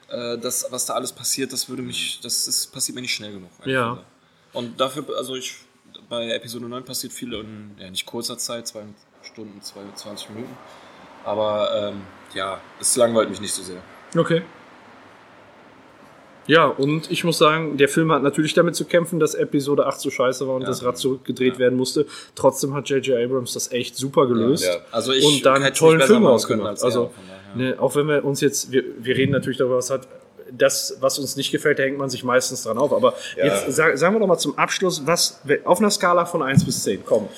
Äh, 0.09 0.39
das, 0.39 0.67
was 0.71 0.87
da 0.87 0.95
alles 0.95 1.13
passiert, 1.13 1.53
das 1.53 1.69
würde 1.69 1.83
mich, 1.83 2.21
das 2.23 2.47
ist, 2.47 2.73
passiert 2.73 2.95
mir 2.95 3.03
nicht 3.03 3.15
schnell 3.15 3.33
genug. 3.33 3.51
Ja. 3.65 3.91
gesagt. 3.91 4.07
Und 4.53 4.81
dafür, 4.81 5.05
also 5.17 5.35
ich, 5.35 5.57
bei 6.09 6.31
Episode 6.31 6.67
9 6.69 6.85
passiert 6.85 7.13
viel 7.13 7.33
in 7.35 7.73
ja, 7.79 7.91
nicht 7.91 8.07
kurzer 8.07 8.39
Zeit, 8.39 8.67
zwei 8.67 8.85
Stunden, 9.23 9.61
22 9.61 10.31
Minuten. 10.31 10.57
Aber 11.25 11.71
ähm, 11.75 12.03
ja, 12.35 12.61
es 12.81 12.97
langweilt 12.97 13.29
mich 13.29 13.41
nicht 13.41 13.53
so 13.53 13.63
sehr. 13.63 13.83
Okay. 14.17 14.43
Ja, 16.47 16.67
und 16.67 17.11
ich 17.11 17.25
muss 17.25 17.39
sagen, 17.39 17.77
der 17.77 17.89
Film 17.89 18.13
hat 18.13 18.23
natürlich 18.23 18.55
damit 18.55 18.77
zu 18.77 18.85
kämpfen, 18.85 19.19
dass 19.19 19.35
Episode 19.35 19.87
8 19.87 20.01
so 20.01 20.11
scheiße 20.11 20.47
war 20.47 20.55
und 20.55 20.67
das 20.69 20.85
Rad 20.85 20.97
zurückgedreht 20.97 21.59
werden 21.59 21.77
musste. 21.77 22.07
Trotzdem 22.37 22.73
hat 22.75 22.89
J.J. 22.89 23.19
Abrams 23.19 23.53
das 23.53 23.73
echt 23.73 23.97
super 23.97 24.29
gelöst. 24.29 24.65
Ja. 24.65 24.77
Also 24.93 25.13
ich 25.13 25.25
und 25.25 25.45
dann 25.45 25.63
hätte 25.63 25.73
es 25.73 25.79
tollen 25.81 26.01
Film 26.01 26.25
rausgemacht. 26.25 26.69
als 26.69 26.85
Also. 26.85 27.13
Ne, 27.57 27.77
auch 27.79 27.95
wenn 27.97 28.07
wir 28.07 28.25
uns 28.25 28.41
jetzt, 28.41 28.71
wir, 28.73 28.85
wir 28.99 29.17
reden 29.17 29.33
natürlich 29.33 29.59
darüber, 29.59 29.77
was 29.77 29.91
hat, 29.91 30.07
das, 30.53 30.97
was 31.01 31.19
uns 31.19 31.35
nicht 31.37 31.51
gefällt, 31.51 31.79
da 31.79 31.83
hängt 31.83 31.99
man 31.99 32.09
sich 32.09 32.23
meistens 32.23 32.63
dran 32.63 32.79
auf. 32.79 32.93
Aber 32.93 33.15
jetzt 33.37 33.73
sag, 33.75 33.99
sagen 33.99 34.15
wir 34.15 34.21
doch 34.21 34.29
mal 34.29 34.39
zum 34.39 34.57
Abschluss, 34.57 35.03
was, 35.05 35.41
auf 35.65 35.81
einer 35.81 35.91
Skala 35.91 36.25
von 36.25 36.43
1 36.43 36.65
bis 36.65 36.85
10, 36.85 37.05
komm. 37.05 37.29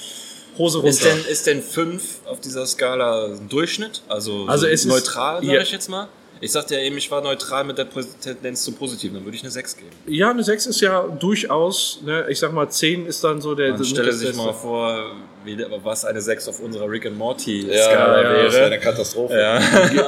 Hose 0.59 0.79
runter. 0.79 0.91
Ist 0.91 1.05
denn, 1.05 1.19
ist 1.31 1.47
denn 1.47 1.63
5 1.63 2.27
auf 2.27 2.41
dieser 2.41 2.67
Skala 2.67 3.27
ein 3.27 3.49
Durchschnitt? 3.49 4.03
Also, 4.09 4.45
Also 4.47 4.67
so 4.67 4.73
ist- 4.73 4.85
neutral, 4.87 5.37
sage 5.43 5.55
ja. 5.57 5.63
ich 5.63 5.71
jetzt 5.73 5.89
mal? 5.89 6.09
Ich 6.41 6.53
sagte 6.53 6.75
ja 6.75 6.81
eben, 6.81 6.97
ich 6.97 7.11
war 7.11 7.21
neutral 7.21 7.65
mit 7.65 7.79
der 7.79 7.87
Tendenz 7.91 8.63
zum 8.63 8.75
Positiven, 8.75 9.15
dann 9.17 9.25
würde 9.25 9.37
ich 9.37 9.43
eine 9.43 9.51
6 9.51 9.77
geben. 9.77 9.91
ja, 10.07 10.31
eine 10.31 10.43
6 10.45 10.67
ist 10.67 10.81
ja 10.81 11.03
durchaus, 11.03 12.01
ne, 12.05 12.27
ich 12.29 12.39
sag 12.39 12.53
mal, 12.53 12.69
10 12.69 13.07
ist 13.07 13.25
dann 13.25 13.41
so 13.41 13.55
der. 13.55 13.73
Man 13.73 13.85
stelle 13.85 14.07
das 14.09 14.21
sich 14.21 14.35
mal 14.37 14.53
vor, 14.53 15.13
wie, 15.45 15.59
was 15.83 16.05
eine 16.05 16.21
6 16.21 16.49
auf 16.49 16.61
unserer 16.61 16.89
Rick 16.91 17.07
and 17.07 17.19
Morty 17.19 17.67
Ja, 17.71 17.83
Skala 17.85 18.23
ja, 18.23 18.23
das 18.45 18.53
wäre 18.53 18.53
wäre. 18.53 18.67
eine 18.67 18.79
Katastrophe. 18.79 19.39
Ja. 19.41 19.59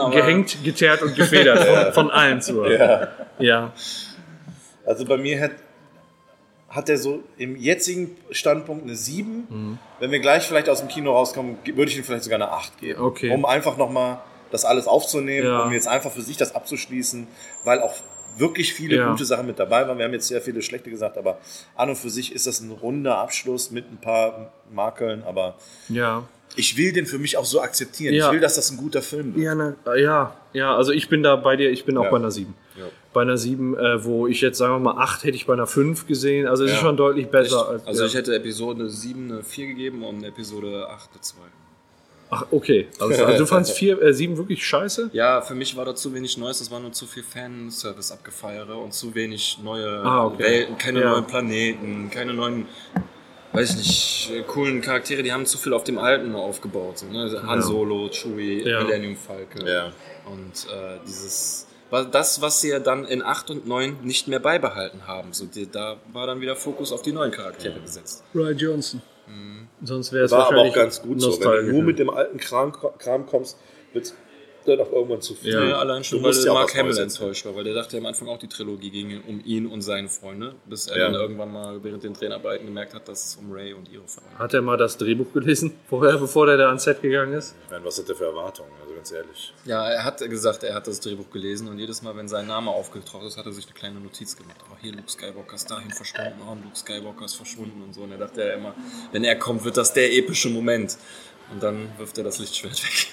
Aber- 0.01 0.15
Gehängt, 0.15 0.57
geteert 0.63 1.03
und 1.03 1.17
gefedert 1.17 1.65
von, 1.85 1.93
von 1.95 2.11
allen 2.11 2.41
zu. 2.41 2.65
Ja. 2.65 3.09
ja. 3.39 3.73
Also 4.87 5.05
bei 5.05 5.17
mir 5.17 5.41
hat, 5.41 5.53
hat 6.69 6.89
er 6.89 6.99
so 6.99 7.23
im 7.39 7.57
jetzigen 7.57 8.17
Standpunkt 8.31 8.85
eine 8.85 8.95
7. 8.95 9.47
Mhm. 9.49 9.79
Wenn 9.99 10.11
wir 10.13 10.21
gleich 10.21 10.47
vielleicht 10.47 10.69
aus 10.69 10.79
dem 10.79 10.89
Kino 10.89 11.13
rauskommen, 11.13 11.57
ge- 11.65 11.77
würde 11.77 11.91
ich 11.91 11.99
ihm 11.99 12.05
vielleicht 12.05 12.25
sogar 12.25 12.37
eine 12.41 12.51
8 12.53 12.79
geben. 12.79 13.01
Okay. 13.01 13.31
Um 13.31 13.45
einfach 13.45 13.77
nochmal 13.77 14.19
das 14.51 14.65
alles 14.65 14.87
aufzunehmen, 14.87 15.47
Ja. 15.47 15.63
um 15.65 15.73
jetzt 15.73 15.89
einfach 15.89 16.11
für 16.11 16.23
sich 16.23 16.37
das 16.37 16.55
abzuschließen, 16.55 17.27
weil 17.65 17.81
auch 17.81 17.95
wirklich 18.39 18.73
viele 18.73 18.97
Ja. 18.97 19.11
gute 19.11 19.25
Sachen 19.25 19.47
mit 19.47 19.59
dabei 19.59 19.87
waren. 19.89 19.99
Wir 19.99 20.05
haben 20.05 20.13
jetzt 20.13 20.29
sehr 20.29 20.41
viele 20.41 20.63
schlechte 20.63 20.89
gesagt, 20.91 21.19
aber 21.19 21.39
an 21.77 21.91
und 21.91 21.97
für 21.97 22.11
sich 22.11 22.33
ist 22.35 22.47
das 22.47 22.61
ein 22.61 22.71
runder 22.71 23.19
Abschluss 23.19 23.71
mit 23.71 23.91
ein 23.91 23.99
paar 24.01 24.53
Makeln, 24.73 25.25
aber 25.25 25.57
Ja. 25.89 26.23
ich 26.57 26.77
will 26.77 26.93
den 26.93 27.07
für 27.07 27.19
mich 27.19 27.37
auch 27.37 27.45
so 27.45 27.61
akzeptieren. 27.61 28.15
Ja. 28.15 28.27
Ich 28.27 28.33
will, 28.33 28.41
dass 28.41 28.55
das 28.55 28.71
ein 28.71 28.77
guter 28.77 29.03
Film 29.03 29.35
wird. 29.35 29.45
Ja, 29.45 29.55
na, 29.57 29.75
ja, 29.97 30.37
ja, 30.53 30.77
also 30.77 30.93
ich 30.93 31.09
bin 31.09 31.23
da 31.25 31.35
bei 31.37 31.57
dir, 31.57 31.71
ich 31.71 31.85
bin 31.85 31.97
auch 31.99 32.09
bei 32.11 32.17
einer 32.17 32.31
7. 32.31 32.55
Bei 33.13 33.23
einer 33.23 33.37
7, 33.37 33.77
äh, 33.77 34.05
wo 34.05 34.29
ich 34.29 34.41
jetzt 34.41 34.59
sagen 34.59 34.75
wir 34.75 34.79
mal 34.95 35.03
8 35.03 35.25
hätte 35.25 35.35
ich 35.35 35.45
bei 35.45 35.55
einer 35.55 35.67
5 35.67 36.07
gesehen. 36.07 36.47
Also 36.47 36.65
es 36.65 36.71
ist 36.71 36.79
schon 36.79 36.97
deutlich 36.97 37.27
besser. 37.29 37.69
als, 37.69 37.85
Also 37.85 38.05
ich 38.05 38.15
hätte 38.15 38.33
Episode 38.37 38.89
7 38.89 39.33
eine 39.33 39.43
4 39.43 39.67
gegeben 39.67 40.05
und 40.05 40.23
Episode 40.23 40.87
8 40.89 41.11
eine 41.13 41.21
2. 41.21 41.41
Ach, 42.33 42.47
okay. 42.53 42.89
Also, 43.01 43.25
also 43.25 43.39
du 43.39 43.47
fandst 43.47 43.73
4, 43.73 44.01
äh, 44.03 44.15
7 44.15 44.37
wirklich 44.37 44.65
scheiße? 44.65 45.11
Ja, 45.13 45.43
für 45.43 45.55
mich 45.55 45.77
war 45.77 45.85
da 45.85 45.95
zu 45.95 46.15
wenig 46.15 46.39
Neues, 46.39 46.61
das 46.61 46.71
war 46.71 46.79
nur 46.81 46.93
zu 46.93 47.07
viel 47.07 47.25
Fanservice 47.25 48.13
abgefeiere 48.13 48.77
und 48.79 48.95
zu 48.95 49.15
wenig 49.15 49.59
neue 49.63 49.89
Ah, 50.05 50.27
okay. 50.27 50.39
Welten, 50.43 50.79
keine 50.79 51.01
Ja. 51.01 51.11
neuen 51.11 51.27
Planeten, 51.27 52.09
keine 52.11 52.33
neuen, 52.33 52.67
weiß 53.53 53.71
ich 53.73 53.77
nicht, 53.79 54.31
äh, 54.33 54.43
coolen 54.43 54.81
Charaktere, 54.81 55.23
die 55.25 55.33
haben 55.33 55.45
zu 55.45 55.59
viel 55.59 55.73
auf 55.73 55.83
dem 55.85 55.99
Alten 55.99 56.35
aufgebaut. 56.37 56.99
So, 56.99 57.07
ne? 57.07 57.31
Han 57.47 57.59
Ja. 57.59 57.63
Solo, 57.63 58.09
Chewie, 58.11 58.63
Ja. 58.69 58.85
Millennium 58.85 59.17
Falcon. 59.17 59.67
Ja. 59.67 59.93
Und 60.27 60.67
äh, 60.73 60.99
dieses, 61.05 61.67
war 61.91 62.05
das, 62.05 62.41
was 62.41 62.61
sie 62.61 62.69
ja 62.69 62.79
dann 62.79 63.05
in 63.07 63.21
8 63.23 63.51
und 63.51 63.67
9 63.67 63.99
nicht 64.05 64.29
mehr 64.29 64.39
beibehalten 64.39 65.09
haben. 65.09 65.33
So, 65.33 65.47
die, 65.47 65.69
da 65.69 65.97
war 66.13 66.29
dann 66.29 66.41
wieder 66.41 66.55
Fokus 66.55 66.93
auf 66.93 67.03
die 67.03 67.11
neuen 67.11 67.33
Charaktere 67.33 67.81
gesetzt. 67.81 68.23
Ryan 68.33 68.57
Johnson. 68.57 69.03
Sonst 69.83 70.13
wäre 70.13 70.25
es 70.25 70.31
War 70.31 70.47
aber 70.47 70.57
wahrscheinlich 70.57 70.73
auch 70.73 70.77
ganz 70.77 71.03
gut 71.03 71.21
so. 71.21 71.41
Wenn 71.41 71.67
du 71.67 71.73
nur 71.73 71.83
mit 71.83 71.99
dem 71.99 72.11
alten 72.11 72.39
Kram, 72.39 72.73
Kram 72.73 73.27
kommst, 73.27 73.59
wird 73.93 74.07
es 74.07 74.15
dann 74.67 74.81
auch 74.81 74.93
irgendwann 74.93 75.21
zu 75.23 75.35
viel. 75.35 75.53
Ja. 75.53 75.65
Ja, 75.65 75.79
allein 75.79 76.05
schon, 76.05 76.19
Du 76.19 76.25
weil 76.25 76.35
ja 76.45 76.53
Mark 76.53 76.75
Hamill 76.77 76.99
enttäuscht 76.99 77.45
war, 77.47 77.55
weil 77.57 77.65
der 77.65 77.75
dachte 77.75 77.97
am 77.99 78.07
Anfang 78.07 78.29
auch, 78.29 78.39
die 78.39 78.49
Trilogie 78.49 78.91
ging 78.91 79.21
um 79.27 79.41
ihn 79.45 79.67
und 79.67 79.83
seine 79.83 80.09
Freunde, 80.09 80.55
bis 80.67 80.87
er 80.89 80.99
Ja. 80.99 81.05
dann 81.07 81.15
irgendwann 81.15 81.53
mal 81.53 81.83
während 81.83 82.03
den 82.05 82.13
Dreharbeiten 82.15 82.67
gemerkt 82.67 82.95
hat, 82.95 83.09
dass 83.09 83.25
es 83.25 83.37
um 83.37 83.51
Ray 83.53 83.73
und 83.73 83.89
ihre 83.91 84.07
Freunde 84.07 84.39
Hat 84.39 84.55
er 84.55 84.63
mal 84.63 84.77
das 84.77 84.97
Drehbuch 84.97 85.33
gelesen, 85.33 85.73
vorher, 85.89 86.19
bevor 86.19 86.47
der 86.47 86.57
da 86.57 86.69
ans 86.69 86.85
Set 86.85 87.03
gegangen 87.03 87.33
ist? 87.35 87.55
Ich 87.65 87.71
meine, 87.71 87.85
was 87.85 87.99
hat 87.99 88.09
der 88.09 88.17
für 88.17 88.27
Erwartungen? 88.27 88.71
Also 88.83 88.95
ganz 88.95 89.11
ehrlich. 89.13 89.55
Ja, 89.65 89.89
er 89.89 90.05
hat 90.05 90.19
gesagt, 90.19 90.63
er 90.65 90.75
hat 90.75 90.87
das 90.87 91.01
Drehbuch 91.01 91.31
gelesen 91.31 91.69
und 91.69 91.79
jedes 91.79 92.03
Mal, 92.03 92.17
wenn 92.17 92.29
sein 92.29 92.47
Name 92.47 92.71
aufgetaucht 92.71 93.25
ist, 93.25 93.37
hat 93.37 93.47
er 93.47 93.53
sich 93.53 93.65
eine 93.67 93.75
kleine 93.75 94.01
Notiz 94.01 94.37
gemacht. 94.37 94.57
Oh, 94.71 94.77
hier 94.81 94.93
Luke 94.93 95.09
Skywalker 95.11 95.55
ist 95.55 95.71
dahin 95.71 95.91
verschwunden, 95.91 96.35
oh, 96.49 96.55
Luke 96.63 96.77
Skywalker 96.77 97.25
ist 97.25 97.35
verschwunden 97.35 97.83
und 97.83 97.95
so. 97.95 98.03
Und 98.03 98.13
er 98.13 98.19
dachte 98.19 98.43
ja 98.43 98.55
immer, 98.55 98.75
wenn 99.13 99.25
er 99.25 99.37
kommt, 99.37 99.65
wird 99.65 99.77
das 99.77 99.93
der 99.95 100.13
epische 100.13 100.49
Moment. 100.51 100.97
Und 101.53 101.61
dann 101.63 101.89
wirft 101.99 102.17
er 102.17 102.23
das 102.25 102.39
Lichtschwert 102.39 102.81
weg. 102.85 103.09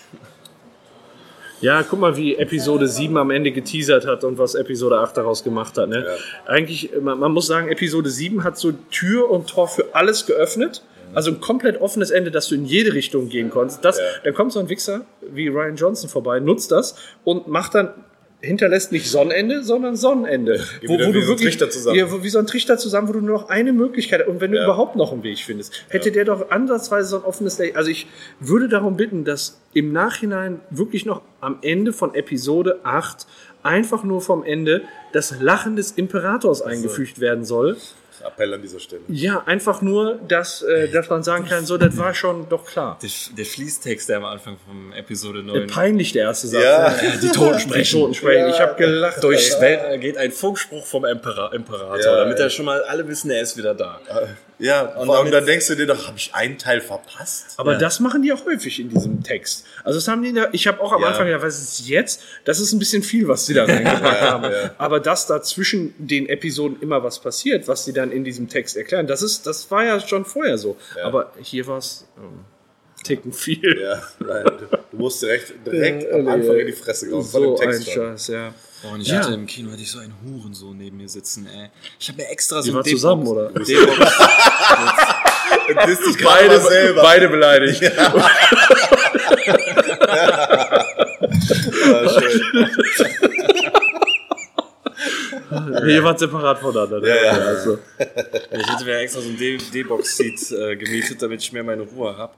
Ja, 1.61 1.83
guck 1.83 1.99
mal, 1.99 2.15
wie 2.17 2.35
Episode 2.35 2.87
7 2.87 3.17
am 3.17 3.31
Ende 3.31 3.51
geteasert 3.51 4.05
hat 4.05 4.23
und 4.23 4.37
was 4.37 4.55
Episode 4.55 4.99
8 4.99 5.17
daraus 5.17 5.43
gemacht 5.43 5.77
hat. 5.77 5.89
Ne? 5.89 6.05
Eigentlich, 6.45 6.91
man, 7.01 7.19
man 7.19 7.31
muss 7.31 7.47
sagen, 7.47 7.69
Episode 7.69 8.09
7 8.09 8.43
hat 8.43 8.57
so 8.57 8.73
Tür 8.91 9.29
und 9.31 9.47
Tor 9.47 9.67
für 9.67 9.85
alles 9.93 10.25
geöffnet. 10.25 10.83
Also 11.13 11.31
ein 11.31 11.39
komplett 11.39 11.81
offenes 11.81 12.11
Ende, 12.11 12.31
dass 12.31 12.47
du 12.47 12.55
in 12.55 12.65
jede 12.65 12.93
Richtung 12.93 13.29
gehen 13.29 13.49
konntest. 13.49 13.83
Das, 13.83 13.99
Dann 14.23 14.33
kommt 14.33 14.51
so 14.51 14.59
ein 14.59 14.69
Wichser 14.69 15.05
wie 15.21 15.47
Ryan 15.47 15.75
Johnson 15.75 16.09
vorbei, 16.09 16.39
nutzt 16.39 16.71
das 16.71 16.95
und 17.23 17.47
macht 17.47 17.75
dann 17.75 17.93
hinterlässt 18.41 18.91
nicht 18.91 19.09
Sonnenende, 19.09 19.63
sondern 19.63 19.95
Sonnenende. 19.95 20.59
Wo, 20.85 20.93
wo 20.93 20.99
wie 20.99 21.11
du 21.11 21.11
so 21.13 21.17
ein 21.19 21.27
wirklich, 21.27 21.57
Trichter 21.57 21.69
zusammen. 21.69 21.97
Ja, 21.97 22.11
wo- 22.11 22.23
wie 22.23 22.29
so 22.29 22.39
ein 22.39 22.47
Trichter 22.47 22.77
zusammen, 22.77 23.07
wo 23.07 23.13
du 23.13 23.21
nur 23.21 23.39
noch 23.39 23.49
eine 23.49 23.73
Möglichkeit 23.73 24.21
hast. 24.21 24.27
Und 24.27 24.41
wenn 24.41 24.51
du 24.51 24.63
überhaupt 24.63 24.95
noch 24.95 25.11
einen 25.11 25.23
Weg 25.23 25.39
findest, 25.39 25.73
hätte 25.89 26.11
der 26.11 26.25
doch 26.25 26.51
ansatzweise 26.51 27.09
so 27.09 27.17
ein 27.17 27.23
offenes 27.23 27.57
Lay. 27.57 27.73
Also 27.73 27.89
ich 27.89 28.07
würde 28.39 28.69
darum 28.69 28.95
bitten, 28.97 29.25
dass 29.25 29.59
im 29.73 29.91
Nachhinein 29.91 30.59
wirklich 30.69 31.05
noch 31.05 31.21
am 31.41 31.57
Ende 31.61 31.93
von 31.93 32.13
Episode 32.13 32.79
8 32.83 33.25
einfach 33.63 34.03
nur 34.03 34.21
vom 34.21 34.43
Ende 34.43 34.83
das 35.13 35.41
Lachen 35.41 35.75
des 35.75 35.91
Imperators 35.91 36.61
eingefügt 36.61 37.19
werden 37.19 37.43
soll. 37.43 37.75
Appell 38.21 38.53
an 38.53 38.61
dieser 38.61 38.79
Stelle. 38.79 39.01
Ja, 39.07 39.43
einfach 39.45 39.81
nur, 39.81 40.19
dass, 40.27 40.61
äh, 40.61 40.89
dass 40.89 41.09
man 41.09 41.23
sagen 41.23 41.45
kann, 41.45 41.65
so, 41.65 41.77
das 41.77 41.97
war 41.97 42.13
schon 42.13 42.47
doch 42.49 42.65
klar. 42.65 42.97
Der, 43.01 43.09
der 43.37 43.45
Fließtext, 43.45 44.09
der 44.09 44.17
am 44.17 44.25
Anfang 44.25 44.57
von 44.65 44.93
Episode 44.93 45.43
9 45.43 45.67
Peinlich 45.67 46.11
der 46.13 46.23
erste 46.23 46.47
Satz. 46.47 46.63
Ja. 46.63 46.89
ne? 46.89 47.19
die 47.21 47.29
Toten 47.29 47.59
sprechen. 47.59 47.95
Die 47.97 48.01
Toten 48.01 48.13
sprechen. 48.13 48.49
Ich 48.49 48.59
habe 48.59 48.75
gelacht. 48.75 49.23
Durchs 49.23 49.59
Weltall 49.61 49.99
geht 49.99 50.17
ein 50.17 50.31
Funkspruch 50.31 50.85
vom 50.85 51.05
Impera 51.05 51.51
Imperator, 51.53 51.99
Ja, 51.99 52.17
damit 52.17 52.37
ey. 52.37 52.43
er 52.43 52.49
schon 52.49 52.65
mal 52.65 52.81
alle 52.83 53.07
wissen, 53.07 53.29
er 53.31 53.41
ist 53.41 53.57
wieder 53.57 53.73
da. 53.75 53.99
Ja, 54.59 54.81
und, 54.95 55.07
damit- 55.07 55.33
dann 55.33 55.45
denkst 55.45 55.67
du 55.67 55.75
dir 55.75 55.85
doch, 55.85 56.07
habe 56.07 56.17
ich 56.17 56.33
einen 56.33 56.57
Teil 56.57 56.81
verpasst? 56.81 57.53
Aber 57.57 57.75
das 57.75 57.99
machen 57.99 58.23
die 58.23 58.33
auch 58.33 58.43
häufig 58.45 58.79
in 58.79 58.89
diesem 58.89 59.21
Text. 59.21 59.65
Also 59.83 59.99
das 59.99 60.07
haben 60.07 60.23
die 60.23 60.33
da, 60.33 60.47
ich 60.51 60.65
habe 60.67 60.81
auch 60.81 60.91
am 60.93 61.01
Ja. 61.01 61.09
Anfang 61.09 61.27
gedacht, 61.27 61.43
was 61.43 61.59
ist 61.61 61.87
jetzt? 61.87 62.21
Das 62.45 62.59
ist 62.59 62.73
ein 62.73 62.79
bisschen 62.79 63.03
viel, 63.03 63.27
was 63.27 63.45
die 63.45 63.53
da 63.53 63.65
reingepackt 63.65 64.21
haben. 64.21 64.51
Aber 64.79 64.99
dass 64.99 65.27
da 65.27 65.41
zwischen 65.43 65.93
den 65.99 66.27
Episoden 66.27 66.81
immer 66.81 67.03
was 67.03 67.19
passiert, 67.19 67.67
was 67.67 67.85
sie 67.85 67.93
dann 67.93 68.11
in 68.11 68.23
diesem 68.23 68.49
Text 68.49 68.75
erklären, 68.75 69.05
das 69.05 69.21
ist, 69.21 69.45
das 69.45 69.69
war 69.69 69.83
ja 69.85 69.99
schon 69.99 70.25
vorher 70.25 70.57
so. 70.57 70.75
Aber 71.03 71.31
hier 71.41 71.67
war 71.67 71.77
es. 71.77 72.07
ähm, 72.17 72.39
Ticken 73.07 73.31
viel. 73.33 73.79
Ja, 73.81 74.01
nein, 74.19 74.43
du, 74.91 74.97
musst 74.97 75.21
direkt, 75.21 75.53
direkt 75.65 76.03
Ja, 76.03 76.11
am 76.17 76.27
Anfang 76.27 76.57
in 76.57 76.67
die 76.67 76.73
Fresse 76.73 77.07
gehauen. 77.07 77.23
von 77.23 77.41
dem 77.41 77.55
So 77.55 77.61
ein 77.61 77.69
Text 77.71 77.89
schon. 77.91 78.03
Scheiß, 78.17 78.27
ja. 78.27 78.53
Boah, 78.83 78.91
und 78.93 79.01
ich 79.01 79.07
Ja. 79.07 79.19
hatte 79.19 79.33
im 79.33 79.45
Kino 79.47 79.71
hatte 79.71 79.81
ich 79.81 79.89
so 79.89 79.97
einen 79.99 80.13
Hurensohn 80.23 80.77
neben 80.77 80.97
mir 80.97 81.09
sitzen, 81.09 81.47
ey. 81.47 81.69
Ich 81.99 82.07
habe 82.09 82.21
mir 82.21 82.27
extra 82.29 82.61
so 82.61 82.69
Die 82.69 82.75
war 82.75 82.83
zusammen, 82.83 83.25
oder? 83.27 83.49
Mal 86.23 86.61
selber. 86.61 87.01
beide 87.01 87.27
beleidigt. 87.29 87.81
Ja, 87.81 87.89
schön. 92.19 92.41
Ihr 95.87 96.03
wart 96.03 96.19
separat 96.19 96.59
voneinander. 96.59 96.99
ne? 96.99 97.07
Ja, 97.07 97.15
ja. 97.15 97.31
Also, 97.31 97.79
Ich 97.97 98.67
hätte 98.69 98.85
mir 98.85 98.97
extra 98.99 99.21
so 99.21 99.29
ein 99.29 99.37
D-Box-Seat 99.37 100.51
äh, 100.51 100.75
gemietet, 100.75 101.21
damit 101.21 101.41
ich 101.41 101.51
mehr 101.53 101.63
meine 101.63 101.83
Ruhe 101.83 102.17
habe. 102.17 102.33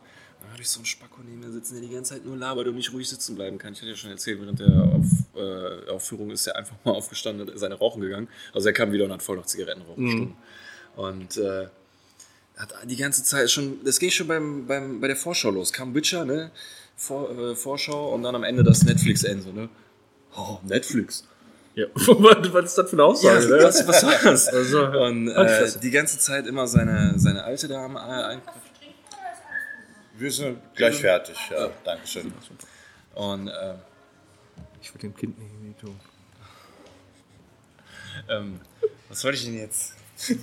Habe 0.59 0.65
ich 0.65 0.71
so 0.71 0.79
einen 0.79 0.85
Spacko 0.87 1.21
neben 1.25 1.39
mir 1.39 1.51
sitzen, 1.53 1.75
der 1.75 1.87
die 1.87 1.95
ganze 1.95 2.15
Zeit 2.15 2.25
nur 2.25 2.35
labert 2.35 2.67
und 2.67 2.75
nicht 2.75 2.91
ruhig 2.91 3.07
sitzen 3.07 3.33
bleiben 3.35 3.57
kann. 3.57 3.71
Ich 3.71 3.79
hatte 3.79 3.91
ja 3.91 3.95
schon 3.95 4.09
erzählt, 4.09 4.41
während 4.41 4.59
der 4.59 4.67
Auf, 4.67 5.05
äh, 5.37 5.89
Aufführung 5.89 6.31
ist 6.31 6.47
er 6.47 6.57
einfach 6.57 6.75
mal 6.83 6.91
aufgestanden 6.95 7.47
und 7.47 7.57
seine 7.57 7.75
Rauchen 7.75 8.01
gegangen. 8.01 8.27
Also 8.53 8.67
er 8.67 8.73
kam 8.73 8.91
wieder 8.91 9.05
und 9.05 9.13
hat 9.13 9.23
voll 9.23 9.37
noch 9.37 9.45
Zigaretten 9.45 9.83
rauchen 9.83 10.35
Und 10.97 11.37
äh, 11.37 11.67
hat 12.57 12.73
die 12.83 12.97
ganze 12.97 13.23
Zeit 13.23 13.49
schon, 13.49 13.85
das 13.85 13.99
ging 13.99 14.11
schon 14.11 14.27
beim, 14.27 14.67
beim, 14.67 14.99
bei 14.99 15.07
der 15.07 15.15
Vorschau 15.15 15.49
los. 15.49 15.71
Kam 15.71 15.95
Witcher, 15.95 16.25
ne? 16.25 16.51
Vor, 16.97 17.31
äh, 17.31 17.55
Vorschau 17.55 18.13
und 18.13 18.23
dann 18.23 18.35
am 18.35 18.43
Ende 18.43 18.61
das 18.61 18.83
Netflix-End, 18.83 19.43
so, 19.43 19.53
ne? 19.53 19.69
Oh, 20.35 20.57
Netflix. 20.63 21.25
ja. 21.75 21.85
was, 21.95 22.65
ist 22.65 22.77
das 22.77 22.89
für 22.89 22.97
eine 22.97 23.05
Aussage? 23.05 23.47
ne? 23.47 23.63
was, 23.63 23.87
was 23.87 24.05
war 24.05 24.19
das? 24.25 24.49
Also, 24.49 24.87
Und 24.87 25.29
äh, 25.29 25.71
die 25.81 25.91
ganze 25.91 26.19
Zeit 26.19 26.47
immer 26.47 26.67
seine, 26.67 27.13
seine 27.15 27.45
alte 27.45 27.69
Dame 27.69 27.97
äh, 27.97 28.33
einkaufen. 28.33 28.68
Wir 30.19 30.31
sind 30.31 30.59
gleich 30.75 30.97
fertig. 30.99 31.37
Ja, 31.49 31.69
Dankeschön. 31.83 32.31
Und 33.15 33.47
äh, 33.47 33.73
Ich 34.81 34.93
will 34.93 35.01
dem 35.01 35.15
Kind 35.15 35.37
nicht 35.39 35.51
irgendwie 35.51 35.79
tun. 35.79 35.99
ähm, 38.29 38.59
was 39.07 39.23
wollte 39.23 39.37
ich 39.37 39.45
denn 39.45 39.57
jetzt? 39.57 39.93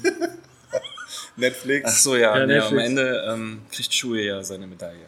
Netflix. 1.36 1.90
Ach 1.92 1.96
so, 1.98 2.16
ja, 2.16 2.36
Ja, 2.38 2.46
nee, 2.46 2.58
am. 2.58 2.78
Ende 2.78 3.24
ähm, 3.28 3.62
kriegt 3.70 3.92
Schuhe 3.94 4.22
ja 4.22 4.42
seine 4.42 4.66
Medaille. 4.66 5.06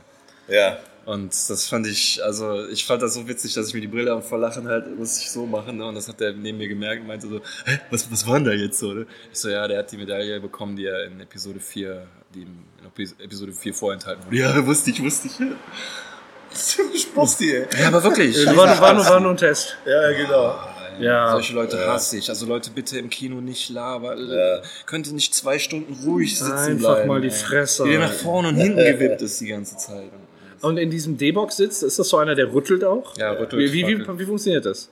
Ja. 0.49 0.79
Und 1.07 1.33
das 1.49 1.67
fand 1.67 1.87
ich, 1.87 2.23
also 2.23 2.67
ich 2.69 2.85
fand 2.85 3.01
das 3.01 3.15
so 3.15 3.27
witzig, 3.27 3.55
dass 3.55 3.69
ich 3.69 3.75
mir 3.75 3.81
die 3.81 3.87
Brille 3.89 4.13
am 4.13 4.23
Verlachen 4.23 4.69
halt 4.69 4.95
muss 4.99 5.19
ich 5.19 5.31
so 5.31 5.47
machen. 5.47 5.79
Ne? 5.79 5.87
Und 5.87 5.95
das 5.95 6.07
hat 6.09 6.21
er 6.21 6.33
neben 6.35 6.59
mir 6.59 6.69
gemerkt 6.69 7.01
und 7.01 7.07
meinte 7.09 7.27
so, 7.29 7.41
Hä, 7.65 7.79
was, 7.91 8.11
was 8.13 8.27
war 8.27 8.35
denn 8.35 8.45
da 8.45 8.53
jetzt 8.53 8.79
so? 8.79 8.93
Ne? 8.93 9.07
Ich 9.33 9.39
so, 9.39 9.49
ja, 9.49 9.67
der 9.67 9.79
hat 9.79 9.91
die 9.91 9.97
Medaille 9.97 10.39
bekommen, 10.41 10.77
die 10.77 10.85
er 10.85 11.05
in 11.05 11.19
Episode 11.21 11.61
4, 11.61 12.07
die 12.35 12.43
Epi- 12.43 12.68
Episode 12.97 13.53
4 13.53 13.75
vorenthalten 13.75 14.25
wurde. 14.27 14.37
Ja, 14.37 14.67
wusste 14.67 14.91
ich, 14.91 15.03
wusste 15.03 15.29
ich. 15.29 17.01
Spasti, 17.01 17.53
ey. 17.55 17.67
Ja, 17.81 17.89
aber 17.89 18.03
wirklich. 18.03 18.45
War, 18.47 18.55
nur- 18.55 18.81
war, 18.81 18.95
nur, 18.95 19.05
war 19.05 19.21
nur 19.21 19.31
ein 19.33 19.37
Test. 19.37 19.77
Ja, 19.87 20.13
genau. 20.13 20.55
Ja. 21.01 21.31
Solche 21.33 21.53
Leute 21.55 21.79
hasse 21.87 22.17
ich. 22.19 22.29
Also 22.29 22.47
Leute, 22.47 22.71
bitte 22.71 22.99
im 22.99 23.09
Kino 23.09 23.41
nicht 23.41 23.69
labern. 23.71 24.29
Könnt 24.87 25.07
ihr 25.07 25.13
nicht 25.13 25.33
zwei 25.35 25.59
Stunden 25.59 25.93
ruhig 26.05 26.37
sitzen 26.39 26.53
Einfach 26.53 26.95
bleiben? 26.95 27.09
mal 27.09 27.21
die? 27.21 27.31
Fresse 27.31 27.85
Wie 27.85 27.91
der 27.91 28.01
nach 28.01 28.13
vorne 28.13 28.49
und 28.49 28.57
hinten 28.57 28.79
gewippt 28.79 29.23
ist 29.23 29.41
die 29.41 29.47
ganze 29.47 29.77
Zeit. 29.77 30.11
Und 30.61 30.77
in 30.77 30.91
diesem 30.91 31.17
D-Box 31.17 31.57
sitzt, 31.59 31.85
ist 31.85 32.01
das 32.01 32.09
so 32.09 32.17
einer, 32.17 32.35
der 32.35 32.53
rüttelt 32.53 32.83
auch? 32.83 33.17
Ja, 33.17 33.31
rüttelt, 33.31 33.63
Wie, 33.63 33.73
wie, 33.73 33.87
wie, 33.87 34.19
wie 34.19 34.25
funktioniert 34.25 34.65
das? 34.67 34.89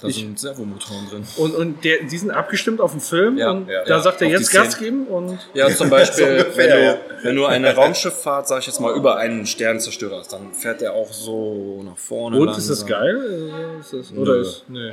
Da 0.00 0.08
sind 0.10 0.38
Servomotoren 0.38 1.08
drin. 1.10 1.24
Und, 1.36 1.54
und 1.54 1.84
der, 1.84 2.04
die 2.04 2.18
sind 2.18 2.30
abgestimmt 2.30 2.80
auf 2.80 2.92
den 2.92 3.00
Film 3.00 3.36
Ja, 3.36 3.50
und 3.50 3.68
ja, 3.68 3.82
da 3.84 3.96
ja. 3.96 4.00
sagt 4.00 4.22
er 4.22 4.28
jetzt 4.28 4.52
Gas 4.52 4.78
geben 4.78 5.06
und 5.06 5.38
Ja, 5.54 5.68
zum 5.74 5.90
Beispiel, 5.90 6.24
So 6.24 6.30
ungefähr, 6.30 6.76
wenn, 6.76 7.16
du, 7.16 7.24
wenn 7.24 7.36
du 7.36 7.46
eine 7.46 7.74
Raumschifffahrt, 7.74 8.46
sag 8.48 8.60
ich 8.60 8.66
jetzt 8.66 8.80
mal, 8.80 8.94
über 8.96 9.16
einen 9.16 9.46
Sternenzerstörer 9.46 10.18
hast, 10.18 10.32
dann 10.32 10.52
fährt 10.54 10.80
der 10.80 10.92
auch 10.94 11.12
so 11.12 11.82
nach 11.84 11.98
vorne. 11.98 12.38
und 12.40 12.48
ist 12.50 12.70
das 12.70 12.80
langsam. 12.80 12.88
geil? 13.00 13.50
Äh, 13.76 13.80
Ist 13.80 13.92
das, 13.92 14.12
oder 14.16 14.34
Nö. 14.36 14.40
ist, 14.42 14.64
nee. 14.68 14.92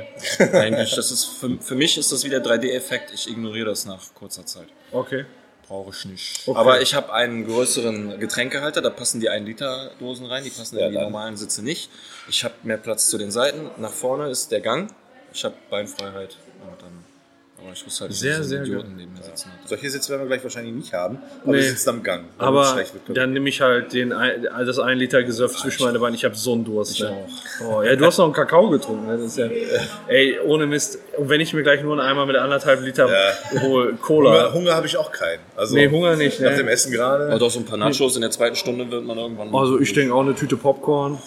Eigentlich, 0.52 0.94
das 0.94 1.10
ist 1.10 1.24
für, 1.24 1.56
für 1.60 1.74
mich 1.74 1.96
ist 1.98 2.10
das 2.12 2.24
wieder 2.24 2.38
3D-Effekt. 2.38 3.12
Ich 3.14 3.28
ignoriere 3.30 3.66
das 3.66 3.86
nach 3.86 4.00
kurzer 4.14 4.44
Zeit. 4.46 4.66
Okay. 4.92 5.24
Brauche 5.68 5.90
ich 5.90 6.04
nicht. 6.04 6.46
Okay. 6.46 6.58
Aber 6.58 6.80
ich 6.80 6.94
habe 6.94 7.12
einen 7.12 7.44
größeren 7.44 8.20
Getränkehalter, 8.20 8.82
da 8.82 8.90
passen 8.90 9.20
die 9.20 9.28
1 9.28 9.44
Liter 9.46 9.90
Dosen 9.98 10.26
rein, 10.26 10.44
die 10.44 10.50
passen 10.50 10.78
Ja, 10.78 10.86
in 10.86 10.92
die 10.92 10.94
dann. 10.94 11.04
normalen 11.04 11.36
Sitze 11.36 11.62
nicht. 11.64 11.90
Ich 12.28 12.44
habe 12.44 12.54
mehr 12.62 12.76
Platz 12.76 13.08
zu 13.08 13.18
den 13.18 13.30
Seiten. 13.32 13.70
Nach 13.78 13.90
vorne 13.90 14.28
ist 14.30 14.52
der 14.52 14.60
Gang. 14.60 14.94
Ich 15.32 15.44
habe 15.44 15.56
Beinfreiheit. 15.68 16.36
Und 16.62 16.80
dann, 16.80 17.04
aber 17.66 17.74
ich 17.74 17.84
muss 17.84 18.00
halt 18.00 18.12
Sehr, 18.14 18.42
sehr 18.42 18.62
Idioten 18.62 18.94
neben 18.96 19.12
mir 19.12 19.22
sitzen. 19.22 19.50
Hatte. 19.50 19.68
Solche 19.68 19.90
Sitze 19.90 20.10
werden 20.10 20.22
wir 20.22 20.26
gleich 20.28 20.42
wahrscheinlich 20.42 20.74
nicht 20.74 20.92
haben, 20.92 21.18
aber 21.42 21.52
Nee. 21.52 21.58
wir 21.58 21.64
sitzen 21.70 21.88
am 21.90 22.02
Gang. 22.02 22.24
Aber 22.38 22.76
dann 23.08 23.32
nehme 23.32 23.48
ich 23.48 23.60
halt 23.60 23.92
den, 23.92 24.12
ein- 24.12 24.46
das 24.64 24.78
1 24.78 24.98
Liter 24.98 25.22
Gesöff 25.22 25.56
zwischen 25.56 25.84
meine 25.84 25.98
Beine. 25.98 26.14
Ich 26.16 26.24
habe 26.24 26.34
so 26.36 26.52
einen 26.52 26.64
Durst. 26.64 27.00
Ne? 27.00 27.26
Oh, 27.68 27.82
ja, 27.82 27.96
du 27.96 28.06
hast 28.06 28.18
noch 28.18 28.24
einen 28.26 28.34
Kakao 28.34 28.70
getrunken. 28.70 29.06
Ne? 29.06 29.18
Das 29.18 29.26
ist 29.26 29.38
ja, 29.38 29.48
ey, 30.08 30.38
ohne 30.44 30.66
Mist. 30.66 30.98
Und 31.16 31.28
wenn 31.28 31.40
ich 31.40 31.52
mir 31.52 31.62
gleich 31.62 31.82
nur 31.82 31.92
einen 31.92 32.00
Eimer 32.08 32.24
mit 32.26 32.36
anderthalb 32.36 32.82
Liter 32.82 33.08
Ja. 33.10 33.60
hole, 33.62 33.88
Hunger, 33.88 33.98
Cola. 34.00 34.52
Hunger 34.52 34.74
habe 34.74 34.86
ich 34.86 34.96
auch 34.96 35.10
keinen. 35.12 35.40
Also 35.56 35.74
Nee, 35.74 35.88
Hunger 35.90 36.16
nicht. 36.16 36.40
nach 36.40 36.54
dem 36.56 36.66
Ne? 36.66 36.72
Essen 36.72 36.92
gerade. 36.92 37.26
Aber 37.28 37.38
doch 37.38 37.50
so 37.50 37.58
ein 37.60 37.64
paar 37.64 37.78
Nachos 37.78 38.14
in 38.16 38.22
der 38.22 38.30
zweiten 38.30 38.56
Stunde 38.56 38.90
wird 38.90 39.04
man 39.04 39.18
irgendwann. 39.18 39.54
Also 39.54 39.80
ich 39.80 39.92
denke 39.92 40.14
auch 40.14 40.20
eine 40.20 40.34
Tüte 40.34 40.56
Popcorn. 40.56 41.18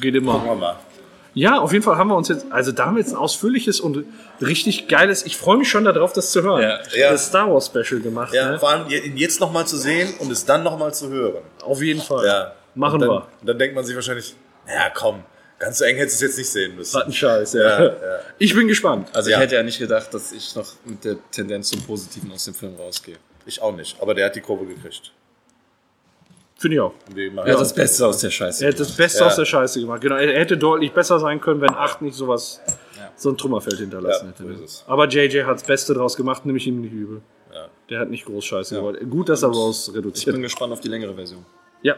Geht 0.00 0.14
immer. 0.14 0.32
Gucken 0.34 0.48
wir 0.48 0.54
mal. 0.56 0.76
Ja, 1.38 1.58
auf 1.60 1.70
jeden 1.72 1.84
Fall 1.84 1.96
haben 1.98 2.08
wir 2.08 2.16
uns 2.16 2.28
jetzt, 2.28 2.46
also 2.50 2.72
da 2.72 2.86
haben 2.86 2.96
wir 2.96 3.02
jetzt 3.02 3.12
ein 3.12 3.16
ausführliches 3.18 3.78
und 3.78 4.06
richtig 4.40 4.88
geiles, 4.88 5.26
ich 5.26 5.36
freue 5.36 5.58
mich 5.58 5.68
schon 5.68 5.84
darauf, 5.84 6.14
das 6.14 6.32
zu 6.32 6.42
hören. 6.42 6.62
Ja. 6.62 6.78
Ja. 6.94 7.10
Das 7.12 7.26
Star 7.26 7.52
Wars 7.52 7.66
Special 7.66 8.00
gemacht. 8.00 8.32
Ja, 8.32 8.52
Ne? 8.52 8.58
vor 8.58 8.70
allem 8.70 8.88
ihn 8.88 9.18
jetzt 9.18 9.38
nochmal 9.38 9.66
zu 9.66 9.76
sehen 9.76 10.14
und 10.18 10.32
es 10.32 10.46
dann 10.46 10.62
nochmal 10.62 10.94
zu 10.94 11.10
hören. 11.10 11.42
Auf 11.62 11.82
jeden 11.82 12.00
Fall. 12.00 12.24
Ja. 12.24 12.52
Machen 12.74 12.94
und 12.94 13.00
dann, 13.02 13.10
wir. 13.10 13.26
Und 13.42 13.46
dann 13.48 13.58
denkt 13.58 13.74
man 13.74 13.84
sich 13.84 13.94
wahrscheinlich, 13.94 14.34
ja 14.66 14.88
komm, 14.94 15.24
ganz 15.58 15.76
so 15.76 15.84
eng 15.84 15.96
hättest 15.96 16.22
du 16.22 16.24
es 16.24 16.30
jetzt 16.30 16.38
nicht 16.38 16.48
sehen 16.50 16.74
müssen. 16.74 16.96
Was 16.98 17.04
ein 17.04 17.12
Scheiß, 17.12 17.52
ja. 17.52 17.60
Ja, 17.60 17.84
ja. 17.84 17.92
Ich 18.38 18.54
bin 18.54 18.66
gespannt. 18.66 19.10
Also 19.12 19.28
ich 19.30 19.36
hätte 19.36 19.56
ja 19.56 19.62
nicht 19.62 19.78
gedacht, 19.78 20.14
dass 20.14 20.32
ich 20.32 20.54
noch 20.56 20.72
mit 20.86 21.04
der 21.04 21.16
Tendenz 21.30 21.68
zum 21.68 21.82
Positiven 21.82 22.32
aus 22.32 22.46
dem 22.46 22.54
Film 22.54 22.76
rausgehe. 22.76 23.16
Ich 23.44 23.60
auch 23.60 23.76
nicht, 23.76 24.00
aber 24.00 24.14
der 24.14 24.24
hat 24.26 24.36
die 24.36 24.40
Kurve 24.40 24.64
gekriegt. 24.64 25.12
Finde 26.58 26.76
ich 26.76 26.80
auch. 26.80 26.94
Und 27.10 27.18
Er 27.18 27.52
hat 27.52 27.60
das 27.60 27.74
Beste 27.74 28.06
aus 28.06 28.18
der 28.18 28.30
Scheiße. 28.30 28.64
Er 28.64 28.68
hätte 28.70 28.78
das 28.78 28.92
Beste 28.92 29.20
Ja. 29.20 29.26
aus 29.26 29.36
der 29.36 29.44
Scheiße 29.44 29.78
gemacht. 29.80 30.00
Genau, 30.00 30.16
er 30.16 30.38
hätte 30.40 30.56
deutlich 30.56 30.92
besser 30.92 31.18
sein 31.20 31.40
können, 31.40 31.60
wenn 31.60 31.70
8 31.74 32.00
nicht 32.00 32.14
sowas, 32.16 32.60
so 33.14 33.28
ein 33.30 33.36
Trümmerfeld 33.36 33.78
hinterlassen 33.78 34.32
Ja, 34.38 34.44
hätte. 34.46 34.66
so. 34.66 34.82
Aber 34.90 35.06
JJ 35.06 35.42
hat 35.44 35.54
das 35.56 35.64
Beste 35.64 35.92
draus 35.94 36.16
gemacht, 36.16 36.46
nämlich 36.46 36.66
ihm 36.66 36.80
nicht 36.80 36.92
übel. 36.94 37.20
Ja. 37.52 37.66
Der 37.90 38.00
hat 38.00 38.08
nicht 38.10 38.24
groß 38.24 38.44
Scheiße 38.44 38.74
gewollt. 38.76 38.98
Gut, 39.10 39.28
dass 39.28 39.42
er 39.42 39.50
Rose 39.50 39.90
Ich 39.90 39.96
reduziert. 39.98 40.34
bin 40.34 40.42
gespannt 40.42 40.72
auf 40.72 40.80
die 40.80 40.88
längere 40.88 41.14
Version. 41.14 41.44
Ja, 41.82 41.96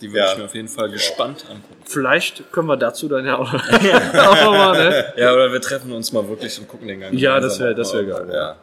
Die 0.00 0.08
würde 0.10 0.18
Ja. 0.18 0.32
ich 0.32 0.38
mir 0.38 0.44
auf 0.44 0.54
jeden 0.54 0.68
Fall 0.68 0.90
gespannt 0.90 1.44
angucken. 1.48 1.82
vielleicht 1.86 2.50
können 2.52 2.68
wir 2.68 2.76
dazu 2.76 3.08
dann 3.08 3.24
ja 3.26 3.38
auch 3.38 3.52
noch 3.52 3.62
auch 3.72 4.44
noch 4.44 4.52
mal, 4.52 4.72
ne? 4.90 5.12
Ja, 5.16 5.32
oder 5.34 5.50
wir 5.52 5.60
treffen 5.60 5.92
uns 5.92 6.12
mal 6.12 6.26
wirklich 6.28 6.58
und 6.58 6.66
gucken 6.68 6.88
den 6.88 7.00
Gang. 7.00 7.14
Ja, 7.14 7.40
das 7.40 7.58
wäre 7.60 7.74
das 7.74 7.92
wär 7.94 8.04
geil. 8.04 8.28
Ja, 8.32 8.56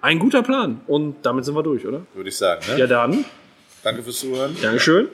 Ein 0.00 0.18
guter 0.18 0.42
Plan. 0.42 0.80
Und 0.86 1.16
damit 1.24 1.44
sind 1.44 1.54
wir 1.54 1.62
durch, 1.62 1.86
oder? 1.86 2.02
würde 2.14 2.28
ich 2.28 2.36
sagen. 2.36 2.60
Ne? 2.68 2.78
Ja, 2.78 2.86
dann. 2.86 3.24
Danke 3.84 4.02
fürs 4.02 4.18
Zuhören. 4.20 4.56
Dankeschön. 4.60 5.08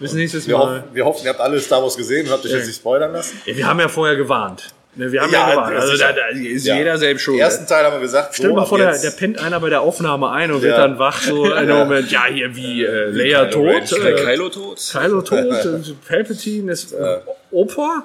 Bis 0.00 0.12
nächstes 0.12 0.46
Wir, 0.46 0.56
Mal. 0.56 0.80
hoffen, 0.80 0.94
wir 0.94 1.04
hoffen, 1.04 1.24
ihr 1.24 1.30
habt 1.30 1.40
alle 1.40 1.58
Star 1.60 1.82
Wars 1.82 1.96
gesehen 1.96 2.26
und 2.26 2.32
habt 2.32 2.44
euch 2.44 2.52
jetzt 2.52 2.66
nicht 2.66 2.76
spoilern 2.76 3.12
lassen. 3.12 3.40
Ja, 3.46 3.56
wir 3.56 3.66
haben 3.66 3.80
ja 3.80 3.88
vorher 3.88 4.16
gewarnt. 4.16 4.74
Ne, 4.94 5.12
wir 5.12 5.22
haben 5.22 5.32
ja, 5.32 5.48
Ja, 5.48 5.54
gewarnt. 5.54 5.76
Also 5.76 5.96
da, 5.96 6.12
da 6.12 6.26
ist 6.28 6.66
Ja. 6.66 6.76
jeder 6.76 6.98
selbst 6.98 7.22
schuld. 7.22 7.36
Im 7.36 7.42
ersten 7.42 7.66
Teil 7.66 7.84
haben 7.84 7.94
wir 7.94 8.00
gesagt, 8.00 8.34
Stell 8.34 8.50
dir 8.50 8.54
mal 8.56 8.64
vor, 8.66 8.78
der, 8.78 8.96
der 8.98 9.10
pennt 9.10 9.38
einer 9.38 9.60
bei 9.60 9.70
der 9.70 9.80
Aufnahme 9.80 10.30
ein 10.30 10.50
und 10.52 10.62
wird 10.62 10.72
Ja. 10.76 10.86
dann 10.86 10.98
wach, 10.98 11.20
so 11.22 11.44
in 11.52 11.66
dem 11.68 11.76
Moment, 11.76 12.10
ja, 12.10 12.26
hier 12.26 12.54
wie 12.56 12.84
äh, 12.84 13.10
Leia 13.10 13.46
tot, 13.46 13.92
äh, 13.92 14.14
Kylo 14.14 14.48
tot? 14.48 14.80
Kylo 14.92 15.22
tot, 15.22 15.38
äh, 15.64 15.94
Palpatine 16.08 16.72
ist 16.72 16.92
äh, 16.92 17.18
Opa. 17.50 18.04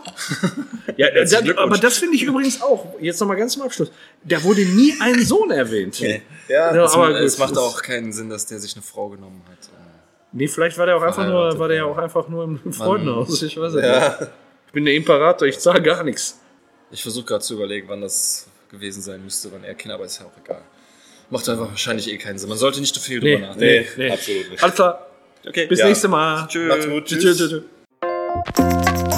ja, 0.98 1.09
das, 1.16 1.33
aber 1.58 1.77
das 1.77 1.98
finde 1.98 2.16
ich 2.16 2.24
übrigens 2.24 2.61
auch, 2.61 2.88
jetzt 3.00 3.19
nochmal 3.19 3.38
ganz 3.38 3.53
zum 3.53 3.61
Abschluss, 3.64 3.92
da 4.24 4.43
wurde 4.43 4.61
nie 4.61 4.93
ein 5.00 5.24
Sohn 5.24 5.51
erwähnt. 5.51 6.00
Ja, 6.00 6.17
Ja, 6.48 6.85
aber 6.92 7.19
es 7.22 7.38
macht 7.38 7.58
auch 7.58 7.82
keinen 7.82 8.11
Sinn, 8.14 8.30
dass 8.30 8.45
der 8.45 8.59
sich 8.59 8.75
eine 8.75 8.83
Frau 8.83 9.09
genommen 9.09 9.42
hat. 9.50 9.58
Nee, 10.34 10.48
vielleicht 10.48 10.78
war 10.78 10.86
der 10.88 10.98
auch 10.98 11.02
einfach 11.03 11.28
nur, 11.28 11.58
war 11.60 11.68
der 11.68 11.78
ja 11.78 11.86
auch 11.86 11.98
einfach 11.98 12.28
nur 12.28 12.44
im 12.44 12.74
Freudenhaus. 12.74 13.42
Ich 13.44 13.56
weiß 13.58 13.70
es 13.70 13.76
nicht. 13.76 13.86
ja. 13.86 14.28
Ich 14.68 14.74
bin 14.74 14.86
der 14.86 14.95
Imperator, 14.95 15.48
ich 15.48 15.60
zahle 15.60 15.82
gar 15.82 16.03
nichts. 16.03 16.40
Ich 16.92 17.02
versuche 17.03 17.26
gerade 17.26 17.44
zu 17.44 17.53
überlegen, 17.53 17.88
wann 17.88 18.02
das 18.02 18.48
gewesen 18.72 19.02
sein 19.03 19.24
müsste, 19.24 19.52
wann 19.52 19.64
er 19.64 19.76
Kinder, 19.76 19.95
aber 19.95 20.06
ist 20.06 20.20
ja 20.20 20.26
auch 20.26 20.32
egal. 20.44 20.62
Macht 21.30 21.48
einfach 21.50 21.70
wahrscheinlich 21.70 22.12
eh 22.12 22.18
keinen 22.18 22.38
Sinn. 22.40 22.50
Man 22.50 22.58
sollte 22.58 22.80
nicht 22.80 22.94
zu 22.94 23.00
viel 23.00 23.20
Nee, 23.20 23.36
drüber 23.36 23.48
nachdenken. 23.50 23.90
nee, 23.98 24.06
nee. 24.08 24.12
absolut 24.12 24.50
nicht. 24.52 24.64
Alles 24.64 24.76
klar. 24.76 25.08
Okay. 25.48 25.68
Bis 25.68 25.80
Ja. 25.80 25.86
nächste 25.88 26.08
Mal. 26.08 26.48
Tschüss. 26.48 26.68
Macht's 26.70 26.88
gut. 26.88 27.06
Tschüss. 27.06 27.24
Tschüss. 27.24 27.38
Tschüss. 27.38 27.64
tschüss. 28.56 29.12